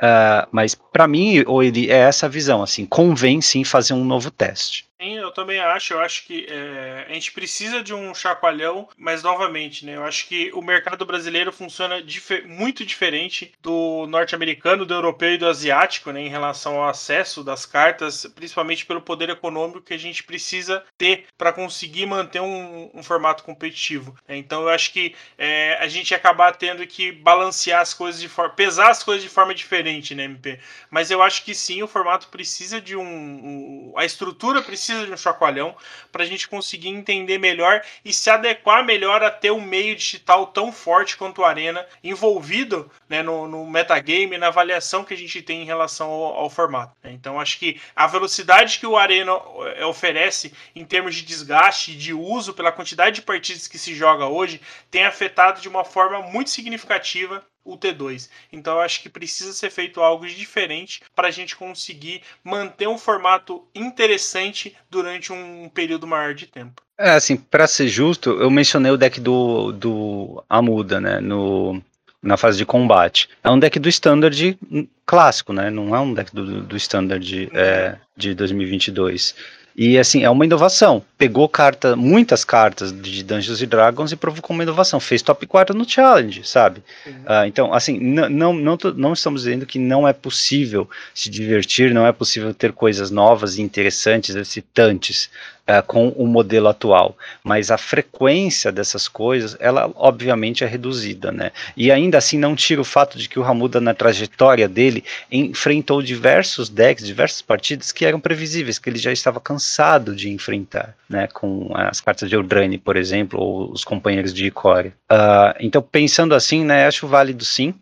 Uh, 0.00 0.46
mas 0.52 0.76
para 0.76 1.08
mim, 1.08 1.42
ou 1.48 1.64
ele 1.64 1.90
é 1.90 1.98
essa 1.98 2.28
visão, 2.28 2.62
assim, 2.62 2.86
convém 2.86 3.40
sim 3.40 3.64
fazer 3.64 3.92
um 3.92 4.04
novo 4.04 4.30
teste. 4.30 4.85
Sim, 4.98 5.18
eu 5.18 5.30
também 5.30 5.60
acho. 5.60 5.92
Eu 5.92 6.00
acho 6.00 6.24
que 6.24 6.46
é, 6.48 7.06
a 7.08 7.12
gente 7.12 7.30
precisa 7.32 7.82
de 7.82 7.92
um 7.92 8.14
chacoalhão, 8.14 8.88
mas 8.96 9.22
novamente, 9.22 9.84
né? 9.84 9.94
Eu 9.94 10.04
acho 10.04 10.26
que 10.26 10.50
o 10.54 10.62
mercado 10.62 11.04
brasileiro 11.04 11.52
funciona 11.52 12.02
dif 12.02 12.42
muito 12.46 12.84
diferente 12.84 13.52
do 13.60 14.06
norte-americano, 14.08 14.86
do 14.86 14.94
europeu 14.94 15.34
e 15.34 15.38
do 15.38 15.46
asiático, 15.46 16.10
né? 16.12 16.22
Em 16.22 16.30
relação 16.30 16.76
ao 16.76 16.88
acesso 16.88 17.44
das 17.44 17.66
cartas, 17.66 18.24
principalmente 18.34 18.86
pelo 18.86 19.02
poder 19.02 19.28
econômico 19.28 19.82
que 19.82 19.92
a 19.92 19.98
gente 19.98 20.24
precisa 20.24 20.82
ter 20.96 21.26
para 21.36 21.52
conseguir 21.52 22.06
manter 22.06 22.40
um, 22.40 22.90
um, 22.94 23.02
formato 23.02 23.44
competitivo. 23.44 24.16
Né? 24.26 24.38
Então, 24.38 24.62
eu 24.62 24.70
acho 24.70 24.92
que 24.92 25.14
é, 25.36 25.76
a 25.78 25.88
gente 25.88 26.14
acabar 26.14 26.56
tendo 26.56 26.86
que 26.86 27.12
balancear 27.12 27.82
as 27.82 27.92
coisas 27.92 28.20
de 28.20 28.28
forma, 28.30 28.54
pesar 28.54 28.90
as 28.90 29.02
coisas 29.02 29.22
de 29.22 29.28
forma 29.28 29.54
diferente, 29.54 30.14
né, 30.14 30.24
MP? 30.24 30.58
Mas 30.90 31.10
eu 31.10 31.22
acho 31.22 31.44
que 31.44 31.54
sim, 31.54 31.82
o 31.82 31.88
formato 31.88 32.28
precisa 32.28 32.80
de 32.80 32.96
um, 32.96 33.02
um 33.02 33.92
a 33.96 34.04
estrutura 34.04 34.62
precisa 34.62 34.85
precisa 34.86 35.06
de 35.06 35.12
um 35.12 35.16
chacoalhão 35.16 35.74
para 36.12 36.22
a 36.22 36.26
gente 36.26 36.48
conseguir 36.48 36.88
entender 36.88 37.38
melhor 37.38 37.82
e 38.04 38.12
se 38.12 38.30
adequar 38.30 38.84
melhor 38.84 39.22
a 39.22 39.30
ter 39.30 39.50
um 39.50 39.60
meio 39.60 39.96
digital 39.96 40.46
tão 40.46 40.70
forte 40.70 41.16
quanto 41.16 41.40
o 41.40 41.44
Arena 41.44 41.84
envolvido 42.02 42.90
né, 43.08 43.22
no, 43.22 43.48
no 43.48 43.66
metagame, 43.66 44.38
na 44.38 44.48
avaliação 44.48 45.04
que 45.04 45.14
a 45.14 45.16
gente 45.16 45.42
tem 45.42 45.62
em 45.62 45.66
relação 45.66 46.08
ao, 46.10 46.36
ao 46.36 46.50
formato. 46.50 46.96
Né? 47.02 47.12
Então 47.12 47.40
acho 47.40 47.58
que 47.58 47.80
a 47.94 48.06
velocidade 48.06 48.78
que 48.78 48.86
o 48.86 48.96
Arena 48.96 49.32
eh, 49.76 49.84
oferece 49.84 50.52
em 50.74 50.84
termos 50.84 51.14
de 51.14 51.22
desgaste 51.22 51.92
e 51.92 51.96
de 51.96 52.12
uso 52.12 52.54
pela 52.54 52.72
quantidade 52.72 53.16
de 53.16 53.22
partidas 53.22 53.66
que 53.66 53.78
se 53.78 53.94
joga 53.94 54.26
hoje 54.26 54.60
tem 54.90 55.04
afetado 55.04 55.60
de 55.60 55.68
uma 55.68 55.84
forma 55.84 56.22
muito 56.22 56.50
significativa 56.50 57.44
o 57.66 57.76
T2. 57.76 58.30
Então 58.52 58.74
eu 58.74 58.80
acho 58.80 59.02
que 59.02 59.08
precisa 59.08 59.52
ser 59.52 59.70
feito 59.70 60.00
algo 60.00 60.26
diferente 60.26 61.02
para 61.14 61.28
a 61.28 61.30
gente 61.30 61.56
conseguir 61.56 62.22
manter 62.42 62.88
um 62.88 62.96
formato 62.96 63.64
interessante 63.74 64.74
durante 64.88 65.32
um 65.32 65.68
período 65.68 66.06
maior 66.06 66.34
de 66.34 66.46
tempo. 66.46 66.80
É, 66.98 67.10
assim, 67.10 67.36
para 67.36 67.66
ser 67.66 67.88
justo, 67.88 68.30
eu 68.30 68.50
mencionei 68.50 68.90
o 68.90 68.96
deck 68.96 69.20
do, 69.20 69.72
do 69.72 70.42
Amuda, 70.48 70.98
né, 70.98 71.20
no, 71.20 71.82
na 72.22 72.38
fase 72.38 72.56
de 72.56 72.64
combate. 72.64 73.28
É 73.44 73.50
um 73.50 73.58
deck 73.58 73.78
do 73.78 73.88
Standard 73.88 74.58
clássico, 75.04 75.52
né, 75.52 75.68
não 75.68 75.94
é 75.94 76.00
um 76.00 76.14
deck 76.14 76.34
do, 76.34 76.62
do 76.62 76.76
Standard 76.76 77.50
é, 77.52 77.96
de 78.16 78.34
2022. 78.34 79.34
E 79.76 79.98
assim, 79.98 80.24
é 80.24 80.30
uma 80.30 80.46
inovação, 80.46 81.04
pegou 81.18 81.48
carta, 81.48 81.96
muitas 81.96 82.44
cartas 82.44 82.92
de 82.92 83.22
Dungeons 83.22 83.62
and 83.62 83.66
Dragons 83.66 84.12
e 84.12 84.16
provocou 84.16 84.54
uma 84.54 84.62
inovação, 84.62 85.00
fez 85.00 85.22
top 85.22 85.46
4 85.46 85.76
no 85.76 85.88
challenge, 85.88 86.46
sabe? 86.46 86.82
Uh, 87.06 87.46
então, 87.46 87.72
assim, 87.72 87.98
não, 87.98 88.28
não, 88.28 88.52
não, 88.52 88.78
não 88.94 89.12
estamos 89.14 89.42
dizendo 89.42 89.64
que 89.64 89.78
não 89.78 90.06
é 90.06 90.12
possível 90.12 90.88
se 91.14 91.30
divertir, 91.30 91.94
não 91.94 92.06
é 92.06 92.12
possível 92.12 92.52
ter 92.52 92.72
coisas 92.72 93.10
novas 93.10 93.56
e 93.56 93.62
interessantes, 93.62 94.34
excitantes, 94.34 95.30
uh, 95.66 95.82
com 95.86 96.08
o 96.10 96.26
modelo 96.26 96.68
atual, 96.68 97.16
mas 97.42 97.70
a 97.70 97.76
frequência 97.76 98.70
dessas 98.70 99.08
coisas, 99.08 99.56
ela 99.60 99.90
obviamente 99.96 100.64
é 100.64 100.66
reduzida, 100.66 101.32
né? 101.32 101.50
E 101.76 101.90
ainda 101.90 102.18
assim 102.18 102.38
não 102.38 102.54
tira 102.54 102.80
o 102.80 102.84
fato 102.84 103.18
de 103.18 103.28
que 103.28 103.38
o 103.38 103.42
Ramuda 103.42 103.80
na 103.80 103.94
trajetória 103.94 104.68
dele 104.68 105.04
enfrentou 105.30 106.00
diversos 106.00 106.68
decks, 106.68 107.04
diversas 107.04 107.42
partidas 107.42 107.92
que 107.92 108.04
eram 108.04 108.20
previsíveis, 108.20 108.78
que 108.78 108.88
ele 108.88 108.98
já 108.98 109.12
estava 109.12 109.40
cansado 109.40 110.14
de 110.14 110.30
enfrentar, 110.30 110.96
né? 111.08 111.26
Com 111.28 111.70
as 111.74 112.00
cartas 112.00 112.28
de 112.28 112.34
Eldraine, 112.34 112.78
por 112.78 112.96
exemplo, 112.96 113.40
ou 113.40 113.72
os 113.72 113.84
companheiros 113.84 114.32
de 114.32 114.46
Icória. 114.46 114.92
Uh, 115.10 115.54
então 115.60 115.82
pensando 115.82 116.34
assim, 116.34 116.64
né? 116.64 116.86
Acho 116.86 117.06
válido 117.06 117.44
sim 117.44 117.74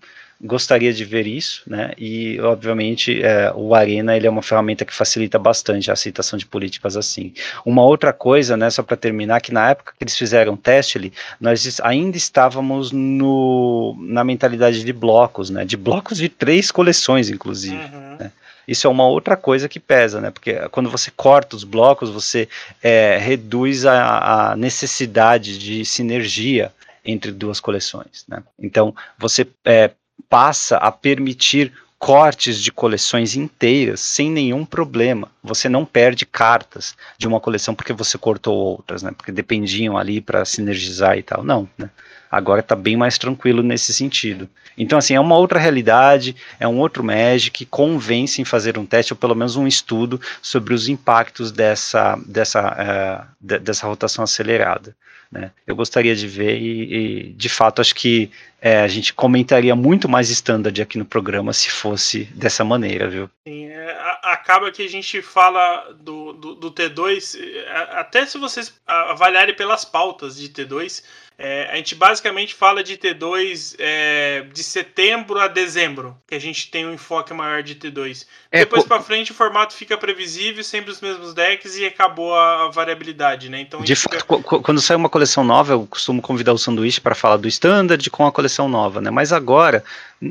gostaria 0.44 0.92
de 0.92 1.04
ver 1.04 1.26
isso, 1.26 1.62
né? 1.66 1.92
E 1.96 2.38
obviamente 2.40 3.22
é, 3.22 3.50
o 3.54 3.74
Arena 3.74 4.16
ele 4.16 4.26
é 4.26 4.30
uma 4.30 4.42
ferramenta 4.42 4.84
que 4.84 4.94
facilita 4.94 5.38
bastante 5.38 5.90
a 5.90 5.94
aceitação 5.94 6.38
de 6.38 6.44
políticas 6.44 6.96
assim. 6.96 7.32
Uma 7.64 7.82
outra 7.82 8.12
coisa, 8.12 8.56
né? 8.56 8.68
Só 8.68 8.82
para 8.82 8.96
terminar, 8.96 9.40
que 9.40 9.52
na 9.52 9.70
época 9.70 9.94
que 9.96 10.04
eles 10.04 10.16
fizeram 10.16 10.52
o 10.52 10.56
teste 10.56 10.98
ali, 10.98 11.12
nós 11.40 11.80
ainda 11.82 12.16
estávamos 12.16 12.92
no 12.92 13.96
na 13.98 14.22
mentalidade 14.22 14.84
de 14.84 14.92
blocos, 14.92 15.48
né? 15.50 15.64
De 15.64 15.76
blocos 15.76 16.18
de 16.18 16.28
três 16.28 16.70
coleções, 16.70 17.30
inclusive. 17.30 17.76
Uhum. 17.76 18.16
Né? 18.18 18.32
Isso 18.66 18.86
é 18.86 18.90
uma 18.90 19.06
outra 19.06 19.36
coisa 19.36 19.68
que 19.68 19.78
pesa, 19.78 20.20
né? 20.20 20.30
Porque 20.30 20.54
quando 20.70 20.90
você 20.90 21.10
corta 21.10 21.56
os 21.56 21.64
blocos, 21.64 22.10
você 22.10 22.48
é, 22.82 23.18
reduz 23.18 23.84
a, 23.84 24.52
a 24.52 24.56
necessidade 24.56 25.58
de 25.58 25.84
sinergia 25.84 26.72
entre 27.04 27.30
duas 27.30 27.60
coleções. 27.60 28.24
Né? 28.26 28.42
Então, 28.58 28.94
você 29.18 29.46
é, 29.64 29.90
passa 30.28 30.78
a 30.78 30.90
permitir 30.90 31.72
cortes 31.98 32.60
de 32.60 32.70
coleções 32.70 33.34
inteiras 33.34 34.00
sem 34.00 34.30
nenhum 34.30 34.64
problema. 34.64 35.30
Você 35.42 35.68
não 35.68 35.86
perde 35.86 36.26
cartas 36.26 36.94
de 37.16 37.26
uma 37.26 37.40
coleção 37.40 37.74
porque 37.74 37.92
você 37.92 38.18
cortou 38.18 38.54
outras, 38.54 39.02
né? 39.02 39.10
Porque 39.16 39.32
dependiam 39.32 39.96
ali 39.96 40.20
para 40.20 40.44
sinergizar 40.44 41.16
e 41.16 41.22
tal. 41.22 41.42
Não, 41.42 41.68
né? 41.78 41.88
Agora 42.36 42.60
está 42.60 42.74
bem 42.74 42.96
mais 42.96 43.16
tranquilo 43.16 43.62
nesse 43.62 43.92
sentido. 43.92 44.48
Então, 44.76 44.98
assim, 44.98 45.14
é 45.14 45.20
uma 45.20 45.36
outra 45.36 45.58
realidade, 45.58 46.34
é 46.58 46.66
um 46.66 46.78
outro 46.78 47.04
Magic, 47.04 47.64
convence 47.66 48.40
em 48.42 48.44
fazer 48.44 48.76
um 48.76 48.84
teste, 48.84 49.12
ou 49.12 49.16
pelo 49.16 49.34
menos 49.34 49.54
um 49.56 49.66
estudo, 49.66 50.20
sobre 50.42 50.74
os 50.74 50.88
impactos 50.88 51.52
dessa, 51.52 52.18
dessa, 52.26 52.60
uh, 52.60 53.26
de, 53.40 53.58
dessa 53.60 53.86
rotação 53.86 54.24
acelerada. 54.24 54.96
Né? 55.30 55.50
Eu 55.66 55.74
gostaria 55.74 56.14
de 56.14 56.28
ver 56.28 56.58
e, 56.60 56.94
e 56.94 57.32
de 57.32 57.48
fato, 57.48 57.80
acho 57.80 57.94
que 57.94 58.30
é, 58.60 58.80
a 58.80 58.88
gente 58.88 59.12
comentaria 59.12 59.74
muito 59.74 60.08
mais 60.08 60.30
standard 60.30 60.80
aqui 60.80 60.96
no 60.96 61.04
programa 61.04 61.52
se 61.52 61.70
fosse 61.70 62.24
dessa 62.34 62.64
maneira, 62.64 63.08
viu? 63.08 63.28
Sim, 63.46 63.66
é, 63.66 63.98
acaba 64.22 64.70
que 64.70 64.82
a 64.82 64.88
gente 64.88 65.20
fala 65.20 65.92
do, 66.00 66.32
do, 66.34 66.54
do 66.54 66.70
T2, 66.70 67.36
é, 67.36 67.98
até 67.98 68.24
se 68.24 68.38
vocês 68.38 68.72
avaliarem 68.86 69.56
pelas 69.56 69.84
pautas 69.84 70.36
de 70.36 70.48
T2, 70.48 71.02
é, 71.36 71.68
a 71.72 71.76
gente 71.76 71.96
basicamente 71.96 72.54
fala 72.54 72.82
de 72.82 72.96
T2 72.96 73.74
é, 73.80 74.46
de 74.52 74.62
setembro 74.62 75.40
a 75.40 75.48
dezembro, 75.48 76.16
que 76.28 76.34
a 76.34 76.38
gente 76.38 76.70
tem 76.70 76.86
um 76.86 76.94
enfoque 76.94 77.34
maior 77.34 77.60
de 77.60 77.74
T2. 77.74 78.24
É, 78.52 78.60
Depois 78.60 78.84
para 78.84 79.00
frente 79.00 79.32
o 79.32 79.34
formato 79.34 79.74
fica 79.74 79.98
previsível, 79.98 80.62
sempre 80.62 80.92
os 80.92 81.00
mesmos 81.00 81.34
decks 81.34 81.76
e 81.76 81.84
acabou 81.84 82.34
a, 82.34 82.66
a 82.66 82.68
variabilidade, 82.68 83.48
né? 83.48 83.60
Então 83.60 83.80
de 83.82 83.96
fato, 83.96 84.16
fica... 84.16 84.60
quando 84.60 84.80
sai 84.80 84.96
uma 84.96 85.08
coleção 85.08 85.42
nova, 85.42 85.72
eu 85.72 85.86
costumo 85.86 86.22
convidar 86.22 86.52
o 86.52 86.58
sanduíche 86.58 87.00
para 87.00 87.16
falar 87.16 87.36
do 87.36 87.48
standard 87.48 88.08
com 88.10 88.24
a 88.24 88.32
coleção 88.32 88.68
nova, 88.68 89.00
né? 89.00 89.10
Mas 89.10 89.32
agora 89.32 89.82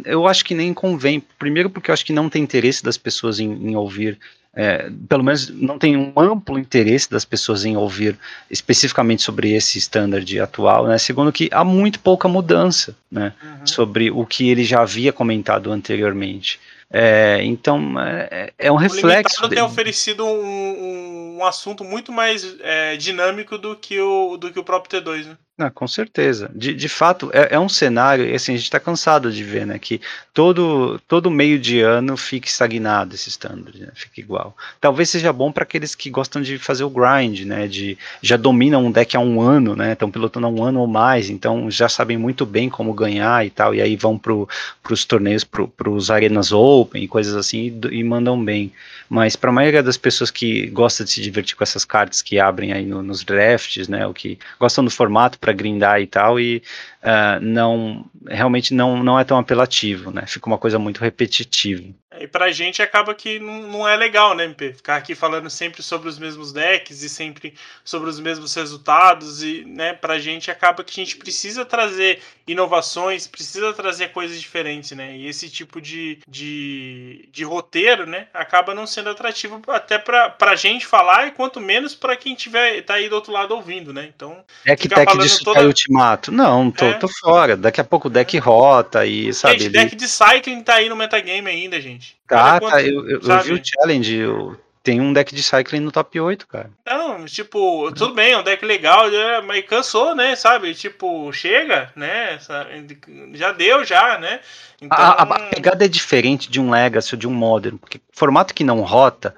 eu 0.06 0.26
acho 0.26 0.46
que 0.46 0.54
nem 0.54 0.74
convém. 0.74 1.22
Primeiro 1.38 1.70
porque 1.70 1.92
eu 1.92 1.94
acho 1.94 2.06
que 2.06 2.14
não 2.14 2.30
tem 2.30 2.42
interesse 2.42 2.82
das 2.82 2.98
pessoas 2.98 3.42
em, 3.42 3.52
em 3.52 3.76
ouvir 3.76 4.18
é, 4.56 4.92
pelo 5.10 5.24
menos 5.24 5.50
não 5.50 5.80
tem 5.80 5.98
um 5.98 6.14
amplo 6.16 6.60
interesse 6.60 7.10
das 7.10 7.26
pessoas 7.26 7.66
em 7.66 7.76
ouvir 7.76 8.18
especificamente 8.52 9.24
sobre 9.24 9.52
esse 9.54 9.80
standard 9.80 10.40
atual, 10.40 10.86
né? 10.86 10.98
Segundo 11.00 11.32
que 11.32 11.50
há 11.52 11.64
muito 11.64 12.00
pouca 12.00 12.28
mudança, 12.28 12.96
né? 13.12 13.34
Uhum. 13.42 13.68
Sobre 13.68 14.12
o 14.12 14.26
que 14.26 14.50
ele 14.50 14.64
já 14.64 14.82
havia 14.82 15.12
comentado 15.12 15.72
anteriormente. 15.72 16.60
É, 16.92 17.40
então 17.44 18.00
é, 18.00 18.54
é 18.60 18.72
um 18.72 18.76
o 18.76 18.78
reflexo. 18.78 19.44
O 19.44 19.50
tem 19.50 19.64
oferecido 19.64 20.24
um, 20.24 21.38
um, 21.40 21.46
assunto 21.46 21.84
muito 21.84 22.12
mais 22.12 22.56
é, 22.60 22.96
dinâmico 22.96 23.58
do 23.58 23.76
que 23.76 24.00
o 24.00 24.38
do 24.38 24.54
que 24.54 24.60
o 24.60 24.64
próprio 24.64 25.02
T2, 25.02 25.26
né? 25.26 25.38
Com 25.76 25.88
certeza. 25.88 26.50
De, 26.56 26.74
de 26.74 26.90
fato, 26.90 27.30
é, 27.32 27.54
é 27.54 27.60
um 27.60 27.70
cenário, 27.70 28.34
assim, 28.34 28.54
a 28.54 28.56
gente 28.56 28.66
está 28.66 28.80
cansado 28.80 29.32
de 29.32 29.44
ver, 29.44 29.68
né, 29.68 29.78
que 29.78 30.02
todo, 30.34 31.00
todo 31.08 31.30
meio 31.30 31.60
de 31.60 31.80
ano 31.80 32.18
fica 32.18 32.48
estagnado 32.48 33.14
esse 33.14 33.30
standard, 33.30 33.80
né, 33.80 33.90
fica 33.94 34.20
igual. 34.20 34.58
Talvez 34.82 35.12
seja 35.12 35.32
bom 35.32 35.52
para 35.52 35.62
aqueles 35.62 35.94
que 35.94 36.10
gostam 36.10 36.42
de 36.42 36.58
fazer 36.58 36.84
o 36.84 36.90
grind, 36.90 37.42
né, 37.42 37.68
de 37.68 37.96
já 38.20 38.36
dominam 38.36 38.84
um 38.84 38.92
deck 38.92 39.16
há 39.16 39.20
um 39.20 39.40
ano, 39.40 39.76
né, 39.76 39.94
estão 39.94 40.10
pilotando 40.10 40.48
há 40.48 40.50
um 40.50 40.64
ano 40.64 40.80
ou 40.80 40.88
mais, 40.88 41.30
então 41.30 41.70
já 41.70 41.88
sabem 41.88 42.18
muito 42.18 42.48
bem 42.48 42.68
como 42.68 42.92
ganhar 42.92 43.46
e 43.46 43.52
tal, 43.52 43.76
e 43.76 43.82
aí 43.82 43.96
vão 43.96 44.18
para 44.18 44.34
os 44.34 45.06
torneios, 45.06 45.44
para 45.44 45.90
os 45.90 46.10
arenas 46.10 46.52
open 46.52 47.08
coisas 47.08 47.36
assim, 47.36 47.80
e, 47.92 48.00
e 48.00 48.04
mandam 48.04 48.44
bem. 48.44 48.74
Mas 49.08 49.36
para 49.36 49.52
a 49.52 49.54
maioria 49.54 49.84
das 49.84 49.98
pessoas 49.98 50.32
que 50.32 50.66
gosta 50.68 51.04
de 51.04 51.12
se 51.12 51.22
divertir 51.22 51.56
com 51.56 51.64
essas 51.64 51.86
cartas 51.86 52.24
que 52.24 52.40
abrem 52.40 52.74
aí 52.74 52.86
no, 52.86 53.04
nos 53.04 53.24
drafts, 53.24 53.88
né, 53.88 54.08
o 54.08 54.14
que 54.14 54.40
gostam 54.60 54.84
do 54.84 54.90
formato 54.90 55.38
para 55.44 55.52
grindar 55.52 56.00
e 56.00 56.08
tal, 56.08 56.40
e 56.40 56.64
uh, 57.04 57.40
não 57.42 58.06
realmente 58.28 58.74
não, 58.74 59.04
não 59.04 59.20
é 59.20 59.24
tão 59.24 59.38
apelativo, 59.38 60.12
né? 60.12 60.26
Fica 60.26 60.48
uma 60.48 60.58
coisa 60.58 60.80
muito 60.80 61.02
repetitiva. 61.02 61.94
E 62.20 62.28
pra 62.28 62.52
gente 62.52 62.82
acaba 62.82 63.16
que 63.16 63.40
não, 63.40 63.64
não 63.64 63.88
é 63.88 63.96
legal, 63.96 64.36
né, 64.36 64.46
MP? 64.46 64.74
Ficar 64.74 64.98
aqui 64.98 65.16
falando 65.16 65.50
sempre 65.50 65.82
sobre 65.82 66.08
os 66.08 66.20
mesmos 66.20 66.54
decks 66.54 67.02
e 67.02 67.10
sempre 67.10 67.56
sobre 67.84 68.10
os 68.10 68.20
mesmos 68.20 68.54
resultados. 68.54 69.42
E, 69.42 69.66
né, 69.66 69.94
pra 69.94 70.20
gente 70.20 70.52
acaba 70.52 70.84
que 70.84 71.02
a 71.02 71.04
gente 71.04 71.18
precisa 71.18 71.66
trazer 71.66 72.22
inovações, 72.48 73.28
precisa 73.28 73.74
trazer 73.74 74.10
coisas 74.10 74.40
diferentes, 74.40 74.92
né? 74.92 75.18
E 75.18 75.28
esse 75.28 75.50
tipo 75.50 75.82
de, 75.82 76.20
de, 76.28 77.28
de 77.32 77.44
roteiro, 77.44 78.06
né, 78.06 78.28
acaba 78.34 78.76
não 78.76 78.86
sendo 78.86 79.10
atrativo 79.10 79.62
até 79.68 79.98
pra, 79.98 80.30
pra 80.30 80.56
gente 80.56 80.86
falar 80.86 81.28
e 81.28 81.32
quanto 81.32 81.60
menos 81.60 81.96
pra 81.96 82.16
quem 82.16 82.36
tiver, 82.36 82.82
tá 82.84 82.96
aí 82.96 83.10
do 83.10 83.16
outro 83.16 83.32
lado 83.32 83.56
ouvindo, 83.56 83.92
né? 83.92 84.10
Então. 84.14 84.44
É 84.66 84.76
que 84.76 84.88
deck 84.88 85.18
de 85.18 85.44
toda... 85.44 85.66
ultimato. 85.66 86.32
Não, 86.32 86.70
tô, 86.70 86.86
é. 86.86 86.94
tô 86.94 87.08
fora. 87.08 87.58
Daqui 87.58 87.82
a 87.82 87.84
pouco 87.84 88.10
deck 88.14 88.38
rota 88.38 89.06
e, 89.06 89.34
sabe. 89.34 89.60
Gente, 89.60 89.72
deck 89.72 89.96
de 89.96 90.08
Cycling 90.08 90.62
tá 90.62 90.76
aí 90.76 90.88
no 90.88 90.96
metagame 90.96 91.50
ainda, 91.50 91.82
gente. 91.82 92.16
Tá, 92.28 92.60
tá 92.60 92.82
eu, 92.82 93.10
eu, 93.10 93.20
eu, 93.22 93.40
vi 93.42 93.54
o 93.54 93.62
challenge, 93.62 94.16
eu, 94.16 94.58
tem 94.84 95.00
um 95.00 95.14
deck 95.14 95.34
de 95.34 95.42
Cycling 95.42 95.80
no 95.80 95.92
top 95.92 96.20
8, 96.20 96.46
cara. 96.46 96.70
Não, 96.86 97.26
tipo, 97.26 97.90
tudo 97.94 98.14
bem, 98.14 98.34
é 98.34 98.38
um 98.38 98.44
deck 98.44 98.66
legal, 98.66 99.06
mas 99.46 99.66
cansou, 99.66 100.14
né, 100.14 100.36
sabe? 100.36 100.74
Tipo, 100.74 101.32
chega, 101.32 101.92
né? 101.96 102.38
Já 103.34 103.54
deu, 103.54 103.86
já, 103.86 104.18
né? 104.20 104.42
Então... 104.82 104.98
A, 104.98 105.24
a, 105.24 105.40
pegada 105.50 105.86
é 105.86 105.88
diferente 105.88 106.52
de 106.52 106.60
um 106.60 106.70
Legacy 106.70 107.16
ou 107.16 107.20
de 107.20 107.28
um 107.28 107.34
Modern, 107.34 107.78
porque 107.78 108.02
formato 108.12 108.54
que 108.54 108.64
não 108.64 108.82
rota 108.82 109.34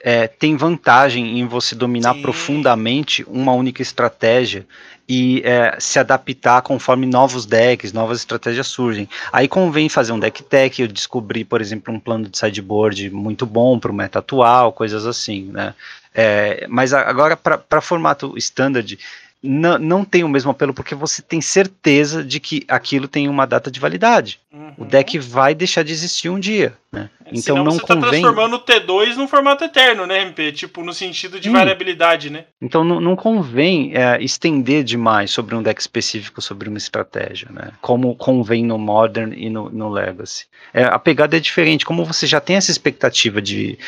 é, 0.00 0.26
tem 0.26 0.56
vantagem 0.56 1.38
em 1.38 1.46
você 1.46 1.74
dominar 1.74 2.14
Sim. 2.14 2.22
profundamente 2.22 3.24
uma 3.28 3.52
única 3.52 3.82
estratégia 3.82 4.66
e 5.08 5.40
é, 5.44 5.76
se 5.80 5.98
adaptar 5.98 6.60
conforme 6.60 7.06
novos 7.06 7.46
decks, 7.46 7.92
novas 7.92 8.18
estratégias 8.18 8.66
surgem. 8.66 9.08
Aí 9.32 9.48
convém 9.48 9.88
fazer 9.88 10.12
um 10.12 10.18
deck 10.18 10.42
tech, 10.42 10.82
eu 10.82 10.88
descobri, 10.88 11.44
por 11.44 11.60
exemplo, 11.60 11.94
um 11.94 11.98
plano 11.98 12.28
de 12.28 12.36
sideboard 12.36 13.08
muito 13.10 13.46
bom 13.46 13.78
para 13.78 13.90
o 13.90 13.94
meta 13.94 14.18
atual, 14.18 14.72
coisas 14.72 15.06
assim, 15.06 15.44
né? 15.52 15.74
É, 16.14 16.66
mas 16.68 16.92
agora, 16.92 17.36
para 17.36 17.80
formato 17.80 18.34
standard, 18.36 18.98
não, 19.42 19.78
não 19.78 20.04
tem 20.04 20.24
o 20.24 20.28
mesmo 20.28 20.50
apelo 20.50 20.74
porque 20.74 20.94
você 20.94 21.22
tem 21.22 21.40
certeza 21.40 22.24
de 22.24 22.40
que 22.40 22.64
aquilo 22.66 23.06
tem 23.06 23.28
uma 23.28 23.46
data 23.46 23.70
de 23.70 23.78
validade. 23.78 24.40
Uhum. 24.50 24.72
O 24.78 24.84
deck 24.86 25.18
vai 25.18 25.54
deixar 25.54 25.82
de 25.82 25.92
existir 25.92 26.30
um 26.30 26.40
dia. 26.40 26.74
Né? 26.90 27.10
Então 27.26 27.42
Senão 27.42 27.64
não 27.64 27.72
você 27.72 27.80
tá 27.80 27.94
convém. 27.94 28.22
Tá 28.22 28.32
transformando 28.32 28.56
o 28.56 28.60
T2 28.60 29.16
num 29.16 29.28
formato 29.28 29.62
eterno, 29.62 30.06
né, 30.06 30.22
MP? 30.22 30.52
Tipo, 30.52 30.82
no 30.82 30.94
sentido 30.94 31.38
de 31.38 31.48
Sim. 31.48 31.52
variabilidade, 31.52 32.30
né? 32.30 32.46
Então 32.62 32.82
não, 32.82 32.98
não 32.98 33.14
convém 33.14 33.94
é, 33.94 34.22
estender 34.22 34.82
demais 34.84 35.30
sobre 35.30 35.54
um 35.54 35.62
deck 35.62 35.78
específico, 35.78 36.40
sobre 36.40 36.66
uma 36.70 36.78
estratégia, 36.78 37.48
né? 37.50 37.72
Como 37.82 38.14
convém 38.16 38.64
no 38.64 38.78
Modern 38.78 39.34
e 39.36 39.50
no, 39.50 39.68
no 39.68 39.90
Legacy. 39.90 40.46
É, 40.72 40.84
a 40.84 40.98
pegada 40.98 41.36
é 41.36 41.40
diferente. 41.40 41.84
Como 41.84 42.06
você 42.06 42.26
já 42.26 42.40
tem 42.40 42.56
essa 42.56 42.70
expectativa 42.70 43.42
de, 43.42 43.78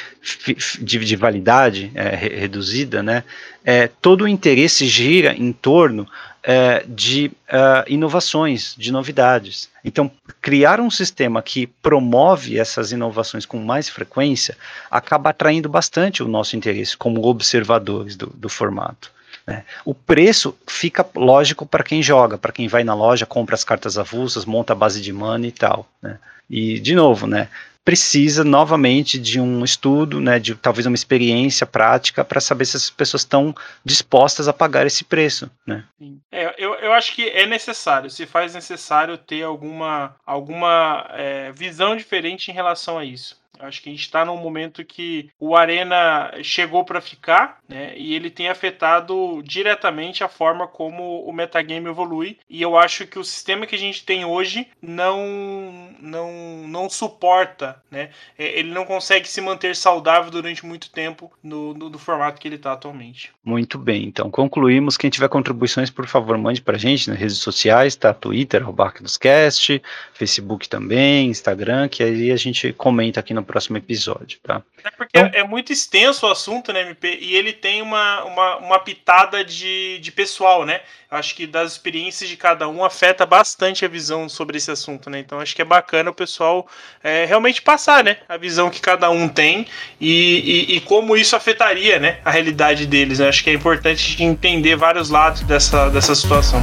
de, 0.79 0.99
de 0.99 1.17
validade 1.17 1.91
é, 1.95 2.15
reduzida, 2.15 3.03
né? 3.03 3.25
É, 3.65 3.89
todo 3.89 4.25
o 4.25 4.29
interesse 4.29 4.87
gira 4.87 5.33
em 5.33 5.53
torno 5.53 6.07
é, 6.43 6.85
de 6.87 7.31
uh, 7.49 7.85
inovações, 7.87 8.75
de 8.77 8.91
novidades. 8.91 9.69
Então, 9.85 10.11
criar 10.41 10.81
um 10.81 10.91
sistema 10.91 11.43
que 11.43 11.67
promove 11.67 12.59
essas 12.59 12.93
inovações 12.93 13.45
com 13.45 13.59
mais 13.59 13.89
frequência 13.89 14.57
acaba 14.91 15.31
atraindo 15.31 15.69
bastante 15.69 16.23
o 16.23 16.29
nosso 16.29 16.57
interesse 16.57 16.97
como 16.97 17.27
observadores 17.27 18.17
do, 18.17 18.27
do 18.27 18.49
formato. 18.49 19.13
Né? 19.47 19.65
O 19.85 19.95
preço 19.95 20.57
fica 20.67 21.07
lógico 21.15 21.67
para 21.67 21.85
quem 21.85 22.03
joga, 22.03 22.39
para 22.39 22.53
quem 22.53 22.69
vai 22.69 22.85
na 22.85 22.95
loja, 22.95 23.27
compra 23.27 23.55
as 23.55 23.65
cartas 23.65 23.99
avulsas, 23.99 24.45
monta 24.45 24.73
a 24.73 24.77
base 24.77 25.01
de 25.01 25.13
mana 25.13 25.47
e 25.47 25.53
tal. 25.53 25.87
Né? 26.03 26.19
E, 26.49 26.81
de 26.81 26.95
novo, 26.95 27.27
né? 27.27 27.49
Precisa 27.85 28.45
novamente 28.45 29.19
de 29.19 29.41
um 29.41 29.65
estudo, 29.65 30.21
né, 30.21 30.39
de 30.39 30.55
talvez 30.55 30.87
uma 30.87 30.95
experiência 30.95 31.67
prática 31.67 32.25
para 32.25 32.41
saber 32.41 32.67
se 32.67 32.77
as 32.77 32.91
pessoas 32.91 33.23
estão 33.23 33.55
dispostas 33.85 34.49
a 34.49 34.53
pagar 34.53 34.87
esse 34.87 35.05
preço, 35.05 35.51
né? 35.67 35.85
É, 36.31 36.55
eu, 36.59 36.75
eu 36.75 36.93
acho 36.93 37.15
que 37.15 37.29
é 37.29 37.47
necessário, 37.47 38.11
se 38.11 38.27
faz 38.27 38.55
necessário 38.55 39.17
ter 39.17 39.43
alguma, 39.43 40.15
alguma 40.27 41.07
é, 41.13 41.51
visão 41.53 41.97
diferente 41.97 42.51
em 42.51 42.55
relação 42.55 42.99
a 42.99 43.05
isso. 43.05 43.40
Acho 43.61 43.83
que 43.83 43.89
a 43.89 43.93
gente 43.93 44.03
está 44.03 44.25
num 44.25 44.37
momento 44.37 44.85
que 44.85 45.31
o 45.39 45.57
Arena 45.57 46.33
chegou 46.43 46.85
para 46.85 47.01
ficar, 47.01 47.59
né? 47.69 47.93
E 47.97 48.15
ele 48.15 48.31
tem 48.31 48.49
afetado 48.49 49.43
diretamente 49.45 50.25
a 50.25 50.29
forma 50.29 50.67
como 50.67 51.25
o 51.25 51.33
metagame 51.33 51.89
evolui. 51.89 52.39
E 52.49 52.61
eu 52.61 52.77
acho 52.77 53.07
que 53.07 53.19
o 53.19 53.25
sistema 53.25 53.67
que 53.67 53.75
a 53.75 53.79
gente 53.79 54.05
tem 54.05 54.25
hoje 54.25 54.67
não 54.81 55.91
não, 56.01 56.67
não 56.67 56.89
suporta, 56.89 57.81
né? 57.91 58.11
É, 58.39 58.59
ele 58.59 58.73
não 58.73 58.85
consegue 58.85 59.29
se 59.29 59.41
manter 59.41 59.77
saudável 59.77 60.31
durante 60.31 60.65
muito 60.65 60.91
tempo 60.91 61.31
no, 61.43 61.75
no, 61.75 61.91
no 61.91 61.99
formato 61.99 62.41
que 62.41 62.49
ele 62.49 62.57
está 62.57 62.73
atualmente. 62.73 63.33
Muito 63.45 63.79
bem, 63.79 64.05
então 64.05 64.31
concluímos. 64.31 64.97
Quem 64.97 65.11
tiver 65.11 65.29
contribuições, 65.29 65.91
por 65.91 66.07
favor, 66.07 66.37
mande 66.39 66.61
para 66.61 66.77
a 66.77 66.79
gente 66.79 67.09
nas 67.09 67.19
redes 67.19 67.39
sociais, 67.39 67.97
tá? 67.97 68.13
Twitter, 68.13 68.65
dos 69.01 69.17
Cast, 69.17 69.83
Facebook 70.15 70.69
também, 70.69 71.29
Instagram, 71.29 71.89
que 71.89 72.03
aí 72.03 72.31
a 72.31 72.37
gente 72.37 72.73
comenta 72.73 73.21
aqui 73.21 73.35
no 73.35 73.43
próximo 73.51 73.77
episódio, 73.77 74.39
tá? 74.43 74.63
É 74.85 74.91
porque 74.91 75.19
então, 75.19 75.41
é, 75.41 75.43
muito 75.43 75.73
extenso 75.73 76.25
o 76.25 76.31
assunto, 76.31 76.73
né, 76.73 76.83
MP? 76.83 77.19
E 77.21 77.35
ele 77.35 77.53
tem 77.53 77.83
uma, 77.83 78.23
uma, 78.25 78.57
uma 78.59 78.79
pitada 78.79 79.45
de, 79.45 79.99
de 79.99 80.13
pessoal, 80.13 80.65
né? 80.65 80.81
Eu 81.11 81.19
acho 81.19 81.35
que 81.35 81.47
das 81.47 81.73
experiências 81.73 82.31
de 82.31 82.37
cada 82.37 82.69
um 82.69 82.85
afeta 82.85 83.27
bastante 83.27 83.85
a 83.85 83.89
visão 83.89 84.29
sobre 84.29 84.59
esse 84.59 84.71
assunto, 84.71 85.11
né? 85.11 85.19
Então 85.19 85.41
acho 85.41 85.57
que 85.57 85.63
é 85.63 85.65
bacana 85.65 86.11
o 86.11 86.15
pessoal 86.15 86.69
é, 87.03 87.25
realmente 87.25 87.61
passar, 87.61 88.05
né? 88.05 88.19
A 88.29 88.37
visão 88.37 88.71
que 88.71 88.81
cada 88.81 89.11
um 89.11 89.29
tem 89.29 89.67
e, 90.01 90.69
e, 90.71 90.77
e, 90.77 90.81
como 90.83 91.17
isso 91.17 91.35
afetaria, 91.35 91.99
né? 91.99 92.21
A 92.25 92.31
realidade 92.31 92.87
deles. 92.87 93.19
Né? 93.19 93.29
Acho 93.29 93.43
que 93.43 93.51
é 93.51 93.55
importante 93.55 94.23
entender 94.23 94.77
vários 94.77 95.11
lados 95.11 95.41
dessa, 95.43 95.89
dessa 95.91 96.15
situação. 96.15 96.63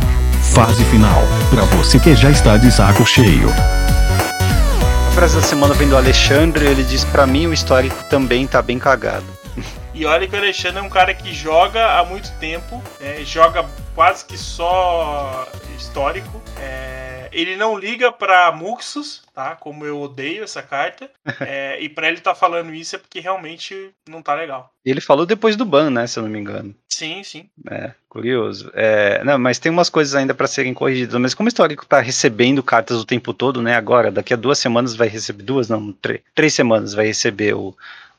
Fase 0.54 0.86
final. 0.86 1.22
Para 1.50 1.64
você 1.78 2.00
que 2.00 2.16
já 2.16 2.32
está 2.32 2.56
de 2.56 2.72
saco 2.72 3.06
cheio 3.06 3.50
frase 5.18 5.36
da 5.36 5.42
semana 5.42 5.74
vem 5.74 5.90
do 5.90 5.98
Alexandre, 5.98 6.64
ele 6.68 6.84
diz 6.84 7.04
para 7.04 7.26
mim 7.26 7.48
o 7.48 7.54
histórico 7.54 8.04
também 8.04 8.46
tá 8.46 8.62
bem 8.62 8.78
cagado. 8.78 9.26
E 9.96 10.06
olha 10.06 10.28
que 10.28 10.36
o 10.36 10.38
Alexandre 10.38 10.78
é 10.78 10.82
um 10.84 10.90
cara 10.90 11.12
que 11.12 11.34
joga 11.34 11.98
há 11.98 12.06
muito 12.06 12.32
tempo, 12.34 12.84
é, 13.02 13.24
joga 13.26 13.66
quase 13.96 14.24
que 14.24 14.38
só 14.38 15.48
histórico. 15.76 16.40
É, 16.60 17.17
ele 17.32 17.56
não 17.56 17.78
liga 17.78 18.12
para 18.12 18.52
Muxus, 18.52 19.24
tá? 19.34 19.56
Como 19.56 19.86
eu 19.86 20.00
odeio 20.00 20.44
essa 20.44 20.62
carta. 20.62 21.10
É, 21.40 21.80
e 21.82 21.88
para 21.88 22.08
ele 22.08 22.18
estar 22.18 22.34
tá 22.34 22.40
falando 22.40 22.74
isso 22.74 22.96
é 22.96 23.00
porque 23.00 23.20
realmente 23.20 23.92
não 24.10 24.22
tá 24.22 24.34
legal. 24.34 24.72
Ele 24.84 25.00
falou 25.00 25.26
depois 25.26 25.56
do 25.56 25.64
ban, 25.64 25.90
né? 25.90 26.08
Se 26.08 26.18
eu 26.18 26.24
não 26.24 26.30
me 26.30 26.40
engano. 26.40 26.74
Sim, 26.90 27.24
sim. 27.24 27.48
É, 27.70 27.92
curioso. 28.10 28.72
É, 28.74 29.24
não, 29.24 29.38
mas 29.38 29.60
tem 29.60 29.72
umas 29.72 29.90
coisas 29.90 30.16
ainda 30.16 30.34
para 30.34 30.48
serem 30.48 30.74
corrigidas. 30.74 31.20
Mas 31.22 31.34
como 31.34 31.48
o 31.48 31.50
histórico 31.50 31.86
tá 31.86 32.00
recebendo 32.00 32.64
cartas 32.64 32.98
o 32.98 33.06
tempo 33.06 33.34
todo, 33.34 33.62
né? 33.62 33.76
Agora, 33.76 34.12
daqui 34.12 34.34
a 34.34 34.38
duas 34.38 34.58
semanas 34.58 34.96
vai 34.96 35.08
receber. 35.08 35.44
Duas, 35.44 35.70
não, 35.70 35.92
três, 35.94 36.22
três 36.34 36.54
semanas 36.54 36.94
vai 36.94 37.06
receber 37.06 37.54
o 37.54 37.76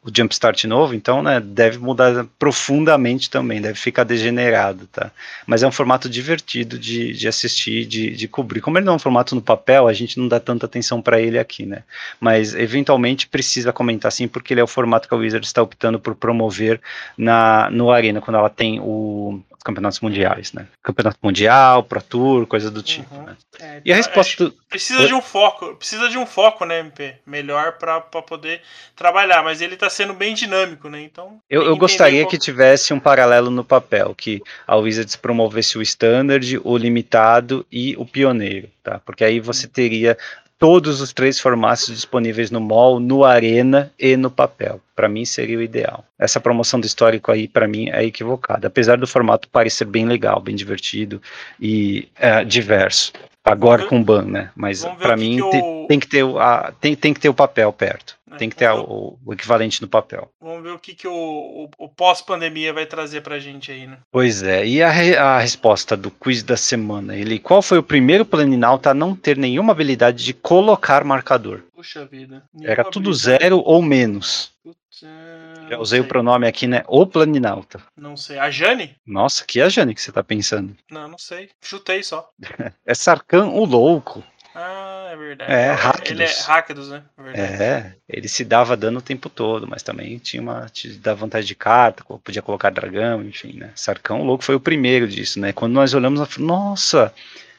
o 0.09 0.12
Jumpstart 0.14 0.64
novo, 0.64 0.94
então, 0.94 1.22
né, 1.22 1.39
deve 1.39 1.78
mudar 1.78 2.26
profundamente 2.39 3.30
também, 3.30 3.60
deve 3.60 3.78
ficar 3.78 4.05
degenerado, 4.05 4.86
tá? 4.86 5.10
Mas 5.47 5.62
é 5.62 5.66
um 5.66 5.72
formato 5.72 6.09
divertido 6.09 6.78
de, 6.78 7.12
de 7.12 7.28
assistir, 7.28 7.85
de, 7.86 8.10
de 8.10 8.28
cobrir. 8.28 8.60
Como 8.60 8.78
ele 8.78 8.86
não 8.86 8.94
é 8.94 8.97
um 8.97 8.98
formato 8.98 9.35
no 9.35 9.43
papel, 9.43 9.86
a 9.86 9.93
gente 9.93 10.18
não 10.18 10.26
dá 10.26 10.40
tanta 10.40 10.66
atenção 10.66 11.02
para 11.02 11.20
ele 11.20 11.39
aqui, 11.39 11.66
né? 11.66 11.82
Mas 12.18 12.55
eventualmente 12.55 13.28
precisa 13.28 13.72
comentar 13.72 14.10
sim, 14.10 14.26
porque 14.26 14.55
ele 14.55 14.60
é 14.60 14.64
o 14.64 14.68
formato 14.68 15.06
que 15.06 15.14
a 15.14 15.18
Wizards 15.18 15.48
está 15.48 15.62
optando 15.62 16.01
por 16.01 16.14
promover 16.14 16.80
na 17.16 17.68
no 17.70 17.90
Arena, 17.90 18.20
quando 18.20 18.36
ela 18.36 18.51
tem 18.51 18.80
o 18.80 19.40
campeonatos 19.64 20.01
mundiais, 20.01 20.52
né? 20.52 20.66
Campeonato 20.82 21.18
mundial, 21.22 21.82
Pro 21.82 22.01
Tour, 22.01 22.47
coisa 22.47 22.70
do 22.70 22.82
tipo. 22.82 23.14
Uhum. 23.14 23.22
Né? 23.24 23.36
É, 23.60 23.82
e 23.85 23.93
a 23.93 23.97
resposta 23.97 24.44
do... 24.44 24.55
precisa 24.68 25.06
de 25.06 25.14
um 25.14 25.20
foco, 25.20 25.74
precisa 25.74 26.09
de 26.09 26.16
um 26.16 26.26
foco, 26.26 26.64
né, 26.64 26.80
MP, 26.80 27.16
melhor 27.26 27.72
para 27.72 28.01
poder 28.01 28.62
trabalhar, 28.94 29.43
mas 29.43 29.60
ele 29.60 29.74
está 29.74 29.90
sendo 29.90 30.14
bem 30.14 30.35
dinâmico, 30.35 30.89
né? 30.89 31.02
Então 31.02 31.40
eu, 31.48 31.62
eu 31.64 31.76
gostaria 31.76 32.26
que 32.26 32.39
tivesse 32.39 32.93
um 32.93 33.01
paralelo 33.01 33.51
no 33.51 33.64
papel, 33.64 34.14
que 34.14 34.43
a 34.66 34.76
Wizards 34.76 35.16
promovesse 35.16 35.76
o 35.76 35.82
standard, 35.82 36.60
o 36.64 36.76
limitado 36.76 37.66
e 37.70 37.97
o 37.97 38.05
pioneiro, 38.05 38.68
tá? 38.82 39.01
Porque 39.05 39.24
aí 39.24 39.40
você 39.40 39.66
uhum. 39.66 39.72
teria 39.72 40.16
todos 40.59 41.01
os 41.01 41.12
três 41.12 41.39
formatos 41.39 41.86
disponíveis 41.86 42.51
no 42.51 42.60
mall, 42.60 42.98
no 42.98 43.24
Arena 43.24 43.93
e 43.98 44.16
no 44.16 44.30
papel. 44.30 44.80
Para 44.94 45.09
mim 45.09 45.24
seria 45.24 45.59
o 45.59 45.62
ideal. 45.62 46.05
Essa 46.18 46.40
promoção 46.40 46.80
do 46.80 46.86
histórico 46.86 47.30
aí, 47.30 47.47
para 47.47 47.68
mim, 47.68 47.89
é 47.90 48.05
equivocada. 48.05 48.66
Apesar 48.66 48.98
do 48.98 49.06
formato 49.06 49.48
parecer 49.48 49.85
bem 49.85 50.06
legal, 50.06 50.40
bem 50.40 50.56
divertido 50.56 51.22
e 51.60 52.09
é, 52.16 52.44
diverso. 52.44 53.12
Agora 53.51 53.87
com 53.87 54.03
ban, 54.03 54.23
né? 54.23 54.51
Mas 54.55 54.85
para 54.85 55.16
mim 55.16 55.37
que 55.37 55.57
eu... 55.57 55.87
tem, 55.89 55.99
que 56.01 56.07
ter 56.07 56.23
o, 56.23 56.39
a, 56.39 56.73
tem, 56.81 56.95
tem 56.95 57.15
que 57.15 57.20
ter 57.20 57.29
o 57.29 57.35
papel 57.35 57.73
perto. 57.73 58.19
É, 58.31 58.37
tem 58.37 58.51
que 58.51 58.57
ter 58.57 58.70
o, 58.70 59.19
o, 59.25 59.33
equivalente 59.33 59.81
no 59.81 59.89
papel. 59.89 60.31
Vamos 60.41 60.62
ver 60.62 60.73
o 60.73 60.79
que, 60.79 60.95
que 60.95 61.09
o, 61.09 61.12
o, 61.12 61.70
o 61.79 61.89
pós-pandemia 61.89 62.73
vai 62.73 62.85
trazer 62.85 63.23
pra 63.23 63.39
gente 63.39 63.73
aí, 63.73 63.87
né? 63.87 63.99
Pois 64.12 64.43
é. 64.43 64.66
E 64.66 64.83
a, 64.83 64.89
a 64.89 65.39
resposta 65.39 65.97
do 65.97 66.11
quiz 66.11 66.43
da 66.43 66.57
semana? 66.57 67.16
Ele, 67.16 67.39
qual 67.39 67.62
foi 67.62 67.79
o 67.79 67.83
primeiro 67.83 68.25
planinauta 68.25 68.91
a 68.91 68.95
não 68.95 69.15
ter 69.15 69.37
nenhuma 69.37 69.73
habilidade 69.73 70.25
de 70.25 70.35
colocar 70.35 71.05
marcador? 71.05 71.62
Puxa 71.75 72.05
vida. 72.05 72.43
Era 72.62 72.85
tudo 72.85 73.12
zero 73.15 73.62
ou 73.65 73.81
menos. 73.81 74.53
Já 75.69 75.79
usei 75.79 76.01
o 76.01 76.09
pronome 76.09 76.47
aqui, 76.47 76.66
né? 76.66 76.83
O 76.87 77.07
Planinauta. 77.07 77.81
Não 77.97 78.16
sei. 78.16 78.39
A 78.39 78.51
Jane? 78.51 78.97
Nossa, 79.07 79.45
que 79.45 79.61
é 79.61 79.65
a 79.65 79.69
Jane 79.69 79.95
que 79.95 80.01
você 80.01 80.12
tá 80.12 80.23
pensando? 80.23 80.77
Não, 80.91 81.09
não 81.09 81.19
sei. 81.19 81.51
Chutei 81.61 82.03
só. 82.03 82.31
é 82.87 82.95
Sarkan 82.95 83.47
o 83.47 83.65
Louco. 83.65 84.25
Ah, 84.55 85.11
é 85.12 85.16
verdade. 85.16 85.53
É, 85.53 85.70
Rakdos. 85.70 86.11
Ele 86.11 86.25
é 86.25 86.33
Rakdos, 86.47 86.89
né? 86.89 87.05
Verdade. 87.16 87.62
É, 87.62 87.95
ele 88.09 88.27
se 88.29 88.45
dava 88.45 88.77
dano 88.77 88.99
o 88.99 89.03
tempo 89.03 89.29
todo, 89.29 89.69
mas 89.69 89.85
também 89.85 90.19
tinha 90.19 90.43
uma. 90.43 90.69
Te 90.69 90.89
dava 90.95 91.20
vantagem 91.20 91.47
de 91.47 91.55
carta, 91.55 92.03
podia 92.25 92.43
colocar 92.43 92.70
dragão, 92.70 93.23
enfim, 93.23 93.53
né? 93.53 93.70
Sarkão 93.77 94.25
Louco 94.25 94.43
foi 94.43 94.57
o 94.57 94.61
primeiro 94.61 95.07
disso, 95.07 95.39
né? 95.39 95.53
Quando 95.53 95.75
nós 95.75 95.95
olhamos, 95.95 96.37
nossa, 96.39 97.15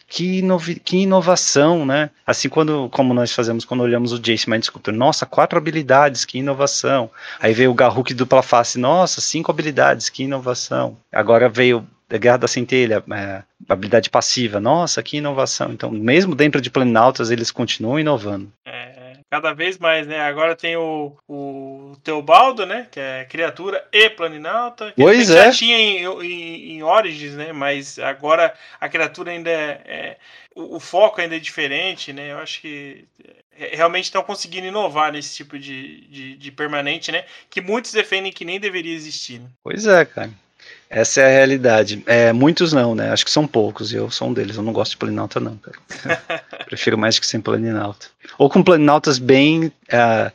que, 0.09 0.41
que 0.83 0.97
inovação, 0.97 1.85
né? 1.85 2.09
Assim 2.25 2.49
quando, 2.49 2.89
como 2.89 3.13
nós 3.13 3.31
fazemos 3.31 3.63
quando 3.63 3.81
olhamos 3.81 4.11
o 4.11 4.19
Jace 4.19 4.49
Mind 4.49 4.63
Sculptor, 4.63 4.93
nossa, 4.93 5.25
quatro 5.25 5.57
habilidades, 5.57 6.25
que 6.25 6.39
inovação. 6.39 7.09
Aí 7.39 7.53
veio 7.53 7.71
o 7.71 7.75
Garruk 7.75 8.13
dupla 8.13 8.41
face, 8.41 8.79
nossa, 8.79 9.21
cinco 9.21 9.51
habilidades, 9.51 10.09
que 10.09 10.23
inovação. 10.23 10.97
Agora 11.11 11.47
veio 11.47 11.87
Guerra 12.17 12.37
da 12.37 12.47
Centelha, 12.47 13.03
é, 13.11 13.43
habilidade 13.67 14.09
passiva, 14.09 14.59
nossa, 14.59 15.03
que 15.03 15.17
inovação. 15.17 15.71
Então, 15.71 15.91
mesmo 15.91 16.33
dentro 16.33 16.59
de 16.59 16.71
Planaltas, 16.71 17.29
eles 17.29 17.51
continuam 17.51 17.99
inovando. 17.99 18.51
É, 18.65 18.98
cada 19.29 19.53
vez 19.53 19.77
mais, 19.77 20.07
né? 20.07 20.19
Agora 20.19 20.55
tem 20.55 20.75
o, 20.75 21.15
o 21.27 21.95
Teobaldo, 22.03 22.65
né? 22.65 22.87
Que 22.89 22.99
é 22.99 23.25
criatura 23.25 23.85
e 23.91 24.09
planinauta. 24.09 24.91
Pois 24.95 25.29
é. 25.29 25.45
Já 25.45 25.51
tinha 25.51 25.77
em, 25.77 26.05
em, 26.05 26.71
em, 26.73 26.83
Origins, 26.83 27.35
né? 27.35 27.53
Mas 27.53 27.99
agora 27.99 28.53
a 28.79 28.89
criatura 28.89 29.31
ainda 29.31 29.49
é. 29.49 29.81
é 29.85 30.17
o, 30.55 30.77
o, 30.77 30.79
foco 30.79 31.21
ainda 31.21 31.35
é 31.35 31.39
diferente, 31.39 32.11
né? 32.11 32.31
Eu 32.31 32.39
acho 32.39 32.59
que 32.61 33.05
é, 33.57 33.75
realmente 33.75 34.05
estão 34.05 34.23
conseguindo 34.23 34.67
inovar 34.67 35.11
nesse 35.11 35.35
tipo 35.35 35.59
de, 35.59 36.01
de, 36.07 36.35
de, 36.35 36.51
permanente, 36.51 37.11
né? 37.11 37.23
Que 37.49 37.61
muitos 37.61 37.91
defendem 37.91 38.31
que 38.31 38.43
nem 38.43 38.59
deveria 38.59 38.95
existir. 38.95 39.39
Né? 39.39 39.47
Pois 39.63 39.85
é, 39.85 40.05
cara. 40.05 40.31
Essa 40.89 41.21
é 41.21 41.25
a 41.25 41.29
realidade. 41.29 42.03
É, 42.07 42.33
muitos 42.33 42.73
não, 42.73 42.95
né? 42.95 43.11
Acho 43.11 43.23
que 43.23 43.31
são 43.31 43.45
poucos. 43.45 43.93
Eu 43.93 44.09
sou 44.09 44.29
um 44.29 44.33
deles. 44.33 44.55
Eu 44.55 44.63
não 44.63 44.73
gosto 44.73 44.91
de 44.91 44.97
planinauta, 44.97 45.39
não, 45.39 45.57
cara. 45.57 45.77
Prefiro 46.65 46.97
mais 46.97 47.19
que 47.19 47.27
sem 47.27 47.39
planinauta. 47.39 48.07
Ou 48.39 48.49
com 48.49 48.63
planinautas 48.63 49.19
bem 49.19 49.71
é, 49.87 50.31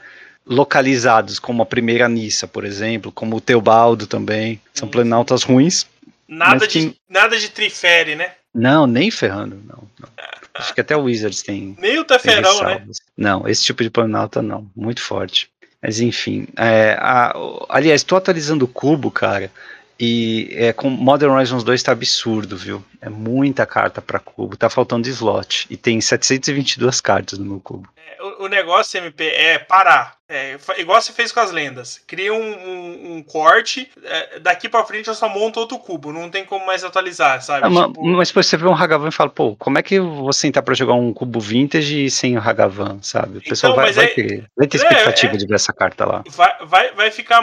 localizados, 0.46 1.40
como 1.40 1.62
a 1.62 1.66
primeira 1.66 2.08
Nissa, 2.08 2.46
por 2.46 2.64
exemplo, 2.64 3.10
como 3.10 3.36
o 3.36 3.40
Teobaldo 3.40 4.06
também. 4.06 4.60
São 4.72 4.86
planinautas 4.86 5.42
ruins. 5.42 5.86
Nada, 6.28 6.68
de, 6.68 6.90
que... 6.90 6.96
nada 7.08 7.36
de 7.36 7.48
trifere, 7.48 8.14
né? 8.14 8.32
Não, 8.54 8.86
nem 8.86 9.10
ferrando, 9.10 9.56
não. 9.66 9.82
não. 9.98 10.08
Acho 10.54 10.72
que 10.72 10.80
até 10.80 10.96
o 10.96 11.02
Wizards 11.02 11.42
tem. 11.42 11.76
Nem 11.80 11.98
o 11.98 12.04
Teferão, 12.04 12.62
né? 12.62 12.86
Não, 13.16 13.48
esse 13.48 13.64
tipo 13.64 13.82
de 13.82 13.90
planinauta 13.90 14.40
não. 14.40 14.70
Muito 14.76 15.02
forte. 15.02 15.50
Mas 15.82 15.98
enfim. 15.98 16.46
É, 16.56 16.96
a, 17.00 17.34
aliás, 17.68 18.00
estou 18.00 18.16
atualizando 18.16 18.64
o 18.64 18.68
cubo, 18.68 19.10
cara. 19.10 19.50
E 19.98 20.48
é, 20.52 20.72
com 20.72 20.90
Modern 20.90 21.32
Horizons 21.32 21.62
2 21.62 21.82
tá 21.82 21.92
absurdo, 21.92 22.56
viu? 22.56 22.84
É 23.00 23.08
muita 23.08 23.64
carta 23.64 24.02
para 24.02 24.18
cubo, 24.18 24.56
tá 24.56 24.68
faltando 24.68 25.08
slot. 25.08 25.66
E 25.70 25.76
tem 25.76 26.00
722 26.00 27.00
cartas 27.00 27.38
no 27.38 27.44
meu 27.44 27.60
cubo. 27.60 27.88
É, 27.96 28.22
o, 28.22 28.44
o, 28.44 28.48
negócio, 28.48 28.98
MP, 28.98 29.24
é 29.24 29.58
parar. 29.58 30.16
É, 30.28 30.56
igual 30.78 31.00
você 31.00 31.12
fez 31.12 31.30
com 31.30 31.40
as 31.40 31.50
lendas. 31.50 32.00
Cria 32.06 32.32
um, 32.32 32.38
um, 32.38 33.16
um 33.16 33.22
corte, 33.22 33.90
é, 34.02 34.38
daqui 34.38 34.68
pra 34.68 34.84
frente 34.84 35.08
eu 35.08 35.14
só 35.14 35.28
monto 35.28 35.60
outro 35.60 35.78
cubo. 35.78 36.12
Não 36.12 36.30
tem 36.30 36.44
como 36.44 36.64
mais 36.64 36.82
atualizar, 36.82 37.42
sabe? 37.42 37.66
É, 37.66 37.86
tipo... 37.86 38.04
Mas 38.06 38.28
depois 38.28 38.46
você 38.46 38.56
vê 38.56 38.66
um 38.66 38.74
Hagavan 38.74 39.08
e 39.08 39.12
fala, 39.12 39.28
pô, 39.28 39.54
como 39.56 39.78
é 39.78 39.82
que 39.82 39.96
eu 39.96 40.10
vou 40.10 40.32
sentar 40.32 40.62
pra 40.62 40.74
jogar 40.74 40.94
um 40.94 41.12
cubo 41.12 41.38
vintage 41.40 42.10
sem 42.10 42.38
o 42.38 42.40
Hagavan, 42.40 42.98
sabe? 43.02 43.38
O 43.38 43.42
pessoal 43.42 43.74
então, 43.74 43.84
vai, 43.84 43.92
vai, 43.92 44.06
ter, 44.08 44.44
vai 44.56 44.66
ter 44.66 44.78
é, 44.78 44.80
expectativa 44.80 45.34
é. 45.34 45.36
de 45.36 45.46
ver 45.46 45.54
essa 45.56 45.72
carta 45.72 46.06
lá. 46.06 46.24
Vai, 46.28 46.56
vai, 46.64 46.92
vai, 46.92 47.10
ficar, 47.10 47.42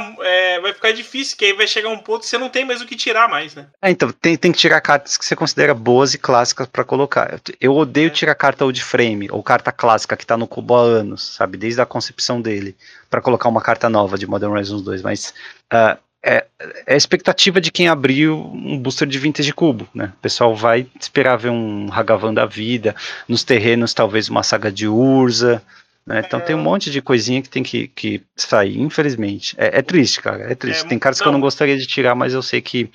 vai 0.61 0.73
ficar 0.73 0.91
difícil, 0.91 1.37
que 1.37 1.45
aí 1.45 1.53
vai 1.53 1.67
chegar 1.67 1.89
um 1.89 1.99
ponto 1.99 2.21
que 2.21 2.27
você 2.27 2.37
não 2.37 2.49
tem 2.49 2.65
mais 2.65 2.81
o 2.81 2.85
que 2.87 2.95
tirar 2.95 3.29
mais, 3.29 3.53
né? 3.53 3.67
É, 3.79 3.91
então, 3.91 4.11
tem, 4.11 4.35
tem 4.35 4.51
que 4.51 4.57
tirar 4.57 4.81
cartas 4.81 5.17
que 5.17 5.25
você 5.25 5.35
considera 5.35 5.75
boas 5.75 6.15
e 6.15 6.17
clássicas 6.17 6.67
para 6.67 6.83
colocar. 6.83 7.39
Eu 7.59 7.75
odeio 7.75 8.09
tirar 8.09 8.33
carta 8.33 8.65
old 8.65 8.83
frame 8.83 9.29
ou 9.29 9.43
carta 9.43 9.71
clássica 9.71 10.17
que 10.17 10.25
tá 10.25 10.35
no 10.35 10.47
cubo 10.47 10.75
há 10.75 10.81
anos, 10.81 11.35
sabe? 11.35 11.57
Desde 11.57 11.79
a 11.79 11.85
concepção 11.85 12.41
dele 12.41 12.70
para 13.09 13.21
colocar 13.21 13.49
uma 13.49 13.61
carta 13.61 13.89
nova 13.89 14.17
de 14.17 14.27
Modern 14.27 14.53
Horizons 14.53 14.81
2, 14.81 15.01
mas 15.01 15.33
uh, 15.73 15.97
é, 16.23 16.45
é, 16.85 16.93
a 16.93 16.95
expectativa 16.95 17.59
de 17.59 17.71
quem 17.71 17.87
abriu 17.87 18.37
um 18.53 18.77
booster 18.77 19.07
de 19.07 19.17
vintage 19.17 19.51
cubo, 19.53 19.87
né? 19.93 20.13
O 20.17 20.21
pessoal 20.21 20.55
vai 20.55 20.85
esperar 20.99 21.35
ver 21.35 21.49
um 21.49 21.89
Hagavan 21.91 22.33
da 22.33 22.45
vida, 22.45 22.95
nos 23.27 23.43
terrenos 23.43 23.93
talvez 23.93 24.29
uma 24.29 24.43
saga 24.43 24.71
de 24.71 24.87
Urza, 24.87 25.63
né? 26.05 26.23
Então 26.25 26.39
é. 26.39 26.43
tem 26.43 26.55
um 26.55 26.61
monte 26.61 26.91
de 26.91 27.01
coisinha 27.01 27.41
que 27.41 27.49
tem 27.49 27.63
que, 27.63 27.87
que 27.87 28.21
sair, 28.35 28.79
infelizmente. 28.79 29.55
É, 29.57 29.79
é 29.79 29.81
triste, 29.81 30.21
cara, 30.21 30.51
é 30.51 30.53
triste. 30.53 30.85
É, 30.85 30.87
tem 30.89 30.99
cartas 30.99 31.21
que 31.21 31.27
eu 31.27 31.31
não 31.31 31.41
gostaria 31.41 31.77
de 31.77 31.87
tirar, 31.87 32.13
mas 32.13 32.33
eu 32.33 32.43
sei 32.43 32.61
que 32.61 32.89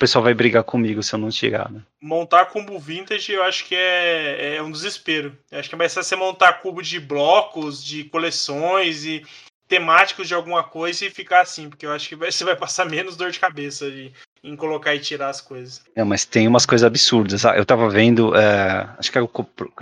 pessoal 0.00 0.24
vai 0.24 0.32
brigar 0.32 0.64
comigo 0.64 1.02
se 1.02 1.14
eu 1.14 1.18
não 1.18 1.28
tirar, 1.28 1.70
né? 1.70 1.82
Montar 2.00 2.46
cubo 2.46 2.78
vintage 2.78 3.30
eu 3.32 3.44
acho 3.44 3.66
que 3.66 3.74
é, 3.74 4.56
é 4.56 4.62
um 4.62 4.70
desespero. 4.70 5.36
Eu 5.50 5.60
acho 5.60 5.68
que 5.68 5.74
é 5.74 5.78
mais 5.78 5.92
fácil 5.92 6.08
você 6.08 6.16
montar 6.16 6.54
cubo 6.54 6.82
de 6.82 6.98
blocos, 6.98 7.84
de 7.84 8.04
coleções 8.04 9.04
e 9.04 9.22
temáticos 9.68 10.26
de 10.26 10.34
alguma 10.34 10.64
coisa 10.64 11.04
e 11.04 11.10
ficar 11.10 11.42
assim, 11.42 11.68
porque 11.68 11.86
eu 11.86 11.92
acho 11.92 12.08
que 12.08 12.16
você 12.16 12.42
vai 12.42 12.56
passar 12.56 12.86
menos 12.86 13.14
dor 13.14 13.30
de 13.30 13.38
cabeça 13.38 13.90
de, 13.90 14.10
em 14.42 14.56
colocar 14.56 14.94
e 14.94 15.00
tirar 15.00 15.28
as 15.28 15.42
coisas. 15.42 15.82
É, 15.94 16.02
mas 16.02 16.24
tem 16.24 16.48
umas 16.48 16.64
coisas 16.64 16.84
absurdas. 16.84 17.44
Ah, 17.44 17.56
eu 17.56 17.66
tava 17.66 17.88
vendo, 17.90 18.34
é, 18.34 18.88
acho 18.98 19.12
que 19.12 19.18
é 19.18 19.22
o, 19.22 19.30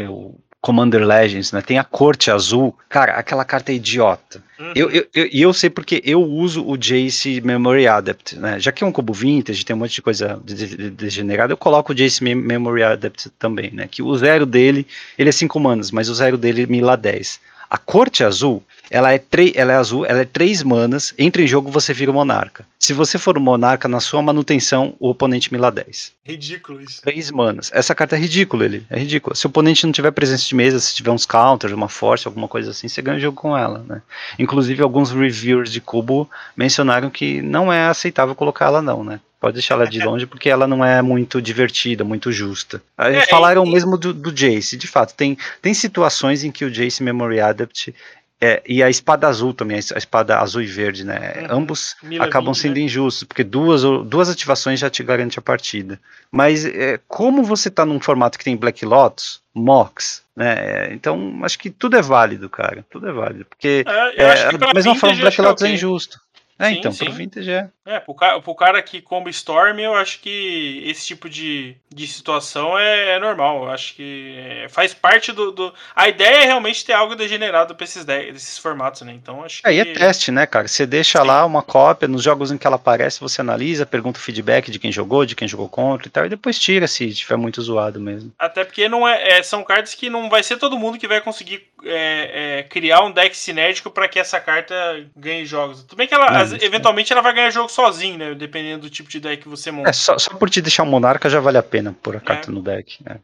é 0.00 0.08
o, 0.08 0.34
Commander 0.60 1.06
Legends, 1.06 1.52
né? 1.52 1.60
Tem 1.62 1.78
a 1.78 1.85
corte 1.85 2.30
azul. 2.30 2.76
Cara, 2.89 3.12
aquela 3.12 3.44
carta 3.44 3.70
é 3.70 3.76
idiota. 3.76 4.43
Uhum. 4.59 4.72
Eu, 4.74 4.90
eu, 4.90 5.06
eu, 5.14 5.28
eu 5.32 5.52
sei 5.52 5.70
porque 5.70 6.02
eu 6.05 6.20
uso 6.20 6.66
o 6.66 6.76
Jace 6.76 7.40
Memory 7.40 7.86
Adept, 7.86 8.36
né? 8.36 8.59
Já 8.59 8.72
que 8.72 8.82
é 8.82 8.86
um 8.86 8.90
cubo 8.93 9.12
vintage, 9.12 9.64
tem 9.64 9.76
um 9.76 9.78
monte 9.78 9.94
de 9.94 10.02
coisa 10.02 10.40
degenerada, 10.44 11.52
eu 11.52 11.56
coloco 11.56 11.93
o 11.93 11.94
Jace 11.94 12.22
Memory 12.24 12.82
Adept 12.82 13.30
também, 13.39 13.70
né? 13.70 13.86
Que 13.89 14.02
o 14.02 14.16
zero 14.16 14.44
dele, 14.44 14.86
ele 15.16 15.28
é 15.28 15.32
5 15.32 15.60
manas, 15.60 15.93
mas 15.93 16.09
o 16.09 16.14
zero 16.14 16.36
dele 16.36 16.66
me 16.66 16.80
lá 16.80 16.97
10. 16.97 17.40
A 17.70 17.76
corte 17.76 18.24
azul, 18.24 18.62
ela 18.90 19.14
é, 19.14 19.22
ela 19.54 19.72
é 19.72 19.76
azul, 19.76 20.06
ela 20.06 20.20
é 20.20 20.24
três 20.24 20.62
manas, 20.62 21.12
entra 21.18 21.42
em 21.42 21.46
jogo 21.46 21.70
você 21.70 21.92
vira 21.92 22.10
o 22.10 22.14
monarca. 22.14 22.66
Se 22.78 22.94
você 22.94 23.18
for 23.18 23.36
o 23.36 23.40
monarca, 23.40 23.86
na 23.86 24.00
sua 24.00 24.22
manutenção, 24.22 24.94
o 24.98 25.10
oponente 25.10 25.52
mila 25.52 25.70
10. 25.70 26.12
Ridículo 26.24 26.80
isso. 26.80 27.02
Três 27.02 27.30
manas. 27.30 27.70
Essa 27.74 27.94
carta 27.94 28.16
é 28.16 28.18
ridícula, 28.18 28.64
ele. 28.64 28.86
É 28.88 28.98
ridícula. 28.98 29.36
Se 29.36 29.46
o 29.46 29.50
oponente 29.50 29.84
não 29.84 29.92
tiver 29.92 30.10
presença 30.12 30.46
de 30.46 30.54
mesa, 30.54 30.80
se 30.80 30.94
tiver 30.94 31.10
uns 31.10 31.26
counters, 31.26 31.72
uma 31.74 31.88
force, 31.88 32.26
alguma 32.26 32.48
coisa 32.48 32.70
assim, 32.70 32.88
você 32.88 33.02
ganha 33.02 33.18
o 33.18 33.20
jogo 33.20 33.36
com 33.36 33.56
ela, 33.56 33.84
né? 33.86 34.00
Inclusive, 34.38 34.82
alguns 34.82 35.10
reviewers 35.10 35.70
de 35.70 35.80
cubo 35.80 36.30
mencionaram 36.56 37.10
que 37.10 37.42
não 37.42 37.70
é 37.70 37.88
aceitável 37.88 38.34
colocar 38.34 38.66
ela 38.66 38.80
não, 38.80 39.04
né? 39.04 39.20
Pode 39.40 39.55
deixar 39.55 39.74
ela 39.74 39.86
de 39.86 40.01
longe 40.01 40.27
porque 40.27 40.48
ela 40.48 40.66
não 40.66 40.85
é 40.85 41.01
muito 41.01 41.40
divertida, 41.40 42.02
muito 42.02 42.32
justa. 42.32 42.82
É, 42.98 43.24
falaram 43.27 43.65
e... 43.65 43.70
mesmo 43.70 43.97
do, 43.97 44.12
do 44.12 44.32
Jace. 44.32 44.77
De 44.77 44.89
fato, 44.89 45.15
tem, 45.15 45.39
tem 45.62 45.73
situações 45.73 46.43
em 46.43 46.51
que 46.51 46.65
o 46.65 46.70
Jace 46.70 47.02
Memory 47.02 47.40
Adept 47.40 47.94
é, 48.40 48.62
e 48.66 48.82
a 48.82 48.89
espada 48.89 49.27
azul 49.27 49.52
também, 49.52 49.77
a 49.77 49.98
espada 49.98 50.39
azul 50.39 50.62
e 50.62 50.66
verde, 50.66 51.05
né? 51.05 51.35
Uhum. 51.40 51.59
Ambos 51.59 51.97
Mila 52.02 52.24
acabam 52.24 52.52
20, 52.52 52.62
sendo 52.62 52.74
né? 52.74 52.81
injustos, 52.82 53.24
porque 53.24 53.43
duas, 53.43 53.82
duas 53.82 54.28
ativações 54.28 54.78
já 54.78 54.89
te 54.89 55.02
garante 55.02 55.39
a 55.39 55.43
partida. 55.43 56.01
Mas 56.31 56.65
é, 56.65 57.01
como 57.09 57.43
você 57.43 57.69
tá 57.69 57.85
num 57.85 57.98
formato 57.98 58.39
que 58.39 58.44
tem 58.44 58.56
Black 58.56 58.85
Lotus, 58.85 59.40
Mox, 59.52 60.23
né? 60.36 60.55
É, 60.56 60.94
então 60.94 61.40
acho 61.43 61.59
que 61.59 61.69
tudo 61.69 61.97
é 61.97 62.02
válido, 62.02 62.48
cara. 62.48 62.86
Tudo 62.89 63.09
é 63.09 63.12
válido. 63.12 63.44
Porque 63.44 63.85
é, 64.16 64.23
é, 64.23 64.59
da 64.59 64.73
mesma 64.73 64.94
forma 64.94 65.16
Black 65.16 65.40
Lotus 65.40 65.65
é 65.65 65.70
injusto. 65.70 66.20
É, 66.60 66.70
sim, 66.70 66.78
então, 66.78 66.93
sim. 66.93 67.05
pro 67.05 67.15
Vintage 67.15 67.51
é. 67.51 67.69
É, 67.89 67.98
pro 67.98 68.12
cara, 68.12 68.39
pro 68.39 68.55
cara 68.55 68.82
que 68.82 69.01
combo 69.01 69.31
Storm, 69.31 69.81
eu 69.81 69.94
acho 69.94 70.20
que 70.20 70.82
esse 70.85 71.06
tipo 71.06 71.27
de, 71.27 71.74
de 71.89 72.06
situação 72.06 72.78
é, 72.78 73.12
é 73.12 73.19
normal. 73.19 73.65
Eu 73.65 73.70
acho 73.70 73.94
que 73.94 74.36
é, 74.36 74.69
faz 74.69 74.93
parte 74.93 75.32
do, 75.32 75.51
do, 75.51 75.74
A 75.97 76.06
ideia 76.06 76.43
é 76.43 76.44
realmente 76.44 76.85
ter 76.85 76.93
algo 76.93 77.16
degenerado 77.16 77.74
pra 77.74 77.85
esses, 77.85 78.05
desses 78.05 78.59
formatos, 78.59 79.01
né? 79.01 79.15
Então 79.15 79.43
acho 79.43 79.62
é, 79.65 79.70
que. 79.70 79.70
É, 79.70 79.73
e 79.73 79.81
é 79.81 79.94
teste, 79.94 80.31
né, 80.31 80.44
cara? 80.44 80.69
Você 80.69 80.85
deixa 80.85 81.23
sim. 81.23 81.27
lá 81.27 81.47
uma 81.47 81.62
cópia, 81.62 82.06
nos 82.06 82.23
jogos 82.23 82.52
em 82.52 82.59
que 82.59 82.66
ela 82.66 82.77
aparece, 82.77 83.20
você 83.20 83.40
analisa, 83.40 83.86
pergunta 83.86 84.19
o 84.19 84.23
feedback 84.23 84.70
de 84.70 84.78
quem 84.78 84.93
jogou, 84.93 85.24
de 85.24 85.35
quem 85.35 85.48
jogou 85.48 85.66
contra 85.66 86.09
e 86.09 86.10
tal, 86.10 86.27
e 86.27 86.28
depois 86.28 86.59
tira 86.59 86.86
se 86.86 87.10
tiver 87.15 87.36
muito 87.36 87.62
zoado 87.62 87.98
mesmo. 87.98 88.31
Até 88.39 88.65
porque 88.65 88.86
não 88.86 89.09
é, 89.09 89.39
é 89.39 89.43
são 89.43 89.65
cartas 89.65 89.94
que 89.94 90.10
não 90.10 90.28
vai 90.28 90.43
ser 90.43 90.59
todo 90.59 90.78
mundo 90.78 90.98
que 90.98 91.09
vai 91.09 91.23
conseguir 91.23 91.66
é, 91.85 92.66
criar 92.69 93.02
um 93.02 93.10
deck 93.10 93.35
cinético 93.35 93.90
para 93.90 94.09
que 94.09 94.19
essa 94.19 94.39
carta 94.39 94.74
ganhe 95.16 95.47
jogos. 95.47 95.82
Tudo 95.85 95.97
bem 95.97 96.06
que 96.06 96.12
ela 96.12 96.43
eventualmente 96.60 97.12
ela 97.12 97.23
vai 97.23 97.32
ganhar 97.32 97.51
jogo 97.51 97.70
sozinho, 97.78 98.18
né? 98.18 98.34
Dependendo 98.34 98.82
do 98.82 98.90
tipo 98.90 99.09
de 99.09 99.20
deck 99.20 99.44
que 99.44 99.48
você 99.48 99.70
monta. 99.70 99.90
É, 99.90 99.92
só, 99.92 100.18
só 100.18 100.34
por 100.34 100.50
te 100.50 100.60
deixar 100.60 100.82
um 100.82 100.86
monarca 100.86 101.30
já 101.30 101.38
vale 101.38 101.59
a 101.59 101.62
pena 101.62 101.94
pôr 102.02 102.16
a 102.16 102.20
carta 102.20 102.50
é. 102.50 102.52
no 102.52 102.60
deck. 102.60 102.98
Né? 103.05 103.18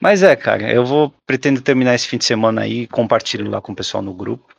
Mas 0.00 0.24
é, 0.24 0.34
cara, 0.34 0.72
eu 0.72 0.84
vou 0.84 1.14
pretendo 1.24 1.60
terminar 1.60 1.94
esse 1.94 2.08
fim 2.08 2.18
de 2.18 2.24
semana 2.24 2.62
aí, 2.62 2.88
compartilho 2.88 3.48
lá 3.48 3.60
com 3.60 3.70
o 3.70 3.76
pessoal 3.76 4.02
no 4.02 4.12
grupo 4.12 4.52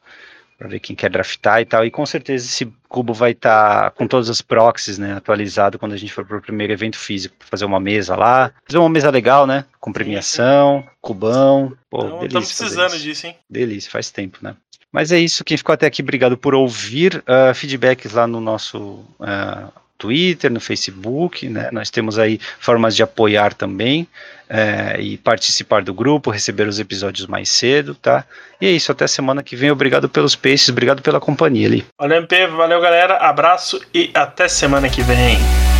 para 0.57 0.69
ver 0.69 0.79
quem 0.79 0.95
quer 0.95 1.09
draftar 1.09 1.59
e 1.59 1.65
tal. 1.65 1.85
E 1.85 1.91
com 1.91 2.05
certeza 2.05 2.45
esse 2.45 2.71
cubo 2.87 3.13
vai 3.13 3.31
estar 3.31 3.83
tá 3.83 3.89
com 3.89 4.07
todas 4.07 4.29
as 4.29 4.41
proxies, 4.41 4.97
né, 4.97 5.13
atualizado 5.13 5.77
quando 5.77 5.91
a 5.91 5.97
gente 5.97 6.13
for 6.13 6.25
para 6.25 6.37
o 6.37 6.41
primeiro 6.41 6.71
evento 6.71 6.97
físico, 6.97 7.35
fazer 7.39 7.65
uma 7.65 7.81
mesa 7.81 8.15
lá, 8.15 8.53
fazer 8.65 8.77
uma 8.77 8.89
mesa 8.89 9.09
legal, 9.09 9.45
né, 9.45 9.65
com 9.77 9.91
premiação, 9.91 10.87
cubão. 11.01 11.75
Pô, 11.89 12.05
então, 12.05 12.19
delícia. 12.19 12.39
Estamos 12.39 12.53
precisando 12.53 12.99
disso, 12.99 13.27
hein? 13.27 13.35
Delícia, 13.49 13.91
faz 13.91 14.09
tempo, 14.09 14.37
né? 14.41 14.55
Mas 14.93 15.11
é 15.11 15.19
isso, 15.19 15.43
quem 15.43 15.57
ficou 15.57 15.73
até 15.73 15.87
aqui, 15.87 16.03
obrigado 16.03 16.37
por 16.37 16.53
ouvir. 16.53 17.23
Uh, 17.27 17.53
feedbacks 17.55 18.13
lá 18.13 18.27
no 18.27 18.39
nosso 18.39 19.03
uh, 19.19 19.71
Twitter, 19.97 20.51
no 20.51 20.59
Facebook, 20.59 21.49
né? 21.49 21.69
Nós 21.71 21.89
temos 21.89 22.19
aí 22.19 22.39
formas 22.59 22.95
de 22.95 23.01
apoiar 23.01 23.55
também 23.55 24.07
uh, 24.49 25.01
e 25.01 25.17
participar 25.17 25.81
do 25.81 25.95
grupo, 25.95 26.29
receber 26.29 26.67
os 26.67 26.79
episódios 26.79 27.25
mais 27.25 27.49
cedo, 27.49 27.95
tá? 27.95 28.23
E 28.61 28.67
é 28.67 28.71
isso, 28.71 28.91
até 28.91 29.07
semana 29.07 29.41
que 29.41 29.55
vem. 29.55 29.71
Obrigado 29.71 30.07
pelos 30.07 30.35
peixes, 30.35 30.69
obrigado 30.69 31.01
pela 31.01 31.19
companhia 31.19 31.67
ali. 31.67 31.85
Valeu, 31.99 32.19
MP, 32.19 32.45
valeu, 32.47 32.79
galera. 32.79 33.17
Abraço 33.17 33.81
e 33.91 34.11
até 34.13 34.47
semana 34.47 34.89
que 34.89 35.01
vem. 35.01 35.72